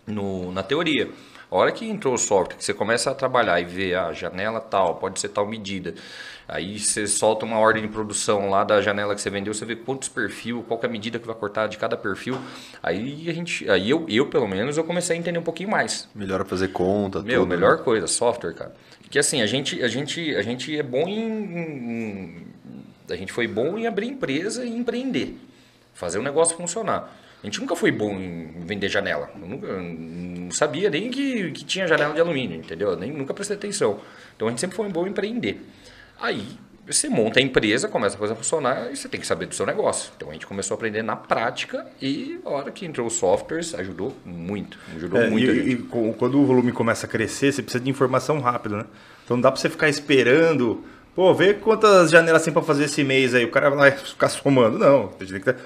no, 0.07 0.51
na 0.53 0.63
teoria. 0.63 1.09
A 1.51 1.55
hora 1.57 1.71
que 1.71 1.85
entrou 1.85 2.15
o 2.15 2.19
software, 2.19 2.57
que 2.57 2.65
você 2.65 2.73
começa 2.73 3.11
a 3.11 3.15
trabalhar 3.15 3.61
e 3.61 3.65
ver 3.67 3.95
a 3.95 4.11
janela 4.15 4.59
tal, 4.59 4.95
pode 4.95 5.21
ser 5.21 5.29
tal 5.29 5.47
medida. 5.47 5.95
Aí 6.49 6.79
você 6.79 7.07
solta 7.07 7.45
uma 7.45 7.59
ordem 7.59 7.83
de 7.83 7.89
produção 7.89 8.49
lá 8.49 8.65
da 8.65 8.81
janela 8.81 9.15
que 9.15 9.21
você 9.21 9.29
vendeu, 9.29 9.53
você 9.53 9.65
vê 9.67 9.77
quantos 9.77 10.09
perfil, 10.09 10.65
qual 10.67 10.81
que 10.81 10.87
é 10.87 10.89
a 10.89 10.93
medida 10.93 11.19
que 11.19 11.27
vai 11.27 11.37
cortar 11.37 11.67
de 11.67 11.77
cada 11.77 11.95
perfil. 11.97 12.39
Aí 12.83 13.29
a 13.29 13.35
gente, 13.35 13.69
aí 13.71 13.91
eu, 13.91 14.07
eu 14.09 14.27
pelo 14.31 14.49
menos 14.49 14.79
eu 14.79 14.85
comecei 14.85 15.15
a 15.15 15.19
entender 15.19 15.39
um 15.39 15.43
pouquinho 15.43 15.69
mais. 15.71 16.09
Melhor 16.15 16.43
fazer 16.47 16.69
conta, 16.69 17.21
Meu, 17.23 17.41
tudo. 17.41 17.51
né? 17.51 17.57
melhor 17.57 17.79
coisa, 17.85 18.07
software, 18.07 18.55
cara. 18.55 18.75
Porque 19.03 19.19
assim, 19.19 19.43
a 19.43 19.47
gente, 19.47 19.83
a 19.83 19.89
gente, 19.89 20.35
a 20.35 20.41
gente 20.43 20.75
é 20.77 20.83
bom 20.83 21.07
em, 21.07 21.21
em- 21.21 22.47
A 23.11 23.17
gente 23.17 23.31
foi 23.33 23.47
bom 23.47 23.77
em 23.79 23.87
abrir 23.87 24.07
empresa 24.09 24.65
e 24.65 24.71
empreender. 24.75 25.37
Fazer 25.93 26.19
o 26.19 26.23
negócio 26.23 26.57
funcionar. 26.57 27.15
A 27.43 27.47
gente 27.47 27.61
nunca 27.61 27.75
foi 27.75 27.91
bom 27.91 28.13
em 28.19 28.65
vender 28.65 28.89
janela. 28.89 29.29
Eu 29.41 29.49
nunca, 29.49 29.67
não 29.81 30.51
sabia 30.53 30.89
nem 30.89 31.11
que, 31.11 31.51
que 31.51 31.65
tinha 31.65 31.87
janela 31.89 32.15
de 32.15 32.21
alumínio, 32.21 32.59
entendeu? 32.59 32.91
Eu 32.91 32.97
Nem, 32.97 33.11
nunca 33.13 33.35
prestei 33.35 33.57
atenção. 33.57 33.99
Então 34.37 34.47
a 34.47 34.51
gente 34.51 34.61
sempre 34.61 34.77
foi 34.77 34.89
bom 34.89 35.07
em 35.07 35.11
empreender. 35.11 35.61
Aí 36.21 36.47
você 36.87 37.09
monta 37.09 37.41
a 37.41 37.43
empresa, 37.43 37.89
começa 37.89 38.15
a 38.17 38.19
coisa 38.19 38.35
a 38.35 38.37
funcionar 38.37 38.93
e 38.93 38.97
você 38.97 39.09
tem 39.09 39.21
que 39.21 39.27
saber 39.27 39.47
do 39.47 39.55
seu 39.55 39.67
negócio. 39.67 40.13
Então 40.17 40.31
a 40.31 40.33
gente 40.33 40.47
começou 40.47 40.75
a 40.75 40.77
aprender 40.77 41.03
na 41.03 41.17
prática 41.17 41.85
e 42.01 42.39
a 42.45 42.49
hora 42.51 42.71
que 42.71 42.87
entrou 42.87 43.07
os 43.07 43.15
softwares 43.15 43.75
ajudou 43.75 44.17
muito. 44.25 44.79
Ajudou 44.95 45.21
É, 45.21 45.29
muito 45.29 45.51
a 45.51 45.53
e, 45.55 45.57
gente. 45.57 45.83
e 45.83 46.13
quando 46.15 46.41
o 46.41 46.45
volume 46.47 46.71
começa 46.71 47.07
a 47.07 47.09
crescer, 47.09 47.53
você 47.53 47.63
precisa 47.63 47.83
de 47.83 47.91
informação 47.91 48.41
rápido, 48.41 48.77
né? 48.77 48.85
Então 49.25 49.37
não 49.37 49.43
dá 49.43 49.51
pra 49.51 49.61
você 49.61 49.69
ficar 49.69 49.89
esperando. 49.89 50.85
Pô, 51.15 51.35
vê 51.35 51.53
quantas 51.53 52.11
janelas 52.11 52.43
tem 52.43 52.53
pra 52.53 52.63
fazer 52.63 52.85
esse 52.85 53.05
mês 53.05 53.35
aí. 53.35 53.45
O 53.45 53.51
cara 53.51 53.69
vai 53.69 53.91
lá 53.91 53.97
ficar 53.97 54.31
somando. 54.31 54.79
Não, 54.79 55.11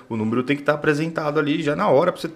o 0.09 0.17
número 0.17 0.43
tem 0.43 0.57
que 0.57 0.63
estar 0.63 0.75
apresentado 0.75 1.39
ali 1.39 1.63
já 1.63 1.77
na 1.77 1.89
hora. 1.89 2.11
Pra 2.11 2.21
você, 2.21 2.31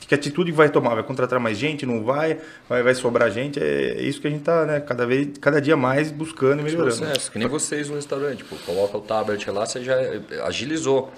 que 0.00 0.14
atitude 0.14 0.50
vai 0.50 0.68
tomar? 0.68 0.94
Vai 0.94 1.04
contratar 1.04 1.38
mais 1.38 1.58
gente? 1.58 1.86
Não 1.86 2.02
vai? 2.04 2.38
Vai, 2.68 2.82
vai 2.82 2.94
sobrar 2.94 3.30
gente? 3.30 3.60
É 3.62 4.00
isso 4.02 4.20
que 4.20 4.26
a 4.26 4.30
gente 4.30 4.42
tá, 4.42 4.64
né? 4.64 4.80
Cada, 4.80 5.06
vez, 5.06 5.38
cada 5.40 5.60
dia 5.60 5.76
mais 5.76 6.10
buscando 6.10 6.60
e 6.60 6.64
melhorando. 6.64 6.96
processo, 6.96 7.30
que 7.30 7.38
nem 7.38 7.46
vocês 7.46 7.88
no 7.88 7.94
restaurante, 7.94 8.42
pô, 8.44 8.56
coloca 8.66 8.96
o 8.98 9.00
tablet 9.00 9.48
lá, 9.50 9.64
você 9.64 9.82
já 9.84 9.96
agilizou. 10.44 11.12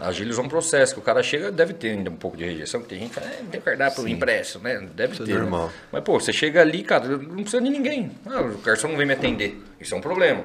Agilizou 0.00 0.44
um 0.44 0.48
processo, 0.48 0.94
que 0.94 1.00
o 1.00 1.02
cara 1.02 1.22
chega, 1.22 1.50
deve 1.50 1.74
ter 1.74 1.90
ainda 1.90 2.10
um 2.10 2.16
pouco 2.16 2.36
de 2.36 2.44
rejeição, 2.44 2.80
que 2.80 2.88
tem 2.88 3.00
gente 3.00 3.10
que 3.10 3.20
fala, 3.20 3.32
é, 3.32 3.42
não 3.42 3.50
tem 3.50 3.60
cardápio 3.60 4.06
impresso, 4.08 4.60
né? 4.60 4.84
Deve 4.94 5.14
Isso 5.14 5.22
é 5.22 5.26
ter. 5.26 5.34
né? 5.34 5.40
normal. 5.40 5.70
Mas, 5.90 6.02
pô, 6.04 6.18
você 6.18 6.32
chega 6.32 6.60
ali, 6.60 6.82
cara, 6.82 7.06
não 7.08 7.42
precisa 7.42 7.62
de 7.62 7.70
ninguém. 7.70 8.12
Ah, 8.26 8.40
o 8.40 8.58
garçom 8.58 8.88
não 8.88 8.96
vem 8.96 9.06
me 9.06 9.12
atender. 9.12 9.60
Isso 9.80 9.94
é 9.94 9.98
um 9.98 10.00
problema. 10.00 10.44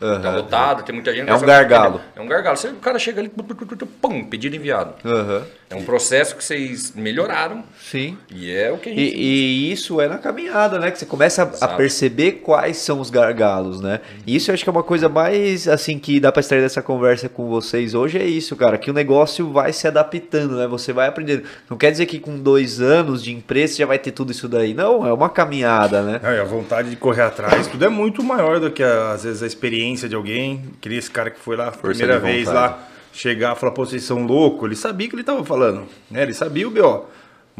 Tá 0.00 0.30
lotado, 0.30 0.82
tem 0.82 0.94
muita 0.94 1.14
gente. 1.14 1.28
É 1.28 1.34
um 1.34 1.40
gargalo. 1.40 2.00
É 2.16 2.20
um 2.20 2.26
gargalo. 2.26 2.56
Você, 2.56 2.68
o 2.68 2.76
cara 2.76 2.98
chega 2.98 3.20
ali, 3.20 3.28
pum, 3.28 4.24
pedido 4.24 4.56
enviado. 4.56 4.94
Aham. 5.04 5.44
É 5.72 5.76
um 5.76 5.84
processo 5.84 6.34
que 6.34 6.42
vocês 6.42 6.92
melhoraram 6.96 7.62
Sim. 7.80 8.18
e 8.28 8.50
é 8.50 8.72
o 8.72 8.76
que 8.76 8.88
a 8.88 8.92
gente... 8.92 9.14
E, 9.14 9.68
e 9.68 9.72
isso 9.72 10.00
é 10.00 10.08
na 10.08 10.18
caminhada, 10.18 10.80
né? 10.80 10.90
Que 10.90 10.98
você 10.98 11.06
começa 11.06 11.44
a- 11.60 11.64
a 11.64 11.68
perceber 11.68 12.40
quais 12.42 12.78
são 12.78 12.98
os 12.98 13.08
gargalos, 13.08 13.80
né? 13.80 14.00
E 14.26 14.34
isso 14.34 14.50
eu 14.50 14.54
acho 14.54 14.64
que 14.64 14.68
é 14.68 14.72
uma 14.72 14.82
coisa 14.82 15.08
mais, 15.08 15.68
assim, 15.68 15.96
que 16.00 16.18
dá 16.18 16.32
pra 16.32 16.40
extrair 16.40 16.60
dessa 16.60 16.82
conversa 16.82 17.28
com 17.28 17.48
vocês 17.48 17.94
hoje, 17.94 18.18
é 18.18 18.24
isso, 18.24 18.56
cara. 18.56 18.76
Que 18.78 18.90
o 18.90 18.92
negócio 18.92 19.48
vai 19.52 19.72
se 19.72 19.86
adaptando, 19.86 20.56
né? 20.56 20.66
Você 20.66 20.92
vai 20.92 21.06
aprendendo. 21.06 21.44
Não 21.70 21.76
quer 21.76 21.92
dizer 21.92 22.06
que 22.06 22.18
com 22.18 22.36
dois 22.36 22.80
anos 22.80 23.22
de 23.22 23.32
empresa 23.32 23.74
você 23.74 23.78
já 23.78 23.86
vai 23.86 23.98
ter 24.00 24.10
tudo 24.10 24.32
isso 24.32 24.48
daí. 24.48 24.74
Não, 24.74 25.06
é 25.06 25.12
uma 25.12 25.28
caminhada, 25.28 26.02
né? 26.02 26.20
E 26.20 26.40
a 26.40 26.44
vontade 26.44 26.90
de 26.90 26.96
correr 26.96 27.22
atrás, 27.22 27.68
tudo 27.68 27.84
é 27.84 27.88
muito 27.88 28.24
maior 28.24 28.58
do 28.58 28.72
que, 28.72 28.82
às 28.82 29.22
vezes, 29.22 29.40
a 29.40 29.46
experiência 29.46 30.08
de 30.08 30.16
alguém. 30.16 30.64
Que 30.80 30.88
esse 30.88 31.08
cara 31.12 31.30
que 31.30 31.38
foi 31.38 31.54
lá 31.56 31.68
a 31.68 31.70
primeira 31.70 32.18
vez 32.18 32.48
lá, 32.48 32.88
chegar 33.12 33.56
e 33.56 33.58
falar, 33.58 33.72
pô, 33.72 33.84
vocês 33.84 34.02
são 34.02 34.26
loucos. 34.26 34.66
Ele 34.66 34.76
sabia 34.76 35.08
que 35.08 35.14
ele 35.14 35.24
tava 35.24 35.44
falando, 35.44 35.86
né? 36.10 36.22
Ele 36.22 36.34
sabia 36.34 36.66
o 36.66 36.70
B.O. 36.70 37.04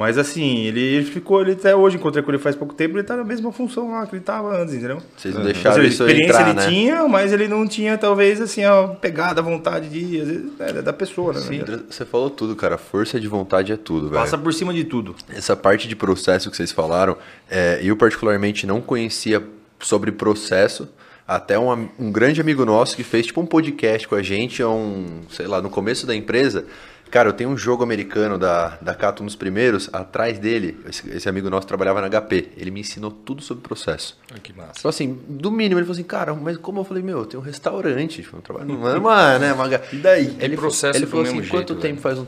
Mas 0.01 0.16
assim, 0.16 0.60
ele 0.60 1.05
ficou, 1.05 1.43
ele 1.43 1.52
até 1.52 1.77
hoje, 1.77 1.97
encontrei 1.97 2.22
com 2.22 2.31
ele 2.31 2.39
faz 2.39 2.56
pouco 2.56 2.72
tempo, 2.72 2.97
ele 2.97 3.02
tá 3.02 3.16
na 3.16 3.24
mesma 3.24 3.52
função 3.52 3.90
lá 3.90 4.06
que 4.06 4.16
ele 4.16 4.22
tava 4.22 4.56
antes, 4.56 4.72
entendeu? 4.72 5.02
Vocês 5.14 5.35
não 5.35 5.43
deixaram 5.43 5.77
seja, 5.77 5.89
isso 5.89 6.02
experiência 6.05 6.40
entrar, 6.40 6.48
ele 6.48 6.59
né? 6.59 6.68
tinha, 6.68 7.06
mas 7.09 7.32
ele 7.35 7.47
não 7.47 7.66
tinha, 7.68 7.98
talvez, 7.98 8.40
assim, 8.40 8.64
a 8.64 8.89
pegada, 8.89 9.43
a 9.43 9.44
vontade 9.44 9.90
de, 9.90 10.20
às 10.20 10.28
vezes, 10.28 10.52
é 10.59 10.81
da 10.81 10.93
pessoa, 10.94 11.35
né? 11.35 11.40
André, 11.40 11.81
Você 11.90 12.06
falou 12.06 12.31
tudo, 12.31 12.56
cara. 12.56 12.78
Força 12.78 13.20
de 13.20 13.28
vontade 13.28 13.72
é 13.72 13.77
tudo, 13.77 14.09
velho. 14.09 14.22
Passa 14.22 14.39
por 14.39 14.55
cima 14.55 14.72
de 14.72 14.85
tudo. 14.85 15.14
Essa 15.28 15.55
parte 15.55 15.86
de 15.86 15.94
processo 15.94 16.51
que 16.51 16.56
vocês 16.56 16.72
falaram, 16.72 17.18
é, 17.51 17.81
eu 17.82 17.94
particularmente 17.94 18.66
não 18.66 18.81
conhecia 18.81 19.43
sobre 19.81 20.10
processo. 20.12 20.89
Até 21.31 21.57
um, 21.57 21.89
um 21.97 22.11
grande 22.11 22.40
amigo 22.40 22.65
nosso 22.65 22.97
que 22.97 23.05
fez 23.05 23.27
tipo 23.27 23.40
um 23.40 23.47
podcast 23.47 24.09
com 24.09 24.16
a 24.16 24.23
gente, 24.23 24.65
um, 24.65 25.20
sei 25.31 25.47
lá, 25.47 25.62
no 25.62 25.70
começo 25.70 26.05
da 26.05 26.12
empresa. 26.12 26.66
Cara, 27.09 27.28
eu 27.28 27.32
tenho 27.32 27.51
um 27.51 27.57
jogo 27.57 27.85
americano 27.85 28.36
da, 28.36 28.77
da 28.82 28.97
Cato, 28.97 29.23
um 29.23 29.27
dos 29.27 29.36
primeiros, 29.36 29.89
atrás 29.93 30.40
dele, 30.40 30.77
esse, 30.89 31.09
esse 31.09 31.28
amigo 31.28 31.48
nosso 31.48 31.69
trabalhava 31.69 32.01
na 32.01 32.09
HP. 32.09 32.48
Ele 32.57 32.73
me 32.73 32.81
ensinou 32.81 33.12
tudo 33.12 33.43
sobre 33.43 33.62
processo. 33.62 34.19
Ah, 34.35 34.40
que 34.43 34.52
massa. 34.52 34.73
Tipo 34.73 34.89
assim, 34.89 35.20
do 35.28 35.52
mínimo, 35.52 35.78
ele 35.78 35.86
falou 35.86 35.93
assim, 35.93 36.02
cara, 36.02 36.35
mas 36.35 36.57
como 36.57 36.81
eu 36.81 36.85
falei, 36.85 37.01
meu, 37.01 37.19
eu 37.19 37.27
tenho 37.27 37.40
um 37.40 37.47
restaurante, 37.47 38.23
tipo, 38.23 38.36
eu 38.36 38.43
trabalho 38.43 38.66
numa, 38.66 38.94
numa, 38.98 39.39
né, 39.39 39.52
uma... 39.52 39.69
E 39.93 39.97
daí? 39.98 40.36
Ele, 40.40 40.57
processo 40.57 40.98
ele 40.98 41.07
falou 41.07 41.24
mesmo 41.24 41.39
assim, 41.39 41.48
quanto 41.48 41.69
jeito, 41.69 41.81
tempo 41.81 41.94
velho. 41.94 42.02
faz 42.02 42.19
um? 42.19 42.24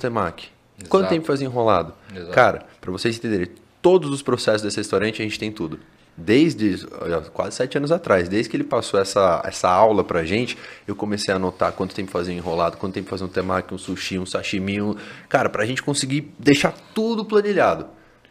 Quanto 0.89 1.03
Exato. 1.03 1.09
tempo 1.09 1.27
faz 1.27 1.43
enrolado? 1.43 1.93
Exato. 2.15 2.31
Cara, 2.31 2.66
pra 2.81 2.93
vocês 2.93 3.16
entenderem, 3.16 3.49
todos 3.81 4.12
os 4.12 4.23
processos 4.23 4.62
desse 4.62 4.77
restaurante 4.77 5.20
a 5.20 5.24
gente 5.24 5.41
tem 5.41 5.51
tudo. 5.51 5.81
Desde 6.14 6.86
quase 7.32 7.56
sete 7.56 7.78
anos 7.78 7.90
atrás, 7.90 8.28
desde 8.28 8.51
que 8.51 8.56
ele 8.56 8.64
passou 8.64 9.01
essa, 9.01 9.43
essa 9.47 9.68
aula 9.70 10.05
pra 10.05 10.24
gente, 10.24 10.59
eu 10.86 10.94
comecei 10.94 11.32
a 11.32 11.36
anotar 11.36 11.72
quanto 11.72 11.94
tempo 11.94 12.10
fazia 12.10 12.34
um 12.34 12.36
enrolado, 12.36 12.76
quanto 12.76 12.93
tempo 12.93 13.09
fazia 13.09 13.24
um 13.24 13.30
temaki, 13.30 13.72
um 13.72 13.78
sushi, 13.78 14.18
um 14.18 14.26
sashimi, 14.26 14.80
um... 14.80 14.94
cara, 15.28 15.48
pra 15.48 15.64
gente 15.64 15.82
conseguir 15.82 16.32
deixar 16.39 16.74
tudo 16.94 17.24
planilhado. 17.24 17.86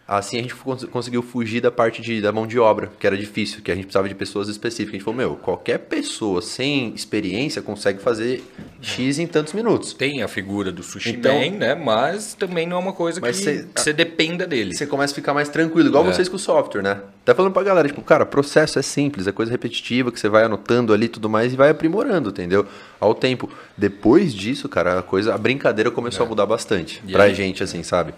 Assim 0.08 0.40
a 0.40 0.42
gente 0.42 0.54
cons- 0.56 0.84
conseguiu 0.86 1.22
fugir 1.22 1.62
da 1.62 1.72
parte 1.72 2.02
de, 2.02 2.20
da 2.20 2.34
mão 2.34 2.46
de 2.46 2.60
obra, 2.60 2.92
que 3.00 3.08
era 3.08 3.16
difícil, 3.18 3.62
que 3.62 3.72
a 3.72 3.76
gente 3.76 3.86
precisava 3.86 4.10
de 4.10 4.16
pessoas 4.16 4.50
específicas. 4.50 4.96
A 4.96 4.98
gente 4.98 5.06
falou, 5.06 5.18
meu, 5.18 5.36
qualquer 5.38 5.78
pessoa 5.78 6.42
sem 6.42 6.94
experiência 6.94 7.62
consegue 7.62 8.02
fazer 8.02 8.44
X 8.82 9.20
em 9.20 9.28
tantos 9.28 9.54
minutos. 9.54 9.94
Tem 9.94 10.22
a 10.22 10.28
figura 10.28 10.70
do 10.70 10.84
sushi 10.84 11.12
Então- 11.12 11.34
man, 11.40 11.52
né? 11.58 11.76
Mas 11.76 12.34
também 12.34 12.68
não 12.68 12.76
é 12.76 12.80
uma 12.82 12.92
coisa 12.94 13.22
que 13.22 13.32
cê- 13.34 13.66
que 13.74 13.80
você 13.80 13.94
dependa 13.94 14.46
dele. 14.46 14.76
Você 14.76 14.86
começa 14.86 15.14
a 15.14 15.16
ficar 15.16 15.34
mais 15.34 15.48
tranquilo, 15.48 15.88
igual 15.88 16.04
É. 16.06 16.12
vocês 16.12 16.28
com 16.28 16.36
o 16.36 16.40
software, 16.40 16.82
né? 16.82 17.00
Tá 17.24 17.34
falando 17.34 17.54
pra 17.54 17.64
galera, 17.64 17.88
tipo, 17.88 18.02
cara, 18.02 18.26
processo 18.26 18.80
é 18.80 18.82
simples, 18.82 19.28
é 19.28 19.32
coisa 19.32 19.50
repetitiva 19.52 20.12
que 20.12 20.20
você 20.20 20.28
vai 20.28 20.44
anotando 20.44 20.92
ali 20.94 21.08
tudo 21.08 21.30
mais 21.30 21.54
e 21.54 21.56
vai 21.56 21.70
aprimorando, 21.70 22.32
entendeu? 22.32 22.66
Ao 23.00 23.14
tempo. 23.16 23.50
Depois 23.78 24.34
disso, 24.34 24.68
cara, 24.68 25.00
a 25.00 25.02
coisa, 25.02 25.34
a 25.34 25.38
brincadeira 25.38 25.90
começou 25.90 26.26
a 26.26 26.30
mudar 26.30 26.46
bastante. 26.46 27.02
E 27.08 27.14
pra 27.14 27.24
aí- 27.26 27.36
gente, 27.36 27.64
assim, 27.64 27.82
sabe? 27.84 28.14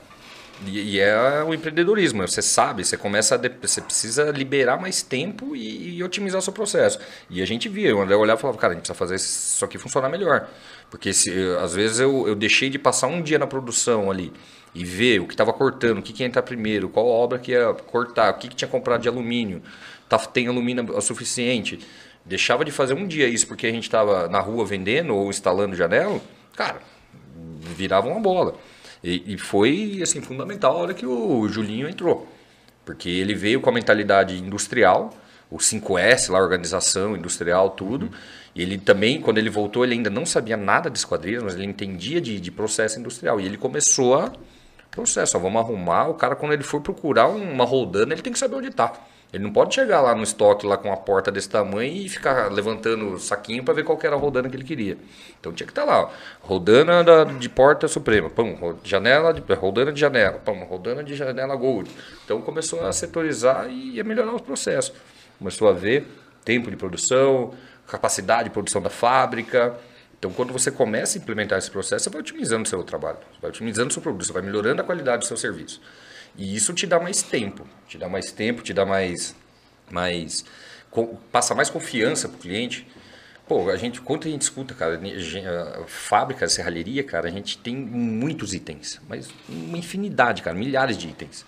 E, 0.59 0.95
e 0.95 0.99
é 0.99 1.43
o 1.43 1.53
empreendedorismo, 1.53 2.25
você 2.27 2.41
sabe, 2.41 2.85
você 2.85 2.95
começa 2.95 3.37
de- 3.37 3.49
você 3.61 3.81
precisa 3.81 4.29
liberar 4.31 4.79
mais 4.79 5.01
tempo 5.01 5.55
e, 5.55 5.97
e 5.97 6.03
otimizar 6.03 6.39
o 6.39 6.41
seu 6.43 6.53
processo. 6.53 6.99
E 7.29 7.41
a 7.41 7.45
gente 7.45 7.67
via, 7.67 7.95
o 7.95 8.01
André 8.01 8.15
olhava 8.15 8.39
e 8.39 8.41
falava, 8.41 8.57
cara, 8.59 8.73
a 8.73 8.75
gente 8.75 8.83
precisa 8.83 8.97
fazer 8.97 9.15
isso 9.15 9.65
aqui 9.65 9.77
funcionar 9.77 10.09
melhor. 10.09 10.47
Porque 10.91 11.11
se, 11.11 11.31
às 11.61 11.73
vezes 11.73 11.99
eu, 11.99 12.27
eu 12.27 12.35
deixei 12.35 12.69
de 12.69 12.77
passar 12.77 13.07
um 13.07 13.21
dia 13.21 13.39
na 13.39 13.47
produção 13.47 14.11
ali 14.11 14.31
e 14.75 14.85
ver 14.85 15.19
o 15.21 15.27
que 15.27 15.33
estava 15.33 15.51
cortando, 15.51 15.97
o 15.99 16.01
que, 16.01 16.13
que 16.13 16.23
ia 16.23 16.27
entrar 16.27 16.43
primeiro, 16.43 16.87
qual 16.87 17.07
obra 17.07 17.39
que 17.39 17.51
ia 17.51 17.73
cortar, 17.73 18.33
o 18.33 18.37
que, 18.37 18.47
que 18.47 18.55
tinha 18.55 18.67
comprado 18.67 19.01
de 19.01 19.07
alumínio, 19.09 19.61
tá, 20.07 20.17
tem 20.19 20.47
alumínio 20.47 20.95
o 20.95 21.01
suficiente. 21.01 21.79
Deixava 22.25 22.63
de 22.63 22.71
fazer 22.71 22.93
um 22.93 23.05
dia 23.07 23.27
isso 23.27 23.47
porque 23.47 23.67
a 23.67 23.71
gente 23.71 23.83
estava 23.83 24.27
na 24.29 24.39
rua 24.39 24.65
vendendo 24.65 25.15
ou 25.15 25.29
instalando 25.29 25.75
janela, 25.75 26.21
cara, 26.55 26.79
virava 27.75 28.07
uma 28.07 28.19
bola. 28.19 28.55
E, 29.03 29.33
e 29.33 29.37
foi 29.37 29.99
assim 30.01 30.21
fundamental 30.21 30.77
a 30.77 30.81
hora 30.81 30.93
que 30.93 31.05
o 31.05 31.47
Julinho 31.47 31.89
entrou. 31.89 32.27
Porque 32.85 33.09
ele 33.09 33.33
veio 33.33 33.61
com 33.61 33.69
a 33.69 33.73
mentalidade 33.73 34.37
industrial, 34.37 35.13
o 35.49 35.57
5S 35.57 36.31
lá, 36.31 36.39
organização 36.39 37.15
industrial, 37.15 37.71
tudo. 37.71 38.09
E 38.55 38.61
ele 38.61 38.77
também, 38.77 39.19
quando 39.21 39.37
ele 39.37 39.49
voltou, 39.49 39.83
ele 39.83 39.93
ainda 39.93 40.09
não 40.09 40.25
sabia 40.25 40.57
nada 40.57 40.89
de 40.89 40.97
esquadrilhas, 40.97 41.43
mas 41.43 41.55
ele 41.55 41.65
entendia 41.65 42.21
de, 42.21 42.39
de 42.39 42.51
processo 42.51 42.99
industrial. 42.99 43.39
E 43.39 43.45
ele 43.45 43.57
começou 43.57 44.15
a 44.15 44.31
processo, 44.91 45.37
ó, 45.37 45.39
vamos 45.39 45.61
arrumar. 45.61 46.07
O 46.07 46.13
cara, 46.13 46.35
quando 46.35 46.53
ele 46.53 46.63
for 46.63 46.81
procurar 46.81 47.27
uma 47.27 47.65
roldana, 47.65 48.13
ele 48.13 48.21
tem 48.21 48.31
que 48.31 48.39
saber 48.39 48.55
onde 48.55 48.67
está. 48.67 48.93
Ele 49.33 49.43
não 49.43 49.51
pode 49.51 49.73
chegar 49.73 49.99
lá 49.99 50.13
no 50.13 50.21
estoque 50.21 50.63
lá 50.65 50.77
com 50.77 50.93
a 50.93 50.95
porta 50.95 51.31
desse 51.31 51.49
tamanho 51.49 51.91
e 51.91 52.07
ficar 52.07 52.51
levantando 52.51 53.13
o 53.13 53.19
saquinho 53.19 53.63
para 53.63 53.73
ver 53.73 53.83
qual 53.83 53.97
era 54.03 54.15
a 54.15 54.19
rodana 54.19 54.47
que 54.47 54.55
ele 54.55 54.63
queria. 54.63 54.95
Então 55.39 55.51
tinha 55.51 55.65
que 55.65 55.71
estar 55.71 55.83
lá, 55.85 56.01
ó, 56.03 56.09
rodana 56.39 57.03
da- 57.03 57.23
de 57.23 57.49
porta 57.49 57.87
suprema, 57.87 58.29
pum, 58.29 58.75
janela 58.83 59.33
de 59.33 59.41
rodana 59.55 59.91
de 59.91 59.99
janela, 59.99 60.37
pum, 60.37 60.63
rodana 60.65 61.03
de 61.03 61.15
janela 61.15 61.55
gold. 61.55 61.89
Então 62.23 62.41
começou 62.41 62.85
a 62.85 62.93
setorizar 62.93 63.67
e 63.71 63.99
a 63.99 64.03
melhorar 64.03 64.35
os 64.35 64.41
processos. 64.41 64.93
Começou 65.39 65.67
a 65.67 65.73
ver 65.73 66.07
tempo 66.45 66.69
de 66.69 66.77
produção, 66.77 67.53
capacidade 67.87 68.45
de 68.45 68.49
produção 68.51 68.81
da 68.81 68.89
fábrica. 68.89 69.75
Então, 70.19 70.31
quando 70.31 70.53
você 70.53 70.71
começa 70.71 71.17
a 71.17 71.21
implementar 71.21 71.57
esse 71.57 71.69
processo, 71.69 72.05
você 72.05 72.09
vai 72.09 72.21
otimizando 72.21 72.63
o 72.63 72.65
seu 72.65 72.81
trabalho, 72.83 73.17
você 73.33 73.41
vai 73.41 73.49
otimizando 73.49 73.89
o 73.89 73.91
seu 73.93 74.01
produto, 74.01 74.25
você 74.25 74.31
vai 74.31 74.41
melhorando 74.41 74.81
a 74.81 74.85
qualidade 74.85 75.23
do 75.23 75.25
seu 75.25 75.35
serviço. 75.35 75.81
E 76.37 76.55
isso 76.55 76.73
te 76.73 76.87
dá 76.87 76.99
mais 76.99 77.21
tempo, 77.21 77.67
te 77.87 77.97
dá 77.97 78.09
mais 78.09 78.31
tempo, 78.31 78.61
te 78.63 78.73
dá 78.73 78.85
mais 78.85 79.35
mais 79.91 80.43
co- 80.89 81.17
passa 81.31 81.53
mais 81.53 81.69
confiança 81.69 82.27
pro 82.29 82.39
cliente. 82.39 82.87
Pô, 83.47 83.69
a 83.69 83.75
gente, 83.77 84.01
quanto 84.01 84.27
a 84.27 84.31
gente 84.31 84.41
escuta, 84.43 84.73
cara, 84.73 84.99
a 85.83 85.87
fábrica, 85.87 86.47
serralheria, 86.47 87.03
cara, 87.03 87.27
a 87.27 87.31
gente 87.31 87.57
tem 87.57 87.75
muitos 87.75 88.53
itens, 88.53 89.01
mas 89.07 89.29
uma 89.49 89.77
infinidade, 89.77 90.41
cara, 90.41 90.55
milhares 90.57 90.97
de 90.97 91.09
itens. 91.09 91.45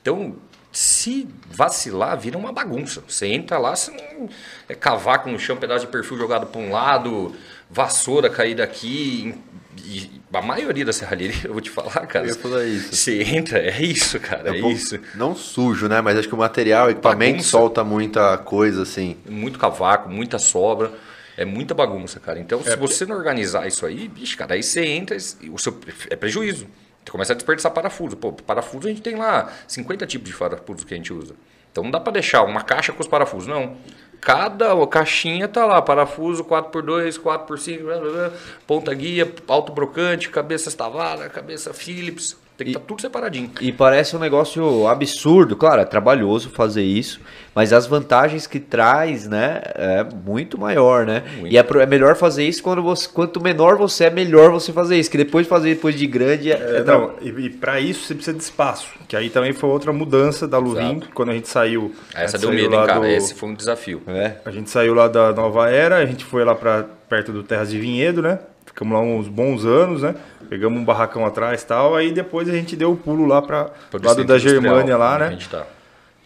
Então, 0.00 0.36
se 0.72 1.28
vacilar, 1.46 2.18
vira 2.18 2.36
uma 2.38 2.52
bagunça. 2.52 3.02
Você 3.06 3.26
entra 3.26 3.58
lá, 3.58 3.76
você 3.76 3.90
não... 3.90 4.28
é 4.68 4.74
cavaco 4.74 5.30
no 5.30 5.38
chão, 5.38 5.56
pedaço 5.56 5.86
de 5.86 5.92
perfil 5.92 6.18
jogado 6.18 6.46
para 6.46 6.60
um 6.60 6.70
lado, 6.70 7.34
vassoura 7.70 8.28
caída 8.30 8.64
aqui. 8.64 9.34
E 9.78 10.20
a 10.32 10.42
maioria 10.42 10.84
da 10.84 10.92
serralheria, 10.92 11.40
eu 11.46 11.52
vou 11.52 11.60
te 11.60 11.70
falar, 11.70 12.06
cara. 12.06 12.26
Eu 12.26 12.30
ia 12.30 12.34
falar 12.34 12.64
isso. 12.64 12.94
Você 12.94 13.22
entra, 13.22 13.58
é 13.58 13.82
isso, 13.82 14.18
cara, 14.20 14.50
é, 14.50 14.60
pouco- 14.60 14.76
isso. 14.76 14.98
Não 15.14 15.34
sujo, 15.34 15.88
né? 15.88 16.00
Mas 16.00 16.18
acho 16.18 16.28
que 16.28 16.34
o 16.34 16.38
material, 16.38 16.88
o 16.88 16.90
equipamento 16.90 17.32
Bagunça. 17.32 17.48
solta 17.50 17.82
muita 17.84 18.36
coisa, 18.38 18.82
assim. 18.82 19.16
Muito 19.28 19.58
cavaco, 19.58 20.08
muita 20.10 20.38
sobra. 20.38 20.92
É 21.36 21.46
muita 21.46 21.72
bagunça, 21.74 22.20
cara. 22.20 22.38
Então, 22.38 22.62
se 22.62 22.76
você 22.76 23.06
não 23.06 23.16
organizar 23.16 23.66
isso 23.66 23.86
aí, 23.86 24.06
bicho, 24.06 24.36
cara, 24.36 24.52
aí 24.54 24.62
você 24.62 24.84
entra 24.84 25.16
e 25.40 25.48
o 25.48 25.56
seu 25.56 25.78
é 26.10 26.14
prejuízo. 26.14 26.66
Você 27.02 27.10
começa 27.10 27.32
a 27.32 27.34
desperdiçar 27.36 27.72
parafuso. 27.72 28.16
Pô, 28.18 28.32
parafuso 28.32 28.86
a 28.86 28.90
gente 28.90 29.00
tem 29.02 29.16
lá 29.16 29.50
50 29.66 30.06
tipos 30.06 30.30
de 30.30 30.36
parafuso 30.36 30.84
que 30.86 30.92
a 30.92 30.96
gente 30.96 31.10
usa. 31.12 31.34
Então 31.72 31.82
não 31.82 31.90
dá 31.90 31.98
pra 31.98 32.12
deixar 32.12 32.42
uma 32.42 32.60
caixa 32.62 32.92
com 32.92 33.00
os 33.00 33.08
parafusos, 33.08 33.48
não. 33.48 33.76
Cada 34.22 34.86
caixinha 34.86 35.48
tá 35.48 35.66
lá, 35.66 35.82
parafuso 35.82 36.44
4x2, 36.44 37.18
4x5, 37.18 37.82
blá, 37.82 37.98
blá, 37.98 38.10
blá, 38.12 38.32
ponta 38.68 38.94
guia, 38.94 39.34
alto 39.48 39.72
brocante, 39.72 40.30
cabeça 40.30 40.68
estavada, 40.68 41.28
cabeça 41.28 41.74
Phillips. 41.74 42.40
Tem 42.64 42.72
que 42.72 42.78
estar 42.78 42.86
tudo 42.86 43.00
separadinho. 43.00 43.50
E 43.60 43.72
parece 43.72 44.16
um 44.16 44.18
negócio 44.18 44.86
absurdo, 44.88 45.56
claro, 45.56 45.80
é 45.80 45.84
trabalhoso 45.84 46.50
fazer 46.50 46.82
isso, 46.82 47.20
mas 47.54 47.72
as 47.72 47.86
vantagens 47.86 48.46
que 48.46 48.58
traz, 48.58 49.26
né, 49.28 49.60
é 49.74 50.04
muito 50.24 50.58
maior, 50.58 51.04
né? 51.06 51.22
Muito. 51.38 51.52
E 51.52 51.58
é, 51.58 51.60
é 51.82 51.86
melhor 51.86 52.16
fazer 52.16 52.44
isso 52.46 52.62
quando 52.62 52.82
você, 52.82 53.08
quanto 53.08 53.40
menor 53.42 53.76
você 53.76 54.04
é, 54.04 54.10
melhor 54.10 54.50
você 54.50 54.72
fazer 54.72 54.98
isso, 54.98 55.10
que 55.10 55.18
depois 55.18 55.44
de 55.46 55.50
fazer 55.50 55.74
depois 55.74 55.94
de 55.98 56.06
grande 56.06 56.50
é, 56.50 56.54
É, 56.54 56.76
é 56.78 56.84
não, 56.84 57.12
e, 57.20 57.28
e 57.28 57.50
para 57.50 57.80
isso 57.80 58.06
você 58.06 58.14
precisa 58.14 58.36
de 58.36 58.42
espaço, 58.42 58.88
que 59.08 59.16
aí 59.16 59.28
também 59.30 59.52
foi 59.52 59.68
outra 59.70 59.92
mudança 59.92 60.46
da 60.48 60.58
Lurim, 60.58 60.96
Exato. 60.96 61.08
quando 61.14 61.30
a 61.30 61.34
gente 61.34 61.48
saiu. 61.48 61.92
a 62.14 62.22
Essa 62.22 62.38
gente 62.38 62.40
deu 62.42 62.50
saiu 62.50 62.62
medo, 62.70 62.80
hein, 62.80 62.86
cara? 62.86 63.00
do- 63.00 63.06
Esse 63.06 63.34
foi 63.34 63.48
um 63.48 63.54
desafio. 63.54 64.02
é. 64.06 64.36
A 64.44 64.50
gente 64.50 64.70
saiu 64.70 64.94
lá 64.94 65.08
da 65.08 65.32
Nova 65.32 65.68
Era, 65.70 65.96
a 65.96 66.06
gente 66.06 66.24
foi 66.24 66.44
lá 66.44 66.54
para 66.54 66.86
perto 67.08 67.32
do 67.32 67.42
Terras 67.42 67.70
de 67.70 67.78
Vinhedo, 67.78 68.22
né? 68.22 68.38
Ficamos 68.66 68.94
lá 68.94 69.00
uns 69.00 69.28
bons 69.28 69.64
anos, 69.64 70.02
né? 70.02 70.14
Pegamos 70.48 70.80
um 70.80 70.84
barracão 70.84 71.24
atrás 71.26 71.62
e 71.62 71.66
tal, 71.66 71.94
aí 71.94 72.12
depois 72.12 72.48
a 72.48 72.52
gente 72.52 72.76
deu 72.76 72.92
o 72.92 72.96
pulo 72.96 73.26
lá 73.26 73.40
para 73.42 73.70
Pro 73.90 74.04
lado 74.04 74.24
da 74.24 74.38
Germânia 74.38 74.96
lá, 74.96 75.18
né? 75.18 75.26
A 75.26 75.30
gente 75.30 75.48
tá. 75.48 75.66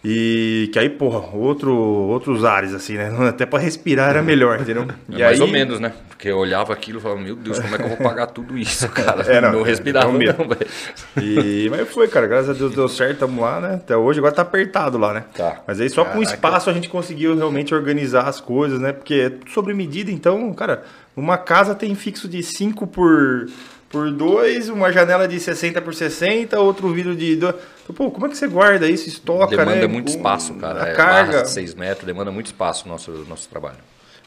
E 0.09 0.69
que 0.71 0.79
aí, 0.79 0.89
porra, 0.89 1.35
outro, 1.35 1.75
outros 1.75 2.45
ares, 2.45 2.73
assim, 2.73 2.93
né? 2.93 3.11
Até 3.27 3.45
para 3.45 3.59
respirar 3.59 4.11
era 4.11 4.21
melhor, 4.21 4.61
entendeu? 4.61 4.87
E 5.09 5.21
É 5.21 5.25
mais 5.25 5.41
aí, 5.41 5.45
ou 5.45 5.51
menos, 5.51 5.79
né? 5.79 5.91
Porque 6.07 6.29
eu 6.29 6.37
olhava 6.37 6.71
aquilo 6.71 6.99
e 6.99 7.01
falava, 7.01 7.19
meu 7.19 7.35
Deus, 7.35 7.59
como 7.59 7.75
é 7.75 7.77
que 7.77 7.83
eu 7.83 7.89
vou 7.89 7.97
pagar 7.97 8.27
tudo 8.27 8.57
isso, 8.57 8.87
cara? 8.91 9.21
É, 9.23 9.41
não, 9.41 9.51
não, 9.51 9.61
é, 9.61 9.63
respirava, 9.63 10.09
é 10.09 10.33
não, 10.33 10.47
velho. 10.47 10.67
E, 11.21 11.67
mas 11.69 11.89
foi, 11.89 12.07
cara, 12.07 12.27
graças 12.27 12.49
a 12.49 12.53
Deus 12.53 12.73
deu 12.73 12.87
certo, 12.87 13.19
tamo 13.19 13.41
lá, 13.41 13.59
né? 13.59 13.75
Até 13.75 13.97
hoje, 13.97 14.19
agora 14.19 14.33
tá 14.33 14.43
apertado 14.43 14.97
lá, 14.97 15.13
né? 15.13 15.25
Tá. 15.35 15.61
Mas 15.67 15.81
aí 15.81 15.89
só 15.89 16.05
com 16.05 16.21
espaço 16.21 16.69
a 16.69 16.73
gente 16.73 16.89
conseguiu 16.89 17.35
realmente 17.35 17.73
organizar 17.73 18.27
as 18.27 18.39
coisas, 18.39 18.79
né? 18.79 18.93
Porque 18.93 19.13
é 19.13 19.29
tudo 19.29 19.51
sobre 19.51 19.73
medida, 19.73 20.11
então, 20.11 20.53
cara, 20.53 20.83
uma 21.17 21.37
casa 21.37 21.75
tem 21.75 21.93
fixo 21.95 22.27
de 22.27 22.41
5 22.43 22.87
por 22.87 23.47
por 23.89 24.11
2, 24.11 24.67
uma 24.67 24.91
janela 24.91 25.25
de 25.29 25.39
60 25.39 25.81
por 25.81 25.95
60, 25.95 26.59
outro 26.59 26.89
vidro 26.89 27.15
de 27.15 27.37
2. 27.37 27.55
Então, 27.83 27.95
pô, 27.95 28.11
como 28.11 28.25
é 28.25 28.29
que 28.29 28.35
você 28.37 28.45
guarda 28.45 28.85
isso, 28.85 29.07
estoca, 29.07 29.47
Demanda 29.55 29.75
né? 29.77 29.87
muito 29.87 30.11
Com 30.11 30.17
espaço, 30.17 30.53
cara. 30.55 30.83
A 30.83 30.87
É, 30.89 30.93
carga. 30.93 31.31
barra 31.31 31.43
de 31.43 31.51
6 31.51 31.73
metros, 31.73 32.05
demanda 32.05 32.29
muito 32.29 32.47
espaço 32.47 32.85
o 32.85 32.89
nosso, 32.89 33.11
nosso 33.29 33.47
trabalho. 33.47 33.77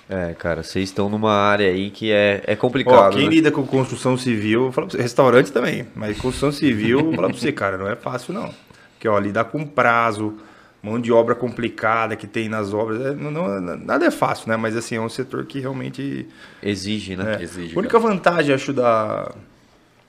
É, 0.09 0.33
cara, 0.33 0.63
vocês 0.63 0.89
estão 0.89 1.11
numa 1.11 1.33
área 1.35 1.69
aí 1.69 1.91
que 1.91 2.11
é, 2.11 2.43
é 2.47 2.55
Ó, 2.55 2.57
complicado. 2.57 3.13
quem 3.13 3.25
né? 3.29 3.35
lida 3.35 3.51
com 3.53 3.65
construção 3.67 4.17
civil, 4.17 4.71
pra 4.75 4.85
você, 4.87 4.97
restaurante 4.97 5.53
também, 5.53 5.87
mas 5.95 6.17
construção 6.17 6.51
civil, 6.51 6.99
eu 6.99 7.13
falo 7.15 7.29
pra 7.29 7.39
você, 7.39 7.53
cara, 7.53 7.77
não 7.77 7.87
é 7.87 7.95
fácil 7.97 8.33
não. 8.33 8.53
Porque, 8.95 9.07
ó, 9.07 9.19
lidar 9.19 9.45
com 9.45 9.65
prazo, 9.67 10.39
mão 10.83 10.99
de 11.01 11.13
obra 11.13 11.35
complicada 11.35 12.17
que 12.17 12.27
tem 12.27 12.49
nas 12.49 12.73
obras, 12.73 13.01
é, 13.01 13.13
não, 13.13 13.31
não- 13.31 13.77
nada 13.77 14.07
é 14.07 14.11
fácil, 14.11 14.49
né? 14.49 14.57
Mas, 14.57 14.77
assim, 14.77 14.97
é 14.97 15.01
um 15.01 15.09
setor 15.09 15.45
que 15.45 15.61
realmente... 15.61 16.27
Exige, 16.63 17.17
né? 17.17 17.37
é. 17.39 17.43
Exige, 17.43 17.77
a 17.77 17.79
única 17.79 17.99
vantagem, 17.99 18.55
acho, 18.55 18.73
da, 18.73 19.31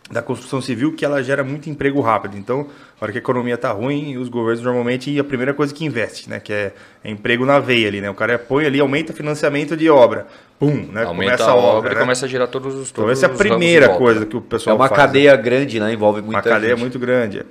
da 0.09 0.21
construção 0.21 0.61
civil 0.61 0.91
é 0.93 0.95
que 0.97 1.05
ela 1.05 1.21
gera 1.23 1.43
muito 1.43 1.69
emprego 1.69 1.99
rápido. 2.01 2.37
Então, 2.37 2.59
na 2.59 3.05
hora 3.05 3.11
que 3.11 3.17
a 3.17 3.21
economia 3.21 3.57
tá 3.57 3.71
ruim, 3.71 4.17
os 4.17 4.29
governos 4.29 4.63
normalmente, 4.63 5.17
a 5.19 5.23
primeira 5.23 5.53
coisa 5.53 5.73
que 5.73 5.83
investe, 5.85 6.29
né? 6.29 6.39
Que 6.39 6.53
é, 6.53 6.73
é 7.03 7.09
emprego 7.11 7.45
na 7.45 7.59
veia 7.59 7.87
ali, 7.87 7.99
né? 8.01 8.09
O 8.09 8.13
cara 8.13 8.37
põe 8.39 8.65
ali, 8.65 8.79
aumenta 8.79 9.11
o 9.11 9.15
financiamento 9.15 9.75
de 9.75 9.89
obra. 9.89 10.27
Pum, 10.59 10.87
né? 10.91 11.03
Aumenta 11.03 11.37
Começa 11.37 11.51
a 11.51 11.55
obra 11.55 11.91
e 11.91 11.95
né? 11.95 12.01
começa 12.01 12.25
a 12.25 12.29
gerar 12.29 12.47
todos 12.47 12.75
os 12.75 12.91
Então 12.91 13.05
todos 13.05 13.17
essa 13.17 13.25
é 13.31 13.33
a 13.33 13.37
primeira 13.37 13.89
coisa 13.97 14.19
né? 14.21 14.25
que 14.25 14.35
o 14.35 14.39
É 14.39 14.41
pessoal 14.41 14.75
uma 14.75 14.87
faz, 14.87 14.99
né? 15.01 15.07
cadeia 15.07 15.35
grande, 15.35 15.79
né? 15.79 15.91
Envolve 15.91 16.21
muita 16.21 16.37
Uma 16.37 16.43
cadeia 16.43 16.71
gente. 16.71 16.79
muito 16.79 16.99
grande. 16.99 17.43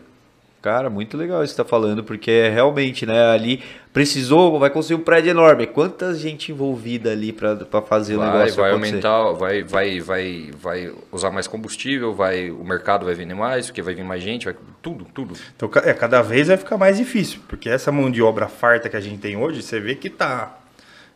Cara, 0.63 0.91
muito 0.91 1.17
legal 1.17 1.43
isso 1.43 1.55
que 1.55 1.57
você 1.57 1.63
tá 1.65 1.69
falando, 1.69 2.05
porque 2.05 2.31
é 2.31 2.51
realmente, 2.51 3.07
né, 3.07 3.31
ali 3.31 3.63
precisou, 3.95 4.59
vai 4.59 4.69
construir 4.69 5.01
um 5.01 5.03
prédio 5.03 5.31
enorme. 5.31 5.67
Quanta 5.67 6.15
gente 6.15 6.53
envolvida 6.53 7.11
ali 7.13 7.33
pra 7.33 7.57
pra 7.57 7.81
fazer 7.81 8.17
o 8.17 8.21
Vai, 8.21 8.31
negócio 8.31 8.61
vai 8.61 8.71
acontecer? 8.73 9.01
aumentar, 9.07 9.33
vai, 9.33 9.63
vai, 9.63 10.01
vai, 10.01 10.51
vai 10.61 10.93
usar 11.11 11.31
mais 11.31 11.47
combustível, 11.47 12.15
vai, 12.15 12.51
o 12.51 12.63
mercado 12.63 13.07
vai 13.07 13.15
vender 13.15 13.33
mais, 13.35 13.67
porque 13.67 13.81
vai 13.81 13.95
vir 13.95 14.05
mais 14.05 14.23
gente, 14.23 14.45
vai, 14.45 14.55
tudo, 14.83 15.07
tudo. 15.15 15.35
Então, 15.57 15.71
é, 15.83 15.95
cada 15.95 16.21
vez 16.21 16.49
vai 16.49 16.59
ficar 16.59 16.77
mais 16.77 16.99
difícil, 16.99 17.41
porque 17.49 17.71
essa 17.71 17.91
mão 17.91 18.11
de 18.11 18.21
obra 18.23 18.47
farta 18.47 18.91
que 18.91 18.97
a 18.97 19.01
gente 19.01 19.19
tem 19.19 19.39
hoje, 19.39 19.63
você 19.63 19.81
vê 19.81 19.95
que 19.95 20.11
tá. 20.11 20.59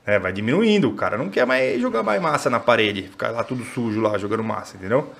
né, 0.07 0.19
vai 0.19 0.33
diminuindo. 0.33 0.89
O 0.89 0.95
cara 0.95 1.19
não 1.19 1.29
quer 1.29 1.45
mais 1.47 1.79
jogar 1.83 2.03
mais 2.03 2.21
massa 2.21 2.49
na 2.49 2.61
parede, 2.61 3.03
ficar 3.03 3.31
lá 3.31 3.45
tudo 3.45 3.63
sujo 3.63 4.01
lá 4.01 4.17
jogando 4.17 4.43
massa, 4.43 4.77
entendeu? 4.79 5.13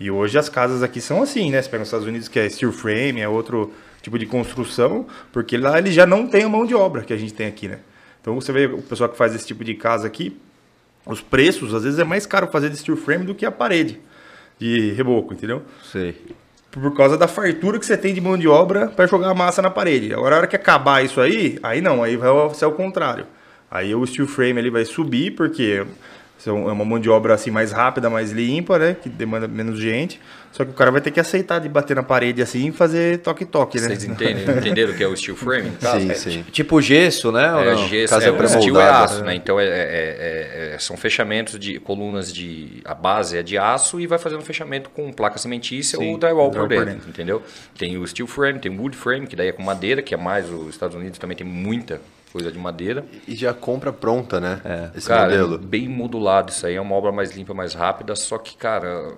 E 0.00 0.10
hoje 0.10 0.38
as 0.38 0.48
casas 0.48 0.82
aqui 0.82 1.00
são 1.00 1.22
assim, 1.22 1.50
né? 1.50 1.60
Você 1.60 1.68
pega 1.68 1.80
nos 1.80 1.88
Estados 1.88 2.06
Unidos 2.06 2.28
que 2.28 2.38
é 2.38 2.48
steel 2.48 2.72
frame, 2.72 3.20
é 3.20 3.28
outro 3.28 3.72
tipo 4.00 4.18
de 4.18 4.26
construção, 4.26 5.06
porque 5.32 5.56
lá 5.56 5.78
ele 5.78 5.90
já 5.90 6.06
não 6.06 6.26
tem 6.26 6.44
a 6.44 6.48
mão 6.48 6.64
de 6.64 6.74
obra 6.74 7.02
que 7.02 7.12
a 7.12 7.16
gente 7.16 7.34
tem 7.34 7.46
aqui, 7.46 7.66
né? 7.68 7.80
Então 8.20 8.34
você 8.34 8.52
vê 8.52 8.66
o 8.66 8.82
pessoal 8.82 9.08
que 9.10 9.16
faz 9.16 9.34
esse 9.34 9.46
tipo 9.46 9.64
de 9.64 9.74
casa 9.74 10.06
aqui, 10.06 10.36
os 11.04 11.20
preços, 11.20 11.74
às 11.74 11.84
vezes 11.84 11.98
é 11.98 12.04
mais 12.04 12.26
caro 12.26 12.46
fazer 12.48 12.70
de 12.70 12.76
steel 12.76 12.96
frame 12.96 13.24
do 13.24 13.34
que 13.34 13.46
a 13.46 13.50
parede 13.50 13.98
de 14.58 14.92
reboco, 14.92 15.32
entendeu? 15.32 15.62
Sei. 15.90 16.14
por 16.70 16.94
causa 16.94 17.16
da 17.16 17.26
fartura 17.26 17.78
que 17.78 17.86
você 17.86 17.96
tem 17.96 18.12
de 18.12 18.20
mão 18.20 18.36
de 18.36 18.46
obra 18.46 18.88
para 18.88 19.06
jogar 19.06 19.30
a 19.30 19.34
massa 19.34 19.62
na 19.62 19.70
parede. 19.70 20.12
Agora, 20.12 20.36
a 20.36 20.38
hora 20.38 20.46
que 20.46 20.56
acabar 20.56 21.04
isso 21.04 21.20
aí, 21.20 21.58
aí 21.62 21.80
não, 21.80 22.02
aí 22.02 22.16
vai 22.16 22.28
ser 22.54 22.66
o 22.66 22.72
contrário. 22.72 23.26
Aí 23.70 23.94
o 23.94 24.06
steel 24.06 24.26
frame 24.26 24.60
ele 24.60 24.70
vai 24.70 24.84
subir, 24.84 25.32
porque 25.32 25.84
é 26.46 26.50
uma 26.52 26.84
mão 26.84 26.98
de 26.98 27.10
obra 27.10 27.34
assim 27.34 27.50
mais 27.50 27.72
rápida, 27.72 28.08
mais 28.08 28.30
limpa, 28.30 28.78
né? 28.78 28.96
Que 29.00 29.08
demanda 29.08 29.48
menos 29.48 29.80
gente. 29.80 30.20
Só 30.52 30.64
que 30.64 30.70
o 30.70 30.74
cara 30.74 30.90
vai 30.90 31.00
ter 31.00 31.10
que 31.10 31.20
aceitar 31.20 31.58
de 31.58 31.68
bater 31.68 31.94
na 31.94 32.02
parede 32.02 32.40
assim 32.40 32.68
e 32.68 32.72
fazer 32.72 33.18
toque-toque, 33.18 33.78
né? 33.80 33.88
Vocês 33.88 34.04
entendem, 34.04 34.44
entenderam 34.56 34.92
o 34.92 34.96
que 34.96 35.04
é 35.04 35.06
o 35.06 35.14
steel 35.16 35.36
frame? 35.36 35.70
caso? 35.80 36.00
Sim, 36.00 36.10
É, 36.10 36.14
sim. 36.14 36.44
Tipo 36.50 36.80
gesso, 36.80 37.30
né? 37.30 37.44
É, 37.44 37.74
não? 37.74 37.86
gesso, 37.88 38.14
Casa 38.14 38.26
é, 38.26 38.30
o 38.30 38.34
steel 38.48 38.56
é 38.56 38.58
pré-moldada, 38.58 39.04
aço, 39.04 39.20
né? 39.20 39.26
né? 39.26 39.34
Então 39.34 39.60
é, 39.60 39.64
é- 39.64 39.68
é- 39.68 40.74
é- 40.74 40.78
são 40.78 40.96
fechamentos 40.96 41.58
de 41.58 41.78
colunas 41.80 42.32
de. 42.32 42.80
A 42.84 42.94
base 42.94 43.36
é 43.36 43.42
de 43.42 43.58
aço 43.58 44.00
e 44.00 44.06
vai 44.06 44.18
fazendo 44.18 44.42
fechamento 44.42 44.88
com 44.90 45.12
placa 45.12 45.38
cimentícia 45.38 45.98
Sim, 45.98 46.12
ou 46.12 46.18
drywall 46.18 46.50
por 46.50 46.66
drywall 46.66 46.68
por 46.68 46.74
dentro, 46.76 46.92
dentro. 46.92 47.10
entendeu? 47.10 47.42
Tem 47.76 47.98
o 47.98 48.06
steel 48.06 48.26
frame, 48.26 48.58
tem 48.58 48.72
o 48.74 48.80
wood 48.80 48.96
frame, 48.96 49.26
que 49.26 49.36
daí 49.36 49.48
é 49.48 49.52
com 49.52 49.62
madeira, 49.62 50.00
que 50.02 50.14
é 50.14 50.16
mais. 50.16 50.48
Os 50.50 50.68
Estados 50.70 50.96
Unidos 50.96 51.18
também 51.18 51.36
tem 51.36 51.46
muita 51.46 52.00
coisa 52.30 52.50
de 52.52 52.58
madeira. 52.58 53.04
E 53.26 53.34
já 53.34 53.52
compra 53.54 53.92
pronta, 53.92 54.40
né? 54.40 54.60
Esse 54.94 55.08
cara, 55.08 55.24
modelo. 55.30 55.54
é 55.54 55.58
bem 55.58 55.88
modulado 55.88 56.50
isso 56.50 56.66
aí, 56.66 56.74
é 56.74 56.80
uma 56.80 56.94
obra 56.94 57.10
mais 57.12 57.34
limpa, 57.36 57.54
mais 57.54 57.74
rápida, 57.74 58.14
só 58.16 58.38
que, 58.38 58.56
cara. 58.56 59.12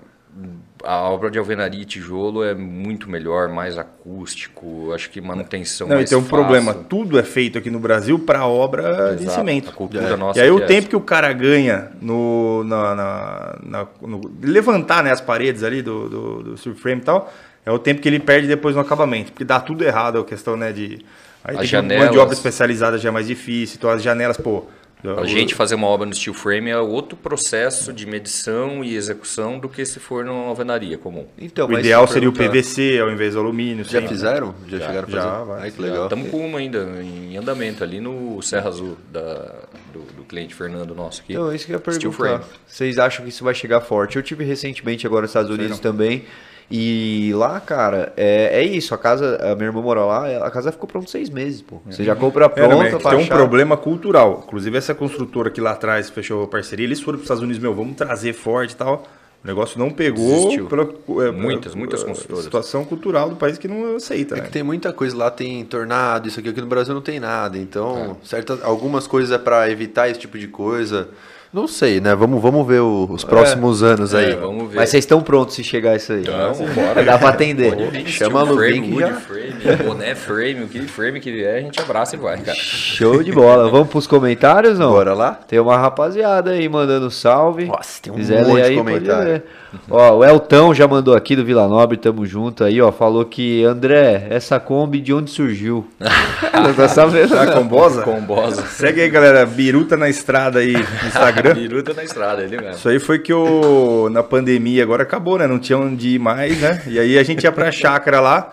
A 0.84 1.00
obra 1.10 1.28
de 1.28 1.40
alvenaria 1.40 1.82
e 1.82 1.84
tijolo 1.84 2.44
é 2.44 2.54
muito 2.54 3.10
melhor, 3.10 3.48
mais 3.48 3.76
acústico, 3.76 4.92
acho 4.94 5.10
que 5.10 5.20
manutenção 5.20 5.88
Não, 5.88 5.96
e 5.96 5.98
mais 5.98 6.08
tem 6.08 6.16
um 6.16 6.22
fácil. 6.22 6.36
problema. 6.36 6.72
Tudo 6.72 7.18
é 7.18 7.22
feito 7.24 7.58
aqui 7.58 7.68
no 7.68 7.80
Brasil 7.80 8.16
para 8.16 8.46
obra 8.46 9.16
de 9.16 9.24
Exato, 9.24 9.38
cimento. 9.40 9.70
A 9.70 9.72
cultura 9.72 10.04
É. 10.06 10.16
nossa 10.16 10.38
E 10.38 10.42
aí 10.42 10.50
o 10.50 10.62
é 10.62 10.66
tempo 10.66 10.88
que 10.88 10.94
o 10.96 11.00
cara 11.00 11.32
ganha 11.32 11.90
no, 12.00 12.62
na, 12.62 12.94
na- 12.94 13.58
na- 13.62 13.86
no- 14.02 14.20
levantar 14.40 15.02
né, 15.02 15.10
as 15.10 15.20
paredes 15.20 15.64
ali 15.64 15.82
do, 15.82 16.08
do, 16.08 16.42
do 16.44 16.56
steel 16.56 16.76
frame 16.76 17.00
e 17.00 17.04
tal, 17.04 17.32
é 17.66 17.72
o 17.72 17.78
tempo 17.80 18.00
que 18.00 18.08
ele 18.08 18.20
perde 18.20 18.46
depois 18.46 18.74
no 18.76 18.80
acabamento. 18.82 19.32
Porque 19.32 19.44
dá 19.44 19.58
tudo 19.58 19.82
errado 19.84 20.20
a 20.20 20.24
questão 20.24 20.56
né, 20.56 20.72
de. 20.72 21.04
Aí 21.42 21.56
As 21.56 21.60
tem 21.62 21.68
que- 21.70 21.76
mão 21.76 21.86
de 21.88 21.94
janelas- 21.98 22.16
obra 22.18 22.34
especializada 22.34 22.98
já 22.98 23.08
é 23.08 23.12
mais 23.12 23.26
difícil. 23.26 23.76
Então 23.78 23.90
as 23.90 24.02
janelas, 24.02 24.36
pô. 24.36 24.64
A 25.02 25.22
o- 25.22 25.26
gente 25.26 25.54
fazer 25.54 25.76
uma 25.76 25.86
obra 25.86 26.04
no 26.04 26.14
steel 26.14 26.34
frame 26.34 26.68
é 26.68 26.76
outro 26.76 27.16
processo 27.16 27.90
de 27.90 28.04
medição 28.04 28.84
e 28.84 28.94
execução 28.94 29.58
do 29.58 29.66
que 29.66 29.82
se 29.86 29.98
for 29.98 30.26
numa 30.26 30.44
alvenaria 30.48 30.98
comum. 30.98 31.26
Então, 31.38 31.66
o 31.66 31.78
ideal 31.78 32.06
se 32.06 32.12
seria 32.12 32.28
o 32.28 32.32
perguntar- 32.34 32.52
PVC 32.60 32.98
ao 33.00 33.10
invés 33.10 33.32
do 33.32 33.40
alumínio. 33.40 33.82
Já 33.82 33.92
sempre. 33.92 34.08
fizeram? 34.08 34.54
Já, 34.68 34.78
chegaram 34.78 35.08
a 35.08 35.10
já, 35.10 35.22
fazer? 35.22 35.44
vai. 35.46 35.62
Ai, 35.62 35.70
que 35.70 35.80
legal. 35.80 36.02
Estamos 36.02 36.28
com 36.30 36.46
uma 36.46 36.58
ainda 36.58 36.86
em 37.02 37.34
andamento 37.38 37.82
ali 37.82 37.98
no 37.98 38.42
Serra 38.42 38.68
Azul 38.68 38.98
da, 39.10 39.54
do, 39.90 40.00
do 40.18 40.24
cliente 40.24 40.54
Fernando 40.54 40.94
nosso 40.94 41.22
aqui. 41.22 41.32
Então, 41.32 41.50
isso 41.54 41.64
que 41.64 41.72
eu 41.72 41.76
ia 41.82 41.92
Steel 41.94 42.12
perguntar. 42.12 42.40
frame. 42.44 42.44
Vocês 42.66 42.98
acham 42.98 43.24
que 43.24 43.30
isso 43.30 43.42
vai 43.42 43.54
chegar 43.54 43.80
forte? 43.80 44.16
Eu 44.16 44.22
tive 44.22 44.44
recentemente 44.44 45.06
agora 45.06 45.22
nos 45.22 45.30
Estados 45.30 45.50
Unidos 45.50 45.78
também. 45.78 46.26
E 46.70 47.32
lá, 47.34 47.58
cara, 47.58 48.12
é, 48.16 48.60
é 48.60 48.62
isso. 48.62 48.94
A 48.94 48.98
casa, 48.98 49.36
a 49.42 49.56
minha 49.56 49.68
irmã 49.68 49.82
mora 49.82 50.04
lá, 50.04 50.46
a 50.46 50.50
casa 50.52 50.70
ficou 50.70 50.88
pronta 50.88 51.10
seis 51.10 51.28
meses, 51.28 51.60
pô. 51.60 51.80
Você 51.86 52.04
já 52.04 52.14
compra 52.14 52.44
É, 52.44 52.48
pronta, 52.48 52.96
é 52.96 52.98
tem 52.98 53.18
um 53.18 53.26
problema 53.26 53.76
cultural. 53.76 54.44
Inclusive, 54.46 54.78
essa 54.78 54.94
construtora 54.94 55.50
que 55.50 55.60
lá 55.60 55.72
atrás 55.72 56.08
fechou 56.08 56.44
a 56.44 56.46
parceria, 56.46 56.86
eles 56.86 57.00
foram 57.00 57.18
para 57.18 57.22
os 57.22 57.24
Estados 57.24 57.42
Unidos, 57.42 57.60
meu, 57.60 57.74
vamos 57.74 57.96
trazer 57.96 58.32
forte 58.32 58.72
e 58.72 58.76
tal. 58.76 59.04
O 59.42 59.46
negócio 59.46 59.78
não 59.78 59.90
pegou 59.90 60.68
pela 60.68 60.82
é, 61.26 61.30
Muitas, 61.32 61.74
muitas 61.74 62.04
construtoras. 62.04 62.44
situação 62.44 62.84
cultural 62.84 63.30
do 63.30 63.36
país 63.36 63.56
que 63.56 63.66
não 63.66 63.96
aceita. 63.96 64.36
É 64.36 64.38
né? 64.38 64.44
que 64.44 64.52
tem 64.52 64.62
muita 64.62 64.92
coisa 64.92 65.16
lá, 65.16 65.30
tem 65.30 65.64
tornado, 65.64 66.28
isso 66.28 66.38
aqui, 66.38 66.50
aqui 66.50 66.60
no 66.60 66.66
Brasil 66.66 66.94
não 66.94 67.00
tem 67.00 67.18
nada. 67.18 67.56
Então, 67.56 68.18
certas, 68.22 68.62
algumas 68.62 69.06
coisas 69.06 69.32
é 69.32 69.38
pra 69.38 69.68
evitar 69.70 70.08
esse 70.10 70.20
tipo 70.20 70.38
de 70.38 70.46
coisa. 70.46 71.08
Não 71.52 71.66
sei, 71.66 72.00
né? 72.00 72.14
Vamos, 72.14 72.40
vamos 72.40 72.64
ver 72.64 72.80
o- 72.80 73.08
os 73.10 73.24
próximos 73.24 73.82
anos 73.82 74.14
aí. 74.14 74.30
É, 74.32 74.36
vamos 74.36 74.70
ver. 74.70 74.76
Mas 74.76 74.88
vocês 74.90 75.02
estão 75.02 75.20
prontos 75.20 75.56
se 75.56 75.64
chegar 75.64 75.96
isso 75.96 76.12
aí? 76.12 76.20
Então, 76.20 76.52
bora. 76.74 77.02
Dá 77.02 77.18
pra 77.18 77.30
atender. 77.30 77.74
Pode 77.74 78.08
Chama 78.12 78.44
no 78.44 78.54
frame, 78.54 78.96
já. 79.00 79.14
frame, 79.14 79.76
boné 79.84 80.14
frame, 80.14 80.62
o 80.62 80.68
que 80.68 80.80
frame 80.82 81.18
que 81.18 81.32
vier, 81.32 81.56
a 81.56 81.60
gente 81.60 81.80
abraça 81.80 82.14
e 82.14 82.18
vai, 82.20 82.38
cara. 82.38 82.56
Show 82.56 83.20
de 83.24 83.32
bola. 83.32 83.68
Vamos 83.68 83.88
pros 83.88 84.06
comentários, 84.06 84.78
não? 84.78 84.92
Bora 84.92 85.12
lá? 85.12 85.32
Tem 85.32 85.58
uma 85.58 85.76
rapaziada 85.76 86.52
aí 86.52 86.68
mandando 86.68 87.10
salve. 87.10 87.64
Nossa, 87.64 88.00
tem 88.00 88.12
um 88.12 88.16
Quiser 88.16 88.44
monte 88.46 88.54
de 88.56 88.62
aí, 88.62 88.76
pode 88.76 88.78
comentário. 88.78 89.42
Ó, 89.88 90.16
o 90.18 90.24
Eltão 90.24 90.72
já 90.74 90.86
mandou 90.86 91.14
aqui 91.14 91.34
do 91.36 91.44
Vila 91.44 91.66
Nobre, 91.68 91.96
tamo 91.96 92.24
junto 92.26 92.62
aí, 92.64 92.80
ó. 92.80 92.90
Falou 92.92 93.24
que, 93.24 93.64
André, 93.64 94.26
essa 94.30 94.58
Kombi 94.60 95.00
de 95.00 95.12
onde 95.12 95.30
surgiu? 95.30 95.86
Não 96.54 96.74
tá 96.74 96.86
sabendo? 96.88 97.34
Tá 97.34 97.46
combosa? 97.52 98.02
Combosa. 98.02 98.66
Segue 98.66 99.00
aí, 99.00 99.08
galera. 99.10 99.44
Biruta 99.46 99.96
na 99.96 100.08
estrada 100.08 100.58
aí 100.60 100.72
no 100.74 101.10
Instagram. 101.40 101.54
Biruta 101.54 101.94
na 101.94 102.04
estrada, 102.04 102.42
ele 102.42 102.56
mesmo. 102.56 102.72
Isso 102.72 102.88
aí 102.88 102.98
foi 102.98 103.18
que 103.18 103.32
o 103.32 104.08
na 104.10 104.22
pandemia 104.22 104.82
agora 104.82 105.02
acabou, 105.02 105.38
né? 105.38 105.46
Não 105.46 105.58
tinha 105.58 105.78
onde 105.78 106.10
ir 106.10 106.18
mais, 106.18 106.58
né? 106.60 106.82
E 106.86 106.98
aí 106.98 107.18
a 107.18 107.22
gente 107.22 107.44
ia 107.44 107.52
pra 107.52 107.70
chácara 107.72 108.20
lá. 108.20 108.52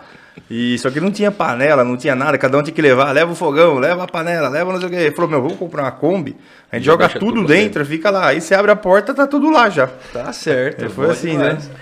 E 0.50 0.78
só 0.78 0.88
que 0.90 1.00
não 1.00 1.10
tinha 1.10 1.30
panela, 1.32 1.82
não 1.84 1.96
tinha 1.96 2.14
nada, 2.14 2.38
cada 2.38 2.56
um 2.56 2.62
tinha 2.62 2.74
que 2.74 2.80
levar, 2.80 3.10
leva 3.12 3.32
o 3.32 3.34
fogão, 3.34 3.78
leva 3.78 4.04
a 4.04 4.06
panela, 4.06 4.48
leva 4.48 4.72
não 4.72 4.78
sei 4.78 4.88
o 4.88 4.90
que. 4.90 4.96
Ele 4.96 5.10
falou, 5.10 5.30
meu, 5.30 5.42
vamos 5.42 5.58
comprar 5.58 5.82
uma 5.82 5.90
Kombi. 5.90 6.36
A 6.70 6.76
gente 6.76 6.86
Já 6.86 6.92
joga 6.92 7.08
tudo 7.08 7.34
tudo 7.34 7.46
dentro, 7.46 7.84
fica 7.84 8.08
lá. 8.10 8.28
Aí 8.28 8.40
você 8.40 8.54
abre 8.54 8.70
a 8.70 8.76
porta, 8.76 9.12
tá 9.12 9.26
tudo 9.26 9.50
lá 9.50 9.68
já. 9.68 9.88
Tá 10.12 10.32
certo. 10.32 10.84
É, 10.84 10.88
foi 10.88 11.10
assim, 11.10 11.32
demais. 11.32 11.68
né? 11.68 11.74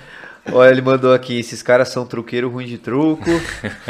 Olha, 0.53 0.71
ele 0.71 0.81
mandou 0.81 1.13
aqui, 1.13 1.41
esses 1.41 1.61
caras 1.63 1.89
são 1.89 2.07
truqueiro 2.07 2.49
ruim 2.49 2.67
de 2.67 2.79
truco. 2.79 3.25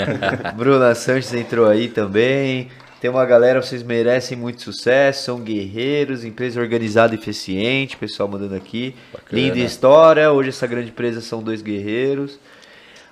Bruna 0.56 0.94
Sanches 0.94 1.32
entrou 1.34 1.68
aí 1.68 1.88
também. 1.88 2.68
Tem 3.01 3.10
uma 3.10 3.27
galera, 3.27 3.60
vocês 3.60 3.82
merecem 3.82 4.39
muito 4.39 4.62
sucesso, 4.62 5.24
são 5.24 5.40
guerreiros, 5.40 6.24
empresa 6.24 6.60
organizada 6.60 7.14
e 7.14 7.18
eficiente, 7.18 7.97
pessoal 7.97 8.28
mandando 8.28 8.55
aqui. 8.55 8.97
Bacana. 9.12 9.43
Linda 9.43 9.59
história, 9.59 10.32
hoje 10.32 10.48
essa 10.48 10.66
grande 10.66 10.89
empresa 10.89 11.20
são 11.20 11.43
dois 11.43 11.60
guerreiros. 11.60 12.39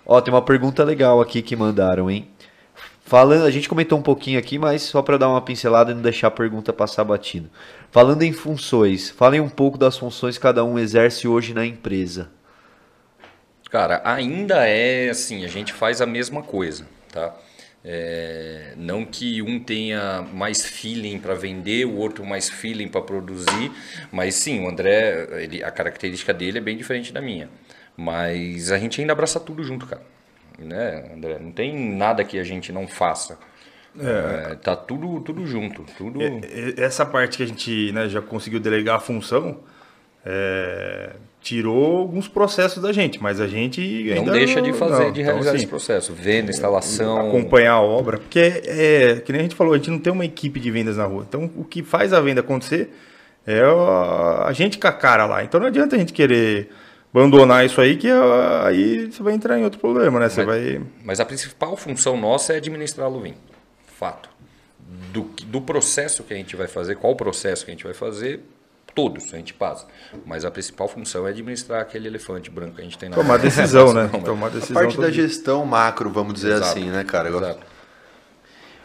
Ó, 0.06 0.20
tem 0.20 0.32
uma 0.32 0.43
pergunta 0.43 0.82
legal 0.82 1.20
aqui 1.20 1.43
que 1.43 1.55
mandaram, 1.55 2.11
hein? 2.11 2.28
Falando, 3.06 3.44
a 3.44 3.51
gente 3.51 3.69
comentou 3.69 3.98
um 3.98 4.02
pouquinho 4.02 4.39
aqui, 4.39 4.59
mas 4.59 4.81
só 4.81 5.02
para 5.02 5.19
dar 5.19 5.28
uma 5.28 5.43
pincelada 5.43 5.90
e 5.90 5.94
não 5.94 6.01
deixar 6.01 6.28
a 6.28 6.31
pergunta 6.31 6.73
passar 6.73 7.05
batido. 7.05 7.51
Falando 7.90 8.23
em 8.23 8.32
funções, 8.32 9.11
falem 9.11 9.40
um 9.40 9.48
pouco 9.48 9.77
das 9.77 9.98
funções 9.98 10.39
que 10.39 10.43
cada 10.43 10.65
um 10.65 10.78
exerce 10.78 11.28
hoje 11.28 11.52
na 11.52 11.66
empresa. 11.66 12.31
Cara, 13.70 14.01
ainda 14.05 14.66
é 14.66 15.11
assim, 15.11 15.44
a 15.44 15.48
gente 15.48 15.74
faz 15.74 16.01
a 16.01 16.06
mesma 16.06 16.43
coisa, 16.43 16.86
tá? 17.12 17.35
É, 17.85 18.73
não 18.78 19.05
que 19.05 19.43
um 19.43 19.61
tenha 19.61 20.23
mais 20.32 20.65
feeling 20.65 21.19
para 21.19 21.35
vender, 21.35 21.85
o 21.85 21.97
outro 21.97 22.24
mais 22.24 22.48
feeling 22.48 22.89
para 22.89 23.02
produzir, 23.02 23.70
mas 24.11 24.36
sim, 24.36 24.65
o 24.65 24.69
André, 24.69 25.28
ele- 25.43 25.62
a 25.62 25.70
característica 25.70 26.32
dele 26.32 26.59
é 26.59 26.61
bem 26.62 26.77
diferente 26.78 27.12
da 27.12 27.20
minha. 27.20 27.51
Mas 27.97 28.73
a 28.73 28.78
gente 28.78 29.01
ainda 29.01 29.12
abraça 29.12 29.39
tudo 29.39 29.62
junto, 29.62 29.86
cara. 29.86 30.02
Né, 30.59 31.11
André? 31.15 31.39
Não 31.39 31.52
tem 31.52 31.74
nada 31.94 32.24
que 32.24 32.39
a 32.39 32.44
gente 32.44 32.73
não 32.73 32.86
faça. 32.89 33.39
É, 34.01 34.55
tá 34.56 34.74
tudo, 34.74 35.20
tudo 35.20 35.47
junto, 35.47 35.85
tudo. 35.97 36.20
Essa 36.77 37.05
parte 37.06 37.36
que 37.36 37.43
a 37.43 37.47
gente 37.47 37.93
né, 37.93 38.09
já 38.09 38.20
conseguiu 38.20 38.59
delegar 38.59 38.97
a 38.97 39.01
função, 39.01 39.61
é, 40.24 41.12
tirou 41.45 41.99
alguns 41.99 42.27
processos 42.27 42.83
da 42.83 42.91
gente, 42.91 43.23
mas 43.23 43.39
a 43.39 43.47
gente 43.47 43.79
não 44.16 44.25
deixa 44.25 44.62
de 44.62 44.73
fazer, 44.73 45.05
não. 45.05 45.12
de 45.12 45.21
Então, 45.21 45.33
realizar 45.35 45.51
assim, 45.51 45.59
esse 45.59 45.66
processo. 45.66 46.12
Venda, 46.15 46.51
instalação. 46.51 47.29
acompanhar 47.29 47.75
a 47.75 47.83
obra, 47.83 48.16
porque 48.16 48.39
é, 48.41 48.62
é, 48.66 49.16
que 49.16 49.31
nem 49.31 49.41
a 49.41 49.43
gente 49.43 49.55
falou, 49.55 49.75
a 49.75 49.77
gente 49.77 49.91
não 49.91 49.99
tem 49.99 50.11
uma 50.11 50.25
equipe 50.25 50.59
de 50.59 50.71
vendas 50.71 50.97
na 50.97 51.05
rua. 51.05 51.27
Então, 51.29 51.51
o 51.55 51.62
que 51.62 51.83
faz 51.83 52.15
a 52.15 52.21
venda 52.23 52.41
acontecer 52.41 52.91
é 53.47 53.61
a, 53.61 54.47
a 54.47 54.53
gente 54.55 54.79
com 54.79 54.89
a 54.89 54.93
cara 54.93 55.27
lá. 55.27 55.45
Então, 55.45 55.61
não 55.61 55.66
adianta 55.66 55.97
a 55.97 55.99
gente 55.99 56.15
querer 56.15 56.71
abandonar 57.12 57.66
isso 57.66 57.79
aí, 57.79 57.97
que 57.99 58.09
ah, 58.09 58.62
aí 58.66 59.12
você 59.12 59.23
vai 59.23 59.35
entrar 59.35 59.59
em 59.59 59.65
outro 59.65 59.79
problema, 59.79 60.19
né? 60.19 60.31
Você 60.31 60.47
Mas- 60.47 60.65
vai... 60.65 60.83
Mas 61.05 61.21
a 61.21 61.27
principal 61.27 61.77
função 61.77 62.16
nossa 62.16 62.55
é 62.55 62.57
administrar 62.57 63.07
a 63.07 63.11
Luvin. 63.11 63.35
Fato. 63.99 64.31
Do, 65.12 65.31
do 65.47 65.61
processo 65.61 66.23
que 66.23 66.33
a 66.33 66.37
gente 66.39 66.57
vai 66.57 66.69
fazer, 66.69 66.97
qual 66.97 67.12
o 67.12 67.16
processo 67.16 67.66
que 67.66 67.71
a 67.71 67.75
gente 67.75 67.85
vai 67.85 67.95
fazer, 67.95 68.41
todos 68.95 69.33
a 69.35 69.37
gente 69.37 69.53
passa. 69.55 69.87
Mas 70.25 70.45
a 70.45 70.51
principal 70.51 70.89
função 70.89 71.27
é 71.27 71.31
administrar 71.31 71.81
aquele 71.81 72.07
elefante 72.09 72.51
branco 72.51 72.77
que 72.77 72.81
a 72.81 72.85
gente 72.85 72.97
tem 72.99 73.09
na 73.09 73.16
Tomar 73.16 73.39
decisão, 73.39 73.93
né? 73.93 74.09
Tomar 74.25 74.47
A 74.47 74.51
decisão. 74.51 74.75
parte 74.75 74.97
da 74.97 75.09
dia. 75.11 75.23
gestão 75.27 75.65
macro, 75.66 76.11
vamos 76.11 76.35
dizer 76.35 76.53
Exato. 76.53 76.71
assim, 76.71 76.91
né, 76.91 77.05
cara? 77.05 77.29
Exato. 77.29 77.75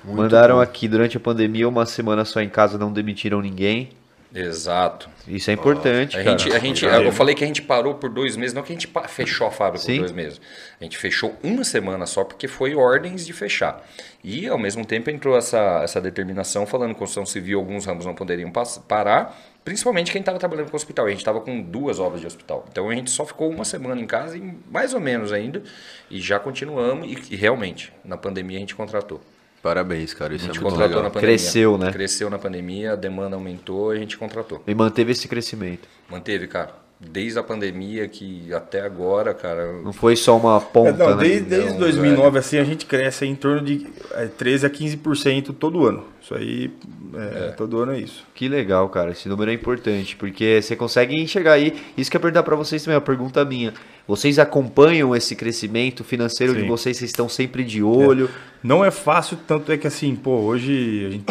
Mandaram 0.04 0.60
aqui 0.62 0.88
durante 0.88 1.18
a 1.18 1.20
pandemia, 1.20 1.68
uma 1.68 1.86
semana 1.86 2.24
só 2.24 2.40
em 2.42 2.50
casa, 2.50 2.78
não 2.78 2.92
demitiram 2.92 3.42
ninguém. 3.42 3.90
Exato. 4.34 5.10
Isso 5.28 5.50
é 5.50 5.54
importante, 5.56 6.16
A 6.16 6.24
cara. 6.24 6.38
gente, 6.38 6.54
a 6.56 6.60
gente, 6.60 6.86
eu 6.86 7.12
falei 7.12 7.34
que 7.34 7.44
a 7.44 7.48
gente 7.48 7.64
parou 7.64 7.96
por 7.96 8.10
dois 8.12 8.38
meses, 8.38 8.54
não 8.54 8.62
que 8.62 8.72
a 8.72 8.76
gente 8.76 8.88
fechou 9.08 9.48
a 9.48 9.52
fábrica 9.52 9.84
Sim. 9.84 9.96
por 9.96 10.00
dois 10.02 10.12
meses. 10.12 10.40
A 10.80 10.84
gente 10.84 10.98
fechou 11.00 11.36
uma 11.44 11.64
semana 11.64 12.06
só 12.06 12.24
porque 12.24 12.48
foi 12.48 12.76
ordens 12.76 13.26
de 13.26 13.34
fechar. 13.34 13.84
E 14.24 14.48
ao 14.48 14.58
mesmo 14.58 14.86
tempo 14.86 15.10
entrou 15.10 15.36
essa, 15.36 15.82
essa 15.84 16.00
determinação 16.00 16.68
falando 16.68 16.94
que 16.94 17.00
construção 17.00 17.26
civil, 17.26 17.58
alguns 17.60 17.86
ramos 17.88 18.06
não 18.06 18.14
poderiam 18.14 18.52
parar, 18.88 19.36
principalmente 19.70 20.12
quem 20.12 20.20
estava 20.20 20.40
trabalhando 20.40 20.72
com 20.72 20.76
hospital. 20.76 21.06
A 21.06 21.10
gente 21.12 21.20
estava 21.20 21.40
com 21.42 21.62
duas 21.62 22.00
obras 22.00 22.22
de 22.22 22.26
hospital. 22.26 22.66
Então 22.72 22.90
a 22.90 22.96
gente 22.96 23.12
só 23.12 23.24
ficou 23.24 23.52
uma 23.52 23.64
semana 23.64 24.02
em 24.02 24.08
casa, 24.08 24.36
e 24.36 24.58
mais 24.72 24.96
ou 24.96 25.00
menos 25.00 25.32
ainda, 25.32 25.62
e 26.10 26.20
já 26.20 26.40
continuamos. 26.40 27.08
E, 27.08 27.34
e 27.34 27.36
realmente, 27.36 27.94
na 28.04 28.18
pandemia 28.18 28.58
a 28.58 28.62
gente 28.62 28.74
contratou. 28.74 29.22
Parabéns, 29.62 30.12
cara. 30.12 30.34
Isso 30.34 30.46
A 30.46 30.50
é 30.50 30.54
gente 30.54 30.62
muito 30.62 30.72
contratou 30.72 30.98
legal. 30.98 31.04
na 31.04 31.10
pandemia. 31.12 31.38
Cresceu, 31.38 31.78
né? 31.78 31.92
Cresceu 31.92 32.30
na 32.32 32.40
pandemia, 32.40 32.94
a 32.94 32.96
demanda 32.96 33.36
aumentou, 33.36 33.92
a 33.92 33.96
gente 33.96 34.18
contratou. 34.18 34.64
E 34.66 34.74
manteve 34.74 35.12
esse 35.12 35.28
crescimento. 35.28 35.88
Manteve, 36.10 36.48
cara. 36.48 36.74
Desde 37.02 37.40
a 37.40 37.44
pandemia 37.44 38.10
que 38.10 38.54
até 38.54 38.82
agora, 38.82 39.34
cara. 39.34 39.72
Não 39.82 39.94
foi 39.94 40.18
só 40.18 40.36
uma 40.36 40.58
É, 40.58 40.60
ponta, 40.60 40.92
não, 40.98 41.16
né? 41.16 41.24
desde, 41.24 41.46
desde 41.46 41.70
Não, 41.72 41.80
2009, 41.80 42.38
assim, 42.40 42.58
a 42.58 42.64
gente 42.66 42.86
cresce 42.86 43.26
em 43.26 43.36
torno 43.36 43.62
de 43.62 43.88
é, 44.12 44.26
13 44.26 44.66
a 44.66 44.70
15% 44.70 45.56
todo 45.58 45.86
ano. 45.86 46.04
Isso 46.22 46.36
aí, 46.36 46.70
é, 47.16 47.52
todo 47.52 47.80
ano 47.80 47.94
é 47.94 48.00
isso. 48.00 48.26
Que 48.36 48.50
legal, 48.50 48.90
cara. 48.90 49.12
Esse 49.12 49.30
número 49.30 49.50
é 49.50 49.54
importante, 49.54 50.18
porque 50.18 50.62
você 50.62 50.76
consegue 50.76 51.16
enxergar 51.16 51.54
aí. 51.54 51.74
Isso 51.98 52.12
que 52.12 52.18
eu 52.18 52.20
ia 52.20 52.22
perguntar 52.22 52.44
pra 52.44 52.58
vocês 52.58 52.84
também, 52.84 52.96
uma 52.98 53.02
pergunta 53.02 53.46
minha. 53.46 53.74
Vocês 54.06 54.38
acompanham 54.38 55.16
esse 55.16 55.38
crescimento 55.38 56.04
financeiro 56.04 56.54
de 56.54 56.62
Sim. 56.64 56.68
vocês? 56.68 56.98
Vocês 56.98 57.12
estão 57.12 57.30
sempre 57.30 57.64
de 57.64 57.82
olho? 57.82 58.30
Não 58.62 58.84
é 58.84 58.92
fácil, 58.92 59.38
tanto 59.48 59.72
é 59.72 59.78
que 59.78 59.88
assim, 59.88 60.18
pô, 60.18 60.32
hoje 60.32 61.06
a 61.08 61.12
gente 61.12 61.26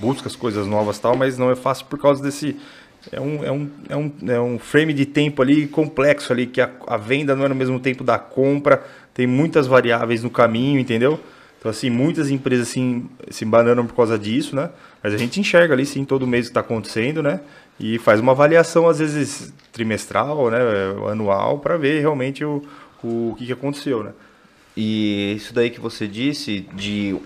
busca 0.00 0.28
as 0.28 0.36
coisas 0.36 0.66
novas 0.66 0.98
e 0.98 1.00
tal, 1.00 1.16
mas 1.16 1.38
não 1.38 1.50
é 1.50 1.56
fácil 1.56 1.86
por 1.86 1.98
causa 1.98 2.22
desse. 2.22 2.56
É 3.12 3.20
um, 3.20 3.44
é 3.44 3.52
um, 3.52 3.70
é 3.88 3.96
um, 3.96 4.12
é 4.28 4.40
um 4.40 4.58
frame 4.58 4.92
de 4.92 5.06
tempo 5.06 5.42
ali 5.42 5.66
complexo 5.66 6.32
ali, 6.32 6.46
que 6.46 6.60
a, 6.60 6.70
a 6.86 6.96
venda 6.96 7.34
não 7.36 7.44
é 7.44 7.48
no 7.48 7.54
mesmo 7.54 7.78
tempo 7.78 8.02
da 8.02 8.18
compra, 8.18 8.82
tem 9.12 9.26
muitas 9.26 9.66
variáveis 9.66 10.22
no 10.22 10.30
caminho, 10.30 10.78
entendeu? 10.78 11.20
Então, 11.58 11.70
assim, 11.70 11.88
muitas 11.88 12.30
empresas 12.30 12.68
assim, 12.68 13.08
se 13.30 13.44
embananam 13.44 13.86
por 13.86 13.94
causa 13.94 14.18
disso, 14.18 14.54
né? 14.54 14.70
Mas 15.02 15.14
a 15.14 15.16
gente 15.16 15.40
enxerga 15.40 15.72
ali, 15.72 15.86
sim, 15.86 16.04
todo 16.04 16.26
mês 16.26 16.46
o 16.46 16.48
que 16.48 16.50
está 16.50 16.60
acontecendo, 16.60 17.22
né? 17.22 17.40
E 17.80 17.98
faz 17.98 18.20
uma 18.20 18.32
avaliação, 18.32 18.86
às 18.86 18.98
vezes, 18.98 19.52
trimestral, 19.72 20.50
né? 20.50 20.58
Anual, 21.10 21.58
para 21.60 21.78
ver 21.78 22.00
realmente 22.00 22.44
o, 22.44 22.62
o 23.02 23.34
que, 23.38 23.46
que 23.46 23.52
aconteceu, 23.52 24.02
né? 24.02 24.12
E 24.76 25.34
isso 25.36 25.54
daí 25.54 25.70
que 25.70 25.80
você 25.80 26.06
disse 26.06 26.66
de 26.74 27.16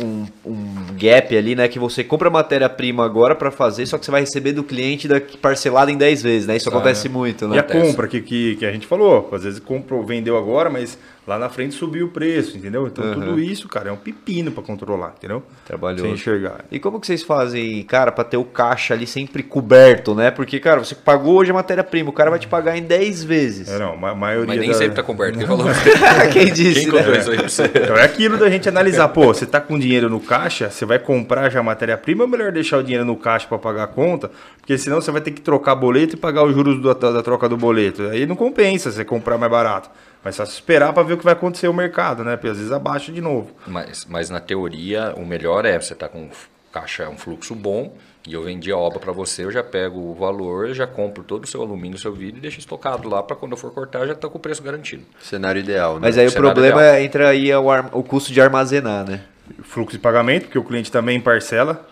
um, 0.00 0.26
um 0.44 0.64
gap 0.98 1.36
ali, 1.36 1.54
né? 1.54 1.68
Que 1.68 1.78
você 1.78 2.04
compra 2.04 2.28
matéria-prima 2.30 3.04
agora 3.04 3.34
pra 3.34 3.50
fazer, 3.50 3.86
só 3.86 3.98
que 3.98 4.04
você 4.04 4.10
vai 4.10 4.20
receber 4.20 4.52
do 4.52 4.62
cliente 4.64 5.08
daqui, 5.08 5.36
parcelado 5.36 5.90
em 5.90 5.96
10 5.96 6.22
vezes, 6.22 6.46
né? 6.46 6.56
Isso 6.56 6.68
acontece 6.68 7.08
muito, 7.08 7.44
E 7.46 7.48
né? 7.48 7.58
a 7.58 7.62
compra 7.62 8.06
que, 8.08 8.20
que, 8.20 8.56
que 8.56 8.66
a 8.66 8.72
gente 8.72 8.86
falou, 8.86 9.28
às 9.32 9.44
vezes 9.44 9.60
comprou, 9.60 10.04
vendeu 10.04 10.36
agora, 10.36 10.68
mas 10.68 10.98
lá 11.28 11.38
na 11.38 11.50
frente 11.50 11.74
subiu 11.74 12.06
o 12.06 12.08
preço, 12.08 12.56
entendeu? 12.56 12.86
Então 12.86 13.04
Uhum. 13.04 13.12
tudo 13.14 13.38
isso, 13.38 13.68
cara, 13.68 13.90
é 13.90 13.92
um 13.92 13.96
pepino 13.96 14.50
pra 14.50 14.62
controlar, 14.62 15.12
entendeu? 15.18 15.42
Trabalhoso. 15.66 16.02
Sem 16.04 16.14
enxergar. 16.14 16.64
E 16.70 16.80
como 16.80 16.98
que 16.98 17.06
vocês 17.06 17.22
fazem, 17.22 17.82
cara, 17.82 18.10
pra 18.10 18.24
ter 18.24 18.38
o 18.38 18.44
caixa 18.44 18.94
ali 18.94 19.06
sempre 19.06 19.42
coberto, 19.42 20.14
né? 20.14 20.30
Porque, 20.30 20.58
cara, 20.58 20.82
você 20.82 20.94
pagou 20.94 21.34
hoje 21.36 21.50
a 21.50 21.54
matéria-prima, 21.54 22.08
o 22.08 22.12
cara 22.14 22.30
vai 22.30 22.38
te 22.38 22.48
pagar 22.48 22.78
em 22.78 22.82
10 22.82 23.22
vezes. 23.22 23.68
É, 23.68 23.78
não, 23.78 23.92
a 24.06 24.14
maioria 24.14 24.46
Mas 24.48 24.58
nem 24.58 24.70
da- 24.70 24.74
sempre 24.74 24.96
tá 24.96 25.02
coberto. 25.02 25.36
Quem 25.38 25.46
falou? 25.46 25.66
Quem 26.32 26.52
disse, 26.52 26.90
Quem 26.90 26.92
né? 26.92 27.18
isso 27.18 27.30
aí 27.30 27.36
pra 27.36 27.48
você? 27.48 27.64
Então 27.64 27.96
é 27.96 28.04
aquilo 28.04 28.38
da 28.38 28.48
gente 28.48 28.66
analisar, 28.68 29.08
pô, 29.08 29.26
você 29.26 29.44
tá 29.44 29.60
com 29.60 29.78
dinheiro 29.78 30.08
no 30.08 30.20
caixa, 30.20 30.70
você 30.70 30.86
vai 30.86 30.98
comprar 30.98 31.50
já 31.50 31.60
a 31.60 31.62
matéria-prima, 31.62 32.24
é 32.24 32.26
melhor 32.26 32.52
deixar 32.52 32.78
o 32.78 32.82
dinheiro 32.82 33.04
no 33.04 33.16
caixa 33.16 33.46
pra 33.46 33.58
pagar 33.58 33.84
a 33.84 33.86
conta, 33.86 34.30
porque 34.60 34.78
senão 34.78 35.00
você 35.00 35.10
vai 35.10 35.20
ter 35.20 35.32
que 35.32 35.42
trocar 35.42 35.74
boleto 35.74 36.14
e 36.14 36.18
pagar 36.18 36.42
os 36.44 36.54
juros 36.54 36.80
da- 36.82 37.10
da 37.12 37.22
troca 37.22 37.48
do 37.48 37.56
boleto. 37.56 38.02
Aí 38.04 38.24
não 38.24 38.34
compensa 38.36 38.90
você 38.90 39.04
comprar 39.04 39.36
mais 39.36 39.50
barato. 39.52 39.90
Mas 40.24 40.34
só 40.36 40.44
se 40.44 40.52
esperar 40.52 40.92
para 40.92 41.02
ver 41.02 41.14
o 41.14 41.18
que 41.18 41.24
vai 41.24 41.32
acontecer 41.32 41.66
no 41.68 41.74
mercado, 41.74 42.24
né? 42.24 42.36
Porque 42.36 42.48
às 42.48 42.56
vezes 42.56 42.72
abaixa 42.72 43.12
de 43.12 43.20
novo. 43.20 43.50
Mas, 43.66 44.04
mas 44.08 44.28
na 44.30 44.40
teoria, 44.40 45.14
o 45.16 45.24
melhor 45.24 45.64
é 45.64 45.78
você 45.80 45.94
tá 45.94 46.08
com 46.08 46.28
caixa, 46.72 47.08
um 47.08 47.16
fluxo 47.16 47.54
bom, 47.54 47.96
e 48.26 48.34
eu 48.34 48.42
vendi 48.42 48.70
a 48.70 48.76
obra 48.76 48.98
para 48.98 49.10
você, 49.12 49.44
eu 49.44 49.50
já 49.50 49.62
pego 49.62 49.98
o 49.98 50.14
valor, 50.14 50.68
já 50.74 50.86
compro 50.86 51.22
todo 51.24 51.44
o 51.44 51.46
seu 51.46 51.62
alumínio, 51.62 51.96
o 51.96 52.00
seu 52.00 52.12
vidro 52.12 52.38
e 52.38 52.40
deixo 52.42 52.58
estocado 52.58 53.08
lá 53.08 53.22
para 53.22 53.34
quando 53.36 53.52
eu 53.52 53.56
for 53.58 53.72
cortar 53.72 54.06
já 54.06 54.14
tá 54.14 54.28
com 54.28 54.36
o 54.36 54.40
preço 54.40 54.62
garantido. 54.62 55.04
Cenário 55.20 55.60
ideal, 55.60 55.94
né? 55.94 56.00
Mas 56.02 56.18
aí 56.18 56.26
o 56.26 56.30
Cenário 56.30 56.52
problema 56.52 56.84
é, 56.84 57.02
entra 57.02 57.28
aí 57.30 57.54
o, 57.54 57.70
ar- 57.70 57.88
o 57.92 58.02
custo 58.02 58.32
de 58.32 58.40
armazenar, 58.40 59.08
né? 59.08 59.22
Fluxo 59.62 59.92
de 59.96 59.98
pagamento, 59.98 60.44
porque 60.44 60.58
o 60.58 60.64
cliente 60.64 60.92
também 60.92 61.18
parcela. 61.20 61.88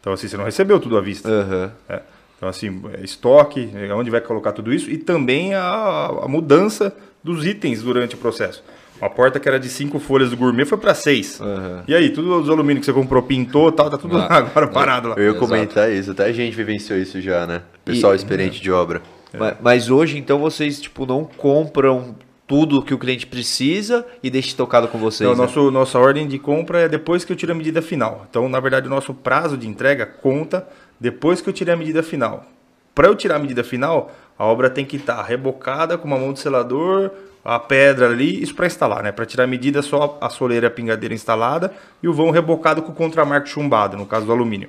Então, 0.00 0.12
assim, 0.12 0.26
você 0.26 0.36
não 0.36 0.44
recebeu 0.44 0.80
tudo 0.80 0.96
à 0.96 1.00
vista. 1.00 1.28
Aham. 1.28 1.72
É. 1.88 2.00
Então, 2.36 2.48
assim, 2.48 2.82
é 2.98 3.04
estoque, 3.04 3.70
é 3.74 3.92
onde 3.94 4.10
vai 4.10 4.20
colocar 4.20 4.52
tudo 4.52 4.72
isso 4.72 4.90
e 4.90 4.96
também 4.98 5.54
a, 5.54 6.06
a 6.22 6.28
mudança 6.28 6.92
dos 7.22 7.44
itens 7.46 7.82
durante 7.82 8.14
o 8.14 8.18
processo. 8.18 8.62
Uma 9.00 9.08
porta 9.10 9.38
que 9.38 9.48
era 9.48 9.60
de 9.60 9.68
cinco 9.68 10.00
folhas 10.00 10.30
do 10.30 10.36
gourmet 10.36 10.64
foi 10.64 10.76
para 10.76 10.92
seis. 10.92 11.40
Aham. 11.40 11.84
E 11.86 11.94
aí, 11.94 12.10
tudo 12.10 12.40
os 12.40 12.48
alumínios 12.50 12.80
que 12.84 12.86
você 12.86 12.92
comprou, 12.92 13.22
pintou 13.22 13.70
tal, 13.70 13.88
tá 13.88 13.96
tudo 13.96 14.16
Ah, 14.16 14.26
lá 14.28 14.36
agora 14.38 14.66
parado 14.66 15.08
lá. 15.08 15.14
Eu 15.16 15.22
ia 15.22 15.28
Exato. 15.30 15.40
comentar 15.46 15.90
isso, 15.92 16.10
até 16.10 16.24
a 16.24 16.32
gente 16.32 16.56
vivenciou 16.56 16.98
isso 16.98 17.20
já, 17.20 17.46
né? 17.46 17.62
Pessoal 17.84 18.14
experiente 18.14 18.60
de 18.60 18.72
obra. 18.72 19.00
Ma- 19.38 19.54
Mas 19.60 19.88
hoje, 19.88 20.18
então, 20.18 20.38
vocês, 20.40 20.80
tipo, 20.80 21.06
não 21.06 21.24
compram 21.24 22.16
tudo 22.46 22.82
que 22.82 22.94
o 22.94 22.98
cliente 22.98 23.26
precisa 23.26 24.04
e 24.22 24.30
deixa 24.30 24.48
estocado 24.48 24.88
com 24.88 24.98
vocês, 24.98 25.28
Então, 25.30 25.38
né? 25.38 25.46
nosso, 25.46 25.70
nossa 25.70 25.98
ordem 25.98 26.26
de 26.26 26.38
compra 26.38 26.80
é 26.80 26.88
depois 26.88 27.24
que 27.24 27.30
eu 27.32 27.36
tiro 27.36 27.52
a 27.52 27.54
medida 27.54 27.80
final. 27.82 28.26
Então, 28.28 28.48
na 28.48 28.58
verdade, 28.58 28.86
o 28.86 28.90
nosso 28.90 29.12
prazo 29.14 29.56
de 29.56 29.68
entrega 29.68 30.06
conta 30.06 30.66
depois 30.98 31.40
que 31.40 31.48
eu 31.48 31.52
tirei 31.52 31.74
a 31.74 31.76
medida 31.76 32.02
final. 32.02 32.46
Para 32.94 33.06
eu 33.06 33.14
tirar 33.14 33.36
a 33.36 33.38
medida 33.38 33.62
final, 33.62 34.10
a 34.38 34.44
obra 34.44 34.70
tem 34.70 34.84
que 34.84 34.96
estar 34.96 35.20
rebocada 35.22 35.98
com 35.98 36.06
uma 36.06 36.18
mão 36.18 36.32
de 36.32 36.40
selador, 36.40 37.10
a 37.44 37.58
pedra 37.58 38.06
ali, 38.08 38.42
isso 38.42 38.54
para 38.54 38.66
instalar, 38.66 39.02
né? 39.02 39.10
Para 39.10 39.26
tirar 39.26 39.44
a 39.44 39.46
medida, 39.46 39.82
só 39.82 40.18
a 40.20 40.28
soleira 40.28 40.66
e 40.66 40.68
a 40.68 40.70
pingadeira 40.70 41.14
instalada 41.14 41.72
e 42.02 42.08
o 42.08 42.12
vão 42.12 42.30
rebocado 42.30 42.82
com 42.82 42.92
o 42.92 42.94
contramarco 42.94 43.48
chumbado, 43.48 43.96
no 43.96 44.06
caso 44.06 44.26
do 44.26 44.32
alumínio. 44.32 44.68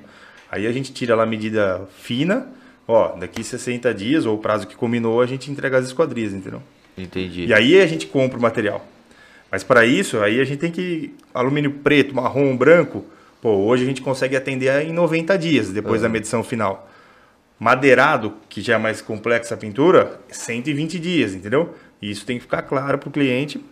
Aí 0.50 0.66
a 0.66 0.72
gente 0.72 0.92
tira 0.92 1.14
lá 1.14 1.22
a 1.22 1.26
medida 1.26 1.82
fina, 1.98 2.48
ó, 2.88 3.16
daqui 3.16 3.44
60 3.44 3.94
dias, 3.94 4.26
ou 4.26 4.36
o 4.36 4.38
prazo 4.38 4.66
que 4.66 4.74
combinou, 4.74 5.20
a 5.20 5.26
gente 5.26 5.50
entrega 5.50 5.78
as 5.78 5.86
esquadrias, 5.86 6.32
entendeu? 6.32 6.62
Entendi. 6.98 7.46
E 7.46 7.54
aí 7.54 7.80
a 7.80 7.86
gente 7.86 8.06
compra 8.06 8.38
o 8.38 8.42
material. 8.42 8.84
Mas 9.50 9.62
para 9.62 9.84
isso, 9.84 10.18
aí 10.20 10.40
a 10.40 10.44
gente 10.44 10.58
tem 10.58 10.70
que. 10.70 11.14
Alumínio 11.34 11.70
preto, 11.70 12.14
marrom, 12.14 12.56
branco. 12.56 13.04
Pô, 13.42 13.50
hoje 13.50 13.82
a 13.82 13.86
gente 13.86 14.02
consegue 14.02 14.36
atender 14.36 14.86
em 14.86 14.92
90 14.92 15.36
dias, 15.38 15.70
depois 15.70 16.02
da 16.02 16.08
medição 16.08 16.42
final. 16.44 16.88
Madeirado, 17.60 18.32
que 18.48 18.62
já 18.62 18.74
é 18.74 18.78
mais 18.78 19.02
complexa 19.02 19.54
a 19.54 19.58
pintura, 19.58 20.18
120 20.30 20.98
dias, 20.98 21.34
entendeu? 21.34 21.74
E 22.00 22.10
isso 22.10 22.24
tem 22.24 22.36
que 22.38 22.42
ficar 22.44 22.62
claro 22.62 22.96
para 22.98 23.08
o 23.10 23.12
cliente, 23.12 23.62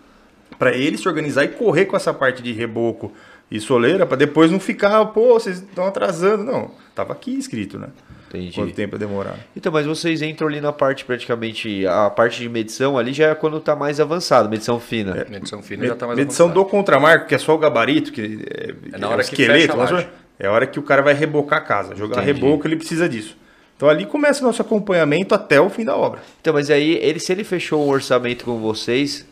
para 0.58 0.74
ele 0.76 0.98
se 0.98 1.08
organizar 1.08 1.44
e 1.44 1.48
correr 1.48 1.86
com 1.86 1.96
essa 1.96 2.12
parte 2.12 2.42
de 2.42 2.52
reboco 2.52 3.10
e 3.50 3.58
soleira, 3.58 4.04
para 4.04 4.18
depois 4.18 4.50
não 4.50 4.60
ficar, 4.60 5.02
pô, 5.06 5.32
vocês 5.32 5.56
estão 5.62 5.86
atrasando. 5.86 6.44
Não, 6.44 6.70
tava 6.94 7.14
aqui 7.14 7.38
escrito, 7.38 7.78
né? 7.78 7.88
Entendi. 8.28 8.52
Quanto 8.54 8.74
tempo 8.74 8.96
ia 8.96 8.98
demorar. 8.98 9.36
Então, 9.56 9.72
mas 9.72 9.86
vocês 9.86 10.20
entram 10.20 10.48
ali 10.48 10.60
na 10.60 10.70
parte 10.70 11.02
praticamente. 11.06 11.86
A 11.86 12.10
parte 12.10 12.40
de 12.42 12.48
medição 12.50 12.98
ali 12.98 13.14
já 13.14 13.28
é 13.28 13.34
quando 13.34 13.58
tá 13.58 13.74
mais 13.74 13.98
avançado, 14.00 14.50
medição 14.50 14.78
fina. 14.78 15.26
Medição 15.30 15.62
fina 15.62 15.86
já 15.86 15.96
tá 15.96 16.06
mais 16.06 16.18
Medição 16.18 16.48
do 16.48 16.60
avançada. 16.60 16.70
contramarco, 16.70 17.26
que 17.26 17.34
é 17.34 17.38
só 17.38 17.54
o 17.54 17.58
gabarito, 17.58 18.12
que 18.12 18.20
é, 18.50 18.74
É 18.94 18.98
na 18.98 19.06
é 19.06 19.10
hora 19.10 19.22
o 19.22 19.24
que 19.24 19.32
esqueleto, 19.32 19.60
fecha 19.60 19.72
a 19.72 19.76
laje. 19.94 20.08
é 20.38 20.46
a 20.46 20.52
hora 20.52 20.66
que 20.66 20.78
o 20.78 20.82
cara 20.82 21.00
vai 21.00 21.14
rebocar 21.14 21.60
a 21.60 21.62
casa. 21.62 21.96
Jogar 21.96 22.22
Entendi. 22.22 22.38
reboco, 22.38 22.66
ele 22.66 22.76
precisa 22.76 23.08
disso. 23.08 23.34
Então 23.78 23.88
ali 23.88 24.04
começa 24.04 24.42
o 24.42 24.46
nosso 24.46 24.60
acompanhamento 24.60 25.34
até 25.34 25.60
o 25.60 25.70
fim 25.70 25.84
da 25.84 25.96
obra. 25.96 26.20
Então, 26.40 26.52
mas 26.52 26.68
aí, 26.68 26.96
ele, 26.96 27.20
se 27.20 27.30
ele 27.30 27.44
fechou 27.44 27.86
um 27.86 27.88
orçamento 27.88 28.44
com 28.44 28.58
vocês 28.58 29.24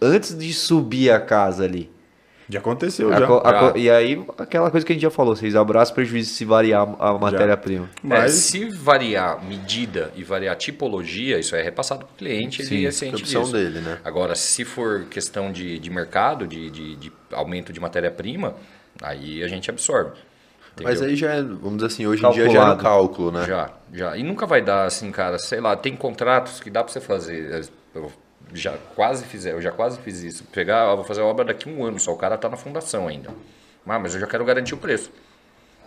antes 0.00 0.36
de 0.38 0.52
subir 0.52 1.10
a 1.10 1.18
casa 1.18 1.64
ali. 1.64 1.90
Já 2.48 2.60
aconteceu, 2.60 3.12
a 3.12 3.18
já. 3.18 3.24
a 3.24 3.72
co- 3.72 3.76
e 3.76 3.90
aí, 3.90 4.22
aquela 4.38 4.70
coisa 4.70 4.86
que 4.86 4.92
a 4.92 4.94
gente 4.94 5.02
já 5.02 5.10
falou, 5.10 5.34
vocês 5.34 5.56
abraçam 5.56 5.94
prejuízo 5.96 6.32
se 6.32 6.44
variar 6.44 6.86
a 7.00 7.14
matéria-prima. 7.18 7.90
É, 7.96 8.06
Mas 8.06 8.32
se 8.34 8.68
variar 8.68 9.44
medida 9.44 10.12
e 10.14 10.22
variar 10.22 10.54
tipologia, 10.56 11.40
isso 11.40 11.56
é 11.56 11.62
repassado 11.62 12.04
para 12.04 12.12
o 12.14 12.16
cliente, 12.16 12.64
Sim, 12.64 12.74
ele 12.76 12.84
é 12.84 12.88
É 12.88 12.92
ciente 12.92 13.22
disso. 13.22 13.50
dele, 13.52 13.80
né? 13.80 13.98
Agora, 14.04 14.36
se 14.36 14.64
for 14.64 15.06
questão 15.06 15.50
de, 15.50 15.78
de 15.80 15.90
mercado, 15.90 16.46
de, 16.46 16.70
de, 16.70 16.94
de 16.96 17.12
aumento 17.32 17.72
de 17.72 17.80
matéria-prima, 17.80 18.54
aí 19.02 19.42
a 19.42 19.48
gente 19.48 19.68
absorve. 19.68 20.12
Mas 20.82 20.96
entendeu? 20.96 21.10
aí 21.10 21.16
já 21.16 21.32
é, 21.32 21.42
vamos 21.42 21.76
dizer 21.76 21.86
assim, 21.86 22.06
hoje 22.06 22.24
em 22.24 22.30
dia 22.30 22.44
já 22.44 22.50
é 22.50 22.54
Calculado. 22.54 22.76
no 22.76 22.82
cálculo, 22.82 23.32
né? 23.32 23.44
Já, 23.46 23.70
já. 23.92 24.16
E 24.16 24.22
nunca 24.22 24.46
vai 24.46 24.60
dar 24.60 24.84
assim, 24.84 25.10
cara, 25.10 25.38
sei 25.38 25.60
lá, 25.60 25.74
tem 25.74 25.96
contratos 25.96 26.60
que 26.60 26.68
dá 26.68 26.84
para 26.84 26.92
você 26.92 27.00
fazer. 27.00 27.66
Eu 27.94 28.12
já 28.52 28.74
quase 28.94 29.24
fiz, 29.24 29.46
eu 29.46 29.60
já 29.60 29.72
quase 29.72 29.98
fiz 30.00 30.22
isso. 30.22 30.44
Pegar, 30.44 30.88
ó, 30.88 30.96
vou 30.96 31.04
fazer 31.04 31.22
a 31.22 31.24
obra 31.24 31.46
daqui 31.46 31.68
a 31.68 31.72
um 31.72 31.84
ano, 31.84 31.98
só 31.98 32.12
o 32.12 32.16
cara 32.16 32.36
tá 32.36 32.48
na 32.48 32.56
fundação 32.56 33.08
ainda. 33.08 33.30
Ah, 33.86 33.98
mas 33.98 34.14
eu 34.14 34.20
já 34.20 34.26
quero 34.26 34.44
garantir 34.44 34.74
o 34.74 34.78
preço. 34.78 35.10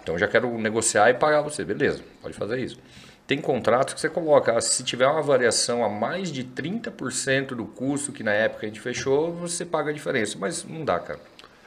Então 0.01 0.15
eu 0.15 0.19
já 0.19 0.27
quero 0.27 0.49
negociar 0.57 1.09
e 1.09 1.13
pagar 1.13 1.41
você, 1.41 1.63
beleza, 1.63 2.01
pode 2.21 2.33
fazer 2.33 2.57
isso. 2.59 2.79
Tem 3.27 3.39
contratos 3.39 3.93
que 3.93 3.99
você 3.99 4.09
coloca, 4.09 4.57
ah, 4.57 4.61
se 4.61 4.83
tiver 4.83 5.05
uma 5.05 5.21
variação 5.21 5.83
a 5.83 5.89
mais 5.89 6.31
de 6.31 6.43
30% 6.43 7.49
do 7.49 7.65
custo 7.65 8.11
que 8.11 8.23
na 8.23 8.31
época 8.31 8.65
a 8.65 8.69
gente 8.69 8.79
fechou, 8.79 9.31
você 9.33 9.63
paga 9.63 9.91
a 9.91 9.93
diferença. 9.93 10.35
Mas 10.39 10.63
não 10.63 10.83
dá, 10.83 10.97
cara. 10.97 11.19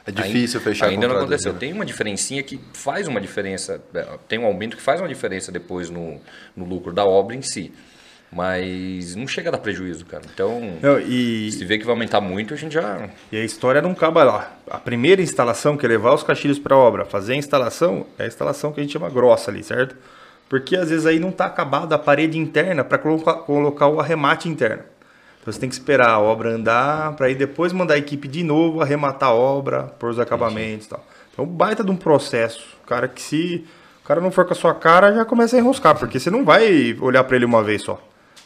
É 0.05 0.11
difícil 0.11 0.59
ainda, 0.59 0.69
fechar 0.71 0.87
Ainda 0.87 1.07
não 1.07 1.17
aconteceu. 1.17 1.53
né? 1.53 1.59
Tem 1.59 1.71
uma 1.71 1.85
diferencinha 1.85 2.43
que 2.43 2.59
faz 2.73 3.07
uma 3.07 3.21
diferença, 3.21 3.81
é, 3.93 4.05
tem 4.27 4.37
um 4.37 4.45
aumento 4.45 4.75
que 4.75 4.83
faz 4.83 4.99
uma 4.99 5.07
diferença 5.07 5.51
depois 5.51 5.89
no, 5.89 6.19
no 6.55 6.65
lucro 6.65 6.91
da 6.91 7.05
obra 7.05 7.35
em 7.35 7.41
si. 7.41 7.71
Mas 8.35 9.15
não 9.15 9.27
chega 9.27 9.49
a 9.49 9.51
dar 9.51 9.59
prejuízo, 9.59 10.05
cara. 10.05 10.23
Então, 10.33 10.59
Não, 10.81 10.99
e, 10.99 11.51
se 11.51 11.63
vê 11.63 11.77
que 11.77 11.85
vai 11.85 11.93
aumentar 11.93 12.19
muito, 12.19 12.53
a 12.53 12.57
gente 12.57 12.73
já. 12.73 13.07
e 13.31 13.37
a 13.37 13.45
história 13.45 13.79
não 13.81 13.91
acaba 13.91 14.23
lá. 14.23 14.57
A 14.67 14.79
primeira 14.79 15.21
instalação, 15.21 15.77
que 15.77 15.85
é 15.85 15.89
levar 15.89 16.13
os 16.15 16.23
caixilhos 16.23 16.57
para 16.57 16.73
a 16.73 16.77
obra, 16.77 17.05
fazer 17.05 17.33
a 17.33 17.35
instalação, 17.35 18.07
é 18.17 18.23
a 18.23 18.27
instalação 18.27 18.71
que 18.71 18.79
a 18.79 18.83
gente 18.83 18.91
chama 18.91 19.09
grossa 19.09 19.51
ali, 19.51 19.63
certo? 19.63 19.95
Porque 20.49 20.75
às 20.75 20.89
vezes 20.89 21.05
aí 21.05 21.19
não 21.19 21.29
está 21.29 21.45
acabada 21.45 21.95
a 21.95 21.99
parede 21.99 22.37
interna 22.37 22.83
para 22.83 22.97
colocar, 22.97 23.33
colocar 23.35 23.87
o 23.87 23.99
arremate 23.99 24.49
interno. 24.49 24.83
Então 25.43 25.51
você 25.51 25.59
tem 25.59 25.67
que 25.67 25.75
esperar 25.75 26.09
a 26.09 26.19
obra 26.19 26.51
andar 26.51 27.17
para 27.17 27.27
aí 27.27 27.35
depois 27.35 27.73
mandar 27.73 27.95
a 27.95 27.97
equipe 27.97 28.29
de 28.29 28.43
novo 28.43 28.81
arrematar 28.81 29.27
a 29.27 29.33
obra, 29.33 29.83
pôr 29.99 30.09
os 30.09 30.17
acabamentos 30.17 30.85
e 30.85 30.89
tal. 30.89 31.05
Então, 31.33 31.45
baita 31.45 31.83
de 31.83 31.91
um 31.91 31.97
processo. 31.97 32.77
Cara 32.87 33.09
que 33.09 33.21
se 33.21 33.65
o 34.01 34.07
cara 34.07 34.21
não 34.21 34.31
for 34.31 34.45
com 34.45 34.53
a 34.53 34.55
sua 34.55 34.73
cara, 34.73 35.13
já 35.13 35.25
começa 35.25 35.57
a 35.57 35.59
enroscar, 35.59 35.99
porque 35.99 36.17
você 36.17 36.31
não 36.31 36.45
vai 36.45 36.95
olhar 37.01 37.25
para 37.25 37.35
ele 37.35 37.43
uma 37.43 37.61
vez 37.61 37.81
só. 37.81 38.01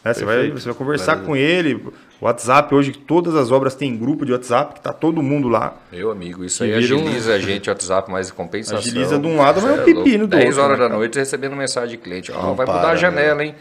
Né? 0.08 0.14
Você, 0.14 0.26
vai, 0.26 0.50
você 0.50 0.66
vai 0.66 0.74
conversar 0.74 1.18
com 1.18 1.36
ele. 1.36 1.84
WhatsApp, 2.20 2.74
hoje 2.74 2.94
todas 2.94 3.36
as 3.36 3.52
obras 3.52 3.76
têm 3.76 3.96
grupo 3.96 4.26
de 4.26 4.32
WhatsApp, 4.32 4.74
que 4.76 4.82
tá 4.82 4.92
todo 4.92 5.22
mundo 5.22 5.48
lá. 5.48 5.76
Meu 5.92 6.10
amigo, 6.10 6.44
isso 6.44 6.64
aí 6.64 6.74
um- 6.74 6.78
agiliza 6.78 7.34
a 7.36 7.40
gente, 7.40 7.70
o 7.70 7.72
WhatsApp, 7.72 8.10
mais 8.12 8.32
compensação. 8.32 8.80
Agiliza 8.80 9.20
de 9.20 9.28
um 9.28 9.38
lado, 9.38 9.62
vai 9.62 9.74
Cê 9.74 9.80
um 9.80 9.82
é 9.82 9.86
pepino 9.86 10.26
do 10.26 10.36
10 10.36 10.46
outro, 10.58 10.64
horas 10.64 10.80
né, 10.80 10.88
da 10.90 10.96
noite 10.96 11.20
recebendo 11.20 11.56
mensagem 11.56 11.90
de 11.90 11.98
cliente. 11.98 12.32
Ó, 12.32 12.54
vai 12.54 12.66
mudar 12.66 12.80
para, 12.80 12.90
a 12.90 12.96
janela, 12.96 13.44
hein? 13.46 13.54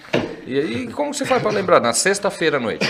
E 0.47 0.59
aí, 0.59 0.87
como 0.89 1.13
você 1.13 1.27
faz 1.27 1.43
para 1.43 1.51
lembrar? 1.51 1.81
Na 1.81 1.93
sexta-feira 1.93 2.57
à 2.57 2.61
noite. 2.61 2.87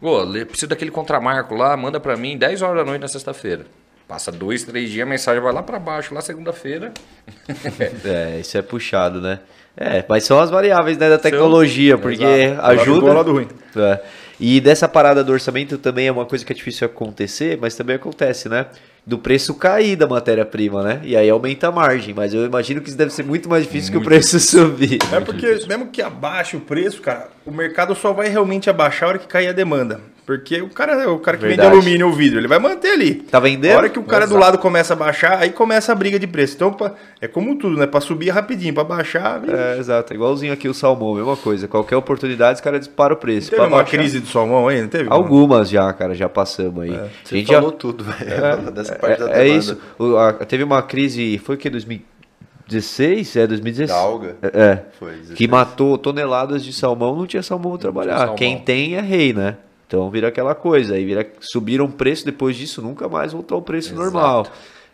Ô, 0.00 0.22
le- 0.22 0.44
preciso 0.46 0.68
daquele 0.68 0.90
contramarco 0.90 1.54
lá, 1.54 1.76
manda 1.76 2.00
para 2.00 2.16
mim 2.16 2.38
10 2.38 2.62
horas 2.62 2.76
da 2.78 2.84
noite 2.84 3.02
na 3.02 3.08
sexta-feira. 3.08 3.66
Passa 4.08 4.30
dois, 4.32 4.62
três 4.64 4.90
dias, 4.90 5.06
a 5.06 5.10
mensagem 5.10 5.42
vai 5.42 5.52
lá 5.52 5.62
para 5.62 5.78
baixo, 5.78 6.14
lá 6.14 6.20
segunda-feira. 6.20 6.92
É, 8.04 8.38
isso 8.40 8.56
é 8.58 8.62
puxado, 8.62 9.20
né? 9.20 9.40
É, 9.76 10.04
mas 10.08 10.24
são 10.24 10.38
as 10.38 10.50
variáveis 10.50 10.98
né, 10.98 11.08
da 11.08 11.18
tecnologia, 11.18 11.96
porque 11.96 12.22
Exato. 12.22 12.62
Lado 12.62 12.80
ajuda. 12.80 13.00
bom, 13.00 13.12
lado 13.12 13.32
ruim. 13.32 13.48
É. 13.76 14.00
E 14.38 14.60
dessa 14.60 14.88
parada 14.88 15.22
do 15.22 15.32
orçamento 15.32 15.78
também 15.78 16.08
é 16.08 16.12
uma 16.12 16.26
coisa 16.26 16.44
que 16.44 16.52
é 16.52 16.56
difícil 16.56 16.86
acontecer, 16.86 17.58
mas 17.60 17.74
também 17.76 17.96
acontece, 17.96 18.48
né? 18.48 18.66
Do 19.06 19.18
preço 19.18 19.54
cair 19.54 19.96
da 19.96 20.06
matéria-prima, 20.06 20.82
né? 20.82 21.00
E 21.04 21.16
aí 21.16 21.30
aumenta 21.30 21.68
a 21.68 21.72
margem, 21.72 22.12
mas 22.12 22.34
eu 22.34 22.44
imagino 22.44 22.80
que 22.80 22.88
isso 22.88 22.98
deve 22.98 23.12
ser 23.12 23.24
muito 23.24 23.48
mais 23.48 23.64
difícil 23.64 23.92
que 23.92 23.98
o 23.98 24.02
preço 24.02 24.38
subir. 24.40 24.98
É 25.12 25.20
porque, 25.20 25.46
mesmo 25.68 25.86
que 25.86 26.02
abaixe 26.02 26.56
o 26.56 26.60
preço, 26.60 27.00
cara, 27.00 27.28
o 27.46 27.50
mercado 27.50 27.94
só 27.94 28.12
vai 28.12 28.28
realmente 28.28 28.68
abaixar 28.68 29.06
a 29.06 29.08
hora 29.10 29.18
que 29.18 29.26
cair 29.26 29.48
a 29.48 29.52
demanda. 29.52 30.00
Porque 30.24 30.62
o 30.62 30.68
cara, 30.68 31.10
o 31.10 31.18
cara 31.18 31.36
que 31.36 31.44
Verdade. 31.44 31.68
vende 31.68 31.80
alumínio 31.82 32.06
ou 32.06 32.12
vidro, 32.12 32.38
ele 32.38 32.46
vai 32.46 32.58
manter 32.60 32.92
ali. 32.92 33.14
Tá 33.16 33.40
vendendo? 33.40 33.74
A 33.74 33.78
hora 33.78 33.88
que 33.88 33.98
o 33.98 34.04
cara 34.04 34.24
do 34.24 34.30
Exato. 34.30 34.40
lado 34.40 34.58
começa 34.58 34.92
a 34.92 34.96
baixar, 34.96 35.38
aí 35.40 35.50
começa 35.50 35.90
a 35.90 35.94
briga 35.96 36.16
de 36.16 36.28
preço. 36.28 36.54
Então, 36.54 36.72
pra- 36.72 36.94
é 37.20 37.26
como 37.26 37.56
tudo, 37.56 37.76
né? 37.76 37.88
Pra 37.88 38.00
subir 38.00 38.28
é 38.28 38.32
rapidinho, 38.32 38.72
pra 38.72 38.84
baixar. 38.84 39.42
É, 39.48 39.78
exato. 39.78 40.14
Igualzinho 40.14 40.52
aqui 40.52 40.68
o 40.68 40.74
salmão, 40.74 41.14
mesma 41.14 41.36
coisa. 41.36 41.66
Qualquer 41.66 41.96
oportunidade, 41.96 42.54
os 42.54 42.60
caras 42.60 42.78
disparam 42.80 43.14
o 43.16 43.18
preço. 43.18 43.50
Teve 43.50 43.60
Pra 43.62 43.68
uma 43.68 43.78
baixar- 43.78 43.98
crise 43.98 44.20
do 44.20 44.28
salmão 44.28 44.68
aí, 44.68 44.80
não 44.80 44.88
teve? 44.88 45.08
Algumas 45.10 45.68
já, 45.68 45.92
cara, 45.92 46.14
já 46.14 46.28
passamos 46.28 46.84
aí. 46.84 46.94
A 46.94 47.08
Você 47.24 47.38
gente 47.38 47.48
já- 47.48 47.54
falou 47.56 47.72
tudo, 47.72 48.04
velho. 48.04 48.70
Dessa 48.70 48.94
parte 48.94 49.18
da 49.18 49.28
É, 49.28 49.32
é 49.32 49.42
demanda. 49.44 49.58
isso. 49.58 49.78
O- 49.98 50.16
a- 50.16 50.32
teve 50.34 50.62
uma 50.62 50.82
crise, 50.82 51.36
foi 51.44 51.56
o 51.56 51.58
que? 51.58 51.68
2016? 51.68 53.36
É, 53.36 53.46
2016. 53.46 53.90
Da 53.90 53.96
alga? 53.96 54.36
É, 54.42 54.46
é. 54.54 54.82
Foi, 54.98 55.10
16. 55.12 55.36
que 55.36 55.48
matou 55.48 55.98
toneladas 55.98 56.64
de 56.64 56.72
salmão, 56.72 57.16
não 57.16 57.26
tinha 57.26 57.42
salmão 57.42 57.72
pra 57.72 57.80
trabalhar. 57.80 58.18
salmão. 58.18 58.36
Quem 58.36 58.58
tem 58.58 58.94
é 58.94 59.00
rei, 59.00 59.32
né? 59.32 59.56
Então 59.92 60.08
vira 60.08 60.28
aquela 60.28 60.54
coisa. 60.54 60.94
Aí 60.94 61.04
vira, 61.04 61.30
subiram 61.38 61.84
o 61.84 61.92
preço, 61.92 62.24
depois 62.24 62.56
disso 62.56 62.80
nunca 62.80 63.10
mais 63.10 63.34
voltou 63.34 63.56
ao 63.56 63.62
preço 63.62 63.90
Exato. 63.90 64.02
normal. 64.02 64.46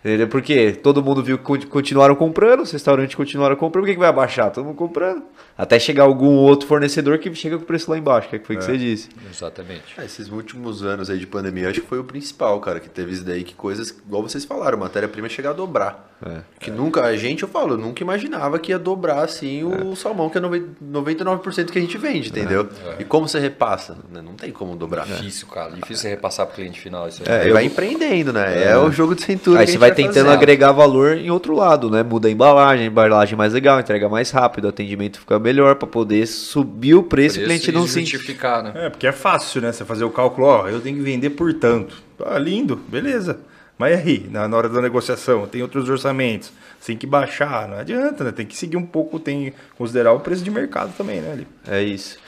Entendeu? 0.05 0.29
Porque 0.29 0.73
todo 0.73 1.03
mundo 1.03 1.23
viu 1.23 1.39
que 1.39 1.67
continuaram 1.67 2.15
comprando, 2.15 2.61
os 2.61 2.71
restaurantes 2.71 3.17
continuaram 3.17 3.57
comprando, 3.57 3.83
por 3.83 3.89
que, 3.89 3.95
que 3.95 3.99
vai 3.99 4.09
abaixar? 4.09 4.51
Todo 4.53 4.65
mundo 4.65 4.77
comprando. 4.77 5.23
Até 5.57 5.79
chegar 5.79 6.05
algum 6.05 6.37
outro 6.37 6.69
fornecedor 6.69 7.19
que 7.19 7.35
chega 7.35 7.57
com 7.57 7.65
o 7.65 7.67
preço 7.67 7.91
lá 7.91 7.99
embaixo, 7.99 8.29
que 8.29 8.37
é 8.37 8.39
foi 8.39 8.55
o 8.55 8.59
é. 8.59 8.61
que 8.61 8.65
você 8.65 8.79
disse. 8.79 9.09
Exatamente. 9.29 9.83
É, 9.99 10.05
esses 10.05 10.29
últimos 10.31 10.85
anos 10.85 11.11
aí 11.11 11.19
de 11.19 11.27
pandemia, 11.27 11.69
acho 11.69 11.81
que 11.81 11.87
foi 11.87 11.99
o 11.99 12.05
principal, 12.05 12.61
cara, 12.61 12.79
que 12.79 12.89
teve 12.89 13.13
isso 13.13 13.25
daí, 13.25 13.43
que 13.43 13.55
coisas, 13.55 13.91
igual 13.91 14.23
vocês 14.23 14.45
falaram, 14.45 14.79
matéria-prima 14.79 15.29
chegar 15.29 15.51
a 15.51 15.55
dobrar. 15.55 16.17
É. 16.25 16.41
Que 16.61 16.71
nunca, 16.71 17.03
a 17.03 17.17
gente, 17.17 17.43
eu 17.43 17.49
falo, 17.49 17.77
nunca 17.77 18.03
imaginava 18.03 18.59
que 18.59 18.73
ia 18.73 18.79
dobrar 18.79 19.25
assim 19.25 19.65
o 19.65 19.93
é. 19.93 19.97
salmão, 19.97 20.31
que 20.31 20.39
é 20.39 20.41
99% 20.41 21.71
que 21.71 21.79
a 21.79 21.81
gente 21.81 21.99
vende, 21.99 22.29
entendeu? 22.29 22.69
É. 22.87 23.03
E 23.03 23.05
como 23.05 23.29
você 23.29 23.39
repassa? 23.39 23.97
Né, 24.11 24.23
não 24.23 24.35
tem 24.35 24.53
como 24.53 24.77
dobrar. 24.77 25.07
Difícil, 25.07 25.49
cara. 25.49 25.71
Difícil 25.73 25.97
você 25.97 26.09
repassar 26.09 26.47
pro 26.47 26.57
cliente 26.57 26.81
final. 26.81 27.09
Isso 27.09 27.23
é, 27.25 27.51
vai 27.51 27.65
empreendendo, 27.65 28.33
né? 28.33 28.65
É. 28.65 28.79
o 28.79 28.91
jogo 28.91 29.15
de 29.15 29.23
cintura. 29.23 29.61
Aí 29.61 29.67
você 29.67 29.79
vai 29.79 29.88
tentando 29.91 30.27
fazer. 30.27 30.37
agregar 30.37 30.73
valor 30.73 31.17
em 31.17 31.31
outro 31.31 31.55
lado, 31.55 31.91
né? 31.91 32.03
Muda 32.03 32.29
a 32.29 32.31
embalagem, 32.31 32.87
a 32.87 32.89
embalagem 32.91 33.37
mais 33.37 33.53
legal, 33.53 33.81
entrega 33.81 34.09
mais 34.09 34.31
rápido, 34.31 34.65
o 34.65 34.69
atendimento 34.69 35.21
fica 35.21 35.39
melhor 35.39 35.77
para 35.77 35.89
poder 35.89 36.27
subir 36.27 36.95
o 36.95 37.03
preço, 37.03 37.39
e 37.39 37.43
o 37.43 37.45
cliente 37.47 37.73
não 37.73 37.87
se 37.87 38.05
justificar, 38.05 38.63
né? 38.63 38.73
É, 38.75 38.91
porque 38.91 39.07
é 39.07 39.13
fácil, 39.13 39.61
né? 39.61 39.73
Você 39.73 39.85
fazer 39.85 40.05
o 40.05 40.11
cálculo, 40.11 40.47
ó, 40.47 40.69
eu 40.69 40.81
tenho 40.81 40.97
que 40.97 41.03
vender 41.03 41.31
por 41.31 41.53
tanto. 41.55 41.97
Ah, 42.25 42.39
lindo, 42.39 42.77
beleza. 42.89 43.39
Mas 43.79 44.01
aí, 44.01 44.27
na, 44.29 44.45
hora 44.57 44.69
da 44.69 44.83
negociação, 44.83 45.47
tem 45.47 45.63
outros 45.63 45.89
orçamentos, 45.89 46.51
tem 46.85 46.97
que 46.97 47.07
baixar, 47.07 47.69
não 47.69 47.79
adianta, 47.79 48.25
né? 48.25 48.33
Tem 48.33 48.45
que 48.45 48.57
seguir 48.57 48.77
um 48.77 48.85
pouco, 48.85 49.21
tem 49.21 49.47
que 49.47 49.55
considerar 49.77 50.13
o 50.13 50.21
preço 50.21 50.43
de 50.43 50.51
mercado 50.51 50.93
também, 50.97 51.21
né? 51.21 51.33
Ali. 51.33 51.47
É 51.67 51.81
isso. 51.81 52.19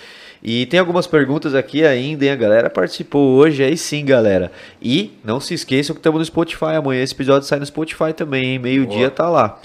E 0.42 0.64
tem 0.66 0.80
algumas 0.80 1.06
perguntas 1.06 1.54
aqui 1.54 1.84
ainda, 1.84 2.24
hein? 2.24 2.30
A 2.30 2.36
galera 2.36 2.70
participou 2.70 3.36
hoje, 3.36 3.62
aí 3.62 3.76
sim, 3.76 4.04
galera. 4.04 4.50
E 4.80 5.18
não 5.22 5.38
se 5.38 5.52
esqueçam 5.52 5.94
que 5.94 6.00
estamos 6.00 6.18
no 6.18 6.24
Spotify. 6.24 6.76
Amanhã 6.76 7.02
esse 7.02 7.14
episódio 7.14 7.46
sai 7.46 7.58
no 7.58 7.66
Spotify 7.66 8.12
também, 8.14 8.44
hein? 8.52 8.58
Meio-dia 8.58 9.10
tá 9.10 9.28
lá. 9.28 9.60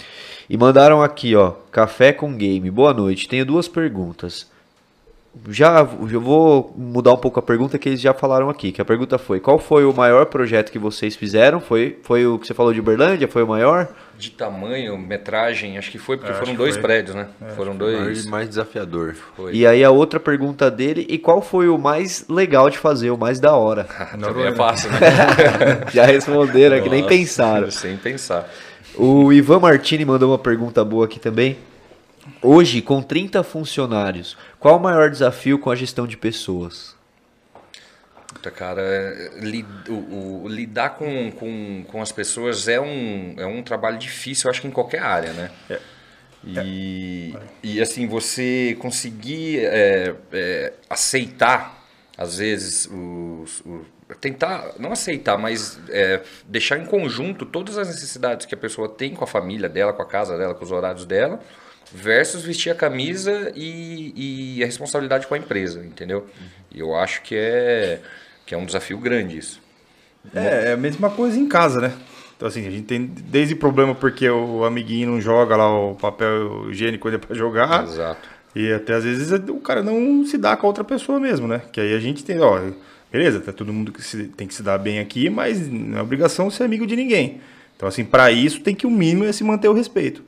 E 0.50 0.58
mandaram 0.58 1.02
aqui, 1.02 1.36
ó, 1.36 1.54
Café 1.72 2.12
com 2.12 2.36
Game. 2.36 2.70
Boa 2.70 2.94
noite. 2.94 3.28
Tenho 3.28 3.46
duas 3.46 3.68
perguntas. 3.68 4.48
Já, 5.50 5.88
já 6.08 6.20
vou 6.20 6.74
mudar 6.76 7.14
um 7.14 7.18
pouco 7.18 7.40
a 7.40 7.44
pergunta 7.44 7.78
que 7.78 7.90
eles 7.90 8.02
já 8.02 8.14
falaram 8.14 8.50
aqui. 8.50 8.72
Que 8.72 8.82
a 8.82 8.86
pergunta 8.86 9.18
foi: 9.18 9.40
qual 9.40 9.60
foi 9.60 9.86
o 9.86 9.94
maior 9.94 10.26
projeto 10.28 10.72
que 10.72 10.80
vocês 10.80 11.16
fizeram? 11.16 11.60
Foi, 11.60 12.00
foi 12.04 12.26
o 12.26 12.40
que 12.40 12.48
você 12.48 12.54
falou 12.54 12.74
de 12.74 12.80
Uberlândia? 12.80 13.28
Foi 13.28 13.44
o 13.44 13.48
maior? 13.48 13.88
De 14.18 14.32
tamanho, 14.32 14.98
metragem, 14.98 15.78
acho 15.78 15.92
que 15.92 15.98
foi 15.98 16.18
porque 16.18 16.32
é, 16.32 16.36
foram 16.36 16.56
dois 16.56 16.76
foi. 16.76 16.82
prédios, 16.82 17.16
né? 17.16 17.28
É, 17.42 17.50
foram 17.50 17.76
dois. 17.76 18.00
Mais, 18.00 18.26
mais 18.26 18.50
desafiador. 18.50 19.14
Foi. 19.36 19.54
E 19.54 19.68
aí 19.68 19.84
a 19.84 19.92
outra 19.92 20.20
pergunta 20.20 20.72
dele: 20.72 21.06
e 21.10 21.18
qual 21.18 21.42
foi 21.42 21.68
o 21.68 21.78
mais 21.78 22.26
legal 22.30 22.70
de 22.70 22.78
fazer, 22.78 23.12
o 23.12 23.18
mais 23.18 23.40
da 23.40 23.56
hora? 23.56 23.84
Também 24.20 24.46
é 24.46 24.52
fácil, 24.54 24.90
né? 24.92 25.00
já 25.94 26.06
responderam, 26.06 26.82
que 26.82 26.90
nem 26.90 27.06
pensaram. 27.06 27.70
Sem 27.70 27.98
pensar. 27.98 28.50
O 28.98 29.34
Ivan 29.34 29.60
Martini 29.60 30.06
mandou 30.06 30.32
uma 30.32 30.40
pergunta 30.40 30.84
boa 30.84 31.06
aqui 31.06 31.20
também. 31.20 31.58
Hoje, 32.42 32.82
com 32.82 33.02
30 33.02 33.44
funcionários, 33.44 34.38
qual 34.60 34.78
o 34.78 34.80
maior 34.80 35.10
desafio 35.10 35.60
com 35.60 35.70
a 35.70 35.76
gestão 35.76 36.08
de 36.08 36.18
pessoas? 36.18 36.96
Puta, 38.28 38.50
cara, 38.52 38.82
li, 39.38 39.66
o, 39.88 40.44
o, 40.44 40.48
lidar 40.48 40.92
com, 40.92 41.32
com, 41.32 41.86
com 41.88 42.02
as 42.02 42.12
pessoas 42.12 42.68
é 42.68 42.80
um, 42.80 43.36
é 43.38 43.46
um 43.46 43.62
trabalho 43.62 43.98
difícil, 43.98 44.48
eu 44.48 44.52
acho 44.52 44.62
que 44.62 44.68
em 44.68 44.72
qualquer 44.72 45.02
área, 45.02 45.34
né? 45.34 45.52
É. 45.70 45.80
E, 46.44 47.34
é. 47.36 47.42
e 47.64 47.82
assim, 47.82 48.08
você 48.08 48.76
conseguir 48.80 49.66
é, 49.66 50.14
é, 50.32 50.74
aceitar, 50.90 51.84
às 52.18 52.38
vezes, 52.38 52.88
os, 52.92 53.62
os, 53.66 53.88
tentar, 54.22 54.74
não 54.78 54.92
aceitar, 54.92 55.38
mas 55.38 55.80
é, 55.90 56.22
deixar 56.46 56.78
em 56.78 56.86
conjunto 56.86 57.46
todas 57.46 57.78
as 57.78 57.88
necessidades 57.88 58.46
que 58.46 58.54
a 58.54 58.58
pessoa 58.58 58.88
tem 58.88 59.16
com 59.16 59.24
a 59.24 59.28
família 59.28 59.68
dela, 59.68 59.94
com 59.94 60.02
a 60.02 60.06
casa 60.06 60.38
dela, 60.38 60.54
com 60.54 60.64
os 60.64 60.72
horários 60.72 61.06
dela, 61.06 61.40
versus 61.96 62.44
vestir 62.44 62.70
a 62.70 62.76
camisa 62.76 63.52
e, 63.56 64.58
e 64.58 64.64
a 64.64 64.66
responsabilidade 64.66 65.26
com 65.28 65.34
a 65.34 65.38
empresa, 65.38 65.84
entendeu? 65.84 66.28
E 66.74 66.80
eu 66.80 66.94
acho 66.96 67.22
que 67.22 67.36
é, 67.36 68.02
que 68.46 68.54
é 68.54 68.58
um 68.58 68.66
desafio 68.66 68.98
grande 68.98 69.38
isso. 69.38 69.62
É, 70.34 70.70
é 70.70 70.72
a 70.74 70.78
mesma 70.78 71.10
coisa 71.10 71.40
em 71.40 71.48
casa, 71.48 71.80
né? 71.80 71.94
Então, 72.36 72.50
assim, 72.50 72.68
a 72.68 72.72
gente 72.72 72.84
tem 72.84 73.06
desde 73.06 73.56
problema 73.56 73.96
porque 73.96 74.30
o 74.30 74.66
amiguinho 74.66 75.12
não 75.12 75.22
joga 75.22 75.56
lá 75.56 75.74
o 75.74 75.96
papel 75.96 76.70
higiênico 76.70 77.10
para 77.18 77.36
jogar. 77.36 77.84
Exato. 77.84 78.28
E 78.54 78.72
até 78.74 78.94
às 78.94 79.04
vezes 79.06 79.32
o 79.32 79.60
cara 79.60 79.82
não 79.82 80.26
se 80.26 80.38
dá 80.38 80.56
com 80.58 80.68
a 80.68 80.70
outra 80.70 80.84
pessoa 80.84 81.20
mesmo, 81.20 81.48
né? 81.48 81.62
Que 81.72 81.80
aí 81.80 81.94
a 81.94 82.00
gente 82.00 82.26
tem, 82.26 82.40
ó, 82.40 82.60
beleza, 83.12 83.40
tá 83.40 83.54
todo 83.54 83.72
mundo 83.72 83.92
que 83.92 84.02
se, 84.02 84.26
tem 84.26 84.48
que 84.48 84.54
se 84.54 84.64
dar 84.64 84.78
bem 84.78 85.00
aqui, 85.00 85.30
mas 85.30 85.70
não 85.70 85.98
é 85.98 86.02
obrigação 86.02 86.50
ser 86.50 86.64
amigo 86.64 86.86
de 86.86 86.96
ninguém. 86.96 87.40
Então, 87.76 87.88
assim, 87.88 88.04
para 88.04 88.32
isso 88.32 88.62
tem 88.62 88.76
que 88.76 88.88
o 88.88 88.92
mínimo 88.92 89.26
é 89.26 89.32
se 89.32 89.44
manter 89.44 89.70
o 89.70 89.74
respeito. 89.74 90.24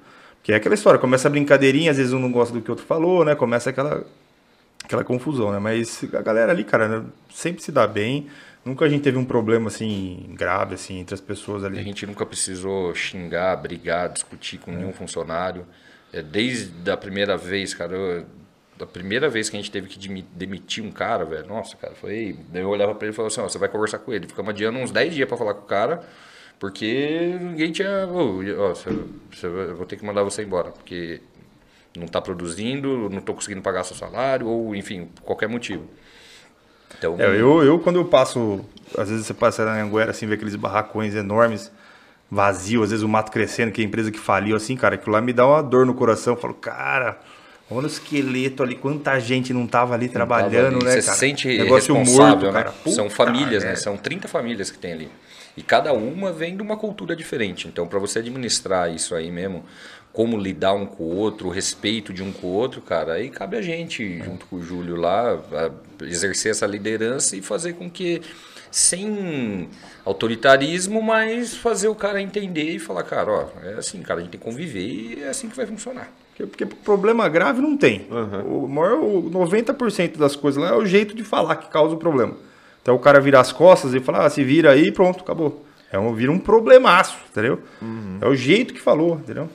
Que 0.47 0.53
é 0.53 0.55
aquela 0.55 0.75
história, 0.75 0.97
começa 0.97 1.27
a 1.27 1.29
brincadeirinha, 1.29 1.91
às 1.91 1.97
vezes 1.97 2.13
um 2.13 2.19
não 2.19 2.31
gosta 2.31 2.53
do 2.53 2.61
que 2.61 2.69
o 2.69 2.71
outro 2.71 2.85
falou, 2.85 3.25
né? 3.25 3.35
Começa 3.35 3.69
aquela, 3.69 4.07
aquela 4.81 5.03
confusão, 5.03 5.51
né? 5.51 5.59
Mas 5.59 6.05
a 6.13 6.21
galera 6.21 6.53
ali, 6.53 6.63
cara, 6.63 6.87
né? 6.87 7.05
sempre 7.29 7.61
se 7.61 7.69
dá 7.69 7.85
bem. 7.85 8.27
Nunca 8.63 8.85
a 8.85 8.87
gente 8.87 9.01
teve 9.01 9.17
um 9.17 9.25
problema 9.25 9.67
assim 9.67 10.29
grave 10.35 10.75
assim 10.75 10.99
entre 10.99 11.13
as 11.13 11.19
pessoas 11.19 11.65
ali. 11.65 11.77
A 11.77 11.83
gente 11.83 12.05
nunca 12.05 12.25
precisou 12.25 12.95
xingar, 12.95 13.57
brigar, 13.57 14.07
discutir 14.07 14.57
com 14.57 14.71
é. 14.71 14.75
nenhum 14.77 14.93
funcionário. 14.93 15.65
É, 16.13 16.21
desde 16.21 16.89
a 16.89 16.95
primeira 16.95 17.35
vez, 17.35 17.73
cara, 17.73 17.93
eu, 17.93 18.25
da 18.77 18.85
primeira 18.85 19.29
vez 19.29 19.49
que 19.49 19.57
a 19.57 19.59
gente 19.59 19.69
teve 19.69 19.89
que 19.89 20.23
demitir 20.31 20.81
um 20.81 20.91
cara, 20.93 21.25
velho, 21.25 21.45
nossa, 21.45 21.75
cara, 21.75 21.93
foi. 21.93 22.39
Daí 22.53 22.61
eu 22.61 22.69
olhava 22.69 22.95
pra 22.95 23.05
ele 23.05 23.13
e 23.13 23.15
falava 23.17 23.33
assim: 23.33 23.41
ó, 23.41 23.49
você 23.49 23.57
vai 23.57 23.67
conversar 23.67 23.99
com 23.99 24.13
ele. 24.13 24.27
Ficamos 24.27 24.51
adiando 24.51 24.79
uns 24.79 24.91
10 24.91 25.13
dias 25.13 25.27
pra 25.27 25.37
falar 25.37 25.55
com 25.55 25.65
o 25.65 25.67
cara, 25.67 26.07
porque 26.59 27.37
ninguém 27.39 27.71
tinha. 27.71 28.07
Oh, 28.07 28.41
você, 28.69 28.89
eu 29.43 29.75
vou 29.75 29.85
ter 29.85 29.97
que 29.97 30.05
mandar 30.05 30.23
você 30.23 30.43
embora, 30.43 30.71
porque 30.71 31.21
não 31.97 32.07
tá 32.07 32.21
produzindo, 32.21 33.09
não 33.09 33.21
tô 33.21 33.33
conseguindo 33.33 33.61
pagar 33.61 33.83
seu 33.83 33.95
salário, 33.95 34.47
ou 34.47 34.75
enfim, 34.75 35.09
qualquer 35.23 35.47
motivo. 35.47 35.85
Então, 36.97 37.15
é, 37.19 37.25
eu, 37.39 37.63
eu, 37.63 37.79
quando 37.79 37.97
eu 37.97 38.05
passo, 38.05 38.63
às 38.97 39.09
vezes 39.09 39.25
você 39.25 39.33
passa 39.33 39.65
na 39.65 39.81
Anguera 39.81 40.11
assim, 40.11 40.25
vê 40.25 40.35
aqueles 40.35 40.55
barracões 40.55 41.13
enormes, 41.13 41.71
vazio, 42.29 42.81
às 42.81 42.89
vezes 42.89 43.03
o 43.03 43.09
mato 43.09 43.31
crescendo, 43.31 43.71
que 43.71 43.81
é 43.81 43.83
a 43.83 43.87
empresa 43.87 44.11
que 44.11 44.19
faliu, 44.19 44.55
assim, 44.55 44.75
cara, 44.75 44.95
aquilo 44.95 45.13
lá 45.13 45.21
me 45.21 45.33
dá 45.33 45.45
uma 45.45 45.61
dor 45.61 45.85
no 45.85 45.93
coração. 45.93 46.33
Eu 46.33 46.39
falo, 46.39 46.53
cara, 46.53 47.19
Olha 47.69 47.83
o 47.83 47.87
esqueleto 47.87 48.63
ali, 48.63 48.75
quanta 48.75 49.19
gente 49.19 49.51
não 49.51 49.67
tava 49.67 49.93
ali 49.93 50.07
trabalhando, 50.07 50.79
tava 50.79 50.85
ali. 50.85 50.85
né, 50.85 51.01
Você 51.01 51.05
cara? 51.05 51.17
sente 51.17 51.47
Negócio 51.49 51.93
responsável, 51.93 52.51
morto, 52.51 52.53
cara. 52.53 52.73
Né? 52.85 52.91
São 52.93 53.09
famílias, 53.09 53.63
né? 53.63 53.75
São 53.75 53.97
30 53.97 54.27
famílias 54.29 54.71
que 54.71 54.77
tem 54.77 54.93
ali. 54.93 55.11
E 55.57 55.63
cada 55.63 55.91
uma 55.91 56.31
vem 56.31 56.55
de 56.55 56.61
uma 56.61 56.77
cultura 56.77 57.15
diferente. 57.15 57.67
Então, 57.67 57.87
para 57.87 57.97
você 57.97 58.19
administrar 58.19 58.93
isso 58.93 59.15
aí 59.15 59.31
mesmo, 59.31 59.65
como 60.13 60.37
lidar 60.37 60.73
um 60.73 60.85
com 60.85 61.03
o 61.03 61.15
outro, 61.15 61.47
o 61.47 61.51
respeito 61.51 62.13
de 62.13 62.21
um 62.21 62.31
com 62.31 62.47
o 62.47 62.51
outro, 62.51 62.79
cara, 62.79 63.13
aí 63.13 63.29
cabe 63.29 63.57
a 63.57 63.61
gente, 63.61 64.19
junto 64.19 64.45
com 64.45 64.57
o 64.57 64.61
Júlio 64.61 64.95
lá, 64.95 65.39
exercer 66.01 66.51
essa 66.51 66.67
liderança 66.67 67.35
e 67.35 67.41
fazer 67.41 67.73
com 67.73 67.89
que, 67.89 68.21
sem 68.71 69.67
autoritarismo, 70.05 71.01
mas 71.01 71.55
fazer 71.55 71.87
o 71.87 71.95
cara 71.95 72.21
entender 72.21 72.75
e 72.75 72.79
falar, 72.79 73.03
cara, 73.03 73.31
ó, 73.31 73.47
é 73.63 73.73
assim, 73.73 74.01
cara, 74.03 74.19
a 74.19 74.23
gente 74.23 74.31
tem 74.31 74.39
que 74.39 74.45
conviver 74.45 74.87
e 74.87 75.23
é 75.23 75.29
assim 75.29 75.49
que 75.49 75.57
vai 75.57 75.65
funcionar. 75.65 76.11
Porque, 76.35 76.67
problema 76.67 77.27
grave 77.27 77.61
não 77.61 77.75
tem. 77.75 78.07
Uhum. 78.11 78.65
O 78.65 78.67
maior, 78.67 78.99
90% 78.99 80.17
das 80.17 80.35
coisas 80.35 80.61
lá 80.61 80.69
é 80.69 80.75
o 80.75 80.85
jeito 80.85 81.15
de 81.15 81.23
falar 81.23 81.55
que 81.55 81.67
causa 81.67 81.95
o 81.95 81.97
problema. 81.97 82.35
Então 82.87 82.95
o 82.95 82.99
cara 82.99 83.19
vira 83.19 83.37
as 83.37 83.51
costas 83.51 83.93
e 83.93 83.99
fala, 83.99 84.25
ah, 84.25 84.29
se 84.29 84.41
vira 84.45 84.71
aí 84.71 84.93
pronto, 84.93 85.21
acabou. 85.21 85.65
É 85.91 85.99
um, 85.99 86.13
vira 86.13 86.31
um 86.31 86.39
problemaço, 86.39 87.17
entendeu? 87.29 87.59
Uhum. 87.81 88.17
É 88.21 88.25
o 88.25 88.33
jeito 88.33 88.73
que 88.73 88.79
falou, 88.79 89.15
entendeu? 89.15 89.49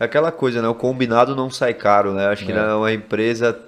É 0.00 0.06
aquela 0.06 0.32
coisa, 0.32 0.62
né? 0.62 0.68
O 0.68 0.74
combinado 0.74 1.36
não 1.36 1.50
sai 1.50 1.74
caro, 1.74 2.14
né? 2.14 2.28
Acho 2.28 2.46
que 2.46 2.52
é. 2.52 2.54
na 2.54 2.90
empresa, 2.90 3.58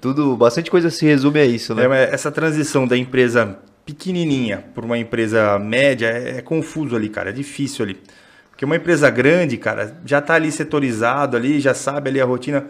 tudo, 0.00 0.36
bastante 0.36 0.72
coisa 0.72 0.90
se 0.90 1.06
resume 1.06 1.38
a 1.38 1.44
isso, 1.44 1.72
né? 1.72 1.84
É, 1.84 2.12
essa 2.12 2.32
transição 2.32 2.84
da 2.84 2.96
empresa 2.96 3.60
pequenininha 3.86 4.64
para 4.74 4.84
uma 4.84 4.98
empresa 4.98 5.56
média 5.60 6.08
é, 6.08 6.38
é 6.38 6.42
confuso 6.42 6.96
ali, 6.96 7.08
cara. 7.08 7.30
É 7.30 7.32
difícil 7.32 7.84
ali. 7.84 7.96
Porque 8.50 8.64
uma 8.64 8.74
empresa 8.74 9.08
grande, 9.08 9.56
cara, 9.56 9.96
já 10.04 10.18
está 10.18 10.34
ali 10.34 10.50
setorizado 10.50 11.36
ali, 11.36 11.60
já 11.60 11.74
sabe 11.74 12.10
ali 12.10 12.20
a 12.20 12.24
rotina. 12.24 12.66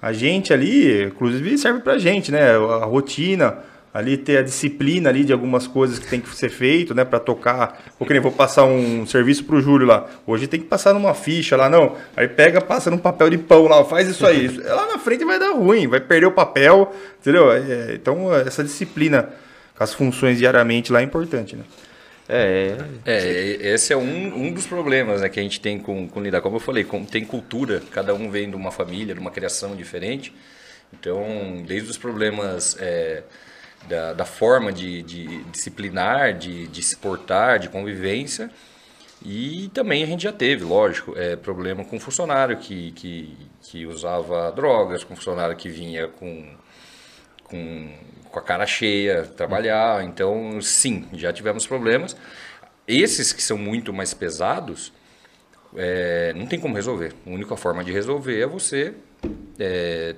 A 0.00 0.12
gente 0.12 0.52
ali, 0.52 1.06
inclusive, 1.06 1.58
serve 1.58 1.80
para 1.80 1.94
a 1.94 1.98
gente, 1.98 2.30
né? 2.30 2.52
A 2.52 2.84
rotina, 2.84 3.71
ali 3.92 4.16
ter 4.16 4.38
a 4.38 4.42
disciplina 4.42 5.10
ali 5.10 5.24
de 5.24 5.32
algumas 5.32 5.66
coisas 5.66 5.98
que 5.98 6.06
tem 6.06 6.20
que 6.20 6.34
ser 6.34 6.48
feito, 6.48 6.94
né, 6.94 7.04
para 7.04 7.20
tocar. 7.20 7.82
Ou 7.98 8.06
que 8.06 8.12
nem 8.12 8.22
vou 8.22 8.32
passar 8.32 8.64
um 8.64 9.06
serviço 9.06 9.44
pro 9.44 9.60
Júlio 9.60 9.86
lá. 9.86 10.08
Hoje 10.26 10.46
tem 10.46 10.60
que 10.60 10.66
passar 10.66 10.94
numa 10.94 11.12
ficha 11.12 11.56
lá, 11.56 11.68
não. 11.68 11.96
Aí 12.16 12.26
pega, 12.26 12.60
passa 12.60 12.90
num 12.90 12.98
papel 12.98 13.28
de 13.28 13.38
pão 13.38 13.68
lá, 13.68 13.84
faz 13.84 14.08
isso 14.08 14.26
aí. 14.26 14.48
lá 14.64 14.86
na 14.86 14.98
frente 14.98 15.24
vai 15.24 15.38
dar 15.38 15.52
ruim, 15.52 15.86
vai 15.86 16.00
perder 16.00 16.26
o 16.26 16.32
papel, 16.32 16.94
entendeu? 17.20 17.52
É, 17.52 17.94
então 17.94 18.34
essa 18.34 18.64
disciplina 18.64 19.28
com 19.76 19.84
as 19.84 19.92
funções 19.92 20.38
diariamente 20.38 20.90
lá 20.90 21.00
é 21.00 21.04
importante, 21.04 21.54
né? 21.54 21.64
É, 22.28 22.78
é, 23.04 23.74
esse 23.74 23.92
é 23.92 23.96
um, 23.96 24.46
um 24.46 24.52
dos 24.52 24.66
problemas 24.66 25.20
né, 25.20 25.28
que 25.28 25.38
a 25.38 25.42
gente 25.42 25.60
tem 25.60 25.78
com, 25.78 26.08
com 26.08 26.22
lidar. 26.22 26.40
Como 26.40 26.56
eu 26.56 26.60
falei, 26.60 26.82
com, 26.82 27.04
tem 27.04 27.24
cultura, 27.26 27.82
cada 27.90 28.14
um 28.14 28.30
vem 28.30 28.48
de 28.48 28.56
uma 28.56 28.70
família, 28.70 29.12
de 29.12 29.20
uma 29.20 29.30
criação 29.30 29.76
diferente. 29.76 30.32
Então, 30.92 31.62
desde 31.66 31.90
os 31.90 31.98
problemas 31.98 32.76
é, 32.80 33.22
da, 33.88 34.12
da, 34.12 34.24
forma 34.24 34.72
de, 34.72 35.02
de 35.02 35.44
disciplinar, 35.44 36.34
de, 36.34 36.66
de 36.68 36.82
se 36.82 36.96
portar, 36.96 37.58
de 37.58 37.68
convivência, 37.68 38.50
E 39.24 39.70
também 39.72 40.02
a 40.02 40.06
gente 40.06 40.24
já 40.24 40.32
teve, 40.32 40.64
lógico, 40.64 41.16
é, 41.16 41.36
problema 41.36 41.84
com 41.84 41.98
funcionário 42.00 42.56
que, 42.56 42.90
que, 42.92 43.36
que 43.62 43.86
usava 43.86 44.50
drogas, 44.50 45.04
com 45.04 45.14
funcionário 45.14 45.56
que 45.56 45.68
vinha 45.68 46.08
com, 46.08 46.44
com, 47.44 47.92
com 48.30 48.38
a 48.38 48.42
cara 48.42 48.66
cheia 48.66 49.22
trabalhar. 49.24 50.04
Então, 50.04 50.60
sim, 50.60 51.06
já 51.12 51.32
tivemos 51.32 51.66
problemas. 51.66 52.16
Esses 52.86 53.32
que 53.32 53.42
são 53.42 53.56
muito 53.56 53.92
mais 53.92 54.12
pesados, 54.12 54.92
é, 55.76 56.32
não 56.34 56.46
tem 56.46 56.58
como 56.58 56.74
resolver. 56.74 57.14
A 57.26 57.30
única 57.30 57.56
forma 57.56 57.84
de 57.84 57.92
resolver 57.92 58.40
é 58.40 58.46
você 58.46 58.94
é, 59.58 60.16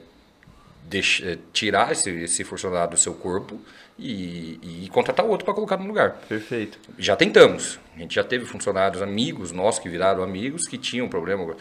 deixa, 0.95 1.33
é, 1.33 1.39
tirar 1.53 1.91
esse, 1.91 2.09
esse 2.11 2.45
funcionário 2.45 2.93
do 2.93 2.97
seu 2.97 3.15
corpo 3.15 3.61
e, 3.99 4.85
e 4.85 4.89
contratar 4.91 5.27
outro 5.27 5.45
para 5.45 5.53
colocar 5.53 5.77
no 5.77 5.87
lugar. 5.87 6.19
Perfeito. 6.29 6.79
Já 6.97 7.17
tentamos. 7.17 7.81
A 7.97 7.99
gente 7.99 8.15
já 8.15 8.23
teve 8.23 8.45
funcionários 8.47 9.03
amigos 9.03 9.51
nossos 9.51 9.81
que 9.81 9.89
viraram 9.89 10.23
amigos 10.23 10.69
que 10.69 10.79
tinham 10.79 11.09
problema. 11.09 11.43
O 11.43 11.57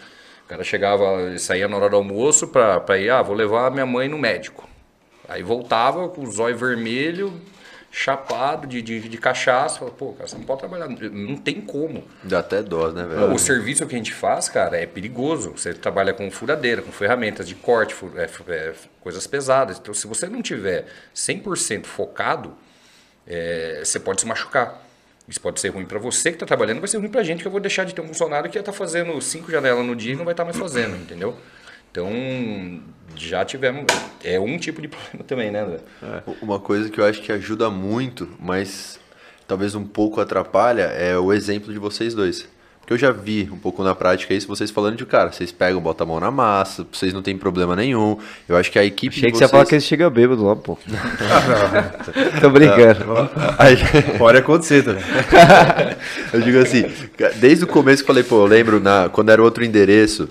cara 0.48 0.64
chegava, 0.64 1.38
saía 1.40 1.68
na 1.68 1.76
hora 1.76 1.90
do 1.90 1.96
almoço 1.96 2.48
para 2.48 3.00
ir, 3.00 3.10
ah, 3.10 3.24
vou 3.24 3.36
levar 3.36 3.72
minha 3.72 3.86
mãe 3.88 4.08
no 4.08 4.20
médico. 4.20 4.70
Aí 5.28 5.42
voltava 5.42 6.08
com 6.10 6.22
o 6.22 6.32
zóio 6.32 6.56
vermelho, 6.56 7.34
chapado 7.96 8.66
de, 8.66 8.82
de, 8.82 9.00
de 9.08 9.18
cachaça. 9.20 9.78
Fala, 9.78 9.92
pô, 9.92 10.14
cara, 10.14 10.28
você 10.28 10.36
não 10.36 10.44
pode 10.44 10.60
trabalhar. 10.62 10.88
Não 10.90 11.38
tem 11.38 11.62
como. 11.62 12.04
Dá 12.24 12.40
até 12.40 12.64
dó, 12.64 12.92
né, 12.92 13.06
velho? 13.06 13.32
O 13.32 13.38
serviço 13.38 13.86
que 13.86 13.94
a 13.94 13.98
gente 13.98 14.12
faz, 14.12 14.50
cara, 14.50 14.76
é 14.78 14.88
perigoso. 14.88 15.52
Você 15.56 15.74
trabalha 15.76 16.12
com 16.12 16.30
furadeira, 16.32 16.82
com 16.82 16.92
ferramentas 16.92 17.48
de 17.48 17.54
corte, 17.54 17.94
fu- 17.94 18.12
é, 18.18 18.28
é, 18.52 18.74
coisas 19.00 19.28
pesadas. 19.28 19.78
Então, 19.78 19.94
se 19.94 20.08
você 20.08 20.28
não 20.28 20.42
tiver 20.42 20.88
100% 21.16 21.86
focado, 21.86 22.56
é, 23.28 23.82
você 23.86 24.00
pode 24.00 24.22
se 24.22 24.28
machucar. 24.28 24.82
Isso 25.30 25.40
pode 25.40 25.60
ser 25.62 25.70
ruim 25.70 25.86
para 25.86 26.00
você 26.00 26.32
que 26.32 26.36
está 26.38 26.46
trabalhando, 26.48 26.80
vai 26.80 26.88
ser 26.90 26.98
ruim 26.98 27.08
para 27.10 27.22
a 27.22 27.24
gente 27.24 27.42
que 27.42 27.48
eu 27.48 27.52
vou 27.52 27.62
deixar 27.62 27.86
de 27.86 27.94
ter 27.94 28.02
um 28.02 28.08
funcionário 28.08 28.50
que 28.50 28.58
ia 28.58 28.62
estar 28.62 28.74
fazendo 28.74 29.22
cinco 29.22 29.50
janelas 29.52 29.86
no 29.86 29.96
dia 29.96 30.14
e 30.14 30.16
não 30.18 30.26
vai 30.26 30.34
estar 30.34 30.44
mais 30.44 30.58
fazendo, 30.58 30.98
entendeu? 30.98 31.38
Então, 31.92 32.10
já 33.16 33.44
tivemos. 33.46 33.86
É 34.24 34.40
um 34.40 34.58
tipo 34.58 34.82
de 34.82 34.88
problema 34.90 35.24
também, 35.28 35.52
né, 35.52 35.62
André? 35.62 35.80
Uma 36.42 36.60
coisa 36.60 36.90
que 36.90 37.00
eu 37.00 37.06
acho 37.06 37.22
que 37.22 37.32
ajuda 37.32 37.70
muito, 37.70 38.28
mas 38.40 39.00
talvez 39.48 39.76
um 39.76 39.84
pouco 39.86 40.20
atrapalha, 40.22 40.84
é 40.84 41.18
o 41.18 41.32
exemplo 41.34 41.72
de 41.74 41.80
vocês 41.80 42.14
dois. 42.14 42.48
Porque 42.80 42.92
eu 42.96 42.98
já 42.98 43.12
vi 43.12 43.50
um 43.50 43.58
pouco 43.58 43.82
na 43.82 43.96
prática 43.96 44.34
isso, 44.34 44.46
vocês 44.46 44.70
falando 44.70 44.98
de 44.98 45.06
cara, 45.06 45.32
vocês 45.32 45.54
pegam, 45.54 45.80
botam 45.80 46.06
a 46.06 46.08
mão 46.10 46.20
na 46.20 46.30
massa, 46.30 46.86
vocês 46.92 47.14
não 47.14 47.22
tem 47.22 47.38
problema 47.38 47.78
nenhum. 47.78 48.18
Eu 48.48 48.58
acho 48.58 48.70
que 48.70 48.78
a 48.78 48.84
equipe 48.84 49.16
Achei 49.16 49.28
de 49.28 49.32
que 49.32 49.38
você 49.38 49.44
ia 49.46 49.48
vocês... 49.48 49.52
falar 49.52 49.66
que 49.66 49.76
ele 49.76 49.82
chega 49.82 50.10
bêbado 50.10 50.44
lá, 50.46 50.54
pô. 50.54 50.78
Tô 52.42 52.50
brincando. 52.50 53.30
Aí- 53.58 53.78
Pode 54.18 54.38
acontecer 54.40 54.84
também. 54.84 55.02
eu 56.34 56.42
digo 56.42 56.60
assim, 56.60 56.84
desde 57.38 57.64
o 57.64 57.68
começo 57.68 58.04
que 58.04 58.12
eu 58.12 58.14
falei, 58.16 58.24
pô, 58.24 58.42
eu 58.42 58.48
lembro 58.48 58.82
na, 58.82 59.08
quando 59.08 59.30
era 59.30 59.42
outro 59.42 59.64
endereço, 59.64 60.28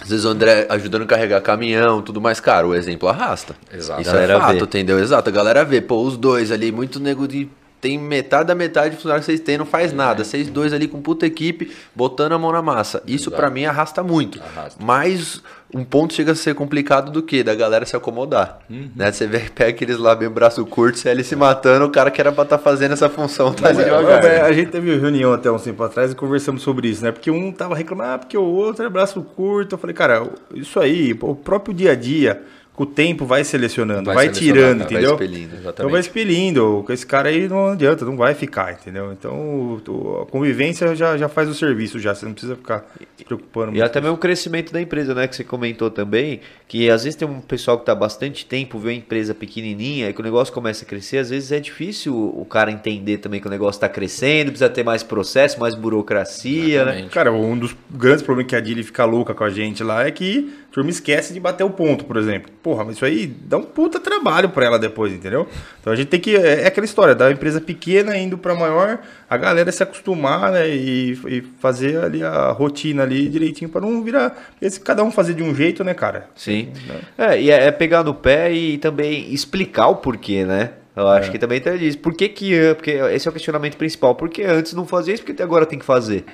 às 0.00 0.08
vezes 0.08 0.24
o 0.24 0.28
André 0.28 0.66
ajudando 0.68 1.02
a 1.02 1.06
carregar 1.06 1.40
caminhão, 1.40 2.02
tudo 2.02 2.20
mais, 2.20 2.40
cara, 2.40 2.66
o 2.66 2.74
exemplo 2.74 3.08
arrasta. 3.08 3.54
Exato. 3.72 4.02
Isso 4.02 4.16
é 4.16 4.26
fato, 4.38 4.58
vê. 4.58 4.64
entendeu? 4.64 4.98
Exato, 4.98 5.28
a 5.28 5.32
galera 5.32 5.64
vê, 5.64 5.80
pô, 5.80 6.02
os 6.02 6.16
dois 6.16 6.50
ali, 6.50 6.70
muito 6.72 6.98
nego 7.00 7.26
de... 7.26 7.48
Tem 7.80 7.98
metade 7.98 8.48
da 8.48 8.54
metade 8.54 8.90
de 8.90 8.96
funcionário 8.96 9.22
que 9.22 9.26
vocês 9.26 9.40
têm, 9.40 9.56
não 9.56 9.64
faz 9.64 9.92
nada. 9.92 10.22
Vocês 10.22 10.48
dois 10.48 10.72
ali 10.72 10.86
com 10.86 11.00
puta 11.00 11.26
equipe, 11.26 11.72
botando 11.94 12.32
a 12.32 12.38
mão 12.38 12.52
na 12.52 12.60
massa. 12.60 13.02
Isso 13.06 13.30
pra 13.30 13.48
mim 13.48 13.64
arrasta 13.64 14.02
muito. 14.02 14.40
Arrasta. 14.40 14.82
Mas 14.84 15.40
um 15.72 15.84
ponto 15.84 16.12
chega 16.12 16.32
a 16.32 16.34
ser 16.34 16.54
complicado 16.54 17.10
do 17.10 17.22
que? 17.22 17.42
Da 17.42 17.54
galera 17.54 17.86
se 17.86 17.96
acomodar. 17.96 18.58
Uhum. 18.68 18.90
Né? 18.94 19.10
Você 19.10 19.26
vê, 19.26 19.38
pega 19.54 19.70
aqueles 19.70 19.98
lá 19.98 20.14
bem 20.14 20.28
braço 20.28 20.64
curto, 20.66 20.98
você 20.98 21.08
ali 21.08 21.24
se 21.24 21.36
matando, 21.36 21.86
o 21.86 21.90
cara 21.90 22.10
que 22.10 22.20
era 22.20 22.32
pra 22.32 22.44
estar 22.44 22.58
fazendo 22.58 22.92
essa 22.92 23.08
função 23.08 23.52
tá 23.52 23.68
ali 23.68 23.78
Mas, 23.78 24.24
é, 24.24 24.40
a 24.42 24.52
gente 24.52 24.70
teve 24.70 24.98
reunião 24.98 25.32
até 25.32 25.50
um 25.50 25.58
tempo 25.58 25.82
atrás 25.82 26.12
e 26.12 26.14
conversamos 26.14 26.62
sobre 26.62 26.88
isso, 26.88 27.02
né? 27.02 27.12
Porque 27.12 27.30
um 27.30 27.52
tava 27.52 27.74
reclamando, 27.74 28.10
ah, 28.10 28.18
porque 28.18 28.36
o 28.36 28.44
outro 28.44 28.84
é 28.84 28.88
braço 28.88 29.22
curto. 29.22 29.74
Eu 29.74 29.78
falei, 29.78 29.94
cara, 29.94 30.28
isso 30.54 30.78
aí, 30.80 31.16
o 31.20 31.34
próprio 31.34 31.72
dia 31.72 31.92
a 31.92 31.94
dia, 31.94 32.42
com 32.80 32.84
o 32.84 32.86
tempo 32.86 33.26
vai 33.26 33.44
selecionando, 33.44 34.04
vai, 34.06 34.14
Vai 34.14 34.24
selecionando, 34.34 34.58
tirando, 34.58 34.78
vai 34.78 34.86
entendeu? 34.86 35.10
expelindo. 35.12 35.46
Então 35.48 35.60
Exatamente. 35.60 35.92
vai 35.92 36.00
expelindo. 36.00 36.82
Com 36.86 36.92
esse 36.94 37.06
cara 37.06 37.28
aí 37.28 37.46
não 37.46 37.66
adianta, 37.72 38.06
não 38.06 38.16
vai 38.16 38.34
ficar, 38.34 38.72
entendeu? 38.72 39.12
Então 39.12 40.22
a 40.22 40.26
convivência 40.30 40.96
já, 40.96 41.14
já 41.18 41.28
faz 41.28 41.48
o 41.50 41.54
serviço, 41.54 41.98
já. 41.98 42.14
Você 42.14 42.24
não 42.24 42.32
precisa 42.32 42.56
ficar 42.56 42.86
se 43.18 43.24
preocupando 43.24 43.68
E 43.68 43.70
muito. 43.72 43.84
até 43.84 44.00
mesmo 44.00 44.14
o 44.14 44.18
crescimento 44.18 44.72
da 44.72 44.80
empresa, 44.80 45.14
né? 45.14 45.28
Que 45.28 45.36
você 45.36 45.44
comentou 45.44 45.90
também, 45.90 46.40
que 46.66 46.88
às 46.88 47.04
vezes 47.04 47.16
tem 47.16 47.28
um 47.28 47.40
pessoal 47.42 47.76
que 47.76 47.82
está 47.82 47.94
bastante 47.94 48.46
tempo, 48.46 48.78
vê 48.78 48.88
uma 48.88 48.94
empresa 48.94 49.34
pequenininha, 49.34 50.08
e 50.08 50.14
que 50.14 50.20
o 50.20 50.24
negócio 50.24 50.52
começa 50.54 50.84
a 50.84 50.88
crescer, 50.88 51.18
às 51.18 51.28
vezes 51.28 51.52
é 51.52 51.60
difícil 51.60 52.14
o 52.16 52.46
cara 52.46 52.70
entender 52.70 53.18
também 53.18 53.40
que 53.40 53.46
o 53.46 53.50
negócio 53.50 53.76
está 53.76 53.88
crescendo, 53.90 54.46
precisa 54.52 54.70
ter 54.70 54.82
mais 54.84 55.02
processo, 55.02 55.60
mais 55.60 55.74
burocracia, 55.74 56.84
né? 56.84 56.92
Exatamente. 56.92 57.10
Cara, 57.12 57.30
um 57.32 57.58
dos 57.58 57.76
grandes 57.90 58.22
problemas 58.22 58.48
que 58.48 58.56
a 58.56 58.60
Dili 58.60 58.82
fica 58.82 59.04
louca 59.04 59.34
com 59.34 59.44
a 59.44 59.50
gente 59.50 59.82
lá 59.84 60.06
é 60.06 60.10
que 60.10 60.50
a 60.70 60.72
turma 60.72 60.88
esquece 60.88 61.34
de 61.34 61.40
bater 61.40 61.64
o 61.64 61.70
ponto, 61.70 62.04
por 62.04 62.16
exemplo. 62.16 62.52
Porra, 62.62 62.84
mas 62.84 62.94
isso 62.94 63.04
aí 63.04 63.26
dá 63.26 63.56
um 63.56 63.62
puta 63.62 63.98
trabalho 63.98 64.50
pra 64.50 64.64
ela 64.64 64.78
depois, 64.78 65.12
entendeu? 65.12 65.48
Então 65.80 65.92
a 65.92 65.96
gente 65.96 66.06
tem 66.06 66.20
que. 66.20 66.36
É 66.36 66.60
é 66.62 66.66
aquela 66.68 66.84
história, 66.84 67.14
da 67.14 67.30
empresa 67.30 67.60
pequena 67.60 68.16
indo 68.16 68.38
pra 68.38 68.54
maior, 68.54 69.00
a 69.28 69.36
galera 69.36 69.72
se 69.72 69.82
acostumar, 69.82 70.52
né? 70.52 70.68
E, 70.68 71.18
e 71.26 71.42
fazer 71.58 71.98
ali 71.98 72.22
a 72.22 72.52
rotina 72.52 73.02
ali 73.02 73.28
direitinho 73.28 73.68
pra 73.68 73.80
não 73.80 74.00
virar. 74.02 74.54
Esse, 74.62 74.78
cada 74.78 75.02
um 75.02 75.10
fazer 75.10 75.34
de 75.34 75.42
um 75.42 75.52
jeito, 75.52 75.82
né, 75.82 75.92
cara? 75.92 76.28
Sim. 76.36 76.72
É, 77.18 77.40
e 77.40 77.50
é, 77.50 77.66
é 77.66 77.72
pegar 77.72 78.04
no 78.04 78.14
pé 78.14 78.52
e 78.52 78.78
também 78.78 79.32
explicar 79.32 79.88
o 79.88 79.96
porquê, 79.96 80.44
né? 80.44 80.70
Eu 81.00 81.08
acho 81.08 81.30
que 81.30 81.38
também 81.38 81.60
tem 81.60 81.76
disso. 81.78 81.98
Por 81.98 82.14
que 82.14 82.28
que... 82.28 82.54
an- 82.54 82.74
Porque 82.74 82.90
esse 82.90 83.26
é 83.26 83.30
o 83.30 83.32
questionamento 83.32 83.76
principal. 83.76 84.14
Por 84.14 84.28
que 84.28 84.42
antes 84.42 84.72
não 84.74 84.86
fazia 84.86 85.14
isso, 85.14 85.22
porque 85.24 85.42
agora 85.42 85.64
tem 85.66 85.78
que 85.78 85.84
fazer? 85.84 86.24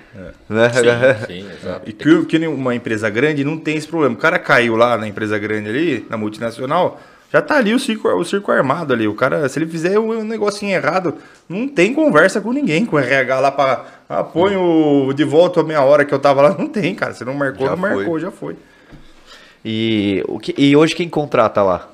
Né? 0.49 0.71
Sim, 0.71 1.27
sim, 1.27 1.47
exato. 1.63 1.89
E 1.89 1.93
que, 1.93 2.25
que 2.27 2.47
uma 2.47 2.75
empresa 2.75 3.09
grande 3.11 3.45
não 3.45 3.57
tem 3.59 3.77
esse 3.77 3.87
problema. 3.87 4.15
O 4.15 4.19
cara 4.19 4.39
caiu 4.39 4.77
lá 4.77 4.97
na 4.99 5.07
empresa 5.07 5.39
grande 5.39 5.69
ali, 5.69 6.07
na 6.11 6.17
multinacional, 6.17 7.01
já 7.33 7.43
tá 7.43 7.57
ali 7.59 7.75
o 7.75 7.79
circo, 7.79 8.09
o 8.09 8.25
circo 8.25 8.51
armado 8.53 8.93
ali. 8.93 9.07
O 9.09 9.15
cara, 9.15 9.49
se 9.49 9.59
ele 9.59 9.67
fizer 9.67 9.99
um 9.99 10.23
negocinho 10.25 10.73
errado, 10.73 11.15
não 11.49 11.67
tem 11.69 11.93
conversa 11.93 12.41
com 12.41 12.53
ninguém, 12.53 12.87
com 12.87 12.97
o 12.97 12.99
RH 12.99 13.41
lá 13.41 13.51
pra. 13.53 13.85
Ah, 14.09 14.23
põe 14.23 14.57
o 14.57 15.13
de 15.13 15.25
volta 15.25 15.61
a 15.61 15.65
meia 15.65 15.83
hora 15.83 16.05
que 16.05 16.15
eu 16.15 16.19
tava 16.21 16.41
lá. 16.41 16.51
Não 16.59 16.69
tem, 16.69 16.95
cara. 16.95 17.13
Você 17.13 17.25
não 17.25 17.35
marcou, 17.35 17.67
Já 17.67 17.73
não 17.73 17.79
marcou, 17.79 18.05
foi. 18.05 18.21
já 18.21 18.31
foi. 18.31 18.57
E, 19.65 20.23
o 20.29 20.39
que, 20.39 20.55
e 20.57 20.77
hoje 20.77 20.95
quem 20.95 21.09
contrata 21.09 21.61
lá? 21.63 21.89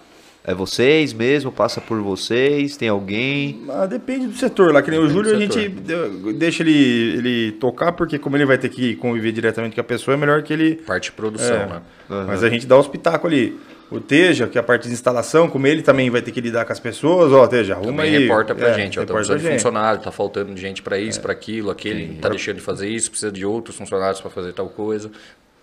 É 0.44 0.52
vocês 0.52 1.12
mesmo? 1.12 1.52
Passa 1.52 1.81
por 1.81 2.01
vocês? 2.01 2.77
Tem 2.77 2.89
alguém? 2.89 3.62
Mas 3.64 3.89
depende 3.89 4.27
do 4.27 4.35
setor 4.35 4.73
lá, 4.74 4.82
que 4.82 4.90
nem 4.90 4.98
o 4.98 5.06
Depende 5.06 5.14
Júlio, 5.31 5.36
a 5.36 5.40
gente 5.40 5.69
de- 5.69 6.32
deixa 6.32 6.64
ele, 6.64 6.73
ele 7.16 7.52
tocar, 7.52 7.93
porque 7.93 8.19
como 8.19 8.36
ele 8.36 8.44
vai 8.44 8.59
ter 8.59 8.69
que 8.69 8.97
conviver 8.97 9.31
diretamente 9.31 9.74
com 9.77 9.81
a 9.81 9.85
pessoa, 9.85 10.14
é 10.14 10.19
melhor 10.19 10.43
que 10.43 10.52
ele 10.52 10.74
Parte 10.85 11.05
de 11.05 11.12
produção, 11.12 11.55
É. 11.56 11.66
né? 11.66 11.81
Mas 12.27 12.43
a 12.43 12.48
gente 12.51 12.66
dá 12.66 12.77
os 12.77 12.89
pitacos 12.89 13.31
ali. 13.31 13.56
O 13.89 14.01
Teja, 14.01 14.47
que 14.48 14.56
é 14.56 14.60
a 14.60 14.64
parte 14.64 14.89
de 14.89 14.94
instalação, 14.94 15.48
como 15.51 15.66
ele 15.66 15.82
também 15.82 16.09
vai 16.10 16.23
ter 16.23 16.32
que 16.32 16.40
lidar 16.40 16.64
com 16.64 16.73
as 16.73 16.81
pessoas, 16.81 17.31
ó, 17.31 17.47
Teja, 17.47 17.74
arruma 17.74 17.89
Também 18.02 18.16
aí. 18.16 18.23
reporta 18.23 18.55
pra 18.55 18.69
É, 18.70 18.74
gente, 18.74 18.98
ó, 18.98 19.05
tá 19.05 19.12
precisando 19.14 19.40
de 19.43 19.48
funcionário, 19.48 20.01
tá 20.01 20.10
faltando 20.10 20.56
gente 20.56 20.82
pra 20.82 20.98
isso, 20.98 21.20
pra 21.20 21.32
aquilo, 21.32 21.70
aquele 21.70 22.14
tá 22.14 22.28
deixando 22.31 22.56
de 22.56 22.62
fazer 22.62 22.89
isso, 22.89 23.10
precisa 23.10 23.31
de 23.31 23.44
outros 23.44 23.77
funcionários 23.77 24.20
pra 24.20 24.31
fazer 24.31 24.52
tal 24.55 24.69
coisa. 24.69 25.10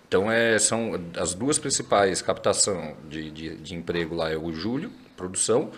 Então 0.09 0.29
é, 0.31 0.57
são 0.57 0.99
as 1.15 1.35
duas 1.35 1.59
principais 1.59 2.19
captação 2.19 2.93
de, 3.07 3.29
de, 3.29 3.55
de 3.57 3.75
emprego 3.75 4.15
lá 4.15 4.31
é 4.31 4.35
o 4.35 4.51
Júlio, 4.51 4.91
produção, 5.15 5.69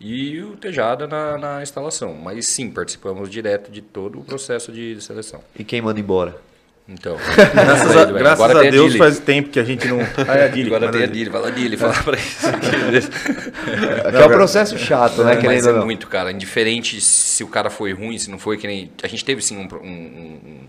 e 0.00 0.40
o 0.42 0.56
Tejada 0.56 1.06
na, 1.06 1.38
na 1.38 1.62
instalação. 1.62 2.12
Mas 2.12 2.46
sim, 2.48 2.68
participamos 2.68 3.30
direto 3.30 3.70
de 3.70 3.80
todo 3.80 4.18
o 4.18 4.24
processo 4.24 4.72
de 4.72 5.00
seleção. 5.00 5.40
E 5.56 5.62
quem 5.62 5.80
manda 5.80 6.00
embora? 6.00 6.36
Então, 6.88 7.16
Graças 7.54 7.96
a, 7.96 8.04
graças 8.06 8.40
agora 8.44 8.58
a 8.58 8.62
tem 8.62 8.70
Deus 8.72 8.86
Dili. 8.92 8.98
faz 8.98 9.18
tempo 9.20 9.48
que 9.50 9.58
a 9.60 9.64
gente 9.64 9.86
não. 9.88 9.98
Ah, 10.28 10.34
é 10.36 10.44
a 10.44 10.48
Dili. 10.48 10.66
Agora 10.74 10.90
tem 10.92 11.02
a 11.04 11.06
Dili. 11.06 11.30
Fala 11.30 11.50
Dili, 11.52 11.76
fala 11.76 11.94
pra 12.02 12.16
isso. 12.16 12.46
Que 14.10 14.16
é 14.16 14.26
um 14.26 14.28
processo 14.30 14.76
chato, 14.78 15.22
né? 15.24 15.34
Mas 15.34 15.40
Querendo 15.40 15.68
é 15.68 15.72
ou 15.72 15.78
não. 15.78 15.84
muito, 15.84 16.06
cara. 16.08 16.30
Indiferente 16.32 17.00
se 17.00 17.42
o 17.44 17.48
cara 17.48 17.70
foi 17.70 17.92
ruim, 17.92 18.18
se 18.18 18.30
não 18.30 18.38
foi, 18.38 18.56
que 18.56 18.66
nem. 18.66 18.90
A 19.02 19.08
gente 19.08 19.24
teve 19.24 19.42
sim 19.42 19.56
um- 19.56 19.68
um- 19.82 19.86
um- 19.88 20.68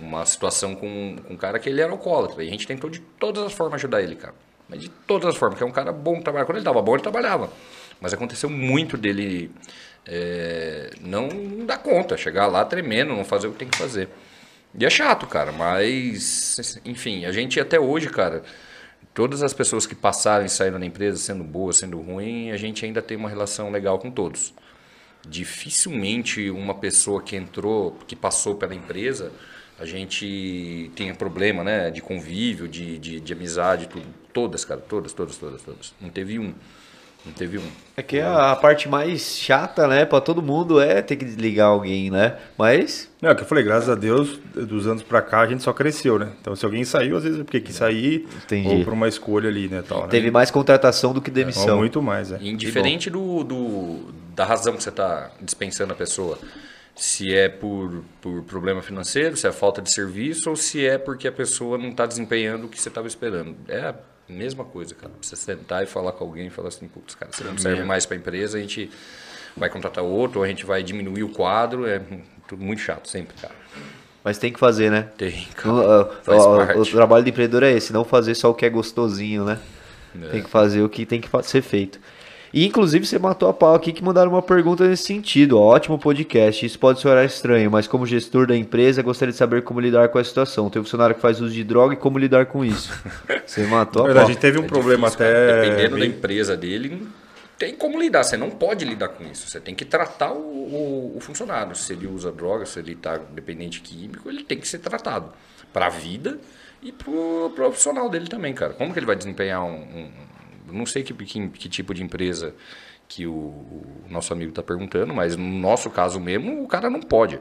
uma 0.00 0.24
situação 0.26 0.74
com, 0.74 1.16
com 1.26 1.34
um 1.34 1.36
cara 1.36 1.58
que 1.58 1.68
ele 1.68 1.80
era 1.80 1.90
alcoólatra. 1.90 2.42
E 2.42 2.48
a 2.48 2.50
gente 2.50 2.66
tentou 2.66 2.90
de 2.90 3.00
todas 3.00 3.42
as 3.42 3.52
formas 3.52 3.76
ajudar 3.76 4.02
ele, 4.02 4.16
cara. 4.16 4.34
Mas 4.68 4.80
de 4.80 4.88
todas 4.88 5.28
as 5.28 5.36
formas, 5.36 5.58
que 5.58 5.64
é 5.64 5.66
um 5.66 5.72
cara 5.72 5.92
bom 5.92 6.16
que 6.16 6.24
trabalha. 6.24 6.44
Quando 6.44 6.56
ele 6.56 6.64
tava 6.64 6.80
bom, 6.82 6.94
ele 6.94 7.02
trabalhava. 7.02 7.50
Mas 8.00 8.12
aconteceu 8.12 8.50
muito 8.50 8.96
dele 8.96 9.50
é, 10.06 10.90
não 11.00 11.28
dar 11.64 11.78
conta, 11.78 12.16
chegar 12.16 12.46
lá 12.46 12.64
tremendo, 12.64 13.14
não 13.14 13.24
fazer 13.24 13.46
o 13.46 13.52
que 13.52 13.58
tem 13.58 13.68
que 13.68 13.78
fazer. 13.78 14.08
E 14.76 14.84
é 14.84 14.90
chato, 14.90 15.26
cara, 15.26 15.52
mas 15.52 16.80
enfim, 16.84 17.24
a 17.24 17.32
gente 17.32 17.60
até 17.60 17.78
hoje, 17.78 18.10
cara, 18.10 18.42
todas 19.14 19.42
as 19.42 19.54
pessoas 19.54 19.86
que 19.86 19.94
passaram 19.94 20.44
e 20.44 20.48
saíram 20.48 20.80
da 20.80 20.86
empresa, 20.86 21.16
sendo 21.16 21.44
boa, 21.44 21.72
sendo 21.72 22.00
ruim, 22.00 22.50
a 22.50 22.56
gente 22.56 22.84
ainda 22.84 23.00
tem 23.00 23.16
uma 23.16 23.28
relação 23.28 23.70
legal 23.70 23.98
com 24.00 24.10
todos. 24.10 24.52
Dificilmente 25.26 26.50
uma 26.50 26.74
pessoa 26.74 27.22
que 27.22 27.36
entrou, 27.36 27.96
que 28.06 28.14
passou 28.14 28.54
pela 28.54 28.74
empresa, 28.74 29.32
a 29.78 29.84
gente 29.84 30.90
tenha 30.94 31.14
problema, 31.14 31.64
né, 31.64 31.90
de 31.90 32.00
convívio, 32.00 32.68
de, 32.68 32.98
de, 32.98 33.20
de 33.20 33.32
amizade, 33.32 33.88
tudo. 33.88 34.06
Todas, 34.32 34.64
cara, 34.64 34.80
todas, 34.80 35.12
todas, 35.12 35.36
todas, 35.36 35.62
todas. 35.62 35.94
Não 36.00 36.10
teve 36.10 36.40
um. 36.40 36.52
Não 37.24 37.32
teve 37.32 37.58
um. 37.58 37.62
É 37.96 38.02
que 38.02 38.20
a, 38.20 38.52
a 38.52 38.56
parte 38.56 38.88
mais 38.88 39.36
chata, 39.38 39.86
né, 39.86 40.04
pra 40.04 40.20
todo 40.20 40.42
mundo 40.42 40.80
é 40.80 41.00
ter 41.00 41.16
que 41.16 41.24
desligar 41.24 41.68
alguém, 41.68 42.10
né? 42.10 42.36
Mas 42.58 43.08
Não, 43.22 43.30
é 43.30 43.32
o 43.32 43.36
que 43.36 43.42
eu 43.42 43.46
falei, 43.46 43.62
graças 43.64 43.88
a 43.88 43.94
Deus, 43.94 44.38
dos 44.54 44.86
anos 44.86 45.02
pra 45.02 45.22
cá 45.22 45.40
a 45.40 45.46
gente 45.46 45.62
só 45.62 45.72
cresceu, 45.72 46.18
né? 46.18 46.28
Então 46.40 46.54
se 46.54 46.64
alguém 46.64 46.84
saiu, 46.84 47.16
às 47.16 47.22
vezes 47.22 47.40
é 47.40 47.44
porque 47.44 47.60
quis 47.60 47.76
sair 47.76 48.26
Entendi. 48.44 48.68
ou 48.68 48.84
por 48.84 48.92
uma 48.92 49.08
escolha 49.08 49.48
ali, 49.48 49.68
né? 49.68 49.82
Tal, 49.88 50.02
né? 50.02 50.08
teve 50.08 50.30
mais 50.30 50.50
contratação 50.50 51.12
do 51.14 51.20
que 51.22 51.30
demissão. 51.30 51.78
muito 51.78 52.02
mais, 52.02 52.30
é. 52.32 52.38
Indiferente 52.42 53.08
do, 53.08 53.42
do- 53.44 54.12
da 54.34 54.44
razão 54.44 54.74
que 54.76 54.82
você 54.82 54.88
está 54.90 55.30
dispensando 55.40 55.92
a 55.92 55.96
pessoa. 55.96 56.38
Se 56.96 57.34
é 57.34 57.48
por, 57.48 58.04
por 58.20 58.42
problema 58.42 58.80
financeiro, 58.82 59.36
se 59.36 59.46
é 59.48 59.52
falta 59.52 59.80
de 59.82 59.90
serviço 59.90 60.50
ou 60.50 60.54
se 60.56 60.86
é 60.86 60.96
porque 60.98 61.26
a 61.26 61.32
pessoa 61.32 61.76
não 61.78 61.88
está 61.88 62.06
desempenhando 62.06 62.66
o 62.66 62.68
que 62.68 62.80
você 62.80 62.88
estava 62.88 63.06
esperando. 63.08 63.56
É 63.66 63.80
a 63.80 63.94
mesma 64.32 64.64
coisa, 64.64 64.94
cara. 64.94 65.12
Você 65.20 65.36
sentar 65.36 65.82
e 65.82 65.86
falar 65.86 66.12
com 66.12 66.24
alguém 66.24 66.46
e 66.46 66.50
falar 66.50 66.68
assim, 66.68 66.88
putz, 66.88 67.14
cara, 67.14 67.32
você 67.32 67.44
não 67.44 67.58
serve 67.58 67.84
mais 67.84 68.06
para 68.06 68.16
a 68.16 68.18
empresa, 68.18 68.58
a 68.58 68.60
gente 68.60 68.90
vai 69.56 69.68
contratar 69.68 70.02
outro, 70.02 70.40
ou 70.40 70.44
a 70.44 70.48
gente 70.48 70.64
vai 70.64 70.82
diminuir 70.82 71.22
o 71.22 71.28
quadro. 71.28 71.86
É 71.86 72.00
tudo 72.48 72.62
muito 72.62 72.80
chato 72.80 73.08
sempre, 73.08 73.36
cara. 73.40 73.54
Mas 74.22 74.38
tem 74.38 74.52
que 74.52 74.58
fazer, 74.58 74.90
né? 74.90 75.08
Tem, 75.18 75.46
cara. 75.54 76.04
parte. 76.66 76.78
o 76.78 76.86
trabalho 76.86 77.24
do 77.24 77.28
empreendedor 77.28 77.62
é 77.62 77.72
esse, 77.72 77.92
não 77.92 78.04
fazer 78.04 78.34
só 78.34 78.50
o 78.50 78.54
que 78.54 78.64
é 78.64 78.70
gostosinho, 78.70 79.44
né? 79.44 79.58
É. 80.22 80.28
Tem 80.28 80.42
que 80.42 80.48
fazer 80.48 80.82
o 80.82 80.88
que 80.88 81.04
tem 81.04 81.20
que 81.20 81.28
ser 81.42 81.60
feito. 81.60 82.00
E 82.56 82.64
inclusive 82.66 83.04
você 83.04 83.18
matou 83.18 83.48
a 83.48 83.52
pau 83.52 83.74
aqui 83.74 83.92
que 83.92 84.04
mandaram 84.04 84.30
uma 84.30 84.40
pergunta 84.40 84.86
nesse 84.86 85.02
sentido. 85.02 85.58
Ó, 85.58 85.74
ótimo 85.74 85.98
podcast. 85.98 86.64
Isso 86.64 86.78
pode 86.78 87.00
soar 87.00 87.24
estranho, 87.24 87.68
mas 87.68 87.88
como 87.88 88.06
gestor 88.06 88.46
da 88.46 88.56
empresa, 88.56 89.02
gostaria 89.02 89.32
de 89.32 89.38
saber 89.38 89.62
como 89.62 89.80
lidar 89.80 90.08
com 90.10 90.18
a 90.18 90.22
situação. 90.24 90.70
Tem 90.70 90.80
um 90.80 90.84
funcionário 90.84 91.16
que 91.16 91.20
faz 91.20 91.40
uso 91.40 91.52
de 91.52 91.64
droga 91.64 91.94
e 91.94 91.96
como 91.96 92.16
lidar 92.16 92.46
com 92.46 92.64
isso. 92.64 92.92
Você 93.44 93.66
matou 93.66 94.02
a 94.02 94.06
verdade, 94.06 94.24
a 94.24 94.26
pau. 94.26 94.32
gente 94.32 94.40
teve 94.40 94.58
um 94.60 94.64
É 94.64 94.68
problema 94.68 95.08
difícil, 95.08 95.18
cara. 95.18 95.58
até. 95.58 95.68
Dependendo 95.70 95.98
da 95.98 96.06
empresa 96.06 96.56
dele, 96.56 97.08
tem 97.58 97.74
como 97.74 97.98
lidar. 98.00 98.22
Você 98.22 98.36
não 98.36 98.50
pode 98.50 98.84
lidar 98.84 99.08
com 99.08 99.24
isso. 99.24 99.48
Você 99.48 99.58
tem 99.58 99.74
que 99.74 99.84
tratar 99.84 100.32
o, 100.32 100.36
o- 100.38 101.14
o 101.16 101.20
funcionário. 101.20 101.74
Se 101.74 101.92
ele 101.92 102.06
usa 102.06 102.30
droga, 102.30 102.64
se 102.66 102.78
ele 102.78 102.92
está 102.92 103.18
dependente 103.32 103.80
químico, 103.80 104.28
ele 104.28 104.44
tem 104.44 104.58
que 104.58 104.68
ser 104.68 104.78
tratado 104.78 105.26
para 105.72 105.86
a 105.86 105.90
vida 105.90 106.38
e 106.80 106.92
para 106.92 107.10
o 107.10 107.50
profissional 107.52 108.08
dele 108.08 108.28
também, 108.28 108.54
cara. 108.54 108.74
Como 108.74 108.92
que 108.92 108.98
ele 109.00 109.06
vai 109.06 109.16
desempenhar 109.16 109.64
um. 109.64 109.72
um- 109.74 110.33
não 110.74 110.86
sei 110.86 111.02
que, 111.02 111.12
que, 111.14 111.48
que 111.48 111.68
tipo 111.68 111.94
de 111.94 112.02
empresa 112.02 112.54
que 113.06 113.26
o, 113.26 113.32
o 113.32 113.86
nosso 114.08 114.32
amigo 114.32 114.48
está 114.50 114.62
perguntando, 114.62 115.12
mas 115.12 115.36
no 115.36 115.44
nosso 115.46 115.90
caso 115.90 116.18
mesmo, 116.18 116.64
o 116.64 116.66
cara 116.66 116.88
não 116.88 117.00
pode. 117.00 117.38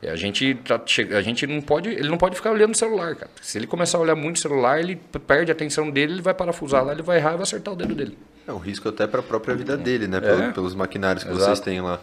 É, 0.00 0.10
A 0.10 0.16
gente, 0.16 0.54
tá 0.66 0.80
a 1.16 1.20
gente 1.22 1.46
não 1.46 1.60
pode, 1.60 1.90
ele 1.90 2.08
não 2.08 2.16
pode 2.16 2.34
ficar 2.34 2.50
olhando 2.50 2.72
o 2.72 2.76
celular, 2.76 3.14
cara. 3.14 3.30
Se 3.40 3.58
ele 3.58 3.66
começar 3.66 3.98
a 3.98 4.00
olhar 4.00 4.16
muito 4.16 4.36
o 4.36 4.40
celular, 4.40 4.80
ele 4.80 4.96
perde 5.26 5.50
a 5.50 5.54
atenção 5.54 5.90
dele, 5.90 6.14
ele 6.14 6.22
vai 6.22 6.32
parafusar 6.34 6.82
lá, 6.84 6.92
ele 6.92 7.02
vai 7.02 7.18
errar 7.18 7.30
e 7.32 7.34
vai 7.34 7.42
acertar 7.42 7.74
o 7.74 7.76
dedo 7.76 7.94
dele. 7.94 8.18
É 8.48 8.52
um 8.52 8.58
risco 8.58 8.88
até 8.88 9.06
para 9.06 9.20
a 9.20 9.22
própria 9.22 9.54
vida 9.54 9.76
dele, 9.76 10.06
né? 10.08 10.18
Pelo- 10.20 10.42
É. 10.42 10.50
Pelos 10.50 10.74
maquinários 10.74 11.22
que 11.24 11.30
Exato. 11.30 11.44
vocês 11.44 11.60
têm 11.60 11.80
lá. 11.82 12.00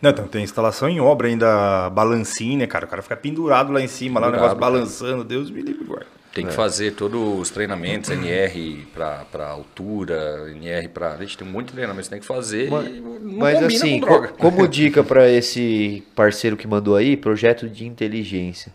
Não, 0.00 0.10
então, 0.10 0.26
tem 0.28 0.42
instalação 0.44 0.88
em 0.88 1.00
obra 1.00 1.28
ainda, 1.28 1.90
balancinho, 1.90 2.58
né, 2.58 2.66
cara? 2.66 2.84
O 2.84 2.88
cara 2.88 3.02
fica 3.02 3.16
pendurado 3.16 3.72
lá 3.72 3.80
em 3.80 3.88
cima, 3.88 4.20
lá 4.20 4.28
o 4.28 4.30
negócio 4.30 4.54
Pendurado, 4.54 4.72
balançando. 4.72 5.24
Deus 5.24 5.50
me 5.50 5.60
livre, 5.62 5.84
guarda. 5.84 6.06
Tem 6.32 6.46
que 6.46 6.52
fazer 6.52 6.92
todos 6.92 7.40
os 7.40 7.50
treinamentos, 7.50 8.08
NR 8.10 8.86
para 8.94 9.48
altura, 9.48 10.46
NR 10.54 10.86
para. 10.88 11.16
Gente, 11.16 11.38
tem 11.38 11.46
muito 11.48 11.72
treinamento 11.72 12.04
que 12.04 12.10
tem 12.10 12.20
que 12.20 12.26
fazer 12.26 12.70
Mas, 12.70 12.86
e 12.86 13.00
não 13.00 13.18
mas 13.38 13.62
assim, 13.62 14.00
com 14.00 14.28
como 14.38 14.68
dica 14.68 15.02
para 15.02 15.28
esse 15.28 16.04
parceiro 16.14 16.56
que 16.56 16.68
mandou 16.68 16.94
aí, 16.94 17.16
projeto 17.16 17.68
de 17.68 17.84
inteligência. 17.84 18.72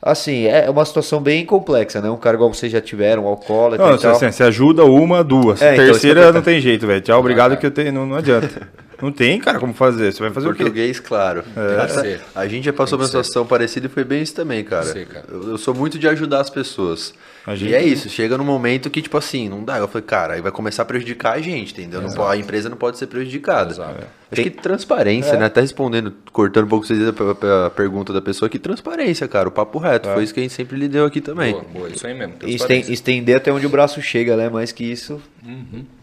Assim, 0.00 0.44
é 0.46 0.70
uma 0.70 0.84
situação 0.84 1.20
bem 1.20 1.44
complexa, 1.44 2.00
né? 2.00 2.08
Um 2.08 2.16
cara 2.16 2.36
igual 2.36 2.52
vocês 2.52 2.70
já 2.70 2.80
tiveram, 2.80 3.24
um 3.24 3.28
alcoólatra 3.28 3.84
Não, 3.84 3.94
e 3.94 3.98
você, 3.98 4.06
tal. 4.06 4.14
você- 4.14 4.32
você 4.32 4.42
ajuda 4.44 4.84
uma, 4.84 5.22
duas. 5.24 5.60
É, 5.60 5.74
então, 5.74 5.86
Terceira 5.86 6.26
tô 6.28 6.32
não 6.32 6.42
tem 6.42 6.60
jeito, 6.60 6.86
velho. 6.86 7.00
Tchau, 7.00 7.18
obrigado 7.18 7.56
que 7.56 7.66
eu 7.66 7.70
tenho, 7.70 7.92
não, 7.92 8.06
não 8.06 8.16
adianta. 8.16 8.68
Não 9.00 9.12
tem, 9.12 9.38
cara, 9.38 9.58
como 9.58 9.74
fazer. 9.74 10.12
Você 10.12 10.20
vai 10.20 10.30
fazer 10.30 10.48
o 10.48 10.52
quê? 10.52 10.58
Português, 10.64 10.98
claro. 11.00 11.42
Tem 11.42 11.52
que 11.52 11.60
Essa- 11.82 12.00
ser. 12.00 12.20
a 12.34 12.46
gente 12.48 12.64
já 12.64 12.72
passou 12.72 12.98
uma 12.98 13.04
que 13.04 13.10
ser. 13.10 13.18
situação 13.18 13.46
parecida 13.46 13.86
e 13.86 13.88
foi 13.90 14.04
bem 14.04 14.22
isso 14.22 14.34
também, 14.34 14.64
cara. 14.64 14.84
Ser, 14.86 15.06
cara. 15.06 15.26
Eu, 15.30 15.50
eu 15.50 15.58
sou 15.58 15.74
muito 15.74 15.98
de 15.98 16.08
ajudar 16.08 16.40
as 16.40 16.50
pessoas. 16.50 17.12
A 17.46 17.54
E 17.54 17.58
gente- 17.58 17.74
é 17.74 17.82
isso, 17.84 18.08
chega 18.08 18.36
num 18.36 18.44
momento 18.44 18.90
que, 18.90 19.00
tipo 19.00 19.16
assim, 19.16 19.48
não 19.48 19.62
dá. 19.62 19.78
Eu 19.78 19.86
falei, 19.86 20.04
cara, 20.04 20.34
aí 20.34 20.40
vai 20.40 20.50
começar 20.50 20.82
a 20.82 20.84
prejudicar 20.84 21.34
a 21.34 21.40
gente, 21.40 21.72
entendeu? 21.72 22.00
Não 22.02 22.26
a 22.28 22.36
empresa 22.36 22.68
não 22.68 22.76
pode 22.76 22.98
ser 22.98 23.06
prejudicada. 23.06 23.70
Exato. 23.72 24.04
Acho 24.32 24.42
que 24.42 24.50
transparência, 24.50 25.34
né? 25.38 25.44
Até 25.46 25.60
respondendo, 25.60 26.12
cortando 26.32 26.64
um 26.64 26.68
pouco 26.68 26.84
vocês 26.84 27.00
a, 27.06 27.70
pergunta 27.70 28.12
da 28.12 28.20
pessoa 28.20 28.48
aqui, 28.48 28.58
transparência, 28.58 29.28
cara, 29.28 29.48
o 29.48 29.52
papo 29.52 29.78
reto. 29.78 30.08
Foi 30.08 30.24
isso 30.24 30.34
que 30.34 30.40
a 30.40 30.42
gente 30.42 30.52
sempre 30.54 30.76
lhe 30.76 30.88
deu 30.88 31.04
aqui 31.04 31.20
também. 31.20 31.52
Boa, 31.52 31.64
boa, 31.72 31.88
isso 31.88 32.04
aí 32.04 32.14
mesmo. 32.14 32.34
Estender 32.44 33.36
até 33.36 33.52
onde 33.52 33.64
o 33.66 33.68
braço 33.68 34.02
chega, 34.02 34.36
né? 34.36 34.48
Mais 34.48 34.72
que 34.72 34.82
isso 34.82 35.22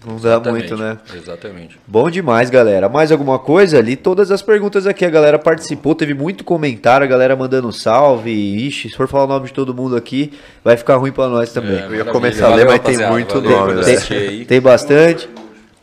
não 0.06 0.15
dá 0.15 0.30
Exatamente, 0.36 0.70
muito, 0.70 0.78
né? 0.82 0.98
Exatamente. 1.14 1.78
Bom 1.86 2.10
demais, 2.10 2.49
galera. 2.49 2.82
Mais 2.89 3.11
alguma 3.11 3.39
coisa? 3.39 3.80
Li 3.81 3.95
todas 3.95 4.31
as 4.31 4.41
perguntas 4.41 4.85
aqui. 4.88 5.05
A 5.05 5.10
galera 5.10 5.39
participou, 5.39 5.93
teve 5.95 6.14
muito 6.14 6.43
comentário, 6.43 7.05
a 7.05 7.07
galera 7.07 7.35
mandando 7.35 7.72
salve. 7.72 8.31
Ixi, 8.31 8.89
se 8.89 8.95
for 8.95 9.07
falar 9.07 9.26
o 9.26 9.27
nome 9.27 9.47
de 9.47 9.53
todo 9.53 9.73
mundo 9.73 9.95
aqui, 9.95 10.31
vai 10.64 10.77
ficar 10.77 10.95
ruim 10.97 11.11
pra 11.11 11.27
nós 11.27 11.51
também. 11.51 11.80
É, 11.80 11.85
Eu 11.85 11.95
ia 11.95 12.05
começar 12.05 12.51
a 12.51 12.55
ler, 12.55 12.65
mas 12.65 12.80
tem 12.80 12.97
muito 13.07 13.41
Valeu 13.41 13.51
nome, 13.51 13.73
né? 13.85 13.95
Tem, 13.97 14.45
tem 14.45 14.61
bastante. 14.61 15.30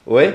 Oi? 0.07 0.35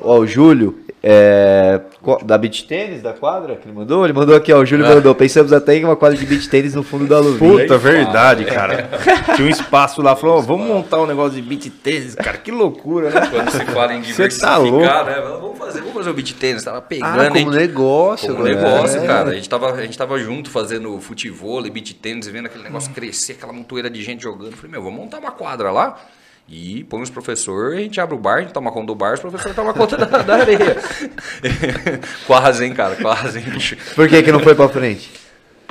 Ó, 0.00 0.18
o 0.18 0.26
Júlio, 0.26 0.78
é, 1.02 1.80
da 2.24 2.36
Beach 2.36 2.64
Tênis, 2.64 3.02
da 3.02 3.12
quadra, 3.12 3.54
que 3.56 3.66
ele 3.68 3.74
mandou? 3.76 4.04
Ele 4.04 4.12
mandou 4.12 4.34
aqui, 4.34 4.52
ó, 4.52 4.58
o 4.60 4.66
Júlio 4.66 4.84
Ah. 4.86 4.94
mandou. 4.96 5.14
Pensamos 5.14 5.52
até 5.52 5.76
em 5.76 5.84
uma 5.84 5.94
quadra 5.96 6.16
de 6.18 6.26
beach 6.26 6.48
tênis 6.48 6.74
no 6.74 6.82
fundo 6.82 7.06
da 7.06 7.18
luvinha. 7.20 7.62
Puta, 7.62 7.78
verdade, 7.78 8.44
cara. 8.44 8.88
Tinha 9.36 9.46
um 9.46 9.50
espaço 9.50 10.02
lá, 10.02 10.16
falou, 10.16 10.38
ó, 10.38 10.40
vamos 10.40 10.66
montar 10.66 11.00
um 11.00 11.06
negócio 11.06 11.40
de 11.40 11.42
beat 11.42 11.70
tênis, 11.82 12.14
cara. 12.14 12.36
Que 12.38 12.50
loucura, 12.50 13.10
né? 13.10 13.26
Quando 13.30 13.50
se 13.50 13.64
fala 13.66 13.94
em 13.94 14.02
Você 14.02 14.28
tá 14.40 14.56
louco. 14.56 14.78
diversificar, 14.78 15.04
né? 15.06 15.20
Vamos 15.20 15.58
fazer, 15.58 15.78
vamos 15.80 15.94
fazer 15.94 16.10
o 16.10 16.14
beat 16.14 16.32
tênis. 16.34 16.64
Tava 16.64 16.80
pegando, 16.82 17.20
Ah, 17.20 17.28
como 17.30 17.50
negócio. 17.50 18.34
Como 18.34 18.46
agora. 18.46 18.54
negócio, 18.56 19.00
É. 19.00 19.06
cara. 19.06 19.30
A 19.30 19.34
gente, 19.34 19.48
tava, 19.48 19.72
a 19.72 19.82
gente 19.82 19.96
tava 19.98 20.18
junto 20.18 20.50
fazendo 20.50 20.98
futebol, 21.00 21.62
beat 21.62 21.92
tênis, 21.94 22.26
e 22.26 22.30
vendo 22.30 22.46
aquele 22.46 22.64
negócio 22.64 22.92
crescer, 22.92 23.32
aquela 23.32 23.52
montoeira 23.52 23.88
de 23.88 24.02
gente 24.02 24.22
jogando. 24.22 24.56
Falei, 24.56 24.72
meu, 24.72 24.82
vamos 24.82 24.98
montar 24.98 25.18
uma 25.18 25.30
quadra 25.30 25.70
lá 25.70 25.96
e 26.48 26.82
põe 26.84 27.02
os 27.02 27.10
professores, 27.10 27.78
a 27.78 27.82
gente 27.82 28.00
abre 28.00 28.14
o 28.14 28.18
bar, 28.18 28.38
a 28.38 28.40
gente 28.40 28.52
toma 28.52 28.72
conta 28.72 28.86
do 28.86 28.94
bar, 28.94 29.14
os 29.14 29.20
professores 29.20 29.54
tomam 29.54 29.74
conta 29.74 29.98
da, 29.98 30.06
da 30.22 30.34
areia. 30.36 30.76
quase, 32.26 32.64
hein, 32.64 32.72
cara, 32.72 32.96
quase, 32.96 33.38
hein, 33.38 33.44
bicho. 33.50 33.76
Por 33.94 34.08
que 34.08 34.22
que 34.22 34.32
não 34.32 34.40
foi 34.40 34.54
pra 34.54 34.68
frente? 34.68 35.10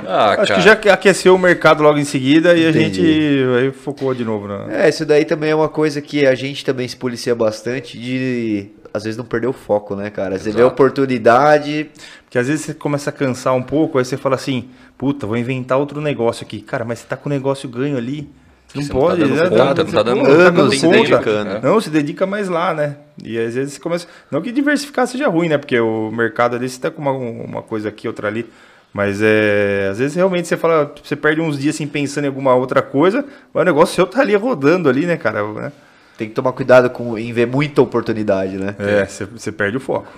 Ah, 0.06 0.34
Acho 0.34 0.54
cara. 0.54 0.76
que 0.78 0.88
já 0.88 0.94
aqueceu 0.94 1.34
o 1.34 1.38
mercado 1.38 1.82
logo 1.82 1.98
em 1.98 2.04
seguida 2.04 2.56
e 2.56 2.64
a 2.64 2.70
Entendi. 2.70 3.02
gente 3.02 3.58
aí 3.58 3.72
focou 3.72 4.14
de 4.14 4.24
novo. 4.24 4.46
Né? 4.46 4.84
É, 4.84 4.88
isso 4.88 5.04
daí 5.04 5.24
também 5.24 5.50
é 5.50 5.54
uma 5.54 5.68
coisa 5.68 6.00
que 6.00 6.24
a 6.24 6.36
gente 6.36 6.64
também 6.64 6.86
se 6.86 6.96
policia 6.96 7.34
bastante 7.34 7.98
de, 7.98 8.68
às 8.94 9.02
vezes, 9.02 9.18
não 9.18 9.24
perder 9.24 9.48
o 9.48 9.52
foco, 9.52 9.96
né, 9.96 10.10
cara? 10.10 10.38
Você 10.38 10.52
vê 10.52 10.62
a 10.62 10.66
oportunidade, 10.68 11.90
Porque 12.24 12.38
às 12.38 12.46
vezes 12.46 12.66
você 12.66 12.74
começa 12.74 13.10
a 13.10 13.12
cansar 13.12 13.54
um 13.54 13.62
pouco, 13.62 13.98
aí 13.98 14.04
você 14.04 14.16
fala 14.16 14.36
assim, 14.36 14.68
puta, 14.96 15.26
vou 15.26 15.36
inventar 15.36 15.76
outro 15.78 16.00
negócio 16.00 16.44
aqui. 16.44 16.60
Cara, 16.60 16.84
mas 16.84 17.00
você 17.00 17.06
tá 17.06 17.16
com 17.16 17.28
o 17.28 17.32
negócio 17.32 17.68
ganho 17.68 17.96
ali. 17.96 18.30
Não 18.74 18.82
Você 18.82 18.92
não 18.92 19.00
tá 19.00 19.06
pode, 19.06 19.20
dando 19.22 19.34
né? 19.34 19.48
conta, 19.48 19.84
não 19.84 19.90
tá 19.92 20.02
dando- 20.02 20.26
anos 20.30 20.78
se 20.78 20.88
dedicando. 20.88 21.60
Não, 21.62 21.80
se 21.80 21.88
dedica 21.90 22.26
mais 22.26 22.48
lá, 22.48 22.74
né? 22.74 22.96
E 23.24 23.38
às 23.38 23.54
vezes 23.54 23.74
você 23.74 23.80
começa. 23.80 24.06
Não 24.30 24.42
que 24.42 24.52
diversificar 24.52 25.06
seja 25.06 25.26
ruim, 25.28 25.48
né? 25.48 25.56
Porque 25.56 25.78
o 25.80 26.10
mercado 26.10 26.56
ali 26.56 26.68
você 26.68 26.78
tá 26.78 26.90
com 26.90 27.00
uma, 27.00 27.12
uma 27.12 27.62
coisa 27.62 27.88
aqui, 27.88 28.06
outra 28.06 28.28
ali. 28.28 28.46
Mas 28.92 29.20
é. 29.22 29.88
Às 29.90 29.98
vezes 29.98 30.16
realmente 30.16 30.48
você 30.48 30.56
fala, 30.56 30.92
você 31.02 31.16
perde 31.16 31.40
uns 31.40 31.58
dias 31.58 31.74
assim 31.76 31.86
pensando 31.86 32.24
em 32.24 32.28
alguma 32.28 32.54
outra 32.54 32.82
coisa, 32.82 33.24
mas 33.54 33.62
o 33.62 33.64
negócio 33.64 33.94
seu 33.94 34.06
tá 34.06 34.20
ali 34.20 34.34
rodando 34.36 34.88
ali, 34.88 35.06
né, 35.06 35.16
cara? 35.16 35.46
Né? 35.52 35.72
tem 36.18 36.28
que 36.28 36.34
tomar 36.34 36.50
cuidado 36.50 36.90
com, 36.90 37.16
em 37.16 37.32
ver 37.32 37.46
muita 37.46 37.80
oportunidade, 37.80 38.56
né? 38.56 38.74
É, 38.80 39.04
você, 39.06 39.24
você 39.24 39.52
perde 39.52 39.76
o 39.76 39.80
foco. 39.80 40.08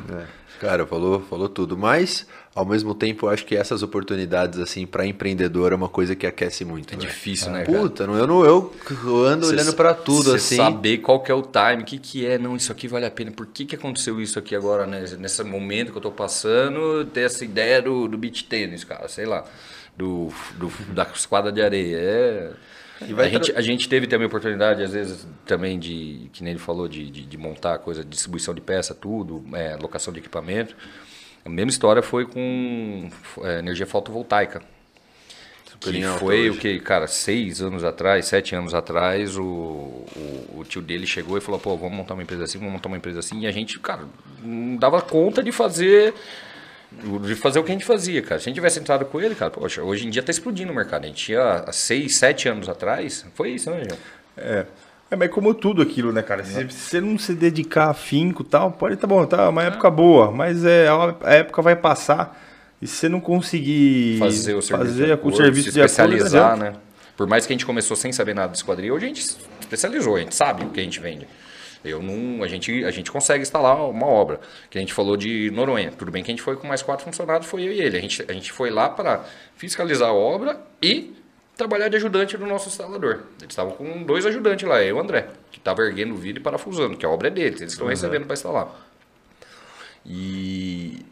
Cara, 0.60 0.86
falou, 0.86 1.20
falou 1.20 1.48
tudo. 1.48 1.74
Mas, 1.74 2.26
ao 2.54 2.66
mesmo 2.66 2.94
tempo, 2.94 3.24
eu 3.24 3.30
acho 3.30 3.46
que 3.46 3.56
essas 3.56 3.82
oportunidades, 3.82 4.58
assim, 4.58 4.86
para 4.86 5.06
empreendedor 5.06 5.72
é 5.72 5.74
uma 5.74 5.88
coisa 5.88 6.14
que 6.14 6.26
aquece 6.26 6.66
muito. 6.66 6.92
É 6.92 6.98
né? 6.98 7.00
difícil, 7.00 7.50
né, 7.50 7.64
cara? 7.64 7.78
Puta, 7.78 8.02
eu, 8.04 8.26
não, 8.26 8.44
eu 8.44 8.70
ando 9.24 9.46
Cê 9.46 9.54
olhando 9.54 9.72
para 9.72 9.94
tudo, 9.94 10.34
assim. 10.34 10.56
saber 10.56 10.98
qual 10.98 11.20
que 11.20 11.32
é 11.32 11.34
o 11.34 11.40
time, 11.40 11.82
o 11.82 11.86
que, 11.86 11.98
que 11.98 12.26
é, 12.26 12.36
não, 12.36 12.54
isso 12.54 12.70
aqui 12.70 12.86
vale 12.86 13.06
a 13.06 13.10
pena, 13.10 13.30
por 13.30 13.46
que, 13.46 13.64
que 13.64 13.74
aconteceu 13.74 14.20
isso 14.20 14.38
aqui 14.38 14.54
agora, 14.54 14.86
né? 14.86 15.02
nesse 15.18 15.42
momento 15.42 15.92
que 15.92 15.96
eu 15.96 16.02
tô 16.02 16.10
passando, 16.10 17.06
ter 17.06 17.22
essa 17.22 17.42
ideia 17.42 17.80
do, 17.80 18.06
do 18.06 18.18
beach 18.18 18.44
tênis, 18.44 18.84
cara, 18.84 19.08
sei 19.08 19.24
lá, 19.24 19.46
do, 19.96 20.28
do, 20.56 20.70
da 20.92 21.04
esquadra 21.14 21.50
de 21.50 21.62
areia. 21.62 21.96
É... 21.96 22.50
A, 23.00 23.28
gente, 23.28 23.52
a 23.52 23.60
gente 23.60 23.88
teve 23.88 24.06
também 24.06 24.24
a 24.24 24.28
oportunidade, 24.28 24.82
às 24.82 24.92
vezes, 24.92 25.26
também 25.46 25.78
de, 25.78 26.28
que 26.32 26.44
nem 26.44 26.52
ele 26.52 26.60
falou, 26.60 26.86
de, 26.86 27.10
de, 27.10 27.24
de 27.24 27.36
montar 27.38 27.78
coisa, 27.78 28.04
distribuição 28.04 28.54
de 28.54 28.60
peça, 28.60 28.94
tudo, 28.94 29.44
é, 29.54 29.74
locação 29.76 30.12
de 30.12 30.18
equipamento. 30.18 30.76
A 31.44 31.48
mesma 31.48 31.70
história 31.70 32.02
foi 32.02 32.26
com 32.26 33.08
é, 33.42 33.60
energia 33.60 33.86
fotovoltaica. 33.86 34.62
Super 35.64 35.92
Que 35.94 36.02
foi 36.18 36.50
hoje. 36.50 36.50
o 36.50 36.60
que, 36.60 36.78
cara, 36.80 37.06
seis 37.06 37.62
anos 37.62 37.84
atrás, 37.84 38.26
sete 38.26 38.54
anos 38.54 38.74
atrás, 38.74 39.38
o, 39.38 39.44
o, 39.44 40.58
o 40.58 40.64
tio 40.68 40.82
dele 40.82 41.06
chegou 41.06 41.38
e 41.38 41.40
falou, 41.40 41.58
pô, 41.58 41.76
vamos 41.78 41.96
montar 41.96 42.12
uma 42.12 42.22
empresa 42.22 42.44
assim, 42.44 42.58
vamos 42.58 42.74
montar 42.74 42.88
uma 42.88 42.98
empresa 42.98 43.20
assim. 43.20 43.40
E 43.40 43.46
a 43.46 43.50
gente, 43.50 43.78
cara, 43.78 44.02
não 44.42 44.76
dava 44.76 45.00
conta 45.00 45.42
de 45.42 45.52
fazer 45.52 46.12
de 46.92 47.34
fazer 47.34 47.58
o 47.58 47.64
que 47.64 47.70
a 47.70 47.74
gente 47.74 47.84
fazia, 47.84 48.20
cara. 48.20 48.40
Se 48.40 48.44
a 48.44 48.50
gente 48.50 48.56
tivesse 48.56 48.80
entrado 48.80 49.04
com 49.04 49.20
ele, 49.20 49.34
cara, 49.34 49.50
poxa, 49.50 49.82
hoje 49.82 50.06
em 50.06 50.10
dia 50.10 50.22
tá 50.22 50.30
explodindo 50.30 50.72
o 50.72 50.74
mercado. 50.74 51.04
A 51.04 51.06
gente 51.06 51.24
tinha 51.24 51.40
há 51.66 51.72
seis, 51.72 52.16
sete 52.16 52.48
anos 52.48 52.68
atrás, 52.68 53.24
foi 53.34 53.50
isso, 53.50 53.70
né, 53.70 53.82
João? 53.88 54.00
É. 54.36 54.66
É, 55.10 55.16
mas 55.16 55.28
como 55.30 55.52
tudo 55.52 55.82
aquilo, 55.82 56.12
né, 56.12 56.22
cara? 56.22 56.44
Se 56.44 56.62
você 56.64 57.00
não 57.00 57.18
se 57.18 57.34
dedicar 57.34 57.90
afinco 57.90 58.42
e 58.42 58.46
tal, 58.46 58.70
pode 58.70 58.96
tá 58.96 59.08
bom, 59.08 59.26
tá 59.26 59.48
uma 59.48 59.64
época 59.64 59.90
boa, 59.90 60.30
mas 60.30 60.64
é, 60.64 60.86
a 61.22 61.34
época 61.34 61.60
vai 61.60 61.74
passar. 61.74 62.40
E 62.80 62.86
se 62.86 62.96
você 62.96 63.08
não 63.08 63.20
conseguir 63.20 64.18
fazer 64.18 64.54
o 64.54 64.62
serviço, 64.62 64.88
fazer 64.88 65.04
com 65.04 65.10
o 65.10 65.14
acordo, 65.14 65.36
serviço 65.36 65.68
se 65.68 65.74
de 65.74 65.80
acordo, 65.80 65.90
especializar, 65.90 66.52
adianta. 66.52 66.70
né? 66.70 66.76
Por 67.16 67.26
mais 67.26 67.44
que 67.44 67.52
a 67.52 67.54
gente 67.54 67.66
começou 67.66 67.96
sem 67.96 68.12
saber 68.12 68.34
nada 68.34 68.52
de 68.52 68.58
esquadria, 68.58 68.94
hoje 68.94 69.04
a 69.04 69.08
gente 69.08 69.36
especializou, 69.60 70.16
a 70.16 70.20
gente 70.20 70.34
sabe 70.34 70.64
o 70.64 70.70
que 70.70 70.80
a 70.80 70.82
gente 70.82 71.00
vende. 71.00 71.26
Eu 71.84 72.02
não, 72.02 72.42
a 72.42 72.48
gente, 72.48 72.84
a 72.84 72.90
gente 72.90 73.10
consegue 73.10 73.42
instalar 73.42 73.88
uma 73.88 74.06
obra. 74.06 74.40
Que 74.68 74.78
a 74.78 74.80
gente 74.80 74.92
falou 74.92 75.16
de 75.16 75.50
Noronha. 75.50 75.90
Tudo 75.90 76.10
bem 76.10 76.22
que 76.22 76.30
a 76.30 76.34
gente 76.34 76.42
foi 76.42 76.56
com 76.56 76.66
mais 76.66 76.82
quatro 76.82 77.04
funcionários, 77.04 77.46
foi 77.46 77.62
eu 77.62 77.72
e 77.72 77.80
ele. 77.80 77.96
A 77.96 78.00
gente, 78.00 78.24
a 78.28 78.32
gente 78.32 78.52
foi 78.52 78.70
lá 78.70 78.88
para 78.88 79.24
fiscalizar 79.56 80.10
a 80.10 80.12
obra 80.12 80.60
e 80.82 81.14
trabalhar 81.56 81.88
de 81.88 81.96
ajudante 81.96 82.36
do 82.36 82.46
nosso 82.46 82.68
instalador. 82.68 83.20
Eles 83.38 83.50
estavam 83.50 83.72
com 83.72 84.02
dois 84.02 84.24
ajudantes 84.24 84.66
lá, 84.66 84.82
eu 84.82 84.88
e 84.88 84.92
o 84.92 85.00
André, 85.00 85.28
que 85.50 85.58
estava 85.58 85.82
erguendo 85.82 86.14
o 86.14 86.16
vidro 86.16 86.40
e 86.40 86.42
parafusando, 86.42 86.96
que 86.96 87.04
a 87.04 87.08
obra 87.08 87.28
é 87.28 87.30
deles, 87.30 87.60
eles 87.60 87.74
estão 87.74 87.86
recebendo 87.86 88.24
para 88.24 88.32
instalar. 88.32 88.68
E, 90.06 91.04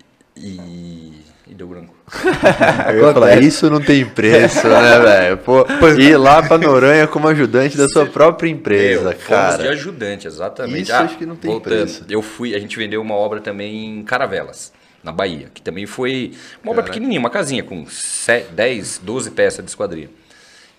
e. 0.42 1.18
E 1.50 1.54
deu 1.54 1.66
branco. 1.66 1.94
Eu 2.92 3.06
ia 3.06 3.12
falar, 3.14 3.40
isso 3.40 3.70
não 3.70 3.80
tem 3.80 4.04
preço, 4.04 4.68
né, 4.68 4.98
velho? 5.00 5.38
Pô, 5.38 5.64
ir 5.98 6.14
lá 6.18 6.42
pra 6.42 6.58
Noronha 6.58 7.06
como 7.06 7.26
ajudante 7.26 7.74
da 7.74 7.88
sua 7.88 8.04
própria 8.04 8.50
empresa, 8.50 9.14
cara. 9.14 9.62
de 9.62 9.68
ajudante, 9.68 10.26
exatamente. 10.26 10.82
Isso 10.82 10.92
Ah, 10.92 11.00
acho 11.00 11.16
que 11.16 11.24
não 11.24 11.36
tem 11.36 11.58
preço. 11.58 12.04
Eu 12.06 12.20
fui, 12.20 12.54
a 12.54 12.58
gente 12.58 12.76
vendeu 12.76 13.00
uma 13.00 13.14
obra 13.14 13.40
também 13.40 13.98
em 13.98 14.02
Caravelas, 14.02 14.74
na 15.02 15.10
Bahia, 15.10 15.50
que 15.54 15.62
também 15.62 15.86
foi 15.86 16.32
uma 16.62 16.72
obra 16.72 16.82
Caraca. 16.82 16.92
pequenininha, 16.92 17.18
uma 17.18 17.30
casinha 17.30 17.62
com 17.62 17.86
7, 17.86 18.52
10, 18.52 19.00
12 19.02 19.30
peças 19.30 19.64
de 19.64 19.70
esquadria. 19.70 20.10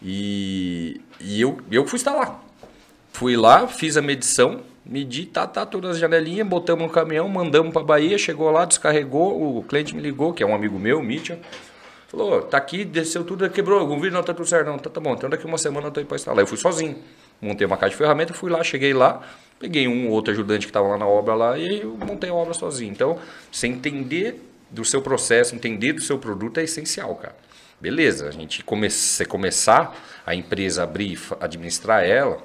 E, 0.04 1.02
e 1.20 1.42
eu, 1.42 1.58
eu 1.72 1.86
fui 1.88 1.98
estar 1.98 2.14
lá. 2.14 2.40
Fui 3.12 3.36
lá, 3.36 3.68
fiz 3.68 3.98
a 3.98 4.04
medição, 4.04 4.62
medi, 4.90 5.28
tá, 5.28 5.46
tá, 5.46 5.68
todas 5.68 5.92
as 5.92 6.00
janelinhas, 6.00 6.48
botamos 6.48 6.84
no 6.84 6.90
caminhão, 6.90 7.30
mandamos 7.30 7.72
para 7.72 7.84
Bahia, 7.84 8.18
chegou 8.18 8.50
lá, 8.50 8.66
descarregou, 8.66 9.58
o 9.58 9.64
cliente 9.64 9.96
me 9.96 10.02
ligou, 10.02 10.34
que 10.34 10.42
é 10.42 10.46
um 10.46 10.56
amigo 10.56 10.80
meu, 10.80 10.98
o 10.98 11.04
Mitchell, 11.04 11.38
falou, 12.08 12.42
tá 12.42 12.58
aqui, 12.58 12.84
desceu 12.84 13.24
tudo, 13.24 13.48
quebrou 13.52 13.80
algum 13.80 13.98
vídeo, 14.00 14.14
não, 14.14 14.24
tá 14.24 14.34
tudo 14.34 14.48
certo, 14.48 14.66
não, 14.66 14.80
tá, 14.80 14.90
tá 14.90 15.00
bom, 15.00 15.14
então 15.14 15.30
daqui 15.30 15.46
uma 15.46 15.60
semana 15.60 15.88
eu 15.88 15.92
tô 15.92 16.00
aí 16.00 16.06
pra 16.08 16.16
instalar. 16.16 16.42
Eu 16.42 16.48
fui 16.48 16.58
sozinho, 16.58 16.98
montei 17.40 17.68
uma 17.68 17.78
caixa 17.78 17.92
de 17.92 17.98
ferramenta, 17.98 18.34
fui 18.34 18.50
lá, 18.50 18.64
cheguei 18.64 18.92
lá, 18.92 19.22
peguei 19.60 19.88
um 19.88 20.08
ou 20.08 20.14
outro 20.14 20.34
ajudante 20.34 20.66
que 20.66 20.72
estava 20.72 20.88
lá 20.88 20.98
na 20.98 21.08
obra 21.08 21.36
lá 21.36 21.58
e 21.58 21.82
eu 21.82 21.96
montei 21.96 22.32
a 22.32 22.34
obra 22.34 22.56
sozinho. 22.56 22.92
Então, 22.92 23.20
você 23.52 23.68
entender 23.68 24.44
do 24.72 24.84
seu 24.84 25.04
processo, 25.04 25.54
entender 25.54 25.94
do 25.94 26.02
seu 26.02 26.18
produto 26.18 26.60
é 26.60 26.64
essencial, 26.64 27.14
cara. 27.16 27.36
Beleza, 27.80 28.28
a 28.28 28.32
gente 28.32 28.64
você 28.64 29.24
começar 29.24 29.96
a 30.26 30.34
empresa 30.34 30.84
abrir, 30.84 31.20
administrar 31.40 32.04
ela, 32.04 32.40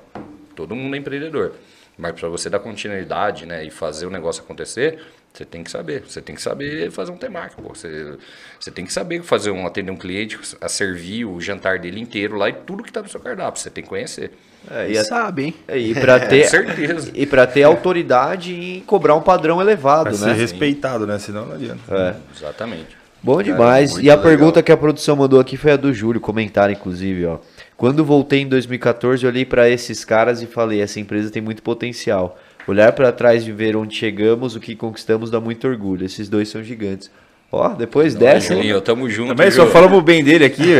todo 0.54 0.76
mundo 0.76 0.94
é 0.94 0.98
empreendedor. 0.98 1.54
Mas 1.96 2.18
para 2.18 2.28
você 2.28 2.50
dar 2.50 2.58
continuidade, 2.58 3.46
né, 3.46 3.64
e 3.64 3.70
fazer 3.70 4.06
o 4.06 4.10
negócio 4.10 4.42
acontecer, 4.42 4.98
você 5.32 5.44
tem 5.44 5.62
que 5.64 5.70
saber. 5.70 6.02
Você 6.08 6.20
tem 6.22 6.34
que 6.34 6.42
saber 6.42 6.90
fazer 6.90 7.10
um 7.12 7.16
temaki, 7.16 7.56
pô. 7.56 7.74
Você, 7.74 8.16
você 8.58 8.70
tem 8.70 8.84
que 8.84 8.92
saber 8.92 9.22
fazer 9.22 9.50
um 9.50 9.66
atender 9.66 9.90
um 9.90 9.96
cliente, 9.96 10.38
a 10.60 10.68
servir 10.68 11.24
o 11.24 11.40
jantar 11.40 11.78
dele 11.78 12.00
inteiro 12.00 12.36
lá 12.36 12.48
e 12.48 12.52
tudo 12.52 12.82
que 12.82 12.90
está 12.90 13.02
no 13.02 13.08
seu 13.08 13.20
cardápio. 13.20 13.60
Você 13.60 13.70
tem 13.70 13.82
que 13.82 13.90
conhecer. 13.90 14.30
É, 14.70 14.88
E 14.90 14.92
e, 14.92 15.04
sabe, 15.04 15.44
hein? 15.46 15.54
e 15.74 15.94
pra 15.98 16.20
ter, 16.20 16.44
Com 16.44 16.50
certeza. 16.50 17.10
e 17.14 17.26
pra 17.26 17.46
ter 17.46 17.64
autoridade 17.64 18.54
em 18.54 18.80
cobrar 18.80 19.14
um 19.14 19.20
padrão 19.22 19.60
elevado, 19.60 20.14
ser 20.16 20.26
né? 20.26 20.32
respeitado, 20.34 21.06
né? 21.06 21.18
Senão 21.18 21.46
não 21.46 21.54
adianta. 21.54 21.80
É. 21.94 22.14
Exatamente. 22.36 22.96
Bom 23.22 23.42
demais. 23.42 23.92
muito 23.92 24.04
e 24.04 24.10
a 24.10 24.14
legal. 24.14 24.22
pergunta 24.30 24.62
que 24.62 24.70
a 24.70 24.76
produção 24.76 25.16
mandou 25.16 25.40
aqui 25.40 25.56
foi 25.56 25.72
a 25.72 25.76
do 25.76 25.92
Júlio, 25.92 26.20
comentário 26.20 26.72
inclusive, 26.74 27.24
ó. 27.26 27.38
Quando 27.76 28.05
voltei 28.05 28.40
em 28.40 28.48
2014, 28.48 29.24
eu 29.24 29.30
olhei 29.30 29.44
para 29.44 29.68
esses 29.68 30.05
caras 30.05 30.42
e 30.42 30.46
falei: 30.46 30.80
essa 30.80 31.01
empresa 31.01 31.30
tem 31.30 31.42
muito 31.42 31.62
potencial. 31.62 32.38
Olhar 32.66 32.92
para 32.92 33.12
trás 33.12 33.46
e 33.46 33.52
ver 33.52 33.76
onde 33.76 33.94
chegamos, 33.94 34.56
o 34.56 34.60
que 34.60 34.74
conquistamos 34.74 35.30
dá 35.30 35.40
muito 35.40 35.66
orgulho. 35.68 36.06
Esses 36.06 36.28
dois 36.28 36.48
são 36.48 36.62
gigantes. 36.62 37.10
Ó, 37.52 37.68
depois 37.68 38.14
dessa. 38.14 38.52
hein? 38.52 38.60
Julinho, 38.60 38.80
tamo 38.80 39.09
junto. 39.09 39.28
Também 39.28 39.51
só 39.51 39.66
falamos 39.66 40.02
bem 40.02 40.24
dele 40.24 40.44
aqui. 40.46 40.64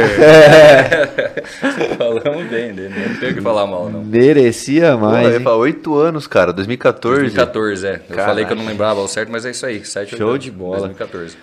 Falamos 1.97 2.47
bem 2.49 2.73
dele, 2.73 2.89
né? 2.89 3.07
não 3.11 3.17
tem 3.21 3.31
o 3.31 3.35
que 3.35 3.41
falar 3.41 3.67
mal, 3.67 3.89
não. 3.89 4.03
Merecia 4.03 4.93
Pô, 4.93 4.99
mais. 4.99 5.35
eu 5.35 5.41
falar, 5.41 5.57
oito 5.59 5.97
anos, 5.97 6.27
cara, 6.27 6.53
2014. 6.53 7.21
2014, 7.21 7.87
é. 7.87 7.95
Eu 7.95 7.99
Caraca. 8.09 8.25
falei 8.25 8.45
que 8.45 8.53
eu 8.53 8.57
não 8.57 8.67
lembrava 8.67 9.01
ao 9.01 9.09
certo, 9.09 9.31
mas 9.31 9.47
é 9.47 9.51
isso 9.51 9.67
aí. 9.67 9.85
7 9.85 10.17
Show 10.17 10.37
de 10.37 10.51
bola. 10.51 10.89
2014. 10.89 11.37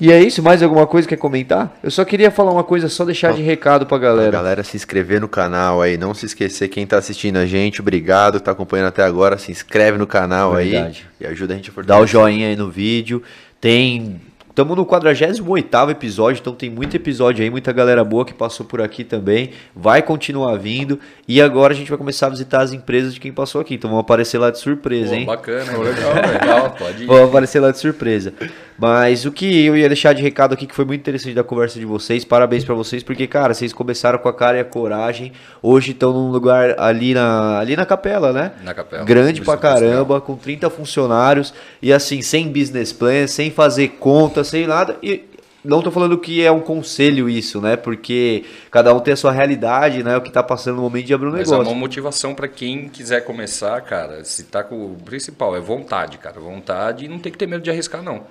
E 0.00 0.10
é 0.10 0.18
isso? 0.22 0.42
Mais 0.42 0.62
alguma 0.62 0.86
coisa 0.86 1.06
que 1.06 1.14
quer 1.14 1.20
comentar? 1.20 1.76
Eu 1.82 1.90
só 1.90 2.04
queria 2.04 2.30
falar 2.30 2.52
uma 2.52 2.64
coisa, 2.64 2.88
só 2.88 3.04
deixar 3.04 3.32
de 3.34 3.42
recado 3.42 3.84
pra 3.86 3.98
Pra 3.98 4.08
galera. 4.08 4.30
galera 4.30 4.64
se 4.64 4.76
inscrever 4.76 5.20
no 5.20 5.28
canal 5.28 5.82
aí, 5.82 5.98
não 5.98 6.14
se 6.14 6.24
esquecer 6.26 6.68
quem 6.68 6.86
tá 6.86 6.96
assistindo 6.96 7.36
a 7.36 7.44
gente, 7.44 7.80
obrigado, 7.82 8.40
tá 8.40 8.52
acompanhando 8.52 8.86
até 8.88 9.02
agora, 9.04 9.36
se 9.36 9.50
inscreve 9.52 9.98
no 9.98 10.06
canal 10.06 10.54
Verdade. 10.54 11.06
aí 11.20 11.26
e 11.28 11.30
ajuda 11.30 11.52
a 11.52 11.56
gente 11.56 11.66
a 11.68 11.70
Dá 11.70 11.74
fortalecer. 11.74 12.04
o 12.04 12.06
joinha 12.06 12.48
aí 12.48 12.56
no 12.56 12.70
vídeo. 12.70 13.22
Tem. 13.60 14.20
Estamos 14.48 14.76
no 14.76 14.84
48 14.84 15.90
episódio, 15.90 16.40
então 16.40 16.54
tem 16.54 16.68
muito 16.68 16.94
episódio 16.96 17.42
aí, 17.42 17.48
muita 17.50 17.72
galera 17.72 18.02
boa 18.04 18.24
que 18.24 18.34
passou 18.34 18.66
por 18.66 18.80
aqui 18.82 19.04
também. 19.04 19.50
Vai 19.76 20.02
continuar 20.02 20.56
vindo. 20.56 20.98
E 21.26 21.40
agora 21.40 21.72
a 21.72 21.76
gente 21.76 21.88
vai 21.88 21.96
começar 21.96 22.26
a 22.26 22.30
visitar 22.30 22.60
as 22.62 22.72
empresas 22.72 23.14
de 23.14 23.20
quem 23.20 23.32
passou 23.32 23.60
aqui. 23.60 23.74
Então 23.74 23.88
vamos 23.88 24.02
aparecer 24.02 24.38
lá 24.38 24.50
de 24.50 24.58
surpresa, 24.58 25.10
Pô, 25.10 25.14
hein? 25.14 25.24
bacana, 25.24 25.78
legal, 25.78 26.14
legal, 26.14 26.70
pode 26.78 27.04
ir. 27.04 27.06
Vamos 27.06 27.28
aparecer 27.28 27.60
lá 27.60 27.70
de 27.70 27.78
surpresa. 27.78 28.34
Mas 28.80 29.26
o 29.26 29.30
que 29.30 29.66
eu 29.66 29.76
ia 29.76 29.88
deixar 29.88 30.14
de 30.14 30.22
recado 30.22 30.54
aqui, 30.54 30.66
que 30.66 30.74
foi 30.74 30.86
muito 30.86 31.00
interessante 31.00 31.34
da 31.34 31.44
conversa 31.44 31.78
de 31.78 31.84
vocês, 31.84 32.24
parabéns 32.24 32.64
pra 32.64 32.74
vocês, 32.74 33.02
porque, 33.02 33.26
cara, 33.26 33.52
vocês 33.52 33.74
começaram 33.74 34.18
com 34.18 34.28
a 34.28 34.32
cara 34.32 34.56
e 34.56 34.60
a 34.60 34.64
coragem. 34.64 35.32
Hoje 35.62 35.92
estão 35.92 36.14
num 36.14 36.30
lugar 36.30 36.80
ali 36.80 37.12
na, 37.12 37.58
ali 37.58 37.76
na 37.76 37.84
capela, 37.84 38.32
né? 38.32 38.52
Na 38.62 38.72
capela. 38.72 39.04
Grande 39.04 39.42
pra 39.42 39.58
caramba, 39.58 40.18
com 40.18 40.34
30 40.34 40.70
funcionários 40.70 41.52
e 41.82 41.92
assim, 41.92 42.22
sem 42.22 42.48
business 42.48 42.90
plan, 42.90 43.26
sem 43.26 43.50
fazer 43.50 43.88
conta, 44.00 44.42
sem 44.42 44.66
nada. 44.66 44.96
E 45.02 45.24
não 45.62 45.82
tô 45.82 45.90
falando 45.90 46.16
que 46.16 46.42
é 46.42 46.50
um 46.50 46.60
conselho 46.60 47.28
isso, 47.28 47.60
né? 47.60 47.76
Porque 47.76 48.46
cada 48.70 48.94
um 48.94 49.00
tem 49.00 49.12
a 49.12 49.16
sua 49.16 49.30
realidade, 49.30 50.02
né? 50.02 50.16
O 50.16 50.22
que 50.22 50.32
tá 50.32 50.42
passando 50.42 50.76
no 50.76 50.82
momento 50.82 51.04
de 51.04 51.12
abrir 51.12 51.26
um 51.26 51.32
Mas 51.32 51.48
é 51.48 51.50
negócio. 51.50 51.70
uma 51.70 51.78
motivação 51.78 52.34
pra 52.34 52.48
quem 52.48 52.88
quiser 52.88 53.26
começar, 53.26 53.78
cara. 53.82 54.24
Se 54.24 54.44
tá 54.44 54.64
com 54.64 54.92
o 54.92 54.96
principal 55.04 55.54
é 55.54 55.60
vontade, 55.60 56.16
cara. 56.16 56.40
Vontade 56.40 57.04
e 57.04 57.08
não 57.08 57.18
tem 57.18 57.30
que 57.30 57.36
ter 57.36 57.46
medo 57.46 57.62
de 57.62 57.68
arriscar, 57.68 58.02
não. 58.02 58.22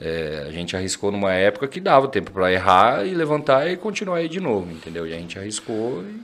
É, 0.00 0.44
a 0.46 0.52
gente 0.52 0.76
arriscou 0.76 1.10
numa 1.10 1.32
época 1.32 1.66
que 1.66 1.80
dava 1.80 2.08
tempo 2.08 2.30
pra 2.30 2.52
errar 2.52 3.06
e 3.06 3.14
levantar 3.14 3.70
e 3.70 3.76
continuar 3.76 4.16
aí 4.18 4.28
de 4.28 4.40
novo, 4.40 4.70
entendeu? 4.70 5.06
E 5.06 5.14
a 5.14 5.18
gente 5.18 5.38
arriscou 5.38 6.02
e, 6.02 6.20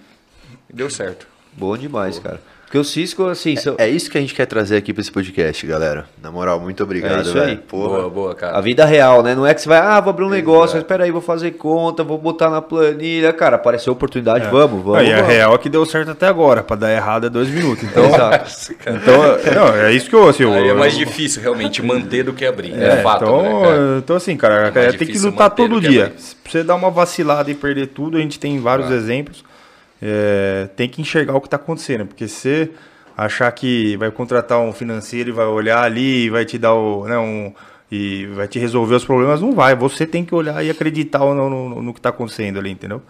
e 0.68 0.72
deu 0.74 0.90
certo. 0.90 1.26
Bom 1.54 1.76
demais, 1.76 2.18
cara. 2.18 2.40
Porque 2.72 2.78
o 2.80 2.84
Cisco, 2.84 3.26
assim, 3.26 3.54
são- 3.54 3.74
É 3.76 3.86
isso 3.86 4.10
que 4.10 4.16
a 4.16 4.20
gente 4.22 4.32
quer 4.34 4.46
trazer 4.46 4.76
aqui 4.78 4.94
pra 4.94 5.02
esse 5.02 5.12
podcast, 5.12 5.66
galera. 5.66 6.06
Na 6.22 6.30
moral, 6.32 6.58
muito 6.58 6.82
obrigado, 6.82 7.18
É 7.18 7.20
isso 7.20 7.34
velho. 7.34 7.44
aí. 7.50 7.56
Porra. 7.58 7.98
Boa, 7.98 8.08
boa, 8.08 8.34
cara. 8.34 8.56
A 8.56 8.62
vida 8.62 8.86
real, 8.86 9.22
né? 9.22 9.34
Não 9.34 9.46
é 9.46 9.52
que 9.52 9.60
você 9.60 9.68
vai, 9.68 9.76
ah, 9.76 10.00
vou 10.00 10.08
abrir 10.08 10.24
um 10.24 10.30
negócio, 10.30 10.76
mas 10.76 10.84
peraí, 10.86 11.10
vou 11.10 11.20
fazer 11.20 11.50
conta, 11.50 12.02
vou 12.02 12.16
botar 12.16 12.48
na 12.48 12.62
planilha. 12.62 13.30
Cara, 13.34 13.56
apareceu 13.56 13.92
oportunidade, 13.92 14.48
vamos, 14.50 14.82
vamos. 14.82 15.00
Aí 15.00 15.12
a 15.12 15.20
real 15.22 15.54
é 15.54 15.58
que 15.58 15.68
deu 15.68 15.84
certo 15.84 16.12
até 16.12 16.26
agora. 16.26 16.62
Pra 16.62 16.74
dar 16.74 16.90
errado 16.90 17.26
é 17.26 17.28
dois 17.28 17.50
minutos. 17.50 17.84
Então, 17.84 18.06
Exato. 18.06 18.50
então 18.86 19.18
não, 19.54 19.74
é 19.76 19.92
isso 19.92 20.08
que 20.08 20.14
eu. 20.16 20.26
Assim, 20.26 20.44
Aí 20.50 20.68
é 20.68 20.70
eu- 20.70 20.76
mais 20.78 20.96
difícil 20.96 21.42
realmente 21.42 21.82
manter 21.82 22.22
do 22.24 22.32
que 22.32 22.46
abrir. 22.46 22.72
É, 22.72 22.86
É, 22.86 22.96
fato, 23.02 23.24
então, 23.24 23.42
né, 23.42 23.50
cara? 23.68 23.98
então, 23.98 24.16
assim, 24.16 24.34
cara, 24.34 24.72
É 24.74 24.86
é, 24.86 24.92
tem 24.92 25.08
que 25.08 25.18
lutar 25.18 25.50
todo 25.50 25.78
que 25.78 25.88
dia. 25.90 26.14
Se 26.16 26.34
você 26.48 26.62
dar 26.64 26.74
uma 26.76 26.90
vacilada 26.90 27.50
e 27.50 27.54
perder 27.54 27.88
tudo, 27.88 28.16
a 28.16 28.20
gente 28.20 28.38
tem 28.40 28.58
vários 28.58 28.86
Claro. 28.88 29.02
exemplos. 29.02 29.44
É, 30.02 30.68
tem 30.74 30.88
que 30.88 31.00
enxergar 31.00 31.36
o 31.36 31.40
que 31.40 31.46
está 31.46 31.56
acontecendo, 31.56 32.06
porque 32.06 32.26
se 32.26 32.66
você 32.66 32.70
achar 33.16 33.50
que 33.52 33.96
vai 33.96 34.10
contratar 34.10 34.58
um 34.58 34.72
financeiro 34.72 35.28
e 35.28 35.32
vai 35.32 35.46
olhar 35.46 35.84
ali 35.84 36.24
e 36.24 36.30
vai 36.30 36.44
te 36.44 36.58
dar 36.58 36.74
o. 36.74 37.06
Né, 37.06 37.16
um, 37.16 37.52
e 37.90 38.26
vai 38.34 38.48
te 38.48 38.58
resolver 38.58 38.94
os 38.94 39.04
problemas, 39.04 39.42
não 39.42 39.52
vai. 39.52 39.76
Você 39.76 40.06
tem 40.06 40.24
que 40.24 40.34
olhar 40.34 40.64
e 40.64 40.70
acreditar 40.70 41.18
no, 41.18 41.50
no, 41.50 41.82
no 41.82 41.92
que 41.92 41.98
está 41.98 42.08
acontecendo 42.08 42.58
ali, 42.58 42.70
entendeu? 42.70 43.02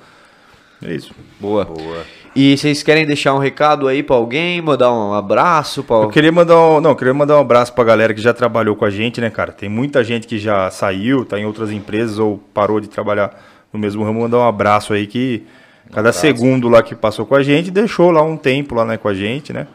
É 0.85 0.93
isso. 0.93 1.15
Boa. 1.39 1.65
Boa. 1.65 2.05
E 2.35 2.57
vocês 2.57 2.83
querem 2.83 3.07
deixar 3.07 3.33
um 3.35 3.39
recado 3.39 3.87
aí 3.87 4.03
pra 4.03 4.17
alguém, 4.17 4.61
mandar 4.61 4.93
um 4.93 5.15
abraço 5.15 5.85
pra... 5.85 5.97
Eu 5.97 6.09
queria 6.09 6.33
mandar 6.33 6.59
um, 6.59 6.81
não, 6.81 6.91
eu 6.91 6.97
queria 6.97 7.15
mandar 7.15 7.37
um 7.37 7.41
abraço 7.41 7.73
pra 7.73 7.85
galera 7.85 8.13
que 8.13 8.21
já 8.21 8.35
trabalhou 8.35 8.75
com 8.75 8.85
a 8.85 8.91
gente, 8.91 9.21
né, 9.21 9.31
cara? 9.31 9.53
Tem 9.53 9.69
muita 9.69 10.03
gente 10.03 10.27
que 10.27 10.37
já 10.39 10.69
saiu, 10.71 11.25
tá 11.25 11.39
em 11.39 11.45
outras 11.45 11.71
empresas 11.71 12.19
ou 12.19 12.39
parou 12.53 12.81
de 12.81 12.89
trabalhar 12.89 13.39
no 13.73 13.79
mesmo 13.79 14.03
ramo. 14.03 14.23
Mandar 14.23 14.39
um 14.39 14.49
abraço 14.49 14.93
aí 14.93 15.07
que 15.07 15.47
cada 15.93 16.11
segundo 16.13 16.69
lá 16.69 16.83
que 16.83 16.95
passou 16.95 17.27
com 17.27 17.35
a 17.35 17.43
gente 17.43 17.71
deixou 17.71 18.11
lá 18.11 18.23
um 18.23 18.37
tempo 18.37 18.75
lá, 18.75 18.85
né, 18.85 18.97
com 18.97 19.09
a 19.09 19.15
gente, 19.15 19.53
né? 19.53 19.67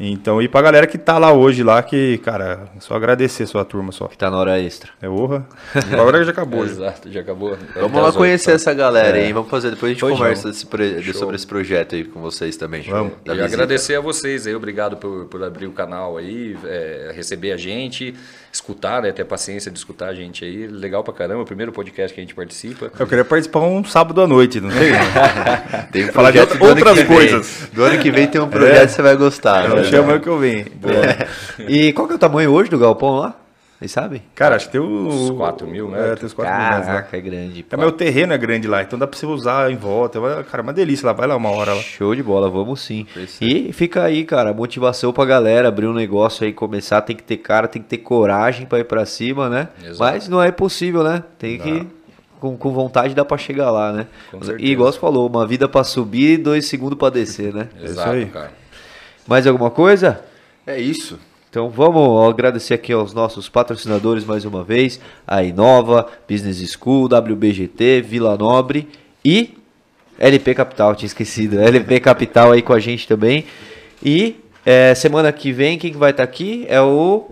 Então, 0.00 0.40
e 0.40 0.46
pra 0.46 0.62
galera 0.62 0.86
que 0.86 0.96
tá 0.96 1.18
lá 1.18 1.32
hoje, 1.32 1.64
lá, 1.64 1.82
que, 1.82 2.18
cara, 2.18 2.66
só 2.78 2.94
agradecer 2.94 3.46
sua 3.46 3.64
turma 3.64 3.90
só. 3.90 4.06
Que 4.06 4.16
tá 4.16 4.30
na 4.30 4.36
hora 4.36 4.60
extra. 4.60 4.90
É 5.02 5.08
honra. 5.08 5.44
Agora 5.92 6.22
já 6.22 6.30
acabou. 6.30 6.64
já. 6.66 6.70
Exato, 6.72 7.10
já 7.10 7.20
acabou. 7.20 7.56
Vamos 7.74 7.90
Até 7.90 8.00
lá 8.00 8.08
as 8.08 8.16
conhecer 8.16 8.50
oito, 8.52 8.60
essa 8.60 8.72
galera, 8.72 9.18
hein? 9.20 9.32
Vamos 9.32 9.50
fazer, 9.50 9.70
depois 9.70 9.90
a 9.90 9.92
gente 9.94 10.00
Pois 10.00 10.16
conversa 10.16 10.48
desse 10.50 10.66
pro- 10.66 11.12
sobre 11.14 11.34
esse 11.34 11.46
projeto 11.46 11.96
aí 11.96 12.04
com 12.04 12.20
vocês 12.20 12.56
também. 12.56 12.82
Vamos. 12.82 13.12
E 13.24 13.30
visita. 13.30 13.44
agradecer 13.44 13.96
a 13.96 14.00
vocês 14.00 14.46
aí, 14.46 14.54
obrigado 14.54 14.96
por, 14.96 15.24
por 15.24 15.42
abrir 15.42 15.66
o 15.66 15.72
canal 15.72 16.16
aí, 16.16 16.56
é, 16.64 17.10
receber 17.16 17.50
a 17.50 17.56
gente, 17.56 18.14
escutar, 18.52 19.02
né, 19.02 19.10
ter 19.10 19.22
a 19.22 19.26
paciência 19.26 19.68
de 19.70 19.78
escutar 19.78 20.08
a 20.10 20.14
gente 20.14 20.44
aí. 20.44 20.68
Legal 20.68 21.02
pra 21.02 21.12
caramba, 21.12 21.42
o 21.42 21.46
primeiro 21.46 21.72
podcast 21.72 22.14
que 22.14 22.20
a 22.20 22.22
gente 22.22 22.34
participa. 22.36 22.92
Eu 22.98 23.06
queria 23.06 23.24
participar 23.24 23.60
um 23.60 23.82
sábado 23.84 24.20
à 24.20 24.28
noite, 24.28 24.60
não 24.60 24.70
sei? 24.70 24.92
Tem 25.90 26.04
um 26.08 26.12
Falar 26.12 26.30
de 26.30 26.38
outras 26.38 26.56
que 26.58 26.94
vem. 26.94 27.06
coisas. 27.06 27.68
Do 27.72 27.82
ano 27.82 27.98
que 27.98 28.10
vem 28.12 28.26
tem 28.28 28.40
um 28.40 28.48
projeto 28.48 28.86
que 28.88 28.92
você 28.94 29.02
vai 29.02 29.16
gostar. 29.16 29.68
Não 29.68 29.76
né? 29.76 29.87
Chama 29.90 30.12
eu 30.12 30.20
que 30.20 30.28
eu 30.28 30.38
venho. 30.38 30.66
E 31.68 31.92
qual 31.92 32.06
que 32.06 32.12
é 32.12 32.16
o 32.16 32.18
tamanho 32.18 32.50
hoje 32.52 32.70
do 32.70 32.78
galpão 32.78 33.16
lá? 33.16 33.34
Vocês 33.78 33.92
sabem? 33.92 34.22
Cara, 34.34 34.56
acho 34.56 34.66
que 34.66 34.72
tem 34.72 34.80
os... 34.80 35.30
Uns 35.30 35.30
4 35.36 35.64
mil, 35.68 35.88
né? 35.88 36.12
É, 36.12 36.16
tem 36.16 36.26
os 36.26 36.32
4 36.34 36.52
mil 36.52 36.62
lá. 36.64 36.80
Caraca, 36.80 37.16
é 37.16 37.20
grande. 37.20 37.64
É, 37.70 37.76
meu 37.76 37.92
terreno 37.92 38.32
é 38.32 38.38
grande 38.38 38.66
lá, 38.66 38.82
então 38.82 38.98
dá 38.98 39.06
pra 39.06 39.16
você 39.16 39.24
usar 39.24 39.70
em 39.70 39.76
volta. 39.76 40.18
Cara, 40.50 40.64
uma 40.64 40.72
delícia 40.72 41.06
lá. 41.06 41.12
Vai 41.12 41.28
lá 41.28 41.36
uma 41.36 41.50
hora 41.50 41.74
lá. 41.74 41.80
Show 41.80 42.12
de 42.12 42.22
bola, 42.22 42.50
vamos 42.50 42.80
sim. 42.80 43.06
Isso. 43.14 43.38
E 43.40 43.72
fica 43.72 44.02
aí, 44.02 44.24
cara, 44.24 44.52
motivação 44.52 45.12
pra 45.12 45.24
galera 45.24 45.68
abrir 45.68 45.86
um 45.86 45.92
negócio 45.92 46.44
aí, 46.44 46.52
começar, 46.52 47.02
tem 47.02 47.14
que 47.14 47.22
ter 47.22 47.36
cara, 47.36 47.68
tem 47.68 47.80
que 47.80 47.86
ter 47.86 47.98
coragem 47.98 48.66
pra 48.66 48.80
ir 48.80 48.84
pra 48.84 49.06
cima, 49.06 49.48
né? 49.48 49.68
Exato. 49.80 49.98
Mas 50.00 50.28
não 50.28 50.42
é 50.42 50.48
impossível, 50.48 51.04
né? 51.04 51.22
Tem 51.38 51.56
que 51.56 51.86
com, 52.40 52.56
com 52.56 52.72
vontade 52.72 53.14
dá 53.14 53.24
pra 53.24 53.36
chegar 53.36 53.70
lá, 53.70 53.92
né? 53.92 54.06
Com 54.30 54.38
E 54.58 54.70
igual 54.70 54.92
você 54.92 54.98
falou, 54.98 55.28
uma 55.28 55.46
vida 55.46 55.68
pra 55.68 55.84
subir 55.84 56.34
e 56.34 56.38
dois 56.38 56.66
segundos 56.66 56.98
pra 56.98 57.10
descer, 57.10 57.52
né? 57.52 57.68
Exato, 57.80 58.10
aí. 58.10 58.26
cara. 58.26 58.52
Mais 59.28 59.46
alguma 59.46 59.70
coisa? 59.70 60.24
É 60.66 60.80
isso. 60.80 61.18
Então 61.50 61.68
vamos 61.68 62.32
agradecer 62.32 62.72
aqui 62.72 62.94
aos 62.94 63.12
nossos 63.12 63.46
patrocinadores 63.46 64.24
mais 64.24 64.46
uma 64.46 64.64
vez, 64.64 64.98
a 65.26 65.42
Inova, 65.44 66.08
Business 66.26 66.66
School, 66.72 67.04
WBGT, 67.04 68.00
Vila 68.00 68.38
Nobre 68.38 68.88
e 69.22 69.54
LP 70.18 70.54
Capital, 70.54 70.94
tinha 70.94 71.08
esquecido, 71.08 71.60
LP 71.60 72.00
Capital 72.00 72.52
aí 72.52 72.62
com 72.62 72.72
a 72.72 72.80
gente 72.80 73.06
também. 73.06 73.44
E 74.02 74.36
é, 74.64 74.94
semana 74.94 75.30
que 75.30 75.52
vem, 75.52 75.78
quem 75.78 75.92
que 75.92 75.98
vai 75.98 76.12
estar 76.12 76.22
aqui 76.22 76.64
é 76.66 76.80
o 76.80 77.28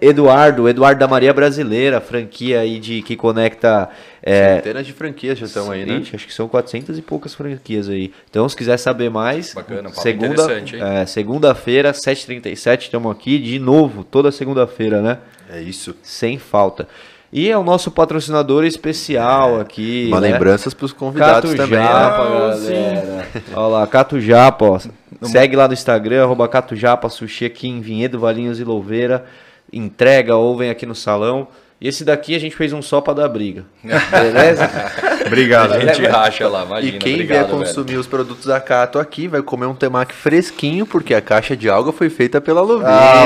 Eduardo, 0.00 0.68
Eduardo 0.68 0.98
da 0.98 1.08
Maria 1.08 1.32
Brasileira, 1.32 2.00
franquia 2.00 2.60
aí 2.60 2.78
de 2.78 3.02
que 3.02 3.16
conecta 3.16 3.88
é, 4.22 4.56
Centenas 4.56 4.86
de 4.86 4.92
franquias 4.92 5.38
já 5.38 5.46
estão 5.46 5.70
aí, 5.70 5.84
né? 5.84 6.02
Acho 6.12 6.26
que 6.26 6.32
são 6.32 6.48
400 6.48 6.98
e 6.98 7.02
poucas 7.02 7.34
franquias 7.34 7.88
aí. 7.88 8.12
Então, 8.30 8.48
se 8.48 8.56
quiser 8.56 8.78
saber 8.78 9.10
mais, 9.10 9.52
Bacana, 9.54 9.90
segunda, 9.92 10.46
é, 10.80 11.06
segunda-feira, 11.06 11.92
7h37, 11.92 12.82
estamos 12.82 13.12
aqui 13.12 13.38
de 13.38 13.58
novo, 13.58 14.02
toda 14.02 14.32
segunda-feira, 14.32 15.02
né? 15.02 15.18
É 15.50 15.60
isso. 15.60 15.94
Sem 16.02 16.38
falta. 16.38 16.88
E 17.36 17.50
é 17.50 17.58
o 17.58 17.64
nosso 17.64 17.90
patrocinador 17.90 18.64
especial 18.64 19.60
aqui. 19.60 20.06
Uma 20.06 20.20
né? 20.20 20.30
lembranças 20.30 20.72
para 20.72 20.86
os 20.86 20.92
convidados 20.92 21.50
Cato 21.50 21.62
também, 21.62 21.80
né? 21.80 21.84
Japa, 21.84 22.22
Ah, 22.22 22.48
galera. 22.50 23.28
Olha 23.54 23.66
lá, 23.66 23.86
Cato 23.88 24.20
Japa, 24.20 24.64
ó. 24.64 24.80
Segue 25.22 25.56
lá 25.56 25.66
no 25.66 25.74
Instagram, 25.74 26.22
arroba 26.22 26.46
Cato 26.46 26.76
Japa, 26.76 27.08
sushi 27.08 27.44
aqui 27.44 27.68
em 27.68 27.80
Vinhedo, 27.80 28.20
Valinhos 28.20 28.60
e 28.60 28.64
Louveira. 28.64 29.24
Entrega 29.72 30.36
ou 30.36 30.56
vem 30.56 30.70
aqui 30.70 30.86
no 30.86 30.94
salão. 30.94 31.48
E 31.80 31.88
esse 31.88 32.04
daqui 32.04 32.34
a 32.34 32.40
gente 32.40 32.56
fez 32.56 32.72
um 32.72 32.80
só 32.80 33.00
pra 33.00 33.12
dar 33.12 33.28
briga. 33.28 33.64
Beleza? 33.82 34.70
Obrigado. 35.26 35.72
A 35.72 35.80
gente 35.80 35.96
gente. 35.96 36.06
racha 36.06 36.48
lá, 36.48 36.64
imagina. 36.64 36.96
E 36.96 36.98
quem 36.98 37.14
obrigado, 37.14 37.36
vier 37.36 37.46
velho. 37.46 37.58
consumir 37.58 37.96
os 37.96 38.06
produtos 38.06 38.46
da 38.46 38.60
Cato 38.60 38.98
aqui 38.98 39.28
vai 39.28 39.42
comer 39.42 39.66
um 39.66 39.74
temaki 39.74 40.14
fresquinho, 40.14 40.86
porque 40.86 41.14
a 41.14 41.20
caixa 41.20 41.56
de 41.56 41.68
alga 41.68 41.92
foi 41.92 42.08
feita 42.08 42.40
pela 42.40 42.62
Luvinha. 42.62 42.88
Ah, 42.88 43.24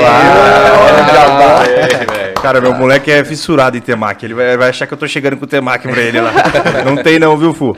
É, 1.67 2.05
velho. 2.05 2.33
Cara, 2.41 2.61
meu 2.61 2.73
moleque 2.73 3.11
é 3.11 3.23
fissurado 3.23 3.77
em 3.77 3.81
temaki. 3.81 4.25
Ele 4.25 4.33
vai, 4.33 4.57
vai 4.57 4.69
achar 4.69 4.87
que 4.87 4.93
eu 4.93 4.97
tô 4.97 5.07
chegando 5.07 5.37
com 5.37 5.45
temaki 5.45 5.87
pra 5.87 6.01
ele 6.01 6.19
lá. 6.19 6.31
Não 6.85 6.97
tem 6.97 7.19
não, 7.19 7.37
viu, 7.37 7.53
Fu? 7.53 7.75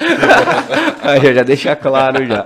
Aí 1.01 1.25
eu 1.25 1.33
já 1.33 1.43
deixa 1.43 1.75
claro 1.75 2.25
já. 2.25 2.45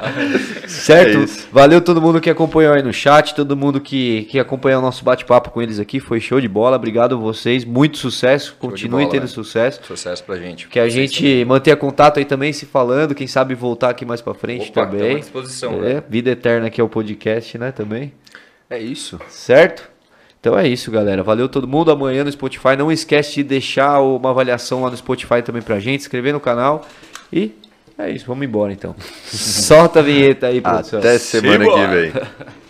Certo? 0.68 1.24
É. 1.24 1.26
Valeu 1.52 1.82
todo 1.82 2.02
mundo 2.02 2.22
que 2.22 2.30
acompanhou 2.30 2.74
aí 2.74 2.82
no 2.82 2.94
chat, 2.94 3.36
todo 3.36 3.56
mundo 3.56 3.82
que, 3.82 4.24
que 4.24 4.40
acompanhou 4.40 4.80
o 4.80 4.82
nosso 4.82 5.04
bate-papo 5.04 5.50
com 5.52 5.62
eles 5.62 5.80
aqui. 5.80 6.00
Foi 6.00 6.20
show 6.20 6.40
de 6.40 6.48
bola. 6.48 6.76
Obrigado 6.78 7.16
a 7.16 7.18
vocês. 7.18 7.66
Muito 7.66 7.98
sucesso. 7.98 8.56
Continuem 8.60 9.06
bola, 9.06 9.12
tendo 9.12 9.22
velho. 9.22 9.34
sucesso. 9.34 9.82
Sucesso 9.84 10.24
pra 10.24 10.38
gente. 10.38 10.68
Que 10.68 10.80
a 10.80 10.88
gente 10.90 11.44
mantenha 11.46 11.76
contato 11.76 12.18
aí 12.18 12.26
também, 12.26 12.54
se 12.54 12.66
falando. 12.66 13.14
Quem 13.14 13.28
sabe 13.28 13.54
voltar 13.56 13.90
aqui 13.90 14.06
mais 14.06 14.22
pra 14.22 14.34
frente 14.34 14.70
Opa, 14.70 14.86
também. 14.86 15.16
à 15.18 15.20
disposição, 15.20 15.74
É, 15.76 15.80
velho. 15.82 16.04
vida 16.10 16.32
eterna 16.32 16.68
aqui 16.68 16.80
é 16.80 16.84
o 16.84 16.90
podcast, 16.90 17.58
né? 17.58 17.72
Também. 17.72 18.14
É 18.70 18.80
isso. 18.80 19.20
Certo? 19.30 19.90
Então 20.40 20.58
é 20.58 20.68
isso, 20.68 20.92
galera. 20.92 21.24
Valeu 21.24 21.50
todo 21.50 21.68
mundo. 21.68 21.92
Amanhã 21.92 22.24
no 22.24 22.32
Spotify. 22.32 22.76
Não 22.78 22.92
esquece 22.92 23.36
de 23.36 23.44
deixar 23.44 24.00
uma 24.02 24.30
avaliação 24.30 24.84
lá 24.84 24.90
no 24.92 24.96
Spotify 24.98 25.42
também 25.44 25.62
pra 25.62 25.80
gente, 25.80 26.02
se 26.02 26.08
inscrever 26.08 26.34
no 26.34 26.40
canal. 26.40 26.88
E 27.34 27.52
é 27.98 28.12
isso, 28.12 28.26
vamos 28.26 28.46
embora 28.46 28.74
então. 28.74 28.96
Solta 29.26 30.00
a 30.00 30.04
vinheta 30.04 30.48
aí, 30.48 30.62
produção. 30.62 31.00
Até 31.00 31.18
semana 31.18 31.66
que 31.66 31.88
vem. 31.88 32.14